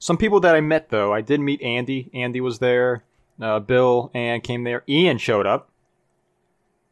some 0.00 0.16
people 0.16 0.40
that 0.40 0.56
I 0.56 0.60
met 0.60 0.88
though, 0.88 1.12
I 1.12 1.20
did 1.20 1.38
meet 1.40 1.62
Andy. 1.62 2.10
Andy 2.12 2.40
was 2.40 2.58
there. 2.58 3.04
Uh, 3.40 3.60
Bill 3.60 4.10
and 4.14 4.42
came 4.42 4.64
there. 4.64 4.82
Ian 4.88 5.18
showed 5.18 5.46
up. 5.46 5.70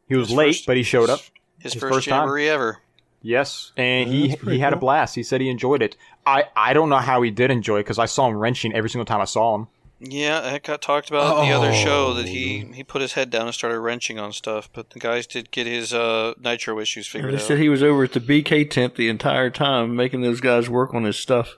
He 0.09 0.15
was 0.15 0.29
His 0.29 0.37
late, 0.37 0.47
first- 0.55 0.67
but 0.67 0.77
he 0.77 0.85
showed 0.85 1.11
up. 1.11 1.19
His, 1.59 1.73
his 1.73 1.81
first, 1.83 1.95
first 1.95 2.09
time. 2.09 2.21
jamboree 2.21 2.49
ever. 2.49 2.79
Yes, 3.27 3.73
and 3.77 4.09
he 4.09 4.29
he 4.29 4.59
had 4.61 4.73
a 4.73 4.77
blast. 4.77 5.15
He 5.17 5.23
said 5.25 5.41
he 5.41 5.49
enjoyed 5.51 5.83
it. 5.83 5.97
I 6.25 6.45
I 6.55 6.73
don't 6.73 6.89
know 6.89 6.99
how 6.99 7.23
he 7.23 7.31
did 7.33 7.51
enjoy 7.51 7.79
it 7.79 7.85
because 7.85 7.99
I 7.99 8.07
saw 8.07 8.29
him 8.29 8.37
wrenching 8.37 8.73
every 8.73 8.89
single 8.89 9.05
time 9.05 9.21
I 9.21 9.25
saw 9.25 9.55
him. 9.57 9.67
Yeah, 9.99 10.41
that 10.43 10.63
got 10.63 10.83
talked 10.83 11.09
about 11.09 11.43
in 11.43 11.49
the 11.49 11.57
other 11.57 11.73
show 11.73 12.13
that 12.15 12.27
Oh. 12.27 12.29
he 12.29 12.69
he 12.75 12.85
put 12.85 13.01
his 13.03 13.15
head 13.15 13.31
down 13.31 13.47
and 13.47 13.55
started 13.55 13.81
wrenching 13.81 14.19
on 14.19 14.33
stuff. 14.33 14.69
But 14.73 14.91
the 14.91 14.99
guys 15.01 15.27
did 15.27 15.51
get 15.51 15.67
his 15.67 15.93
uh, 15.93 16.35
nitro 16.39 16.79
issues 16.79 17.09
figured 17.09 17.33
They 17.33 17.39
out. 17.39 17.43
said 17.43 17.59
he 17.59 17.69
was 17.69 17.83
over 17.83 18.05
at 18.05 18.13
the 18.13 18.21
BK 18.21 18.71
tent 18.71 18.95
the 18.95 19.09
entire 19.09 19.51
time, 19.51 19.97
making 19.97 20.21
those 20.21 20.41
guys 20.41 20.69
work 20.69 20.95
on 20.95 21.03
his 21.05 21.17
stuff. 21.17 21.57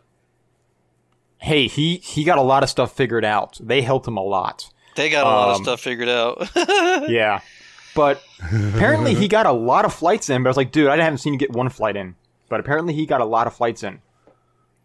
Hey, 1.39 1.67
he 1.69 1.97
he 1.97 2.25
got 2.25 2.39
a 2.39 2.43
lot 2.43 2.63
of 2.63 2.69
stuff 2.71 2.93
figured 2.97 3.25
out. 3.25 3.59
They 3.63 3.83
helped 3.83 4.07
him 4.09 4.17
a 4.17 4.23
lot. 4.23 4.71
They 4.97 5.11
got 5.11 5.27
a 5.27 5.31
lot 5.31 5.49
of 5.51 5.57
Um, 5.57 5.63
stuff 5.65 5.81
figured 5.81 6.09
out. 6.09 6.49
Yeah, 7.09 7.41
but 7.99 8.23
apparently 8.75 9.13
he 9.15 9.27
got 9.27 9.45
a 9.45 9.53
lot 9.53 9.85
of 9.85 9.93
flights 9.93 10.31
in. 10.31 10.45
But 10.45 10.49
I 10.49 10.51
was 10.51 10.57
like, 10.57 10.71
dude, 10.71 10.89
I 10.89 10.97
haven't 10.97 11.19
seen 11.19 11.33
you 11.33 11.39
get 11.39 11.51
one 11.51 11.69
flight 11.69 11.97
in. 11.97 12.15
But 12.49 12.61
apparently 12.61 12.95
he 12.95 13.05
got 13.07 13.21
a 13.21 13.25
lot 13.25 13.49
of 13.49 13.55
flights 13.55 13.83
in. 13.83 14.01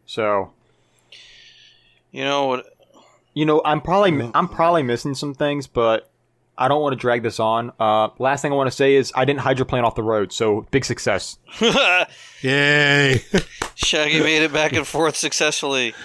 So 0.05 0.51
you 2.11 2.23
know 2.23 2.47
what? 2.47 2.65
you 3.33 3.45
know, 3.45 3.61
I'm 3.63 3.81
probably 3.81 4.31
I'm 4.33 4.47
probably 4.47 4.83
missing 4.83 5.15
some 5.15 5.33
things, 5.33 5.67
but 5.67 6.09
I 6.57 6.67
don't 6.67 6.81
want 6.81 6.93
to 6.93 6.99
drag 6.99 7.23
this 7.23 7.39
on. 7.39 7.71
Uh, 7.79 8.09
last 8.19 8.41
thing 8.41 8.51
I 8.51 8.55
want 8.55 8.69
to 8.69 8.75
say 8.75 8.95
is 8.95 9.11
I 9.15 9.25
didn't 9.25 9.41
hydroplane 9.41 9.83
off 9.83 9.95
the 9.95 10.03
road, 10.03 10.31
so 10.31 10.67
big 10.71 10.85
success. 10.85 11.37
Yay! 12.41 13.23
Shaggy 13.75 14.19
made 14.19 14.43
it 14.43 14.53
back 14.53 14.73
and 14.73 14.85
forth 14.85 15.15
successfully. 15.15 15.95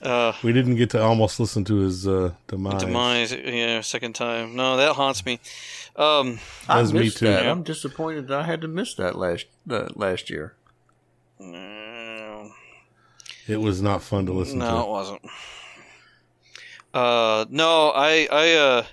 Uh, 0.00 0.32
we 0.42 0.52
didn't 0.52 0.74
get 0.74 0.90
to 0.90 1.00
almost 1.00 1.38
listen 1.38 1.64
to 1.64 1.76
his 1.76 2.08
uh, 2.08 2.32
demise. 2.48 2.82
demise, 2.82 3.32
yeah, 3.32 3.80
second 3.80 4.14
time. 4.14 4.56
No, 4.56 4.76
that 4.76 4.94
haunts 4.94 5.24
me. 5.24 5.38
Um, 5.94 6.38
I 6.68 6.80
That's 6.80 6.92
me 6.92 7.00
missed 7.00 7.18
too. 7.18 7.26
That. 7.26 7.46
I'm 7.46 7.62
disappointed 7.62 8.28
that 8.28 8.40
I 8.40 8.42
had 8.44 8.60
to 8.62 8.68
miss 8.68 8.94
that 8.94 9.16
last 9.16 9.46
uh, 9.68 9.88
last 9.94 10.30
year. 10.30 10.54
no, 11.38 12.50
It 13.46 13.58
was 13.58 13.82
not 13.82 14.02
fun 14.02 14.26
to 14.26 14.32
listen 14.32 14.58
to. 14.60 14.64
no, 14.64 14.82
it 14.82 14.88
wasn't. 14.88 15.22
Uh, 16.94 17.46
no, 17.50 17.90
I, 17.94 18.28
I, 18.30 18.52
uh, 18.54 18.84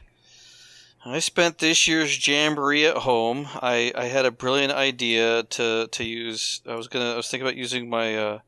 I 1.05 1.19
spent 1.19 1.57
this 1.57 1.87
year's 1.87 2.25
jamboree 2.25 2.85
at 2.85 2.97
home. 2.97 3.47
I, 3.55 3.91
I 3.95 4.05
had 4.05 4.25
a 4.25 4.31
brilliant 4.31 4.71
idea 4.71 5.43
to, 5.43 5.87
to 5.91 6.03
use. 6.03 6.61
I 6.67 6.75
was 6.75 6.87
gonna. 6.87 7.13
I 7.13 7.17
was 7.17 7.29
thinking 7.29 7.45
about 7.45 7.57
using 7.57 7.89
my, 7.89 8.15
uh, 8.17 8.39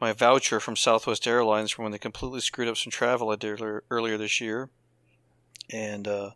my 0.00 0.12
voucher 0.12 0.60
from 0.60 0.76
Southwest 0.76 1.26
Airlines 1.26 1.70
from 1.70 1.84
when 1.84 1.92
they 1.92 1.98
completely 1.98 2.40
screwed 2.40 2.68
up 2.68 2.76
some 2.76 2.90
travel 2.90 3.30
I 3.30 3.36
did 3.36 3.60
earlier, 3.60 3.84
earlier 3.90 4.18
this 4.18 4.40
year, 4.40 4.68
and 5.70 6.06
uh, 6.06 6.30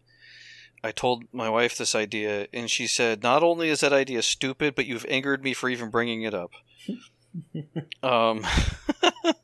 I 0.87 0.93
told 0.93 1.25
my 1.33 1.51
wife 1.51 1.77
this 1.77 1.95
idea, 1.97 2.47
and 2.53 2.71
she 2.71 2.87
said, 2.87 3.23
"Not 3.23 3.43
only 3.43 3.69
is 3.71 3.81
that 3.81 3.93
idea 3.93 4.23
stupid, 4.23 4.75
but 4.77 4.87
you've 4.87 5.07
angered 5.09 5.43
me 5.43 5.53
for 5.53 5.69
even 5.69 5.91
bringing 5.91 6.23
it 6.23 6.35
up." 6.35 6.53
um. 8.03 8.45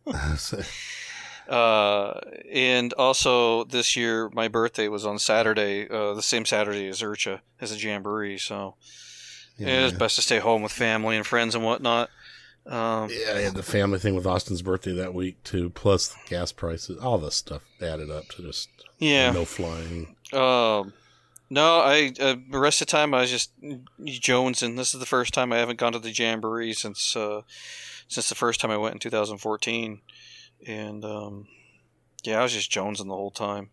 Uh, 1.48 2.18
and 2.50 2.94
also 2.94 3.64
this 3.64 3.96
year, 3.96 4.30
my 4.32 4.48
birthday 4.48 4.88
was 4.88 5.04
on 5.04 5.18
Saturday, 5.18 5.86
uh, 5.90 6.14
the 6.14 6.22
same 6.22 6.46
Saturday 6.46 6.88
as 6.88 7.02
Urcha 7.02 7.40
as 7.60 7.72
a 7.72 7.76
jamboree. 7.76 8.38
So 8.38 8.76
it 9.58 9.66
was 9.82 9.92
Yeah. 9.92 9.98
best 9.98 10.16
to 10.16 10.22
stay 10.22 10.38
home 10.38 10.62
with 10.62 10.72
family 10.72 11.16
and 11.16 11.26
friends 11.26 11.54
and 11.54 11.62
whatnot. 11.64 12.08
Um, 12.64 13.10
Yeah, 13.10 13.34
I 13.34 13.40
had 13.40 13.54
the 13.54 13.62
family 13.62 13.98
thing 13.98 14.14
with 14.14 14.24
Austin's 14.24 14.62
birthday 14.62 14.92
that 14.94 15.12
week 15.12 15.42
too, 15.42 15.68
plus 15.70 16.08
the 16.08 16.16
gas 16.28 16.52
prices, 16.52 16.96
all 16.98 17.18
this 17.18 17.34
stuff 17.34 17.62
added 17.82 18.08
up 18.10 18.28
to 18.36 18.42
just 18.42 18.70
yeah. 18.98 19.30
no 19.32 19.44
flying. 19.44 20.14
Um, 20.32 20.94
no, 21.52 21.80
I 21.80 22.12
uh, 22.18 22.36
the 22.50 22.58
rest 22.58 22.80
of 22.80 22.86
the 22.86 22.92
time 22.92 23.12
I 23.14 23.20
was 23.20 23.30
just 23.30 23.52
jonesing. 24.00 24.76
This 24.76 24.94
is 24.94 25.00
the 25.00 25.06
first 25.06 25.34
time 25.34 25.52
I 25.52 25.58
haven't 25.58 25.78
gone 25.78 25.92
to 25.92 25.98
the 25.98 26.10
jamboree 26.10 26.72
since 26.72 27.14
uh, 27.14 27.42
since 28.08 28.28
the 28.28 28.34
first 28.34 28.60
time 28.60 28.70
I 28.70 28.76
went 28.78 28.94
in 28.94 28.98
2014, 29.00 30.00
and 30.66 31.04
um, 31.04 31.46
yeah, 32.24 32.40
I 32.40 32.42
was 32.42 32.52
just 32.52 32.70
jonesing 32.72 33.08
the 33.08 33.14
whole 33.14 33.30
time. 33.30 33.70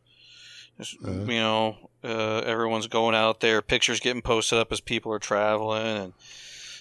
Just, 0.77 0.97
Uh-huh. 1.03 1.11
You 1.23 1.39
know, 1.39 1.89
uh, 2.03 2.39
everyone's 2.39 2.87
going 2.87 3.15
out 3.15 3.39
there, 3.39 3.61
pictures 3.61 3.99
getting 3.99 4.21
posted 4.21 4.59
up 4.59 4.71
as 4.71 4.81
people 4.81 5.11
are 5.13 5.19
traveling, 5.19 5.85
and 5.97 6.13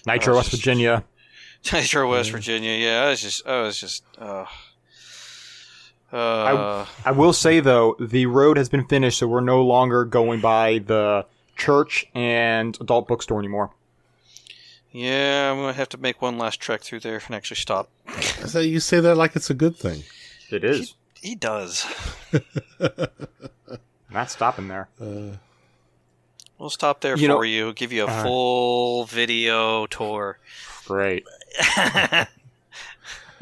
Nitro, 0.05 0.33
Oh, 0.33 0.37
West 0.37 0.51
just- 0.51 0.61
Virginia. 0.63 1.03
Nitro, 1.73 2.09
West 2.09 2.31
Virginia. 2.31 2.71
Yeah, 2.77 3.03
I 3.05 3.09
was 3.09 3.21
just, 3.21 3.45
I 3.45 3.61
was 3.61 3.77
just, 3.79 4.03
uh, 6.11 6.15
uh, 6.15 6.85
I 7.05 7.11
will 7.11 7.33
say 7.33 7.59
though, 7.59 7.95
the 7.99 8.25
road 8.25 8.57
has 8.57 8.69
been 8.69 8.85
finished, 8.85 9.19
so 9.19 9.27
we're 9.27 9.41
no 9.41 9.61
longer 9.63 10.05
going 10.05 10.41
by 10.41 10.79
the 10.79 11.25
church 11.55 12.05
and 12.15 12.77
adult 12.81 13.07
bookstore 13.07 13.39
anymore. 13.39 13.71
yeah, 14.91 15.51
I'm 15.51 15.57
gonna 15.57 15.73
have 15.73 15.89
to 15.89 15.97
make 15.97 16.21
one 16.21 16.37
last 16.37 16.59
trek 16.59 16.81
through 16.81 17.01
there 17.01 17.21
and 17.25 17.35
actually 17.35 17.57
stop. 17.57 17.89
So 18.45 18.59
you 18.59 18.79
say 18.79 18.99
that 18.99 19.15
like 19.15 19.35
it's 19.35 19.49
a 19.49 19.53
good 19.53 19.75
thing. 19.77 20.03
It 20.49 20.63
is. 20.63 20.95
He 21.21 21.35
does. 21.35 21.85
Not 24.11 24.31
stopping 24.31 24.67
there. 24.67 24.87
Uh, 24.99 25.37
We'll 26.57 26.69
stop 26.69 26.99
there 26.99 27.15
You 27.15 27.27
for 27.27 27.33
know- 27.35 27.41
you. 27.43 27.71
Give 27.73 27.93
you 27.93 28.01
a 28.03 28.07
Alright. 28.07 28.23
full 28.25 29.05
video 29.05 29.85
tour. 29.85 30.39
Great. 30.85 31.23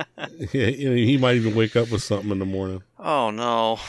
yeah, 0.54 0.68
you 0.68 0.90
know, 0.90 0.96
he 0.96 1.18
might 1.18 1.36
even 1.36 1.56
wake 1.56 1.76
up 1.76 1.92
with 1.92 2.04
something 2.04 2.32
in 2.32 2.40
the 2.40 2.46
morning. 2.46 2.84
oh 3.00 3.32
no! 3.32 3.80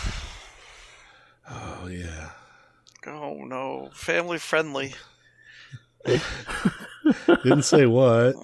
Oh 1.48 1.88
yeah. 1.88 2.30
Oh 3.06 3.44
no! 3.44 3.90
Family 3.92 4.38
friendly. 4.38 4.94
Didn't 7.26 7.62
say 7.62 7.86
what. 7.86 8.34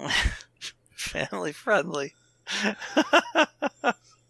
Family 0.95 1.51
friendly. 1.51 2.13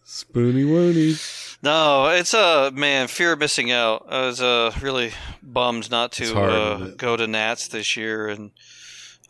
Spoony 0.04 0.64
woony. 0.64 1.58
No, 1.62 2.08
it's 2.10 2.34
a 2.34 2.68
uh, 2.68 2.72
man. 2.74 3.08
Fear 3.08 3.34
of 3.34 3.40
missing 3.40 3.72
out. 3.72 4.06
I 4.10 4.28
was 4.28 4.42
uh, 4.42 4.72
really 4.82 5.14
bummed 5.42 5.90
not 5.90 6.12
to 6.14 6.34
hard, 6.34 6.52
uh, 6.52 6.78
go 6.96 7.18
to 7.18 7.28
Nats 7.28 7.68
this 7.68 7.98
year, 7.98 8.28
and 8.28 8.52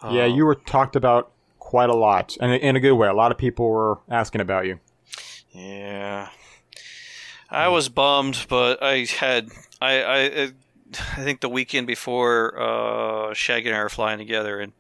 uh, 0.02 0.12
Yeah, 0.12 0.26
you 0.26 0.46
were 0.46 0.56
talked 0.56 0.96
about 0.96 1.32
quite 1.66 1.90
a 1.90 1.96
lot, 1.96 2.38
and 2.40 2.54
in 2.54 2.76
a 2.76 2.80
good 2.80 2.94
way. 2.94 3.08
A 3.08 3.14
lot 3.14 3.32
of 3.32 3.40
people 3.40 3.68
were 3.68 3.98
asking 4.08 4.40
about 4.40 4.68
you. 4.68 4.80
Yeah, 5.52 6.30
I 7.50 7.68
was 7.70 7.90
bummed, 7.90 8.46
but 8.48 8.84
I 8.84 9.06
had 9.06 9.50
I 9.82 10.04
I 10.04 10.44
I 11.18 11.24
think 11.24 11.42
the 11.42 11.50
weekend 11.50 11.88
before 11.88 12.54
uh, 12.60 13.34
Shaggy 13.34 13.70
and 13.70 13.76
I 13.78 13.82
were 13.82 13.90
flying 13.90 14.20
together, 14.20 14.60
and 14.60 14.74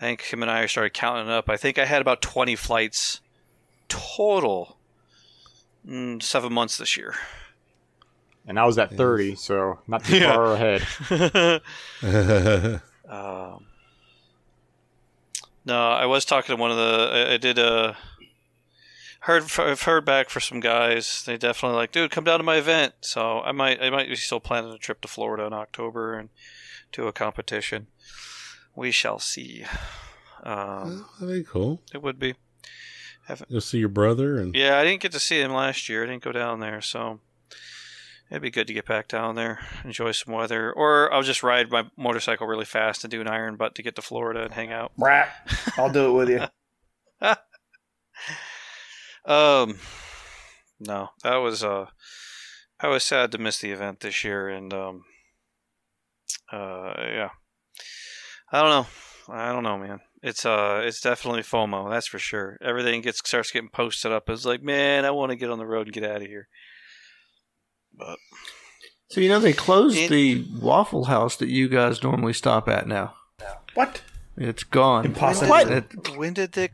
I 0.00 0.04
think 0.04 0.22
him 0.22 0.42
and 0.42 0.50
I 0.50 0.66
started 0.66 0.94
counting 0.94 1.30
up. 1.30 1.48
I 1.48 1.56
think 1.56 1.78
I 1.78 1.84
had 1.84 2.00
about 2.02 2.20
twenty 2.22 2.56
flights 2.56 3.20
total 3.88 4.76
seven 6.18 6.52
months 6.52 6.76
this 6.78 6.96
year. 6.96 7.14
And 8.48 8.58
I 8.60 8.64
was 8.64 8.78
at 8.78 8.92
30, 8.96 9.34
so 9.34 9.80
not 9.88 10.04
too 10.04 10.18
Yeah. 10.18 10.32
far 10.34 10.54
ahead. 10.54 11.62
Um, 13.08 13.66
no, 15.66 15.90
I 15.90 16.06
was 16.06 16.24
talking 16.24 16.56
to 16.56 16.60
one 16.60 16.70
of 16.70 16.76
the. 16.76 17.10
I, 17.28 17.34
I 17.34 17.36
did 17.36 17.58
a. 17.58 17.96
heard. 19.20 19.44
I've 19.58 19.82
heard 19.82 20.04
back 20.04 20.30
for 20.30 20.40
some 20.40 20.60
guys. 20.60 21.24
They 21.26 21.36
definitely 21.36 21.76
like, 21.76 21.92
dude, 21.92 22.10
come 22.10 22.24
down 22.24 22.38
to 22.38 22.44
my 22.44 22.56
event. 22.56 22.94
So 23.00 23.40
I 23.40 23.52
might. 23.52 23.82
I 23.82 23.90
might 23.90 24.08
be 24.08 24.16
still 24.16 24.40
planning 24.40 24.72
a 24.72 24.78
trip 24.78 25.00
to 25.02 25.08
Florida 25.08 25.44
in 25.44 25.52
October 25.52 26.14
and 26.14 26.28
do 26.92 27.06
a 27.08 27.12
competition. 27.12 27.88
We 28.74 28.90
shall 28.90 29.18
see. 29.18 29.64
Um, 30.42 31.06
That'd 31.20 31.44
be 31.44 31.44
cool. 31.44 31.82
it 31.92 32.02
would 32.02 32.18
be. 32.18 32.34
You'll 33.48 33.60
see 33.60 33.78
your 33.78 33.88
brother 33.88 34.38
and 34.38 34.54
Yeah, 34.54 34.78
I 34.78 34.84
didn't 34.84 35.00
get 35.02 35.10
to 35.12 35.18
see 35.18 35.40
him 35.40 35.52
last 35.52 35.88
year. 35.88 36.04
I 36.04 36.06
didn't 36.06 36.22
go 36.22 36.30
down 36.30 36.60
there, 36.60 36.80
so 36.80 37.18
it'd 38.30 38.42
be 38.42 38.50
good 38.50 38.66
to 38.66 38.72
get 38.72 38.86
back 38.86 39.08
down 39.08 39.34
there, 39.34 39.60
enjoy 39.84 40.12
some 40.12 40.34
weather, 40.34 40.72
or 40.72 41.12
I'll 41.12 41.22
just 41.22 41.42
ride 41.42 41.70
my 41.70 41.84
motorcycle 41.96 42.46
really 42.46 42.64
fast 42.64 43.04
and 43.04 43.10
do 43.10 43.20
an 43.20 43.28
iron 43.28 43.56
butt 43.56 43.74
to 43.76 43.82
get 43.82 43.94
to 43.96 44.02
Florida 44.02 44.44
and 44.44 44.52
hang 44.52 44.72
out. 44.72 44.92
Brat. 44.96 45.28
I'll 45.76 45.92
do 45.92 46.08
it 46.08 46.12
with 46.12 46.28
you. 46.30 46.40
Um, 49.26 49.80
no, 50.78 51.10
that 51.24 51.36
was 51.36 51.64
uh, 51.64 51.86
I 52.78 52.88
was 52.88 53.02
sad 53.02 53.32
to 53.32 53.38
miss 53.38 53.58
the 53.58 53.72
event 53.72 54.00
this 54.00 54.22
year, 54.22 54.48
and 54.48 54.72
um, 54.72 55.02
uh, 56.52 56.94
yeah, 56.96 57.30
I 58.52 58.62
don't 58.62 58.70
know, 58.70 59.34
I 59.34 59.52
don't 59.52 59.64
know, 59.64 59.78
man. 59.78 60.00
It's 60.22 60.46
uh, 60.46 60.82
it's 60.84 61.00
definitely 61.00 61.42
FOMO, 61.42 61.90
that's 61.90 62.06
for 62.06 62.20
sure. 62.20 62.56
Everything 62.62 63.00
gets 63.00 63.18
starts 63.18 63.50
getting 63.50 63.68
posted 63.68 64.12
up. 64.12 64.30
It's 64.30 64.44
like, 64.44 64.62
man, 64.62 65.04
I 65.04 65.10
want 65.10 65.30
to 65.30 65.36
get 65.36 65.50
on 65.50 65.58
the 65.58 65.66
road 65.66 65.88
and 65.88 65.94
get 65.94 66.04
out 66.04 66.22
of 66.22 66.28
here. 66.28 66.46
But 67.98 68.18
So 69.08 69.20
you 69.20 69.28
know 69.28 69.38
they 69.40 69.52
closed 69.52 69.96
It- 69.96 70.10
the 70.10 70.44
Waffle 70.60 71.04
House 71.04 71.36
that 71.36 71.48
you 71.48 71.68
guys 71.68 72.02
normally 72.02 72.32
stop 72.32 72.68
at 72.68 72.86
now. 72.86 73.14
What? 73.74 74.02
It's 74.36 74.64
gone. 74.64 75.06
Impossible. 75.06 75.54
It- 75.54 76.16
when 76.16 76.32
did 76.34 76.52
they? 76.52 76.70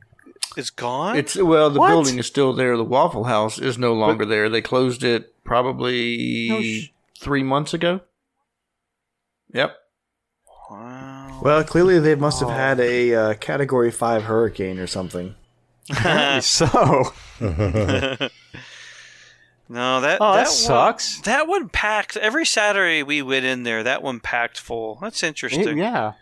It's 0.57 0.70
gone. 0.70 1.16
it's 1.16 1.35
well, 1.36 1.70
the 1.70 1.81
What? 1.81 1.89
building 1.89 2.19
is 2.19 2.27
still 2.27 2.53
there. 2.53 2.77
The 2.77 2.85
Waffle 2.85 3.24
House 3.24 3.59
is 3.59 3.78
no 3.78 3.94
longer 3.94 4.27
there. 4.27 4.49
They 4.51 4.61
closed 4.61 5.03
it 5.03 5.32
probably 5.44 6.49
No 6.51 6.62
sh- 6.62 6.90
three 7.19 7.43
months 7.43 7.73
ago. 7.73 8.01
Yep. 9.55 9.74
wow. 10.70 11.40
Well, 11.43 11.65
clearly 11.65 11.99
they 12.01 12.15
must 12.16 12.40
have 12.40 12.51
had 12.51 12.81
a 12.81 13.15
uh, 13.15 13.35
Category 13.35 13.90
5 13.90 14.24
hurricane 14.24 14.78
or 14.78 14.86
something. 14.86 15.35
so, 16.40 16.66
No, 19.69 20.01
that 20.03 20.19
oh, 20.21 20.35
that, 20.35 20.43
one- 20.43 20.47
sucks. 20.47 21.21
That 21.23 21.47
one 21.49 21.69
packed 21.69 22.17
every 22.17 22.45
Saturday 22.45 23.03
we 23.03 23.23
went 23.23 23.45
in 23.47 23.63
there. 23.63 23.83
That 23.83 24.03
one 24.03 24.21
packed 24.21 24.59
full. 24.59 24.99
That's 25.01 25.23
interesting. 25.23 25.79
yeah. 25.79 26.13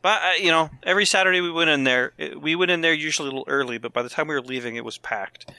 But 0.00 0.20
uh, 0.22 0.30
you 0.40 0.50
know, 0.50 0.70
every 0.82 1.04
Saturday 1.04 1.40
we 1.40 1.50
went 1.52 1.70
in 1.70 1.84
there. 1.84 2.12
it- 2.18 2.40
We 2.40 2.56
went 2.56 2.70
in 2.72 2.80
there 2.80 2.92
usually 2.92 3.28
a 3.28 3.30
little 3.32 3.44
early, 3.46 3.78
but 3.78 3.92
by 3.92 4.02
the 4.02 4.08
time 4.08 4.26
we 4.26 4.34
were 4.34 4.40
leaving, 4.42 4.74
it 4.76 4.84
was 4.84 4.98
packed. 4.98 5.50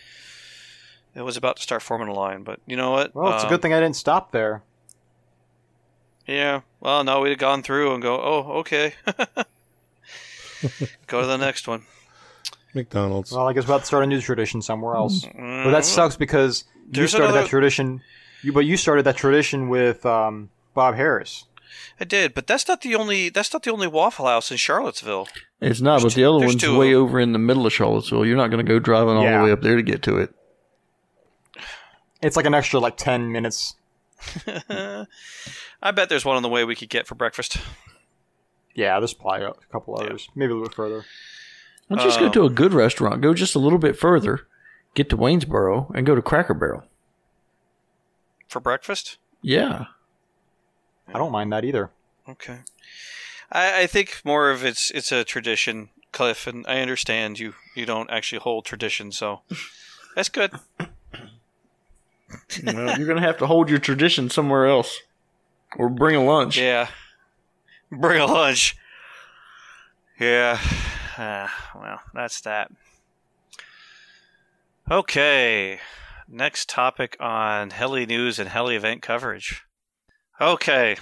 It 1.15 1.22
was 1.22 1.38
about 1.38 1.57
to 1.57 1.61
start 1.64 1.81
forming 1.81 2.07
a 2.10 2.14
line, 2.14 2.44
but 2.44 2.60
you 2.65 2.76
know 2.76 2.91
what? 2.91 3.14
Well, 3.15 3.34
it's 3.35 3.44
a 3.44 3.45
Um, 3.48 3.52
good 3.52 3.61
thing 3.61 3.72
I 3.73 3.80
didn't 3.80 3.95
stop 3.95 4.31
there. 4.31 4.64
Yeah. 6.27 6.61
Well, 6.81 7.03
no, 7.03 7.22
we'd 7.22 7.30
have 7.30 7.38
gone 7.38 7.61
through 7.64 7.94
and 7.94 8.02
go, 8.02 8.19
oh, 8.19 8.52
okay. 8.60 8.95
go 11.07 11.22
to 11.22 11.27
the 11.27 11.38
next 11.38 11.68
one. 11.68 11.84
McDonald's. 12.73 13.31
Well, 13.31 13.47
I 13.47 13.53
guess 13.53 13.67
we'll 13.67 13.75
have 13.77 13.81
to 13.83 13.87
start 13.87 14.03
a 14.03 14.07
new 14.07 14.21
tradition 14.21 14.61
somewhere 14.61 14.95
else. 14.95 15.25
Mm, 15.25 15.63
But 15.65 15.71
that 15.71 15.85
sucks 15.85 16.15
because 16.15 16.63
you 16.87 16.93
There's 16.93 17.11
started 17.11 17.27
another- 17.29 17.41
that 17.43 17.49
tradition. 17.49 18.01
You, 18.41 18.51
but 18.53 18.61
you 18.65 18.75
started 18.77 19.03
that 19.05 19.15
tradition 19.15 19.69
with 19.69 20.05
um, 20.05 20.49
Bob 20.73 20.95
Harris. 20.95 21.45
I 21.99 22.03
did, 22.05 22.33
but 22.33 22.45
that's 22.47 22.67
not 22.67 22.81
the 22.81 22.95
only. 22.95 23.29
That's 23.29 23.53
not 23.53 23.63
the 23.63 23.71
only 23.71 23.87
Waffle 23.87 24.25
House 24.25 24.51
in 24.51 24.57
Charlottesville. 24.57 25.27
It's 25.61 25.79
not, 25.81 26.01
There's 26.01 26.13
but 26.13 26.15
the 26.15 26.25
other 26.25 26.37
two- 26.37 26.39
there's 26.41 26.51
one's 26.53 26.61
two 26.63 26.71
of 26.71 26.77
way 26.77 26.93
them. 26.93 27.01
over 27.03 27.19
in 27.19 27.31
the 27.33 27.39
middle 27.39 27.65
of 27.65 27.71
Charlottesville. 27.73 28.25
You're 28.25 28.35
not 28.37 28.49
going 28.51 28.65
to 28.65 28.69
go 28.69 28.79
driving 28.79 29.15
all 29.15 29.23
Yeah. 29.23 29.37
the 29.39 29.43
way 29.45 29.51
up 29.51 29.61
there 29.61 29.75
to 29.75 29.81
get 29.83 30.01
to 30.03 30.17
it. 30.17 30.33
It's 32.21 32.35
like 32.35 32.45
an 32.45 32.53
extra 32.53 32.79
like 32.79 32.97
ten 32.97 33.31
minutes. 33.31 33.75
I 34.47 35.91
bet 35.93 36.09
there's 36.09 36.25
one 36.25 36.37
on 36.37 36.43
the 36.43 36.49
way 36.49 36.63
we 36.63 36.75
could 36.75 36.89
get 36.89 37.07
for 37.07 37.15
breakfast. 37.15 37.57
Yeah, 38.75 38.99
there's 38.99 39.13
probably 39.13 39.45
a 39.45 39.53
couple 39.71 39.95
others, 39.99 40.29
maybe 40.35 40.51
a 40.51 40.55
little 40.55 40.67
bit 40.69 40.75
further. 40.75 41.05
Well, 41.89 42.03
just 42.03 42.19
go 42.19 42.27
Um, 42.27 42.31
to 42.34 42.45
a 42.45 42.49
good 42.49 42.73
restaurant. 42.73 43.22
Go 43.22 43.34
just 43.34 43.55
a 43.55 43.60
little 43.60 43.80
bit 43.80 43.97
further. 43.97 44.47
Get 44.95 45.10
to 45.10 45.18
Waynesboro 45.18 45.91
and 45.95 46.05
go 46.05 46.15
to 46.15 46.22
Cracker 46.22 46.53
Barrel. 46.53 46.84
For 48.47 48.60
breakfast? 48.60 49.18
Yeah. 49.41 49.85
I 51.07 51.18
don't 51.18 51.31
mind 51.31 51.51
that 51.51 51.65
either. 51.65 51.89
Okay. 52.30 52.60
I, 53.51 53.81
I 53.84 53.88
think 53.88 54.22
more 54.23 54.49
of 54.49 54.64
it's 54.64 54.89
it's 54.91 55.11
a 55.11 55.23
tradition, 55.23 55.89
Cliff, 56.11 56.47
and 56.47 56.65
I 56.68 56.80
understand 56.81 57.39
you 57.39 57.53
you 57.76 57.85
don't 57.85 58.10
actually 58.10 58.39
hold 58.39 58.65
tradition, 58.65 59.11
so 59.11 59.41
that's 60.15 60.30
good. 60.30 60.51
well, 62.64 62.97
you're 62.97 63.07
going 63.07 63.18
to 63.22 63.27
have 63.27 63.38
to 63.39 63.47
hold 63.47 63.69
your 63.69 63.80
tradition 63.80 64.30
somewhere 64.30 64.65
else, 64.68 64.99
or 65.77 65.89
bring 65.89 66.15
a 66.15 66.23
lunch. 66.23 66.57
Yeah. 66.57 66.88
Bring 67.91 68.22
a 68.22 68.26
lunch. 68.26 68.76
Yeah. 70.19 70.60
Ah, 71.18 71.72
well, 71.76 71.99
that's 72.14 72.41
that. 72.41 72.72
Okay. 74.90 75.80
Next 76.27 76.69
topic 76.69 77.15
on 77.19 77.69
heli 77.69 78.06
news 78.06 78.40
and 78.40 78.49
heli 78.49 78.76
event 78.76 79.02
coverage. 79.02 79.64
Okay. 80.41 80.98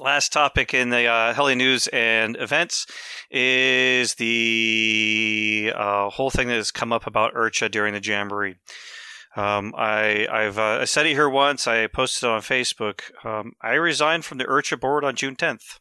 Last 0.00 0.32
topic 0.32 0.74
in 0.74 0.90
the 0.90 1.06
uh, 1.06 1.34
heli 1.34 1.54
news 1.54 1.86
and 1.88 2.36
events 2.36 2.86
is 3.30 4.14
the 4.14 5.72
uh, 5.74 6.10
whole 6.10 6.30
thing 6.30 6.48
that 6.48 6.54
has 6.54 6.70
come 6.72 6.92
up 6.92 7.06
about 7.06 7.34
IRCHA 7.34 7.70
during 7.70 7.94
the 7.94 8.02
Jamboree. 8.02 8.56
Um, 9.36 9.74
I, 9.76 10.26
I've 10.30 10.58
uh, 10.58 10.78
I 10.80 10.84
said 10.84 11.06
it 11.06 11.12
here 11.12 11.28
once. 11.28 11.66
I 11.66 11.86
posted 11.86 12.26
it 12.26 12.30
on 12.30 12.40
Facebook. 12.40 13.02
Um, 13.24 13.52
I 13.60 13.74
resigned 13.74 14.24
from 14.24 14.38
the 14.38 14.44
IRCHA 14.44 14.80
board 14.80 15.04
on 15.04 15.16
June 15.16 15.36
10th. 15.36 15.78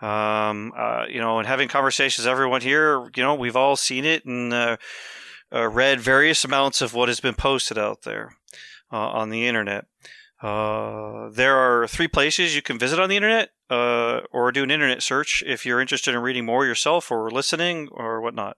Um, 0.00 0.72
uh, 0.76 1.04
you 1.08 1.20
know, 1.20 1.38
and 1.38 1.46
having 1.46 1.68
conversations, 1.68 2.26
everyone 2.26 2.60
here, 2.60 3.08
you 3.16 3.22
know, 3.22 3.34
we've 3.34 3.56
all 3.56 3.76
seen 3.76 4.04
it 4.04 4.24
and 4.24 4.52
uh, 4.52 4.76
uh, 5.52 5.68
read 5.68 6.00
various 6.00 6.44
amounts 6.44 6.82
of 6.82 6.94
what 6.94 7.08
has 7.08 7.20
been 7.20 7.34
posted 7.34 7.78
out 7.78 8.02
there 8.02 8.36
uh, 8.92 8.96
on 8.96 9.30
the 9.30 9.46
internet. 9.46 9.86
Uh, 10.42 11.30
there 11.30 11.56
are 11.56 11.86
three 11.86 12.08
places 12.08 12.54
you 12.54 12.60
can 12.60 12.78
visit 12.78 12.98
on 12.98 13.08
the 13.08 13.16
internet, 13.16 13.50
uh, 13.70 14.20
or 14.30 14.52
do 14.52 14.62
an 14.62 14.70
internet 14.70 15.02
search 15.02 15.42
if 15.46 15.64
you're 15.64 15.80
interested 15.80 16.14
in 16.14 16.20
reading 16.20 16.44
more 16.44 16.66
yourself 16.66 17.10
or 17.10 17.30
listening 17.30 17.88
or 17.92 18.20
whatnot. 18.20 18.56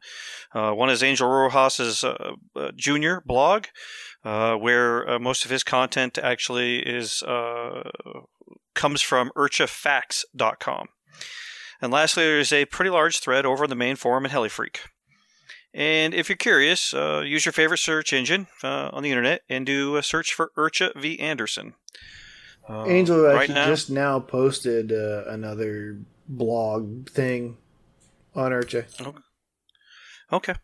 One 0.53 0.91
is 0.91 1.03
Angel 1.03 1.29
Rojas's 1.29 2.05
junior 2.75 3.23
blog, 3.25 3.67
where 4.23 5.19
most 5.21 5.45
of 5.45 5.51
his 5.53 5.63
content 5.63 6.19
actually 6.19 6.79
is 6.79 7.23
comes 8.75 9.01
from 9.01 9.31
irchafacts.com. 9.37 10.89
And 11.83 11.93
lastly, 11.93 12.25
there's 12.25 12.53
a 12.53 12.65
pretty 12.65 12.91
large 12.91 13.19
thread 13.21 13.45
over 13.45 13.65
in 13.65 13.71
the 13.71 13.77
main 13.77 13.97
forum 13.97 14.25
at 14.27 14.33
HeliFreak. 14.33 14.79
And 15.75 16.15
if 16.15 16.29
you're 16.31 16.37
curious, 16.37 16.95
uh, 16.95 17.21
use 17.27 17.45
your 17.45 17.53
favorite 17.53 17.79
search 17.79 18.13
engine 18.15 18.47
uh, 18.65 18.89
on 18.95 19.03
the 19.03 19.11
internet 19.11 19.43
and 19.51 19.67
do 19.67 19.97
a 19.97 20.03
search 20.03 20.33
for 20.33 20.51
IRCHA 20.57 20.99
V. 20.99 21.19
Anderson. 21.21 21.75
Uh, 22.69 22.87
Angel 22.87 23.27
actually 23.27 23.37
right 23.37 23.51
now, 23.51 23.67
just 23.67 23.91
now 23.91 24.19
posted 24.19 24.91
uh, 24.91 25.25
another 25.27 25.99
blog 26.29 27.11
thing 27.11 27.59
on 28.35 28.53
IRCHA. 28.53 29.15
okay. 30.33 30.55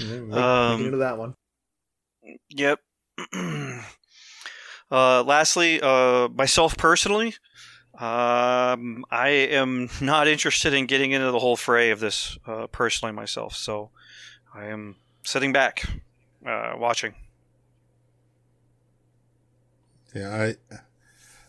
Yeah, 0.00 0.12
we- 0.12 0.20
we 0.22 0.32
Um, 0.32 0.78
get 0.78 0.86
into 0.86 0.98
that 0.98 1.18
one. 1.18 1.34
Yep. 2.50 2.80
uh, 4.90 5.22
lastly, 5.22 5.80
uh, 5.82 6.28
myself 6.28 6.76
personally, 6.76 7.34
um, 7.98 9.04
I 9.10 9.28
am 9.50 9.90
not 10.00 10.28
interested 10.28 10.72
in 10.72 10.86
getting 10.86 11.10
into 11.10 11.30
the 11.30 11.38
whole 11.38 11.56
fray 11.56 11.90
of 11.90 12.00
this 12.00 12.38
uh, 12.46 12.68
personally 12.68 13.12
myself. 13.12 13.56
So 13.56 13.90
I 14.54 14.66
am 14.66 14.96
sitting 15.24 15.52
back, 15.52 15.84
uh, 16.46 16.74
watching. 16.76 17.14
Yeah, 20.14 20.54
I 20.70 20.76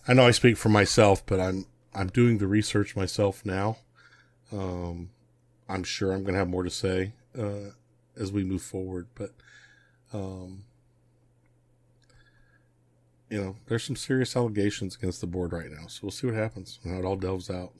I 0.07 0.13
know 0.13 0.25
I 0.25 0.31
speak 0.31 0.57
for 0.57 0.69
myself, 0.69 1.25
but 1.25 1.39
I'm 1.39 1.65
I'm 1.93 2.07
doing 2.07 2.39
the 2.39 2.47
research 2.47 2.95
myself 2.95 3.45
now. 3.45 3.77
Um, 4.51 5.11
I'm 5.67 5.83
sure 5.83 6.11
I'm 6.11 6.23
going 6.23 6.33
to 6.33 6.39
have 6.39 6.49
more 6.49 6.63
to 6.63 6.69
say 6.69 7.13
uh, 7.37 7.71
as 8.17 8.31
we 8.31 8.43
move 8.43 8.63
forward, 8.63 9.07
but 9.15 9.31
um, 10.11 10.63
you 13.29 13.41
know, 13.41 13.55
there's 13.67 13.83
some 13.83 13.95
serious 13.95 14.35
allegations 14.35 14.95
against 14.95 15.21
the 15.21 15.27
board 15.27 15.53
right 15.53 15.69
now, 15.71 15.87
so 15.87 16.01
we'll 16.03 16.11
see 16.11 16.27
what 16.27 16.35
happens 16.35 16.79
how 16.83 16.97
it 16.97 17.05
all 17.05 17.15
delves 17.15 17.49
out. 17.49 17.71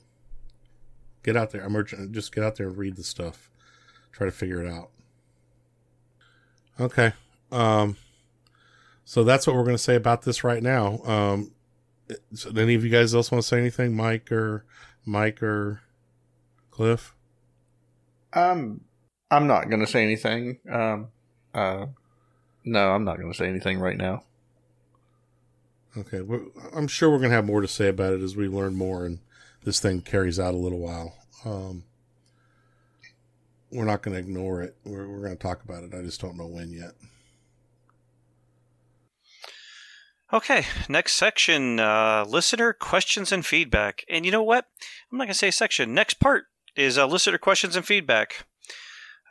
Get 1.22 1.36
out 1.36 1.50
there, 1.50 1.62
I'm 1.62 2.12
just 2.12 2.34
get 2.34 2.44
out 2.44 2.56
there 2.56 2.68
and 2.68 2.76
read 2.76 2.96
the 2.96 3.02
stuff, 3.02 3.50
try 4.12 4.26
to 4.26 4.32
figure 4.32 4.64
it 4.64 4.70
out. 4.70 4.90
Okay. 6.78 7.12
Um, 7.52 7.96
so 9.04 9.24
that's 9.24 9.46
what 9.46 9.56
we're 9.56 9.64
going 9.64 9.74
to 9.76 9.82
say 9.82 9.96
about 9.96 10.22
this 10.22 10.44
right 10.44 10.62
now. 10.62 11.00
Um, 11.04 11.52
so 12.32 12.50
any 12.50 12.74
of 12.74 12.84
you 12.84 12.90
guys 12.90 13.14
else 13.14 13.30
want 13.30 13.42
to 13.42 13.48
say 13.48 13.58
anything, 13.58 13.94
Mike 13.94 14.30
or 14.32 14.64
Mike 15.04 15.42
or 15.42 15.82
Cliff? 16.70 17.14
Um, 18.32 18.82
I'm 19.30 19.46
not 19.46 19.68
going 19.68 19.80
to 19.80 19.86
say 19.86 20.02
anything. 20.02 20.58
Um, 20.70 21.08
uh, 21.52 21.86
no, 22.64 22.90
I'm 22.92 23.04
not 23.04 23.18
going 23.18 23.32
to 23.32 23.36
say 23.36 23.48
anything 23.48 23.78
right 23.78 23.96
now. 23.96 24.22
Okay. 25.96 26.20
I'm 26.74 26.88
sure 26.88 27.10
we're 27.10 27.18
going 27.18 27.30
to 27.30 27.36
have 27.36 27.46
more 27.46 27.60
to 27.60 27.68
say 27.68 27.88
about 27.88 28.12
it 28.12 28.22
as 28.22 28.36
we 28.36 28.48
learn 28.48 28.74
more 28.74 29.04
and 29.04 29.18
this 29.64 29.80
thing 29.80 30.00
carries 30.00 30.38
out 30.38 30.54
a 30.54 30.58
little 30.58 30.78
while. 30.78 31.14
Um, 31.44 31.84
we're 33.70 33.84
not 33.84 34.02
going 34.02 34.14
to 34.14 34.20
ignore 34.20 34.62
it. 34.62 34.76
We're, 34.84 35.08
we're 35.08 35.20
going 35.20 35.36
to 35.36 35.42
talk 35.42 35.62
about 35.64 35.84
it. 35.84 35.94
I 35.94 36.02
just 36.02 36.20
don't 36.20 36.36
know 36.36 36.46
when 36.46 36.72
yet. 36.72 36.92
Okay, 40.32 40.64
next 40.88 41.14
section 41.14 41.80
uh, 41.80 42.24
listener 42.28 42.72
questions 42.72 43.32
and 43.32 43.44
feedback. 43.44 44.04
And 44.08 44.24
you 44.24 44.30
know 44.30 44.44
what? 44.44 44.66
I'm 45.10 45.18
not 45.18 45.24
going 45.24 45.32
to 45.32 45.38
say 45.38 45.50
section. 45.50 45.92
Next 45.92 46.14
part 46.14 46.44
is 46.76 46.96
uh, 46.96 47.06
listener 47.06 47.38
questions 47.38 47.74
and 47.74 47.84
feedback. 47.84 48.46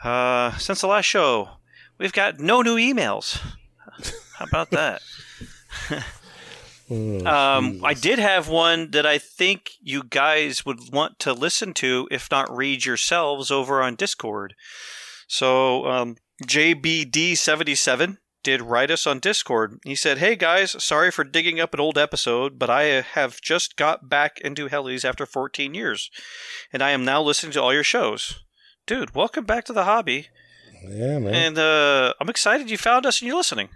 Uh, 0.04 0.58
since 0.58 0.82
the 0.82 0.88
last 0.88 1.06
show, 1.06 1.50
we've 1.98 2.14
got 2.14 2.40
no 2.40 2.62
new 2.62 2.76
emails. 2.76 3.40
How 4.38 4.46
about 4.46 4.72
that? 4.72 5.02
Oh, 6.90 7.26
um, 7.26 7.82
I 7.84 7.94
did 7.94 8.20
have 8.20 8.50
one 8.50 8.92
that 8.92 9.06
I 9.06 9.18
think 9.18 9.72
you 9.82 10.04
guys 10.04 10.66
would 10.66 10.92
want 10.92 11.20
to 11.20 11.34
listen 11.34 11.74
to, 11.76 12.08
if 12.10 12.32
not 12.32 12.56
read 12.56 12.86
yourselves, 12.86 13.52
over 13.52 13.82
on 13.82 13.96
Discord. 13.96 14.56
So, 15.28 15.86
um, 15.86 16.16
JBD77 16.48 18.18
did 18.44 18.62
write 18.62 18.90
us 18.90 19.06
on 19.06 19.20
Discord. 19.20 19.80
He 19.84 19.96
said, 19.96 20.18
Hey 20.18 20.36
guys, 20.36 20.84
sorry 20.84 21.12
for 21.12 21.24
digging 21.24 21.60
up 21.60 21.74
an 21.74 21.80
old 21.80 21.98
episode, 21.98 22.58
but 22.58 22.70
I 22.70 22.84
have 23.02 23.42
just 23.42 23.76
got 23.76 24.10
back 24.10 24.40
into 24.40 24.70
Hellies 24.70 25.06
after 25.06 25.26
14 25.26 25.74
years, 25.74 26.10
and 26.72 26.82
I 26.82 26.92
am 26.92 27.06
now 27.06 27.22
listening 27.22 27.52
to 27.54 27.62
all 27.62 27.74
your 27.74 27.84
shows. 27.84 28.44
Dude, 28.88 29.14
welcome 29.14 29.46
back 29.46 29.66
to 29.66 29.74
the 29.74 29.84
hobby. 29.84 30.30
Yeah, 30.84 31.20
man. 31.20 31.36
And 31.36 31.58
uh, 31.60 32.14
I'm 32.20 32.30
excited 32.30 32.72
you 32.72 32.78
found 32.78 33.06
us 33.06 33.22
and 33.22 33.28
you're 33.28 33.38
listening. 33.38 33.70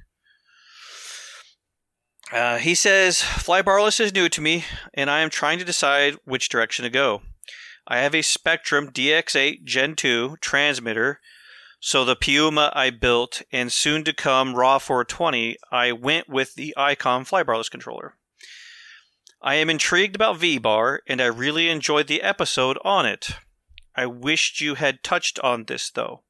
Uh, 2.34 2.58
he 2.58 2.74
says, 2.74 3.22
Flybarless 3.22 4.00
is 4.00 4.12
new 4.12 4.28
to 4.28 4.42
me, 4.42 4.66
and 4.96 5.08
I 5.08 5.20
am 5.20 5.30
trying 5.30 5.60
to 5.60 5.66
decide 5.66 6.18
which 6.26 6.50
direction 6.50 6.82
to 6.82 6.90
go. 6.90 7.22
I 7.88 8.00
have 8.00 8.16
a 8.16 8.24
Spektrum 8.24 8.92
DX8 8.92 9.64
Gen 9.66 9.96
2 9.96 10.38
transmitter, 10.42 11.20
so 11.80 12.04
the 12.04 12.16
Puma 12.16 12.72
I 12.74 12.90
built 12.90 13.44
and 13.52 13.72
soon 13.72 14.04
to 14.06 14.14
come 14.14 14.56
Raw 14.56 14.80
420, 14.80 15.58
I 15.72 15.92
went 15.92 16.28
with 16.28 16.56
the 16.56 16.74
Icon 16.76 17.24
Flybarless 17.24 17.70
controller. 17.70 18.16
I 19.40 19.54
am 19.56 19.70
intrigued 19.70 20.16
about 20.16 20.40
VBar, 20.40 21.00
and 21.08 21.22
I 21.22 21.26
really 21.26 21.70
enjoyed 21.70 22.08
the 22.08 22.24
episode 22.24 22.80
on 22.84 23.06
it. 23.06 23.30
I 23.96 24.08
wished 24.08 24.60
you 24.60 24.74
had 24.74 25.04
touched 25.04 25.38
on 25.42 25.66
this 25.66 25.92
though. 25.92 26.24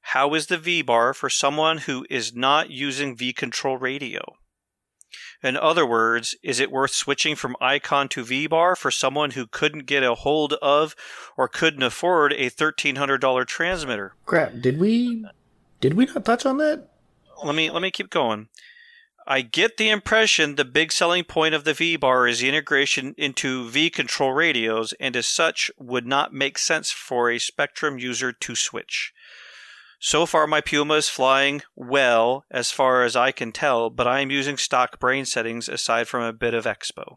How 0.00 0.34
is 0.34 0.48
the 0.48 0.58
VBar 0.58 1.14
for 1.14 1.30
someone 1.30 1.78
who 1.78 2.04
is 2.10 2.34
not 2.34 2.70
using 2.70 3.14
V 3.14 3.32
control 3.32 3.76
radio? 3.76 4.34
In 5.42 5.56
other 5.56 5.86
words, 5.86 6.34
is 6.42 6.58
it 6.58 6.72
worth 6.72 6.90
switching 6.90 7.36
from 7.36 7.56
Icon 7.60 8.08
to 8.08 8.24
VBar 8.24 8.76
for 8.76 8.90
someone 8.90 9.32
who 9.32 9.46
couldn't 9.46 9.86
get 9.86 10.02
a 10.02 10.14
hold 10.14 10.54
of 10.54 10.96
or 11.36 11.46
couldn't 11.46 11.82
afford 11.82 12.32
a 12.32 12.50
$1300 12.50 13.46
transmitter? 13.46 14.14
Crap, 14.26 14.60
did 14.60 14.80
we 14.80 15.24
did 15.80 15.94
we 15.94 16.06
not 16.06 16.24
touch 16.24 16.44
on 16.44 16.56
that? 16.58 16.88
Let 17.44 17.54
me 17.54 17.70
let 17.70 17.82
me 17.82 17.92
keep 17.92 18.10
going. 18.10 18.48
I 19.30 19.42
get 19.42 19.76
the 19.76 19.90
impression 19.90 20.54
the 20.54 20.64
big 20.64 20.90
selling 20.90 21.22
point 21.22 21.54
of 21.54 21.64
the 21.64 21.72
VBar 21.72 22.28
is 22.28 22.40
the 22.40 22.48
integration 22.48 23.14
into 23.18 23.68
V 23.68 23.90
control 23.90 24.32
radios, 24.32 24.94
and 24.98 25.14
as 25.14 25.26
such 25.26 25.70
would 25.78 26.06
not 26.06 26.32
make 26.32 26.58
sense 26.58 26.90
for 26.90 27.30
a 27.30 27.36
Spektrum 27.36 28.00
user 28.00 28.32
to 28.32 28.56
switch. 28.56 29.12
So 30.00 30.26
far, 30.26 30.46
my 30.46 30.60
Puma 30.60 30.94
is 30.94 31.08
flying 31.08 31.62
well, 31.74 32.44
as 32.50 32.70
far 32.70 33.02
as 33.02 33.16
I 33.16 33.32
can 33.32 33.50
tell, 33.50 33.90
but 33.90 34.06
I 34.06 34.20
am 34.20 34.30
using 34.30 34.56
stock 34.56 35.00
brain 35.00 35.24
settings 35.24 35.68
aside 35.68 36.06
from 36.06 36.22
a 36.22 36.32
bit 36.32 36.54
of 36.54 36.66
Expo. 36.66 37.16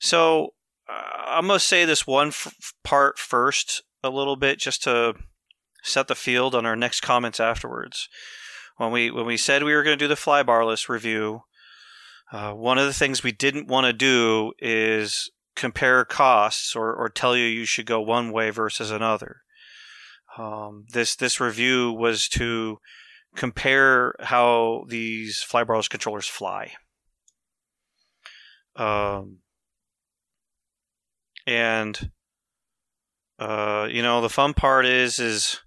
So 0.00 0.54
uh, 0.88 1.24
I'm 1.26 1.48
going 1.48 1.58
to 1.58 1.64
say 1.64 1.84
this 1.84 2.06
one 2.06 2.28
f- 2.28 2.54
part 2.84 3.18
first, 3.18 3.82
a 4.04 4.10
little 4.10 4.36
bit, 4.36 4.58
just 4.60 4.84
to 4.84 5.14
set 5.82 6.06
the 6.06 6.14
field 6.14 6.54
on 6.54 6.64
our 6.64 6.76
next 6.76 7.00
comments 7.00 7.40
afterwards. 7.40 8.08
When 8.76 8.90
we 8.90 9.10
when 9.10 9.26
we 9.26 9.36
said 9.36 9.62
we 9.62 9.74
were 9.74 9.84
going 9.84 9.98
to 9.98 10.04
do 10.04 10.08
the 10.08 10.14
flybarless 10.14 10.88
review, 10.88 11.42
uh, 12.32 12.52
one 12.52 12.78
of 12.78 12.86
the 12.86 12.94
things 12.94 13.22
we 13.22 13.32
didn't 13.32 13.68
want 13.68 13.86
to 13.86 13.92
do 13.92 14.52
is 14.58 15.30
compare 15.54 16.04
costs 16.04 16.74
or, 16.74 16.92
or 16.92 17.08
tell 17.08 17.36
you 17.36 17.44
you 17.44 17.64
should 17.64 17.86
go 17.86 18.00
one 18.00 18.32
way 18.32 18.50
versus 18.50 18.90
another. 18.90 19.42
Um, 20.36 20.86
this 20.92 21.14
this 21.16 21.40
review 21.40 21.92
was 21.92 22.28
to 22.30 22.78
compare 23.36 24.14
how 24.20 24.84
these 24.88 25.44
flybarless 25.48 25.88
controllers 25.88 26.26
fly. 26.26 26.72
Um, 28.76 29.38
and 31.46 32.10
uh, 33.38 33.88
you 33.90 34.02
know 34.02 34.20
the 34.20 34.28
fun 34.28 34.54
part 34.54 34.86
is 34.86 35.18
is 35.18 35.60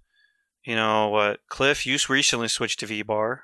you 0.64 0.74
know 0.74 1.08
what 1.08 1.40
Cliff 1.48 1.86
you 1.86 1.98
recently 2.08 2.48
switched 2.48 2.80
to 2.80 2.86
VBar. 2.86 3.40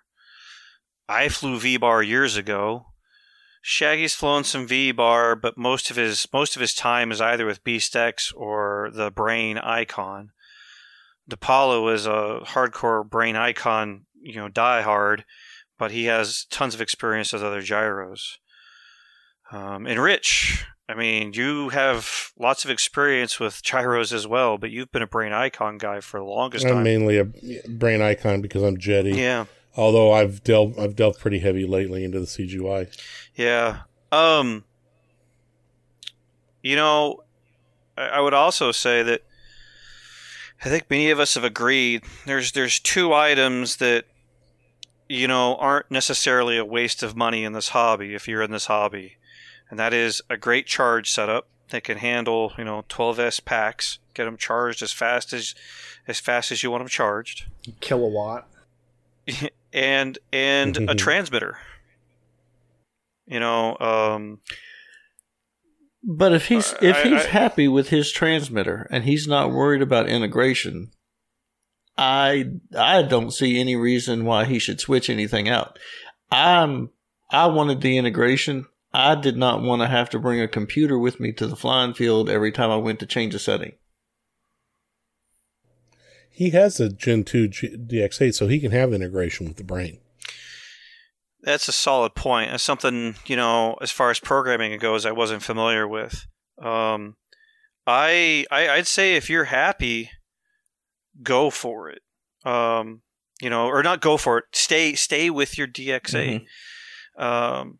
I 1.09 1.28
flew 1.28 1.59
VBar 1.59 2.06
years 2.06 2.36
ago. 2.36 2.86
Shaggy's 3.62 4.14
flown 4.14 4.44
some 4.44 4.66
VBar, 4.68 5.40
but 5.40 5.56
most 5.56 5.90
of 5.90 5.96
his 5.96 6.26
most 6.32 6.55
of 6.55 6.60
his 6.60 6.74
time 6.74 7.10
is 7.10 7.20
either 7.20 7.46
with 7.46 7.64
BeastX 7.64 8.32
or 8.36 8.90
the 8.92 9.10
Brain 9.10 9.56
Icon. 9.56 10.32
DiPaolo 11.30 11.92
is 11.92 12.06
a 12.06 12.40
hardcore 12.44 13.09
Brain 13.09 13.36
Icon, 13.36 14.06
you 14.20 14.36
know, 14.36 14.48
diehard, 14.48 15.24
but 15.78 15.90
he 15.90 16.05
has 16.06 16.46
tons 16.51 16.74
of 16.74 16.80
experience 16.80 17.32
with 17.32 17.42
other 17.42 17.62
gyros. 17.62 18.38
Um, 19.51 19.86
and 19.86 20.01
Rich, 20.01 20.66
I 20.88 20.94
mean, 20.94 21.32
you 21.32 21.70
have 21.70 22.30
lots 22.38 22.64
of 22.64 22.70
experience 22.70 23.40
with 23.40 23.62
gyros 23.62 24.12
as 24.12 24.26
well, 24.26 24.59
but 24.59 24.70
you've 24.70 24.92
been 24.92 25.02
a 25.02 25.06
Brain 25.06 25.32
Icon 25.32 25.78
guy 25.78 26.01
for 26.01 26.20
the 26.20 26.26
longest 26.26 26.66
I'm 26.66 26.74
time. 26.74 26.84
mainly 26.84 27.18
a 27.18 27.24
brain 27.68 28.02
icon 28.02 28.42
because 28.42 28.62
I'm 28.62 28.76
Jeti. 28.76 29.16
Yeah. 29.16 29.46
Although 29.76 30.12
I've 30.12 30.44
delved 30.44 30.78
I've 30.78 30.94
delved 30.94 31.18
pretty 31.18 31.40
heavy 31.40 31.66
lately 31.66 32.05
into 32.05 32.20
the 32.20 32.26
CGY. 32.26 32.88
Yeah. 33.34 33.80
Um. 34.12 34.64
You 36.62 36.76
know, 36.76 37.24
I 37.96 38.06
I 38.06 38.20
would 38.20 38.34
also 38.34 38.70
say 38.72 39.02
that 39.02 39.22
I 40.65 40.69
think 40.69 40.89
many 40.89 41.11
of 41.11 41.20
us 41.20 41.35
have 41.35 41.45
agreed. 41.45 42.03
There's 42.24 42.53
there's 42.53 42.81
two 42.81 43.12
items 43.12 43.77
that 43.77 44.07
you 45.09 45.28
know 45.28 45.57
aren't 45.57 45.91
necessarily 45.91 46.57
a 46.57 46.65
waste 46.65 47.03
of 47.03 47.15
money 47.15 47.45
in 47.45 47.53
this 47.53 47.70
hobby 47.70 48.15
if 48.15 48.27
you're 48.27 48.43
in 48.43 48.51
this 48.51 48.66
hobby, 48.66 49.16
and 49.69 49.78
that 49.78 49.93
is 49.93 50.23
a 50.31 50.39
great 50.39 50.66
charge 50.66 51.11
setup 51.11 51.49
that 51.69 51.85
can 51.85 51.99
handle 51.99 52.53
you 52.57 52.65
know 52.65 52.85
12s 52.89 53.45
packs, 53.45 53.99
get 54.15 54.24
them 54.24 54.39
charged 54.39 54.82
as 54.82 54.91
fast 54.91 55.35
as 55.35 55.55
as 56.09 56.19
fast 56.19 56.51
as 56.51 56.62
you 56.62 56.70
want 56.70 56.81
them 56.81 56.89
charged, 56.89 57.45
Kilowatt. 57.81 58.49
and 59.73 60.19
and 60.32 60.78
a 60.89 60.95
transmitter. 60.95 61.59
You 63.27 63.41
know, 63.41 63.77
um, 63.81 64.41
But 66.06 66.35
if 66.35 66.48
he's 66.48 66.72
Uh, 66.74 66.78
if 66.82 66.97
I- 66.97 67.09
he's 67.09 67.24
I- 67.24 67.28
happy 67.28 67.66
with 67.68 67.89
his 67.89 68.12
transmitter 68.12 68.86
and 68.90 69.05
he's 69.05 69.26
not 69.26 69.51
worried 69.52 69.81
about 69.82 70.09
integration, 70.09 70.90
I 71.97 72.51
I 72.76 73.02
don't 73.02 73.31
see 73.31 73.59
any 73.59 73.74
reason 73.76 74.24
why 74.24 74.44
he 74.44 74.59
should 74.59 74.81
switch 74.81 75.09
anything 75.09 75.48
out. 75.48 75.78
I'm 76.31 76.90
I 77.31 77.47
wanted 77.47 77.81
the 77.81 77.97
integration. 77.97 78.66
I 78.93 79.14
did 79.16 79.36
not 79.36 79.62
want 79.62 79.82
to 79.82 79.89
have 79.89 80.10
to 80.10 80.18
bring 80.20 80.40
a 80.40 80.47
computer 80.47 80.98
with 80.98 81.18
me 81.18 81.32
to 81.32 81.47
the 81.48 81.56
flying 81.56 81.94
field 81.94 82.28
every 82.28 82.52
time 82.52 82.70
I 82.70 82.76
went 82.76 83.01
to 83.01 83.06
change 83.06 83.35
a 83.35 83.39
setting. 83.40 83.72
He 86.31 86.51
has 86.51 86.78
a 86.81 86.89
Gen 86.90 87.24
2 87.24 87.48
G- 87.48 87.76
DX8, 87.76 88.35
so 88.35 88.47
he 88.48 88.59
can 88.60 88.72
have 88.72 88.93
integration 88.93 89.47
with 89.47 89.56
the 89.56 89.64
brain. 89.64 89.98
That's 91.45 91.69
a 91.69 91.73
solid 91.73 92.15
point. 92.15 92.51
That's 92.51 92.62
something 92.62 93.16
you 93.27 93.37
know, 93.37 93.77
as 93.81 93.91
far 93.91 94.11
as 94.11 94.19
programming 94.19 94.79
goes, 94.79 95.05
I 95.05 95.12
wasn't 95.12 95.43
familiar 95.43 95.87
with. 95.87 96.27
Um, 96.61 97.16
I, 97.87 98.47
I 98.51 98.69
I'd 98.71 98.87
say 98.87 99.15
if 99.15 99.29
you're 99.29 99.45
happy, 99.45 100.11
go 101.23 101.51
for 101.51 101.91
it. 101.91 102.01
Um, 102.45 103.03
you 103.41 103.51
know, 103.51 103.66
or 103.66 103.83
not 103.83 104.01
go 104.01 104.16
for 104.16 104.39
it. 104.39 104.45
Stay 104.53 104.95
stay 104.95 105.29
with 105.29 105.59
your 105.59 105.66
DXA. 105.66 106.47
Um, 107.19 107.79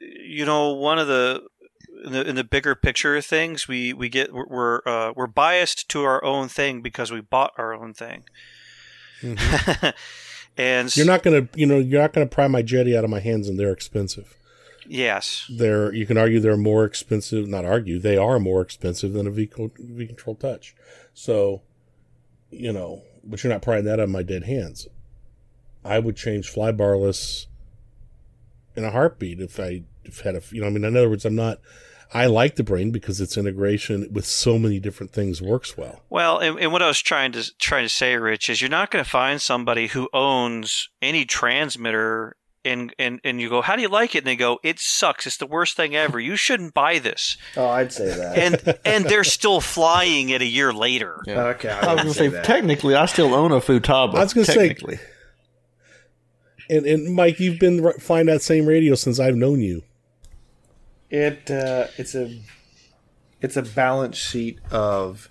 you 0.00 0.44
know, 0.44 0.72
one 0.74 0.98
of 0.98 1.08
the 1.08 1.42
in 2.04 2.12
the, 2.12 2.28
in 2.28 2.36
the 2.36 2.44
bigger 2.44 2.74
picture 2.74 3.16
of 3.16 3.26
things, 3.26 3.66
we 3.66 3.92
we 3.92 4.08
get 4.08 4.32
we're 4.32 4.80
uh, 4.86 5.12
we're 5.16 5.26
biased 5.26 5.88
to 5.90 6.04
our 6.04 6.22
own 6.24 6.48
thing 6.48 6.82
because 6.82 7.10
we 7.10 7.20
bought 7.20 7.52
our 7.58 7.74
own 7.74 7.94
thing. 7.94 8.24
And 10.56 10.94
You're 10.96 11.06
not 11.06 11.22
gonna, 11.22 11.48
you 11.54 11.66
know, 11.66 11.78
you're 11.78 12.02
not 12.02 12.12
gonna 12.12 12.26
pry 12.26 12.46
my 12.48 12.62
Jeti 12.62 12.96
out 12.96 13.04
of 13.04 13.10
my 13.10 13.20
hands, 13.20 13.48
and 13.48 13.58
they're 13.58 13.72
expensive. 13.72 14.36
yes, 14.86 15.46
They're, 15.50 15.92
you 15.94 16.04
can 16.06 16.18
argue 16.18 16.40
they're 16.40 16.56
more 16.56 16.84
expensive. 16.84 17.46
Not 17.48 17.64
argue, 17.64 17.98
they 17.98 18.16
are 18.16 18.38
more 18.38 18.60
expensive 18.60 19.12
than 19.12 19.26
a 19.26 19.30
V 19.30 19.46
control 19.46 20.36
touch. 20.36 20.74
So, 21.14 21.62
you 22.50 22.72
know, 22.72 23.02
but 23.24 23.42
you're 23.42 23.52
not 23.52 23.62
prying 23.62 23.84
that 23.84 23.94
out 23.94 24.04
of 24.04 24.10
my 24.10 24.22
dead 24.22 24.44
hands. 24.44 24.88
I 25.84 25.98
would 25.98 26.16
change 26.16 26.48
fly 26.48 26.72
barless 26.72 27.46
in 28.76 28.84
a 28.84 28.90
heartbeat 28.90 29.40
if 29.40 29.58
I 29.58 29.84
if 30.04 30.20
had 30.20 30.34
a, 30.34 30.42
you 30.50 30.60
know, 30.60 30.66
I 30.66 30.70
mean, 30.70 30.84
in 30.84 30.96
other 30.96 31.08
words, 31.08 31.24
I'm 31.24 31.36
not. 31.36 31.60
I 32.12 32.26
like 32.26 32.56
the 32.56 32.64
brain 32.64 32.90
because 32.90 33.20
its 33.20 33.36
integration 33.36 34.08
with 34.12 34.26
so 34.26 34.58
many 34.58 34.80
different 34.80 35.12
things 35.12 35.40
works 35.40 35.76
well. 35.76 36.02
Well, 36.10 36.38
and, 36.38 36.58
and 36.58 36.72
what 36.72 36.82
I 36.82 36.88
was 36.88 37.00
trying 37.00 37.32
to 37.32 37.44
trying 37.58 37.84
to 37.84 37.88
say, 37.88 38.16
Rich, 38.16 38.50
is 38.50 38.60
you're 38.60 38.68
not 38.70 38.90
going 38.90 39.04
to 39.04 39.10
find 39.10 39.40
somebody 39.40 39.86
who 39.88 40.08
owns 40.12 40.88
any 41.00 41.24
transmitter 41.24 42.36
and, 42.64 42.92
and 42.98 43.20
and 43.24 43.40
you 43.40 43.48
go, 43.48 43.62
how 43.62 43.74
do 43.76 43.82
you 43.82 43.88
like 43.88 44.14
it? 44.14 44.18
And 44.18 44.26
they 44.26 44.36
go, 44.36 44.58
it 44.62 44.78
sucks. 44.80 45.26
It's 45.26 45.36
the 45.38 45.46
worst 45.46 45.76
thing 45.76 45.94
ever. 45.96 46.20
You 46.20 46.36
shouldn't 46.36 46.74
buy 46.74 46.98
this. 46.98 47.36
Oh, 47.56 47.68
I'd 47.68 47.92
say 47.92 48.08
that. 48.14 48.36
And 48.36 48.78
and 48.84 49.04
they're 49.06 49.24
still 49.24 49.60
flying 49.60 50.28
it 50.30 50.42
a 50.42 50.46
year 50.46 50.72
later. 50.72 51.22
Yeah. 51.26 51.44
Okay, 51.44 51.70
I, 51.70 51.92
I 51.92 51.94
was 51.94 52.02
gonna 52.02 52.14
say 52.14 52.30
say, 52.30 52.42
technically, 52.42 52.94
I 52.94 53.06
still 53.06 53.32
own 53.34 53.52
a 53.52 53.60
Futaba. 53.60 54.14
I 54.16 54.24
was 54.24 54.34
gonna 54.34 54.44
say- 54.44 54.68
technically. 54.68 54.98
And 56.68 56.86
and 56.86 57.14
Mike, 57.14 57.40
you've 57.40 57.58
been 57.58 57.84
r- 57.84 57.94
flying 57.94 58.26
that 58.26 58.42
same 58.42 58.66
radio 58.66 58.94
since 58.94 59.18
I've 59.18 59.36
known 59.36 59.60
you. 59.60 59.82
It 61.10 61.50
uh, 61.50 61.88
it's 61.98 62.14
a 62.14 62.38
it's 63.40 63.56
a 63.56 63.62
balance 63.62 64.16
sheet 64.16 64.58
of 64.70 65.28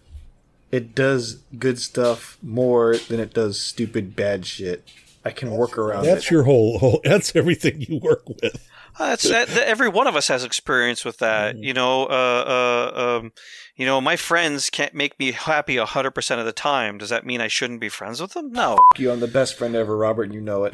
it 0.72 0.93
does 0.93 1.35
good 1.57 1.80
stuff 1.80 2.38
more 2.43 2.97
than 2.97 3.19
it 3.19 3.34
does 3.34 3.60
stupid 3.60 4.15
bad 4.15 4.45
shit. 4.45 4.88
I 5.26 5.31
can 5.31 5.51
work 5.51 5.77
around 5.77 6.06
That's 6.06 6.26
it. 6.27 6.31
your 6.31 6.43
whole, 6.43 6.80
whole. 6.80 7.01
That's 7.03 7.35
everything 7.35 7.81
you 7.81 7.99
work 7.99 8.27
with. 8.27 8.68
Uh, 8.97 9.10
That's 9.10 9.23
that, 9.30 9.47
that- 9.49 9.68
every 9.68 9.89
one 9.89 10.07
of 10.07 10.15
us 10.15 10.27
has 10.30 10.43
experience 10.43 11.03
with 11.06 11.18
that. 11.18 11.57
You 11.57 11.73
know, 11.73 12.03
uh, 12.06 12.91
uh, 12.95 13.19
um, 13.19 13.34
you 13.76 13.85
know, 13.85 13.99
my 14.01 14.15
friends 14.15 14.69
can't 14.69 14.93
make 14.93 15.18
me 15.19 15.31
happy 15.31 15.77
hundred 15.77 16.11
percent 16.11 16.39
of 16.39 16.45
the 16.45 16.51
time. 16.53 16.97
Does 16.97 17.10
that 17.10 17.26
mean 17.26 17.41
I 17.41 17.47
shouldn't 17.47 17.80
be 17.81 17.89
friends 17.89 18.22
with 18.22 18.34
them? 18.34 18.51
No. 18.51 18.77
you. 18.97 19.11
I'm 19.11 19.19
the 19.19 19.27
best 19.27 19.57
friend 19.57 19.76
ever, 19.76 19.95
Robert, 19.95 20.23
and 20.23 20.34
you 20.34 20.41
know 20.41 20.64
it. 20.65 20.73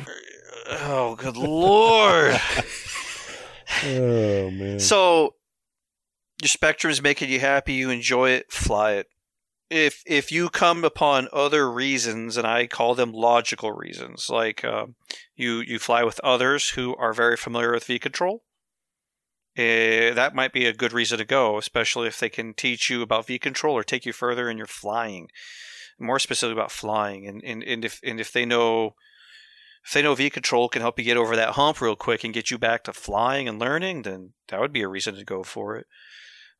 Oh, 0.69 1.15
good 1.15 1.38
lord. 1.38 2.40
Oh 3.84 4.50
man. 4.52 4.80
So 4.80 5.36
your 6.42 6.50
Spektrum 6.50 6.90
is 6.90 7.02
making 7.02 7.30
you 7.30 7.40
happy, 7.40 7.74
you 7.74 7.90
enjoy 7.90 8.32
it, 8.32 8.52
fly 8.52 8.94
it. 8.94 9.08
If 9.70 10.04
if 10.06 10.32
you 10.32 10.50
come 10.50 10.84
upon 10.84 11.28
other 11.34 11.72
reasons, 11.72 12.38
and 12.38 12.46
I 12.46 12.68
call 12.68 12.94
them 12.94 13.12
logical 13.12 13.72
reasons, 13.72 14.30
like 14.30 14.64
um, 14.64 14.96
you 15.36 15.60
you 15.60 15.80
fly 15.80 16.04
with 16.04 16.20
others 16.24 16.70
who 16.70 16.96
are 16.98 17.14
very 17.14 17.36
familiar 17.36 17.72
with 17.72 17.86
V 17.86 17.98
control, 17.98 18.44
eh, 19.58 20.14
that 20.14 20.36
might 20.36 20.54
be 20.54 20.68
a 20.68 20.74
good 20.74 20.94
reason 20.94 21.18
to 21.18 21.26
go, 21.26 21.58
especially 21.58 22.08
if 22.08 22.20
they 22.20 22.30
can 22.30 22.54
teach 22.54 22.92
you 22.92 23.02
about 23.02 23.26
V 23.26 23.40
control 23.40 23.76
or 23.76 23.84
take 23.84 24.06
you 24.06 24.14
further 24.14 24.50
in 24.50 24.58
your 24.58 24.68
flying, 24.68 25.30
more 26.00 26.20
specifically 26.20 26.60
about 26.60 26.72
flying, 26.72 27.26
and 27.26 27.44
and, 27.44 27.64
and 27.64 27.84
if 27.84 28.00
and 28.04 28.20
if 28.20 28.32
they 28.32 28.46
know 28.46 28.94
if 29.86 29.94
they 29.94 30.02
know 30.02 30.16
V 30.16 30.32
control 30.32 30.68
can 30.68 30.82
help 30.82 30.98
you 30.98 31.06
get 31.06 31.18
over 31.18 31.36
that 31.36 31.52
hump 31.52 31.80
real 31.80 31.95
quick 31.95 32.24
and 32.24 32.34
get 32.34 32.49
you 32.49 32.57
back 32.57 32.84
to 32.86 32.94
flying 32.94 33.48
and 33.48 33.60
learning, 33.60 34.02
then 34.02 34.34
that 34.48 34.60
would 34.60 34.74
be 34.74 34.82
a 34.82 34.88
reason 34.88 35.16
to 35.16 35.24
go 35.24 35.44
for 35.44 35.76
it. 35.76 35.86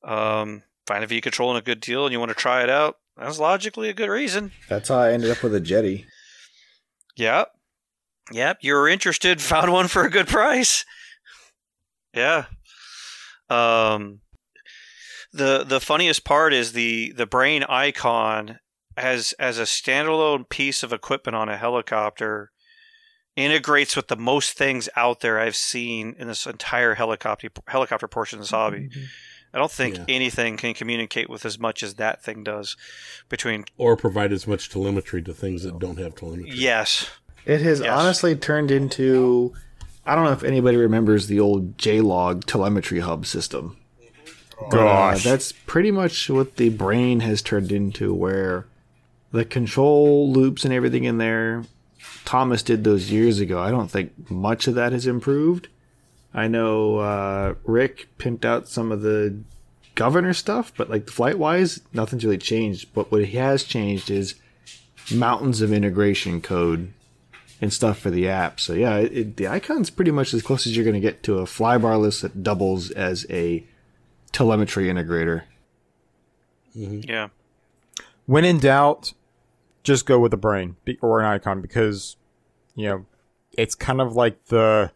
Um, 0.04 0.62
find 0.86 1.04
a 1.04 1.08
V 1.08 1.22
control 1.22 1.50
and 1.50 1.58
a 1.58 1.66
good 1.66 1.80
deal, 1.80 2.06
and 2.06 2.14
you 2.14 2.20
want 2.20 2.30
to 2.30 2.36
try 2.36 2.62
it 2.62 2.70
out. 2.70 2.98
That's 3.18 3.40
logically 3.40 3.90
a 3.90 3.94
good 3.94 4.10
reason. 4.10 4.52
That's 4.70 4.90
how 4.90 5.00
I 5.00 5.12
ended 5.12 5.32
up 5.32 5.42
with 5.42 5.56
a 5.56 5.62
Jeti. 5.62 6.06
Yep. 7.16 7.50
Yep. 8.32 8.58
You 8.62 8.74
were 8.76 8.88
interested, 8.88 9.42
found 9.42 9.74
one 9.74 9.88
for 9.88 10.04
a 10.04 10.12
good 10.12 10.28
price. 10.28 10.86
Yeah. 12.14 12.46
Um, 13.50 14.22
the 15.34 15.64
the 15.64 15.82
funniest 15.82 16.24
part 16.24 16.54
is 16.54 16.74
the 16.74 17.12
the 17.14 17.26
brain 17.26 17.64
icon 17.64 18.60
as 18.96 19.34
as 19.40 19.58
a 19.58 19.64
standalone 19.64 20.48
piece 20.48 20.84
of 20.84 20.94
equipment 20.94 21.36
on 21.36 21.50
a 21.50 21.58
helicopter 21.58 22.52
integrates 23.36 23.96
with 23.96 24.08
the 24.08 24.16
most 24.16 24.58
things 24.58 24.88
out 24.96 25.20
there 25.20 25.40
I've 25.40 25.56
seen 25.56 26.16
in 26.18 26.28
this 26.28 26.46
entire 26.46 26.96
helicopter 26.96 27.50
helicopter 27.68 28.08
portion 28.08 28.40
of 28.40 28.44
this 28.44 28.52
hobby. 28.52 28.90
I 29.54 29.58
don't 29.58 29.72
think 29.72 29.96
Yeah. 29.98 30.06
anything 30.10 30.58
can 30.58 30.74
communicate 30.74 31.30
with 31.30 31.46
as 31.46 31.58
much 31.60 31.82
as 31.84 31.96
that 31.96 32.22
thing 32.24 32.44
does 32.44 32.76
between 33.30 33.66
or 33.78 33.96
provide 33.96 34.32
as 34.34 34.48
much 34.48 34.70
telemetry 34.70 35.22
to 35.24 35.34
things 35.34 35.64
that 35.64 35.80
don't 35.80 35.98
have 36.00 36.16
telemetry. 36.16 36.52
yes. 36.54 37.10
It 37.46 37.62
has 37.62 37.80
Yes. 37.80 37.90
honestly 37.90 38.36
turned 38.36 38.72
into. 38.72 39.54
I 40.06 40.16
don't 40.16 40.26
know 40.26 40.32
if 40.32 40.44
anybody 40.44 40.78
remembers 40.78 41.28
the 41.28 41.40
old 41.40 41.78
JLog 41.78 42.46
telemetry 42.46 43.00
hub 43.00 43.26
system. 43.26 43.78
But, 44.72 44.80
uh, 44.80 44.84
Gosh. 44.84 45.24
that's 45.24 45.52
pretty 45.52 45.92
much 45.92 46.30
what 46.30 46.56
the 46.58 46.70
brain 46.70 47.20
has 47.22 47.42
turned 47.42 47.72
into, 47.72 48.14
where 48.14 48.66
the 49.32 49.44
control 49.46 50.32
loops 50.32 50.64
and 50.64 50.74
everything 50.74 51.04
in 51.04 51.18
there. 51.18 51.64
Thomas 52.26 52.64
did 52.64 52.84
those 52.84 53.12
years 53.12 53.40
ago. 53.40 53.60
I 53.60 53.72
don't 53.72 53.90
think 53.90 54.30
much 54.30 54.68
of 54.68 54.76
that 54.76 54.92
has 54.92 55.08
improved. 55.08 55.68
I 56.34 56.48
know 56.48 56.98
uh, 56.98 57.54
Rick 57.64 58.10
pimped 58.18 58.44
out 58.44 58.68
some 58.68 58.92
of 58.92 59.02
the 59.02 59.40
governor 59.94 60.34
stuff, 60.34 60.74
but 60.76 60.90
like 60.90 61.10
flight 61.10 61.38
wise, 61.38 61.80
nothing's 61.94 62.26
really 62.26 62.38
changed. 62.38 62.94
But 62.94 63.12
what 63.12 63.24
he 63.24 63.38
has 63.38 63.64
changed 63.64 64.12
is 64.12 64.36
mountains 65.14 65.62
of 65.62 65.72
integration 65.72 66.42
code 66.42 66.92
and 67.62 67.72
stuff 67.72 68.00
for 68.00 68.10
the 68.10 68.28
app. 68.28 68.60
So 68.60 68.74
yeah, 68.74 68.98
it, 68.98 69.14
it, 69.14 69.38
the 69.38 69.48
icon's 69.48 69.90
pretty 69.90 70.12
much 70.12 70.34
as 70.34 70.42
close 70.42 70.68
as 70.68 70.76
you're 70.76 70.84
going 70.84 70.96
to 70.96 71.00
get 71.00 71.24
to 71.24 71.38
a 71.38 71.46
flybarless 71.46 72.22
that 72.22 72.44
doubles 72.44 72.92
as 72.92 73.26
a 73.30 73.64
telemetry 74.32 74.88
integrator. 74.88 75.44
Yeah. 76.74 77.30
When 78.26 78.44
in 78.44 78.60
doubt, 78.60 79.14
just 79.86 80.06
go 80.06 80.20
with 80.20 80.32
the 80.32 80.38
brain 80.38 80.76
or 81.02 81.20
an 81.22 81.26
icon 81.26 81.62
because, 81.62 82.18
you 82.76 82.88
know, 82.88 83.06
it's 83.54 83.76
kind 83.76 84.02
of 84.02 84.16
like 84.16 84.46
the, 84.48 84.92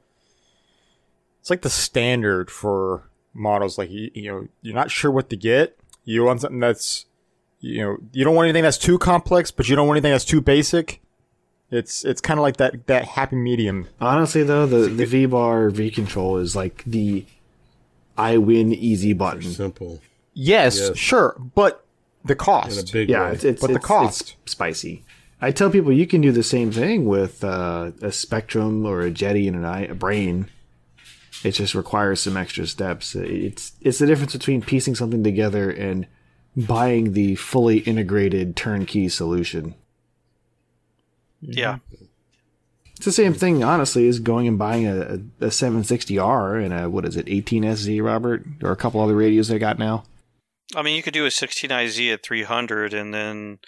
it's 1.40 1.50
like 1.50 1.62
the 1.62 1.70
standard 1.70 2.52
for 2.52 3.04
models. 3.34 3.78
Like 3.78 3.90
you, 3.90 4.12
you 4.14 4.30
know, 4.32 4.48
you're 4.62 4.76
not 4.76 4.92
sure 4.92 5.10
what 5.12 5.30
to 5.30 5.38
get. 5.38 5.78
You 6.04 6.24
want 6.26 6.42
something 6.42 6.60
that's, 6.60 7.06
you 7.62 7.82
know, 7.82 7.98
you 8.12 8.24
don't 8.26 8.36
want 8.36 8.48
anything 8.48 8.64
that's 8.64 8.78
too 8.78 8.98
complex, 8.98 9.52
but 9.52 9.70
you 9.70 9.76
don't 9.76 9.88
want 9.88 9.98
anything 9.98 10.12
that's 10.12 10.26
too 10.26 10.42
basic. 10.42 11.02
It's 11.72 12.04
it's 12.04 12.20
kind 12.20 12.40
of 12.40 12.42
like 12.42 12.58
that 12.58 12.88
that 12.88 13.06
happy 13.06 13.36
medium. 13.36 13.88
Honestly, 14.02 14.42
though, 14.44 14.66
the 14.66 14.90
the 14.90 15.06
VBar 15.06 15.72
V 15.72 15.92
control 15.92 16.38
is 16.38 16.56
like 16.56 16.84
the 16.86 17.26
I 18.18 18.38
win 18.38 18.74
easy 18.74 19.14
button. 19.14 19.44
Simple. 19.44 20.02
Yes, 20.34 20.80
Yes. 20.80 20.98
sure, 20.98 21.36
but 21.54 21.86
the 22.26 22.34
In 22.34 22.38
cost. 22.38 22.90
a 22.90 22.94
big 22.94 23.10
Yeah, 23.10 23.26
way. 23.28 23.34
it's, 23.34 23.44
it's 23.44 23.62
But 23.62 23.74
the 23.74 23.80
cost. 23.80 24.36
it's 24.44 24.52
spicy. 24.52 25.04
I 25.42 25.52
tell 25.52 25.70
people 25.70 25.94
you 25.94 26.06
can 26.06 26.20
do 26.22 26.32
the 26.34 26.44
same 26.44 26.72
thing 26.72 27.06
with 27.06 27.44
uh, 27.44 27.92
a 28.02 28.08
Spektrum 28.08 28.86
or 28.86 29.02
a 29.02 29.10
Jeti 29.12 29.48
and 29.48 29.56
an 29.56 29.64
eye, 29.66 29.86
a 29.86 29.96
brain. 29.96 30.50
It 31.46 31.52
just 31.52 31.74
requires 31.76 32.20
some 32.20 32.36
extra 32.36 32.68
steps. 32.68 33.16
It's 33.16 33.72
it's 33.80 34.00
the 34.00 34.06
difference 34.08 34.34
between 34.34 34.62
piecing 34.62 34.96
something 34.96 35.24
together 35.24 35.70
and 35.72 36.08
buying 36.58 37.14
the 37.14 37.36
fully 37.36 37.78
integrated 37.80 38.58
turnkey 38.58 39.08
solution. 39.08 39.76
Yeah. 41.42 41.78
It's 42.98 43.06
the 43.06 43.14
same 43.14 43.34
thing, 43.34 43.64
honestly, 43.64 44.10
as 44.10 44.20
going 44.20 44.46
and 44.46 44.60
buying 44.60 44.86
a, 44.86 44.98
a, 45.00 45.14
a 45.46 45.50
760R 45.50 46.62
and 46.66 46.74
a 46.74 46.90
what 46.90 47.06
is 47.06 47.16
it, 47.16 47.28
18SZ, 47.28 48.04
Robert, 48.04 48.46
or 48.62 48.72
a 48.72 48.76
couple 48.76 49.00
other 49.00 49.16
radios 49.16 49.48
they 49.48 49.58
got 49.58 49.80
now. 49.80 50.04
I 50.76 50.82
mean, 50.84 50.96
you 50.96 51.04
could 51.04 51.14
do 51.14 51.26
a 51.26 51.30
16IZ 51.30 52.14
at 52.14 52.24
300 52.24 52.94
and 52.94 53.14
then 53.14 53.60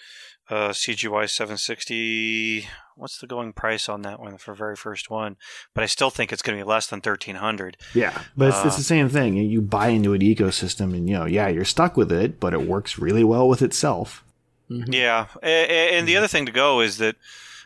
uh, 0.48 0.68
CGY 0.70 1.28
760. 1.28 2.68
What's 2.94 3.18
the 3.18 3.26
going 3.26 3.52
price 3.52 3.88
on 3.88 4.02
that 4.02 4.20
one 4.20 4.36
for 4.38 4.54
very 4.54 4.76
first 4.76 5.10
one? 5.10 5.36
But 5.74 5.82
I 5.82 5.86
still 5.86 6.10
think 6.10 6.32
it's 6.32 6.42
going 6.42 6.58
to 6.58 6.64
be 6.64 6.68
less 6.68 6.86
than 6.86 6.98
1300. 6.98 7.76
Yeah, 7.94 8.16
but 8.36 8.48
it's, 8.48 8.58
it's 8.64 8.74
Uh, 8.74 8.78
the 8.78 8.84
same 8.84 9.08
thing. 9.08 9.36
You 9.36 9.62
buy 9.62 9.88
into 9.88 10.12
an 10.12 10.20
ecosystem, 10.20 10.94
and 10.94 11.08
you 11.08 11.18
know, 11.18 11.24
yeah, 11.24 11.48
you're 11.48 11.64
stuck 11.64 11.96
with 11.96 12.12
it, 12.12 12.38
but 12.38 12.52
it 12.52 12.62
works 12.68 12.98
really 12.98 13.24
well 13.24 13.48
with 13.48 13.62
itself. 13.62 14.22
Yeah, 14.68 15.26
a- 15.42 15.46
a- 15.46 15.98
and 15.98 16.06
the 16.06 16.16
other 16.16 16.28
thing 16.28 16.46
to 16.46 16.52
go 16.52 16.80
is 16.80 16.98
that, 16.98 17.16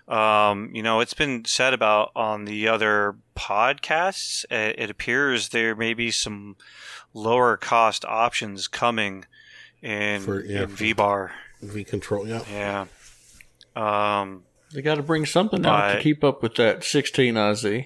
um, 0.08 0.70
you 0.74 0.82
know, 0.82 1.00
it's 1.00 1.14
been 1.14 1.44
said 1.44 1.72
about 1.74 2.12
on 2.14 2.44
the 2.44 2.68
other 2.68 3.16
podcasts. 3.36 4.44
uh, 4.50 4.72
It 4.78 4.90
appears 4.90 5.48
there 5.50 5.74
may 5.74 5.94
be 5.94 6.10
some 6.10 6.56
lower 7.14 7.56
cost 7.56 8.04
options 8.04 8.68
coming 8.68 9.24
in, 9.82 10.22
For- 10.22 10.44
yeah, 10.44 10.62
in 10.62 10.68
for- 10.68 10.84
VBar. 10.84 11.30
V 11.62 11.84
control. 11.84 12.26
Yeah. 12.28 12.42
Yeah. 12.50 12.86
Um, 13.74 14.42
They 14.72 14.82
got 14.82 14.96
to 14.96 15.02
bring 15.02 15.26
something 15.26 15.64
out 15.64 15.94
to 15.94 16.00
keep 16.00 16.22
up 16.24 16.42
with 16.42 16.54
that 16.56 16.84
16 16.84 17.36
IZ. 17.36 17.84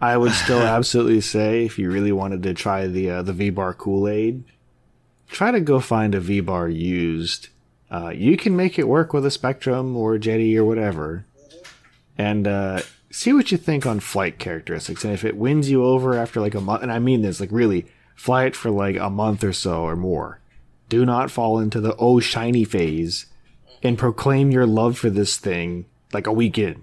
I 0.00 0.16
would 0.16 0.32
still 0.32 0.60
absolutely 0.62 1.20
say, 1.20 1.64
if 1.64 1.78
you 1.78 1.90
really 1.90 2.12
wanted 2.12 2.42
to 2.44 2.54
try 2.54 2.86
the 2.86 3.10
uh, 3.10 3.22
the 3.22 3.32
VBar 3.32 3.76
Kool 3.76 4.08
Aid, 4.08 4.44
try 5.28 5.50
to 5.50 5.60
go 5.60 5.78
find 5.80 6.14
a 6.14 6.20
VBar 6.20 6.74
used. 6.74 7.48
Uh, 7.92 8.08
you 8.08 8.38
can 8.38 8.56
make 8.56 8.78
it 8.78 8.88
work 8.88 9.12
with 9.12 9.26
a 9.26 9.28
Spektrum 9.28 9.94
or 9.94 10.14
a 10.14 10.18
Jeti 10.18 10.56
or 10.56 10.64
whatever, 10.64 11.26
and 12.16 12.48
uh, 12.48 12.80
see 13.10 13.34
what 13.34 13.52
you 13.52 13.58
think 13.58 13.84
on 13.84 14.00
flight 14.00 14.38
characteristics. 14.38 15.04
And 15.04 15.12
if 15.12 15.26
it 15.26 15.36
wins 15.36 15.70
you 15.70 15.84
over 15.84 16.14
after 16.16 16.40
like 16.40 16.54
a 16.54 16.60
month, 16.62 16.82
and 16.82 16.90
I 16.90 16.98
mean 16.98 17.20
this, 17.20 17.38
like 17.38 17.52
really, 17.52 17.84
fly 18.16 18.46
it 18.46 18.56
for 18.56 18.70
like 18.70 18.96
a 18.96 19.10
month 19.10 19.44
or 19.44 19.52
so 19.52 19.82
or 19.82 19.94
more. 19.94 20.40
Do 20.88 21.04
not 21.04 21.30
fall 21.30 21.58
into 21.58 21.82
the 21.82 21.94
oh 21.96 22.18
shiny 22.18 22.64
phase 22.64 23.26
and 23.82 23.98
proclaim 23.98 24.50
your 24.50 24.66
love 24.66 24.96
for 24.96 25.10
this 25.10 25.36
thing 25.36 25.84
like 26.14 26.26
a 26.26 26.32
week 26.32 26.56
in. 26.56 26.80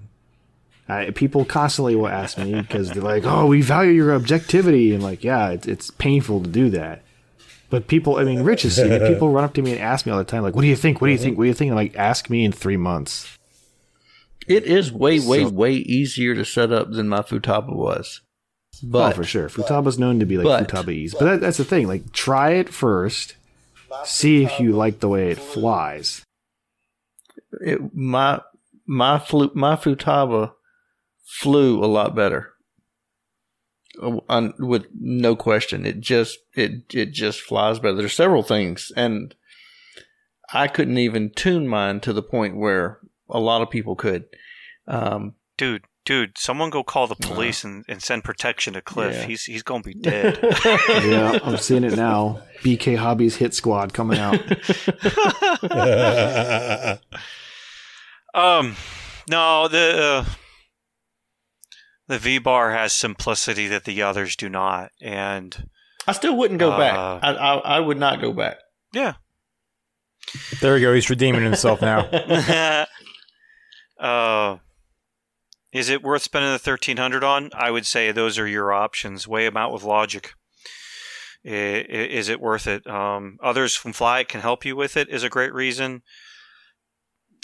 Uh, 0.87 1.11
people 1.15 1.43
constantly 1.43 1.95
will 1.95 2.07
ask 2.07 2.37
me 2.37 2.53
because 2.61 2.91
they're 2.91 3.01
like, 3.01 3.23
"Oh, 3.25 3.47
we 3.47 3.63
value 3.63 3.91
your 3.91 4.13
objectivity," 4.13 4.93
and 4.93 5.01
like, 5.01 5.23
yeah, 5.23 5.49
it's, 5.49 5.67
it's 5.67 5.89
painful 5.89 6.43
to 6.43 6.49
do 6.49 6.69
that. 6.69 7.01
But 7.69 7.87
people, 7.87 8.17
I 8.17 8.23
mean, 8.23 8.41
Rich 8.41 8.63
has 8.63 8.75
seen 8.75 8.91
it. 8.91 9.07
People 9.07 9.29
run 9.29 9.43
up 9.43 9.53
to 9.53 9.61
me 9.61 9.71
and 9.73 9.79
ask 9.79 10.05
me 10.05 10.11
all 10.11 10.17
the 10.17 10.23
time, 10.23 10.41
like, 10.41 10.55
"What 10.55 10.61
do 10.61 10.67
you 10.67 10.75
think? 10.75 11.01
What 11.01 11.07
do 11.07 11.11
you 11.11 11.19
think? 11.19 11.37
What 11.37 11.43
do 11.43 11.47
you 11.49 11.53
think?" 11.53 11.69
And 11.69 11.75
like, 11.75 11.95
ask 11.95 12.29
me 12.29 12.43
in 12.43 12.51
three 12.51 12.77
months. 12.77 13.37
It 14.47 14.63
is 14.63 14.91
way, 14.91 15.19
way, 15.19 15.43
So- 15.43 15.49
way 15.49 15.73
easier 15.73 16.33
to 16.33 16.43
set 16.43 16.71
up 16.71 16.91
than 16.91 17.07
my 17.07 17.19
Futaba 17.19 17.71
was. 17.75 18.21
Oh, 18.83 18.87
but 18.91 19.13
oh, 19.13 19.15
for 19.17 19.23
sure, 19.23 19.49
Futaba's 19.49 19.99
known 19.99 20.19
to 20.19 20.25
be 20.25 20.37
like 20.37 20.45
but- 20.45 20.67
Futaba 20.67 20.91
ease, 20.93 21.13
but 21.13 21.25
that, 21.25 21.41
that's 21.41 21.57
the 21.57 21.65
thing. 21.65 21.87
Like, 21.87 22.11
try 22.13 22.51
it 22.51 22.69
first, 22.69 23.35
see 24.05 24.43
if 24.43 24.59
you 24.59 24.71
like 24.71 24.99
the 25.01 25.09
way 25.09 25.29
it 25.29 25.37
flies. 25.37 26.23
it, 27.61 27.93
my 27.93 28.41
my 28.87 29.19
flu, 29.19 29.51
my 29.53 29.75
Futaba 29.75 30.53
flew 31.25 31.83
a 31.83 31.85
lot 31.87 32.15
better. 32.15 32.53
Un- 34.29 34.53
with 34.59 34.85
no 34.99 35.35
question, 35.35 35.85
it 35.85 35.99
just 35.99 36.39
it 36.55 36.93
it 36.93 37.11
just 37.11 37.41
flies 37.41 37.79
better. 37.79 37.95
There's 37.95 38.13
several 38.13 38.43
things, 38.43 38.91
and 38.95 39.35
I 40.53 40.67
couldn't 40.67 40.97
even 40.97 41.31
tune 41.31 41.67
mine 41.67 41.99
to 42.01 42.13
the 42.13 42.23
point 42.23 42.57
where 42.57 42.99
a 43.29 43.39
lot 43.39 43.61
of 43.61 43.69
people 43.69 43.95
could. 43.95 44.25
Um, 44.87 45.35
Dude, 45.57 45.83
dude, 46.05 46.37
someone 46.37 46.69
go 46.69 46.83
call 46.83 47.07
the 47.07 47.15
police 47.15 47.65
and, 47.65 47.83
and 47.89 48.01
send 48.01 48.23
protection 48.23 48.73
to 48.73 48.81
Cliff. 48.81 49.13
Yeah. 49.13 49.25
He's 49.25 49.43
he's 49.43 49.63
gonna 49.63 49.83
be 49.83 49.93
dead. 50.01 50.39
yeah, 50.63 51.39
I'm 51.43 51.57
seeing 51.57 51.83
it 51.83 51.97
now. 51.97 52.41
BK 52.63 52.95
Hobbies 52.95 53.35
Hit 53.35 53.53
Squad 53.53 53.93
coming 53.93 54.17
out. 54.17 54.35
um, 58.33 58.75
no, 59.29 59.67
the 59.67 60.25
uh, 60.25 60.29
the 62.09 62.17
VBar 62.17 62.73
has 62.73 62.91
simplicity 62.91 63.67
that 63.67 63.85
the 63.85 64.01
others 64.01 64.35
do 64.35 64.49
not, 64.49 64.91
and 65.01 65.69
I 66.05 66.11
still 66.11 66.35
wouldn't 66.35 66.59
go 66.59 66.71
back. 66.77 66.97
Uh, 66.97 67.19
I, 67.23 67.31
I 67.33 67.57
I 67.77 67.79
would 67.79 67.97
not 67.97 68.19
go 68.19 68.33
back. 68.33 68.57
yeah. 68.93 69.13
There 70.61 70.73
we 70.75 70.81
go. 70.81 70.93
He's 70.93 71.09
redeeming 71.09 71.43
himself 71.43 71.81
now. 71.81 72.01
uh, 73.99 74.57
is 75.71 75.89
it 75.89 76.03
worth 76.03 76.21
spending 76.23 76.51
the 76.51 76.59
thirteen 76.59 76.97
hundred 76.97 77.23
on? 77.23 77.49
I 77.53 77.71
would 77.71 77.85
say 77.85 78.11
those 78.11 78.37
are 78.37 78.47
your 78.47 78.71
options. 78.71 79.27
Weigh 79.27 79.45
them 79.45 79.57
out 79.57 79.71
with 79.73 79.83
logic. 79.83 80.33
I- 81.45 81.49
i- 81.49 82.09
Is 82.19 82.27
it 82.29 82.41
worth 82.41 82.67
it? 82.67 82.85
Um, 82.87 83.37
others 83.41 83.75
from 83.75 83.93
Fly 83.93 84.23
can 84.23 84.41
help 84.41 84.65
you 84.65 84.75
with 84.75 84.97
it. 84.97 85.09
Is 85.09 85.23
a 85.23 85.29
great 85.29 85.53
reason. 85.53 86.01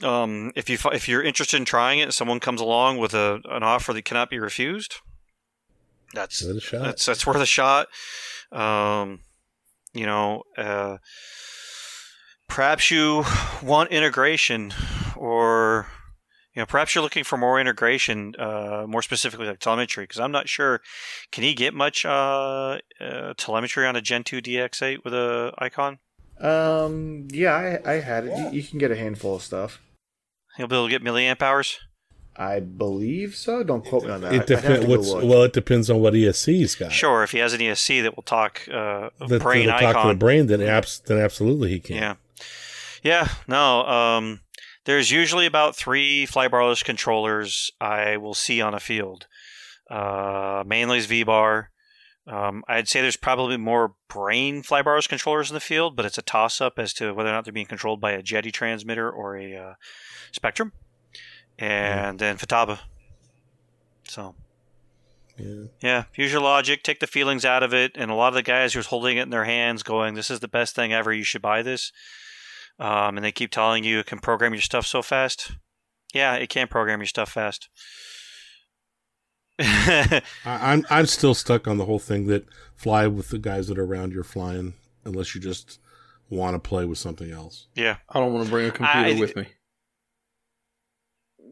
Um, 0.03 0.51
if 0.55 0.69
you 0.69 0.77
if 0.91 1.07
you're 1.07 1.23
interested 1.23 1.57
in 1.57 1.65
trying 1.65 1.99
it, 1.99 2.03
and 2.03 2.13
someone 2.13 2.39
comes 2.39 2.59
along 2.59 2.97
with 2.97 3.13
a 3.13 3.41
an 3.49 3.63
offer 3.63 3.93
that 3.93 4.03
cannot 4.03 4.29
be 4.29 4.39
refused. 4.39 4.95
That's 6.13 6.41
Give 6.41 6.55
a 6.55 6.59
shot. 6.59 6.83
that's 6.83 7.05
that's 7.05 7.25
worth 7.25 7.37
a 7.37 7.45
shot. 7.45 7.87
Um, 8.51 9.19
you 9.93 10.05
know, 10.05 10.43
uh, 10.57 10.97
perhaps 12.47 12.91
you 12.91 13.23
want 13.63 13.91
integration, 13.91 14.73
or 15.15 15.87
you 16.53 16.61
know, 16.61 16.65
perhaps 16.65 16.95
you're 16.95 17.03
looking 17.03 17.23
for 17.25 17.37
more 17.37 17.59
integration, 17.59 18.33
uh, 18.39 18.85
more 18.87 19.01
specifically 19.01 19.47
like 19.47 19.59
telemetry. 19.59 20.03
Because 20.03 20.19
I'm 20.19 20.31
not 20.31 20.47
sure, 20.47 20.81
can 21.31 21.43
he 21.43 21.53
get 21.53 21.73
much 21.73 22.05
uh, 22.05 22.79
uh, 22.99 23.33
telemetry 23.37 23.85
on 23.85 23.95
a 23.95 24.01
Gen 24.01 24.23
2 24.23 24.41
DX8 24.41 25.03
with 25.03 25.13
a 25.13 25.53
icon? 25.57 25.99
Um, 26.39 27.27
yeah, 27.31 27.79
I, 27.85 27.91
I 27.93 27.99
had 27.99 28.25
it. 28.25 28.37
You, 28.37 28.49
you 28.61 28.63
can 28.63 28.77
get 28.79 28.91
a 28.91 28.95
handful 28.95 29.35
of 29.35 29.41
stuff. 29.41 29.81
He'll 30.57 30.67
be 30.67 30.75
able 30.75 30.87
to 30.87 30.91
get 30.91 31.03
milliamp 31.03 31.41
hours. 31.41 31.79
I 32.37 32.59
believe 32.59 33.35
so. 33.35 33.63
Don't 33.63 33.85
quote 33.85 34.03
me 34.03 34.11
on 34.11 34.21
that. 34.21 34.33
It 34.33 34.41
I'd 34.41 34.49
have 34.49 34.61
to 34.63 34.79
depends. 34.81 34.87
What's 34.87 35.13
well, 35.25 35.43
it 35.43 35.53
depends 35.53 35.89
on 35.89 36.01
what 36.01 36.13
ESC's 36.13 36.75
got. 36.75 36.91
Sure, 36.91 37.23
if 37.23 37.31
he 37.31 37.37
has 37.39 37.53
an 37.53 37.61
ESC 37.61 38.03
that 38.03 38.15
will 38.17 38.23
talk 38.23 38.67
uh, 38.67 39.09
That 39.27 39.41
brain 39.41 39.67
that'll 39.67 39.87
icon. 39.87 39.93
talk 39.93 40.03
to 40.03 40.13
the 40.13 40.19
brain, 40.19 40.47
then 40.47 40.61
abs- 40.61 40.99
then 41.05 41.17
absolutely 41.17 41.69
he 41.69 41.79
can. 41.79 41.95
Yeah. 41.95 42.15
Yeah, 43.03 43.29
no. 43.47 43.85
Um, 43.85 44.41
there's 44.83 45.11
usually 45.11 45.45
about 45.45 45.75
three 45.75 46.27
flybarless 46.27 46.83
controllers 46.83 47.71
I 47.79 48.17
will 48.17 48.33
see 48.33 48.61
on 48.61 48.73
a 48.73 48.79
field. 48.79 49.27
Uh, 49.89 50.63
mainly 50.65 50.97
is 50.97 51.07
VBar. 51.07 51.67
Um, 52.27 52.63
I'd 52.67 52.87
say 52.87 53.01
there's 53.01 53.17
probably 53.17 53.57
more 53.57 53.93
brain 54.07 54.63
flybarless 54.63 55.07
controllers 55.07 55.49
in 55.49 55.53
the 55.53 55.59
field, 55.59 55.95
but 55.95 56.05
it's 56.05 56.17
a 56.17 56.23
toss-up 56.23 56.79
as 56.79 56.93
to 56.93 57.13
whether 57.13 57.29
or 57.29 57.33
not 57.33 57.43
they're 57.43 57.53
being 57.53 57.67
controlled 57.67 58.01
by 58.01 58.11
a 58.11 58.23
Jeti 58.23 58.51
transmitter 58.51 59.09
or 59.09 59.37
a 59.37 59.55
uh, 59.55 59.73
Spektrum. 60.33 60.71
And 61.59 62.19
then 62.19 62.37
Futaba. 62.37 62.79
So. 64.07 64.35
Yeah. 65.37 65.65
Yeah, 65.81 66.03
use 66.15 66.31
your 66.31 66.41
logic, 66.41 66.81
take 66.81 67.01
the 67.01 67.07
feelings 67.07 67.43
out 67.43 67.61
of 67.61 67.73
it, 67.73 67.91
and 67.95 68.09
a 68.09 68.15
lot 68.15 68.29
of 68.29 68.35
the 68.35 68.41
guys 68.41 68.73
who's 68.73 68.85
holding 68.87 69.17
it 69.17 69.23
in 69.23 69.31
their 69.31 69.43
hands, 69.43 69.83
going, 69.83 70.13
"This 70.13 70.31
is 70.31 70.39
the 70.39 70.47
best 70.47 70.75
thing 70.75 70.93
ever. 70.93 71.11
You 71.11 71.25
should 71.25 71.41
buy 71.41 71.61
this," 71.61 71.91
um, 72.79 73.17
and 73.17 73.25
they 73.25 73.33
keep 73.33 73.51
telling 73.51 73.83
you 73.83 73.99
it 73.99 74.05
can 74.05 74.19
program 74.19 74.53
your 74.53 74.61
stuff 74.61 74.85
so 74.85 75.01
fast. 75.01 75.51
Yeah, 76.13 76.35
it 76.35 76.47
can 76.47 76.69
program 76.69 77.01
your 77.01 77.07
stuff 77.07 77.33
fast. 77.33 77.67
I, 79.59 80.21
I'm 80.45 80.85
I'm 80.89 81.05
still 81.05 81.33
stuck 81.33 81.67
on 81.67 81.77
the 81.77 81.85
whole 81.85 81.99
thing 81.99 82.27
that 82.27 82.45
fly 82.75 83.07
with 83.07 83.29
the 83.29 83.37
guys 83.39 83.67
that 83.67 83.77
are 83.79 83.85
around 83.85 84.11
you're 84.13 84.23
flying, 84.23 84.73
unless 85.05 85.33
you 85.35 85.41
just 85.41 85.79
want 86.29 86.55
to 86.55 86.59
play 86.59 86.85
with 86.85 86.97
something 86.97 87.31
else. 87.31 87.67
yeah, 87.75 87.97
I 88.09 88.19
don't 88.19 88.33
want 88.33 88.45
to 88.45 88.51
bring 88.51 88.67
a 88.67 88.71
computer 88.71 89.15
I- 89.15 89.19
with 89.19 89.35
me. 89.35 89.47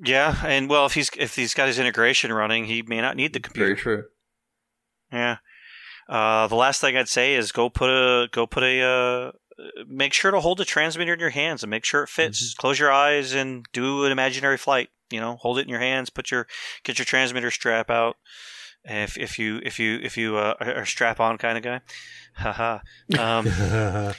yeah, 0.04 0.36
and 0.46 0.70
well, 0.70 0.86
if 0.86 0.94
he's 0.94 1.10
if 1.18 1.36
he's 1.36 1.54
got 1.54 1.68
his 1.68 1.80
integration 1.80 2.32
running, 2.34 2.66
he 2.66 2.82
may 2.82 3.00
not 3.02 3.16
need 3.16 3.34
the 3.34 3.40
computer. 3.40 3.68
Very 3.68 3.78
true. 3.78 4.04
Yeah. 5.12 5.38
Uh, 6.10 6.48
the 6.48 6.56
last 6.56 6.82
thing 6.82 6.98
I'd 6.98 7.08
say 7.08 7.36
is 7.36 7.52
go 7.54 7.70
put 7.70 7.90
a 7.90 8.28
go 8.32 8.46
put 8.46 8.64
a 8.64 8.82
uh, 8.82 9.32
make 9.88 10.12
sure 10.12 10.32
to 10.32 10.40
hold 10.42 10.58
the 10.58 10.66
transmitter 10.66 11.14
in 11.14 11.20
your 11.20 11.30
hands 11.30 11.64
and 11.64 11.70
make 11.70 11.86
sure 11.86 12.04
it 12.04 12.10
fits. 12.10 12.54
Close 12.56 12.78
your 12.80 12.92
eyes 12.92 13.34
and 13.34 13.66
do 13.72 14.04
an 14.04 14.12
imaginary 14.12 14.58
flight. 14.58 14.90
You 15.14 15.20
know, 15.22 15.36
hold 15.38 15.60
it 15.60 15.62
in 15.64 15.70
your 15.70 15.80
hands. 15.80 16.10
Put 16.10 16.32
your 16.32 16.48
get 16.84 16.98
your 16.98 17.06
transmitter 17.06 17.52
strap 17.52 17.90
out. 17.90 18.16
If 18.84 19.18
if 19.18 19.38
you 19.40 19.62
if 19.64 19.80
you 19.80 20.00
if 20.02 20.18
you 20.18 20.36
uh, 20.38 20.56
are 20.60 20.82
a 20.82 20.86
strap 20.88 21.20
on 21.20 21.38
kind 21.38 21.58
of 21.58 21.64
guy, 21.64 21.82
haha. 22.36 22.80
Um, 23.20 23.46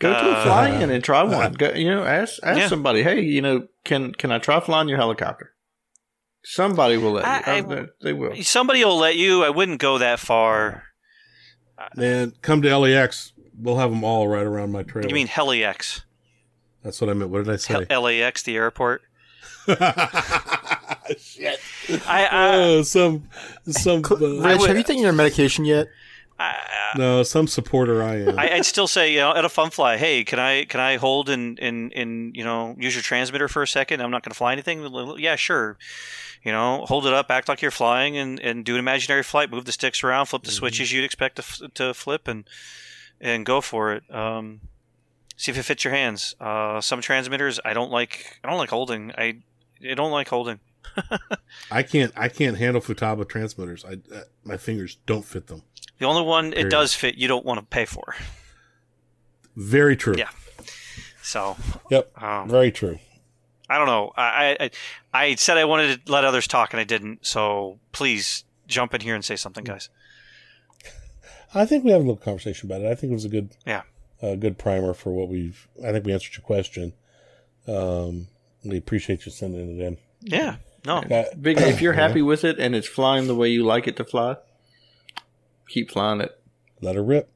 Go 0.00 0.12
to 0.12 0.16
a 0.16 0.32
Uh, 0.32 0.44
fly-in 0.44 0.90
and 0.90 1.02
try 1.02 1.24
one. 1.24 1.54
Go, 1.54 1.72
you 1.72 1.90
know, 1.90 2.04
ask 2.04 2.38
ask 2.44 2.58
Yeah. 2.60 2.68
somebody. 2.68 3.02
Hey, 3.02 3.20
you 3.22 3.42
know, 3.42 3.66
can 3.84 4.12
can 4.14 4.30
I 4.30 4.38
try 4.38 4.60
flying 4.60 4.88
your 4.88 4.96
helicopter? 4.98 5.54
Somebody 6.44 6.96
will 6.98 7.12
let 7.12 7.24
you. 7.24 7.52
I- 7.52 7.56
I- 7.56 7.60
Uh, 7.60 7.62
they- 7.68 7.86
they 8.02 8.12
will. 8.12 8.36
somebody 8.42 8.84
will 8.84 8.96
let 8.96 9.16
you. 9.16 9.42
I 9.44 9.50
wouldn't 9.50 9.80
go 9.80 9.98
that 9.98 10.20
far. 10.20 10.84
Man, 11.96 12.32
come 12.42 12.62
to 12.62 12.78
LAX. 12.78 13.32
We'll 13.60 13.78
have 13.78 13.90
them 13.90 14.04
all 14.04 14.28
right 14.28 14.46
around 14.46 14.70
my 14.70 14.84
trailer. 14.84 15.08
You 15.08 15.14
mean 15.14 15.26
Helix? 15.26 16.02
That's 16.84 17.00
what 17.00 17.10
I 17.10 17.12
meant. 17.12 17.30
What 17.32 17.44
did 17.44 17.52
I 17.52 17.56
say? 17.56 17.84
LAX, 17.90 18.42
the 18.44 18.54
airport. 18.56 19.02
Shit. 21.18 21.60
I, 22.06 22.26
I, 22.26 22.54
Oh, 22.54 22.82
some 22.82 23.28
some 23.66 24.02
uh, 24.10 24.16
Rich, 24.16 24.66
have 24.66 24.76
you 24.76 24.82
taken 24.82 25.02
your 25.02 25.12
medication 25.12 25.64
yet? 25.64 25.88
no 26.96 27.22
some 27.24 27.46
supporter 27.48 28.02
I 28.02 28.16
am. 28.20 28.38
I, 28.38 28.52
I'd 28.54 28.64
still 28.64 28.86
say, 28.86 29.12
you 29.12 29.18
know, 29.18 29.34
at 29.34 29.44
a 29.44 29.48
fun 29.48 29.70
fly, 29.70 29.96
hey, 29.96 30.22
can 30.24 30.38
I 30.38 30.64
can 30.66 30.80
I 30.80 30.96
hold 30.96 31.28
and 31.28 31.58
and 31.60 31.92
and 31.94 32.36
you 32.36 32.44
know 32.44 32.76
use 32.78 32.94
your 32.94 33.02
transmitter 33.02 33.48
for 33.48 33.62
a 33.62 33.66
second? 33.66 34.00
I'm 34.00 34.10
not 34.10 34.22
going 34.22 34.30
to 34.30 34.36
fly 34.36 34.52
anything. 34.52 34.86
Yeah, 35.18 35.36
sure. 35.36 35.78
You 36.44 36.52
know, 36.52 36.84
hold 36.86 37.06
it 37.06 37.12
up, 37.12 37.30
act 37.30 37.48
like 37.48 37.60
you're 37.62 37.72
flying, 37.72 38.16
and, 38.16 38.38
and 38.38 38.64
do 38.64 38.74
an 38.74 38.78
imaginary 38.78 39.24
flight. 39.24 39.50
Move 39.50 39.64
the 39.64 39.72
sticks 39.72 40.04
around, 40.04 40.26
flip 40.26 40.44
the 40.44 40.52
switches 40.52 40.92
you'd 40.92 41.04
expect 41.04 41.36
to, 41.36 41.42
f- 41.42 41.74
to 41.74 41.92
flip, 41.94 42.28
and 42.28 42.44
and 43.20 43.44
go 43.44 43.60
for 43.60 43.92
it. 43.92 44.04
Um, 44.14 44.60
see 45.38 45.50
if 45.50 45.56
it 45.56 45.62
fits 45.62 45.82
your 45.84 45.94
hands. 45.94 46.34
Uh, 46.38 46.82
some 46.82 47.00
transmitters 47.00 47.58
I 47.64 47.72
don't 47.72 47.90
like. 47.90 48.38
I 48.44 48.48
don't 48.50 48.58
like 48.58 48.68
holding. 48.68 49.12
I 49.16 49.38
I 49.88 49.94
don't 49.94 50.10
like 50.10 50.28
holding. 50.28 50.60
I 51.70 51.82
can't 51.82 52.12
I 52.16 52.28
can't 52.28 52.58
handle 52.58 52.82
Futaba 52.82 53.26
transmitters. 53.26 53.84
I 53.86 53.94
uh, 54.14 54.22
my 54.44 54.58
fingers 54.58 54.98
don't 55.06 55.24
fit 55.24 55.46
them. 55.46 55.62
The 55.98 56.04
only 56.06 56.22
one 56.22 56.52
it 56.52 56.68
does 56.70 56.94
fit, 56.94 57.16
you 57.16 57.26
don't 57.28 57.44
want 57.46 57.58
to 57.60 57.64
pay 57.66 57.84
for. 57.86 58.14
Very 59.56 59.96
true. 59.96 60.14
Yeah. 60.16 60.30
So 61.22 61.56
Yep. 61.90 62.22
um, 62.22 62.48
Very 62.48 62.70
true. 62.70 62.98
I 63.68 63.76
don't 63.78 63.86
know. 63.86 64.12
I, 64.16 64.56
I 64.60 64.70
I 65.12 65.34
said 65.34 65.58
I 65.58 65.64
wanted 65.64 66.06
to 66.06 66.12
let 66.12 66.24
others 66.24 66.46
talk 66.46 66.72
and 66.72 66.80
I 66.80 66.84
didn't. 66.84 67.26
So 67.26 67.78
please 67.92 68.44
jump 68.66 68.94
in 68.94 69.00
here 69.00 69.14
and 69.14 69.24
say 69.24 69.36
something, 69.36 69.64
guys. 69.64 69.88
I 71.54 71.64
think 71.66 71.84
we 71.84 71.90
have 71.90 72.00
a 72.00 72.04
little 72.04 72.16
conversation 72.16 72.68
about 72.70 72.82
it. 72.82 72.86
I 72.90 72.94
think 72.94 73.10
it 73.10 73.14
was 73.14 73.24
a 73.24 73.28
good 73.28 73.50
Yeah. 73.66 73.82
A 74.22 74.36
good 74.36 74.58
primer 74.58 74.94
for 74.94 75.10
what 75.10 75.28
we've. 75.28 75.68
I 75.84 75.92
think 75.92 76.04
we 76.04 76.12
answered 76.12 76.36
your 76.36 76.42
question. 76.44 76.92
Um, 77.66 78.28
we 78.64 78.76
appreciate 78.76 79.26
you 79.26 79.32
sending 79.32 79.78
it 79.78 79.84
in. 79.84 79.98
Yeah. 80.20 80.56
No. 80.84 81.02
That- 81.08 81.42
Big, 81.42 81.58
if 81.58 81.80
you're 81.80 81.92
happy 82.04 82.22
with 82.22 82.44
it 82.44 82.58
and 82.58 82.74
it's 82.74 82.88
flying 82.88 83.26
the 83.26 83.34
way 83.34 83.48
you 83.48 83.64
like 83.64 83.86
it 83.86 83.96
to 83.96 84.04
fly, 84.04 84.36
keep 85.68 85.90
flying 85.90 86.20
it. 86.20 86.38
Let 86.80 86.94
her 86.94 87.02
rip. 87.02 87.30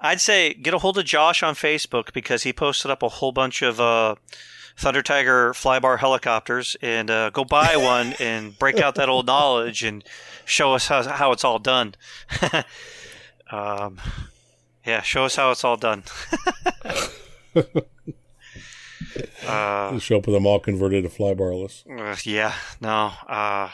I'd 0.00 0.20
say 0.20 0.54
get 0.54 0.74
a 0.74 0.78
hold 0.78 0.98
of 0.98 1.04
Josh 1.04 1.42
on 1.42 1.54
Facebook 1.54 2.12
because 2.12 2.42
he 2.44 2.52
posted 2.52 2.90
up 2.90 3.02
a 3.02 3.08
whole 3.08 3.32
bunch 3.32 3.60
of 3.62 3.80
uh, 3.80 4.14
Thunder 4.76 5.02
Tiger 5.02 5.52
flybar 5.52 5.98
helicopters, 5.98 6.76
and 6.80 7.10
uh, 7.10 7.30
go 7.30 7.44
buy 7.44 7.76
one 7.76 8.14
and 8.18 8.58
break 8.58 8.78
out 8.78 8.94
that 8.94 9.08
old 9.08 9.26
knowledge 9.26 9.82
and 9.82 10.04
show 10.44 10.72
us 10.72 10.86
how 10.88 11.02
how 11.06 11.32
it's 11.32 11.44
all 11.44 11.58
done. 11.58 11.94
um, 13.50 14.00
yeah, 14.88 15.02
show 15.02 15.26
us 15.26 15.36
how 15.36 15.50
it's 15.50 15.64
all 15.64 15.76
done. 15.76 16.02
uh, 19.46 19.92
Just 19.92 20.06
show 20.06 20.16
up 20.16 20.26
with 20.26 20.34
them 20.34 20.46
all 20.46 20.58
converted 20.58 21.04
to 21.04 21.10
flybarless. 21.10 21.84
Uh, 21.86 22.16
yeah, 22.24 22.54
no, 22.80 23.12
uh, 23.28 23.68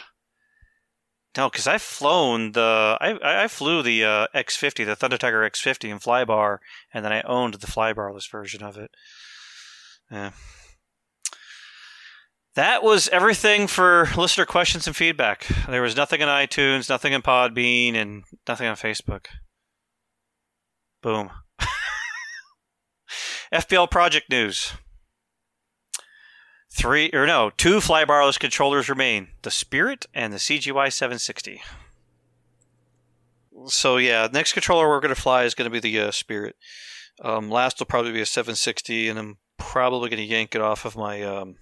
no, 1.37 1.49
because 1.49 1.69
I've 1.69 1.83
flown 1.83 2.51
the, 2.53 2.99
I, 3.01 3.13
I 3.13 3.45
I 3.45 3.49
flew 3.49 3.83
the 3.83 4.05
uh, 4.05 4.27
X50, 4.35 4.85
the 4.85 4.97
Thunder 4.97 5.17
Tiger 5.17 5.49
X50 5.49 5.89
in 5.89 5.99
flybar, 6.01 6.59
and 6.93 7.05
then 7.05 7.13
I 7.13 7.23
owned 7.23 7.55
the 7.55 7.67
flybarless 7.69 8.29
version 8.29 8.65
of 8.65 8.77
it. 8.77 8.91
Yeah. 10.11 10.33
That 12.57 12.83
was 12.83 13.09
everything 13.09 13.67
for 13.69 14.09
listener 14.17 14.47
questions 14.47 14.87
and 14.89 14.95
feedback. 14.95 15.47
There 15.69 15.83
was 15.83 15.97
nothing 15.97 16.21
in 16.21 16.29
iTunes, 16.29 16.89
nothing 16.89 17.13
in 17.13 17.23
Podbean, 17.23 17.95
and 17.95 18.25
nothing 18.47 18.69
on 18.69 18.77
Facebook. 18.77 19.27
Boom. 21.05 21.31
FBL 23.53 23.91
project 23.91 24.31
news. 24.31 24.73
Three 26.73 27.11
or 27.13 27.27
no, 27.27 27.51
two 27.59 27.77
flybarless 27.77 28.41
controllers 28.41 28.89
remain: 28.89 29.29
the 29.43 29.51
Spirit 29.51 30.07
and 30.15 30.33
the 30.33 30.39
CGY 30.39 30.91
760. 30.91 31.61
So 33.67 33.99
yeah, 33.99 34.29
next 34.33 34.55
controller 34.55 34.89
we're 34.89 35.01
going 35.01 35.15
to 35.15 35.21
fly 35.21 35.45
is 35.45 35.55
going 35.55 35.71
to 35.71 35.79
be 35.79 35.79
the 35.79 36.09
uh, 36.09 36.11
Spirit. 36.11 36.57
Um, 37.23 37.51
last 37.51 37.79
will 37.79 37.87
probably 37.87 38.13
be 38.13 38.23
a 38.23 38.27
760, 38.27 39.11
and 39.11 39.19
I'm 39.19 39.37
probably 39.59 40.09
going 40.09 40.27
to 40.27 40.35
yank 40.35 40.55
it 40.55 40.63
off 40.63 40.87
of 40.87 40.97
my 40.97 41.23
um, 41.23 41.57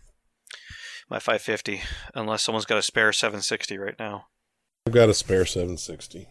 my 1.11 1.19
550, 1.19 1.83
unless 2.15 2.45
someone's 2.45 2.65
got 2.65 2.79
a 2.79 2.83
spare 2.83 3.13
760 3.13 3.77
right 3.77 3.99
now. 3.99 4.27
I've 4.87 4.93
got 4.93 5.09
a 5.09 5.15
spare 5.15 5.45
760, 5.45 6.29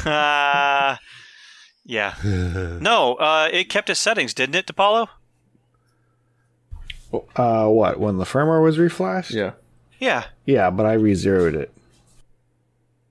Uh, 0.06 0.98
yeah. 1.90 2.14
No, 2.80 3.16
uh, 3.16 3.50
it 3.52 3.68
kept 3.68 3.90
its 3.90 4.00
settings, 4.00 4.34
didn't 4.34 4.56
it, 4.56 4.68
DiPaolo? 4.68 5.08
Uh, 7.36 7.68
what? 7.68 8.00
When 8.00 8.18
the 8.18 8.24
firmware 8.24 8.64
was 8.64 8.78
reflashed? 8.78 9.32
Yeah. 9.32 9.54
Yeah. 10.00 10.26
Yeah, 10.46 10.70
but 10.70 10.86
I 10.86 10.94
re-zeroed 10.94 11.56
it. 11.56 11.74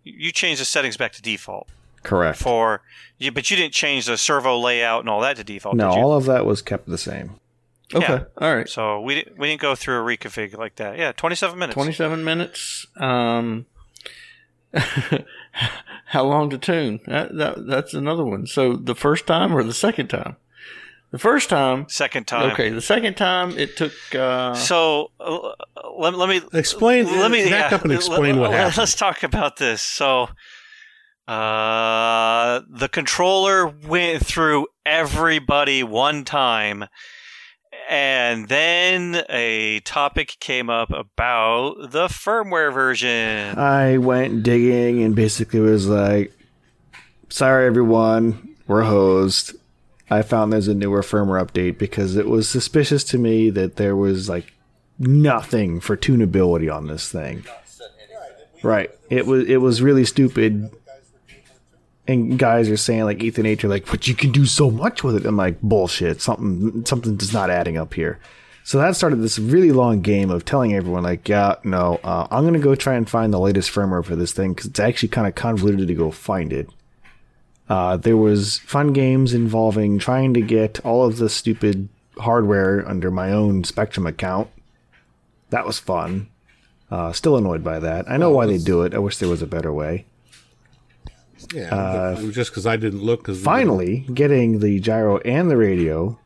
You 0.05 0.31
changed 0.31 0.61
the 0.61 0.65
settings 0.65 0.97
back 0.97 1.13
to 1.13 1.23
default 1.23 1.69
Correct. 2.03 2.39
for, 2.39 2.81
you, 3.19 3.33
but 3.33 3.51
you 3.51 3.57
didn't 3.57 3.75
change 3.75 4.07
the 4.07 4.17
servo 4.17 4.57
layout 4.57 5.01
and 5.01 5.09
all 5.11 5.21
that 5.21 5.37
to 5.37 5.45
default. 5.45 5.75
no, 5.77 5.91
did 5.91 5.97
you? 5.97 6.03
all 6.03 6.13
of 6.17 6.25
that 6.27 6.47
was 6.47 6.63
kept 6.63 6.87
the 6.89 6.97
same. 6.97 7.33
Okay. 7.93 8.07
Yeah. 8.07 8.25
All 8.39 8.55
right. 8.55 8.69
So 8.69 9.01
we 9.01 9.17
didn't, 9.17 9.39
we 9.39 9.49
didn't 9.49 9.61
go 9.61 9.75
through 9.75 9.97
a 9.97 10.17
reconfig 10.17 10.57
like 10.57 10.77
that. 10.77 10.97
Yeah, 10.97 11.13
27 11.13 11.59
minutes. 11.59 11.75
27 11.75 12.25
minutes. 12.25 12.87
Um, 12.97 13.67
how 16.07 16.25
long 16.25 16.51
to 16.51 16.59
tune? 16.59 17.01
That, 17.07 17.37
that, 17.37 17.67
that's 17.67 17.95
another 17.95 18.25
one. 18.25 18.47
So 18.47 18.75
the 18.77 18.95
first 18.95 19.27
time 19.27 19.55
or 19.57 19.63
the 19.63 19.73
second 19.75 20.09
time? 20.09 20.37
The 21.11 21.19
first 21.19 21.49
time. 21.49 21.87
Second 21.89 22.27
time. 22.27 22.51
Okay. 22.53 22.69
The 22.69 22.83
second 22.83 23.15
time 23.17 23.57
it 23.59 23.77
took. 23.79 23.93
Uh, 24.15 24.55
So 24.55 25.11
uh, 25.19 25.53
let, 25.99 26.15
let 26.15 26.29
me 26.29 26.43
Explain. 26.53 27.07
Let 27.07 27.31
me 27.31 27.49
back 27.49 27.71
yeah, 27.71 27.77
up 27.77 27.83
and 27.85 27.93
explain 27.93 28.35
let- 28.37 28.41
what 28.43 28.51
let- 28.51 28.59
happened. 28.61 28.79
Let's 28.79 28.95
talk 28.95 29.23
about 29.23 29.57
this. 29.57 29.81
So, 29.81 30.29
uh, 31.27 32.61
the 32.69 32.89
controller 32.91 33.67
went 33.67 34.25
through 34.27 34.67
everybody 34.87 35.83
one 35.83 36.25
time, 36.25 36.85
and 37.89 38.49
then 38.49 39.23
a 39.29 39.81
topic 39.81 40.37
came 40.41 40.69
up 40.69 40.91
about 40.91 41.91
the 41.91 42.09
firmware 42.09 42.73
version. 42.73 43.59
I 43.59 43.99
went 43.99 44.43
digging 44.43 45.03
and 45.03 45.17
basically 45.17 45.61
was 45.61 45.89
like, 45.89 46.33
"Sorry, 47.29 47.67
everyone, 47.67 48.57
we're 48.67 48.85
hosed." 48.85 49.55
I 50.11 50.23
found 50.23 50.53
there's 50.53 50.69
a 50.69 50.75
newer 50.75 51.03
firmware 51.03 51.45
update 51.45 51.79
because 51.79 52.17
it 52.17 52.27
was 52.27 52.49
suspicious 52.49 53.05
to 53.05 53.19
me 53.19 53.51
that 53.51 53.77
there 53.77 53.97
was 53.97 54.29
like 54.29 54.55
nothing 54.99 55.81
for 55.81 55.97
tunability 55.97 56.75
on 56.75 56.87
this 56.87 57.11
thing. 57.11 57.45
Right. 58.63 58.91
It 59.09 59.27
was 59.27 59.49
it 59.49 59.59
was 59.59 59.83
really 59.83 60.05
stupid. 60.05 60.71
And 62.09 62.39
guys 62.39 62.71
are 62.71 62.77
saying 62.79 63.05
like 63.05 63.23
Ethan 63.23 63.47
H 63.47 63.65
are 63.65 63.69
like, 63.69 63.87
but 63.87 64.09
you 64.09 64.15
can 64.15 64.33
do 64.33 64.47
so 64.47 64.71
much 64.71 65.05
with 65.05 65.15
it. 65.15 65.27
I'm 65.27 65.37
like, 65.37 65.61
bullshit. 65.61 66.23
Something 66.23 66.85
something 66.87 67.19
is 67.19 67.35
not 67.35 67.51
adding 67.51 67.77
up 67.77 67.95
here. 67.95 68.19
So 68.65 68.79
that 68.79 68.97
started 68.97 69.17
this 69.17 69.39
really 69.39 69.73
long 69.73 70.01
game 70.01 70.31
of 70.31 70.45
telling 70.45 70.75
everyone 70.75 71.03
like, 71.03 71.29
yeah, 71.29 71.57
no, 71.65 72.01
uh, 72.05 72.27
I'm 72.31 72.45
gonna 72.45 72.59
go 72.59 72.75
try 72.75 72.95
and 72.95 73.09
find 73.09 73.33
the 73.33 73.39
latest 73.39 73.71
firmware 73.71 74.05
for 74.05 74.17
this 74.17 74.33
thing 74.33 74.53
because 74.55 74.67
it's 74.67 74.81
actually 74.81 75.11
kind 75.11 75.27
of 75.27 75.35
convoluted 75.35 75.89
to 75.89 75.95
go 75.95 76.11
find 76.11 76.53
it. 76.53 76.71
Uh, 77.69 77.99
there 77.99 78.17
was 78.17 78.59
fun 78.61 78.93
games 78.95 79.35
involving 79.35 79.99
trying 79.99 80.33
to 80.35 80.41
get 80.41 80.81
all 80.85 81.05
of 81.05 81.19
the 81.19 81.29
stupid 81.29 81.89
hardware 82.19 82.87
under 82.89 83.11
my 83.11 83.33
own 83.33 83.63
Spektrum 83.63 84.09
account. 84.09 84.49
That 85.51 85.67
was 85.67 85.79
fun. 85.79 86.29
Uh, 86.91 87.13
still 87.13 87.37
annoyed 87.37 87.63
by 87.63 87.79
that. 87.79 88.11
I 88.11 88.17
know 88.17 88.31
why 88.31 88.47
they 88.47 88.59
do 88.59 88.83
it. 88.83 88.95
I 88.95 88.99
wish 88.99 89.19
there 89.19 89.29
was 89.29 89.43
a 89.43 89.47
better 89.47 89.73
way. 89.73 90.07
Yeah, 91.53 91.75
Uh, 91.75 92.15
but 92.15 92.23
it 92.23 92.27
was 92.27 92.35
just 92.35 92.51
because 92.51 92.67
I 92.67 92.77
didn't 92.77 93.03
look. 93.03 93.25
Cause 93.25 93.41
Finally, 93.41 94.07
getting 94.13 94.59
the 94.61 94.81
gyro 94.81 95.19
and 95.19 95.51
the 95.51 95.57
radio 95.57 96.19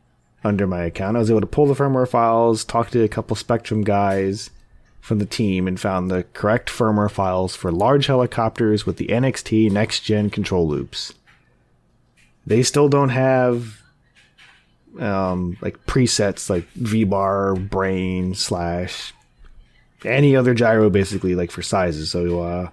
under 0.43 0.67
my 0.67 0.83
account, 0.83 1.15
I 1.15 1.19
was 1.19 1.29
able 1.29 1.41
to 1.41 1.47
pull 1.47 1.65
the 1.67 1.73
firmware 1.73 2.07
files, 2.07 2.63
talk 2.65 2.89
to 2.91 3.03
a 3.03 3.07
couple 3.07 3.35
Spektrum 3.35 3.83
guys 3.83 4.49
from 4.99 5.19
the 5.19 5.25
team, 5.25 5.67
and 5.67 5.79
found 5.79 6.09
the 6.09 6.23
correct 6.33 6.69
firmware 6.69 7.11
files 7.11 7.55
for 7.55 7.71
large 7.71 8.07
helicopters 8.07 8.85
with 8.85 8.97
the 8.97 9.07
NXT 9.07 9.71
next 9.71 10.01
gen 10.01 10.29
control 10.29 10.67
loops. 10.67 11.13
They 12.45 12.63
still 12.63 12.89
don't 12.89 13.09
have 13.09 13.81
um, 14.99 15.57
like 15.61 15.85
presets 15.85 16.49
like 16.49 16.65
VBar, 16.73 17.69
brain, 17.69 18.35
slash, 18.35 19.13
any 20.05 20.35
other 20.35 20.53
gyro 20.53 20.89
basically 20.89 21.35
like 21.35 21.51
for 21.51 21.61
sizes. 21.61 22.11
So 22.11 22.41
uh, 22.41 22.69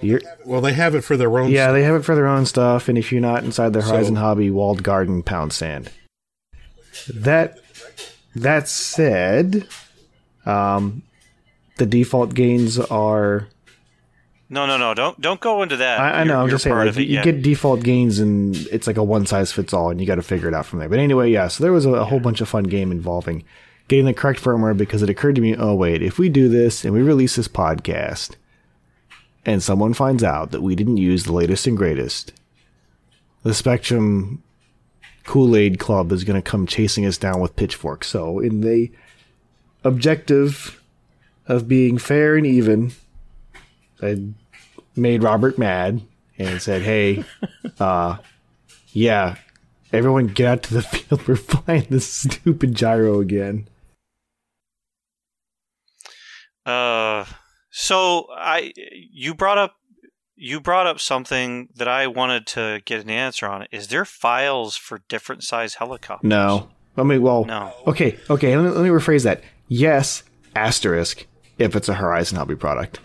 you're 0.00 0.20
Well, 0.44 0.60
they 0.60 0.72
have 0.72 0.94
it 0.94 1.02
for 1.02 1.16
their 1.16 1.38
own. 1.38 1.50
yeah, 1.50 1.72
they 1.72 1.82
have 1.82 1.94
it 1.96 2.04
for 2.04 2.14
their 2.14 2.26
own 2.26 2.46
stuff, 2.46 2.88
and 2.88 2.96
if 2.98 3.10
you're 3.12 3.20
not 3.20 3.44
inside 3.44 3.72
the 3.72 3.82
So- 3.82 3.90
Horizon 3.92 4.16
Hobby 4.16 4.50
walled 4.50 4.82
garden, 4.82 5.22
pound 5.22 5.52
sand. 5.52 5.90
That 7.14 7.58
that 8.34 8.68
said, 8.68 9.66
um, 10.46 11.02
the 11.76 11.86
default 11.86 12.34
gains 12.34 12.78
are. 12.78 13.48
No, 14.52 14.66
no, 14.66 14.76
no. 14.76 14.94
Don't 14.94 15.20
don't 15.20 15.40
go 15.40 15.62
into 15.62 15.76
that. 15.76 16.00
I, 16.00 16.10
I 16.10 16.16
You're- 16.18 16.28
know. 16.28 16.42
I'm 16.42 16.50
just 16.50 16.64
saying, 16.64 16.74
part 16.74 16.86
like 16.88 16.96
you 16.96 17.04
yet. 17.04 17.24
get 17.24 17.42
default 17.42 17.82
gains, 17.82 18.18
and 18.18 18.56
it's 18.72 18.86
like 18.86 18.96
a 18.96 19.04
one 19.04 19.26
size 19.26 19.52
fits 19.52 19.72
all, 19.72 19.90
and 19.90 20.00
you 20.00 20.06
got 20.06 20.16
to 20.16 20.22
figure 20.22 20.48
it 20.48 20.54
out 20.54 20.66
from 20.66 20.80
there. 20.80 20.88
But 20.88 20.98
anyway, 20.98 21.30
yeah. 21.30 21.48
So 21.48 21.62
there 21.62 21.72
was 21.72 21.86
a, 21.86 21.90
a 21.90 22.04
whole 22.04 22.20
bunch 22.20 22.40
of 22.40 22.48
fun 22.48 22.64
game 22.64 22.90
involving 22.90 23.44
getting 23.88 24.04
the 24.06 24.14
correct 24.14 24.40
firmware 24.42 24.76
because 24.76 25.02
it 25.02 25.10
occurred 25.10 25.34
to 25.36 25.40
me, 25.40 25.56
oh 25.56 25.74
wait, 25.74 26.00
if 26.02 26.16
we 26.18 26.28
do 26.28 26.48
this 26.48 26.84
and 26.84 26.92
we 26.94 27.02
release 27.02 27.34
this 27.36 27.48
podcast, 27.48 28.36
and 29.44 29.62
someone 29.62 29.94
finds 29.94 30.22
out 30.22 30.50
that 30.50 30.62
we 30.62 30.74
didn't 30.74 30.98
use 30.98 31.24
the 31.24 31.32
latest 31.32 31.66
and 31.66 31.76
greatest, 31.76 32.32
the 33.42 33.50
Spektrum 33.50 34.38
Kool 35.24 35.56
Aid 35.56 35.78
Club 35.78 36.12
is 36.12 36.24
going 36.24 36.40
to 36.40 36.50
come 36.50 36.66
chasing 36.66 37.06
us 37.06 37.18
down 37.18 37.40
with 37.40 37.56
pitchforks. 37.56 38.08
So, 38.08 38.38
in 38.38 38.60
the 38.60 38.90
objective 39.84 40.82
of 41.46 41.68
being 41.68 41.98
fair 41.98 42.36
and 42.36 42.46
even, 42.46 42.92
I 44.02 44.28
made 44.96 45.22
Robert 45.22 45.58
mad 45.58 46.02
and 46.38 46.60
said, 46.60 46.82
"Hey, 46.82 47.24
uh, 47.80 48.18
yeah, 48.92 49.36
everyone 49.92 50.28
get 50.28 50.46
out 50.46 50.62
to 50.64 50.74
the 50.74 50.82
field. 50.82 51.26
We're 51.26 51.36
flying 51.36 51.86
this 51.90 52.12
stupid 52.12 52.74
gyro 52.74 53.20
again." 53.20 53.68
Uh, 56.66 57.24
so 57.70 58.26
I 58.36 58.72
you 58.76 59.34
brought 59.34 59.58
up 59.58 59.74
you 60.36 60.58
brought 60.58 60.86
up 60.86 60.98
something 60.98 61.68
that 61.76 61.86
I 61.86 62.06
wanted 62.06 62.46
to 62.48 62.80
get 62.86 63.02
an 63.02 63.10
answer 63.10 63.46
on. 63.46 63.66
Is 63.70 63.88
there 63.88 64.06
files 64.06 64.74
for 64.74 65.02
different 65.08 65.44
size 65.44 65.74
helicopters? 65.74 66.28
No, 66.28 66.70
I 66.96 67.02
mean, 67.02 67.20
well, 67.20 67.44
No. 67.44 67.72
Okay, 67.86 68.18
okay. 68.30 68.56
Let 68.56 68.64
me, 68.64 68.70
let 68.70 68.82
me 68.82 68.88
rephrase 68.88 69.24
that. 69.24 69.42
Yes, 69.68 70.22
asterisk 70.56 71.26
if 71.58 71.76
it's 71.76 71.88
a 71.88 71.94
Horizon 71.94 72.38
Hobby 72.38 72.56
product. 72.56 73.00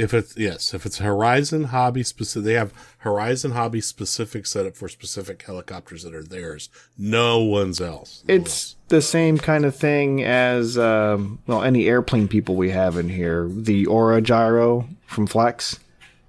If 0.00 0.14
it's 0.14 0.34
yes, 0.34 0.72
if 0.72 0.86
it's 0.86 0.96
Horizon 0.96 1.64
Hobby 1.64 2.02
specific, 2.02 2.46
they 2.46 2.54
have 2.54 2.72
Horizon 2.98 3.50
Hobby 3.50 3.82
specific 3.82 4.46
setup 4.46 4.74
for 4.74 4.88
specific 4.88 5.42
helicopters 5.42 6.04
that 6.04 6.14
are 6.14 6.22
theirs. 6.22 6.70
No 6.96 7.40
one's 7.40 7.82
else. 7.82 8.24
No 8.26 8.36
It's 8.36 8.76
the 8.88 9.02
same 9.02 9.36
kind 9.36 9.66
of 9.66 9.76
thing 9.76 10.24
as 10.24 10.78
um, 10.78 11.40
well 11.46 11.62
any 11.62 11.86
airplane 11.86 12.28
people 12.28 12.56
we 12.56 12.70
have 12.70 12.96
in 12.96 13.10
here. 13.10 13.46
The 13.50 13.84
Aura 13.84 14.22
gyro 14.22 14.88
from 15.06 15.26
Flex. 15.26 15.78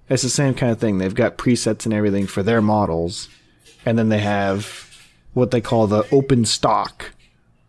It's 0.10 0.24
the 0.24 0.30
same 0.30 0.54
kind 0.54 0.74
of 0.74 0.80
thing. 0.80 0.98
They've 0.98 1.16
got 1.16 1.38
presets 1.38 1.86
and 1.86 1.94
everything 1.94 2.28
for 2.28 2.44
their 2.44 2.62
models, 2.62 3.30
and 3.86 3.98
then 3.98 4.10
they 4.10 4.20
have 4.20 5.10
what 5.32 5.52
they 5.52 5.62
call 5.62 5.88
the 5.88 6.06
open 6.12 6.44
stock 6.44 7.14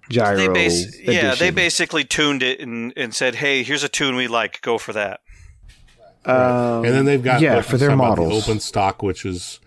gyro. 0.09 0.37
They 0.37 0.49
base, 0.49 0.99
yeah, 0.99 1.37
they 1.37 1.51
basically 1.51 2.03
tuned 2.03 2.43
it 2.43 2.59
and, 2.59 2.93
and 2.97 3.15
said, 3.15 3.37
"Hey, 3.37 3.63
here's 3.63 3.85
a 3.85 3.89
tune 3.89 4.17
we 4.17 4.27
like. 4.27 4.61
Go 4.63 4.79
for 4.79 4.93
that." 4.95 5.21
Um, 6.25 6.85
and 6.85 6.95
then 6.95 7.05
they've 7.05 7.23
got 7.23 7.41
yeah 7.41 7.57
like, 7.57 7.65
for 7.65 7.77
their 7.77 7.91
about 7.91 8.17
the 8.17 8.23
models. 8.23 8.49
open 8.49 8.61
stock, 8.61 9.03
which 9.03 9.27
is 9.27 9.59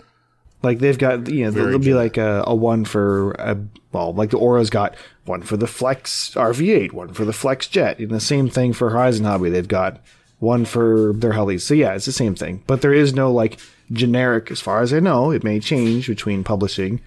Like 0.64 0.80
they've 0.80 0.98
got, 0.98 1.27
you 1.30 1.45
know, 1.45 1.52
Very 1.52 1.65
there'll 1.65 1.80
be 1.80 1.94
like 1.94 2.18
a, 2.18 2.44
a 2.48 2.56
one 2.56 2.86
for 2.86 3.32
a 3.34 3.57
well, 3.91 4.14
like 4.14 4.30
the 4.30 4.38
Aura's 4.38 4.69
got 4.69 4.95
one 5.26 5.41
for 5.41 5.57
the 5.57 5.68
Flex 5.68 6.34
RV8, 6.36 6.91
one 6.94 7.14
for 7.14 7.26
the 7.26 7.34
Flex 7.34 7.68
Jet, 7.68 7.99
and 7.99 8.11
the 8.11 8.19
same 8.19 8.49
thing 8.49 8.73
for 8.73 8.90
Horizon 8.90 9.26
Hobby. 9.26 9.49
They've 9.49 9.68
got 9.68 10.02
one 10.40 10.65
for 10.65 11.14
their 11.14 11.34
helis. 11.34 11.61
So 11.61 11.73
yeah, 11.73 11.94
it's 11.94 12.06
the 12.06 12.11
same 12.11 12.36
thing, 12.36 12.64
but 12.68 12.82
there 12.82 12.94
is 12.94 13.14
no 13.14 13.32
like 13.32 13.60
generic, 13.91 14.49
as 14.52 14.61
far 14.61 14.82
as 14.82 14.94
I 14.94 14.99
know. 14.99 15.32
It 15.32 15.44
may 15.44 15.60
change 15.60 16.07
between 16.07 16.44
publishing. 16.44 17.02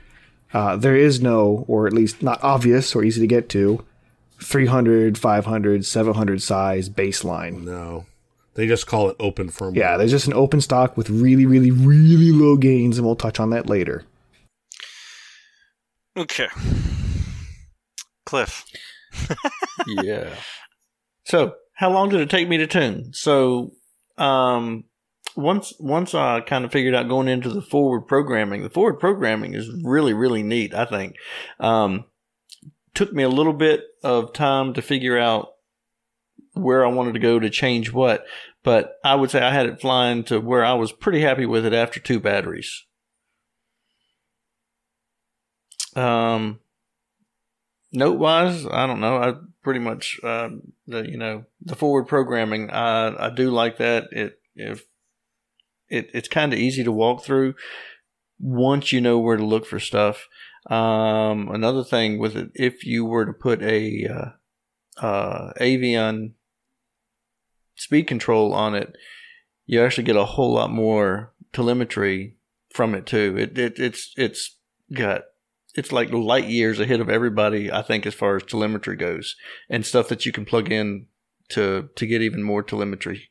Uh, 0.53 0.77
there 0.77 0.97
is 0.97 1.21
no, 1.21 1.65
or 1.69 1.87
at 1.87 1.93
least 1.93 2.23
not 2.23 2.43
obvious 2.43 2.95
or 2.95 3.05
easy 3.05 3.21
to 3.21 3.27
get 3.27 3.49
to, 3.51 3.85
300, 4.43 5.19
500, 5.19 5.85
700 5.85 6.43
size 6.43 6.89
baseline. 6.89 7.65
no. 7.65 8.07
They 8.59 8.67
just 8.67 8.89
call 8.89 9.09
it 9.09 9.15
open 9.21 9.51
firmware. 9.51 9.77
Yeah, 9.77 9.97
there's 9.97 10.11
just 10.11 10.27
an 10.27 10.33
open 10.33 10.61
stock 10.61 10.97
with 10.97 11.09
really, 11.11 11.47
really, 11.47 11.71
really 11.71 12.33
low 12.33 12.57
gains, 12.57 12.99
and 12.99 13.07
we'll 13.07 13.15
touch 13.15 13.39
on 13.39 13.51
that 13.51 13.69
later. 13.69 14.03
Okay, 16.17 16.49
Cliff. 18.27 18.65
yeah. 19.87 20.35
So, 21.23 21.55
how 21.75 21.93
long 21.93 22.09
did 22.09 22.21
it 22.21 22.31
take 22.31 22.49
me 22.49 22.57
to 22.57 22.67
tune? 22.67 23.13
So, 23.13 23.75
um, 24.17 24.83
once 25.37 25.73
once 25.79 26.13
I 26.13 26.41
kind 26.41 26.65
of 26.65 26.73
figured 26.73 26.97
out 26.97 27.09
going 27.09 27.29
into 27.29 27.51
the 27.51 27.63
forward 27.63 28.09
programming, 28.09 28.65
the 28.65 28.71
forward 28.71 28.99
programming 28.99 29.55
is 29.55 29.71
really 29.85 30.15
really 30.15 30.43
neat. 30.43 30.75
I 30.75 30.85
think. 30.85 31.15
Um, 31.61 32.07
took 32.93 33.13
me 33.13 33.23
a 33.23 33.29
little 33.29 33.53
bit 33.53 33.85
of 34.03 34.33
time 34.33 34.75
to 34.75 34.83
figure 34.83 35.17
out 35.17 35.51
where 36.59 36.85
I 36.85 36.91
wanted 36.91 37.15
to 37.15 37.21
go 37.21 37.39
to 37.39 37.51
change 37.51 37.93
what, 37.93 38.25
but 38.69 38.99
I 39.03 39.15
would 39.15 39.31
say 39.31 39.41
I 39.41 39.51
had 39.51 39.65
it 39.65 39.81
flying 39.81 40.25
to 40.25 40.41
where 40.41 40.63
I 40.63 40.75
was 40.75 40.93
pretty 40.93 41.23
happy 41.23 41.47
with 41.47 41.65
it 41.65 41.73
after 41.73 42.01
two 42.01 42.21
batteries. 42.21 42.85
Um, 45.97 46.61
note 47.91 48.19
wise, 48.19 48.67
I 48.67 48.87
don't 48.87 49.01
know. 49.01 49.17
I 49.17 49.37
pretty 49.63 49.81
much, 49.81 50.21
um, 50.23 50.75
the, 50.87 51.11
you 51.11 51.17
know, 51.17 51.47
the 51.63 51.77
forward 51.77 52.09
programming, 52.09 52.71
I, 52.71 53.29
I 53.29 53.31
do 53.31 53.51
like 53.51 53.79
that. 53.79 54.09
It, 54.13 54.39
if 54.55 54.85
it, 55.89 56.11
it's 56.13 56.29
kind 56.29 56.53
of 56.53 56.59
easy 56.59 56.85
to 56.85 56.93
walk 56.93 57.25
through 57.25 57.55
once 58.39 58.93
you 58.93 59.01
know 59.01 59.19
where 59.19 59.39
to 59.39 59.47
look 59.47 59.65
for 59.65 59.81
stuff. 59.81 60.29
Um, 60.69 61.49
another 61.49 61.85
thing 61.85 62.19
with 62.19 62.37
it, 62.37 62.51
if 62.55 62.85
you 62.85 63.07
were 63.07 63.25
to 63.25 63.33
put 63.33 63.63
a, 63.63 64.07
uh, 64.07 65.03
uh, 65.03 65.53
Avian 65.59 66.35
speed 67.79 68.07
control 68.07 68.53
on 68.53 68.75
it, 68.75 68.95
you 69.67 69.83
actually 69.83 70.05
get 70.05 70.17
a 70.17 70.25
whole 70.25 70.53
lot 70.53 70.71
more 70.71 71.33
telemetry 71.53 72.37
from 72.73 72.95
it 72.95 73.07
too. 73.07 73.37
It, 73.39 73.59
it 73.59 73.79
it's 73.79 74.13
it's 74.17 74.57
got 74.93 75.23
it's 75.75 75.93
like 75.93 76.11
light 76.13 76.47
years 76.47 76.81
ahead 76.81 77.01
of 77.01 77.09
everybody. 77.09 77.71
I 77.71 77.83
think 77.83 78.07
as 78.07 78.15
far 78.15 78.37
as 78.37 78.43
telemetry 78.43 78.97
goes, 78.97 79.37
and 79.69 79.87
stuff 79.87 80.09
that 80.09 80.27
you 80.27 80.33
can 80.33 80.45
plug 80.45 80.71
in 80.71 81.07
to 81.51 81.89
to 81.95 82.07
get 82.07 82.23
even 82.23 82.43
more 82.43 82.63
telemetry. 82.63 83.31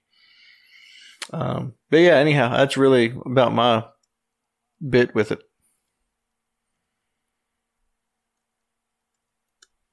Um, 1.34 1.74
but 1.90 1.98
yeah, 1.98 2.16
anyhow, 2.16 2.56
that's 2.56 2.78
really 2.78 3.14
about 3.26 3.54
my 3.54 3.86
bit 4.88 5.14
with 5.14 5.32
it. 5.32 5.42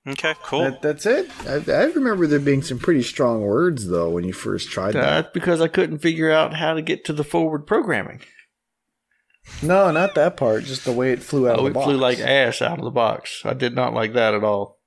Okay, 0.06 0.34
cool. 0.42 0.64
That, 0.64 0.82
that's 0.82 1.06
it. 1.06 1.30
I, 1.48 1.54
I 1.72 1.84
remember 1.84 2.26
there 2.26 2.38
being 2.38 2.62
some 2.62 2.78
pretty 2.78 3.02
strong 3.02 3.40
words 3.40 3.88
though 3.88 4.10
when 4.10 4.24
you 4.24 4.32
first 4.34 4.68
tried 4.70 4.92
that. 4.92 5.00
That's 5.22 5.32
because 5.32 5.60
I 5.62 5.68
couldn't 5.68 5.98
figure 6.00 6.30
out 6.30 6.54
how 6.54 6.74
to 6.74 6.82
get 6.82 7.04
to 7.06 7.12
the 7.14 7.24
forward 7.24 7.66
programming. 7.66 8.20
No, 9.62 9.90
not 9.90 10.14
that 10.14 10.36
part. 10.36 10.64
Just 10.64 10.84
the 10.84 10.92
way 10.92 11.12
it 11.12 11.22
flew 11.22 11.48
out 11.48 11.58
Oh, 11.58 11.64
of 11.66 11.70
it 11.70 11.74
box. 11.74 11.84
flew 11.86 11.96
like 11.96 12.18
ass 12.18 12.60
out 12.60 12.78
of 12.78 12.84
the 12.84 12.90
box. 12.90 13.42
I 13.44 13.54
did 13.54 13.74
not 13.74 13.94
like 13.94 14.12
that 14.12 14.34
at 14.34 14.44
all. 14.44 14.78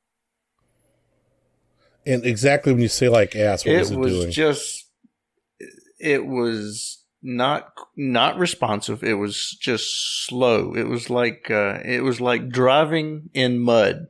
And 2.06 2.24
exactly 2.26 2.72
when 2.72 2.82
you 2.82 2.88
say 2.88 3.10
like 3.10 3.36
ass, 3.36 3.66
what 3.66 3.74
it 3.76 3.82
is 3.82 3.92
it 3.92 3.98
was 3.98 4.14
doing? 4.14 4.32
just 4.32 4.86
it 6.00 6.26
was 6.26 7.04
not 7.24 7.74
not 7.98 8.38
responsive 8.38 9.04
it 9.04 9.16
was 9.16 9.58
just 9.60 10.26
slow 10.28 10.76
it 10.76 10.88
was 10.88 11.10
like 11.10 11.50
uh, 11.50 11.80
it 11.84 12.04
was 12.04 12.22
like 12.22 12.48
driving 12.50 13.30
in 13.34 13.60
mud 13.60 14.06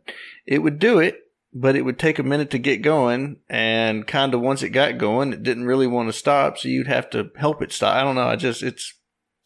it 0.48 0.60
would 0.60 0.80
do 0.80 0.98
it 0.99 1.19
but 1.53 1.76
it 1.76 1.82
would 1.84 1.98
take 1.99 2.19
a 2.19 2.24
minute 2.24 2.49
to 2.52 2.57
get 2.60 2.82
going 2.82 3.38
and 3.49 4.06
kind 4.07 4.34
of 4.34 4.41
once 4.41 4.61
it 4.64 4.69
got 4.69 4.98
going 4.98 5.34
it 5.34 5.44
didn't 5.44 5.65
really 5.65 5.88
want 5.88 6.07
to 6.10 6.14
stop 6.14 6.57
so 6.57 6.68
you'd 6.68 6.88
have 6.88 7.10
to 7.10 7.30
help 7.38 7.61
it 7.61 7.72
stop 7.72 7.95
i 7.95 8.02
don't 8.03 8.15
know 8.15 8.28
i 8.28 8.36
just 8.36 8.64
it's 8.64 8.94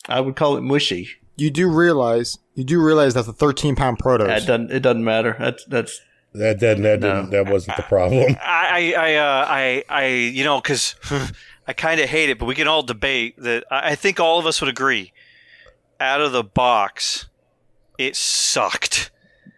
i 0.10 0.20
would 0.20 0.36
call 0.36 0.56
it 0.58 0.62
mushy 0.62 1.08
You 1.38 1.50
do 1.52 1.68
realize 1.70 2.38
you 2.56 2.64
do 2.64 2.82
realize 2.82 3.14
that's 3.14 3.28
a 3.28 3.34
13 3.34 3.76
pound 3.76 3.98
Protos. 4.00 4.30
it 4.38 4.46
doesn't 4.46 4.72
it 4.72 4.80
doesn't 4.82 5.04
matter 5.04 5.36
that's 5.40 5.64
that's 5.66 6.02
that 6.34 6.60
didn't 6.60 6.84
that 6.84 7.00
No. 7.02 7.16
didn't 7.16 7.30
that 7.32 7.52
wasn't 7.52 7.76
the 7.76 7.84
problem. 7.84 8.38
I, 8.42 8.94
I, 8.98 9.16
uh, 9.16 9.46
I, 9.50 9.84
I, 9.90 10.06
you 10.08 10.46
know, 10.46 10.62
because 10.62 10.96
I 11.68 11.74
kind 11.74 12.00
of 12.00 12.08
hate 12.08 12.30
it, 12.30 12.40
but 12.40 12.46
we 12.46 12.56
can 12.56 12.70
all 12.70 12.84
debate 12.84 13.36
that. 13.40 13.66
I 13.70 13.90
I 13.92 13.96
think 13.96 14.18
all 14.22 14.40
of 14.40 14.46
us 14.46 14.62
would 14.62 14.70
agree. 14.70 15.12
Out 16.00 16.22
of 16.22 16.32
the 16.32 16.42
box, 16.42 17.28
it 17.98 18.16
sucked. 18.16 19.12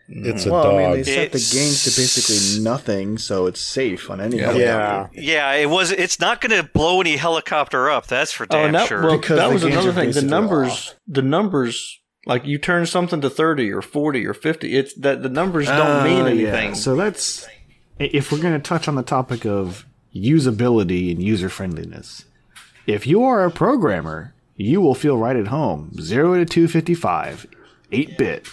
It's 0.10 0.46
a 0.46 0.52
well, 0.52 0.64
dog. 0.64 0.74
I 0.74 0.78
mean, 0.88 0.92
they 0.98 1.04
set 1.04 1.32
the 1.32 1.38
It's- 1.38 1.54
gains 1.54 1.84
to 1.86 2.02
basically 2.02 2.62
nothing, 2.64 3.18
so 3.18 3.46
it's 3.48 3.62
safe 3.62 4.10
on 4.12 4.20
any 4.20 4.38
Yeah. 4.38 4.52
helicopter. 4.52 5.20
Yeah, 5.22 5.54
it 5.54 5.70
was. 5.70 5.92
It's 5.92 6.20
not 6.20 6.42
going 6.42 6.52
to 6.62 6.70
blow 6.72 7.00
any 7.02 7.16
helicopter 7.16 7.90
up. 7.90 8.08
That's 8.08 8.32
for 8.34 8.44
Oh, 8.44 8.48
damn 8.52 8.66
and 8.68 8.76
that, 8.76 8.88
sure. 8.90 9.02
well, 9.02 9.18
Because 9.18 9.38
that 9.38 9.52
was 9.52 9.64
another 9.64 9.94
thing. 9.94 10.12
The 10.12 10.22
numbers, 10.22 10.72
off. 10.72 10.96
the 11.08 11.22
numbers 11.22 12.00
Like 12.26 12.46
you 12.46 12.58
turn 12.58 12.86
something 12.86 13.20
to 13.20 13.30
30 13.30 13.70
or 13.70 13.82
40 13.82 14.26
or 14.26 14.34
50, 14.34 14.78
it's 14.78 14.94
that 14.94 15.24
the 15.24 15.30
numbers 15.30 15.68
don't 15.68 16.06
mean 16.06 16.22
Uh, 16.22 16.28
yeah. 16.30 16.48
anything. 16.52 16.74
So 16.76 16.96
that's 16.96 17.46
if 18.00 18.32
we're 18.32 18.38
going 18.42 18.54
to 18.54 18.60
touch 18.60 18.88
on 18.88 18.96
the 18.96 19.04
topic 19.04 19.46
of 19.46 19.86
usability 20.16 21.12
and 21.12 21.22
user 21.22 21.50
friendliness. 21.50 22.24
If 22.88 23.06
you 23.06 23.24
are 23.24 23.44
a 23.44 23.52
programmer, 23.52 24.34
you 24.56 24.80
will 24.80 24.96
feel 24.96 25.18
right 25.18 25.36
at 25.36 25.48
home. 25.48 25.92
0 26.00 26.36
to 26.38 26.46
255, 26.46 27.46
8 27.92 28.18
bit. 28.18 28.48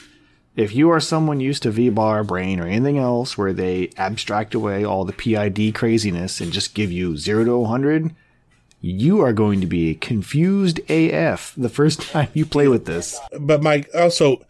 If 0.61 0.75
you 0.75 0.91
are 0.91 1.01
someone 1.01 1.41
used 1.41 1.63
to 1.63 1.73
VBar, 1.73 2.27
Brain, 2.27 2.61
or 2.61 2.67
anything 2.67 2.99
else 2.99 3.39
where 3.39 3.55
they 3.55 3.89
abstract 3.97 4.55
away 4.55 4.85
all 4.85 5.07
the 5.07 5.15
PID 5.15 5.75
craziness 5.75 6.39
and 6.39 6.53
just 6.53 6.75
give 6.75 6.93
you 6.93 7.17
0 7.17 7.45
to 7.47 7.57
100, 7.57 8.15
you 8.83 9.23
are 9.23 9.33
going 9.33 9.63
to 9.63 9.67
be 9.67 9.95
confused 9.95 10.79
AF 10.91 11.55
the 11.57 11.71
first 11.71 12.03
time 12.11 12.29
you 12.35 12.45
play 12.45 12.69
with 12.69 12.85
this. 12.85 13.19
But 13.41 13.63
Mike, 13.63 13.89
also, 13.95 14.45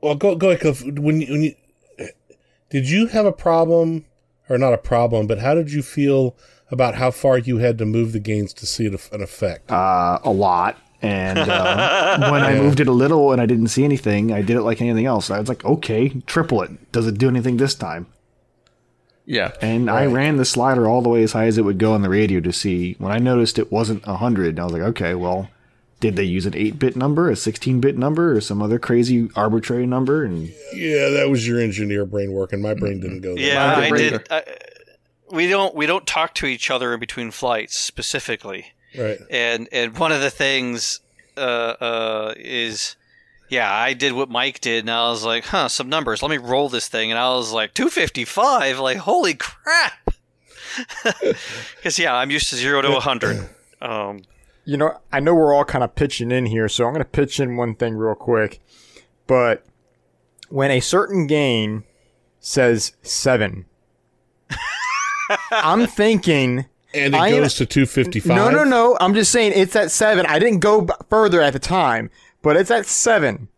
well, 0.00 0.14
go 0.14 0.34
go 0.34 0.48
ahead. 0.48 0.98
When 0.98 1.20
you, 1.20 1.30
when 1.30 1.42
you 1.42 1.54
did 2.70 2.88
you 2.88 3.08
have 3.08 3.26
a 3.26 3.32
problem 3.32 4.06
or 4.48 4.56
not 4.56 4.72
a 4.72 4.78
problem, 4.78 5.26
but 5.26 5.40
how 5.40 5.54
did 5.54 5.72
you 5.72 5.82
feel 5.82 6.34
about 6.70 6.94
how 6.94 7.10
far 7.10 7.36
you 7.36 7.58
had 7.58 7.76
to 7.76 7.84
move 7.84 8.12
the 8.12 8.18
gains 8.18 8.54
to 8.54 8.64
see 8.64 8.86
an 8.86 8.94
effect? 8.94 9.70
uh, 9.70 10.20
a 10.24 10.30
lot. 10.30 10.78
And 11.02 11.38
uh, 11.38 12.30
when 12.30 12.42
I 12.42 12.54
moved 12.54 12.80
it 12.80 12.88
a 12.88 12.92
little 12.92 13.32
and 13.32 13.40
I 13.40 13.46
didn't 13.46 13.68
see 13.68 13.84
anything, 13.84 14.32
I 14.32 14.42
did 14.42 14.56
it 14.56 14.62
like 14.62 14.80
anything 14.80 15.06
else. 15.06 15.30
I 15.30 15.40
was 15.40 15.48
like, 15.48 15.64
okay, 15.64 16.08
triple 16.26 16.62
it. 16.62 16.92
Does 16.92 17.06
it 17.06 17.18
do 17.18 17.28
anything 17.28 17.56
this 17.56 17.74
time? 17.74 18.06
yeah. 19.24 19.52
And 19.60 19.90
I 19.90 20.06
ran 20.06 20.36
the 20.36 20.44
slider 20.44 20.88
all 20.88 21.02
the 21.02 21.08
way 21.08 21.22
as 21.22 21.32
high 21.32 21.46
as 21.46 21.58
it 21.58 21.64
would 21.64 21.78
go 21.78 21.92
on 21.92 22.02
the 22.02 22.08
radio 22.08 22.40
to 22.40 22.52
see. 22.52 22.94
When 22.98 23.12
I 23.12 23.18
noticed 23.18 23.58
it 23.58 23.70
wasn't 23.70 24.06
100, 24.06 24.58
I 24.58 24.64
was 24.64 24.72
like, 24.72 24.82
okay, 24.82 25.14
well, 25.14 25.48
did 26.00 26.16
they 26.16 26.24
use 26.24 26.46
an 26.46 26.56
8 26.56 26.78
bit 26.78 26.96
number, 26.96 27.30
a 27.30 27.36
16 27.36 27.80
bit 27.80 27.96
number, 27.96 28.36
or 28.36 28.40
some 28.40 28.60
other 28.60 28.78
crazy 28.78 29.30
arbitrary 29.36 29.86
number? 29.86 30.24
And 30.24 30.48
yeah, 30.74 31.08
that 31.10 31.28
was 31.30 31.46
your 31.46 31.60
engineer 31.60 32.04
brain 32.04 32.32
working. 32.32 32.60
My 32.60 32.74
brain 32.74 33.00
didn't 33.00 33.20
go 33.20 33.34
there. 33.36 33.44
Yeah, 33.44 33.76
I 33.76 33.90
did. 33.90 34.26
I, 34.30 34.42
we 35.30 35.48
don't 35.48 35.74
we 35.74 35.86
don't 35.86 36.06
talk 36.06 36.34
to 36.34 36.46
each 36.46 36.70
other 36.70 36.92
in 36.92 37.00
between 37.00 37.30
flights 37.30 37.78
specifically, 37.78 38.72
Right. 38.98 39.18
and 39.30 39.68
and 39.72 39.96
one 39.98 40.12
of 40.12 40.20
the 40.20 40.30
things 40.30 41.00
uh, 41.36 41.40
uh, 41.40 42.34
is. 42.36 42.96
Yeah, 43.48 43.70
I 43.70 43.92
did 43.92 44.14
what 44.14 44.30
Mike 44.30 44.60
did, 44.62 44.84
and 44.84 44.90
I 44.90 45.10
was 45.10 45.24
like, 45.24 45.44
"Huh, 45.44 45.68
some 45.68 45.90
numbers. 45.90 46.22
Let 46.22 46.30
me 46.30 46.38
roll 46.38 46.70
this 46.70 46.88
thing." 46.88 47.10
And 47.10 47.18
I 47.18 47.34
was 47.34 47.52
like, 47.52 47.74
"255! 47.74 48.78
Like, 48.78 48.96
holy 48.98 49.34
crap!" 49.34 49.92
Because 51.76 51.98
yeah, 51.98 52.14
I'm 52.14 52.30
used 52.30 52.48
to 52.48 52.56
zero 52.56 52.80
to 52.80 52.88
a 52.88 52.92
100. 52.92 53.48
Um, 53.82 54.22
You 54.64 54.78
know, 54.78 54.98
I 55.12 55.20
know 55.20 55.34
we're 55.34 55.52
all 55.52 55.66
kind 55.66 55.84
of 55.84 55.94
pitching 55.94 56.30
in 56.30 56.46
here, 56.46 56.66
so 56.68 56.86
I'm 56.86 56.92
going 56.94 57.04
to 57.04 57.10
pitch 57.10 57.40
in 57.40 57.56
one 57.58 57.74
thing 57.74 57.94
real 57.94 58.14
quick. 58.14 58.60
But 59.26 59.66
when 60.48 60.70
a 60.70 60.80
certain 60.80 61.26
game 61.26 61.84
says 62.40 62.92
seven, 63.02 63.66
I'm 65.50 65.86
thinking. 65.86 66.66
And 66.94 67.14
it 67.14 67.18
I 67.18 67.28
am- 67.28 67.42
goes 67.42 67.54
to 67.56 67.66
255. 67.66 68.36
No, 68.36 68.50
no, 68.50 68.64
no. 68.64 68.96
I'm 69.00 69.14
just 69.14 69.32
saying 69.32 69.52
it's 69.54 69.74
at 69.76 69.90
seven. 69.90 70.26
I 70.26 70.38
didn't 70.38 70.58
go 70.60 70.82
b- 70.82 70.92
further 71.08 71.40
at 71.40 71.52
the 71.52 71.58
time, 71.58 72.10
but 72.42 72.56
it's 72.56 72.70
at 72.70 72.86
seven. 72.86 73.48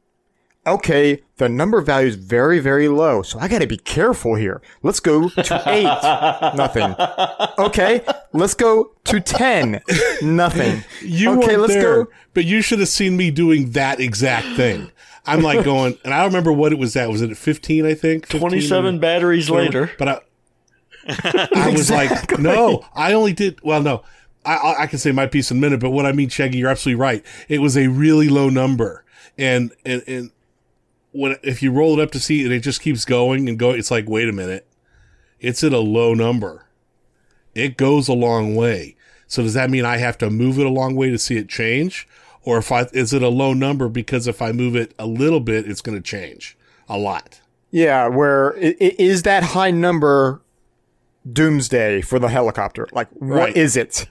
Okay, 0.67 1.21
the 1.37 1.47
number 1.51 1.83
value 1.83 2.09
is 2.09 2.15
very, 2.15 2.59
very 2.59 2.89
low, 2.89 3.21
so 3.21 3.39
I 3.39 3.49
got 3.49 3.61
to 3.61 3.67
be 3.67 3.77
careful 3.77 4.35
here. 4.37 4.63
Let's 4.83 4.99
go 4.99 5.29
to 5.29 5.63
eight. 5.67 5.85
Nothing. 6.57 6.95
Okay, 7.59 8.01
let's 8.33 8.55
go 8.55 8.93
to 9.05 9.21
ten. 9.21 9.83
Nothing. 10.23 10.83
You 11.03 11.39
okay, 11.43 11.59
weren't 11.59 11.69
there, 11.69 12.05
go. 12.05 12.11
but 12.33 12.47
you 12.47 12.63
should 12.63 12.79
have 12.79 12.89
seen 12.89 13.15
me 13.15 13.31
doing 13.31 13.73
that 13.73 14.01
exact 14.01 14.57
thing. 14.57 14.91
I'm 15.27 15.43
like 15.43 15.65
going, 15.67 15.99
and 16.03 16.15
I 16.15 16.19
don't 16.21 16.29
remember 16.29 16.53
what 16.53 16.73
it 16.73 16.79
was 16.79 16.97
at. 16.97 17.11
Was 17.11 17.21
it 17.21 17.31
at 17.31 17.37
15, 17.37 17.85
I 17.85 17.93
think? 17.93 18.25
15 18.27 18.41
27 18.41 18.99
batteries 19.01 19.51
whatever. 19.51 19.81
later. 19.83 19.93
But 19.99 20.09
I, 20.09 20.21
I 21.07 21.71
was 21.73 21.91
like, 21.91 22.39
no, 22.39 22.85
I 22.95 23.13
only 23.13 23.33
did, 23.33 23.63
well, 23.63 23.83
no, 23.83 24.03
I, 24.45 24.57
I, 24.57 24.83
I 24.83 24.87
can 24.87 24.99
say 24.99 25.13
my 25.13 25.27
piece 25.27 25.51
in 25.51 25.59
a 25.59 25.61
minute, 25.61 25.81
but 25.81 25.91
what 25.91 26.07
I 26.07 26.13
mean, 26.13 26.29
Shaggy, 26.29 26.59
you're 26.59 26.71
absolutely 26.71 27.01
right. 27.01 27.25
It 27.49 27.61
was 27.61 27.77
a 27.77 27.89
really 27.89 28.29
low 28.29 28.49
number. 28.49 29.05
And, 29.39 29.73
and, 29.85 30.03
and 30.07 30.31
when, 31.13 31.37
if 31.43 31.63
you 31.63 31.73
roll 31.73 31.99
it 31.99 32.03
up 32.03 32.11
to 32.13 32.21
see 32.21 32.45
it, 32.45 32.53
it 32.53 32.61
just 32.61 32.81
keeps 32.81 33.05
going 33.05 33.49
and 33.49 33.59
going. 33.59 33.79
It's 33.79 33.91
like, 33.91 34.09
wait 34.09 34.29
a 34.29 34.33
minute. 34.33 34.67
It's 35.41 35.63
at 35.65 35.73
a 35.73 35.79
low 35.79 36.15
number. 36.15 36.67
It 37.55 37.77
goes 37.77 38.09
a 38.09 38.15
long 38.15 38.55
way. 38.55 38.97
So 39.27 39.43
does 39.43 39.55
that 39.55 39.71
mean 39.71 39.85
I 39.85 39.97
have 39.99 40.19
to 40.19 40.31
move 40.31 40.59
it 40.59 40.67
a 40.67 40.71
long 40.71 40.95
way 40.95 41.11
to 41.11 41.19
see 41.19 41.37
it 41.37 41.49
change? 41.49 42.07
Or 42.43 42.59
if 42.59 42.71
I, 42.71 42.87
is 42.93 43.13
it 43.13 43.23
a 43.23 43.29
low 43.29 43.55
number 43.55 43.89
because 43.89 44.27
if 44.27 44.43
I 44.43 44.53
move 44.53 44.77
it 44.77 44.95
a 44.99 45.07
little 45.07 45.41
bit, 45.41 45.69
it's 45.69 45.81
going 45.81 45.97
to 45.97 46.03
change 46.03 46.57
a 46.89 46.99
lot? 46.99 47.41
Yeah, 47.71 48.07
where 48.07 48.53
is 48.53 49.23
that 49.23 49.43
high 49.43 49.73
number 49.73 50.41
doomsday 51.31 52.01
for 52.03 52.19
the 52.19 52.29
helicopter? 52.29 52.89
Like, 52.93 53.09
what 53.13 53.37
Right. 53.37 53.57
is 53.57 53.77
it? 53.77 54.07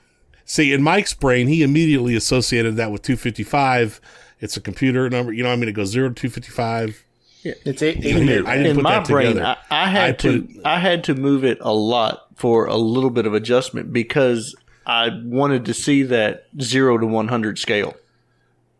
See, 0.45 0.73
in 0.73 0.83
Mike's 0.83 1.13
brain, 1.13 1.47
he 1.47 1.63
immediately 1.63 2.15
associated 2.15 2.75
that 2.75 2.91
with 2.91 3.01
255. 3.01 4.01
It's 4.41 4.57
a 4.57 4.61
computer 4.61 5.09
number. 5.09 5.31
You 5.31 5.43
know, 5.43 5.51
I 5.51 5.55
mean, 5.55 5.69
it 5.69 5.73
goes 5.73 5.89
0 5.91 6.09
to 6.09 6.15
255. 6.15 7.05
It's 7.45 7.81
eight, 7.81 7.97
I 7.97 7.99
eight 7.99 8.01
didn't. 8.03 8.45
I 8.47 8.55
didn't 8.57 8.69
in 8.71 8.75
put 8.77 8.83
my 8.83 8.99
that 8.99 9.07
brain, 9.07 9.27
together. 9.35 9.57
I, 9.69 9.83
I 9.85 9.89
had 9.89 10.09
I 10.09 10.11
to 10.13 10.41
put- 10.43 10.65
I 10.65 10.79
had 10.79 11.03
to 11.05 11.15
move 11.15 11.43
it 11.43 11.57
a 11.61 11.73
lot 11.73 12.27
for 12.35 12.65
a 12.67 12.75
little 12.77 13.09
bit 13.09 13.25
of 13.25 13.33
adjustment 13.33 13.91
because 13.91 14.55
I 14.85 15.09
wanted 15.25 15.65
to 15.65 15.73
see 15.73 16.03
that 16.03 16.47
zero 16.61 16.97
to 16.97 17.05
one 17.05 17.27
hundred 17.27 17.59
scale. 17.59 17.95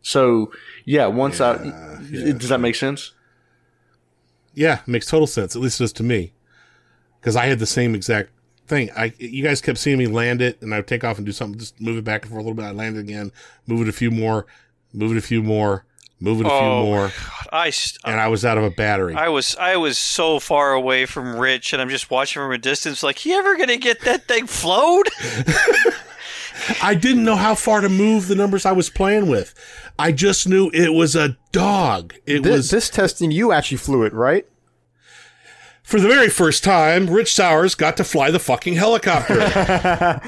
So 0.02 0.52
yeah, 0.86 1.08
once 1.08 1.42
I 1.42 1.58
does 2.10 2.50
that 2.50 2.60
make 2.62 2.76
sense? 2.76 3.12
Yeah, 4.54 4.80
makes 4.88 5.08
total 5.08 5.28
sense. 5.28 5.56
At 5.56 5.62
least 5.62 5.80
it 5.82 5.84
does 5.84 5.94
to 5.94 6.04
me, 6.04 6.32
because 7.24 7.38
I 7.38 7.46
had 7.46 7.60
the 7.60 7.66
same 7.66 7.96
exact 7.96 8.30
thing. 8.68 8.90
I 8.98 9.14
you 9.18 9.44
guys 9.44 9.62
kept 9.62 9.78
seeing 9.78 9.98
me 9.98 10.08
land 10.08 10.42
it, 10.42 10.62
and 10.62 10.74
I 10.74 10.78
would 10.78 10.88
take 10.88 11.04
off 11.06 11.18
and 11.18 11.26
do 11.26 11.32
something, 11.32 11.58
just 11.60 11.80
move 11.80 11.98
it 11.98 12.04
back 12.04 12.24
and 12.24 12.32
forth 12.32 12.42
a 12.44 12.44
little 12.50 12.56
bit. 12.56 12.66
I 12.66 12.72
land 12.72 12.98
it 12.98 13.00
again, 13.02 13.32
move 13.66 13.82
it 13.82 13.88
a 13.90 13.94
few 13.94 14.12
more, 14.12 14.46
move 14.94 15.12
it 15.14 15.18
a 15.18 15.22
few 15.22 15.42
more, 15.42 15.86
move 16.20 16.42
it 16.42 16.46
a 16.48 16.50
few 16.50 16.58
Oh, 16.58 16.84
more, 16.86 17.12
I 17.52 17.70
st- 17.70 18.04
uh, 18.06 18.10
and 18.12 18.20
I 18.20 18.28
was 18.28 18.44
out 18.44 18.58
of 18.58 18.64
a 18.66 18.70
battery. 18.72 19.16
I 19.16 19.30
was 19.30 19.56
I 19.56 19.78
was 19.78 19.98
so 19.98 20.40
far 20.40 20.74
away 20.74 21.06
from 21.06 21.38
Rich, 21.38 21.72
and 21.74 21.82
I'm 21.82 21.90
just 21.90 22.12
watching 22.12 22.42
from 22.42 22.52
a 22.52 22.58
distance. 22.58 23.04
Like, 23.04 23.20
he 23.20 23.34
ever 23.34 23.56
gonna 23.58 23.78
get 23.78 24.02
that 24.02 24.28
thing 24.28 24.48
flowed? 24.48 25.08
I 26.82 26.94
didn't 26.96 27.24
know 27.24 27.36
how 27.36 27.56
far 27.56 27.82
to 27.82 27.90
move 27.90 28.28
the 28.28 28.36
numbers 28.36 28.66
I 28.66 28.72
was 28.72 28.90
playing 28.90 29.28
with. 29.28 29.54
I 29.98 30.12
just 30.12 30.48
knew 30.48 30.70
it 30.74 30.94
was 30.94 31.16
a 31.16 31.38
dog. 31.52 32.14
It 32.26 32.44
This, 32.44 32.52
was 32.52 32.70
this 32.72 32.90
testing, 32.90 33.32
you 33.32 33.52
actually 33.52 33.78
flew 33.78 34.04
it, 34.04 34.14
right? 34.14 34.46
For 35.84 36.00
the 36.00 36.08
very 36.08 36.30
first 36.30 36.64
time. 36.64 37.10
Rich 37.10 37.34
Sowers 37.34 37.76
got 37.76 37.98
to 37.98 38.04
fly 38.04 38.32
the 38.32 38.40
fucking 38.40 38.74
helicopter, 38.76 39.36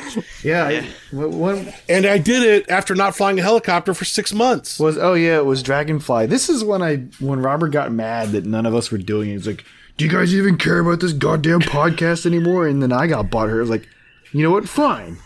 Yeah. 0.43 0.65
I, 0.65 0.87
what, 1.11 1.29
what 1.31 1.81
and 1.89 2.05
I 2.05 2.17
did 2.17 2.43
it 2.43 2.69
after 2.69 2.93
not 2.93 3.15
flying 3.15 3.39
a 3.39 3.41
helicopter 3.41 3.93
for 3.93 4.05
six 4.05 4.33
months. 4.33 4.79
was? 4.79 4.97
Oh 4.97 5.13
yeah, 5.13 5.37
it 5.37 5.45
was 5.45 5.63
Dragonfly. 5.63 6.27
This 6.27 6.49
is 6.49 6.63
when 6.63 6.81
I 6.81 6.97
when 7.19 7.39
Robert 7.41 7.69
got 7.69 7.91
mad 7.91 8.29
that 8.33 8.45
none 8.45 8.65
of 8.65 8.75
us 8.75 8.91
were 8.91 8.97
doing 8.97 9.29
it. 9.29 9.33
He's 9.33 9.47
like, 9.47 9.63
"Do 9.97 10.05
you 10.05 10.11
guys 10.11 10.35
even 10.35 10.57
care 10.57 10.79
about 10.79 10.99
this 10.99 11.13
goddamn 11.13 11.61
podcast 11.61 12.25
anymore?" 12.25 12.67
And 12.67 12.81
then 12.83 12.91
I 12.91 13.07
got 13.07 13.27
butthurt. 13.31 13.57
I 13.57 13.61
was 13.61 13.69
like, 13.69 13.87
"You 14.33 14.43
know 14.43 14.51
what? 14.51 14.67
Fine. 14.69 15.17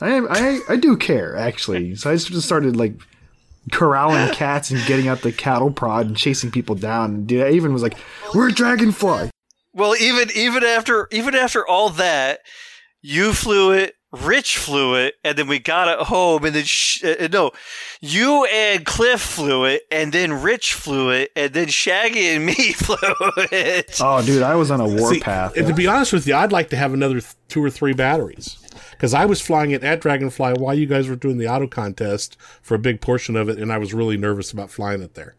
I 0.00 0.10
am, 0.10 0.26
I 0.30 0.60
I 0.68 0.76
do 0.76 0.96
care 0.96 1.36
actually." 1.36 1.94
So 1.96 2.10
I 2.10 2.16
just 2.16 2.42
started 2.42 2.76
like 2.76 2.94
corralling 3.72 4.32
cats 4.32 4.70
and 4.70 4.84
getting 4.86 5.08
out 5.08 5.22
the 5.22 5.32
cattle 5.32 5.70
prod 5.70 6.06
and 6.06 6.16
chasing 6.16 6.50
people 6.50 6.74
down. 6.76 7.24
Dude, 7.26 7.42
I 7.42 7.50
even 7.50 7.72
was 7.72 7.82
like, 7.82 7.96
"We're 8.34 8.50
Dragonfly." 8.50 9.30
Well, 9.76 9.94
even 9.94 10.30
even 10.34 10.64
after 10.64 11.06
even 11.12 11.34
after 11.34 11.66
all 11.66 11.90
that, 11.90 12.40
you 13.02 13.32
flew 13.34 13.72
it. 13.72 13.92
Rich 14.12 14.56
flew 14.56 14.94
it, 14.94 15.14
and 15.24 15.36
then 15.36 15.46
we 15.46 15.58
got 15.58 15.88
it 15.88 16.06
home, 16.06 16.44
and 16.46 16.54
then 16.54 16.64
sh- 16.64 17.04
uh, 17.04 17.28
no, 17.30 17.50
you 18.00 18.46
and 18.46 18.86
Cliff 18.86 19.20
flew 19.20 19.64
it, 19.66 19.82
and 19.90 20.10
then 20.10 20.32
Rich 20.32 20.72
flew 20.72 21.10
it, 21.10 21.32
and 21.36 21.52
then 21.52 21.66
Shaggy 21.66 22.28
and 22.28 22.46
me 22.46 22.54
flew 22.72 22.96
it. 23.52 23.98
Oh, 24.00 24.24
dude, 24.24 24.42
I 24.42 24.54
was 24.54 24.70
on 24.70 24.80
a 24.80 24.88
warpath. 24.88 25.56
And 25.58 25.66
to 25.66 25.74
be 25.74 25.86
honest 25.86 26.14
with 26.14 26.26
you, 26.26 26.34
I'd 26.34 26.52
like 26.52 26.70
to 26.70 26.76
have 26.76 26.94
another 26.94 27.20
th- 27.20 27.34
two 27.48 27.62
or 27.62 27.68
three 27.68 27.92
batteries 27.92 28.56
because 28.92 29.12
I 29.12 29.26
was 29.26 29.42
flying 29.42 29.72
it 29.72 29.82
at 29.84 30.00
Dragonfly 30.00 30.54
while 30.54 30.72
you 30.74 30.86
guys 30.86 31.08
were 31.08 31.16
doing 31.16 31.36
the 31.36 31.48
auto 31.48 31.66
contest 31.66 32.38
for 32.62 32.76
a 32.76 32.78
big 32.78 33.02
portion 33.02 33.36
of 33.36 33.50
it, 33.50 33.58
and 33.58 33.70
I 33.70 33.76
was 33.76 33.92
really 33.92 34.16
nervous 34.16 34.50
about 34.50 34.70
flying 34.70 35.02
it 35.02 35.12
there. 35.14 35.34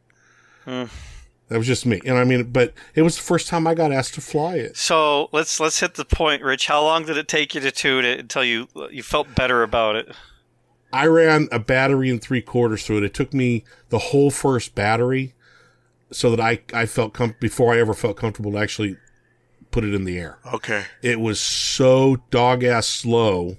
That 1.50 1.58
was 1.58 1.68
just 1.68 1.86
me, 1.86 2.02
and 2.06 2.18
I 2.18 2.26
mean, 2.26 2.52
but 2.52 2.74
it 2.94 3.04
was 3.04 3.16
the 3.16 3.24
first 3.24 3.48
time 3.48 3.68
I 3.68 3.74
got 3.74 3.94
asked 3.94 4.16
to 4.16 4.22
fly 4.22 4.56
it. 4.56 4.76
So 4.76 5.30
let's 5.32 5.62
let's 5.62 5.80
hit 5.80 5.94
the 5.94 6.04
point, 6.04 6.44
Rich. 6.44 6.68
How 6.68 6.82
long 6.84 7.06
did 7.06 7.16
it 7.16 7.30
take 7.30 7.56
you 7.56 7.62
to 7.62 7.72
tune 7.72 8.04
it 8.04 8.20
until 8.20 8.44
you 8.44 8.68
you 8.92 9.02
felt 9.02 9.34
better 9.34 9.64
about 9.64 9.96
it? 9.96 10.14
I 10.92 11.06
ran 11.08 11.48
a 11.52 11.60
battery 11.60 12.10
and 12.10 12.22
three 12.22 12.42
quarters 12.42 12.86
through 12.86 12.98
it. 12.98 13.04
It 13.04 13.14
took 13.14 13.34
me 13.34 13.64
the 13.90 14.00
whole 14.00 14.32
first 14.32 14.76
battery 14.76 15.34
so 16.12 16.32
that 16.32 16.40
I, 16.40 16.60
I 16.74 16.86
felt 16.86 17.14
com- 17.14 17.36
before 17.40 17.74
I 17.74 17.80
ever 17.80 17.94
felt 17.94 18.18
comfortable 18.18 18.54
to 18.54 18.58
actually 18.58 18.98
put 19.72 19.84
it 19.84 19.94
in 19.94 20.06
the 20.06 20.18
air. 20.18 20.40
Okay. 20.54 20.86
It 21.02 21.20
was 21.20 21.40
so 21.40 22.18
dog 22.30 22.64
ass 22.64 22.88
slow. 22.88 23.58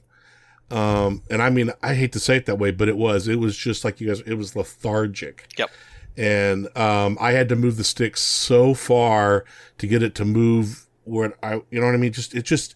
Um, 0.70 1.22
and 1.30 1.42
I 1.42 1.50
mean, 1.50 1.70
I 1.82 1.94
hate 1.94 2.12
to 2.12 2.20
say 2.20 2.36
it 2.36 2.46
that 2.46 2.58
way, 2.58 2.70
but 2.70 2.88
it 2.88 2.96
was. 2.96 3.28
It 3.28 3.36
was 3.36 3.56
just 3.56 3.84
like 3.84 4.00
you 4.00 4.08
guys. 4.08 4.20
It 4.22 4.34
was 4.34 4.54
lethargic. 4.56 5.48
Yep. 5.56 5.70
And 6.18 6.76
um, 6.76 7.16
I 7.20 7.30
had 7.32 7.48
to 7.50 7.56
move 7.56 7.76
the 7.76 7.84
stick 7.84 8.16
so 8.16 8.74
far 8.74 9.44
to 9.78 9.86
get 9.86 10.02
it 10.02 10.16
to 10.16 10.24
move 10.24 10.86
where 11.04 11.32
I, 11.42 11.62
you 11.70 11.80
know 11.80 11.86
what 11.86 11.94
I 11.94 11.98
mean? 11.98 12.12
Just 12.12 12.34
it 12.34 12.42
just 12.42 12.74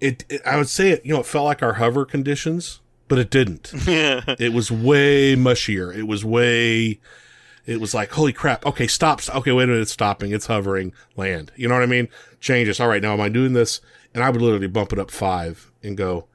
it, 0.00 0.24
it 0.28 0.42
I 0.44 0.56
would 0.56 0.68
say 0.68 0.90
it, 0.90 1.06
you 1.06 1.14
know, 1.14 1.20
it 1.20 1.26
felt 1.26 1.44
like 1.44 1.62
our 1.62 1.74
hover 1.74 2.04
conditions, 2.04 2.80
but 3.06 3.18
it 3.18 3.30
didn't. 3.30 3.70
it 3.74 4.52
was 4.52 4.72
way 4.72 5.36
mushier. 5.36 5.96
It 5.96 6.08
was 6.08 6.24
way. 6.24 6.98
It 7.64 7.80
was 7.80 7.94
like, 7.94 8.10
holy 8.10 8.32
crap. 8.32 8.66
Okay, 8.66 8.88
stop. 8.88 9.20
Okay, 9.28 9.52
wait 9.52 9.64
a 9.64 9.66
minute. 9.68 9.82
It's 9.82 9.92
stopping. 9.92 10.32
It's 10.32 10.46
hovering. 10.46 10.92
Land. 11.16 11.52
You 11.54 11.68
know 11.68 11.74
what 11.74 11.84
I 11.84 11.86
mean? 11.86 12.08
Changes. 12.40 12.80
All 12.80 12.88
right, 12.88 13.02
now 13.02 13.12
am 13.12 13.20
I 13.20 13.28
doing 13.28 13.52
this? 13.52 13.80
And 14.12 14.24
I 14.24 14.30
would 14.30 14.42
literally 14.42 14.66
bump 14.66 14.92
it 14.92 14.98
up 14.98 15.12
five 15.12 15.70
and 15.80 15.96
go, 15.96 16.26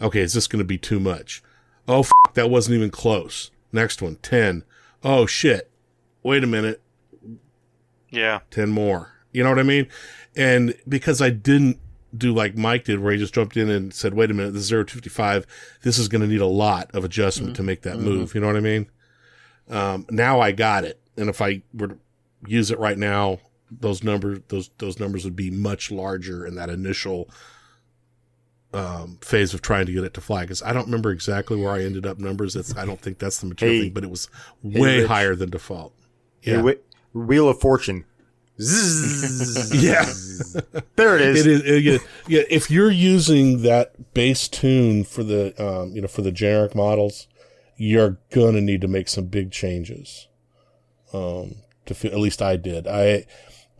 okay, 0.00 0.20
is 0.20 0.34
this 0.34 0.46
going 0.46 0.60
to 0.60 0.64
be 0.64 0.78
too 0.78 1.00
much? 1.00 1.42
Oh, 1.88 2.00
f- 2.00 2.12
that 2.34 2.48
wasn't 2.48 2.76
even 2.76 2.90
close. 2.90 3.50
Next 3.72 4.00
one, 4.00 4.16
10. 4.16 4.62
Oh, 5.02 5.26
shit. 5.26 5.68
Wait 6.24 6.42
a 6.42 6.46
minute. 6.48 6.82
Yeah. 8.10 8.40
10 8.50 8.70
more. 8.70 9.12
You 9.32 9.44
know 9.44 9.50
what 9.50 9.58
I 9.60 9.64
mean? 9.64 9.86
And 10.34 10.74
because 10.88 11.20
I 11.22 11.30
didn't 11.30 11.78
do 12.16 12.32
like 12.32 12.56
Mike 12.56 12.84
did, 12.84 13.00
where 13.00 13.12
he 13.12 13.18
just 13.18 13.34
jumped 13.34 13.56
in 13.56 13.68
and 13.68 13.92
said, 13.92 14.14
wait 14.14 14.30
a 14.30 14.34
minute, 14.34 14.52
this 14.52 14.62
is 14.62 14.68
0 14.68 14.86
55. 14.86 15.46
This 15.82 15.98
is 15.98 16.08
going 16.08 16.22
to 16.22 16.26
need 16.28 16.40
a 16.40 16.46
lot 16.46 16.90
of 16.94 17.04
adjustment 17.04 17.54
to 17.56 17.62
make 17.62 17.82
that 17.82 17.98
move. 17.98 18.34
You 18.34 18.40
know 18.40 18.46
what 18.48 18.56
I 18.56 18.60
mean? 18.60 18.90
Um, 19.68 20.06
now 20.10 20.40
I 20.40 20.52
got 20.52 20.84
it. 20.84 21.00
And 21.16 21.28
if 21.28 21.40
I 21.42 21.62
were 21.72 21.88
to 21.88 21.98
use 22.46 22.70
it 22.70 22.78
right 22.78 22.98
now, 22.98 23.38
those 23.70 24.04
numbers, 24.04 24.40
those, 24.48 24.70
those 24.78 25.00
numbers 25.00 25.24
would 25.24 25.34
be 25.36 25.50
much 25.50 25.90
larger 25.90 26.46
in 26.46 26.54
that 26.54 26.70
initial, 26.70 27.28
um, 28.72 29.18
phase 29.20 29.54
of 29.54 29.62
trying 29.62 29.86
to 29.86 29.92
get 29.92 30.04
it 30.04 30.14
to 30.14 30.20
fly. 30.20 30.44
Cause 30.46 30.62
I 30.62 30.72
don't 30.72 30.86
remember 30.86 31.10
exactly 31.10 31.60
where 31.60 31.72
I 31.72 31.82
ended 31.84 32.06
up 32.06 32.18
numbers. 32.18 32.54
It's, 32.56 32.76
I 32.76 32.84
don't 32.84 33.00
think 33.00 33.18
that's 33.18 33.38
the 33.40 33.46
material 33.46 33.76
Hey. 33.78 33.82
thing, 33.84 33.92
but 33.92 34.04
it 34.04 34.10
was 34.10 34.28
way 34.62 34.98
Rich. 34.98 35.08
higher 35.08 35.34
than 35.34 35.50
default. 35.50 35.94
Hey, 36.44 36.52
Yeah. 36.52 36.62
Whe- 36.62 36.80
Wheel 37.14 37.48
of 37.48 37.60
Fortune. 37.60 38.04
Zzz. 38.60 39.74
Yeah. 39.82 40.04
there 40.96 41.16
it 41.16 41.22
is. 41.22 41.46
It 41.46 41.46
is. 41.52 41.62
it- 41.64 41.82
yeah, 41.82 41.98
yeah. 42.38 42.42
If 42.50 42.70
you're 42.70 42.90
using 42.90 43.62
that 43.62 44.14
base 44.14 44.46
tune 44.48 45.04
for 45.04 45.22
the, 45.24 45.54
um, 45.64 45.92
you 45.92 46.00
know, 46.02 46.08
for 46.08 46.22
the 46.22 46.32
generic 46.32 46.74
models, 46.74 47.26
you're 47.76 48.18
gonna 48.30 48.60
need 48.60 48.80
to 48.82 48.88
make 48.88 49.08
some 49.08 49.26
big 49.26 49.50
changes. 49.50 50.28
Um, 51.12 51.56
to 51.86 51.94
fi- 51.94 52.08
at 52.08 52.18
least 52.18 52.40
I 52.42 52.56
did. 52.56 52.86
I, 52.86 53.26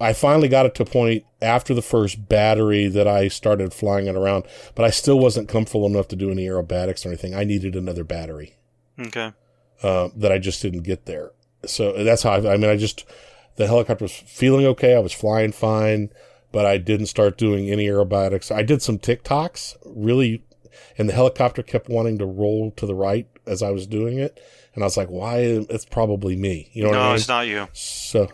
I 0.01 0.13
finally 0.13 0.49
got 0.49 0.67
it 0.67 0.75
to 0.77 0.83
a 0.83 0.87
point 0.87 1.25
after 1.41 1.73
the 1.75 1.83
first 1.83 2.29
battery 2.29 2.89
that 2.89 3.07
I 3.09 3.29
started 3.29 3.73
flying 3.73 4.07
it 4.07 4.17
around, 4.17 4.45
but 4.75 4.85
I 4.85 4.91
still 4.91 5.19
wasn't 5.19 5.49
comfortable 5.49 5.87
enough 5.87 6.09
to 6.09 6.17
do 6.17 6.31
any 6.31 6.47
aerobatics 6.47 7.05
or 7.05 7.09
anything. 7.11 7.35
I 7.35 7.45
needed 7.45 7.75
another 7.77 8.05
battery 8.05 8.57
Okay. 9.01 9.33
uh, 9.83 10.09
that 10.17 10.33
I 10.33 10.39
just 10.39 10.61
didn't 10.63 10.83
get 10.83 11.07
there. 11.07 11.31
So 11.71 11.93
that's 12.05 12.23
how 12.23 12.33
I, 12.33 12.55
I 12.55 12.57
mean, 12.57 12.71
I 12.71 12.77
just, 12.77 13.05
the 13.57 13.67
helicopter 13.67 14.05
was 14.05 14.13
feeling 14.13 14.67
okay. 14.67 14.95
I 14.95 15.01
was 15.01 15.13
flying 15.13 15.53
fine, 15.53 16.11
but 16.53 16.67
I 16.67 16.79
didn't 16.79 17.07
start 17.07 17.39
doing 17.39 17.71
any 17.71 17.87
aerobatics. 17.87 18.55
I 18.55 18.63
did 18.63 18.83
some 18.83 18.99
tic-tocs 18.99 19.77
really, 19.85 20.45
and 20.99 21.09
the 21.09 21.13
helicopter 21.15 21.63
kept 21.63 21.89
wanting 21.89 22.19
to 22.19 22.27
roll 22.27 22.71
to 22.73 22.87
the 22.87 22.95
right 22.95 23.27
as 23.47 23.63
I 23.63 23.71
was 23.71 23.87
doing 23.87 24.19
it. 24.19 24.41
And 24.75 24.83
I 24.83 24.87
was 24.87 24.97
like, 24.97 25.09
why? 25.09 25.39
It's 25.41 25.85
probably 25.85 26.35
me. 26.35 26.69
You 26.73 26.83
know 26.83 26.89
what 26.91 26.97
no, 26.97 27.03
I 27.03 27.07
mean? 27.09 27.15
it's 27.17 27.29
not 27.29 27.47
you. 27.47 27.69
So, 27.73 28.29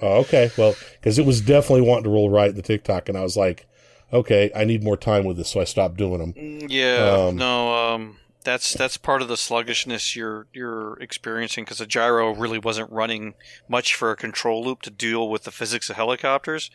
oh, 0.00 0.20
okay. 0.20 0.50
Well, 0.56 0.74
because 0.94 1.18
it 1.18 1.26
was 1.26 1.42
definitely 1.42 1.82
wanting 1.82 2.04
to 2.04 2.10
roll 2.10 2.30
right 2.30 2.48
in 2.48 2.56
the 2.56 2.62
tic-toc. 2.62 3.10
And 3.10 3.18
I 3.18 3.22
was 3.22 3.36
like, 3.36 3.66
okay, 4.10 4.50
I 4.56 4.64
need 4.64 4.82
more 4.82 4.96
time 4.96 5.24
with 5.24 5.36
this. 5.36 5.50
So 5.50 5.60
I 5.60 5.64
stopped 5.64 5.98
doing 5.98 6.18
them. 6.18 6.68
Yeah, 6.70 7.26
Um, 7.28 7.36
no, 7.36 7.74
um, 7.74 8.16
that's 8.42 8.74
that's 8.74 8.96
part 8.96 9.22
of 9.22 9.28
the 9.28 9.36
sluggishness 9.36 10.16
you're 10.16 10.46
you're 10.52 10.98
experiencing 11.00 11.64
because 11.64 11.78
the 11.78 11.86
gyro 11.86 12.34
really 12.34 12.58
wasn't 12.58 12.90
running 12.90 13.34
much 13.68 13.94
for 13.94 14.10
a 14.10 14.16
control 14.16 14.64
loop 14.64 14.82
to 14.82 14.90
deal 14.90 15.28
with 15.28 15.44
the 15.44 15.50
physics 15.50 15.90
of 15.90 15.96
helicopters. 15.96 16.70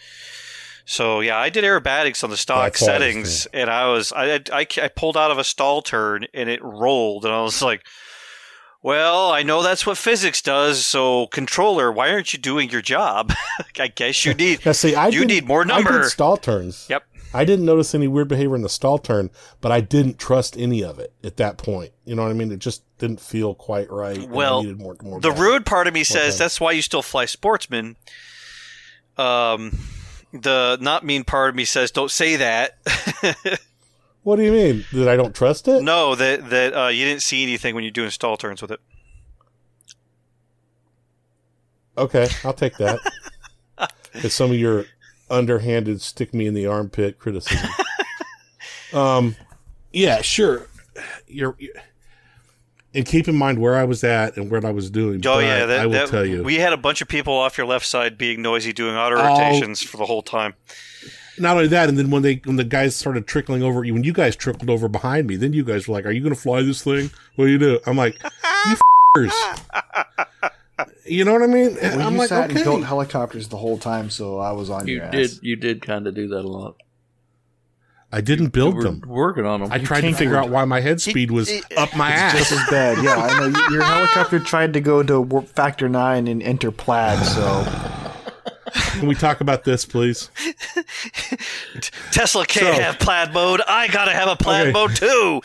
So 0.86 1.20
yeah, 1.20 1.38
I 1.38 1.50
did 1.50 1.64
aerobatics 1.64 2.24
on 2.24 2.30
the 2.30 2.38
stock 2.38 2.74
That's 2.74 2.82
all 2.84 2.90
I 2.90 2.94
was 2.94 3.02
settings, 3.02 3.46
and 3.48 3.70
I 3.70 3.88
was 3.88 4.12
I, 4.12 4.42
I 4.52 4.68
I 4.82 4.88
pulled 4.90 5.18
out 5.18 5.32
of 5.32 5.38
a 5.38 5.44
stall 5.44 5.82
turn 5.82 6.28
and 6.34 6.50
it 6.50 6.64
rolled, 6.64 7.26
and 7.26 7.34
I 7.34 7.42
was 7.42 7.62
like. 7.62 7.86
Well, 8.82 9.32
I 9.32 9.42
know 9.42 9.64
that's 9.64 9.88
what 9.88 9.98
physics 9.98 10.44
does. 10.44 10.86
So, 10.86 11.26
controller, 11.26 11.92
why 11.92 12.12
aren't 12.12 12.34
you 12.34 12.38
doing 12.38 12.70
your 12.70 12.84
job? 12.84 13.34
I 13.80 13.88
guess 13.88 14.24
you 14.26 14.36
need 14.36 14.64
Now, 14.66 14.74
see, 14.74 14.94
I 14.94 15.08
you 15.08 15.26
need 15.26 15.48
more 15.48 15.66
I 15.72 15.82
did 15.82 16.06
stall 16.06 16.38
turns. 16.38 16.86
Yep. 16.88 17.04
I 17.36 17.46
didn't 17.46 17.66
notice 17.66 17.94
any 17.94 18.08
weird 18.08 18.28
behavior 18.28 18.56
in 18.56 18.62
the 18.62 18.70
stall 18.70 18.98
turn, 18.98 19.30
but 19.60 19.72
I 19.72 19.82
didn't 19.82 20.18
trust 20.18 20.58
any 20.58 20.84
of 20.84 21.00
it 21.00 21.14
at 21.24 21.38
that 21.38 21.58
point. 21.58 21.92
You 22.06 22.16
know 22.16 22.24
what 22.24 22.32
I 22.32 22.34
mean? 22.34 22.52
It 22.52 22.60
just 22.60 22.84
didn't 22.98 23.20
feel 23.20 23.54
quite 23.54 23.92
right. 23.92 24.28
Well, 24.30 24.64
needed 24.64 24.80
more, 24.80 24.96
more 25.04 25.20
the 25.20 25.32
rude 25.32 25.66
part 25.66 25.88
of 25.88 25.94
me 25.94 26.04
says 26.04 26.36
time. 26.36 26.46
that's 26.46 26.62
why 26.62 26.72
you 26.72 26.82
still 26.82 27.02
fly 27.02 27.26
sportsman. 27.26 27.98
Um, 29.18 29.80
the 30.32 30.78
not 30.80 31.04
mean 31.04 31.24
part 31.24 31.50
of 31.50 31.56
me 31.56 31.66
says 31.66 31.92
don't 31.92 32.12
say 32.12 32.38
that. 32.38 32.78
What 34.26 34.38
do 34.38 34.42
you 34.42 34.52
mean? 34.52 34.86
That 34.94 35.08
I 35.08 35.16
don't 35.16 35.36
trust 35.36 35.68
it? 35.68 35.84
no, 35.84 36.16
that 36.16 36.50
that 36.50 36.74
uh, 36.74 36.88
you 36.88 37.06
didn't 37.06 37.22
see 37.22 37.44
anything 37.44 37.76
when 37.76 37.84
you're 37.84 37.92
doing 37.92 38.10
stall 38.10 38.38
turns 38.38 38.60
with 38.60 38.72
it. 38.72 38.80
Okay, 41.96 42.28
I'll 42.44 42.52
take 42.52 42.76
that. 42.78 43.00
it's 44.16 44.34
some 44.34 44.50
of 44.50 44.58
your 44.58 44.86
underhanded 45.36 46.02
stick 46.02 46.34
me 46.34 46.48
in 46.48 46.54
the 46.54 46.66
armpit 46.68 47.20
criticism. 47.20 47.70
um, 48.94 49.36
yeah, 49.94 50.22
sure. 50.22 50.68
You're, 51.28 51.56
you're- 51.60 51.80
and 52.94 53.06
keep 53.06 53.28
in 53.28 53.36
mind 53.36 53.60
where 53.60 53.76
I 53.76 53.84
was 53.84 54.06
at 54.06 54.38
and 54.38 54.50
what 54.50 54.64
I 54.64 54.72
was 54.72 54.90
doing. 54.90 55.22
Oh 55.28 55.40
yeah, 55.40 55.66
that, 55.66 55.80
I 55.82 55.86
will 55.86 55.92
that- 55.94 56.08
tell 56.10 56.26
you. 56.26 56.44
we 56.44 56.56
had 56.56 56.72
a 56.72 56.78
bunch 56.78 57.02
of 57.02 57.10
people 57.10 57.34
off 57.34 57.58
your 57.58 57.68
left 57.68 57.86
side 57.86 58.18
being 58.18 58.42
noisy, 58.42 58.72
doing 58.72 58.96
auto 58.96 59.18
Oh. 59.18 59.28
rotations 59.38 59.82
for 59.82 59.98
the 59.98 60.06
whole 60.06 60.22
time. 60.22 60.54
not 61.38 61.58
only 61.58 61.68
that, 61.68 61.90
and 61.90 61.98
then 62.00 62.10
when 62.10 62.22
they 62.22 62.36
when 62.46 62.56
the 62.56 62.64
guys 62.64 62.96
started 62.96 63.28
trickling 63.28 63.62
over, 63.62 63.82
when 63.82 64.06
you 64.06 64.14
guys 64.14 64.34
trickled 64.38 64.70
over 64.70 64.88
behind 64.88 65.28
me, 65.28 65.36
then 65.36 65.52
you 65.52 65.66
guys 65.66 65.90
were 65.90 65.94
like, 65.94 66.06
"Are 66.06 66.12
you 66.12 66.22
going 66.22 66.34
to 66.34 66.40
fly 66.40 66.62
this 66.62 66.84
thing? 66.84 67.12
What 67.36 67.46
do 67.48 67.52
you 67.52 67.58
do?" 67.58 67.80
I'm 67.86 67.98
like, 67.98 68.18
"You 68.24 68.30
f***ers." 69.18 69.34
You 71.06 71.24
know 71.24 71.34
what 71.34 71.42
I 71.44 71.48
mean? 71.48 71.76
Well, 71.82 72.02
I'm 72.02 72.14
you 72.14 72.20
like, 72.20 72.30
sat 72.30 72.50
okay. 72.50 72.56
and 72.56 72.64
built 72.66 72.84
helicopters 72.84 73.48
the 73.48 73.58
whole 73.58 73.78
time, 73.78 74.10
so 74.10 74.40
I 74.40 74.52
was 74.52 74.70
on 74.70 74.88
You 74.88 74.96
your 74.96 75.04
ass. 75.06 75.12
did. 75.12 75.32
You 75.42 75.56
did 75.56 75.82
kind 75.82 76.06
of 76.08 76.16
do 76.16 76.28
that 76.30 76.44
a 76.44 76.48
lot. 76.48 76.76
I 78.12 78.22
didn't 78.22 78.50
build 78.50 78.82
them. 78.82 79.02
working 79.08 79.46
on 79.46 79.62
them. 79.62 79.72
I 79.72 79.80
tried 79.80 80.02
to 80.02 80.14
figure 80.14 80.38
out 80.38 80.50
why 80.50 80.64
my 80.66 80.80
head 80.80 81.02
speed 81.02 81.32
was 81.32 81.50
up 81.76 81.96
my 81.98 82.12
It's 82.14 82.22
ass. 82.22 82.38
just 82.38 82.52
as 82.54 82.70
bad. 82.70 83.04
Yeah, 83.04 83.16
I 83.16 83.48
know. 83.50 83.60
Your 83.72 83.84
helicopter 83.84 84.40
tried 84.40 84.74
to 84.74 84.82
go 84.82 85.02
to 85.04 85.20
warp 85.20 85.48
factor 85.50 85.90
nine 85.90 86.28
and 86.28 86.42
enter 86.44 86.72
plaid, 86.72 87.20
so 87.26 87.66
Can 89.00 89.08
we 89.08 89.16
talk 89.16 89.42
about 89.42 89.64
this, 89.64 89.86
please? 89.86 90.30
Tesla 92.12 92.46
can't 92.46 92.76
So- 92.78 92.82
have 92.82 93.00
plaid 93.00 93.34
mode. 93.34 93.62
I 93.68 93.88
gotta 93.88 94.12
have 94.12 94.28
a 94.28 94.36
plaid 94.36 94.68
Okay. 94.68 94.72
mode 94.72 94.96
too. 94.96 95.42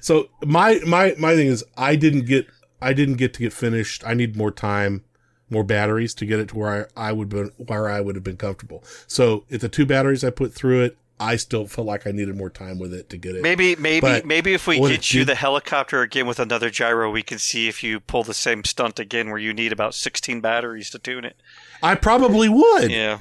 So 0.00 0.28
my 0.44 0.80
my 0.86 1.14
my 1.18 1.34
thing 1.34 1.46
is, 1.48 1.64
I 1.76 1.96
didn't 1.96 2.26
get 2.26 2.46
I 2.82 2.92
didn't 2.92 3.16
get 3.16 3.34
to 3.34 3.40
get 3.40 3.52
finished. 3.52 4.02
I 4.06 4.14
need 4.14 4.36
more 4.36 4.50
time, 4.50 5.04
more 5.48 5.64
batteries 5.64 6.14
to 6.14 6.26
get 6.26 6.38
it 6.40 6.48
to 6.48 6.58
where 6.58 6.88
I, 6.96 7.08
I 7.08 7.12
would 7.12 7.28
been 7.28 7.50
where 7.56 7.88
I 7.88 8.00
would 8.00 8.14
have 8.14 8.24
been 8.24 8.36
comfortable. 8.36 8.82
So 9.06 9.44
if 9.48 9.60
the 9.60 9.68
two 9.68 9.86
batteries 9.86 10.24
I 10.24 10.30
put 10.30 10.52
through 10.54 10.82
it, 10.82 10.96
I 11.22 11.36
still 11.36 11.66
felt 11.66 11.86
like 11.86 12.06
I 12.06 12.12
needed 12.12 12.34
more 12.34 12.48
time 12.48 12.78
with 12.78 12.94
it 12.94 13.10
to 13.10 13.18
get 13.18 13.36
it. 13.36 13.42
Maybe, 13.42 13.76
maybe, 13.76 14.00
But 14.00 14.24
maybe 14.24 14.54
if 14.54 14.66
we 14.66 14.78
get 14.80 15.12
you 15.12 15.20
did- 15.20 15.28
the 15.28 15.34
helicopter 15.34 16.00
again 16.00 16.26
with 16.26 16.38
another 16.40 16.70
gyro, 16.70 17.10
we 17.10 17.22
can 17.22 17.38
see 17.38 17.68
if 17.68 17.82
you 17.82 18.00
pull 18.00 18.24
the 18.24 18.32
same 18.32 18.64
stunt 18.64 18.98
again, 18.98 19.28
where 19.28 19.38
you 19.38 19.52
need 19.52 19.70
about 19.72 19.94
sixteen 19.94 20.40
batteries 20.40 20.88
to 20.90 20.98
tune 20.98 21.26
it. 21.26 21.36
I 21.82 21.94
probably 21.94 22.48
would. 22.48 22.90
Yeah. 22.90 23.18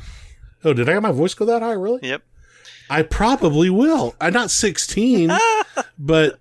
Oh, 0.63 0.71
did 0.73 0.87
I 0.87 0.93
have 0.93 1.03
my 1.03 1.11
voice 1.11 1.33
go 1.33 1.43
that 1.45 1.61
high? 1.61 1.73
Really? 1.73 1.99
Yep. 2.07 2.21
I 2.89 3.03
probably 3.03 3.69
will. 3.69 4.15
I'm 4.19 4.33
not 4.33 4.49
16, 4.49 5.31
but 5.99 6.39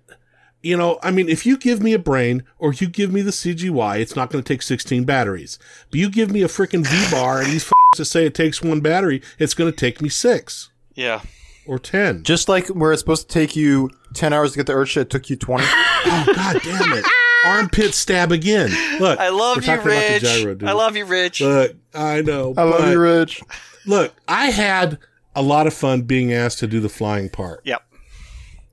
you 0.61 0.75
know, 0.77 0.99
I 1.01 1.11
mean, 1.11 1.29
if 1.29 1.45
you 1.45 1.57
give 1.57 1.81
me 1.81 1.93
a 1.93 1.99
brain 1.99 2.43
or 2.57 2.73
you 2.73 2.87
give 2.87 3.11
me 3.13 3.21
the 3.21 3.31
CGY, 3.31 3.99
it's 3.99 4.15
not 4.15 4.29
going 4.29 4.43
to 4.43 4.47
take 4.53 4.61
16 4.61 5.03
batteries. 5.05 5.57
But 5.89 5.99
you 5.99 6.09
give 6.09 6.31
me 6.31 6.41
a 6.43 6.47
freaking 6.47 6.83
VBar 6.83 7.43
and 7.43 7.47
these 7.51 7.65
f- 7.67 7.71
to 7.95 8.05
say 8.05 8.25
it 8.25 8.35
takes 8.35 8.61
one 8.61 8.81
battery, 8.81 9.21
it's 9.39 9.53
going 9.53 9.71
to 9.71 9.75
take 9.75 10.01
me 10.01 10.09
six 10.09 10.69
Yeah. 10.95 11.21
or 11.65 11.79
10. 11.79 12.23
Just 12.23 12.47
like 12.49 12.67
where 12.67 12.91
it's 12.91 13.01
supposed 13.01 13.27
to 13.29 13.33
take 13.33 13.55
you 13.55 13.89
10 14.13 14.31
hours 14.33 14.51
to 14.51 14.57
get 14.57 14.67
the 14.67 14.73
Earthship, 14.73 15.01
it 15.03 15.09
took 15.09 15.29
you 15.29 15.35
20. 15.35 15.63
Oh 16.01 16.23
God 16.33 16.61
damn 16.63 16.93
it! 16.93 17.03
Armpit 17.45 17.93
stab 17.93 18.31
again. 18.31 18.69
Look, 19.01 19.19
I 19.19 19.27
love 19.29 19.57
you, 19.57 19.63
talking 19.63 19.85
about 19.87 20.07
the 20.07 20.13
Rich. 20.13 20.21
gyro. 20.59 20.69
I 20.69 20.71
love 20.71 20.95
you, 20.95 21.03
Rich. 21.05 21.41
Look, 21.41 21.75
I 21.93 22.21
know. 22.21 22.53
I 22.57 22.63
love 22.63 22.89
you, 22.89 22.97
Rich. 22.99 23.41
Look, 23.85 24.13
I 24.27 24.45
had 24.45 24.97
a 25.35 25.41
lot 25.41 25.67
of 25.67 25.73
fun 25.73 26.03
being 26.03 26.31
asked 26.33 26.59
to 26.59 26.67
do 26.67 26.79
the 26.79 26.87
flying 26.87 27.27
part. 27.29 27.59
Yep. 27.65 27.81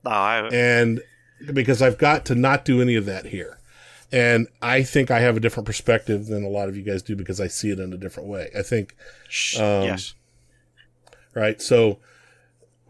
No, 0.05 0.11
I, 0.11 0.47
and 0.53 1.01
because 1.53 1.81
I've 1.81 1.97
got 1.97 2.25
to 2.25 2.35
not 2.35 2.65
do 2.65 2.81
any 2.81 2.95
of 2.95 3.05
that 3.05 3.25
here. 3.25 3.59
And 4.11 4.47
I 4.61 4.83
think 4.83 5.11
I 5.11 5.19
have 5.19 5.35
a 5.35 5.39
different 5.39 5.65
perspective 5.65 6.27
than 6.27 6.43
a 6.43 6.49
lot 6.49 6.69
of 6.69 6.77
you 6.77 6.83
guys 6.83 7.01
do 7.01 7.15
because 7.15 7.41
I 7.41 7.47
see 7.47 7.71
it 7.71 7.79
in 7.79 7.91
a 7.91 7.97
different 7.97 8.29
way. 8.29 8.49
I 8.57 8.61
think, 8.61 8.95
um, 9.57 9.83
yes. 9.83 10.13
right? 11.33 11.61
So 11.61 11.99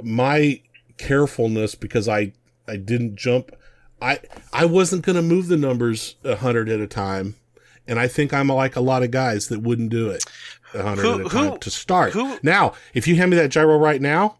my 0.01 0.61
carefulness 0.97 1.75
because 1.75 2.07
I 2.07 2.33
I 2.67 2.75
didn't 2.75 3.15
jump 3.15 3.51
I 4.01 4.19
I 4.51 4.65
wasn't 4.65 5.05
going 5.05 5.15
to 5.15 5.21
move 5.21 5.47
the 5.47 5.57
numbers 5.57 6.15
a 6.23 6.29
100 6.29 6.69
at 6.69 6.79
a 6.79 6.87
time 6.87 7.35
and 7.87 7.99
I 7.99 8.07
think 8.07 8.33
I'm 8.33 8.49
like 8.49 8.75
a 8.75 8.81
lot 8.81 9.03
of 9.03 9.11
guys 9.11 9.47
that 9.47 9.61
wouldn't 9.61 9.89
do 9.89 10.09
it. 10.09 10.23
A 10.73 10.83
hundred 10.83 11.05
at 11.05 11.19
a 11.21 11.29
who- 11.29 11.49
time 11.49 11.59
to 11.59 11.71
start. 11.71 12.11
who- 12.11 12.37
now, 12.43 12.73
if 12.93 13.07
you 13.07 13.15
hand 13.15 13.31
me 13.31 13.37
that 13.37 13.49
gyro 13.49 13.77
right 13.77 14.01
now, 14.01 14.37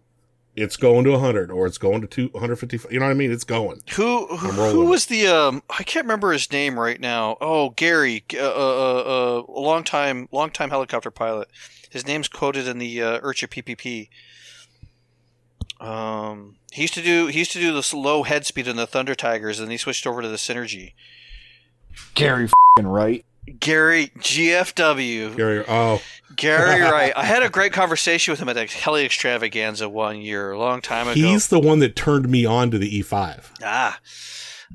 it's 0.57 0.75
going 0.75 1.03
to 1.03 1.11
100 1.11 1.51
or 1.51 1.67
it's 1.67 1.77
going 1.77 2.01
to 2.01 2.07
2, 2.07 2.29
155. 2.31 2.91
You 2.91 2.99
know 2.99 3.05
what 3.05 3.11
I 3.11 3.13
mean? 3.13 3.31
It's 3.31 3.43
going. 3.43 3.79
Who 3.91 4.25
who, 4.25 4.49
who 4.49 4.85
was 4.87 5.05
the 5.05 5.27
um? 5.27 5.61
I 5.69 5.83
can't 5.83 6.05
remember 6.05 6.33
his 6.33 6.51
name 6.51 6.79
right 6.79 6.99
now. 6.99 7.37
Oh, 7.39 7.69
Gary, 7.69 8.25
uh, 8.33 8.39
uh, 8.39 8.41
uh, 8.41 9.43
a 9.47 9.61
long 9.61 9.83
time, 9.83 10.27
long 10.31 10.49
time 10.49 10.71
helicopter 10.71 11.11
pilot. 11.11 11.47
His 11.91 12.07
name's 12.07 12.27
quoted 12.27 12.67
in 12.67 12.79
the 12.79 13.01
uh, 13.01 13.19
IRCHA 13.19 13.63
PPP. 13.63 14.09
Um, 15.79 16.55
he 16.71 16.81
used 16.81 16.95
to 16.95 17.03
do 17.03 17.27
he 17.27 17.37
used 17.37 17.51
to 17.51 17.59
do 17.59 17.71
this 17.71 17.93
low 17.93 18.23
head 18.23 18.47
speed 18.47 18.67
in 18.67 18.77
the 18.77 18.87
Thunder 18.87 19.13
Tigers, 19.13 19.59
and 19.59 19.71
he 19.71 19.77
switched 19.77 20.07
over 20.07 20.23
to 20.23 20.27
the 20.27 20.37
Synergy. 20.37 20.93
Gary 22.15 22.49
fing 22.75 22.87
right. 22.87 23.23
Gary 23.59 24.11
GFW. 24.17 25.37
Gary, 25.37 25.63
oh, 25.67 26.01
Gary 26.35 26.81
Wright. 26.91 27.13
I 27.15 27.23
had 27.23 27.43
a 27.43 27.49
great 27.49 27.73
conversation 27.73 28.31
with 28.31 28.39
him 28.39 28.49
at 28.49 28.57
a 28.57 28.65
Heli 28.65 29.05
Extravaganza 29.05 29.87
one 29.89 30.21
year, 30.21 30.51
a 30.51 30.59
long 30.59 30.81
time 30.81 31.07
ago. 31.07 31.13
he's 31.19 31.47
the 31.47 31.59
one 31.59 31.79
that 31.79 31.95
turned 31.95 32.29
me 32.29 32.45
on 32.45 32.69
to 32.71 32.77
the 32.77 32.97
E 32.97 33.03
E5. 33.03 33.43
ah. 33.63 33.99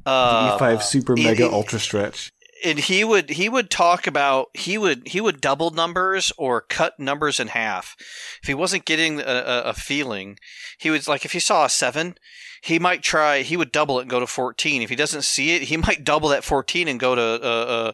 Uh, 0.07 0.59
E5 0.59 0.79
E 0.79 0.83
super 0.83 1.15
he- 1.17 1.25
mega 1.25 1.47
he- 1.49 1.53
ultra 1.55 1.79
stretch. 1.79 2.33
and 2.65 2.79
he 2.79 3.05
would 3.05 3.29
he 3.31 3.49
would 3.49 3.69
talk 3.71 4.07
about 4.07 4.49
he 4.55 4.79
would 4.79 5.07
he 5.09 5.21
would 5.21 5.41
double 5.41 5.71
numbers 5.71 6.33
or 6.39 6.61
cut 6.63 6.99
numbers 6.99 7.39
in 7.39 7.49
half 7.49 7.95
if 8.43 8.47
he 8.47 8.55
wasn't 8.55 8.85
getting 8.87 9.21
a, 9.21 9.25
a, 9.25 9.63
a 9.65 9.75
feeling 9.75 10.39
he 10.79 10.89
would 10.91 11.07
like 11.07 11.25
if 11.27 11.33
he 11.33 11.41
saw 11.41 11.65
a 11.67 11.69
seven 11.69 12.15
he 12.63 12.79
might 12.79 13.03
try 13.03 13.43
he 13.43 13.57
would 13.57 13.71
double 13.73 13.99
it 13.99 14.03
and 14.03 14.11
go 14.11 14.21
to 14.21 14.27
14 14.27 14.81
if 14.81 14.89
he 14.91 14.97
doesn't 14.97 15.25
see 15.25 15.57
it 15.57 15.63
he 15.63 15.77
might 15.89 16.05
double 16.05 16.29
that 16.31 16.45
14 16.45 16.89
and 16.89 16.99
go 17.01 17.15
to 17.15 17.21
uh, 17.23 17.47
uh 17.47 17.93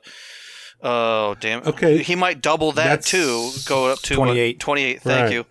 oh 0.82 1.34
damn 1.40 1.66
Okay. 1.66 2.02
he 2.02 2.14
might 2.14 2.40
double 2.40 2.72
that 2.72 3.02
That's- 3.02 3.10
too 3.10 3.50
go 3.66 3.86
up 3.86 4.00
to 4.00 4.14
28. 4.14 4.60
28 4.60 5.02
thank 5.02 5.22
Right. 5.24 5.32
you 5.32 5.46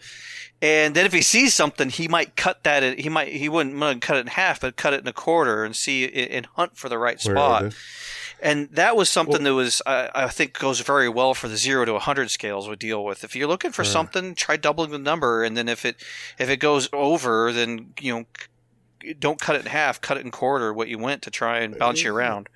and 0.61 0.95
then 0.95 1.05
if 1.05 1.13
he 1.13 1.21
sees 1.21 1.53
something, 1.53 1.89
he 1.89 2.07
might 2.07 2.35
cut 2.35 2.63
that. 2.63 2.81
In, 2.81 2.97
he 2.97 3.09
might 3.09 3.27
he 3.27 3.47
wouldn't 3.47 4.01
cut 4.01 4.17
it 4.17 4.21
in 4.21 4.27
half, 4.27 4.61
but 4.61 4.75
cut 4.75 4.93
it 4.93 5.01
in 5.01 5.07
a 5.07 5.13
quarter 5.13 5.63
and 5.63 5.75
see 5.75 6.11
and 6.11 6.47
hunt 6.55 6.75
for 6.75 6.89
the 6.89 6.97
right 6.97 7.19
spot. 7.19 7.75
And 8.39 8.69
that 8.71 8.95
was 8.95 9.09
something 9.09 9.43
that 9.43 9.53
was, 9.53 9.81
I, 9.85 10.09
I 10.13 10.27
think, 10.27 10.57
goes 10.57 10.79
very 10.81 11.09
well 11.09 11.33
for 11.33 11.47
the 11.47 11.57
zero 11.57 11.85
to 11.85 11.93
100 11.93 12.29
scales 12.29 12.69
we 12.69 12.75
deal 12.75 13.03
with. 13.03 13.23
If 13.23 13.35
you're 13.35 13.47
looking 13.47 13.71
for 13.71 13.83
something, 13.83 14.35
try 14.35 14.57
doubling 14.57 14.91
the 14.91 14.99
number, 14.99 15.43
and 15.43 15.57
then 15.57 15.67
if 15.67 15.85
it 15.85 15.95
if 16.39 16.49
it 16.49 16.57
goes 16.57 16.89
over, 16.91 17.51
then 17.51 17.93
you 17.99 18.13
know, 18.13 19.13
don't 19.19 19.39
cut 19.39 19.55
it 19.55 19.61
in 19.61 19.67
half, 19.67 20.01
cut 20.01 20.17
it 20.17 20.25
in 20.25 20.31
quarter 20.31 20.73
what 20.73 20.87
you 20.87 20.97
went 20.97 21.21
to 21.23 21.31
try 21.31 21.59
and 21.59 21.77
bounce 21.77 22.03
you 22.03 22.09
mm-hmm. 22.09 22.17
around. 22.17 22.49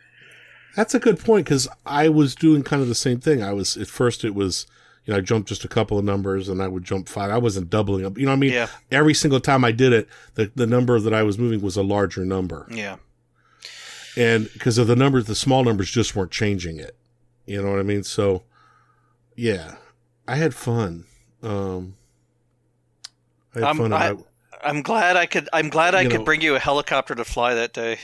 That's 0.76 0.94
a 0.96 1.00
good 1.00 1.20
point 1.20 1.46
because 1.46 1.68
I 1.86 2.08
was 2.10 2.34
doing 2.36 2.64
kind 2.64 2.82
of 2.82 2.88
the 2.88 2.96
same 2.96 3.20
thing. 3.20 3.44
I 3.44 3.54
was 3.54 3.76
at 3.78 3.88
first 3.88 4.24
it 4.24 4.34
was 4.36 4.66
you 5.06 5.12
know 5.14 5.18
I 5.18 5.22
jumped 5.22 5.50
just 5.50 5.66
a 5.66 5.68
couple 5.68 5.98
of 6.00 6.06
numbers 6.06 6.48
and 6.48 6.62
I 6.62 6.68
would 6.68 6.84
jump 6.84 7.10
five. 7.10 7.30
I 7.32 7.38
wasn't 7.38 7.70
doubling 7.70 8.06
up. 8.06 8.18
You 8.18 8.26
know 8.26 8.32
what 8.32 8.38
I 8.38 8.40
mean? 8.40 8.54
Yeah. 8.54 8.68
Every 8.92 9.14
single 9.14 9.40
time 9.40 9.66
I 9.66 9.72
did 9.72 9.92
it, 9.94 10.08
the 10.36 10.52
the 10.56 10.68
number 10.68 11.00
that 11.00 11.14
I 11.14 11.24
was 11.24 11.38
moving 11.38 11.62
was 11.62 11.76
a 11.76 11.84
larger 11.84 12.24
number, 12.26 12.68
Yeah, 12.72 12.98
and 14.18 14.50
because 14.54 14.78
of 14.78 14.88
the 14.88 14.96
numbers, 14.96 15.26
the 15.26 15.36
small 15.36 15.64
numbers 15.64 15.90
just 15.92 16.16
weren't 16.16 16.32
changing 16.32 16.78
it. 16.80 16.96
You 17.46 17.62
know 17.62 17.72
what 17.72 17.80
I 17.80 17.84
mean? 17.84 18.04
So 18.04 18.44
yeah, 19.36 19.76
I 20.28 20.36
had 20.36 20.54
fun. 20.54 21.06
Um, 21.44 21.96
I 23.56 23.60
had 23.60 23.64
I'm- 23.66 23.78
fun. 23.78 23.94
I- 23.94 24.16
I'm 24.64 24.84
glad 24.84 25.18
I 25.18 25.26
could. 25.26 25.50
I'm 25.52 25.70
glad 25.70 25.96
I 25.96 26.04
could 26.06 26.20
know- 26.20 26.24
bring 26.24 26.42
you 26.42 26.56
a 26.56 26.60
helicopter 26.60 27.16
to 27.16 27.26
fly 27.26 27.56
that 27.56 27.74
day. 27.74 27.98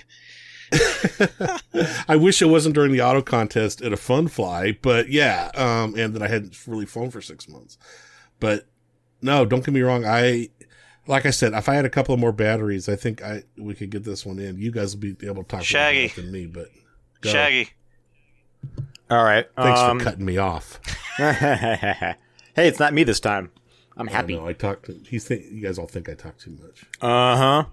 I, 0.71 1.59
I 2.09 2.15
wish 2.15 2.41
it 2.41 2.45
wasn't 2.45 2.75
during 2.75 2.91
the 2.91 3.01
auto 3.01 3.21
contest 3.21 3.81
at 3.81 3.93
a 3.93 3.97
fun 3.97 4.27
fly, 4.27 4.77
but 4.81 5.09
yeah, 5.09 5.51
um, 5.55 5.95
and 5.97 6.13
that 6.13 6.21
I 6.21 6.27
hadn't 6.27 6.57
really 6.67 6.85
flown 6.85 7.09
for 7.11 7.21
six 7.21 7.47
months. 7.47 7.77
But 8.39 8.67
no, 9.21 9.45
don't 9.45 9.65
get 9.65 9.73
me 9.73 9.81
wrong. 9.81 10.05
I, 10.05 10.49
like 11.07 11.25
I 11.25 11.31
said, 11.31 11.53
if 11.53 11.69
I 11.69 11.75
had 11.75 11.85
a 11.85 11.89
couple 11.89 12.13
of 12.13 12.19
more 12.19 12.31
batteries, 12.31 12.87
I 12.89 12.95
think 12.95 13.23
I 13.23 13.43
we 13.57 13.73
could 13.73 13.89
get 13.89 14.03
this 14.03 14.25
one 14.25 14.39
in. 14.39 14.57
You 14.57 14.71
guys 14.71 14.95
will 14.95 15.01
be 15.01 15.15
able 15.27 15.43
to 15.43 15.49
talk 15.49 15.63
Shaggy. 15.63 16.07
more 16.15 16.23
than 16.23 16.31
me, 16.31 16.45
but 16.45 16.67
go. 17.21 17.29
Shaggy, 17.31 17.69
All 19.09 19.23
right. 19.23 19.47
thanks 19.55 19.79
um, 19.79 19.99
for 19.99 20.05
cutting 20.05 20.25
me 20.25 20.37
off. 20.37 20.79
hey, 21.17 22.15
it's 22.55 22.79
not 22.79 22.93
me 22.93 23.03
this 23.03 23.19
time. 23.19 23.51
I'm 23.95 24.07
I 24.09 24.11
happy. 24.11 24.35
know 24.35 24.47
I 24.47 24.53
talked. 24.53 24.85
To, 24.85 24.99
he's 25.07 25.25
think 25.27 25.45
you 25.51 25.61
guys 25.61 25.79
all 25.79 25.87
think 25.87 26.07
I 26.09 26.13
talk 26.13 26.37
too 26.37 26.51
much. 26.51 26.85
Uh 27.01 27.35
huh. 27.37 27.65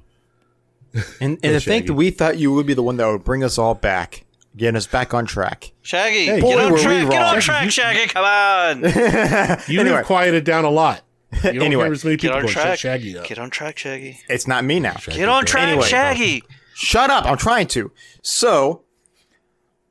And 1.21 1.39
and 1.43 1.43
to 1.43 1.61
think 1.61 1.87
that 1.89 1.95
we 1.95 2.11
thought 2.11 2.39
you 2.39 2.53
would 2.53 2.67
be 2.67 2.75
the 2.75 2.83
one 2.83 2.97
that 2.99 3.07
would 3.07 3.25
bring 3.25 3.43
us 3.43 3.59
all 3.59 3.75
back, 3.75 4.25
getting 4.57 4.77
us 4.77 4.87
back 4.87 5.13
on 5.13 5.27
track. 5.27 5.73
Shaggy, 5.83 6.27
Hey, 6.27 6.37
get 6.37 6.43
boy, 6.43 6.59
on 6.65 6.71
were 6.73 6.77
we 6.79 6.83
track, 6.85 7.11
get 7.11 7.23
on 7.23 7.41
track, 7.41 7.71
Shaggy, 7.71 8.07
come 8.07 8.25
on, 8.25 8.81
You 9.69 9.81
Anyway. 9.81 9.97
have 9.97 10.07
quieted 10.07 10.45
down 10.45 10.65
a 10.65 10.71
lot. 10.71 11.03
You 11.33 11.53
don't 11.55 11.63
Anyway, 11.63 11.85
hear 11.85 11.93
as 11.93 12.05
many 12.05 12.17
get 12.17 12.29
people 12.29 12.37
on 12.37 12.43
going, 12.43 12.53
"Shut 12.55 12.63
track, 12.63 12.79
Shaggy 12.79 13.19
up. 13.19 13.25
get 13.27 13.39
on 13.41 13.51
track, 13.51 13.77
Shaggy, 13.77 14.21
It's 14.29 14.47
not 14.47 14.65
me 14.65 14.79
now. 14.79 14.97
get 15.11 15.29
on 15.29 15.45
track, 15.45 15.69
Anyway. 15.69 15.87
Shaggy. 15.87 16.45
Shut 16.77 17.11
up! 17.11 17.25
I'm 17.25 17.37
trying 17.39 17.67
to. 17.69 17.91
So, 18.23 18.83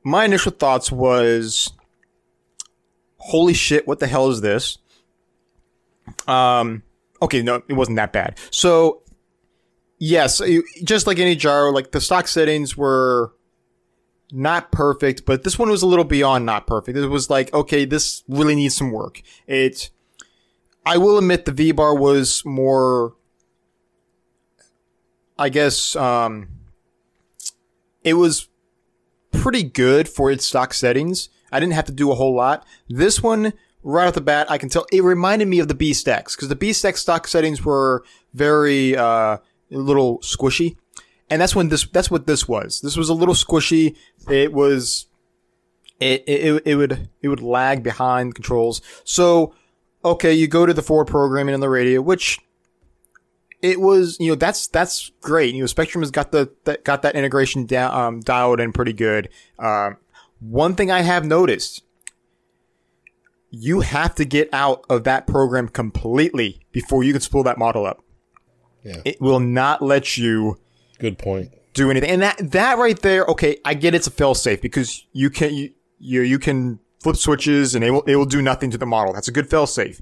my 0.02 0.24
initial 0.24 0.52
thoughts 0.52 0.90
was, 0.92 1.72
"Holy 3.18 3.52
shit! 3.54 3.86
What 3.86 4.00
the 4.00 4.06
hell 4.06 4.30
is 4.30 4.40
this?" 4.40 4.78
Um. 6.26 6.82
Okay, 7.22 7.42
no, 7.42 7.62
it 7.68 7.72
wasn't 7.74 7.96
that 7.96 8.12
bad. 8.12 8.38
So, 8.50 9.02
yes, 10.04 10.42
just 10.82 11.06
like 11.06 11.18
any 11.18 11.34
gyro, 11.34 11.70
like 11.70 11.92
the 11.92 12.00
stock 12.00 12.28
settings 12.28 12.76
were 12.76 13.32
not 14.30 14.70
perfect, 14.70 15.24
but 15.24 15.44
this 15.44 15.58
one 15.58 15.70
was 15.70 15.82
a 15.82 15.86
little 15.86 16.04
beyond 16.04 16.44
not 16.44 16.66
perfect. 16.66 16.98
It 16.98 17.08
was 17.08 17.30
like, 17.30 17.52
okay, 17.54 17.84
this 17.84 18.22
really 18.28 18.54
needs 18.54 18.76
some 18.76 18.92
work. 18.92 19.22
It. 19.46 19.90
I 20.86 20.98
will 20.98 21.16
admit 21.16 21.46
the 21.46 21.52
VBar 21.52 21.98
was 21.98 22.44
more. 22.44 23.14
I 25.38 25.48
guess 25.48 25.96
um, 25.96 26.48
it 28.04 28.14
was 28.14 28.48
pretty 29.32 29.62
good 29.62 30.08
for 30.08 30.30
its 30.30 30.44
stock 30.44 30.74
settings. 30.74 31.30
I 31.50 31.58
didn't 31.58 31.72
have 31.72 31.86
to 31.86 31.92
do 31.92 32.12
a 32.12 32.14
whole 32.14 32.34
lot. 32.34 32.66
This 32.88 33.22
one, 33.22 33.54
right 33.82 34.06
off 34.06 34.14
the 34.14 34.20
bat, 34.20 34.50
I 34.50 34.58
can 34.58 34.68
tell 34.68 34.86
it 34.92 35.02
reminded 35.02 35.48
me 35.48 35.58
of 35.58 35.68
the 35.68 35.74
BeastX 35.74 36.36
because 36.36 36.48
the 36.48 36.56
BeastX 36.56 36.98
stock 36.98 37.26
settings 37.26 37.64
were 37.64 38.04
very 38.32 38.96
uh, 38.96 39.38
a 39.74 39.78
little 39.78 40.18
squishy, 40.20 40.76
and 41.28 41.40
that's 41.40 41.54
when 41.54 41.68
this 41.68 41.86
that's 41.86 42.10
what 42.10 42.26
this 42.26 42.48
was. 42.48 42.80
This 42.80 42.96
was 42.96 43.08
a 43.08 43.14
little 43.14 43.34
squishy. 43.34 43.96
It 44.30 44.52
was 44.52 45.06
it 46.00 46.24
it, 46.26 46.62
it 46.64 46.76
would 46.76 47.08
it 47.22 47.28
would 47.28 47.40
lag 47.40 47.82
behind 47.82 48.30
the 48.30 48.34
controls. 48.34 48.80
So 49.04 49.54
okay, 50.04 50.32
you 50.32 50.46
go 50.46 50.66
to 50.66 50.74
the 50.74 50.82
forward 50.82 51.06
programming 51.06 51.54
on 51.54 51.60
the 51.60 51.68
radio, 51.68 52.00
which 52.00 52.38
it 53.62 53.80
was 53.80 54.18
you 54.20 54.28
know 54.28 54.34
that's 54.34 54.66
that's 54.66 55.10
great. 55.22 55.54
You 55.54 55.60
know, 55.60 55.66
Spektrum 55.66 56.00
has 56.00 56.10
got 56.10 56.32
the 56.32 56.52
that, 56.64 56.84
got 56.84 57.02
that 57.02 57.14
integration 57.14 57.64
down 57.64 57.94
um, 57.94 58.20
dialed 58.20 58.60
in 58.60 58.72
pretty 58.72 58.92
good. 58.92 59.30
Um, 59.58 59.96
one 60.40 60.74
thing 60.74 60.90
I 60.90 61.00
have 61.00 61.24
noticed, 61.24 61.82
you 63.50 63.80
have 63.80 64.14
to 64.16 64.26
get 64.26 64.50
out 64.52 64.84
of 64.90 65.04
that 65.04 65.26
program 65.26 65.68
completely 65.68 66.60
before 66.72 67.02
you 67.02 67.12
can 67.12 67.22
spool 67.22 67.42
that 67.44 67.56
model 67.56 67.86
up. 67.86 68.03
Yeah. 68.84 69.00
It 69.04 69.20
will 69.20 69.40
not 69.40 69.82
let 69.82 70.16
you 70.16 70.58
Good 70.98 71.18
point. 71.18 71.50
do 71.72 71.90
anything. 71.90 72.10
And 72.10 72.22
that 72.22 72.36
that 72.52 72.78
right 72.78 72.98
there, 73.00 73.24
okay, 73.26 73.58
I 73.64 73.74
get 73.74 73.94
it's 73.94 74.06
a 74.06 74.10
fail 74.10 74.34
safe 74.34 74.60
because 74.60 75.06
you 75.12 75.30
can 75.30 75.54
you, 75.54 75.70
you 75.98 76.20
you 76.22 76.38
can 76.38 76.78
flip 77.00 77.16
switches 77.16 77.74
and 77.74 77.82
it 77.84 77.90
will 77.90 78.02
it 78.02 78.16
will 78.16 78.24
do 78.26 78.42
nothing 78.42 78.70
to 78.70 78.78
the 78.78 78.86
model. 78.86 79.12
That's 79.12 79.28
a 79.28 79.32
good 79.32 79.48
fail 79.48 79.66
safe. 79.66 80.00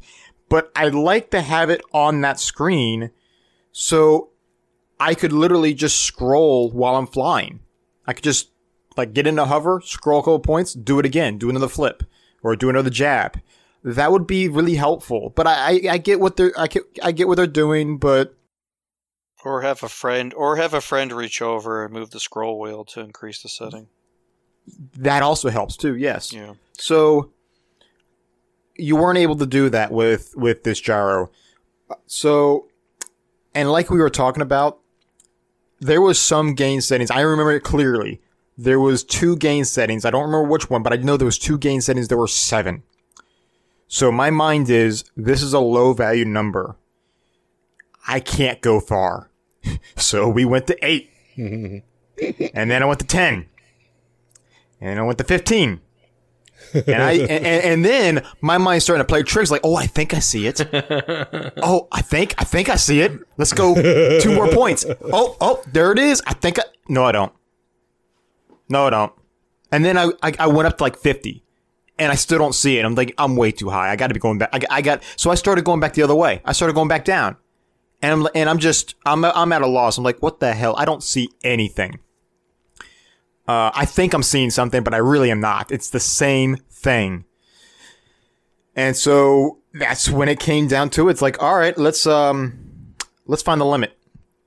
But 0.49 0.71
I 0.77 0.89
like 0.89 1.31
to 1.31 1.41
have 1.41 1.71
it 1.71 1.81
on 1.95 2.21
that 2.21 2.39
screen 2.39 3.11
so 3.71 4.31
I 5.01 5.15
could 5.15 5.33
literally 5.33 5.75
just 5.75 6.01
scroll 6.03 6.71
while 6.71 6.97
I'm 6.97 7.07
flying. 7.07 7.61
I 8.07 8.13
could 8.13 8.25
just 8.25 8.51
like 8.97 9.15
get 9.15 9.27
into 9.27 9.45
hover, 9.47 9.81
scroll 9.83 10.21
a 10.21 10.23
couple 10.23 10.41
points, 10.41 10.75
do 10.75 10.99
it 10.99 11.07
again, 11.07 11.39
do 11.39 11.49
another 11.49 11.69
flip, 11.69 12.03
or 12.43 12.55
do 12.57 12.69
another 12.69 12.91
jab. 12.91 13.41
That 13.83 14.13
would 14.13 14.27
be 14.27 14.49
really 14.49 14.75
helpful. 14.75 15.31
But 15.31 15.47
I, 15.47 15.55
I, 15.55 15.81
I 15.93 15.99
get 15.99 16.21
what 16.21 16.37
they're 16.37 16.53
I 16.59 16.67
get, 16.67 16.83
I 17.03 17.13
get 17.13 17.29
what 17.29 17.37
they're 17.37 17.47
doing, 17.47 17.97
but 17.99 18.37
Or 19.45 19.63
have 19.63 19.83
a 19.83 19.89
friend, 19.89 20.33
or 20.35 20.57
have 20.57 20.73
a 20.73 20.81
friend 20.81 21.13
reach 21.13 21.43
over 21.43 21.85
and 21.85 21.93
move 21.93 22.11
the 22.11 22.21
scroll 22.21 22.61
wheel 22.61 22.85
to 22.87 23.01
increase 23.01 23.43
the 23.43 23.49
mm. 23.49 23.59
setting. 23.59 23.89
that 24.97 25.23
also 25.23 25.51
helps 25.51 25.77
too. 25.77 25.97
Yes. 25.97 26.33
Yeah. 26.33 26.55
So 26.79 27.33
you 28.77 28.97
weren't 28.97 29.19
able 29.19 29.37
to 29.37 29.47
do 29.47 29.69
that 29.71 29.91
with 29.91 30.35
with 30.37 30.63
this 30.65 30.81
gyro. 30.81 31.31
So 32.07 32.69
and 33.55 33.71
like 33.71 33.91
we 33.91 33.99
were 33.99 34.11
talking 34.11 34.43
about, 34.43 34.79
there 35.81 36.01
was 36.01 36.21
some 36.21 36.55
gain 36.55 36.81
settings. 36.81 37.11
I 37.11 37.21
remember 37.21 37.53
it 37.53 37.65
clearly. 37.65 38.21
There 38.57 38.81
was 38.81 39.03
two 39.03 39.37
gain 39.37 39.65
settings. 39.65 40.05
I 40.05 40.11
don't 40.11 40.23
remember 40.23 40.49
which 40.49 40.71
one, 40.71 40.83
but 40.83 40.93
I 40.93 40.97
know 40.97 41.17
there 41.17 41.27
was 41.27 41.39
two 41.39 41.59
gain 41.59 41.81
settings. 41.81 42.09
There 42.09 42.19
were 42.19 42.29
seven. 42.29 42.83
So 43.89 44.13
my 44.13 44.31
mind 44.31 44.71
is 44.71 45.05
this 45.17 45.43
is 45.43 45.53
a 45.53 45.61
low 45.61 45.93
value 45.93 46.25
number. 46.25 46.77
I 48.07 48.21
can't 48.21 48.61
go 48.61 48.81
far. 48.81 49.31
so 49.97 50.29
we 50.29 50.45
went 50.45 50.67
to 50.69 50.77
eight. 50.85 51.11
and 51.37 51.83
then 52.71 52.83
I 52.83 52.85
went 52.85 53.01
to 53.01 53.07
ten. 53.07 53.47
And 54.81 54.99
I 54.99 55.03
went 55.03 55.19
to 55.19 55.25
15. 55.25 55.81
And 56.75 57.03
I 57.03 57.13
and, 57.13 57.31
and, 57.31 57.65
and 57.65 57.85
then 57.85 58.27
my 58.41 58.59
mind's 58.59 58.85
starting 58.85 59.01
to 59.01 59.09
play 59.09 59.23
tricks 59.23 59.51
like, 59.51 59.61
oh, 59.65 59.77
I 59.77 59.87
think 59.87 60.15
I 60.15 60.19
see 60.19 60.47
it. 60.47 60.61
oh, 61.63 61.89
I 61.93 62.03
think 62.03 62.35
I 62.39 62.45
think 62.45 62.69
I 62.69 62.77
see 62.77 63.01
it. 63.01 63.13
Let's 63.37 63.53
go 63.53 63.75
two 64.21 64.35
more 64.35 64.49
points. 64.49 64.85
Oh, 65.13 65.37
oh, 65.41 65.63
there 65.73 65.93
it 65.93 65.99
is. 65.99 66.23
I 66.27 66.35
think 66.35 66.59
I 66.59 66.65
no, 66.89 67.05
I 67.05 67.13
don't. 67.13 67.33
No, 68.69 68.87
I 68.87 68.91
don't. 68.91 69.13
And 69.71 69.85
then 69.85 69.97
I 69.97 70.11
I, 70.23 70.33
I 70.39 70.47
went 70.47 70.67
up 70.67 70.79
to 70.79 70.85
like 70.85 70.97
fifty, 70.97 71.45
and 71.99 72.11
I 72.11 72.15
still 72.15 72.39
don't 72.39 72.55
see 72.55 72.79
it. 72.79 72.85
I'm 72.85 72.95
like, 72.95 73.15
I'm 73.19 73.37
way 73.37 73.53
too 73.53 73.71
high. 73.71 73.91
I 73.91 73.97
got 73.97 74.09
to 74.09 74.15
be 74.15 74.21
going 74.21 74.39
back. 74.39 74.51
I, 74.53 74.79
I 74.79 74.83
got 74.83 75.03
so 75.17 75.31
I 75.31 75.35
started 75.35 75.65
going 75.65 75.81
back 75.81 75.95
the 75.95 76.03
other 76.03 76.15
way. 76.15 76.41
I 76.45 76.53
started 76.53 76.75
going 76.75 76.89
back 76.89 77.05
down, 77.05 77.37
and 78.03 78.13
I'm 78.13 78.29
and 78.35 78.51
I'm 78.51 78.59
just 78.59 78.97
I'm 79.07 79.25
I'm 79.25 79.53
at 79.53 79.63
a 79.63 79.67
loss. 79.67 79.97
I'm 79.97 80.05
like, 80.05 80.21
what 80.21 80.41
the 80.41 80.53
hell? 80.53 80.75
I 80.77 80.85
don't 80.85 81.03
see 81.03 81.31
anything. 81.43 82.01
Uh, 83.47 83.71
I 83.75 83.87
think 83.87 84.13
I'm 84.15 84.23
seeing 84.23 84.51
something, 84.51 84.83
but 84.83 84.95
I 84.95 84.99
really 84.99 85.31
am 85.31 85.41
not. 85.41 85.73
It's 85.73 85.91
the 85.91 86.01
same 86.01 86.57
thing. 86.71 87.25
And 88.77 88.97
so 88.97 89.59
that's 89.75 90.09
when 90.09 90.29
it 90.29 90.39
came 90.39 90.69
down 90.69 90.91
to 90.91 91.09
it. 91.09 91.13
It's 91.13 91.23
like, 91.23 91.43
all 91.43 91.57
right, 91.57 91.77
let's 91.77 92.07
um, 92.07 92.95
let's 93.27 93.43
find 93.43 93.61
the 93.61 93.67
limit. 93.67 93.97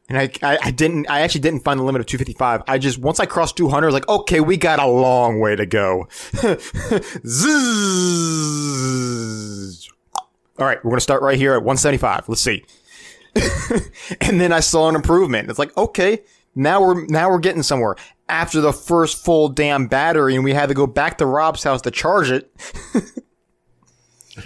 And 0.08 0.20
I, 0.20 0.30
I, 0.44 0.60
I 0.66 0.72
didn't, 0.72 1.10
I 1.10 1.22
actually 1.22 1.42
didn't 1.42 1.62
find 1.62 1.80
the 1.80 1.84
limit 1.84 2.00
of 2.00 2.06
255. 2.06 2.62
I 2.68 2.78
just 2.78 3.00
once 3.00 3.20
I 3.20 3.26
crossed 3.26 3.58
200, 3.58 3.86
I 3.86 3.88
was 3.88 3.94
like, 3.94 4.08
okay, 4.08 4.40
we 4.40 4.56
got 4.56 4.80
a 4.80 4.86
long 4.86 5.40
way 5.40 5.56
to 5.56 5.66
go. 5.66 6.08
All 10.58 10.66
right, 10.66 10.84
we're 10.86 10.92
gonna 10.92 11.02
start 11.02 11.22
right 11.22 11.38
here 11.38 11.54
at 11.54 11.64
175. 11.64 12.30
Let's 12.30 12.42
see. 12.42 12.64
and 14.22 14.40
then 14.40 14.52
I 14.54 14.60
saw 14.62 14.88
an 14.90 14.96
improvement. 14.96 15.50
It's 15.50 15.60
like, 15.60 15.76
okay, 15.78 16.22
now 16.56 16.82
we're 16.82 17.06
now 17.08 17.30
we're 17.30 17.40
getting 17.40 17.64
somewhere. 17.64 17.96
After 18.28 18.60
the 18.62 18.74
first 18.74 19.24
full 19.24 19.50
damn 19.50 19.88
battery, 19.88 20.36
and 20.36 20.44
we 20.44 20.54
had 20.54 20.70
to 20.70 20.76
go 20.76 20.88
back 20.88 21.18
to 21.20 21.26
Rob's 21.26 21.64
house 21.64 21.82
to 21.84 21.92
charge 21.92 22.32
it. 22.32 22.52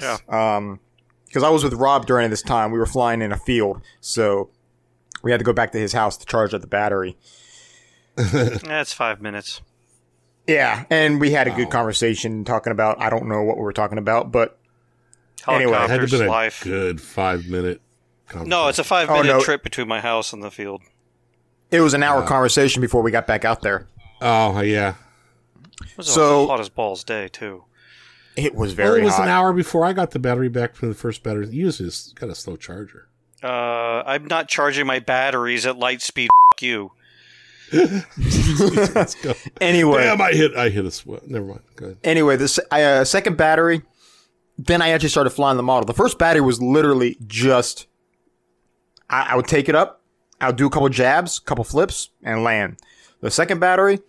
Yeah. 0.02 0.18
Um, 0.28 0.80
because 1.26 1.44
I 1.44 1.50
was 1.50 1.64
with 1.64 1.74
Rob 1.74 2.08
during 2.08 2.30
this 2.32 2.42
time. 2.42 2.72
We 2.72 2.80
were 2.80 2.86
flying 2.88 3.22
in 3.22 3.32
a 3.32 3.38
field, 3.38 3.82
so 4.02 4.50
we 5.22 5.30
had 5.32 5.40
to 5.40 5.44
go 5.44 5.54
back 5.54 5.72
to 5.74 5.78
his 5.80 5.94
house 5.94 6.18
to 6.18 6.26
charge 6.26 6.54
up 6.56 6.62
the 6.62 6.68
battery. 6.68 7.18
That's 8.16 8.94
five 8.94 9.22
minutes. 9.22 9.62
Yeah, 10.48 10.86
and 10.90 11.20
we 11.22 11.32
had 11.32 11.48
a 11.48 11.52
good 11.52 11.70
conversation 11.70 12.44
talking 12.46 12.72
about 12.72 13.00
I 13.00 13.10
don't 13.12 13.28
know 13.28 13.44
what 13.44 13.58
we 13.58 13.64
were 13.64 13.74
talking 13.74 14.00
about, 14.00 14.32
but 14.32 14.60
Anyway, 15.48 15.72
It 15.74 15.76
had 15.76 15.88
to 15.88 15.88
Helicopters, 15.88 16.12
have 16.12 16.20
been 16.20 16.28
a 16.28 16.32
life. 16.32 16.64
good 16.64 17.00
five 17.02 17.48
minute. 17.48 17.82
No, 18.46 18.68
it's 18.68 18.80
a 18.80 18.84
five 18.84 19.10
minute 19.10 19.26
no. 19.26 19.42
trip 19.42 19.64
between 19.64 19.88
my 19.88 20.00
house 20.02 20.34
and 20.34 20.42
the 20.44 20.52
field. 20.52 20.82
it 21.72 21.82
was 21.82 21.94
an 21.94 22.04
hour 22.04 22.26
conversation 22.26 22.82
before 22.82 23.02
we 23.02 23.12
got 23.12 23.28
back 23.28 23.46
out 23.46 23.62
there. 23.62 23.88
Oh 24.22 24.60
yeah. 24.62 24.96
It 25.82 25.98
was 25.98 26.08
So- 26.14 26.44
a 26.44 26.48
hot 26.48 26.60
as 26.60 26.70
balls 26.70 27.04
day 27.04 27.28
too. 27.28 27.64
It 28.36 28.56
was 28.56 28.70
Well, 28.70 28.76
very 28.88 29.02
it 29.02 29.06
was 29.06 29.16
hot. 29.16 29.24
an 29.24 29.30
hour 29.30 29.52
before 29.54 29.86
I 29.86 29.92
got 29.94 30.12
the 30.12 30.20
battery 30.20 30.48
back 30.50 30.76
from 30.76 30.90
the 30.90 30.96
first 30.96 31.24
battery. 31.24 31.48
Usually 31.50 31.88
it's 31.88 32.14
got 32.14 32.30
a 32.30 32.36
slow 32.36 32.56
charger. 32.56 33.08
Uh, 33.44 33.48
I'm 34.06 34.26
not 34.26 34.48
charging 34.48 34.86
my 34.88 35.00
batteries 35.00 35.66
at 35.66 35.78
light 35.78 36.02
speed. 36.02 36.30
F- 36.56 36.62
you. 36.64 36.92
Let's 37.74 39.16
go. 39.16 39.34
Anyway, 39.62 40.04
Damn, 40.04 40.22
I 40.22 40.32
hit. 40.32 40.56
I 40.56 40.70
hit 40.70 40.86
a 40.86 40.92
sweat. 40.92 41.28
Never 41.28 41.46
mind. 41.46 41.62
Go 41.76 41.86
ahead. 41.86 41.98
anyway, 42.04 42.36
this 42.36 42.54
se- 42.56 42.64
uh, 42.72 43.04
second 43.04 43.38
battery, 43.38 43.82
then 44.58 44.82
I 44.82 44.90
actually 44.90 45.10
started 45.10 45.30
flying 45.32 45.58
the 45.58 45.64
model. 45.64 45.86
The 45.86 45.94
first 45.94 46.18
battery 46.18 46.42
was 46.42 46.62
literally 46.62 47.18
just, 47.28 47.88
I, 49.10 49.30
I 49.32 49.36
would 49.36 49.48
take 49.48 49.70
it 49.70 49.76
up, 49.76 50.02
I 50.40 50.48
would 50.48 50.56
do 50.56 50.68
a 50.68 50.70
couple 50.70 50.90
jabs, 50.90 51.40
couple 51.40 51.64
flips, 51.64 52.10
and 52.24 52.44
land. 52.44 52.78
The 53.22 53.32
second 53.32 53.60
battery, 53.60 54.00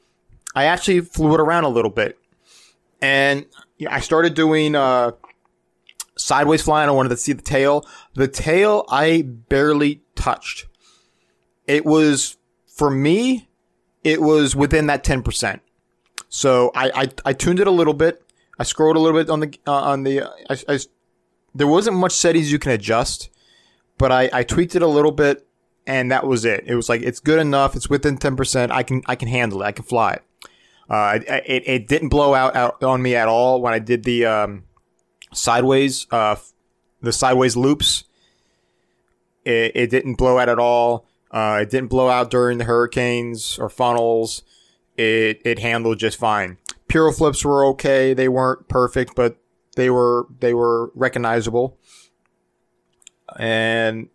I 0.54 0.64
actually 0.64 1.00
flew 1.00 1.34
it 1.34 1.40
around 1.40 1.64
a 1.64 1.68
little 1.68 1.90
bit, 1.90 2.18
and 3.00 3.46
I 3.88 4.00
started 4.00 4.34
doing 4.34 4.74
uh, 4.74 5.12
sideways 6.16 6.62
flying. 6.62 6.88
I 6.88 6.92
wanted 6.92 7.08
to 7.10 7.16
see 7.16 7.32
the 7.32 7.42
tail. 7.42 7.86
The 8.14 8.28
tail, 8.28 8.84
I 8.88 9.22
barely 9.22 10.02
touched. 10.14 10.66
It 11.66 11.84
was 11.84 12.36
for 12.66 12.90
me, 12.90 13.48
it 14.04 14.20
was 14.20 14.54
within 14.54 14.86
that 14.86 15.04
ten 15.04 15.22
percent. 15.22 15.62
So 16.28 16.70
I, 16.74 16.90
I 16.94 17.08
I 17.24 17.32
tuned 17.32 17.58
it 17.58 17.66
a 17.66 17.72
little 17.72 17.94
bit. 17.94 18.22
I 18.58 18.62
scrolled 18.62 18.96
a 18.96 19.00
little 19.00 19.18
bit 19.18 19.30
on 19.30 19.40
the 19.40 19.58
uh, 19.66 19.72
on 19.72 20.02
the. 20.04 20.22
Uh, 20.22 20.30
I, 20.50 20.74
I, 20.74 20.78
there 21.54 21.66
wasn't 21.66 21.96
much 21.96 22.12
settings 22.12 22.52
you 22.52 22.58
can 22.58 22.72
adjust, 22.72 23.30
but 24.00 24.10
I, 24.10 24.30
I 24.32 24.42
tweaked 24.44 24.74
it 24.74 24.80
a 24.80 24.86
little 24.86 25.12
bit, 25.12 25.46
and 25.86 26.10
that 26.10 26.26
was 26.26 26.46
it. 26.46 26.64
It 26.66 26.74
was 26.74 26.88
like 26.88 27.02
it's 27.02 27.20
good 27.20 27.38
enough. 27.38 27.76
It's 27.76 27.90
within 27.90 28.16
ten 28.16 28.34
percent. 28.34 28.72
I 28.72 28.82
can 28.82 29.02
I 29.06 29.14
can 29.14 29.28
handle 29.28 29.60
it. 29.62 29.66
I 29.66 29.72
can 29.72 29.84
fly 29.84 30.14
it. 30.14 30.22
Uh, 30.88 31.20
it, 31.46 31.62
it 31.66 31.86
didn't 31.86 32.08
blow 32.08 32.34
out, 32.34 32.56
out 32.56 32.82
on 32.82 33.00
me 33.00 33.14
at 33.14 33.28
all 33.28 33.60
when 33.60 33.72
I 33.72 33.78
did 33.78 34.02
the 34.02 34.24
um, 34.24 34.64
sideways 35.32 36.08
uh 36.10 36.34
the 37.00 37.12
sideways 37.12 37.56
loops. 37.56 38.04
It, 39.44 39.72
it 39.74 39.90
didn't 39.90 40.14
blow 40.14 40.38
out 40.38 40.48
at 40.48 40.58
all. 40.58 41.06
Uh, 41.30 41.60
it 41.62 41.70
didn't 41.70 41.90
blow 41.90 42.08
out 42.08 42.30
during 42.30 42.58
the 42.58 42.64
hurricanes 42.64 43.58
or 43.58 43.68
funnels. 43.68 44.42
It 44.96 45.42
it 45.44 45.58
handled 45.58 45.98
just 45.98 46.18
fine. 46.18 46.56
Piro 46.88 47.12
flips 47.12 47.44
were 47.44 47.66
okay. 47.66 48.14
They 48.14 48.28
weren't 48.28 48.66
perfect, 48.66 49.14
but 49.14 49.36
they 49.76 49.90
were 49.90 50.26
they 50.40 50.54
were 50.54 50.90
recognizable. 50.94 51.76
And 53.38 54.08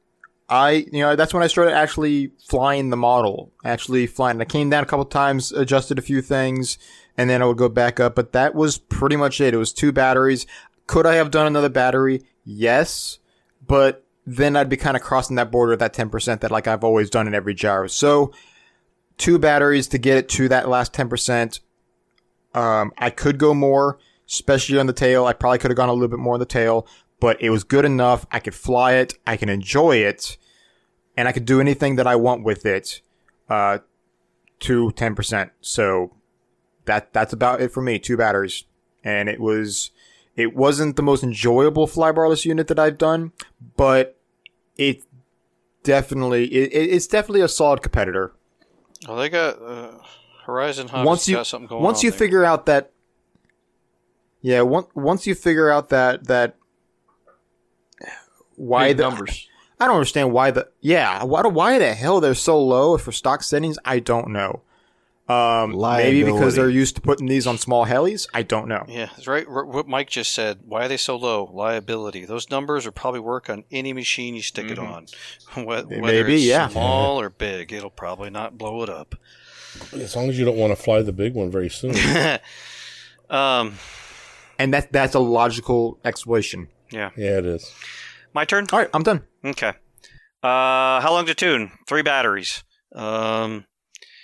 I, 0.49 0.85
you 0.91 1.01
know, 1.01 1.15
that's 1.15 1.33
when 1.33 1.43
I 1.43 1.47
started 1.47 1.73
actually 1.73 2.31
flying 2.47 2.89
the 2.89 2.97
model. 2.97 3.51
Actually 3.63 4.07
flying. 4.07 4.39
I 4.41 4.45
came 4.45 4.69
down 4.69 4.83
a 4.83 4.87
couple 4.87 5.05
times, 5.05 5.51
adjusted 5.51 5.97
a 5.97 6.03
few 6.03 6.21
things, 6.21 6.77
and 7.17 7.29
then 7.29 7.41
I 7.41 7.45
would 7.45 7.57
go 7.57 7.69
back 7.69 7.99
up. 7.99 8.15
But 8.15 8.33
that 8.33 8.53
was 8.55 8.77
pretty 8.77 9.15
much 9.15 9.41
it. 9.41 9.53
It 9.53 9.57
was 9.57 9.73
two 9.73 9.91
batteries. 9.91 10.45
Could 10.87 11.05
I 11.05 11.15
have 11.15 11.31
done 11.31 11.47
another 11.47 11.69
battery? 11.69 12.21
Yes, 12.43 13.19
but 13.65 14.05
then 14.25 14.55
I'd 14.55 14.69
be 14.69 14.77
kind 14.77 14.97
of 14.97 15.03
crossing 15.03 15.35
that 15.35 15.51
border 15.51 15.73
of 15.73 15.79
that 15.79 15.93
10% 15.93 16.41
that 16.41 16.51
like 16.51 16.67
I've 16.67 16.83
always 16.83 17.09
done 17.09 17.27
in 17.27 17.35
every 17.35 17.53
gyro. 17.53 17.87
So 17.87 18.31
two 19.17 19.37
batteries 19.39 19.87
to 19.89 19.97
get 19.97 20.17
it 20.17 20.29
to 20.29 20.47
that 20.49 20.67
last 20.67 20.93
10%. 20.93 21.59
Um, 22.53 22.91
I 22.97 23.09
could 23.09 23.37
go 23.37 23.53
more, 23.53 23.99
especially 24.27 24.79
on 24.79 24.87
the 24.87 24.93
tail. 24.93 25.25
I 25.25 25.33
probably 25.33 25.59
could 25.59 25.71
have 25.71 25.77
gone 25.77 25.89
a 25.89 25.93
little 25.93 26.07
bit 26.07 26.19
more 26.19 26.35
on 26.35 26.39
the 26.39 26.45
tail, 26.45 26.87
but 27.19 27.41
it 27.41 27.49
was 27.49 27.63
good 27.63 27.85
enough. 27.85 28.25
I 28.31 28.39
could 28.39 28.55
fly 28.55 28.93
it. 28.93 29.17
I 29.25 29.37
can 29.37 29.49
enjoy 29.49 29.97
it 29.97 30.37
and 31.17 31.27
I 31.27 31.31
could 31.31 31.45
do 31.45 31.59
anything 31.61 31.95
that 31.95 32.07
I 32.07 32.15
want 32.15 32.43
with 32.43 32.65
it, 32.65 33.01
uh, 33.49 33.79
to 34.61 34.91
10%. 34.91 35.49
So 35.61 36.11
that, 36.85 37.13
that's 37.13 37.31
about 37.33 37.61
it 37.61 37.71
for 37.71 37.81
me. 37.81 37.99
Two 37.99 38.17
batteries. 38.17 38.65
And 39.03 39.29
it 39.29 39.39
was, 39.39 39.91
it 40.35 40.55
wasn't 40.55 40.95
the 40.97 41.03
most 41.03 41.23
enjoyable 41.23 41.87
flybarless 41.87 42.43
unit 42.45 42.67
that 42.67 42.79
I've 42.79 42.97
done, 42.97 43.31
but 43.77 44.17
it 44.77 45.03
definitely, 45.83 46.45
it, 46.53 46.71
it- 46.73 46.89
it's 46.95 47.07
definitely 47.07 47.41
a 47.41 47.47
solid 47.47 47.81
competitor. 47.81 48.33
Well, 49.07 49.17
they 49.17 49.29
got 49.29 49.61
uh, 49.61 49.91
Horizon 50.45 50.87
Hobbies 50.89 51.05
once 51.07 51.27
you 51.29 51.35
got 51.35 51.47
something 51.47 51.67
going 51.67 51.83
once 51.83 51.99
on 51.99 52.05
you 52.05 52.11
there. 52.11 52.17
figure 52.19 52.43
out 52.45 52.65
that 52.65 52.91
yeah 54.41 54.61
once 54.61 54.87
once 54.95 55.25
you 55.27 55.35
figure 55.35 55.69
out 55.69 55.89
that 55.89 56.25
that 56.27 56.55
why 58.55 58.89
Big 58.89 58.97
the 58.97 59.03
numbers. 59.09 59.47
I 59.79 59.85
don't 59.87 59.95
understand 59.95 60.31
why 60.31 60.51
the 60.51 60.69
yeah 60.81 61.23
why 61.23 61.41
why 61.47 61.77
the 61.79 61.93
hell 61.93 62.21
they're 62.21 62.33
so 62.35 62.61
low 62.61 62.97
for 62.97 63.11
stock 63.11 63.43
settings 63.43 63.77
I 63.83 63.99
don't 63.99 64.29
know 64.29 64.61
um 65.27 65.71
maybe 65.81 66.23
because 66.23 66.55
they're 66.55 66.69
used 66.69 66.93
to 66.95 67.01
putting 67.01 67.25
these 67.27 67.47
on 67.47 67.57
small 67.57 67.87
helis 67.87 68.27
I 68.33 68.43
don't 68.43 68.67
know 68.67 68.85
Yeah, 68.87 69.07
that's 69.07 69.27
right. 69.27 69.45
r- 69.49 69.65
What 69.65 69.87
Mike 69.87 70.09
just 70.09 70.33
said. 70.33 70.59
Why 70.65 70.85
are 70.85 70.87
they 70.87 70.97
so 70.97 71.15
low? 71.15 71.49
Liability. 71.51 72.25
Those 72.25 72.49
numbers 72.51 72.85
will 72.85 72.91
probably 72.93 73.21
work 73.21 73.49
on 73.49 73.63
any 73.71 73.91
machine 73.91 74.35
you 74.35 74.43
stick 74.43 74.69
it 74.69 74.77
on. 74.77 75.07
Wh- 75.55 75.65
Whether 75.67 75.87
Maybe, 76.01 76.35
it's 76.35 76.43
yeah. 76.45 76.67
small 76.67 77.19
or 77.19 77.31
big, 77.31 77.73
it'll 77.73 77.89
probably 77.89 78.29
not 78.29 78.57
blow 78.57 78.83
it 78.83 78.89
up. 78.89 79.15
As 79.93 80.15
long 80.15 80.29
as 80.29 80.37
you 80.37 80.45
don't 80.45 80.57
want 80.57 80.71
to 80.71 80.81
fly 80.81 81.01
the 81.01 81.11
big 81.11 81.33
one 81.33 81.49
very 81.51 81.69
soon. 81.69 81.95
Um, 83.29 83.73
and 84.59 84.73
that 84.75 84.91
that's 84.91 85.15
a 85.15 85.19
logical 85.19 85.97
explanation 86.05 86.67
yeah. 86.91 87.09
yeah, 87.17 87.39
it 87.39 87.45
is. 87.47 87.73
My 88.35 88.43
turn. 88.45 88.67
all 88.73 88.79
right 88.79 88.89
I'm 88.93 89.03
done 89.03 89.23
Okay. 89.43 89.73
Uh, 90.43 91.01
how 91.01 91.11
long 91.11 91.25
to 91.25 91.33
tune? 91.33 91.71
Three 91.87 92.03
batteries. 92.03 92.63
Um, 92.93 93.65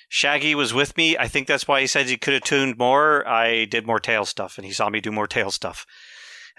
Shaggy 0.09 0.53
was 0.53 0.73
with 0.73 0.95
me. 0.97 1.17
I 1.17 1.27
think 1.27 1.47
that's 1.47 1.67
why 1.67 1.81
he 1.81 1.87
said 1.87 2.05
he 2.05 2.17
could 2.17 2.33
have 2.33 2.43
tuned 2.43 2.77
more. 2.77 3.27
I 3.27 3.65
did 3.65 3.87
more 3.87 3.99
tail 3.99 4.25
stuff, 4.25 4.57
and 4.57 4.65
he 4.65 4.73
saw 4.73 4.89
me 4.89 4.99
do 4.99 5.11
more 5.11 5.25
tail 5.25 5.49
stuff. 5.49 5.85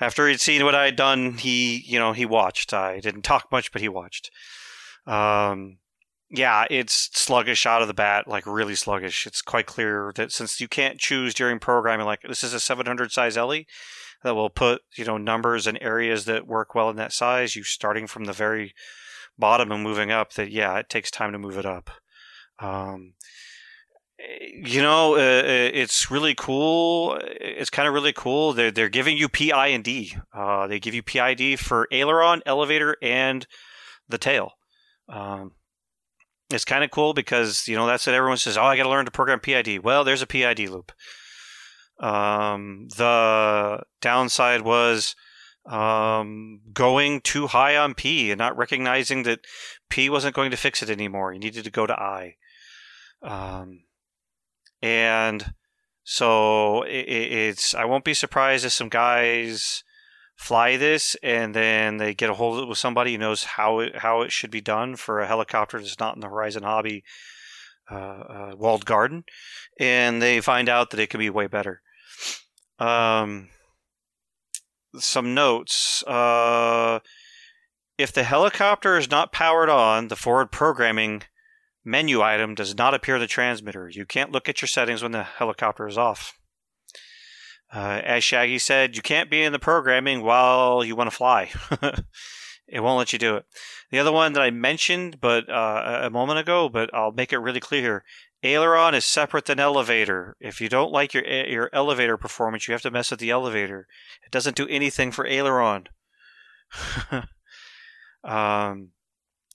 After 0.01 0.27
he'd 0.27 0.41
seen 0.41 0.65
what 0.65 0.75
I 0.75 0.87
had 0.87 0.97
done, 0.97 1.35
he, 1.35 1.85
you 1.87 1.99
know, 1.99 2.13
he 2.13 2.25
watched. 2.25 2.73
I 2.73 2.99
didn't 2.99 3.23
talk 3.23 3.53
much, 3.53 3.71
but 3.71 3.83
he 3.83 3.89
watched. 3.89 4.31
Um, 5.07 5.77
yeah, 6.31 6.65
it's 6.71 7.11
sluggish 7.13 7.67
out 7.67 7.83
of 7.83 7.89
the 7.89 7.95
bat, 7.95 8.27
like 8.27 8.47
really 8.47 8.75
sluggish. 8.75 9.27
It's 9.27 9.43
quite 9.43 9.67
clear 9.67 10.13
that 10.17 10.33
since 10.33 10.61
you 10.61 10.67
can't 10.67 10.99
choose 10.99 11.35
during 11.35 11.59
programming, 11.59 12.07
like 12.07 12.23
this 12.23 12.43
is 12.43 12.55
a 12.55 12.61
700 12.61 13.13
size 13.13 13.37
heli, 13.37 13.67
that 14.25 14.35
will 14.35 14.51
put 14.51 14.83
you 14.97 15.05
know 15.05 15.19
numbers 15.19 15.67
and 15.67 15.79
areas 15.81 16.25
that 16.27 16.47
work 16.47 16.75
well 16.75 16.91
in 16.91 16.97
that 16.97 17.13
size. 17.13 17.57
You 17.57 17.63
starting 17.63 18.07
from 18.07 18.25
the 18.25 18.33
very 18.33 18.75
bottom 19.39 19.73
and 19.73 19.83
moving 19.83 20.11
up. 20.11 20.33
That 20.35 20.51
yeah, 20.51 20.79
it 20.79 20.89
takes 20.89 21.11
time 21.11 21.33
to 21.33 21.39
move 21.39 21.59
it 21.59 21.67
up. 21.67 21.91
Um, 22.59 23.15
you 24.55 24.81
know, 24.81 25.17
uh, 25.17 25.43
it's 25.45 26.11
really 26.11 26.35
cool. 26.35 27.19
It's 27.23 27.71
kind 27.71 27.89
of 27.89 27.95
really 27.95 28.13
cool. 28.13 28.53
They're 28.53 28.71
they're 28.71 28.89
giving 28.89 29.17
you 29.17 29.29
PI 29.29 29.69
and 29.69 29.83
D. 29.83 30.17
Uh, 30.33 30.67
they 30.67 30.79
give 30.79 30.95
you 30.95 31.03
PID 31.03 31.59
for 31.59 31.89
aileron, 31.91 32.43
elevator, 32.47 32.97
and 33.03 33.47
the 34.09 34.19
tail. 34.19 34.53
Um, 35.09 35.53
it's 36.51 36.65
kind 36.65 36.85
of 36.85 36.91
cool 36.91 37.15
because 37.15 37.67
you 37.67 37.75
know 37.75 37.87
that's 37.87 38.07
what 38.07 38.15
everyone 38.15 38.37
says. 38.37 38.57
Oh, 38.57 38.63
I 38.63 38.77
got 38.77 38.85
to 38.85 38.91
learn 38.91 39.07
to 39.07 39.11
program 39.11 39.41
PID. 39.41 39.83
Well, 39.83 40.05
there's 40.05 40.23
a 40.23 40.27
PID 40.27 40.69
loop. 40.69 40.93
Um, 42.03 42.89
the 42.97 43.83
downside 44.01 44.63
was 44.63 45.15
um, 45.67 46.61
going 46.73 47.21
too 47.21 47.47
high 47.47 47.77
on 47.77 47.95
P 47.95 48.31
and 48.31 48.39
not 48.39 48.57
recognizing 48.57 49.23
that 49.23 49.41
P 49.89 50.11
wasn't 50.11 50.35
going 50.35 50.51
to 50.51 50.57
fix 50.57 50.83
it 50.83 50.91
anymore. 50.91 51.33
You 51.33 51.39
needed 51.39 51.65
to 51.65 51.71
go 51.71 51.87
to 51.87 51.95
I. 51.95 52.37
Um, 53.23 53.85
and 54.83 55.55
so 56.03 56.83
it, 56.83 57.09
it's 57.09 57.75
I 57.75 57.85
won't 57.85 58.05
be 58.05 58.15
surprised 58.15 58.65
if 58.65 58.73
some 58.73 58.89
guys 58.89 59.85
fly 60.35 60.77
this 60.77 61.15
and 61.23 61.55
then 61.55 61.99
they 61.99 62.15
get 62.15 62.31
a 62.31 62.35
hold 62.35 62.59
of 62.59 62.65
it 62.65 62.69
with 62.69 62.79
somebody 62.79 63.13
who 63.13 63.19
knows 63.19 63.45
how 63.45 63.79
it, 63.79 63.99
how 63.99 64.23
it 64.23 64.33
should 64.33 64.51
be 64.51 64.61
done 64.61 64.97
for 64.97 65.21
a 65.21 65.29
helicopter 65.29 65.79
that's 65.79 66.01
not 66.01 66.17
in 66.17 66.21
the 66.21 66.29
Horizon 66.29 66.65
Hobby 66.65 67.05
uh, 67.91 67.95
uh, 67.95 68.53
walled 68.57 68.87
garden, 68.87 69.25
and 69.79 70.23
they 70.23 70.41
find 70.41 70.69
out 70.69 70.91
that 70.91 71.01
it 71.01 71.11
can 71.11 71.19
be 71.19 71.31
way 71.31 71.47
better. 71.47 71.83
Um, 72.83 73.49
some 74.99 75.35
notes. 75.35 76.03
Uh, 76.05 76.99
if 77.97 78.13
the 78.13 78.25
helicopter 78.25 78.99
is 78.99 79.11
not 79.11 79.33
powered 79.33 79.69
on, 79.69 80.09
the 80.09 80.17
forward 80.17 80.51
programming 80.51 81.23
menu 81.85 82.23
item 82.23 82.55
does 82.55 82.77
not 82.77 82.95
appear 82.95 83.17
in 83.17 83.21
the 83.21 83.27
transmitter. 83.29 83.89
You 83.89 84.05
can't 84.05 84.33
look 84.33 84.49
at 84.49 84.61
your 84.61 84.69
settings 84.69 85.03
when 85.03 85.13
the 85.13 85.23
helicopter 85.23 85.87
is 85.87 85.97
off. 85.97 86.39
Uh, 87.73 88.01
as 88.05 88.25
Shaggy 88.25 88.59
said, 88.59 88.97
you 88.97 89.03
can't 89.03 89.31
be 89.31 89.43
in 89.43 89.53
the 89.53 89.59
programming 89.59 90.23
while 90.23 90.85
you 90.85 90.97
want 90.97 91.09
to 91.09 91.17
fly. 91.17 91.51
it 92.67 92.81
won't 92.81 92.99
let 92.99 93.13
you 93.13 93.19
do 93.19 93.37
it. 93.37 93.47
The 93.91 93.99
other 93.99 94.13
one 94.13 94.33
that 94.33 94.43
I 94.43 94.51
mentioned, 94.51 95.21
but 95.21 95.49
uh, 95.49 96.01
a 96.03 96.11
moment 96.11 96.41
ago, 96.41 96.69
but 96.69 96.93
I'll 96.93 97.13
make 97.13 97.33
it 97.33 97.39
really 97.39 97.61
clear: 97.61 98.05
aileron 98.43 98.95
is 98.95 99.05
separate 99.05 99.47
than 99.47 99.61
elevator. 99.61 100.37
If 100.41 100.61
you 100.61 100.69
don't 100.69 100.93
like 100.93 101.15
your 101.15 101.25
your 101.25 101.71
elevator 101.73 102.17
performance, 102.17 102.67
you 102.67 102.73
have 102.73 102.83
to 102.83 102.91
mess 102.91 103.11
with 103.11 103.21
the 103.21 103.31
elevator. 103.31 103.87
It 104.25 104.31
doesn't 104.31 104.57
do 104.57 104.67
anything 104.69 105.13
for 105.13 105.27
aileron. 105.27 105.89
um, 108.25 108.91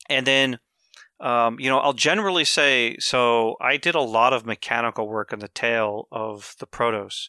and 0.09 0.25
then 0.25 0.59
um, 1.19 1.59
you 1.59 1.69
know, 1.69 1.79
I'll 1.79 1.93
generally 1.93 2.45
say 2.45 2.97
so. 2.99 3.55
I 3.59 3.77
did 3.77 3.95
a 3.95 4.01
lot 4.01 4.33
of 4.33 4.45
mechanical 4.45 5.07
work 5.07 5.33
on 5.33 5.39
the 5.39 5.47
tail 5.47 6.07
of 6.11 6.55
the 6.59 6.67
Protos. 6.67 7.27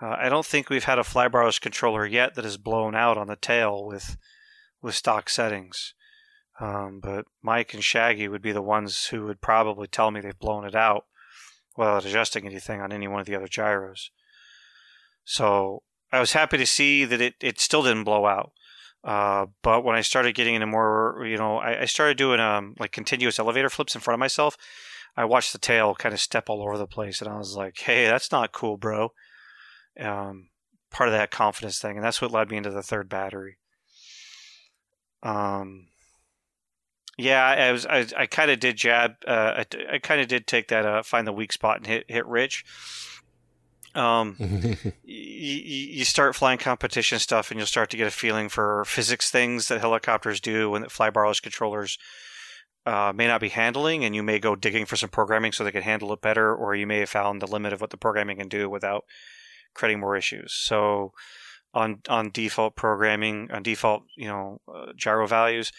Uh, 0.00 0.14
I 0.18 0.28
don't 0.28 0.46
think 0.46 0.68
we've 0.68 0.84
had 0.84 0.98
a 0.98 1.02
Flybarless 1.02 1.60
controller 1.60 2.06
yet 2.06 2.34
that 2.34 2.44
is 2.44 2.56
blown 2.56 2.94
out 2.94 3.18
on 3.18 3.26
the 3.26 3.36
tail 3.36 3.84
with 3.84 4.16
with 4.80 4.94
stock 4.94 5.28
settings. 5.28 5.94
Um, 6.58 7.00
but 7.02 7.26
Mike 7.42 7.74
and 7.74 7.84
Shaggy 7.84 8.28
would 8.28 8.42
be 8.42 8.52
the 8.52 8.62
ones 8.62 9.06
who 9.06 9.24
would 9.24 9.40
probably 9.40 9.86
tell 9.86 10.10
me 10.10 10.20
they've 10.20 10.38
blown 10.38 10.64
it 10.64 10.74
out 10.74 11.04
without 11.76 12.04
adjusting 12.04 12.46
anything 12.46 12.80
on 12.80 12.92
any 12.92 13.06
one 13.06 13.20
of 13.20 13.26
the 13.26 13.34
other 13.34 13.48
gyros. 13.48 14.10
So 15.24 15.82
I 16.12 16.20
was 16.20 16.32
happy 16.32 16.56
to 16.56 16.66
see 16.66 17.04
that 17.04 17.20
it, 17.20 17.34
it 17.40 17.60
still 17.60 17.82
didn't 17.82 18.04
blow 18.04 18.26
out. 18.26 18.52
Uh, 19.04 19.46
but 19.62 19.84
when 19.84 19.94
I 19.94 20.00
started 20.00 20.34
getting 20.34 20.54
into 20.54 20.66
more, 20.66 21.24
you 21.26 21.36
know, 21.36 21.58
I, 21.58 21.82
I, 21.82 21.84
started 21.84 22.16
doing 22.16 22.40
um, 22.40 22.74
like 22.80 22.90
continuous 22.90 23.38
elevator 23.38 23.70
flips 23.70 23.94
in 23.94 24.00
front 24.00 24.16
of 24.16 24.20
myself. 24.20 24.56
I 25.16 25.24
watched 25.24 25.52
the 25.52 25.58
tail 25.58 25.94
kind 25.94 26.12
of 26.12 26.20
step 26.20 26.48
all 26.48 26.60
over 26.60 26.76
the 26.76 26.88
place, 26.88 27.20
and 27.20 27.30
I 27.30 27.38
was 27.38 27.54
like, 27.54 27.78
"Hey, 27.78 28.06
that's 28.06 28.32
not 28.32 28.50
cool, 28.50 28.76
bro." 28.76 29.12
Um, 30.00 30.48
part 30.90 31.08
of 31.08 31.12
that 31.12 31.30
confidence 31.30 31.78
thing, 31.78 31.96
and 31.96 32.04
that's 32.04 32.20
what 32.20 32.32
led 32.32 32.50
me 32.50 32.56
into 32.56 32.70
the 32.70 32.82
third 32.82 33.08
battery. 33.08 33.58
Um, 35.22 35.86
yeah, 37.16 37.44
I 37.44 37.72
was, 37.72 37.86
I, 37.86 38.06
I 38.16 38.26
kind 38.26 38.50
of 38.50 38.60
did 38.60 38.76
jab, 38.76 39.16
uh, 39.26 39.64
I, 39.64 39.94
I 39.94 39.98
kind 39.98 40.20
of 40.20 40.28
did 40.28 40.46
take 40.46 40.68
that, 40.68 40.84
uh, 40.84 41.02
find 41.02 41.26
the 41.26 41.32
weak 41.32 41.52
spot 41.52 41.78
and 41.78 41.86
hit 41.86 42.04
hit 42.08 42.26
Rich. 42.26 42.64
Um, 43.94 44.36
you, 45.04 45.56
you 45.94 46.04
start 46.04 46.36
flying 46.36 46.58
competition 46.58 47.18
stuff, 47.18 47.50
and 47.50 47.58
you'll 47.58 47.66
start 47.66 47.88
to 47.90 47.96
get 47.96 48.06
a 48.06 48.10
feeling 48.10 48.50
for 48.50 48.84
physics 48.84 49.30
things 49.30 49.68
that 49.68 49.80
helicopters 49.80 50.40
do 50.40 50.74
and 50.74 50.84
that 50.84 50.90
Flybarless 50.90 51.40
controllers 51.40 51.98
uh, 52.84 53.12
may 53.14 53.26
not 53.26 53.40
be 53.40 53.48
handling, 53.48 54.04
and 54.04 54.14
you 54.14 54.22
may 54.22 54.38
go 54.38 54.54
digging 54.54 54.84
for 54.84 54.96
some 54.96 55.08
programming 55.08 55.52
so 55.52 55.64
they 55.64 55.72
can 55.72 55.82
handle 55.82 56.12
it 56.12 56.20
better, 56.20 56.54
or 56.54 56.74
you 56.74 56.86
may 56.86 57.00
have 57.00 57.08
found 57.08 57.40
the 57.40 57.46
limit 57.46 57.72
of 57.72 57.80
what 57.80 57.90
the 57.90 57.96
programming 57.96 58.36
can 58.36 58.48
do 58.48 58.68
without 58.68 59.04
creating 59.74 60.00
more 60.00 60.16
issues. 60.16 60.52
So, 60.52 61.12
on 61.72 62.00
on 62.08 62.30
default 62.30 62.76
programming, 62.76 63.50
on 63.50 63.62
default, 63.62 64.04
you 64.16 64.28
know, 64.28 64.60
uh, 64.72 64.92
gyro 64.94 65.26
values, 65.26 65.72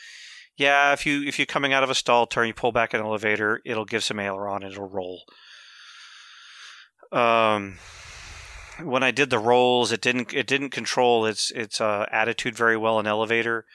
yeah, 0.58 0.92
if 0.92 1.06
you 1.06 1.22
if 1.24 1.38
you're 1.38 1.45
coming 1.45 1.72
out 1.72 1.84
of 1.84 1.90
a 1.90 1.95
stall 1.95 2.26
turn, 2.26 2.48
you 2.48 2.53
pull 2.53 2.72
back 2.72 2.94
an 2.94 3.00
elevator, 3.00 3.61
it'll 3.64 3.86
give 3.86 4.03
some 4.03 4.19
aileron, 4.19 4.64
and 4.64 4.74
it'll 4.74 4.90
roll. 4.90 5.22
Um, 7.11 7.77
when 8.84 9.03
I 9.03 9.11
did 9.11 9.30
the 9.30 9.40
rolls, 9.40 9.92
it 9.92 10.02
didn't 10.02 10.34
it 10.34 10.48
didn't 10.48 10.72
control 10.72 11.27
its 11.27 11.52
its 11.52 11.80
uh, 11.80 12.08
attitude 12.11 12.56
very 12.56 12.76
well 12.76 13.00
in 13.00 13.06
elevator. 13.06 13.66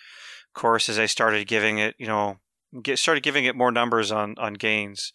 Of 0.48 0.60
course, 0.60 0.88
as 0.88 0.98
I 0.98 1.06
started 1.06 1.46
giving 1.46 1.78
it, 1.78 1.94
you 1.98 2.06
know, 2.08 2.38
get 2.82 2.98
started 2.98 3.22
giving 3.22 3.44
it 3.44 3.56
more 3.56 3.70
numbers 3.70 4.10
on 4.10 4.34
on 4.38 4.54
gains, 4.54 5.12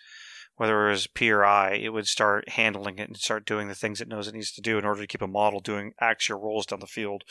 whether 0.56 0.88
it 0.88 0.92
was 0.92 1.08
P 1.08 1.30
or 1.30 1.44
I, 1.44 1.74
it 1.74 1.90
would 1.90 2.08
start 2.08 2.50
handling 2.50 2.98
it 2.98 3.10
and 3.10 3.18
start 3.18 3.46
doing 3.46 3.68
the 3.68 3.76
things 3.76 4.00
it 4.00 4.08
knows 4.08 4.30
it 4.30 4.34
needs 4.34 4.54
to 4.54 4.62
do 4.62 4.78
in 4.78 4.86
order 4.86 5.02
to 5.02 5.08
keep 5.08 5.22
a 5.22 5.28
model 5.28 5.60
doing 5.60 5.92
axial 6.00 6.40
rolls 6.40 6.66
down 6.66 6.80
the 6.80 6.88
field, 6.88 7.24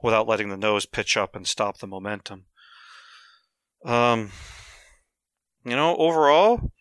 without 0.00 0.28
letting 0.28 0.50
the 0.50 0.56
nose 0.56 0.86
pitch 0.86 1.16
up 1.16 1.34
and 1.34 1.48
stop 1.48 1.78
the 1.78 1.88
momentum. 1.88 2.44
Um, 3.84 4.30
you 5.64 5.76
know, 5.76 5.96
overall, 5.96 6.72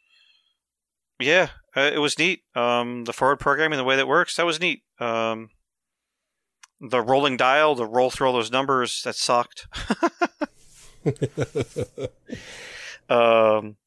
yeah, 1.19 1.49
uh, 1.75 1.91
it 1.93 1.99
was 1.99 2.17
neat. 2.19 2.41
Um, 2.55 3.05
the 3.05 3.13
forward 3.13 3.39
programming, 3.39 3.77
the 3.77 3.83
way 3.83 3.95
that 3.95 4.07
works, 4.07 4.35
that 4.35 4.45
was 4.45 4.59
neat. 4.59 4.83
Um, 4.99 5.49
the 6.79 7.01
rolling 7.01 7.37
dial, 7.37 7.75
the 7.75 7.85
roll 7.85 8.09
through 8.09 8.27
all 8.27 8.33
those 8.33 8.51
numbers, 8.51 9.01
that 9.03 9.15
sucked. 9.15 9.67
um, 13.09 13.77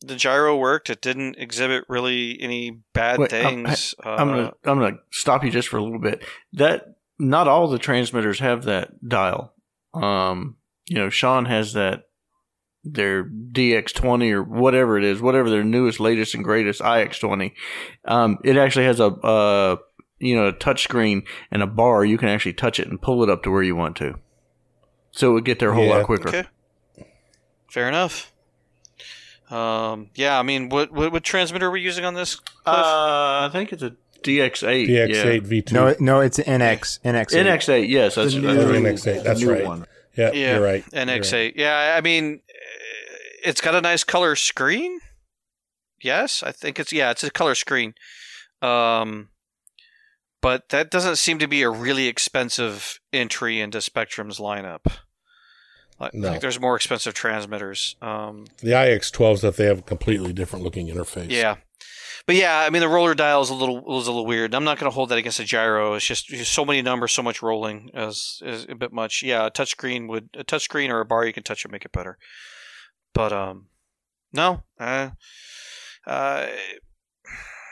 the 0.00 0.16
gyro 0.16 0.56
worked. 0.56 0.90
It 0.90 1.00
didn't 1.00 1.36
exhibit 1.38 1.84
really 1.88 2.40
any 2.40 2.78
bad 2.92 3.18
Wait, 3.18 3.30
things. 3.30 3.94
I, 4.04 4.20
am 4.20 4.28
gonna 4.28 4.42
uh, 4.42 4.50
I'm 4.64 4.78
gonna 4.78 4.98
stop 5.10 5.44
you 5.44 5.50
just 5.50 5.68
for 5.68 5.78
a 5.78 5.82
little 5.82 5.98
bit. 5.98 6.22
That 6.52 6.96
not 7.18 7.48
all 7.48 7.68
the 7.68 7.78
transmitters 7.78 8.38
have 8.38 8.64
that 8.64 9.06
dial. 9.06 9.54
Um, 9.94 10.57
you 10.88 10.96
know, 10.96 11.10
Sean 11.10 11.44
has 11.44 11.74
that 11.74 12.04
their 12.84 13.24
DX20 13.24 14.32
or 14.32 14.42
whatever 14.42 14.98
it 14.98 15.04
is, 15.04 15.20
whatever 15.20 15.50
their 15.50 15.64
newest, 15.64 16.00
latest, 16.00 16.34
and 16.34 16.44
greatest 16.44 16.80
iX20. 16.80 17.52
Um, 18.04 18.38
it 18.44 18.56
actually 18.56 18.86
has 18.86 19.00
a, 19.00 19.06
uh, 19.06 19.76
you 20.18 20.34
know, 20.34 20.48
a 20.48 20.52
touch 20.52 20.84
screen 20.84 21.24
and 21.50 21.62
a 21.62 21.66
bar. 21.66 22.04
You 22.04 22.18
can 22.18 22.28
actually 22.28 22.54
touch 22.54 22.80
it 22.80 22.88
and 22.88 23.00
pull 23.00 23.22
it 23.22 23.30
up 23.30 23.42
to 23.42 23.50
where 23.50 23.62
you 23.62 23.76
want 23.76 23.96
to. 23.96 24.14
So 25.12 25.30
it 25.30 25.34
would 25.34 25.44
get 25.44 25.58
there 25.58 25.70
a 25.70 25.74
whole 25.74 25.86
yeah. 25.86 25.96
lot 25.96 26.06
quicker. 26.06 26.28
Okay. 26.28 26.44
Fair 27.70 27.88
enough. 27.88 28.32
Um, 29.50 30.10
yeah, 30.14 30.38
I 30.38 30.42
mean, 30.42 30.68
what, 30.68 30.92
what, 30.92 31.12
what 31.12 31.24
transmitter 31.24 31.66
are 31.66 31.70
we 31.70 31.80
using 31.80 32.04
on 32.04 32.14
this? 32.14 32.38
Uh, 32.66 33.46
I 33.46 33.50
think 33.50 33.72
it's 33.72 33.82
a 33.82 33.96
DX8. 34.22 34.88
DX8 34.88 35.08
yeah. 35.08 35.24
V2. 35.24 35.72
No, 35.72 35.94
no, 36.00 36.20
it's 36.20 36.38
NX. 36.38 37.00
NX8. 37.00 37.44
NX8. 37.44 37.88
Yes, 37.88 38.14
that's, 38.14 38.34
the 38.34 38.40
new, 38.40 38.54
that's 38.54 39.04
NX8. 39.04 39.24
That's 39.24 39.44
right. 39.44 39.66
One. 39.66 39.86
Yeah, 40.18 40.32
yeah, 40.32 40.54
you're 40.54 40.64
right. 40.64 40.84
NX8. 40.90 41.30
You're 41.32 41.40
right. 41.40 41.52
Yeah, 41.56 41.94
I 41.96 42.00
mean, 42.00 42.40
it's 43.44 43.60
got 43.60 43.76
a 43.76 43.80
nice 43.80 44.02
color 44.02 44.34
screen. 44.34 44.98
Yes, 46.02 46.42
I 46.42 46.50
think 46.50 46.80
it's 46.80 46.92
yeah, 46.92 47.12
it's 47.12 47.22
a 47.22 47.30
color 47.30 47.54
screen. 47.54 47.94
Um, 48.60 49.28
but 50.40 50.68
that 50.70 50.90
doesn't 50.90 51.16
seem 51.16 51.38
to 51.38 51.46
be 51.46 51.62
a 51.62 51.70
really 51.70 52.08
expensive 52.08 52.98
entry 53.12 53.60
into 53.60 53.78
Spektrum's 53.78 54.38
lineup. 54.38 54.86
I 56.00 56.10
no. 56.12 56.30
think 56.30 56.42
there's 56.42 56.60
more 56.60 56.76
expensive 56.76 57.14
transmitters. 57.14 57.96
Um, 58.02 58.46
the 58.58 58.70
iX12s 58.70 59.40
that 59.42 59.56
they 59.56 59.64
have 59.66 59.80
a 59.80 59.82
completely 59.82 60.32
different 60.32 60.64
looking 60.64 60.88
interface. 60.88 61.30
Yeah, 61.30 61.56
but 62.28 62.36
yeah, 62.36 62.58
I 62.58 62.68
mean 62.68 62.80
the 62.80 62.90
roller 62.90 63.14
dial 63.14 63.40
is 63.40 63.48
a 63.48 63.54
little 63.54 63.82
was 63.82 64.06
a 64.06 64.10
little 64.10 64.26
weird. 64.26 64.54
I'm 64.54 64.62
not 64.62 64.78
going 64.78 64.90
to 64.90 64.94
hold 64.94 65.08
that 65.08 65.16
against 65.16 65.40
a 65.40 65.44
gyro. 65.44 65.94
It's 65.94 66.04
just, 66.04 66.26
just 66.26 66.52
so 66.52 66.62
many 66.62 66.82
numbers, 66.82 67.12
so 67.12 67.22
much 67.22 67.40
rolling 67.40 67.88
is, 67.94 68.42
is 68.44 68.66
a 68.68 68.74
bit 68.74 68.92
much. 68.92 69.22
Yeah, 69.22 69.46
a 69.46 69.50
touchscreen 69.50 70.08
would 70.08 70.28
a 70.34 70.44
touchscreen 70.44 70.90
or 70.90 71.00
a 71.00 71.06
bar 71.06 71.24
you 71.24 71.32
can 71.32 71.42
touch 71.42 71.64
would 71.64 71.72
make 71.72 71.86
it 71.86 71.92
better. 71.92 72.18
But 73.14 73.32
um, 73.32 73.68
no, 74.30 74.62
uh, 74.78 75.08
uh, 76.06 76.48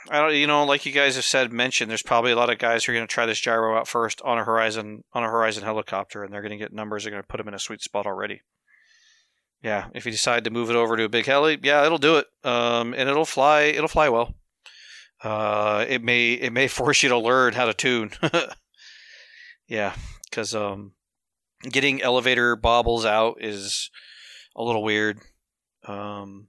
I 0.09 0.20
don't. 0.20 0.35
You 0.35 0.47
know, 0.47 0.65
like 0.65 0.86
you 0.86 0.93
guys 0.93 1.17
have 1.17 1.26
said, 1.26 1.52
mentioned. 1.52 1.91
There's 1.91 2.02
probably 2.02 2.33
a 2.33 2.36
lot 2.36 2.49
of 2.49 2.57
guys 2.57 2.83
who 2.83 2.93
are 2.93 2.94
going 2.94 3.07
to 3.07 3.12
try 3.12 3.26
this 3.26 3.41
gyro 3.41 3.76
out 3.76 3.86
first 3.86 4.23
on 4.23 4.39
a 4.39 4.44
Horizon 4.44 5.05
on 5.12 5.23
a 5.23 5.28
Horizon 5.28 5.65
helicopter, 5.65 6.25
and 6.25 6.33
they're 6.33 6.41
going 6.41 6.59
to 6.59 6.65
get 6.65 6.73
numbers. 6.73 7.05
They're 7.05 7.10
going 7.10 7.23
to 7.23 7.28
put 7.28 7.36
them 7.36 7.49
in 7.49 7.52
a 7.52 7.59
sweet 7.59 7.83
spot 7.83 8.07
already. 8.07 8.41
Yeah, 9.62 9.89
if 9.94 10.07
you 10.07 10.12
decide 10.12 10.44
to 10.44 10.51
move 10.51 10.70
it 10.70 10.76
over 10.76 10.97
to 10.97 11.05
a 11.05 11.10
big 11.10 11.26
heli, 11.26 11.59
yeah, 11.62 11.85
it'll 11.85 11.99
do 11.99 12.17
it. 12.17 12.26
Um, 12.43 12.94
and 12.94 13.07
it'll 13.10 13.26
fly. 13.26 13.65
It'll 13.65 13.86
fly 13.86 14.09
well. 14.09 14.35
Uh, 15.26 15.84
it 15.88 16.05
may 16.05 16.34
it 16.34 16.52
may 16.52 16.68
force 16.68 17.02
you 17.02 17.08
to 17.08 17.18
learn 17.18 17.52
how 17.52 17.64
to 17.64 17.74
tune. 17.74 18.12
yeah, 19.66 19.92
because 20.30 20.55
um, 20.55 20.92
getting 21.68 22.00
elevator 22.00 22.55
bobbles 22.55 23.05
out 23.05 23.38
is 23.40 23.90
a 24.55 24.62
little 24.62 24.84
weird. 24.84 25.18
Um, 25.84 26.46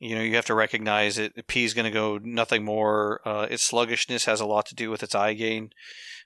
you 0.00 0.14
know, 0.14 0.22
you 0.22 0.36
have 0.36 0.46
to 0.46 0.54
recognize 0.54 1.18
it. 1.18 1.46
P 1.46 1.64
is 1.64 1.74
going 1.74 1.84
to 1.84 1.90
go 1.90 2.18
nothing 2.22 2.64
more. 2.64 3.20
Uh, 3.28 3.46
its 3.50 3.62
sluggishness 3.62 4.24
has 4.24 4.40
a 4.40 4.46
lot 4.46 4.64
to 4.66 4.74
do 4.74 4.88
with 4.88 5.02
its 5.02 5.14
I 5.14 5.34
gain. 5.34 5.68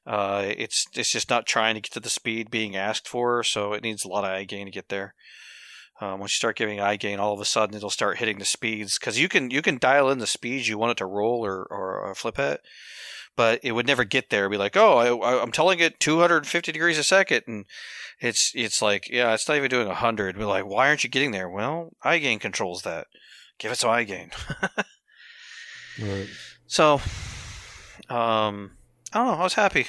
Uh, 0.06 0.44
it's 0.46 0.86
it's 0.94 1.10
just 1.10 1.30
not 1.30 1.46
trying 1.46 1.74
to 1.74 1.80
get 1.80 1.90
to 1.94 2.00
the 2.00 2.08
speed 2.08 2.48
being 2.48 2.76
asked 2.76 3.08
for, 3.08 3.42
so 3.42 3.72
it 3.72 3.82
needs 3.82 4.04
a 4.04 4.08
lot 4.08 4.22
of 4.22 4.30
I 4.30 4.44
gain 4.44 4.66
to 4.66 4.70
get 4.70 4.88
there. 4.88 5.16
Um, 6.00 6.20
once 6.20 6.32
you 6.32 6.36
start 6.36 6.56
giving 6.56 6.78
I 6.80 6.96
gain, 6.96 7.18
all 7.20 7.32
of 7.32 7.40
a 7.40 7.44
sudden 7.46 7.74
it'll 7.76 7.88
start 7.90 8.18
hitting 8.18 8.38
the 8.38 8.44
speeds 8.44 8.98
because 8.98 9.18
you 9.18 9.28
can 9.28 9.50
you 9.50 9.62
can 9.62 9.78
dial 9.78 10.10
in 10.10 10.18
the 10.18 10.26
speeds 10.26 10.68
you 10.68 10.76
want 10.76 10.92
it 10.92 10.98
to 10.98 11.06
roll 11.06 11.44
or, 11.44 11.62
or, 11.70 12.00
or 12.00 12.14
flip 12.14 12.38
at, 12.38 12.60
but 13.34 13.60
it 13.62 13.72
would 13.72 13.86
never 13.86 14.04
get 14.04 14.28
there. 14.28 14.42
It'd 14.44 14.50
be 14.52 14.58
like, 14.58 14.76
oh, 14.76 14.98
I, 15.20 15.42
I'm 15.42 15.52
telling 15.52 15.78
it 15.80 15.98
250 15.98 16.70
degrees 16.70 16.98
a 16.98 17.02
second, 17.04 17.44
and 17.46 17.64
it's 18.20 18.52
it's 18.54 18.82
like, 18.82 19.08
yeah, 19.08 19.32
it's 19.32 19.48
not 19.48 19.56
even 19.56 19.70
doing 19.70 19.86
100. 19.88 20.36
We're 20.36 20.44
like, 20.44 20.66
why 20.66 20.88
aren't 20.88 21.02
you 21.04 21.08
getting 21.10 21.30
there? 21.30 21.48
Well, 21.48 21.94
I 22.02 22.18
gain 22.18 22.38
controls 22.40 22.82
that. 22.82 23.06
Give 23.58 23.72
it 23.72 23.76
some 23.78 23.90
I 23.90 24.04
gain. 24.04 24.30
Right. 25.98 26.26
So, 26.66 27.00
um, 28.10 28.72
I 29.12 29.18
don't 29.18 29.26
know. 29.28 29.32
I 29.32 29.42
was 29.44 29.54
happy. 29.54 29.86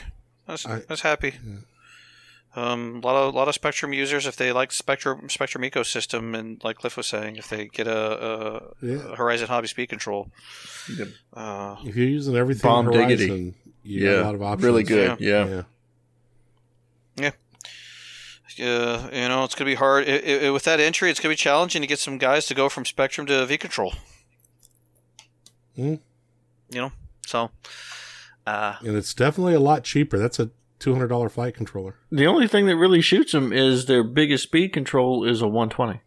I 0.48 0.54
was, 0.54 0.66
I- 0.66 0.78
I, 0.78 0.82
was 0.90 1.02
happy. 1.02 1.34
Um, 2.58 3.02
a 3.04 3.06
lot 3.08 3.16
of 3.16 3.36
lot 3.36 3.48
of 3.48 3.54
Spektrum 3.56 3.96
users, 3.96 4.26
if 4.26 4.36
they 4.36 4.52
like 4.52 4.72
Spektrum 4.72 5.28
Spektrum 5.28 5.70
ecosystem, 5.70 6.36
and 6.38 6.60
like 6.64 6.78
Cliff 6.78 6.98
was 6.98 7.06
saying, 7.06 7.36
if 7.36 7.50
they 7.50 7.68
get 7.68 7.86
a, 7.88 8.26
a, 8.26 8.62
Yeah. 8.82 9.12
a 9.12 9.16
Horizon 9.16 9.48
Hobby 9.48 9.68
Speed 9.68 9.90
Control, 9.90 10.32
Yep. 10.98 11.08
uh, 11.34 11.76
If 11.86 11.96
you're 11.96 12.08
using 12.08 12.36
everything 12.36 12.68
Bomb 12.68 12.86
Horizon, 12.86 13.08
diggity. 13.08 13.54
you 13.84 14.04
got 14.06 14.12
Yeah, 14.12 14.22
a 14.22 14.24
lot 14.24 14.36
of 14.36 14.42
options. 14.42 14.64
really 14.66 14.84
good. 14.84 15.20
Yeah. 15.20 15.46
yeah. 15.48 15.62
uh, 18.60 19.10
you 19.14 19.28
know, 19.28 19.44
it's 19.44 19.54
gonna 19.54 19.70
be 19.70 19.76
hard 19.76 20.10
i 20.10 20.46
i 20.48 20.50
with 20.50 20.64
that 20.64 20.80
entry. 20.80 21.12
It's 21.12 21.20
gonna 21.20 21.34
be 21.34 21.36
challenging 21.36 21.82
to 21.84 21.88
get 21.88 22.00
some 22.00 22.18
guys 22.18 22.48
to 22.48 22.56
go 22.56 22.70
from 22.70 22.86
Spektrum 22.86 23.28
to 23.28 23.46
V 23.46 23.58
Control. 23.60 23.94
Hmm. 25.76 25.96
You 26.72 26.82
know, 26.82 26.92
so 27.28 27.52
uh, 28.48 28.78
And 28.80 28.98
it's 28.98 29.14
definitely 29.14 29.54
a 29.54 29.60
lot 29.60 29.84
cheaper. 29.84 30.18
That's 30.18 30.40
a 30.40 30.50
two 30.80 30.94
hundred 30.94 31.08
dollar 31.08 31.30
flight 31.30 31.56
controller. 31.56 31.96
The 32.12 32.28
only 32.28 32.48
thing 32.48 32.66
that 32.68 32.76
really 32.78 33.02
shoots 33.02 33.32
them 33.32 33.52
is 33.54 33.86
their 33.86 34.04
biggest 34.04 34.44
speed 34.44 34.70
control 34.74 35.24
is 35.24 35.42
a 35.42 35.48
120. 35.48 36.02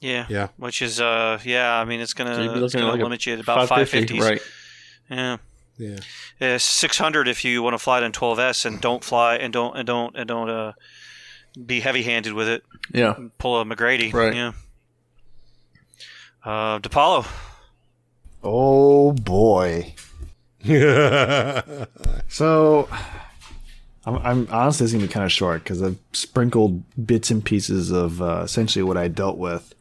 yeah, 0.00 0.26
Yeah. 0.28 0.48
which 0.56 0.80
is 0.82 1.00
uh, 1.00 1.38
yeah. 1.44 1.74
I 1.78 1.84
mean, 1.84 2.00
it's 2.00 2.14
gonna, 2.14 2.34
So 2.34 2.42
you'd 2.42 2.62
it's 2.62 2.74
gonna 2.74 2.86
like 2.90 3.00
limit 3.02 3.26
you 3.26 3.34
at 3.34 3.40
about 3.40 3.68
five 3.68 3.88
550, 3.88 4.06
fifties, 4.18 4.24
right? 4.30 4.40
Yeah. 5.10 5.36
Yeah. 5.78 5.98
Yeah, 6.40 6.56
six 6.58 6.98
hundred 6.98 7.28
if 7.28 7.44
you 7.44 7.62
want 7.62 7.74
to 7.74 7.78
fly 7.78 7.98
it 7.98 8.04
in 8.04 8.12
12s 8.12 8.64
and 8.66 8.80
don't 8.80 9.02
fly 9.04 9.36
and 9.36 9.52
don't 9.52 9.76
and 9.76 9.86
don't 9.86 10.16
and 10.16 10.26
don't 10.28 10.50
uh, 10.50 10.72
be 11.66 11.80
heavy-handed 11.80 12.32
with 12.32 12.48
it. 12.48 12.62
Yeah. 12.92 13.14
Pull 13.38 13.60
a 13.60 13.64
McGrady. 13.64 14.12
Right. 14.12 14.34
Yeah. 14.34 14.52
Uh, 16.44 16.78
DiPaolo. 16.80 17.26
Oh 18.42 19.12
boy. 19.12 19.94
So, 22.30 22.88
I'm, 24.04 24.16
I'm 24.18 24.48
honestly 24.50 24.84
is 24.84 24.92
gonna 24.92 25.06
be 25.06 25.12
kind 25.12 25.24
of 25.24 25.32
short 25.32 25.64
because 25.64 25.82
I've 25.82 25.98
sprinkled 26.12 26.82
bits 27.06 27.30
and 27.30 27.44
pieces 27.44 27.90
of 27.90 28.22
uh, 28.22 28.42
essentially 28.44 28.82
what 28.82 28.96
I 28.96 29.08
dealt 29.08 29.38
with 29.38 29.74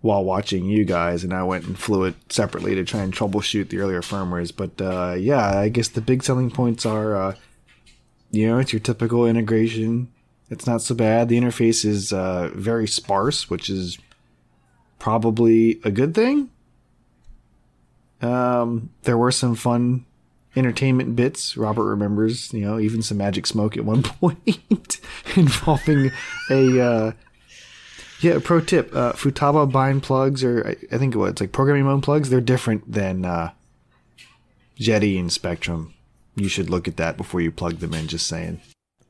while 0.00 0.24
watching 0.24 0.66
you 0.66 0.84
guys, 0.84 1.24
and 1.24 1.32
I 1.32 1.42
went 1.42 1.64
and 1.64 1.78
flew 1.78 2.04
it 2.04 2.14
separately 2.30 2.74
to 2.74 2.84
try 2.84 3.02
and 3.02 3.12
troubleshoot 3.12 3.70
the 3.70 3.78
earlier 3.78 4.02
firmwares. 4.02 4.54
But 4.54 4.80
uh, 4.80 5.14
yeah, 5.14 5.58
I 5.58 5.68
guess 5.68 5.88
the 5.88 6.00
big 6.00 6.22
selling 6.22 6.50
points 6.50 6.86
are, 6.86 7.16
uh, 7.16 7.34
you 8.30 8.46
know, 8.46 8.58
it's 8.58 8.72
your 8.72 8.80
typical 8.80 9.26
integration. 9.26 10.12
It's 10.48 10.66
not 10.66 10.82
so 10.82 10.94
bad. 10.94 11.28
The 11.28 11.38
interface 11.38 11.84
is 11.84 12.12
uh, 12.12 12.50
very 12.54 12.86
sparse, 12.86 13.50
which 13.50 13.68
is 13.68 13.98
probably 14.98 15.80
a 15.84 15.90
good 15.90 16.14
thing. 16.14 16.50
Um, 18.22 18.90
there 19.02 19.18
were 19.18 19.32
some 19.32 19.54
fun 19.54 20.06
entertainment 20.56 21.14
bits. 21.16 21.56
Robert 21.56 21.84
remembers, 21.84 22.52
you 22.52 22.62
know, 22.62 22.78
even 22.78 23.02
some 23.02 23.18
magic 23.18 23.46
smoke 23.46 23.76
at 23.76 23.84
one 23.84 24.02
point 24.04 25.00
involving 25.36 26.10
a. 26.50 26.80
Uh, 26.80 27.12
yeah, 28.22 28.38
pro 28.42 28.60
tip: 28.60 28.94
uh, 28.94 29.12
Futaba 29.12 29.70
bind 29.70 30.02
plugs, 30.02 30.42
or 30.42 30.66
I, 30.66 30.94
I 30.94 30.98
think 30.98 31.14
what 31.14 31.30
it's 31.30 31.40
like 31.40 31.52
programming 31.52 31.84
mode 31.84 32.02
plugs. 32.02 32.30
They're 32.30 32.40
different 32.40 32.90
than 32.90 33.26
uh, 33.26 33.50
Jeti 34.78 35.18
and 35.20 35.28
Spektrum. 35.30 35.92
You 36.34 36.48
should 36.48 36.70
look 36.70 36.88
at 36.88 36.96
that 36.96 37.16
before 37.16 37.40
you 37.42 37.50
plug 37.52 37.78
them 37.78 37.92
in. 37.92 38.08
Just 38.08 38.26
saying. 38.26 38.60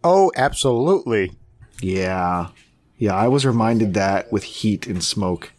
Oh, 0.03 0.33
absolutely. 0.37 1.33
Yeah, 1.81 2.49
yeah. 2.99 3.15
I 3.15 3.29
was 3.29 3.47
reminded 3.47 3.95
that 3.95 4.33
with 4.33 4.43
heat 4.43 4.87
and 4.87 5.03
smoke. 5.03 5.53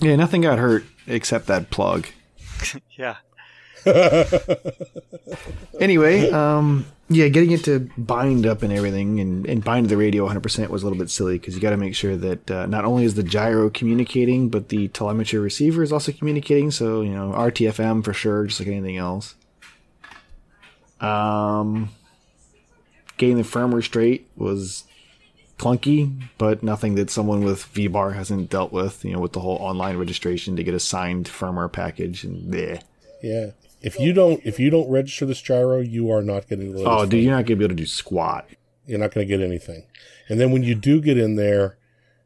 Yeah, 0.00 0.16
nothing 0.16 0.42
got 0.42 0.58
hurt 0.58 0.84
except 1.06 1.46
that 1.46 1.70
plug. 1.70 2.06
Yeah. 2.96 3.16
anyway, 5.80 6.28
um, 6.30 6.84
yeah, 7.08 7.28
getting 7.28 7.52
it 7.52 7.64
to 7.64 7.88
bind 7.96 8.44
up 8.44 8.62
and 8.62 8.72
everything 8.72 9.20
and, 9.20 9.46
and 9.46 9.64
bind 9.64 9.88
the 9.88 9.96
radio 9.96 10.28
100% 10.28 10.68
was 10.68 10.82
a 10.82 10.86
little 10.86 10.98
bit 10.98 11.10
silly 11.10 11.38
because 11.38 11.54
you 11.54 11.60
got 11.60 11.70
to 11.70 11.76
make 11.76 11.94
sure 11.94 12.16
that 12.16 12.50
uh, 12.50 12.66
not 12.66 12.84
only 12.84 13.04
is 13.04 13.14
the 13.14 13.22
gyro 13.22 13.70
communicating, 13.70 14.48
but 14.48 14.68
the 14.68 14.88
telemetry 14.88 15.38
receiver 15.38 15.82
is 15.82 15.92
also 15.92 16.12
communicating. 16.12 16.70
So, 16.70 17.02
you 17.02 17.14
know, 17.14 17.32
RTFM 17.32 18.04
for 18.04 18.12
sure, 18.12 18.46
just 18.46 18.60
like 18.60 18.68
anything 18.68 18.96
else. 18.96 19.36
Um, 21.00 21.90
getting 23.16 23.36
the 23.36 23.44
firmware 23.44 23.84
straight 23.84 24.28
was 24.36 24.84
clunky, 25.58 26.22
but 26.38 26.62
nothing 26.62 26.94
that 26.94 27.10
someone 27.10 27.44
with 27.44 27.72
VBAR 27.74 28.14
hasn't 28.14 28.48
dealt 28.48 28.72
with, 28.72 29.04
you 29.04 29.12
know, 29.12 29.20
with 29.20 29.32
the 29.32 29.40
whole 29.40 29.56
online 29.56 29.96
registration 29.96 30.56
to 30.56 30.64
get 30.64 30.74
a 30.74 30.80
signed 30.80 31.26
firmware 31.26 31.70
package 31.70 32.24
and 32.24 32.52
bleh. 32.52 32.82
Yeah. 33.22 33.50
If 33.80 33.98
you 34.00 34.12
don't 34.12 34.40
if 34.44 34.58
you 34.58 34.70
don't 34.70 34.90
register 34.90 35.26
this 35.26 35.40
gyro, 35.40 35.80
you 35.80 36.10
are 36.10 36.22
not 36.22 36.48
getting 36.48 36.72
the 36.72 36.84
Oh, 36.84 37.06
dude, 37.06 37.22
you're 37.22 37.32
not 37.32 37.46
going 37.46 37.46
to 37.46 37.56
be 37.56 37.64
able 37.64 37.76
to 37.76 37.82
do 37.82 37.86
squat. 37.86 38.48
You're 38.86 38.98
not 38.98 39.12
going 39.12 39.26
to 39.26 39.36
get 39.36 39.44
anything. 39.44 39.84
And 40.28 40.40
then 40.40 40.50
when 40.50 40.62
you 40.62 40.74
do 40.74 41.00
get 41.00 41.18
in 41.18 41.36
there, 41.36 41.76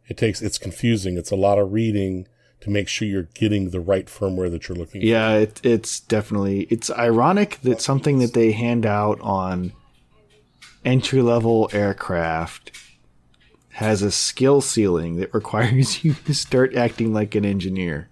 it 0.08 0.16
takes 0.16 0.40
it's 0.40 0.58
confusing. 0.58 1.16
It's 1.16 1.30
a 1.30 1.36
lot 1.36 1.58
of 1.58 1.72
reading 1.72 2.26
to 2.60 2.70
make 2.70 2.88
sure 2.88 3.08
you're 3.08 3.28
getting 3.34 3.70
the 3.70 3.80
right 3.80 4.06
firmware 4.06 4.50
that 4.50 4.68
you're 4.68 4.78
looking 4.78 5.02
Yeah, 5.02 5.34
it, 5.34 5.60
it's 5.64 6.00
definitely 6.00 6.62
it's 6.70 6.90
ironic 6.90 7.58
that 7.62 7.80
something 7.80 8.18
that 8.18 8.34
they 8.34 8.52
hand 8.52 8.86
out 8.86 9.20
on 9.20 9.72
entry 10.84 11.22
level 11.22 11.68
aircraft 11.72 12.70
has 13.72 14.02
a 14.02 14.10
skill 14.10 14.60
ceiling 14.60 15.16
that 15.16 15.32
requires 15.34 16.04
you 16.04 16.14
to 16.14 16.34
start 16.34 16.74
acting 16.74 17.12
like 17.12 17.34
an 17.34 17.44
engineer. 17.44 18.08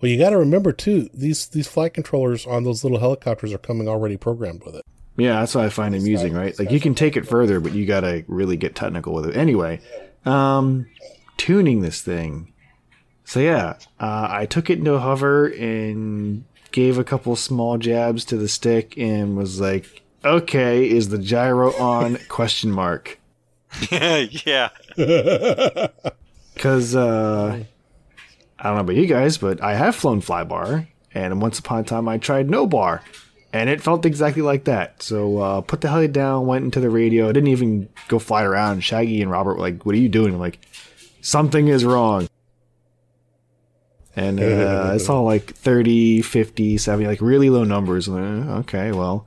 Well, 0.00 0.10
you 0.10 0.18
got 0.18 0.30
to 0.30 0.38
remember 0.38 0.72
too, 0.72 1.08
these 1.14 1.46
these 1.46 1.68
flight 1.68 1.94
controllers 1.94 2.46
on 2.46 2.64
those 2.64 2.82
little 2.82 2.98
helicopters 2.98 3.52
are 3.52 3.58
coming 3.58 3.88
already 3.88 4.16
programmed 4.16 4.64
with 4.64 4.74
it. 4.74 4.84
Yeah, 5.16 5.40
that's 5.40 5.54
what 5.54 5.64
I 5.64 5.68
find 5.68 5.94
amusing, 5.94 6.34
right? 6.34 6.58
Like 6.58 6.70
you 6.70 6.80
can 6.80 6.94
take 6.94 7.16
it 7.16 7.26
further, 7.26 7.60
but 7.60 7.72
you 7.72 7.86
gotta 7.86 8.24
really 8.26 8.56
get 8.56 8.74
technical 8.74 9.14
with 9.14 9.26
it. 9.26 9.36
Anyway, 9.36 9.80
um, 10.24 10.86
tuning 11.36 11.82
this 11.82 12.00
thing. 12.00 12.52
So 13.24 13.38
yeah, 13.38 13.76
uh, 14.00 14.26
I 14.30 14.46
took 14.46 14.70
it 14.70 14.78
into 14.78 14.94
a 14.94 14.98
hover 14.98 15.46
and 15.46 16.44
gave 16.72 16.98
a 16.98 17.04
couple 17.04 17.36
small 17.36 17.78
jabs 17.78 18.24
to 18.26 18.36
the 18.36 18.48
stick 18.48 18.98
and 18.98 19.36
was 19.36 19.60
like, 19.60 20.02
"Okay, 20.24 20.90
is 20.90 21.10
the 21.10 21.18
gyro 21.18 21.72
on?" 21.74 22.18
question 22.28 22.72
mark. 22.72 23.20
yeah. 23.90 24.68
Because 26.54 26.94
uh, 26.94 27.62
I 28.58 28.62
don't 28.62 28.74
know 28.74 28.80
about 28.80 28.96
you 28.96 29.06
guys, 29.06 29.38
but 29.38 29.62
I 29.62 29.74
have 29.74 29.96
flown 29.96 30.20
flybar, 30.20 30.86
and 31.14 31.40
once 31.40 31.58
upon 31.58 31.80
a 31.80 31.82
time 31.82 32.08
I 32.08 32.18
tried 32.18 32.48
no 32.48 32.66
bar, 32.66 33.02
and 33.52 33.68
it 33.68 33.80
felt 33.80 34.06
exactly 34.06 34.42
like 34.42 34.64
that. 34.64 35.02
So 35.02 35.38
uh, 35.38 35.60
put 35.62 35.80
the 35.80 35.88
heli 35.88 36.08
down, 36.08 36.46
went 36.46 36.64
into 36.64 36.80
the 36.80 36.90
radio. 36.90 37.28
I 37.28 37.32
didn't 37.32 37.48
even 37.48 37.88
go 38.08 38.18
fly 38.18 38.42
around. 38.44 38.80
Shaggy 38.82 39.22
and 39.22 39.30
Robert 39.30 39.54
were 39.54 39.60
like, 39.60 39.84
"What 39.84 39.94
are 39.94 39.98
you 39.98 40.08
doing?" 40.08 40.34
I'm 40.34 40.40
like, 40.40 40.60
"Something 41.20 41.68
is 41.68 41.84
wrong." 41.84 42.28
And 44.14 44.40
uh, 44.40 44.92
it's 44.94 45.08
all 45.08 45.24
like 45.24 45.54
30, 45.54 46.20
50, 46.20 46.76
70, 46.76 47.06
like 47.06 47.22
really 47.22 47.48
low 47.48 47.64
numbers. 47.64 48.08
Like, 48.08 48.22
"Eh, 48.22 48.52
okay, 48.60 48.92
well. 48.92 49.26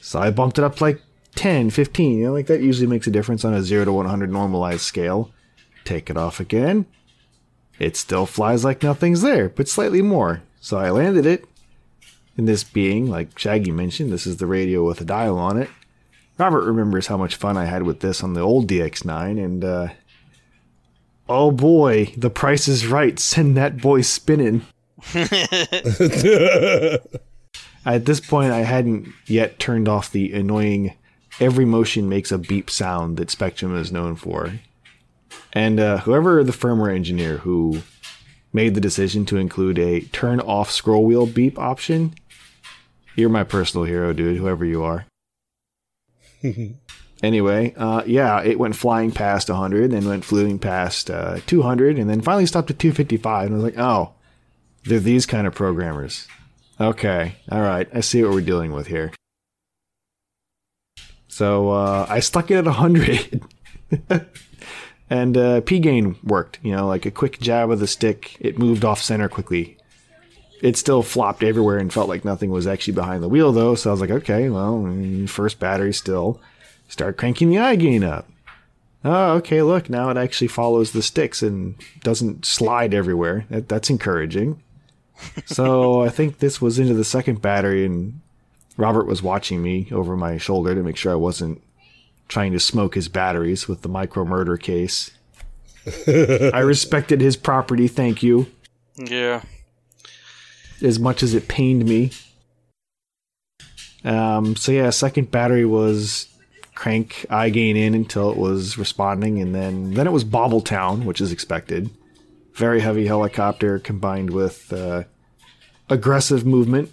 So 0.00 0.20
I 0.20 0.30
bumped 0.30 0.58
it 0.58 0.64
up 0.64 0.80
like 0.80 1.00
10, 1.36 1.70
15. 1.70 2.18
You 2.18 2.26
know, 2.26 2.32
like 2.32 2.46
that 2.46 2.62
usually 2.62 2.86
makes 2.86 3.06
a 3.06 3.10
difference 3.10 3.44
on 3.44 3.54
a 3.54 3.62
0 3.62 3.84
to 3.84 3.92
100 3.92 4.30
normalized 4.32 4.80
scale. 4.80 5.30
Take 5.84 6.10
it 6.10 6.16
off 6.16 6.40
again. 6.40 6.86
It 7.78 7.96
still 7.96 8.26
flies 8.26 8.64
like 8.64 8.82
nothing's 8.82 9.22
there, 9.22 9.48
but 9.48 9.68
slightly 9.68 10.02
more. 10.02 10.42
So 10.60 10.78
I 10.78 10.90
landed 10.90 11.26
it. 11.26 11.44
And 12.36 12.48
this 12.48 12.64
being, 12.64 13.08
like 13.08 13.38
Shaggy 13.38 13.70
mentioned, 13.70 14.12
this 14.12 14.26
is 14.26 14.38
the 14.38 14.46
radio 14.46 14.84
with 14.84 15.00
a 15.00 15.04
dial 15.04 15.38
on 15.38 15.56
it. 15.56 15.70
Robert 16.38 16.64
remembers 16.64 17.06
how 17.06 17.16
much 17.16 17.36
fun 17.36 17.56
I 17.56 17.64
had 17.64 17.84
with 17.84 18.00
this 18.00 18.22
on 18.22 18.34
the 18.34 18.42
old 18.42 18.68
DX9, 18.68 19.42
and 19.42 19.64
uh, 19.64 19.88
oh 21.28 21.50
boy, 21.50 22.12
the 22.16 22.28
price 22.28 22.68
is 22.68 22.86
right. 22.86 23.18
Send 23.18 23.56
that 23.56 23.80
boy 23.80 24.02
spinning. 24.02 24.66
At 27.86 28.04
this 28.04 28.20
point, 28.20 28.52
I 28.52 28.60
hadn't 28.60 29.08
yet 29.26 29.58
turned 29.58 29.88
off 29.88 30.10
the 30.10 30.32
annoying 30.34 30.92
every 31.40 31.64
motion 31.64 32.08
makes 32.08 32.32
a 32.32 32.38
beep 32.38 32.70
sound 32.70 33.16
that 33.16 33.28
Spektrum 33.28 33.78
is 33.78 33.92
known 33.92 34.16
for. 34.16 34.52
And 35.52 35.80
uh, 35.80 35.98
whoever 35.98 36.42
the 36.44 36.52
firmware 36.52 36.94
engineer 36.94 37.38
who 37.38 37.82
made 38.52 38.74
the 38.74 38.80
decision 38.80 39.26
to 39.26 39.36
include 39.36 39.78
a 39.78 40.00
turn 40.00 40.40
off 40.40 40.70
scroll 40.70 41.04
wheel 41.04 41.26
beep 41.26 41.58
option, 41.58 42.14
you're 43.14 43.28
my 43.28 43.44
personal 43.44 43.84
hero, 43.84 44.12
dude, 44.12 44.38
whoever 44.38 44.64
you 44.64 44.82
are. 44.82 45.06
anyway, 47.22 47.74
uh, 47.76 48.02
yeah, 48.06 48.42
it 48.42 48.58
went 48.58 48.76
flying 48.76 49.12
past 49.12 49.48
100, 49.48 49.90
then 49.90 50.06
went 50.06 50.24
flying 50.24 50.58
past 50.58 51.10
uh, 51.10 51.38
200, 51.46 51.98
and 51.98 52.08
then 52.08 52.20
finally 52.20 52.46
stopped 52.46 52.70
at 52.70 52.78
255. 52.78 53.46
And 53.46 53.54
I 53.54 53.56
was 53.56 53.64
like, 53.64 53.78
oh, 53.78 54.14
they're 54.84 55.00
these 55.00 55.26
kind 55.26 55.46
of 55.46 55.54
programmers. 55.54 56.28
Okay, 56.78 57.36
all 57.50 57.62
right, 57.62 57.88
I 57.94 58.00
see 58.00 58.22
what 58.22 58.32
we're 58.32 58.40
dealing 58.42 58.72
with 58.72 58.86
here. 58.86 59.12
So 61.36 61.68
uh, 61.68 62.06
I 62.08 62.20
stuck 62.20 62.50
it 62.50 62.54
at 62.54 62.64
100. 62.64 63.44
and 65.10 65.36
uh, 65.36 65.60
P 65.60 65.80
gain 65.80 66.16
worked. 66.24 66.58
You 66.62 66.74
know, 66.74 66.86
like 66.86 67.04
a 67.04 67.10
quick 67.10 67.38
jab 67.40 67.70
of 67.70 67.78
the 67.78 67.86
stick, 67.86 68.38
it 68.40 68.58
moved 68.58 68.86
off 68.86 69.02
center 69.02 69.28
quickly. 69.28 69.76
It 70.62 70.78
still 70.78 71.02
flopped 71.02 71.42
everywhere 71.42 71.76
and 71.76 71.92
felt 71.92 72.08
like 72.08 72.24
nothing 72.24 72.48
was 72.48 72.66
actually 72.66 72.94
behind 72.94 73.22
the 73.22 73.28
wheel, 73.28 73.52
though. 73.52 73.74
So 73.74 73.90
I 73.90 73.92
was 73.92 74.00
like, 74.00 74.10
okay, 74.10 74.48
well, 74.48 74.78
mm, 74.78 75.28
first 75.28 75.58
battery 75.58 75.92
still. 75.92 76.40
Start 76.88 77.18
cranking 77.18 77.50
the 77.50 77.58
I 77.58 77.76
gain 77.76 78.02
up. 78.02 78.26
Oh, 79.04 79.34
okay, 79.34 79.60
look, 79.60 79.90
now 79.90 80.08
it 80.08 80.16
actually 80.16 80.48
follows 80.48 80.92
the 80.92 81.02
sticks 81.02 81.42
and 81.42 81.74
doesn't 82.00 82.46
slide 82.46 82.94
everywhere. 82.94 83.44
That, 83.50 83.68
that's 83.68 83.90
encouraging. 83.90 84.62
so 85.44 86.00
I 86.00 86.08
think 86.08 86.38
this 86.38 86.62
was 86.62 86.78
into 86.78 86.94
the 86.94 87.04
second 87.04 87.42
battery, 87.42 87.84
and 87.84 88.22
Robert 88.76 89.06
was 89.06 89.22
watching 89.22 89.62
me 89.62 89.88
over 89.92 90.16
my 90.16 90.36
shoulder 90.38 90.74
to 90.74 90.82
make 90.82 90.96
sure 90.96 91.12
I 91.12 91.16
wasn't 91.16 91.62
trying 92.28 92.52
to 92.52 92.60
smoke 92.60 92.94
his 92.94 93.08
batteries 93.08 93.68
with 93.68 93.82
the 93.82 93.88
micro 93.88 94.24
murder 94.24 94.56
case. 94.56 95.10
I 96.08 96.60
respected 96.60 97.20
his 97.20 97.36
property, 97.36 97.86
thank 97.88 98.22
you, 98.22 98.46
Yeah. 98.96 99.42
as 100.82 100.98
much 100.98 101.22
as 101.22 101.32
it 101.34 101.48
pained 101.48 101.84
me. 101.86 102.10
Um, 104.04 104.56
so 104.56 104.72
yeah, 104.72 104.90
second 104.90 105.30
battery 105.30 105.64
was 105.64 106.28
crank 106.74 107.24
I 107.30 107.50
gain 107.50 107.76
in 107.76 107.94
until 107.94 108.30
it 108.30 108.36
was 108.36 108.76
responding, 108.78 109.40
and 109.40 109.54
then 109.54 109.94
then 109.94 110.06
it 110.06 110.12
was 110.12 110.24
Bobble 110.24 110.60
Town, 110.60 111.04
which 111.04 111.20
is 111.20 111.32
expected. 111.32 111.90
Very 112.54 112.80
heavy 112.80 113.06
helicopter 113.06 113.78
combined 113.78 114.30
with 114.30 114.72
uh, 114.72 115.04
aggressive 115.88 116.44
movement. 116.46 116.90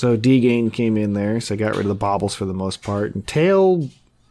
So 0.00 0.16
D 0.16 0.40
gain 0.40 0.70
came 0.70 0.96
in 0.96 1.12
there, 1.12 1.42
so 1.42 1.54
I 1.54 1.58
got 1.58 1.72
rid 1.72 1.80
of 1.80 1.88
the 1.88 1.94
bobbles 1.94 2.34
for 2.34 2.46
the 2.46 2.54
most 2.54 2.82
part. 2.82 3.14
And 3.14 3.26
tail, 3.26 3.90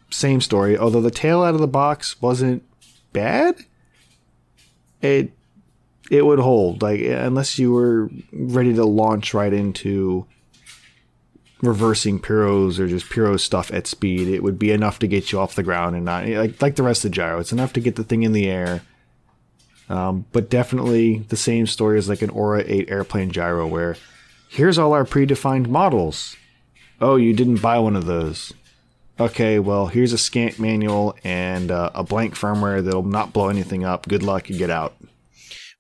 same 0.09 0.41
story. 0.41 0.75
Although 0.75 0.99
the 0.99 1.11
tail 1.11 1.43
out 1.43 1.53
of 1.53 1.59
the 1.59 1.67
box 1.67 2.19
wasn't 2.19 2.64
bad, 3.14 3.56
it 4.99 5.31
it 6.09 6.25
would 6.25 6.39
hold. 6.39 6.81
Like 6.81 7.01
unless 7.01 7.59
you 7.59 7.72
were 7.72 8.09
ready 8.33 8.73
to 8.73 8.83
launch 8.83 9.35
right 9.35 9.53
into 9.53 10.25
reversing 11.61 12.19
Piros 12.19 12.80
or 12.80 12.88
just 12.88 13.07
Piro 13.07 13.38
stuff 13.38 13.72
at 13.72 13.85
speed, 13.85 14.27
it 14.27 14.41
would 14.41 14.57
be 14.57 14.72
enough 14.72 14.98
to 14.98 15.07
get 15.07 15.31
you 15.31 15.39
off 15.39 15.53
the 15.53 15.61
ground 15.61 15.95
and 15.95 16.03
not 16.03 16.27
like 16.27 16.59
like 16.64 16.77
the 16.77 16.83
rest 16.83 17.06
of 17.06 17.11
the 17.11 17.15
gyro. 17.15 17.39
It's 17.39 17.53
enough 17.53 17.73
to 17.73 17.80
get 17.80 17.95
the 17.95 18.03
thing 18.03 18.23
in 18.23 18.33
the 18.33 18.49
air. 18.49 18.81
Um, 19.88 20.25
but 20.31 20.49
definitely 20.49 21.19
the 21.30 21.38
same 21.38 21.67
story 21.67 21.99
as 21.99 22.09
like 22.09 22.23
an 22.23 22.31
Aura 22.31 22.64
8 22.65 22.89
airplane 22.89 23.30
gyro, 23.30 23.67
where 23.67 23.95
here's 24.50 24.78
all 24.78 24.94
our 24.94 25.06
predefined 25.06 25.68
models. 25.68 26.36
Oh, 27.02 27.16
you 27.16 27.34
didn't 27.34 27.61
buy 27.61 27.80
one 27.80 27.95
of 27.95 28.06
those. 28.06 28.52
Okay, 29.19 29.60
well, 29.60 29.88
here's 29.88 30.14
a 30.14 30.18
scant 30.18 30.60
manual 30.60 31.16
and 31.24 31.72
uh, 31.72 31.90
a 31.94 32.03
blank 32.03 32.36
firmware 32.36 32.84
that'll 32.84 33.03
not 33.03 33.34
blow 33.34 33.50
anything 33.50 33.84
up. 33.84 34.08
Good 34.08 34.24
luck, 34.24 34.50
you 34.50 34.58
get 34.58 34.69
out. 34.69 34.95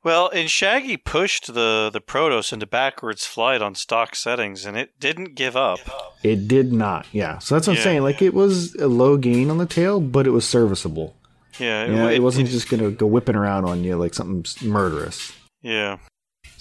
Well, 0.03 0.29
and 0.29 0.49
Shaggy 0.49 0.95
pushed 0.95 1.53
the, 1.53 1.89
the 1.91 1.99
Protos 1.99 2.53
into 2.53 2.65
backwards 2.65 3.25
flight 3.25 3.61
on 3.61 3.75
stock 3.75 4.15
settings, 4.15 4.65
and 4.65 4.77
it 4.77 4.97
didn't 4.99 5.35
give 5.35 5.57
up. 5.57 5.79
It 6.23 6.47
did 6.47 6.71
not, 6.71 7.05
yeah. 7.11 7.39
So 7.39 7.55
that's 7.55 7.67
what 7.67 7.77
I'm 7.77 7.83
saying. 7.83 8.03
Like, 8.03 8.21
it 8.21 8.33
was 8.33 8.75
a 8.75 8.87
low 8.87 9.17
gain 9.17 9.49
on 9.49 9.57
the 9.57 9.65
tail, 9.65 9.99
but 9.99 10.25
it 10.25 10.31
was 10.31 10.47
serviceable. 10.47 11.15
Yeah, 11.59 11.85
Yeah, 11.85 12.09
it, 12.09 12.15
it- 12.15 12.23
wasn't 12.23 12.47
just 12.49 12.69
gonna 12.69 12.91
go 12.91 13.07
whipping 13.07 13.35
around 13.35 13.65
on 13.65 13.83
you 13.83 13.97
like 13.97 14.13
something 14.13 14.45
murderous. 14.69 15.33
Yeah. 15.61 15.97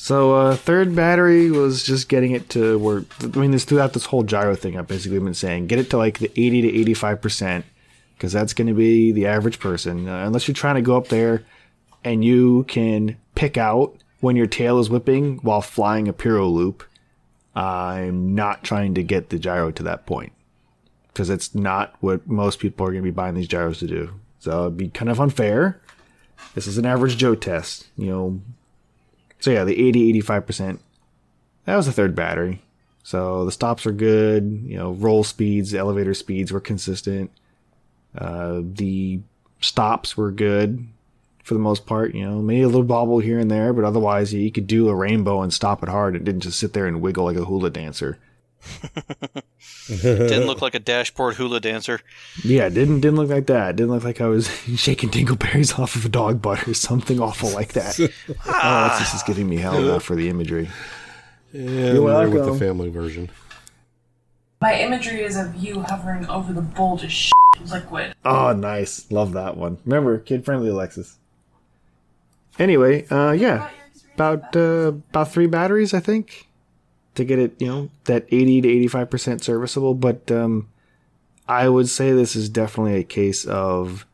So 0.01 0.37
uh, 0.37 0.55
third 0.55 0.95
battery 0.95 1.51
was 1.51 1.83
just 1.83 2.09
getting 2.09 2.31
it 2.31 2.49
to 2.51 2.79
where 2.79 3.03
I 3.21 3.27
mean, 3.37 3.51
this 3.51 3.65
throughout 3.65 3.95
this 3.95 4.07
whole 4.07 4.23
gyro 4.23 4.55
thing, 4.55 4.79
I've 4.79 4.87
basically 4.87 5.19
been 5.19 5.35
saying 5.35 5.67
get 5.67 5.81
it 5.81 5.91
to 5.91 5.97
like 5.99 6.21
the 6.21 6.31
eighty 6.41 6.63
to 6.63 6.69
eighty 6.69 6.95
five 6.95 7.21
percent 7.21 7.65
because 8.15 8.33
that's 8.33 8.55
going 8.55 8.69
to 8.69 8.75
be 8.75 9.11
the 9.11 9.27
average 9.27 9.59
person. 9.59 10.09
Uh, 10.09 10.25
unless 10.25 10.47
you're 10.47 10.55
trying 10.55 10.77
to 10.77 10.83
go 10.83 10.97
up 10.97 11.09
there 11.09 11.43
and 12.05 12.25
you 12.25 12.63
can 12.69 13.17
pick 13.35 13.57
out 13.57 13.97
when 14.21 14.37
your 14.37 14.47
tail 14.47 14.79
is 14.79 14.89
whipping 14.89 15.39
while 15.39 15.61
flying 15.61 16.07
a 16.07 16.13
piro 16.13 16.47
loop. 16.47 16.85
I'm 17.57 18.37
not 18.37 18.63
trying 18.63 18.95
to 18.95 19.03
get 19.03 19.31
the 19.31 19.39
gyro 19.41 19.73
to 19.73 19.83
that 19.83 20.07
point 20.07 20.33
because 21.09 21.29
it's 21.29 21.57
not 21.57 21.97
what 21.99 22.25
most 22.29 22.61
people 22.61 22.87
are 22.87 22.93
going 22.93 23.03
to 23.03 23.11
be 23.11 23.11
buying 23.11 23.35
these 23.35 23.49
gyros 23.49 23.81
to 23.81 23.89
do. 23.89 24.15
So 24.39 24.67
it'd 24.67 24.77
be 24.77 24.91
kind 24.91 25.11
of 25.11 25.21
unfair. 25.21 25.81
This 26.55 26.69
is 26.69 26.79
an 26.79 26.87
average 26.87 27.17
Joe 27.17 27.35
test, 27.35 27.89
you 27.97 28.07
know. 28.07 28.41
So 29.41 29.51
yeah, 29.51 29.65
the 29.65 29.89
80 29.89 30.21
85%. 30.23 30.79
That 31.65 31.77
was 31.77 31.87
the 31.87 31.93
third 31.93 32.15
battery. 32.15 32.63
So 33.03 33.45
the 33.45 33.53
stops 33.53 33.85
were 33.85 33.93
good, 33.93 34.63
you 34.67 34.77
know, 34.77 34.93
roll 34.93 35.25
speeds, 35.25 35.75
elevator 35.75 36.15
speeds 36.15 36.53
were 36.53 36.61
consistent. 36.61 37.31
Uh, 38.17 38.61
the 38.63 39.21
stops 39.61 40.17
were 40.17 40.31
good 40.31 40.87
for 41.43 41.55
the 41.55 41.61
most 41.61 41.87
part, 41.87 42.15
you 42.15 42.23
know, 42.23 42.43
maybe 42.43 42.63
a 42.63 42.67
little 42.67 42.83
bobble 42.85 43.21
here 43.21 43.39
and 43.39 43.51
there, 43.51 43.73
but 43.73 43.85
otherwise 43.85 44.35
you 44.35 44.53
could 44.53 44.67
do 44.67 44.89
a 44.89 44.95
rainbow 44.95 45.41
and 45.41 45.53
stop 45.53 45.83
it 45.83 45.89
hard. 45.89 46.15
It 46.15 46.25
didn't 46.25 46.43
just 46.43 46.59
sit 46.59 46.75
there 46.75 46.87
and 46.87 47.01
wiggle 47.01 47.25
like 47.25 47.39
a 47.39 47.45
hula 47.45 47.71
dancer. 47.71 48.19
Didn't 49.89 50.47
look 50.47 50.63
like 50.63 50.75
a 50.75 50.79
dashboard 50.79 51.37
hula 51.37 51.61
dancer. 51.61 52.01
Yeah, 52.45 52.67
it 52.67 52.75
didn't 52.75 53.01
didn't 53.01 53.17
look 53.17 53.31
like 53.31 53.47
that. 53.47 53.77
Didn't 53.77 53.93
look 53.93 54.05
like 54.05 54.21
I 54.21 54.27
was 54.27 54.49
shaking 54.77 55.11
dingleberries 55.11 55.79
off 55.79 55.97
of 55.97 56.05
a 56.05 56.09
dog 56.09 56.43
butt 56.43 56.69
or 56.69 56.75
something 56.75 57.21
awful 57.21 57.51
like 57.51 57.73
that. 57.73 57.99
oh, 58.47 58.97
this 58.99 59.15
is 59.15 59.23
giving 59.23 59.49
me 59.49 59.57
hell 59.57 59.81
now 59.81 59.99
for 59.99 60.15
the 60.15 60.29
imagery. 60.29 60.69
Yeah, 61.53 61.93
You're 61.93 62.03
we're 62.03 62.29
with 62.29 62.45
the 62.45 62.55
family 62.55 62.91
version. 62.91 63.31
My 64.61 64.75
imagery 64.81 65.23
is 65.23 65.37
of 65.37 65.55
you 65.55 65.83
hovering 65.83 66.27
over 66.29 66.53
the 66.53 66.61
bulge 66.63 67.05
of 67.05 67.13
shit 67.13 67.33
liquid. 67.71 68.15
Oh, 68.25 68.53
nice. 68.53 69.11
Love 69.11 69.33
that 69.33 69.57
one. 69.57 69.79
Remember, 69.85 70.19
kid 70.19 70.45
friendly 70.45 70.69
Alexis. 70.69 71.17
Anyway, 72.59 73.07
uh, 73.09 73.31
yeah, 73.31 73.71
about 74.15 74.57
uh, 74.57 74.93
about 75.11 75.31
three 75.31 75.47
batteries, 75.47 75.95
I 75.95 76.01
think, 76.01 76.48
to 77.19 77.25
get 77.25 77.39
it, 77.39 77.61
you 77.61 77.69
know, 77.69 77.91
that 78.05 78.27
eighty 78.31 78.61
to 78.61 78.69
eighty 78.69 78.89
five 78.89 79.11
percent 79.11 79.45
serviceable. 79.45 79.95
But 79.95 80.31
um, 80.33 80.69
I 81.47 81.69
would 81.69 81.89
say 81.89 82.13
this 82.13 82.35
is 82.35 82.49
definitely 82.49 82.97
a 82.97 83.05
case 83.05 83.45
of 83.45 84.07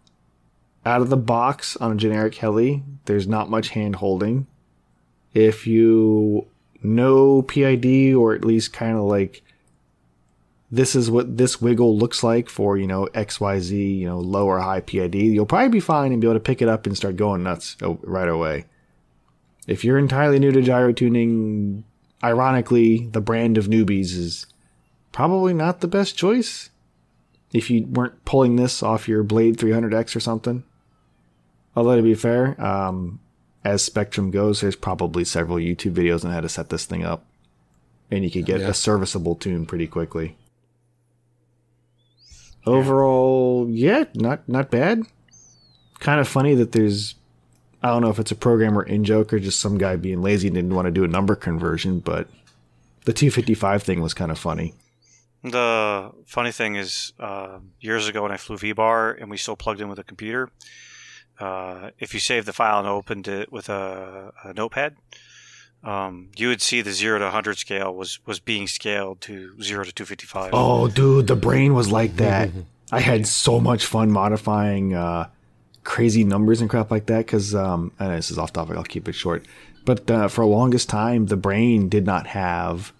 out 0.84 1.00
of 1.00 1.10
the 1.10 1.16
box 1.16 1.76
on 1.76 1.92
a 1.92 1.96
generic 1.96 2.34
heli. 2.34 2.82
There's 3.06 3.26
not 3.26 3.50
much 3.50 3.70
hand 3.70 3.96
holding. 3.96 4.46
If 5.32 5.66
you 5.66 6.46
know 6.82 7.42
PID 7.42 8.14
or 8.14 8.34
at 8.34 8.44
least 8.44 8.72
kind 8.72 8.96
of 8.96 9.04
like 9.04 9.42
this 10.70 10.94
is 10.94 11.10
what 11.10 11.36
this 11.36 11.60
wiggle 11.60 11.96
looks 11.96 12.22
like 12.22 12.48
for 12.48 12.76
you 12.76 12.86
know 12.86 13.06
XYZ, 13.14 13.98
you 13.98 14.06
know 14.06 14.18
low 14.18 14.46
or 14.46 14.60
high 14.60 14.80
PID, 14.80 15.14
you'll 15.14 15.46
probably 15.46 15.68
be 15.68 15.80
fine 15.80 16.12
and 16.12 16.20
be 16.20 16.26
able 16.26 16.34
to 16.34 16.40
pick 16.40 16.60
it 16.60 16.68
up 16.68 16.86
and 16.86 16.96
start 16.96 17.16
going 17.16 17.42
nuts 17.42 17.76
right 17.80 18.28
away. 18.28 18.66
If 19.66 19.84
you're 19.84 19.98
entirely 19.98 20.38
new 20.38 20.52
to 20.52 20.60
gyro 20.60 20.92
tuning, 20.92 21.84
ironically, 22.24 23.06
the 23.12 23.20
brand 23.20 23.56
of 23.58 23.66
newbies 23.66 24.16
is 24.16 24.46
probably 25.12 25.52
not 25.54 25.80
the 25.80 25.86
best 25.88 26.16
choice. 26.16 26.70
If 27.52 27.70
you 27.70 27.86
weren't 27.86 28.24
pulling 28.24 28.56
this 28.56 28.82
off 28.82 29.06
your 29.08 29.22
Blade 29.22 29.58
300X 29.58 30.16
or 30.16 30.20
something, 30.20 30.64
although 31.76 31.94
to 31.96 32.02
be 32.02 32.14
fair, 32.14 32.60
um, 32.60 33.20
as 33.62 33.88
Spektrum 33.88 34.30
goes, 34.32 34.60
there's 34.60 34.74
probably 34.76 35.24
several 35.24 35.58
YouTube 35.58 35.92
videos 35.94 36.24
on 36.24 36.32
how 36.32 36.40
to 36.40 36.48
set 36.48 36.70
this 36.70 36.84
thing 36.84 37.04
up, 37.04 37.24
and 38.10 38.24
you 38.24 38.30
could 38.30 38.44
get 38.46 38.60
Yeah. 38.60 38.68
a 38.68 38.74
serviceable 38.74 39.36
tune 39.36 39.66
pretty 39.66 39.86
quickly. 39.86 40.36
Overall, 42.66 43.66
yeah, 43.68 44.04
not 44.14 44.48
not 44.48 44.70
bad. 44.70 45.02
Kind 46.00 46.20
of 46.20 46.26
funny 46.26 46.54
that 46.54 46.72
there's, 46.72 47.14
I 47.84 47.88
don't 47.88 48.00
know 48.00 48.08
if 48.08 48.18
it's 48.18 48.30
a 48.30 48.34
programmer 48.34 48.82
in 48.82 49.04
joke 49.04 49.30
or 49.34 49.38
just 49.38 49.60
some 49.60 49.76
guy 49.76 49.96
being 49.96 50.22
lazy 50.22 50.48
and 50.48 50.54
didn't 50.54 50.74
want 50.74 50.86
to 50.86 50.90
do 50.90 51.04
a 51.04 51.06
number 51.06 51.36
conversion, 51.36 51.98
but 52.00 52.28
the 53.04 53.12
255 53.12 53.82
thing 53.82 54.00
was 54.00 54.14
kind 54.14 54.30
of 54.30 54.38
funny. 54.38 54.72
The 55.42 56.10
funny 56.24 56.50
thing 56.50 56.76
is, 56.76 57.12
uh, 57.20 57.58
years 57.80 58.08
ago 58.08 58.22
when 58.22 58.32
I 58.32 58.38
flew 58.38 58.56
VBar 58.56 59.20
and 59.20 59.30
we 59.30 59.36
still 59.36 59.54
plugged 59.54 59.82
in 59.82 59.90
with 59.90 59.98
a 59.98 60.02
computer, 60.02 60.48
uh, 61.38 61.90
if 61.98 62.14
you 62.14 62.20
saved 62.20 62.46
the 62.46 62.54
file 62.54 62.78
and 62.78 62.88
opened 62.88 63.28
it 63.28 63.52
with 63.52 63.68
a, 63.68 64.32
a 64.42 64.54
notepad, 64.54 64.96
um, 65.82 66.30
you 66.38 66.48
would 66.48 66.62
see 66.62 66.80
the 66.80 66.92
zero 66.92 67.18
to 67.18 67.24
100 67.26 67.58
scale 67.58 67.94
was 67.94 68.18
was 68.24 68.40
being 68.40 68.66
scaled 68.66 69.20
to 69.20 69.60
zero 69.62 69.84
to 69.84 69.92
255. 69.92 70.52
Oh, 70.54 70.88
dude, 70.88 71.26
the 71.26 71.36
brain 71.36 71.74
was 71.74 71.92
like 71.92 72.16
that. 72.16 72.48
I 72.90 73.00
had 73.00 73.26
so 73.26 73.60
much 73.60 73.84
fun 73.84 74.10
modifying 74.10 74.94
uh, 74.94 75.28
crazy 75.84 76.24
numbers 76.24 76.60
and 76.60 76.68
crap 76.68 76.90
like 76.90 77.06
that 77.06 77.26
because 77.26 77.54
um, 77.54 77.92
this 77.98 78.30
is 78.30 78.38
off 78.38 78.52
topic. 78.52 78.76
I'll 78.76 78.82
keep 78.82 79.08
it 79.08 79.14
short. 79.14 79.46
But 79.84 80.10
uh, 80.10 80.28
for 80.28 80.44
the 80.44 80.50
longest 80.50 80.88
time, 80.88 81.26
the 81.26 81.36
brain 81.36 81.88
did 81.88 82.06
not 82.06 82.26
have 82.28 82.92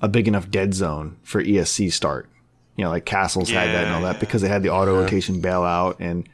a 0.00 0.08
big 0.08 0.26
enough 0.26 0.50
dead 0.50 0.74
zone 0.74 1.16
for 1.22 1.42
ESC 1.42 1.92
start. 1.92 2.28
You 2.76 2.84
know, 2.84 2.90
like 2.90 3.04
castles 3.04 3.50
had 3.50 3.68
that 3.68 3.84
and 3.84 3.94
all 3.94 4.02
that 4.02 4.18
because 4.18 4.42
they 4.42 4.48
had 4.48 4.62
the 4.62 4.70
auto 4.70 5.00
rotation 5.00 5.40
bailout, 5.40 5.96
and 6.00 6.28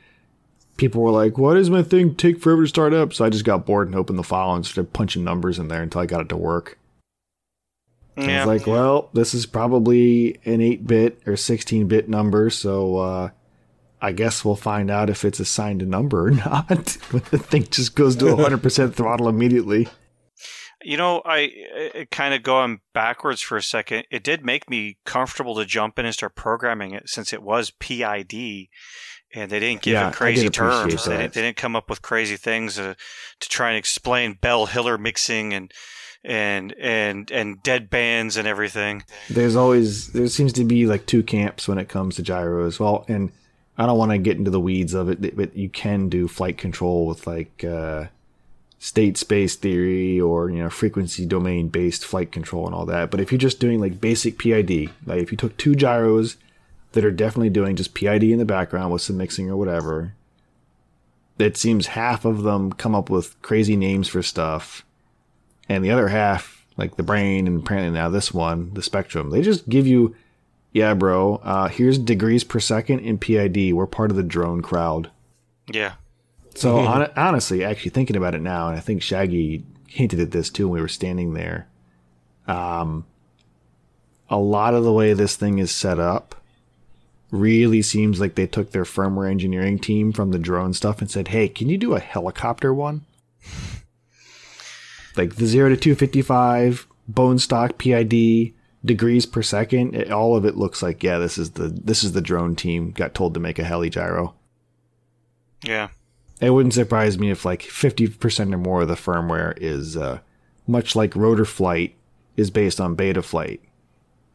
people 0.77 1.03
were 1.03 1.11
like, 1.11 1.37
"Why 1.37 1.55
does 1.55 1.69
my 1.69 1.83
thing 1.83 2.15
take 2.15 2.41
forever 2.41 2.63
to 2.63 2.69
start 2.69 2.95
up?" 2.95 3.13
So 3.13 3.25
I 3.25 3.29
just 3.29 3.45
got 3.45 3.67
bored 3.67 3.89
and 3.89 3.97
opened 3.97 4.19
the 4.19 4.25
file 4.25 4.55
and 4.55 4.65
started 4.65 4.93
punching 4.93 5.25
numbers 5.25 5.59
in 5.59 5.69
there 5.69 5.83
until 5.83 6.01
I 6.01 6.07
got 6.07 6.23
it 6.23 6.29
to 6.31 6.37
work. 6.37 6.79
And 8.17 8.31
I 8.31 8.45
was 8.45 8.47
like, 8.47 8.67
well, 8.67 9.11
this 9.13 9.33
is 9.33 9.47
probably 9.47 10.41
an 10.45 10.61
8 10.61 10.87
bit 10.87 11.23
or 11.25 11.37
16 11.37 11.87
bit 11.87 12.09
number, 12.09 12.51
so 12.51 12.97
uh, 12.97 13.31
I 14.01 14.13
guess 14.13 14.45
we'll 14.45 14.57
find 14.57 14.91
out 14.91 15.11
if 15.11 15.25
it's 15.25 15.41
assigned 15.41 15.83
a 15.83 15.87
number 15.87 16.29
or 16.29 16.31
not. 16.47 16.69
when 17.11 17.23
the 17.31 17.39
thing 17.39 17.65
just 17.71 17.95
goes 17.95 18.17
to 18.17 18.27
100% 18.27 18.95
throttle 18.95 19.29
immediately. 19.29 19.89
You 20.83 20.97
know, 20.97 21.23
I 21.25 22.07
kind 22.13 22.35
of 22.35 22.45
going 22.45 22.81
backwards 22.95 23.43
for 23.43 23.57
a 23.57 23.63
second. 23.63 24.05
It 24.13 24.23
did 24.23 24.45
make 24.45 24.71
me 24.71 24.97
comfortable 25.05 25.57
to 25.57 25.65
jump 25.65 25.99
in 25.99 26.05
and 26.07 26.15
start 26.15 26.37
programming 26.37 26.93
it 26.93 27.09
since 27.09 27.33
it 27.33 27.43
was 27.43 27.73
PID, 27.73 28.69
and 29.35 29.51
they 29.51 29.59
didn't 29.59 29.83
give 29.83 29.95
Yeah, 29.95 30.09
it 30.09 30.15
crazy 30.15 30.49
terms. 30.49 31.05
They 31.05 31.17
didn't, 31.17 31.35
they 31.35 31.43
didn't 31.43 31.57
come 31.57 31.75
up 31.75 31.91
with 31.91 32.01
crazy 32.01 32.37
things 32.37 32.79
uh, 32.79 32.95
to 33.41 33.49
try 33.49 33.71
and 33.71 33.77
explain 33.77 34.39
Bell 34.41 34.67
Hiller 34.67 34.97
mixing 34.97 35.53
and 35.53 35.73
and 36.25 36.75
and 36.81 37.31
and 37.33 37.61
dead 37.63 37.91
bands 37.91 38.37
and 38.37 38.47
everything. 38.47 39.03
There's 39.29 39.57
always, 39.57 40.13
there 40.13 40.29
seems 40.29 40.53
to 40.55 40.65
be 40.65 40.87
like 40.87 41.07
two 41.07 41.25
camps 41.25 41.67
when 41.67 41.79
it 41.79 41.89
comes 41.89 42.17
to 42.17 42.23
gyros. 42.23 42.75
As 42.75 42.81
well, 42.81 43.05
and 43.09 43.33
I 43.79 43.87
don't 43.87 43.99
want 43.99 44.11
to 44.11 44.19
get 44.19 44.37
into 44.37 44.51
the 44.51 44.61
weeds 44.61 44.93
of 44.93 45.09
it, 45.09 45.37
but 45.37 45.57
you 45.57 45.69
can 45.69 46.09
do 46.09 46.27
flight 46.27 46.59
control 46.59 47.07
with 47.07 47.27
like 47.27 47.63
uh, 47.63 48.07
state 48.79 49.17
space 49.17 49.55
theory 49.55 50.21
or, 50.21 50.51
you 50.51 50.59
know, 50.59 50.69
frequency 50.69 51.25
domain 51.25 51.69
based 51.69 52.05
flight 52.05 52.33
control 52.33 52.67
and 52.67 52.75
all 52.75 52.87
that. 52.87 53.11
But 53.11 53.21
if 53.21 53.31
you're 53.31 53.39
just 53.39 53.61
doing 53.61 53.81
like 53.81 54.01
basic 54.01 54.37
PID, 54.39 54.91
like 55.07 55.23
if 55.23 55.31
you 55.31 55.39
took 55.39 55.57
two 55.57 55.77
gyros 55.77 56.37
that 56.93 57.05
are 57.05 57.13
definitely 57.13 57.51
doing 57.51 57.77
just 57.77 57.95
PID 57.95 58.25
in 58.25 58.39
the 58.39 58.45
background 58.45 58.93
with 58.93 59.03
some 59.03 59.17
mixing 59.17 59.49
or 59.49 59.57
whatever, 59.57 60.15
it 61.39 61.57
seems 61.57 61.89
half 61.89 62.25
of 62.25 62.43
them 62.43 62.73
come 62.73 62.95
up 62.95 63.11
with 63.11 63.41
crazy 63.43 63.77
names 63.77 64.09
for 64.09 64.23
stuff, 64.23 64.85
and 65.69 65.85
the 65.85 65.91
other 65.91 66.09
half, 66.09 66.67
like 66.77 66.97
the 66.97 67.03
brain 67.03 67.47
and 67.47 67.61
apparently 67.61 67.93
now 67.93 68.09
this 68.09 68.35
one, 68.35 68.73
the 68.75 68.81
Spektrum, 68.81 69.31
they 69.31 69.43
just 69.43 69.69
give 69.69 69.87
you, 69.87 70.17
yeah, 70.73 70.95
bro, 70.95 71.37
uh, 71.37 71.69
here's 71.69 71.99
degrees 71.99 72.45
per 72.45 72.61
second 72.61 73.01
in 73.01 73.19
PID. 73.19 73.73
We're 73.75 73.87
part 73.87 74.11
of 74.11 74.17
the 74.17 74.23
drone 74.23 74.63
crowd. 74.63 75.11
Yeah. 75.73 75.95
So 76.55 76.81
hon- 76.85 77.11
honestly, 77.17 77.65
actually 77.65 77.91
thinking 77.91 78.17
about 78.17 78.35
it 78.35 78.43
now, 78.43 78.69
and 78.69 78.77
I 78.77 78.81
think 78.81 79.03
Shaggy 79.03 79.65
hinted 79.87 80.21
at 80.21 80.31
this 80.31 80.51
too 80.51 80.69
when 80.69 80.75
we 80.75 80.81
were 80.81 80.89
standing 80.89 81.35
there. 81.35 81.69
Um, 82.47 83.07
a 84.29 84.39
lot 84.39 84.75
of 84.75 84.85
the 84.85 84.93
way 84.93 85.13
this 85.13 85.37
thing 85.37 85.59
is 85.59 85.71
set 85.71 85.99
up 85.99 86.35
really 87.31 87.83
seems 87.83 88.21
like 88.21 88.35
they 88.35 88.47
took 88.47 88.71
their 88.71 88.85
firmware 88.85 89.31
engineering 89.31 89.79
team 89.79 90.13
from 90.13 90.31
the 90.31 90.39
drone 90.39 90.73
stuff 90.75 91.01
and 91.01 91.11
said, 91.11 91.29
"Hey, 91.29 91.49
can 91.49 91.69
you 91.69 91.79
do 91.79 91.95
a 91.95 92.01
helicopter 92.01 92.73
one?" 92.73 93.05
like 95.17 95.37
the 95.37 95.47
zero 95.47 95.71
to 95.71 95.77
two 95.77 95.95
fifty 95.95 96.23
five 96.23 96.87
bone 97.07 97.39
stock 97.39 97.79
PID 97.79 98.53
degrees 98.85 99.27
per 99.27 99.43
second. 99.43 99.95
It, 99.95 100.11
all 100.11 100.37
of 100.37 100.45
it 100.45 100.57
looks 100.57 100.83
like 100.83 101.03
yeah, 101.03 101.19
this 101.19 101.39
is 101.39 101.53
the 101.53 101.69
this 101.69 102.03
is 102.05 102.13
the 102.13 102.21
drone 102.21 102.55
team 102.57 102.91
got 102.93 103.15
told 103.15 103.35
to 103.35 103.41
make 103.41 103.59
a 103.59 103.65
heli 103.65 103.91
gyro. 103.91 104.35
Yeah. 105.65 105.89
It 106.41 106.51
wouldn't 106.51 106.75
surprise 106.75 107.19
me 107.19 107.31
if 107.31 107.45
like 107.45 107.63
50% 107.63 108.55
or 108.55 108.59
more 108.59 108.83
of 108.83 108.89
the 108.89 108.95
firmware 108.95 109.55
is 109.61 109.97
uh, 109.97 110.21
much 110.69 110.95
like 110.95 111.13
Rotorflight 111.13 111.93
is 112.37 112.51
based 112.51 112.81
on 112.81 112.95
Betaflight. 112.97 113.59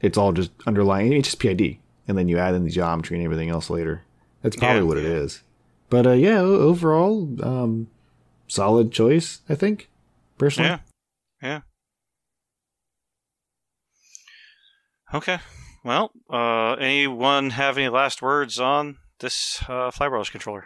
It's 0.02 0.18
all 0.18 0.34
just 0.34 0.52
underlying, 0.68 1.14
it's 1.14 1.30
just 1.30 1.40
PID. 1.40 1.78
And 2.06 2.18
then 2.18 2.28
you 2.28 2.38
add 2.38 2.56
in 2.56 2.66
the 2.66 2.70
geometry 2.70 3.16
and 3.16 3.24
everything 3.24 3.50
else 3.50 3.70
later. 3.70 4.04
That's 4.42 4.58
probably 4.58 4.80
Yeah. 4.82 4.88
what 4.88 4.98
it 4.98 5.06
is. 5.06 5.44
But 5.90 6.06
uh, 6.06 6.12
yeah, 6.12 6.40
overall, 6.40 7.30
um, 7.42 7.88
solid 8.50 8.92
choice, 8.92 9.40
I 9.48 9.56
think, 9.56 9.90
personally. 10.38 10.72
Yeah. 10.72 10.76
Yeah. 10.76 10.93
Okay. 15.14 15.40
Well, 15.84 16.12
uh, 16.30 16.74
anyone 16.74 17.52
have 17.52 17.78
any 17.78 17.90
last 17.90 18.22
words 18.22 18.60
on 18.60 18.98
this 19.20 19.62
uh, 19.68 19.92
Flybrothers 19.92 20.32
controller? 20.32 20.66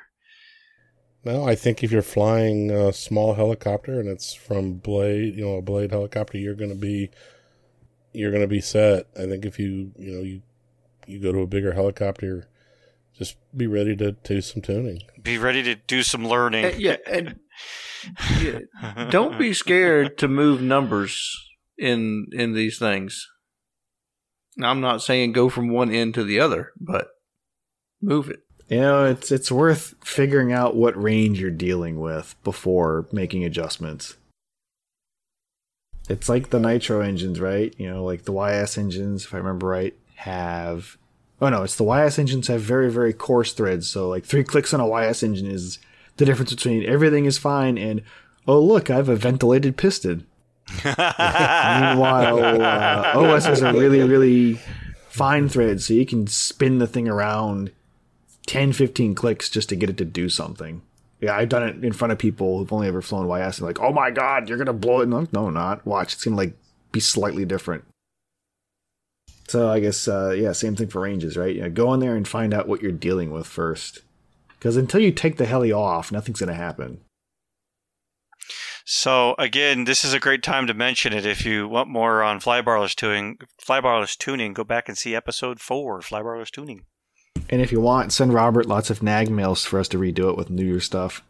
No, 1.26 1.43
I 1.43 1.56
think 1.56 1.84
if 1.84 1.92
you're 1.92 2.01
flying 2.01 2.72
a 2.72 2.93
small 2.93 3.34
helicopter 3.34 4.00
and 4.00 4.08
it's 4.08 4.34
from 4.34 4.76
Blade, 4.76 5.35
you 5.35 5.43
know, 5.43 5.56
a 5.56 5.61
Blade 5.61 5.92
helicopter, 5.92 6.38
you're 6.38 6.56
going 6.56 6.69
to 6.69 6.76
be 6.76 7.09
you're 8.14 8.32
going 8.32 8.42
to 8.42 8.48
be 8.48 8.61
set. 8.61 9.08
I 9.17 9.26
think 9.26 9.43
if 9.43 9.59
you, 9.59 9.92
you 9.98 10.16
know, 10.16 10.24
you 10.24 10.42
you 11.06 11.19
go 11.19 11.32
to 11.32 11.40
a 11.40 11.48
bigger 11.48 11.74
helicopter, 11.74 12.48
just 13.17 13.35
be 13.56 13.67
ready 13.67 13.95
to 13.98 14.14
do 14.14 14.42
some 14.42 14.61
tuning. 14.61 15.01
Be 15.22 15.38
ready 15.38 15.64
to 15.64 15.76
do 15.76 16.03
some 16.03 16.26
learning. 16.26 16.66
Uh, 16.66 16.74
yeah, 16.77 16.98
and 17.06 17.40
yeah, 18.40 18.59
don't 19.09 19.38
be 19.38 19.53
scared 19.66 20.17
to 20.19 20.27
move 20.27 20.61
numbers 20.61 21.35
in 21.77 22.27
in 22.32 22.53
these 22.53 22.80
things. 22.80 23.27
I'm 24.61 24.82
not 24.82 25.02
saying 25.02 25.34
go 25.34 25.50
from 25.50 25.69
one 25.69 25.92
end 25.92 26.14
to 26.16 26.24
the 26.24 26.40
other, 26.40 26.72
but 26.80 27.10
move 28.02 28.30
it. 28.30 28.42
You 28.69 28.82
know, 28.82 29.06
it's 29.06 29.32
it's 29.32 29.52
worth 29.52 29.95
figuring 30.03 30.52
out 30.52 30.76
what 30.76 31.02
range 31.02 31.40
you're 31.40 31.52
dealing 31.52 32.00
with 32.00 32.36
before 32.44 33.08
making 33.11 33.45
adjustments. 33.45 34.18
It's 36.10 36.27
like 36.30 36.50
the 36.50 36.60
nitro 36.60 37.02
engines, 37.02 37.40
right? 37.40 37.74
You 37.77 37.90
know, 37.90 38.03
like 38.03 38.24
the 38.24 38.34
YS 38.34 38.77
engines, 38.77 39.26
if 39.26 39.34
I 39.34 39.38
remember 39.38 39.68
right, 39.68 39.94
have 40.16 40.98
oh 41.42 41.50
no, 41.50 41.64
it's 41.64 41.76
the 41.76 41.86
YS 41.86 42.19
engines 42.19 42.48
have 42.48 42.61
very 42.61 42.92
very 42.92 43.14
coarse 43.14 43.53
threads. 43.53 43.88
So 43.88 44.10
like 44.10 44.26
three 44.26 44.44
clicks 44.44 44.74
on 44.74 44.82
a 44.82 44.88
YS 44.88 45.24
engine 45.24 45.50
is 45.50 45.80
the 46.18 46.26
difference 46.26 46.53
between 46.53 46.86
everything 46.86 47.26
is 47.26 47.38
fine 47.38 47.77
and 47.77 48.02
oh 48.48 48.60
look, 48.60 48.90
I 48.90 48.95
have 48.95 49.10
a 49.10 49.16
ventilated 49.16 49.77
piston. 49.77 50.26
Meanwhile, 50.84 52.40
uh, 52.62 53.12
OS 53.16 53.48
is 53.48 53.62
a 53.62 53.74
really 53.74 54.02
really 54.04 54.60
fine 55.10 55.50
thread, 55.50 55.82
so 55.82 55.94
you 55.94 56.06
can 56.06 56.28
spin 56.28 56.78
the 56.78 56.88
thing 56.88 57.08
around 57.08 57.72
10, 58.46 58.74
15 58.74 59.16
clicks 59.16 59.50
just 59.50 59.70
to 59.70 59.76
get 59.76 59.90
it 59.90 59.98
to 59.98 60.06
do 60.06 60.30
something. 60.30 60.82
Yeah, 61.20 61.36
I've 61.36 61.50
done 61.50 61.64
it 61.64 61.84
in 61.84 61.94
front 61.94 62.12
of 62.12 62.20
people 62.20 62.60
who've 62.60 62.72
only 62.72 62.88
ever 62.88 63.02
flown 63.02 63.28
YS 63.28 63.58
and 63.58 63.68
like, 63.68 63.80
oh 63.80 63.92
my 63.92 64.12
god, 64.12 64.48
you're 64.48 64.58
gonna 64.58 64.74
blow 64.74 65.02
it. 65.02 65.10
No, 65.10 65.28
no, 65.32 65.50
not. 65.50 65.86
Watch, 65.86 66.14
it's 66.14 66.24
gonna 66.24 66.38
like 66.38 66.54
be 66.92 67.00
slightly 67.00 67.46
different. 67.46 67.84
So 69.48 69.70
I 69.70 69.80
guess 69.80 70.08
uh, 70.08 70.36
yeah, 70.38 70.52
same 70.52 70.76
thing 70.76 70.88
for 70.88 71.02
ranges, 71.02 71.38
right? 71.38 71.56
Yeah, 71.56 71.70
go 71.70 71.94
in 71.94 72.00
there 72.00 72.16
and 72.16 72.28
find 72.28 72.54
out 72.54 72.68
what 72.68 72.82
you're 72.82 72.92
dealing 72.92 73.32
with 73.32 73.48
first, 73.48 74.02
because 74.50 74.78
until 74.78 75.02
you 75.02 75.12
take 75.12 75.38
the 75.38 75.46
heli 75.46 75.72
off, 75.72 76.12
nothing's 76.12 76.40
gonna 76.40 76.54
happen. 76.54 77.00
So 78.90 79.35
again, 79.38 79.83
this 79.83 80.06
is 80.06 80.14
a 80.14 80.19
great 80.19 80.41
time 80.41 80.66
to 80.67 80.74
mention 80.74 81.11
it. 81.11 81.25
If 81.25 81.45
you 81.45 81.67
want 81.67 81.90
more 81.90 82.24
on 82.24 82.40
Flybarless 82.40 82.95
tuning, 82.95 83.38
Flybarless 83.61 84.17
tuning, 84.17 84.53
go 84.53 84.64
back 84.64 84.88
and 84.88 84.98
see 84.98 85.14
episode 85.14 85.59
four, 85.59 85.99
Flybarless 85.99 86.49
tuning. 86.49 86.85
And 87.49 87.61
if 87.61 87.74
you 87.74 87.82
want, 87.82 88.14
send 88.14 88.33
Robert 88.33 88.66
lots 88.66 88.90
of 88.90 89.03
nag 89.03 89.30
mails 89.30 89.66
for 89.66 89.77
us 89.77 89.90
to 89.90 89.98
redo 89.98 90.30
it 90.30 90.38
with 90.38 90.49
newer 90.49 90.80
stuff. 90.80 91.22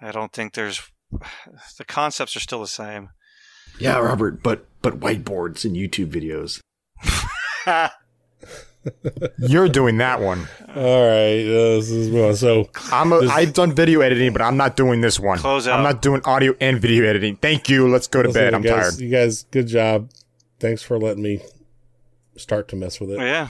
I 0.00 0.10
don't 0.10 0.32
think 0.32 0.54
there's 0.54 0.82
the 1.78 1.84
concepts 1.84 2.34
are 2.34 2.40
still 2.40 2.62
the 2.62 2.66
same. 2.66 3.10
Yeah, 3.78 4.00
Robert, 4.00 4.42
but 4.42 4.66
but 4.82 4.98
whiteboards 4.98 5.64
and 5.64 5.76
YouTube 5.76 6.10
videos. 6.10 6.60
You're 9.38 9.68
doing 9.68 9.98
that 9.98 10.20
one. 10.20 10.48
All 10.74 11.06
right, 11.06 11.40
uh, 11.40 11.76
this 11.76 11.90
is 11.90 12.10
well. 12.10 12.34
So 12.34 12.70
I'm 12.92 13.12
a, 13.12 13.20
This- 13.20 13.30
I've 13.30 13.52
done 13.52 13.72
video 13.72 14.00
editing, 14.00 14.32
but 14.32 14.42
I'm 14.42 14.56
not 14.56 14.76
doing 14.76 15.00
this 15.00 15.18
one. 15.20 15.38
Close 15.38 15.66
out. 15.66 15.78
I'm 15.78 15.84
not 15.84 16.00
doing 16.02 16.20
audio 16.24 16.54
and 16.60 16.80
video 16.80 17.04
editing. 17.04 17.36
Thank 17.36 17.68
you. 17.68 17.88
Let's 17.88 18.06
go 18.06 18.22
to 18.22 18.28
listen, 18.28 18.40
bed. 18.40 18.54
I'm 18.54 18.62
you 18.62 18.70
guys, 18.70 18.90
tired. 18.90 19.00
You 19.00 19.10
guys, 19.10 19.42
good 19.50 19.66
job. 19.66 20.10
Thanks 20.60 20.82
for 20.82 20.98
letting 20.98 21.22
me 21.22 21.40
start 22.36 22.68
to 22.68 22.76
mess 22.76 23.00
with 23.00 23.10
it. 23.10 23.18
Oh 23.18 23.24
yeah. 23.24 23.48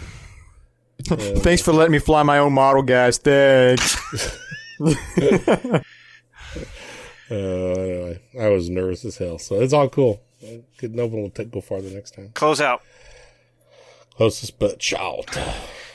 Thanks 1.40 1.62
for 1.62 1.72
letting 1.72 1.92
me 1.92 1.98
fly 2.00 2.22
my 2.22 2.38
own 2.38 2.52
model, 2.52 2.82
guys. 2.82 3.18
Thanks. 3.18 3.96
Uh, 7.30 7.34
anyway, 7.34 8.22
I 8.40 8.48
was 8.48 8.70
nervous 8.70 9.04
as 9.04 9.18
hell, 9.18 9.38
so 9.38 9.60
it's 9.60 9.74
all 9.74 9.88
cool. 9.90 10.22
Good, 10.78 10.94
no 10.94 11.06
one 11.06 11.22
will 11.22 11.30
take, 11.30 11.50
go 11.50 11.60
farther 11.60 11.90
next 11.90 12.12
time. 12.14 12.30
Close 12.34 12.58
out. 12.60 12.80
Closest 14.18 14.58
but 14.58 14.80
child. 14.80 15.30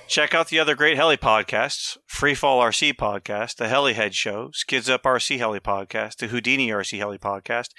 Check 0.07 0.33
out 0.33 0.47
the 0.47 0.57
other 0.57 0.75
great 0.75 0.95
heli 0.95 1.17
podcasts 1.17 1.97
Freefall 2.09 2.61
RC 2.61 2.93
podcast, 2.93 3.57
the 3.57 3.65
Helihead 3.65 4.13
Show, 4.13 4.49
Skids 4.53 4.89
Up 4.89 5.03
RC 5.03 5.39
Heli 5.39 5.59
podcast, 5.59 6.19
the 6.19 6.27
Houdini 6.27 6.69
RC 6.69 6.99
Heli 6.99 7.17
podcast, 7.17 7.71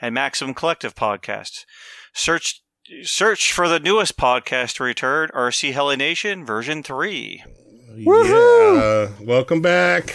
and 0.00 0.14
Maximum 0.14 0.54
Collective 0.54 0.94
podcast. 0.94 1.66
Search 2.14 2.62
search 3.02 3.52
for 3.52 3.68
the 3.68 3.78
newest 3.78 4.16
podcast 4.16 4.76
to 4.76 4.84
return, 4.84 5.28
RC 5.34 5.74
Heli 5.74 5.96
Nation 5.96 6.46
version 6.46 6.82
3. 6.82 7.44
Yeah. 7.96 9.08
Welcome 9.20 9.60
back. 9.60 10.14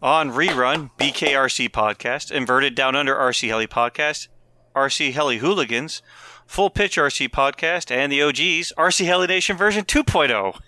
On 0.00 0.30
rerun, 0.30 0.92
BKRC 0.96 1.70
podcast, 1.70 2.30
Inverted 2.30 2.76
Down 2.76 2.94
Under 2.94 3.16
RC 3.16 3.48
Heli 3.48 3.66
podcast, 3.66 4.28
RC 4.76 5.12
Heli 5.12 5.38
Hooligans, 5.38 6.02
Full 6.48 6.70
Pitch 6.70 6.96
RC 6.96 7.28
podcast, 7.28 7.90
and 7.94 8.10
the 8.10 8.22
OGs, 8.22 8.72
RC 8.76 9.04
Heli 9.04 9.26
Nation 9.28 9.56
version 9.56 9.84
oh. 9.88 10.02
2.0. 10.02 10.58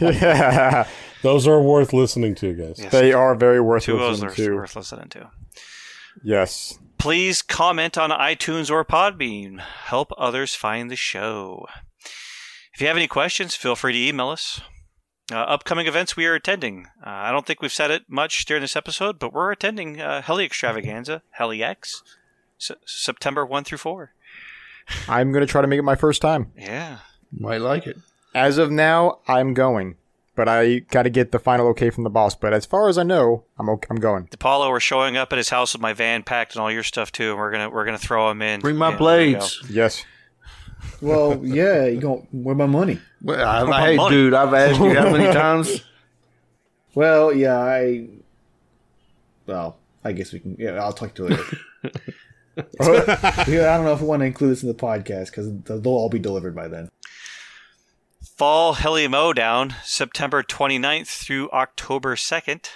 yeah. 0.00 0.88
Those 1.22 1.46
are 1.48 1.60
worth 1.60 1.92
listening 1.92 2.36
to, 2.36 2.54
guys. 2.54 2.76
They 2.90 3.12
are 3.12 3.34
very 3.34 3.60
worth 3.60 3.82
Two 3.82 3.98
listening 3.98 4.30
are 4.30 4.34
to. 4.34 4.54
worth 4.54 4.76
listening 4.76 5.08
to. 5.10 5.30
Yes. 6.22 6.78
Please 6.96 7.42
comment 7.42 7.98
on 7.98 8.10
iTunes 8.10 8.70
or 8.70 8.84
Podbean. 8.84 9.60
Help 9.60 10.12
others 10.16 10.54
find 10.54 10.88
the 10.90 10.96
show. 10.96 11.66
If 12.72 12.80
you 12.80 12.86
have 12.86 12.96
any 12.96 13.08
questions, 13.08 13.56
feel 13.56 13.74
free 13.74 13.92
to 13.92 13.98
email 13.98 14.28
us. 14.28 14.60
Uh, 15.30 15.36
upcoming 15.36 15.86
events 15.88 16.16
we 16.16 16.26
are 16.26 16.34
attending. 16.34 16.86
Uh, 17.04 17.10
I 17.10 17.32
don't 17.32 17.46
think 17.46 17.60
we've 17.60 17.72
said 17.72 17.90
it 17.90 18.04
much 18.08 18.44
during 18.44 18.60
this 18.60 18.76
episode, 18.76 19.18
but 19.18 19.32
we're 19.32 19.50
attending 19.50 20.00
uh, 20.00 20.22
Heli 20.22 20.44
Extravaganza, 20.44 21.22
Heli 21.32 21.62
X, 21.64 22.02
S- 22.60 22.76
September 22.86 23.44
1 23.44 23.64
through 23.64 23.78
4. 23.78 24.12
I'm 25.08 25.32
going 25.32 25.44
to 25.44 25.50
try 25.50 25.62
to 25.62 25.66
make 25.68 25.78
it 25.78 25.82
my 25.82 25.94
first 25.96 26.22
time. 26.22 26.52
Yeah. 26.56 26.98
Might 27.36 27.60
like 27.60 27.86
it. 27.86 27.96
As 28.34 28.58
of 28.58 28.70
now, 28.70 29.18
I'm 29.28 29.54
going. 29.54 29.96
But 30.34 30.48
I 30.48 30.78
got 30.78 31.02
to 31.02 31.10
get 31.10 31.30
the 31.30 31.38
final 31.38 31.66
okay 31.68 31.90
from 31.90 32.04
the 32.04 32.10
boss. 32.10 32.34
But 32.34 32.54
as 32.54 32.64
far 32.64 32.88
as 32.88 32.96
I 32.96 33.02
know, 33.02 33.44
I'm 33.58 33.68
okay, 33.68 33.86
I'm 33.90 33.98
going. 33.98 34.28
DiPaolo, 34.28 34.70
we're 34.70 34.80
showing 34.80 35.16
up 35.16 35.30
at 35.32 35.36
his 35.36 35.50
house 35.50 35.74
with 35.74 35.82
my 35.82 35.92
van 35.92 36.22
packed 36.22 36.54
and 36.54 36.62
all 36.62 36.70
your 36.70 36.82
stuff 36.82 37.12
too, 37.12 37.30
and 37.32 37.38
we're 37.38 37.50
gonna 37.50 37.68
we're 37.68 37.84
gonna 37.84 37.98
throw 37.98 38.30
him 38.30 38.40
in. 38.40 38.60
Bring 38.60 38.76
my 38.76 38.86
Yeah, 38.92 38.96
there 38.96 39.24
you 39.26 39.36
blades. 39.36 39.62
Yes. 39.70 40.04
Well, 41.02 41.38
yeah, 41.44 41.84
you 41.84 42.00
going 42.00 42.26
where 42.32 42.54
my 42.54 42.64
money? 42.64 42.98
Well, 43.20 43.46
I, 43.46 43.62
my 43.64 43.86
hey, 43.90 43.96
money. 43.96 44.14
dude, 44.16 44.32
I've 44.34 44.54
asked 44.54 44.80
you 44.80 44.94
how 44.94 45.10
many 45.10 45.32
times. 45.32 45.84
Well, 46.94 47.32
yeah, 47.32 47.56
I. 47.58 48.06
Well, 49.46 49.78
I 50.04 50.12
guess 50.12 50.32
we 50.32 50.40
can. 50.40 50.56
Yeah, 50.58 50.72
I'll 50.72 50.92
talk 50.92 51.14
to 51.14 51.22
you 51.22 51.28
later. 51.30 51.56
yeah, 52.56 53.72
I 53.72 53.76
don't 53.76 53.84
know 53.84 53.92
if 53.92 54.00
we 54.00 54.06
want 54.06 54.20
to 54.20 54.26
include 54.26 54.52
this 54.52 54.62
in 54.62 54.68
the 54.68 54.74
podcast 54.74 55.26
because 55.26 55.50
they'll 55.62 55.92
all 55.92 56.08
be 56.08 56.18
delivered 56.18 56.54
by 56.54 56.68
then. 56.68 56.90
Fall 58.36 58.74
Heli 58.74 59.08
Mowdown, 59.08 59.74
September 59.84 60.42
29th 60.42 61.06
through 61.06 61.50
October 61.50 62.16
2nd. 62.16 62.68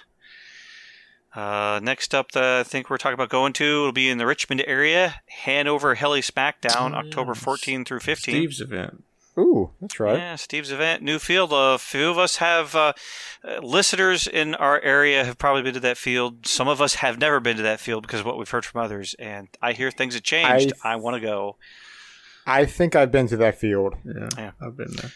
Uh, 1.35 1.81
next 1.83 2.15
up, 2.15 2.33
the, 2.33 2.59
I 2.61 2.69
think 2.69 2.89
we're 2.89 2.97
talking 2.97 3.15
about 3.15 3.29
going 3.29 3.53
to 3.55 3.65
It'll 3.65 3.93
be 3.93 4.09
in 4.09 4.19
the 4.19 4.27
Richmond 4.27 4.65
area. 4.67 5.17
Hanover 5.45 5.95
Heli 5.95 6.23
Smackdown, 6.23 6.95
October 6.95 7.35
14th 7.35 7.87
through 7.87 8.01
15th. 8.01 8.19
Steve's 8.19 8.61
event. 8.61 9.05
Ooh, 9.39 9.71
that's 9.81 10.01
right. 10.01 10.17
Yeah, 10.17 10.37
Steve's 10.37 10.71
event, 10.71 11.03
new 11.03 11.19
field. 11.19 11.51
A 11.53 11.77
few 11.79 12.09
of 12.11 12.19
us 12.19 12.37
have 12.37 12.75
uh, 12.75 12.95
uh, 13.45 13.61
listeners 13.61 14.27
in 14.27 14.55
our 14.55 14.81
area 14.81 15.25
have 15.25 15.37
probably 15.37 15.63
been 15.63 15.75
to 15.75 15.81
that 15.81 15.99
field. 15.99 16.47
Some 16.47 16.69
of 16.69 16.81
us 16.81 16.95
have 16.97 17.19
never 17.19 17.39
been 17.39 17.59
to 17.59 17.63
that 17.63 17.79
field 17.79 18.03
because 18.03 18.21
of 18.21 18.27
what 18.27 18.39
we've 18.39 18.49
heard 18.49 18.65
from 18.65 18.81
others. 18.81 19.15
And 19.19 19.49
I 19.61 19.73
hear 19.73 19.91
things 19.91 20.15
have 20.15 20.23
changed. 20.23 20.73
I, 20.83 20.97
want 20.97 21.17
to 21.17 21.21
go. 21.21 21.57
I 22.47 22.65
think 22.65 22.97
I've 22.97 23.13
been 23.13 23.27
to 23.29 23.37
that 23.37 23.59
field. 23.59 23.95
Yeah, 24.05 24.29
Yeah. 24.39 24.51
I've 24.61 24.77
been 24.77 24.93
there. 24.97 25.13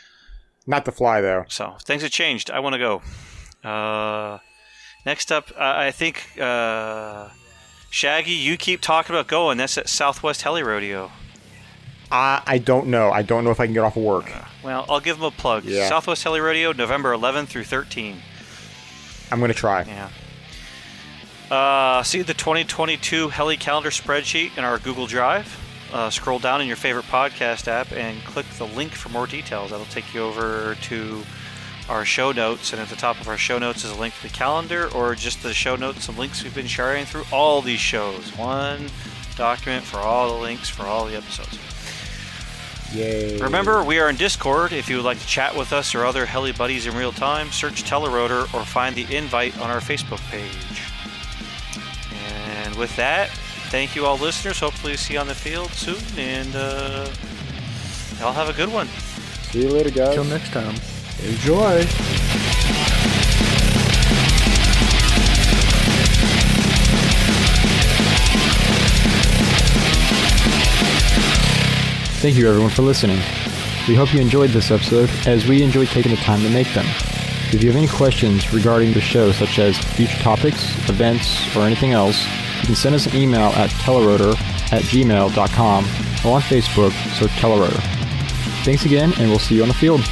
Not 0.66 0.84
the 0.84 0.92
fly, 0.92 1.22
though. 1.22 1.44
So 1.48 1.76
things 1.82 2.02
have 2.02 2.10
changed. 2.10 2.50
I 2.50 2.60
want 2.60 2.74
to 2.74 2.78
go. 2.78 3.02
Uh, 3.68 4.38
next 5.06 5.32
up, 5.32 5.50
uh, 5.52 5.74
I 5.76 5.92
think 5.92 6.38
uh, 6.38 7.28
Shaggy, 7.88 8.32
you 8.32 8.58
keep 8.58 8.82
talking 8.82 9.14
about 9.14 9.28
going. 9.28 9.56
That's 9.56 9.78
at 9.78 9.88
Southwest 9.88 10.42
Heli 10.42 10.62
Rodeo. 10.62 11.10
I, 12.12 12.42
I 12.46 12.58
don't 12.58 12.88
know. 12.88 13.10
I 13.10 13.22
don't 13.22 13.44
know 13.44 13.50
if 13.50 13.60
I 13.60 13.66
can 13.66 13.74
get 13.74 13.84
off 13.84 13.96
of 13.96 14.02
work. 14.02 14.32
Well, 14.62 14.84
I'll 14.88 15.00
give 15.00 15.16
them 15.16 15.26
a 15.26 15.30
plug. 15.30 15.64
Yeah. 15.64 15.88
Southwest 15.88 16.22
Heli 16.24 16.40
Rodeo, 16.40 16.72
November 16.72 17.12
11 17.12 17.46
through 17.46 17.64
13. 17.64 18.20
I'm 19.30 19.38
going 19.38 19.50
to 19.50 19.54
try. 19.54 19.82
Yeah. 19.82 20.10
Uh, 21.54 22.02
see 22.02 22.22
the 22.22 22.34
2022 22.34 23.28
Heli 23.28 23.56
calendar 23.56 23.90
spreadsheet 23.90 24.56
in 24.56 24.64
our 24.64 24.78
Google 24.78 25.06
Drive. 25.06 25.58
Uh, 25.92 26.08
scroll 26.10 26.38
down 26.38 26.60
in 26.60 26.68
your 26.68 26.76
favorite 26.76 27.06
podcast 27.06 27.66
app 27.66 27.90
and 27.92 28.22
click 28.24 28.46
the 28.58 28.66
link 28.66 28.92
for 28.92 29.08
more 29.08 29.26
details. 29.26 29.70
That'll 29.70 29.86
take 29.86 30.14
you 30.14 30.22
over 30.22 30.76
to 30.82 31.22
our 31.88 32.04
show 32.04 32.30
notes, 32.30 32.72
and 32.72 32.80
at 32.80 32.88
the 32.88 32.94
top 32.94 33.20
of 33.20 33.26
our 33.26 33.36
show 33.36 33.58
notes 33.58 33.84
is 33.84 33.90
a 33.90 33.98
link 33.98 34.14
to 34.14 34.22
the 34.22 34.28
calendar 34.28 34.88
or 34.94 35.16
just 35.16 35.42
the 35.42 35.52
show 35.52 35.74
notes 35.74 36.08
and 36.08 36.16
links 36.16 36.44
we've 36.44 36.54
been 36.54 36.68
sharing 36.68 37.04
through 37.04 37.24
all 37.32 37.60
these 37.62 37.80
shows. 37.80 38.36
One 38.36 38.88
document 39.36 39.84
for 39.84 39.98
all 39.98 40.32
the 40.36 40.40
links 40.40 40.68
for 40.68 40.84
all 40.84 41.04
the 41.06 41.16
episodes. 41.16 41.58
Yay. 42.92 43.38
Remember, 43.38 43.84
we 43.84 43.98
are 44.00 44.08
in 44.08 44.16
Discord. 44.16 44.72
If 44.72 44.88
you 44.88 44.96
would 44.96 45.04
like 45.04 45.20
to 45.20 45.26
chat 45.26 45.56
with 45.56 45.72
us 45.72 45.94
or 45.94 46.04
other 46.04 46.26
Heli 46.26 46.52
buddies 46.52 46.86
in 46.86 46.96
real 46.96 47.12
time, 47.12 47.50
search 47.52 47.84
Telerotor 47.84 48.52
or 48.52 48.64
find 48.64 48.96
the 48.96 49.14
invite 49.14 49.58
on 49.60 49.70
our 49.70 49.80
Facebook 49.80 50.20
page. 50.30 50.82
And 52.64 52.74
with 52.76 52.94
that, 52.96 53.30
thank 53.70 53.94
you 53.94 54.06
all 54.06 54.16
listeners. 54.16 54.58
Hopefully, 54.58 54.96
see 54.96 55.14
you 55.14 55.20
on 55.20 55.28
the 55.28 55.34
field 55.34 55.70
soon, 55.70 56.02
and 56.18 56.54
uh, 56.56 57.08
y'all 58.18 58.32
have 58.32 58.48
a 58.48 58.54
good 58.54 58.72
one. 58.72 58.88
See 59.50 59.62
you 59.62 59.70
later, 59.70 59.90
guys. 59.90 60.14
Till 60.14 60.24
next 60.24 60.50
time. 60.50 60.74
Enjoy. 61.22 61.86
Thank 72.20 72.36
you, 72.36 72.46
everyone, 72.50 72.68
for 72.68 72.82
listening. 72.82 73.16
We 73.88 73.94
hope 73.94 74.12
you 74.12 74.20
enjoyed 74.20 74.50
this 74.50 74.70
episode, 74.70 75.08
as 75.26 75.46
we 75.46 75.62
enjoyed 75.62 75.88
taking 75.88 76.10
the 76.10 76.18
time 76.18 76.42
to 76.42 76.50
make 76.50 76.70
them. 76.74 76.84
If 77.50 77.62
you 77.62 77.70
have 77.70 77.78
any 77.78 77.88
questions 77.88 78.52
regarding 78.52 78.92
the 78.92 79.00
show, 79.00 79.32
such 79.32 79.58
as 79.58 79.78
future 79.78 80.18
topics, 80.18 80.76
events, 80.90 81.56
or 81.56 81.62
anything 81.62 81.92
else, 81.92 82.22
you 82.60 82.66
can 82.66 82.74
send 82.74 82.94
us 82.94 83.06
an 83.06 83.16
email 83.16 83.48
at 83.56 83.70
telerotor 83.70 84.32
at 84.70 84.82
gmail.com 84.82 85.84
or 86.26 86.34
on 86.34 86.42
Facebook, 86.42 86.92
search 87.18 87.30
Telerotor. 87.30 87.80
Thanks 88.64 88.84
again, 88.84 89.14
and 89.18 89.30
we'll 89.30 89.38
see 89.38 89.54
you 89.54 89.62
on 89.62 89.68
the 89.68 89.74
field. 89.74 90.02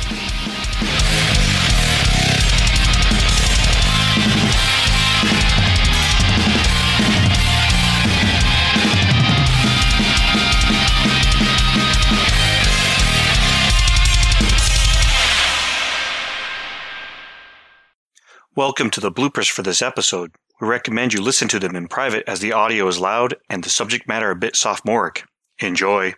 Welcome 18.58 18.90
to 18.90 19.00
the 19.00 19.12
bloopers 19.12 19.48
for 19.48 19.62
this 19.62 19.80
episode. 19.80 20.32
We 20.60 20.66
recommend 20.66 21.14
you 21.14 21.22
listen 21.22 21.46
to 21.46 21.60
them 21.60 21.76
in 21.76 21.86
private 21.86 22.24
as 22.26 22.40
the 22.40 22.50
audio 22.50 22.88
is 22.88 22.98
loud 22.98 23.36
and 23.48 23.62
the 23.62 23.70
subject 23.70 24.08
matter 24.08 24.32
a 24.32 24.34
bit 24.34 24.56
sophomoric. 24.56 25.22
Enjoy. 25.60 26.12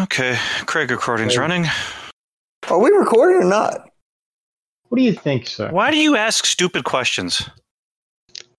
Okay, 0.00 0.36
Craig 0.66 0.90
recording's 0.90 1.38
running. 1.38 1.66
Are 2.68 2.80
we 2.80 2.90
recording 2.90 3.44
or 3.44 3.48
not? 3.48 3.88
What 4.88 4.98
do 4.98 5.04
you 5.04 5.12
think, 5.12 5.46
sir? 5.46 5.70
Why 5.70 5.92
do 5.92 5.96
you 5.96 6.16
ask 6.16 6.44
stupid 6.44 6.82
questions? 6.82 7.48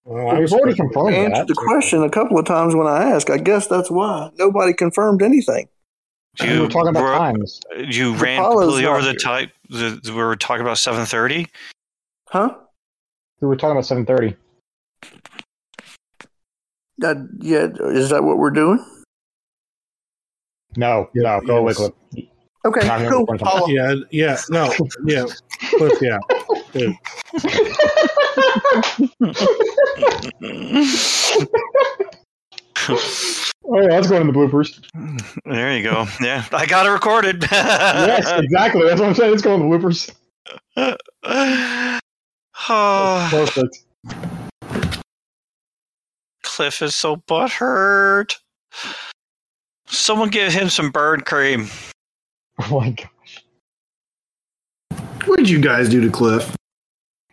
Well, 0.06 0.40
We've 0.40 0.54
already 0.54 0.78
confirmed 0.78 1.14
answered 1.14 1.50
the 1.50 1.56
question 1.56 2.04
a 2.04 2.10
couple 2.10 2.40
of 2.40 2.46
times 2.46 2.76
when 2.76 2.88
I 2.88 3.10
asked. 3.10 3.30
I 3.30 3.40
guess 3.40 3.68
that's 3.68 3.92
why 3.92 4.30
nobody 4.38 4.72
confirmed 4.72 5.22
anything. 5.22 5.68
we 6.40 6.62
were 6.62 6.70
talking 6.70 6.92
about 6.92 7.04
were- 7.04 7.12
times. 7.12 7.60
You 7.76 8.14
ran 8.16 8.40
Apollo's 8.40 8.62
completely 8.68 8.86
over 8.86 9.02
not 9.02 9.14
the 9.14 9.20
type. 9.20 9.52
The, 9.68 10.00
we 10.06 10.14
were 10.14 10.38
talking 10.38 10.62
about 10.62 10.78
seven 10.78 11.06
thirty. 11.06 11.48
Huh? 12.30 12.56
We 13.42 13.48
were 13.48 13.56
talking 13.56 13.72
about 13.72 13.86
7.30. 13.86 14.36
That, 17.00 17.18
yeah, 17.40 17.68
is 17.90 18.10
that 18.10 18.24
what 18.24 18.38
we're 18.38 18.52
doing? 18.52 18.86
No, 20.78 21.10
no, 21.16 21.42
go 21.42 21.58
away, 21.58 21.72
yes. 21.72 21.78
Clip. 21.78 21.96
Okay, 22.64 22.88
Not 22.88 23.10
cool. 23.10 23.26
recording 23.26 23.76
Yeah, 23.76 23.96
yeah, 24.12 24.38
no, 24.52 24.72
yeah, 25.06 25.26
Cliff, 25.78 26.00
yeah. 26.02 26.20
Oh, 33.74 33.80
yeah, 33.82 33.90
let's 33.90 34.08
go 34.10 34.20
in 34.20 34.28
the 34.28 34.34
bloopers. 34.34 34.82
There 35.46 35.76
you 35.76 35.84
go. 35.84 36.06
Yeah, 36.20 36.46
I 36.52 36.66
got 36.66 36.86
it 36.86 36.90
recorded. 36.90 37.44
yes, 37.52 38.30
exactly. 38.32 38.84
That's 38.84 39.00
what 39.00 39.10
I'm 39.10 39.16
saying. 39.16 39.32
Let's 39.32 39.44
go 39.44 39.56
in 39.56 39.62
the 39.62 39.66
bloopers. 39.66 40.14
Oh, 42.70 43.28
Perfect. 43.32 43.84
Cliff 46.44 46.82
is 46.82 46.96
so 46.96 47.16
butthurt. 47.16 48.36
Someone 49.88 50.30
give 50.30 50.54
him 50.54 50.70
some 50.70 50.92
bird 50.92 51.26
cream. 51.26 51.68
Oh 52.70 52.80
my 52.80 52.92
gosh. 52.92 53.44
What 55.26 55.38
did 55.38 55.50
you 55.50 55.60
guys 55.60 55.90
do 55.90 56.00
to 56.00 56.12
Cliff? 56.12 56.56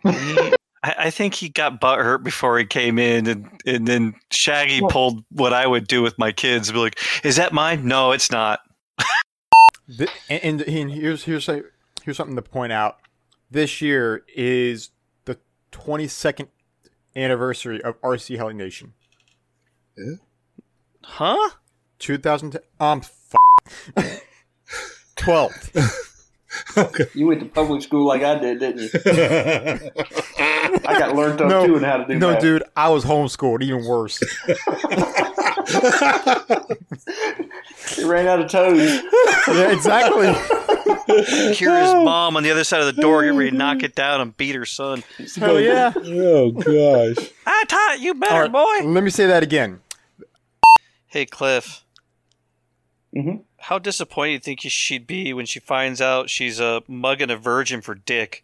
I, 0.03 0.55
I 0.83 1.09
think 1.11 1.35
he 1.35 1.49
got 1.49 1.79
butthurt 1.79 2.23
before 2.23 2.57
he 2.57 2.65
came 2.65 2.97
in, 2.97 3.27
and, 3.27 3.61
and 3.67 3.87
then 3.87 4.15
Shaggy 4.31 4.81
pulled 4.89 5.23
what 5.31 5.53
I 5.53 5.67
would 5.67 5.87
do 5.87 6.01
with 6.01 6.17
my 6.17 6.31
kids. 6.31 6.71
Be 6.71 6.79
like, 6.79 6.99
"Is 7.23 7.35
that 7.35 7.53
mine? 7.53 7.85
No, 7.85 8.11
it's 8.11 8.31
not." 8.31 8.61
Th- 9.97 10.09
and, 10.29 10.43
and, 10.43 10.61
and 10.63 10.91
here's 10.91 11.25
here's 11.25 11.47
a, 11.47 11.61
here's 12.03 12.17
something 12.17 12.35
to 12.35 12.41
point 12.41 12.71
out. 12.71 12.97
This 13.51 13.81
year 13.81 14.23
is 14.35 14.89
the 14.89 14.98
22nd 15.71 16.47
anniversary 17.15 17.81
of 17.83 17.99
RC 18.01 18.37
Heli 18.37 18.53
Nation. 18.53 18.93
Huh? 21.03 21.49
2000 21.99 22.57
um 22.79 23.01
f- 23.01 23.35
12. 25.17 25.51
You 27.13 27.27
went 27.27 27.41
to 27.41 27.45
public 27.47 27.81
school 27.83 28.07
like 28.07 28.23
I 28.23 28.39
did, 28.39 28.59
didn't 28.59 28.81
you? 28.81 28.89
I 30.87 30.95
got 30.97 31.15
learned 31.15 31.41
up 31.41 31.49
No, 31.49 31.65
too 31.67 31.75
and 31.75 31.85
how 31.85 31.97
to 31.97 32.05
do 32.07 32.15
no, 32.17 32.29
that. 32.31 32.35
No, 32.35 32.39
dude, 32.41 32.63
I 32.75 32.89
was 32.89 33.05
homeschooled, 33.05 33.61
even 33.61 33.85
worse. 33.85 34.19
He 37.95 38.03
ran 38.03 38.27
out 38.27 38.39
of 38.39 38.49
toes. 38.49 39.01
yeah, 39.47 39.71
exactly. 39.71 40.27
Hear 41.55 41.79
his 41.81 41.93
mom 41.93 42.37
on 42.37 42.43
the 42.43 42.51
other 42.51 42.63
side 42.63 42.81
of 42.81 42.93
the 42.95 43.01
door, 43.01 43.23
get 43.23 43.33
ready 43.33 43.51
to 43.51 43.55
knock 43.57 43.83
it 43.83 43.95
down 43.95 44.21
and 44.21 44.35
beat 44.37 44.55
her 44.55 44.65
son. 44.65 45.03
Hell 45.35 45.59
yeah. 45.59 45.91
Oh 45.95 46.51
gosh. 46.51 47.31
I 47.45 47.63
taught 47.67 47.99
you 47.99 48.13
better, 48.13 48.33
All 48.33 48.41
right, 48.41 48.51
boy. 48.51 48.87
Let 48.87 49.03
me 49.03 49.09
say 49.09 49.25
that 49.27 49.43
again. 49.43 49.81
Hey, 51.07 51.25
Cliff. 51.25 51.83
Mhm. 53.15 53.43
How 53.57 53.79
disappointed 53.79 54.29
do 54.43 54.51
you 54.51 54.55
think 54.57 54.71
she'd 54.71 55.07
be 55.07 55.33
when 55.33 55.45
she 55.45 55.59
finds 55.59 55.99
out 55.99 56.29
she's 56.29 56.59
a 56.59 56.83
mugging 56.87 57.31
a 57.31 57.37
virgin 57.37 57.81
for 57.81 57.95
dick? 57.95 58.43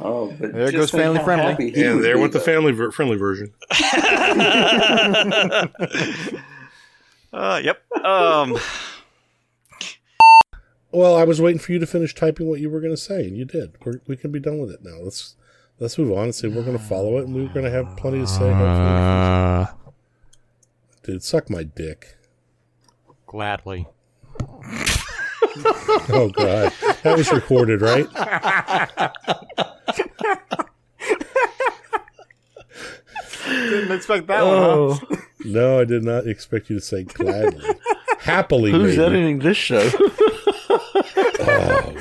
Oh, 0.00 0.32
but 0.38 0.52
There 0.52 0.70
just 0.70 0.92
goes 0.92 1.02
family 1.02 1.18
friendly. 1.24 1.50
happy 1.50 1.72
Yeah, 1.74 1.94
there 1.94 2.14
be, 2.14 2.20
went 2.20 2.32
the 2.32 2.38
though. 2.38 2.44
family 2.44 2.70
ver- 2.72 2.92
friendly 2.92 3.16
version. 3.16 3.52
Uh, 7.30 7.60
yep. 7.62 7.82
Um, 8.04 8.56
Well, 10.90 11.14
I 11.14 11.24
was 11.24 11.42
waiting 11.42 11.58
for 11.58 11.72
you 11.72 11.78
to 11.78 11.86
finish 11.86 12.14
typing 12.14 12.48
what 12.48 12.58
you 12.60 12.70
were 12.70 12.80
going 12.80 12.94
to 12.94 13.00
say, 13.00 13.26
and 13.26 13.36
you 13.36 13.44
did. 13.44 13.72
We're, 13.84 14.00
we 14.06 14.16
can 14.16 14.32
be 14.32 14.40
done 14.40 14.58
with 14.58 14.70
it 14.70 14.82
now. 14.82 14.96
Let's 15.02 15.36
let's 15.78 15.98
move 15.98 16.10
on 16.12 16.24
and 16.24 16.34
say 16.34 16.48
we're 16.48 16.64
going 16.64 16.78
to 16.78 16.82
follow 16.82 17.18
it, 17.18 17.26
and 17.26 17.34
we're 17.34 17.52
going 17.52 17.66
to 17.66 17.70
have 17.70 17.94
plenty 17.98 18.20
to 18.20 18.26
say. 18.26 18.50
Hopefully. 18.50 19.66
Dude, 21.02 21.22
suck 21.22 21.50
my 21.50 21.64
dick. 21.64 22.16
Gladly. 23.26 23.86
Oh 26.10 26.30
god, 26.34 26.72
that 27.02 27.14
was 27.18 27.30
recorded, 27.30 27.82
right? 27.82 28.06
Didn't 33.46 33.92
expect 33.92 34.26
that 34.26 34.44
one, 34.44 34.58
huh? 34.58 34.68
Oh. 34.68 34.98
No, 35.44 35.78
I 35.80 35.84
did 35.84 36.02
not 36.02 36.26
expect 36.26 36.68
you 36.68 36.80
to 36.80 36.84
say 36.84 37.04
gladly, 37.04 37.64
happily. 38.18 38.72
Who's 38.72 38.96
maybe. 38.96 39.06
editing 39.06 39.38
this 39.38 39.56
show? 39.56 39.88
Oh, 41.40 41.94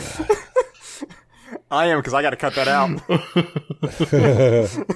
I 1.70 1.88
am 1.88 2.00
because 2.00 2.14
I 2.14 2.22
got 2.22 2.30
to 2.32 2.36
cut 2.36 2.56
that 2.56 2.68
out. 2.68 3.02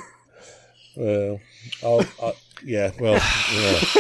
well, 0.96 1.40
I'll, 1.84 2.06
I'll, 2.22 2.36
yeah. 2.64 2.92
Well, 3.00 3.14
yeah. 3.54 3.80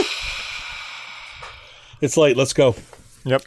it's 2.01 2.17
late. 2.17 2.37
Let's 2.37 2.53
go. 2.53 2.75
yep. 3.25 3.43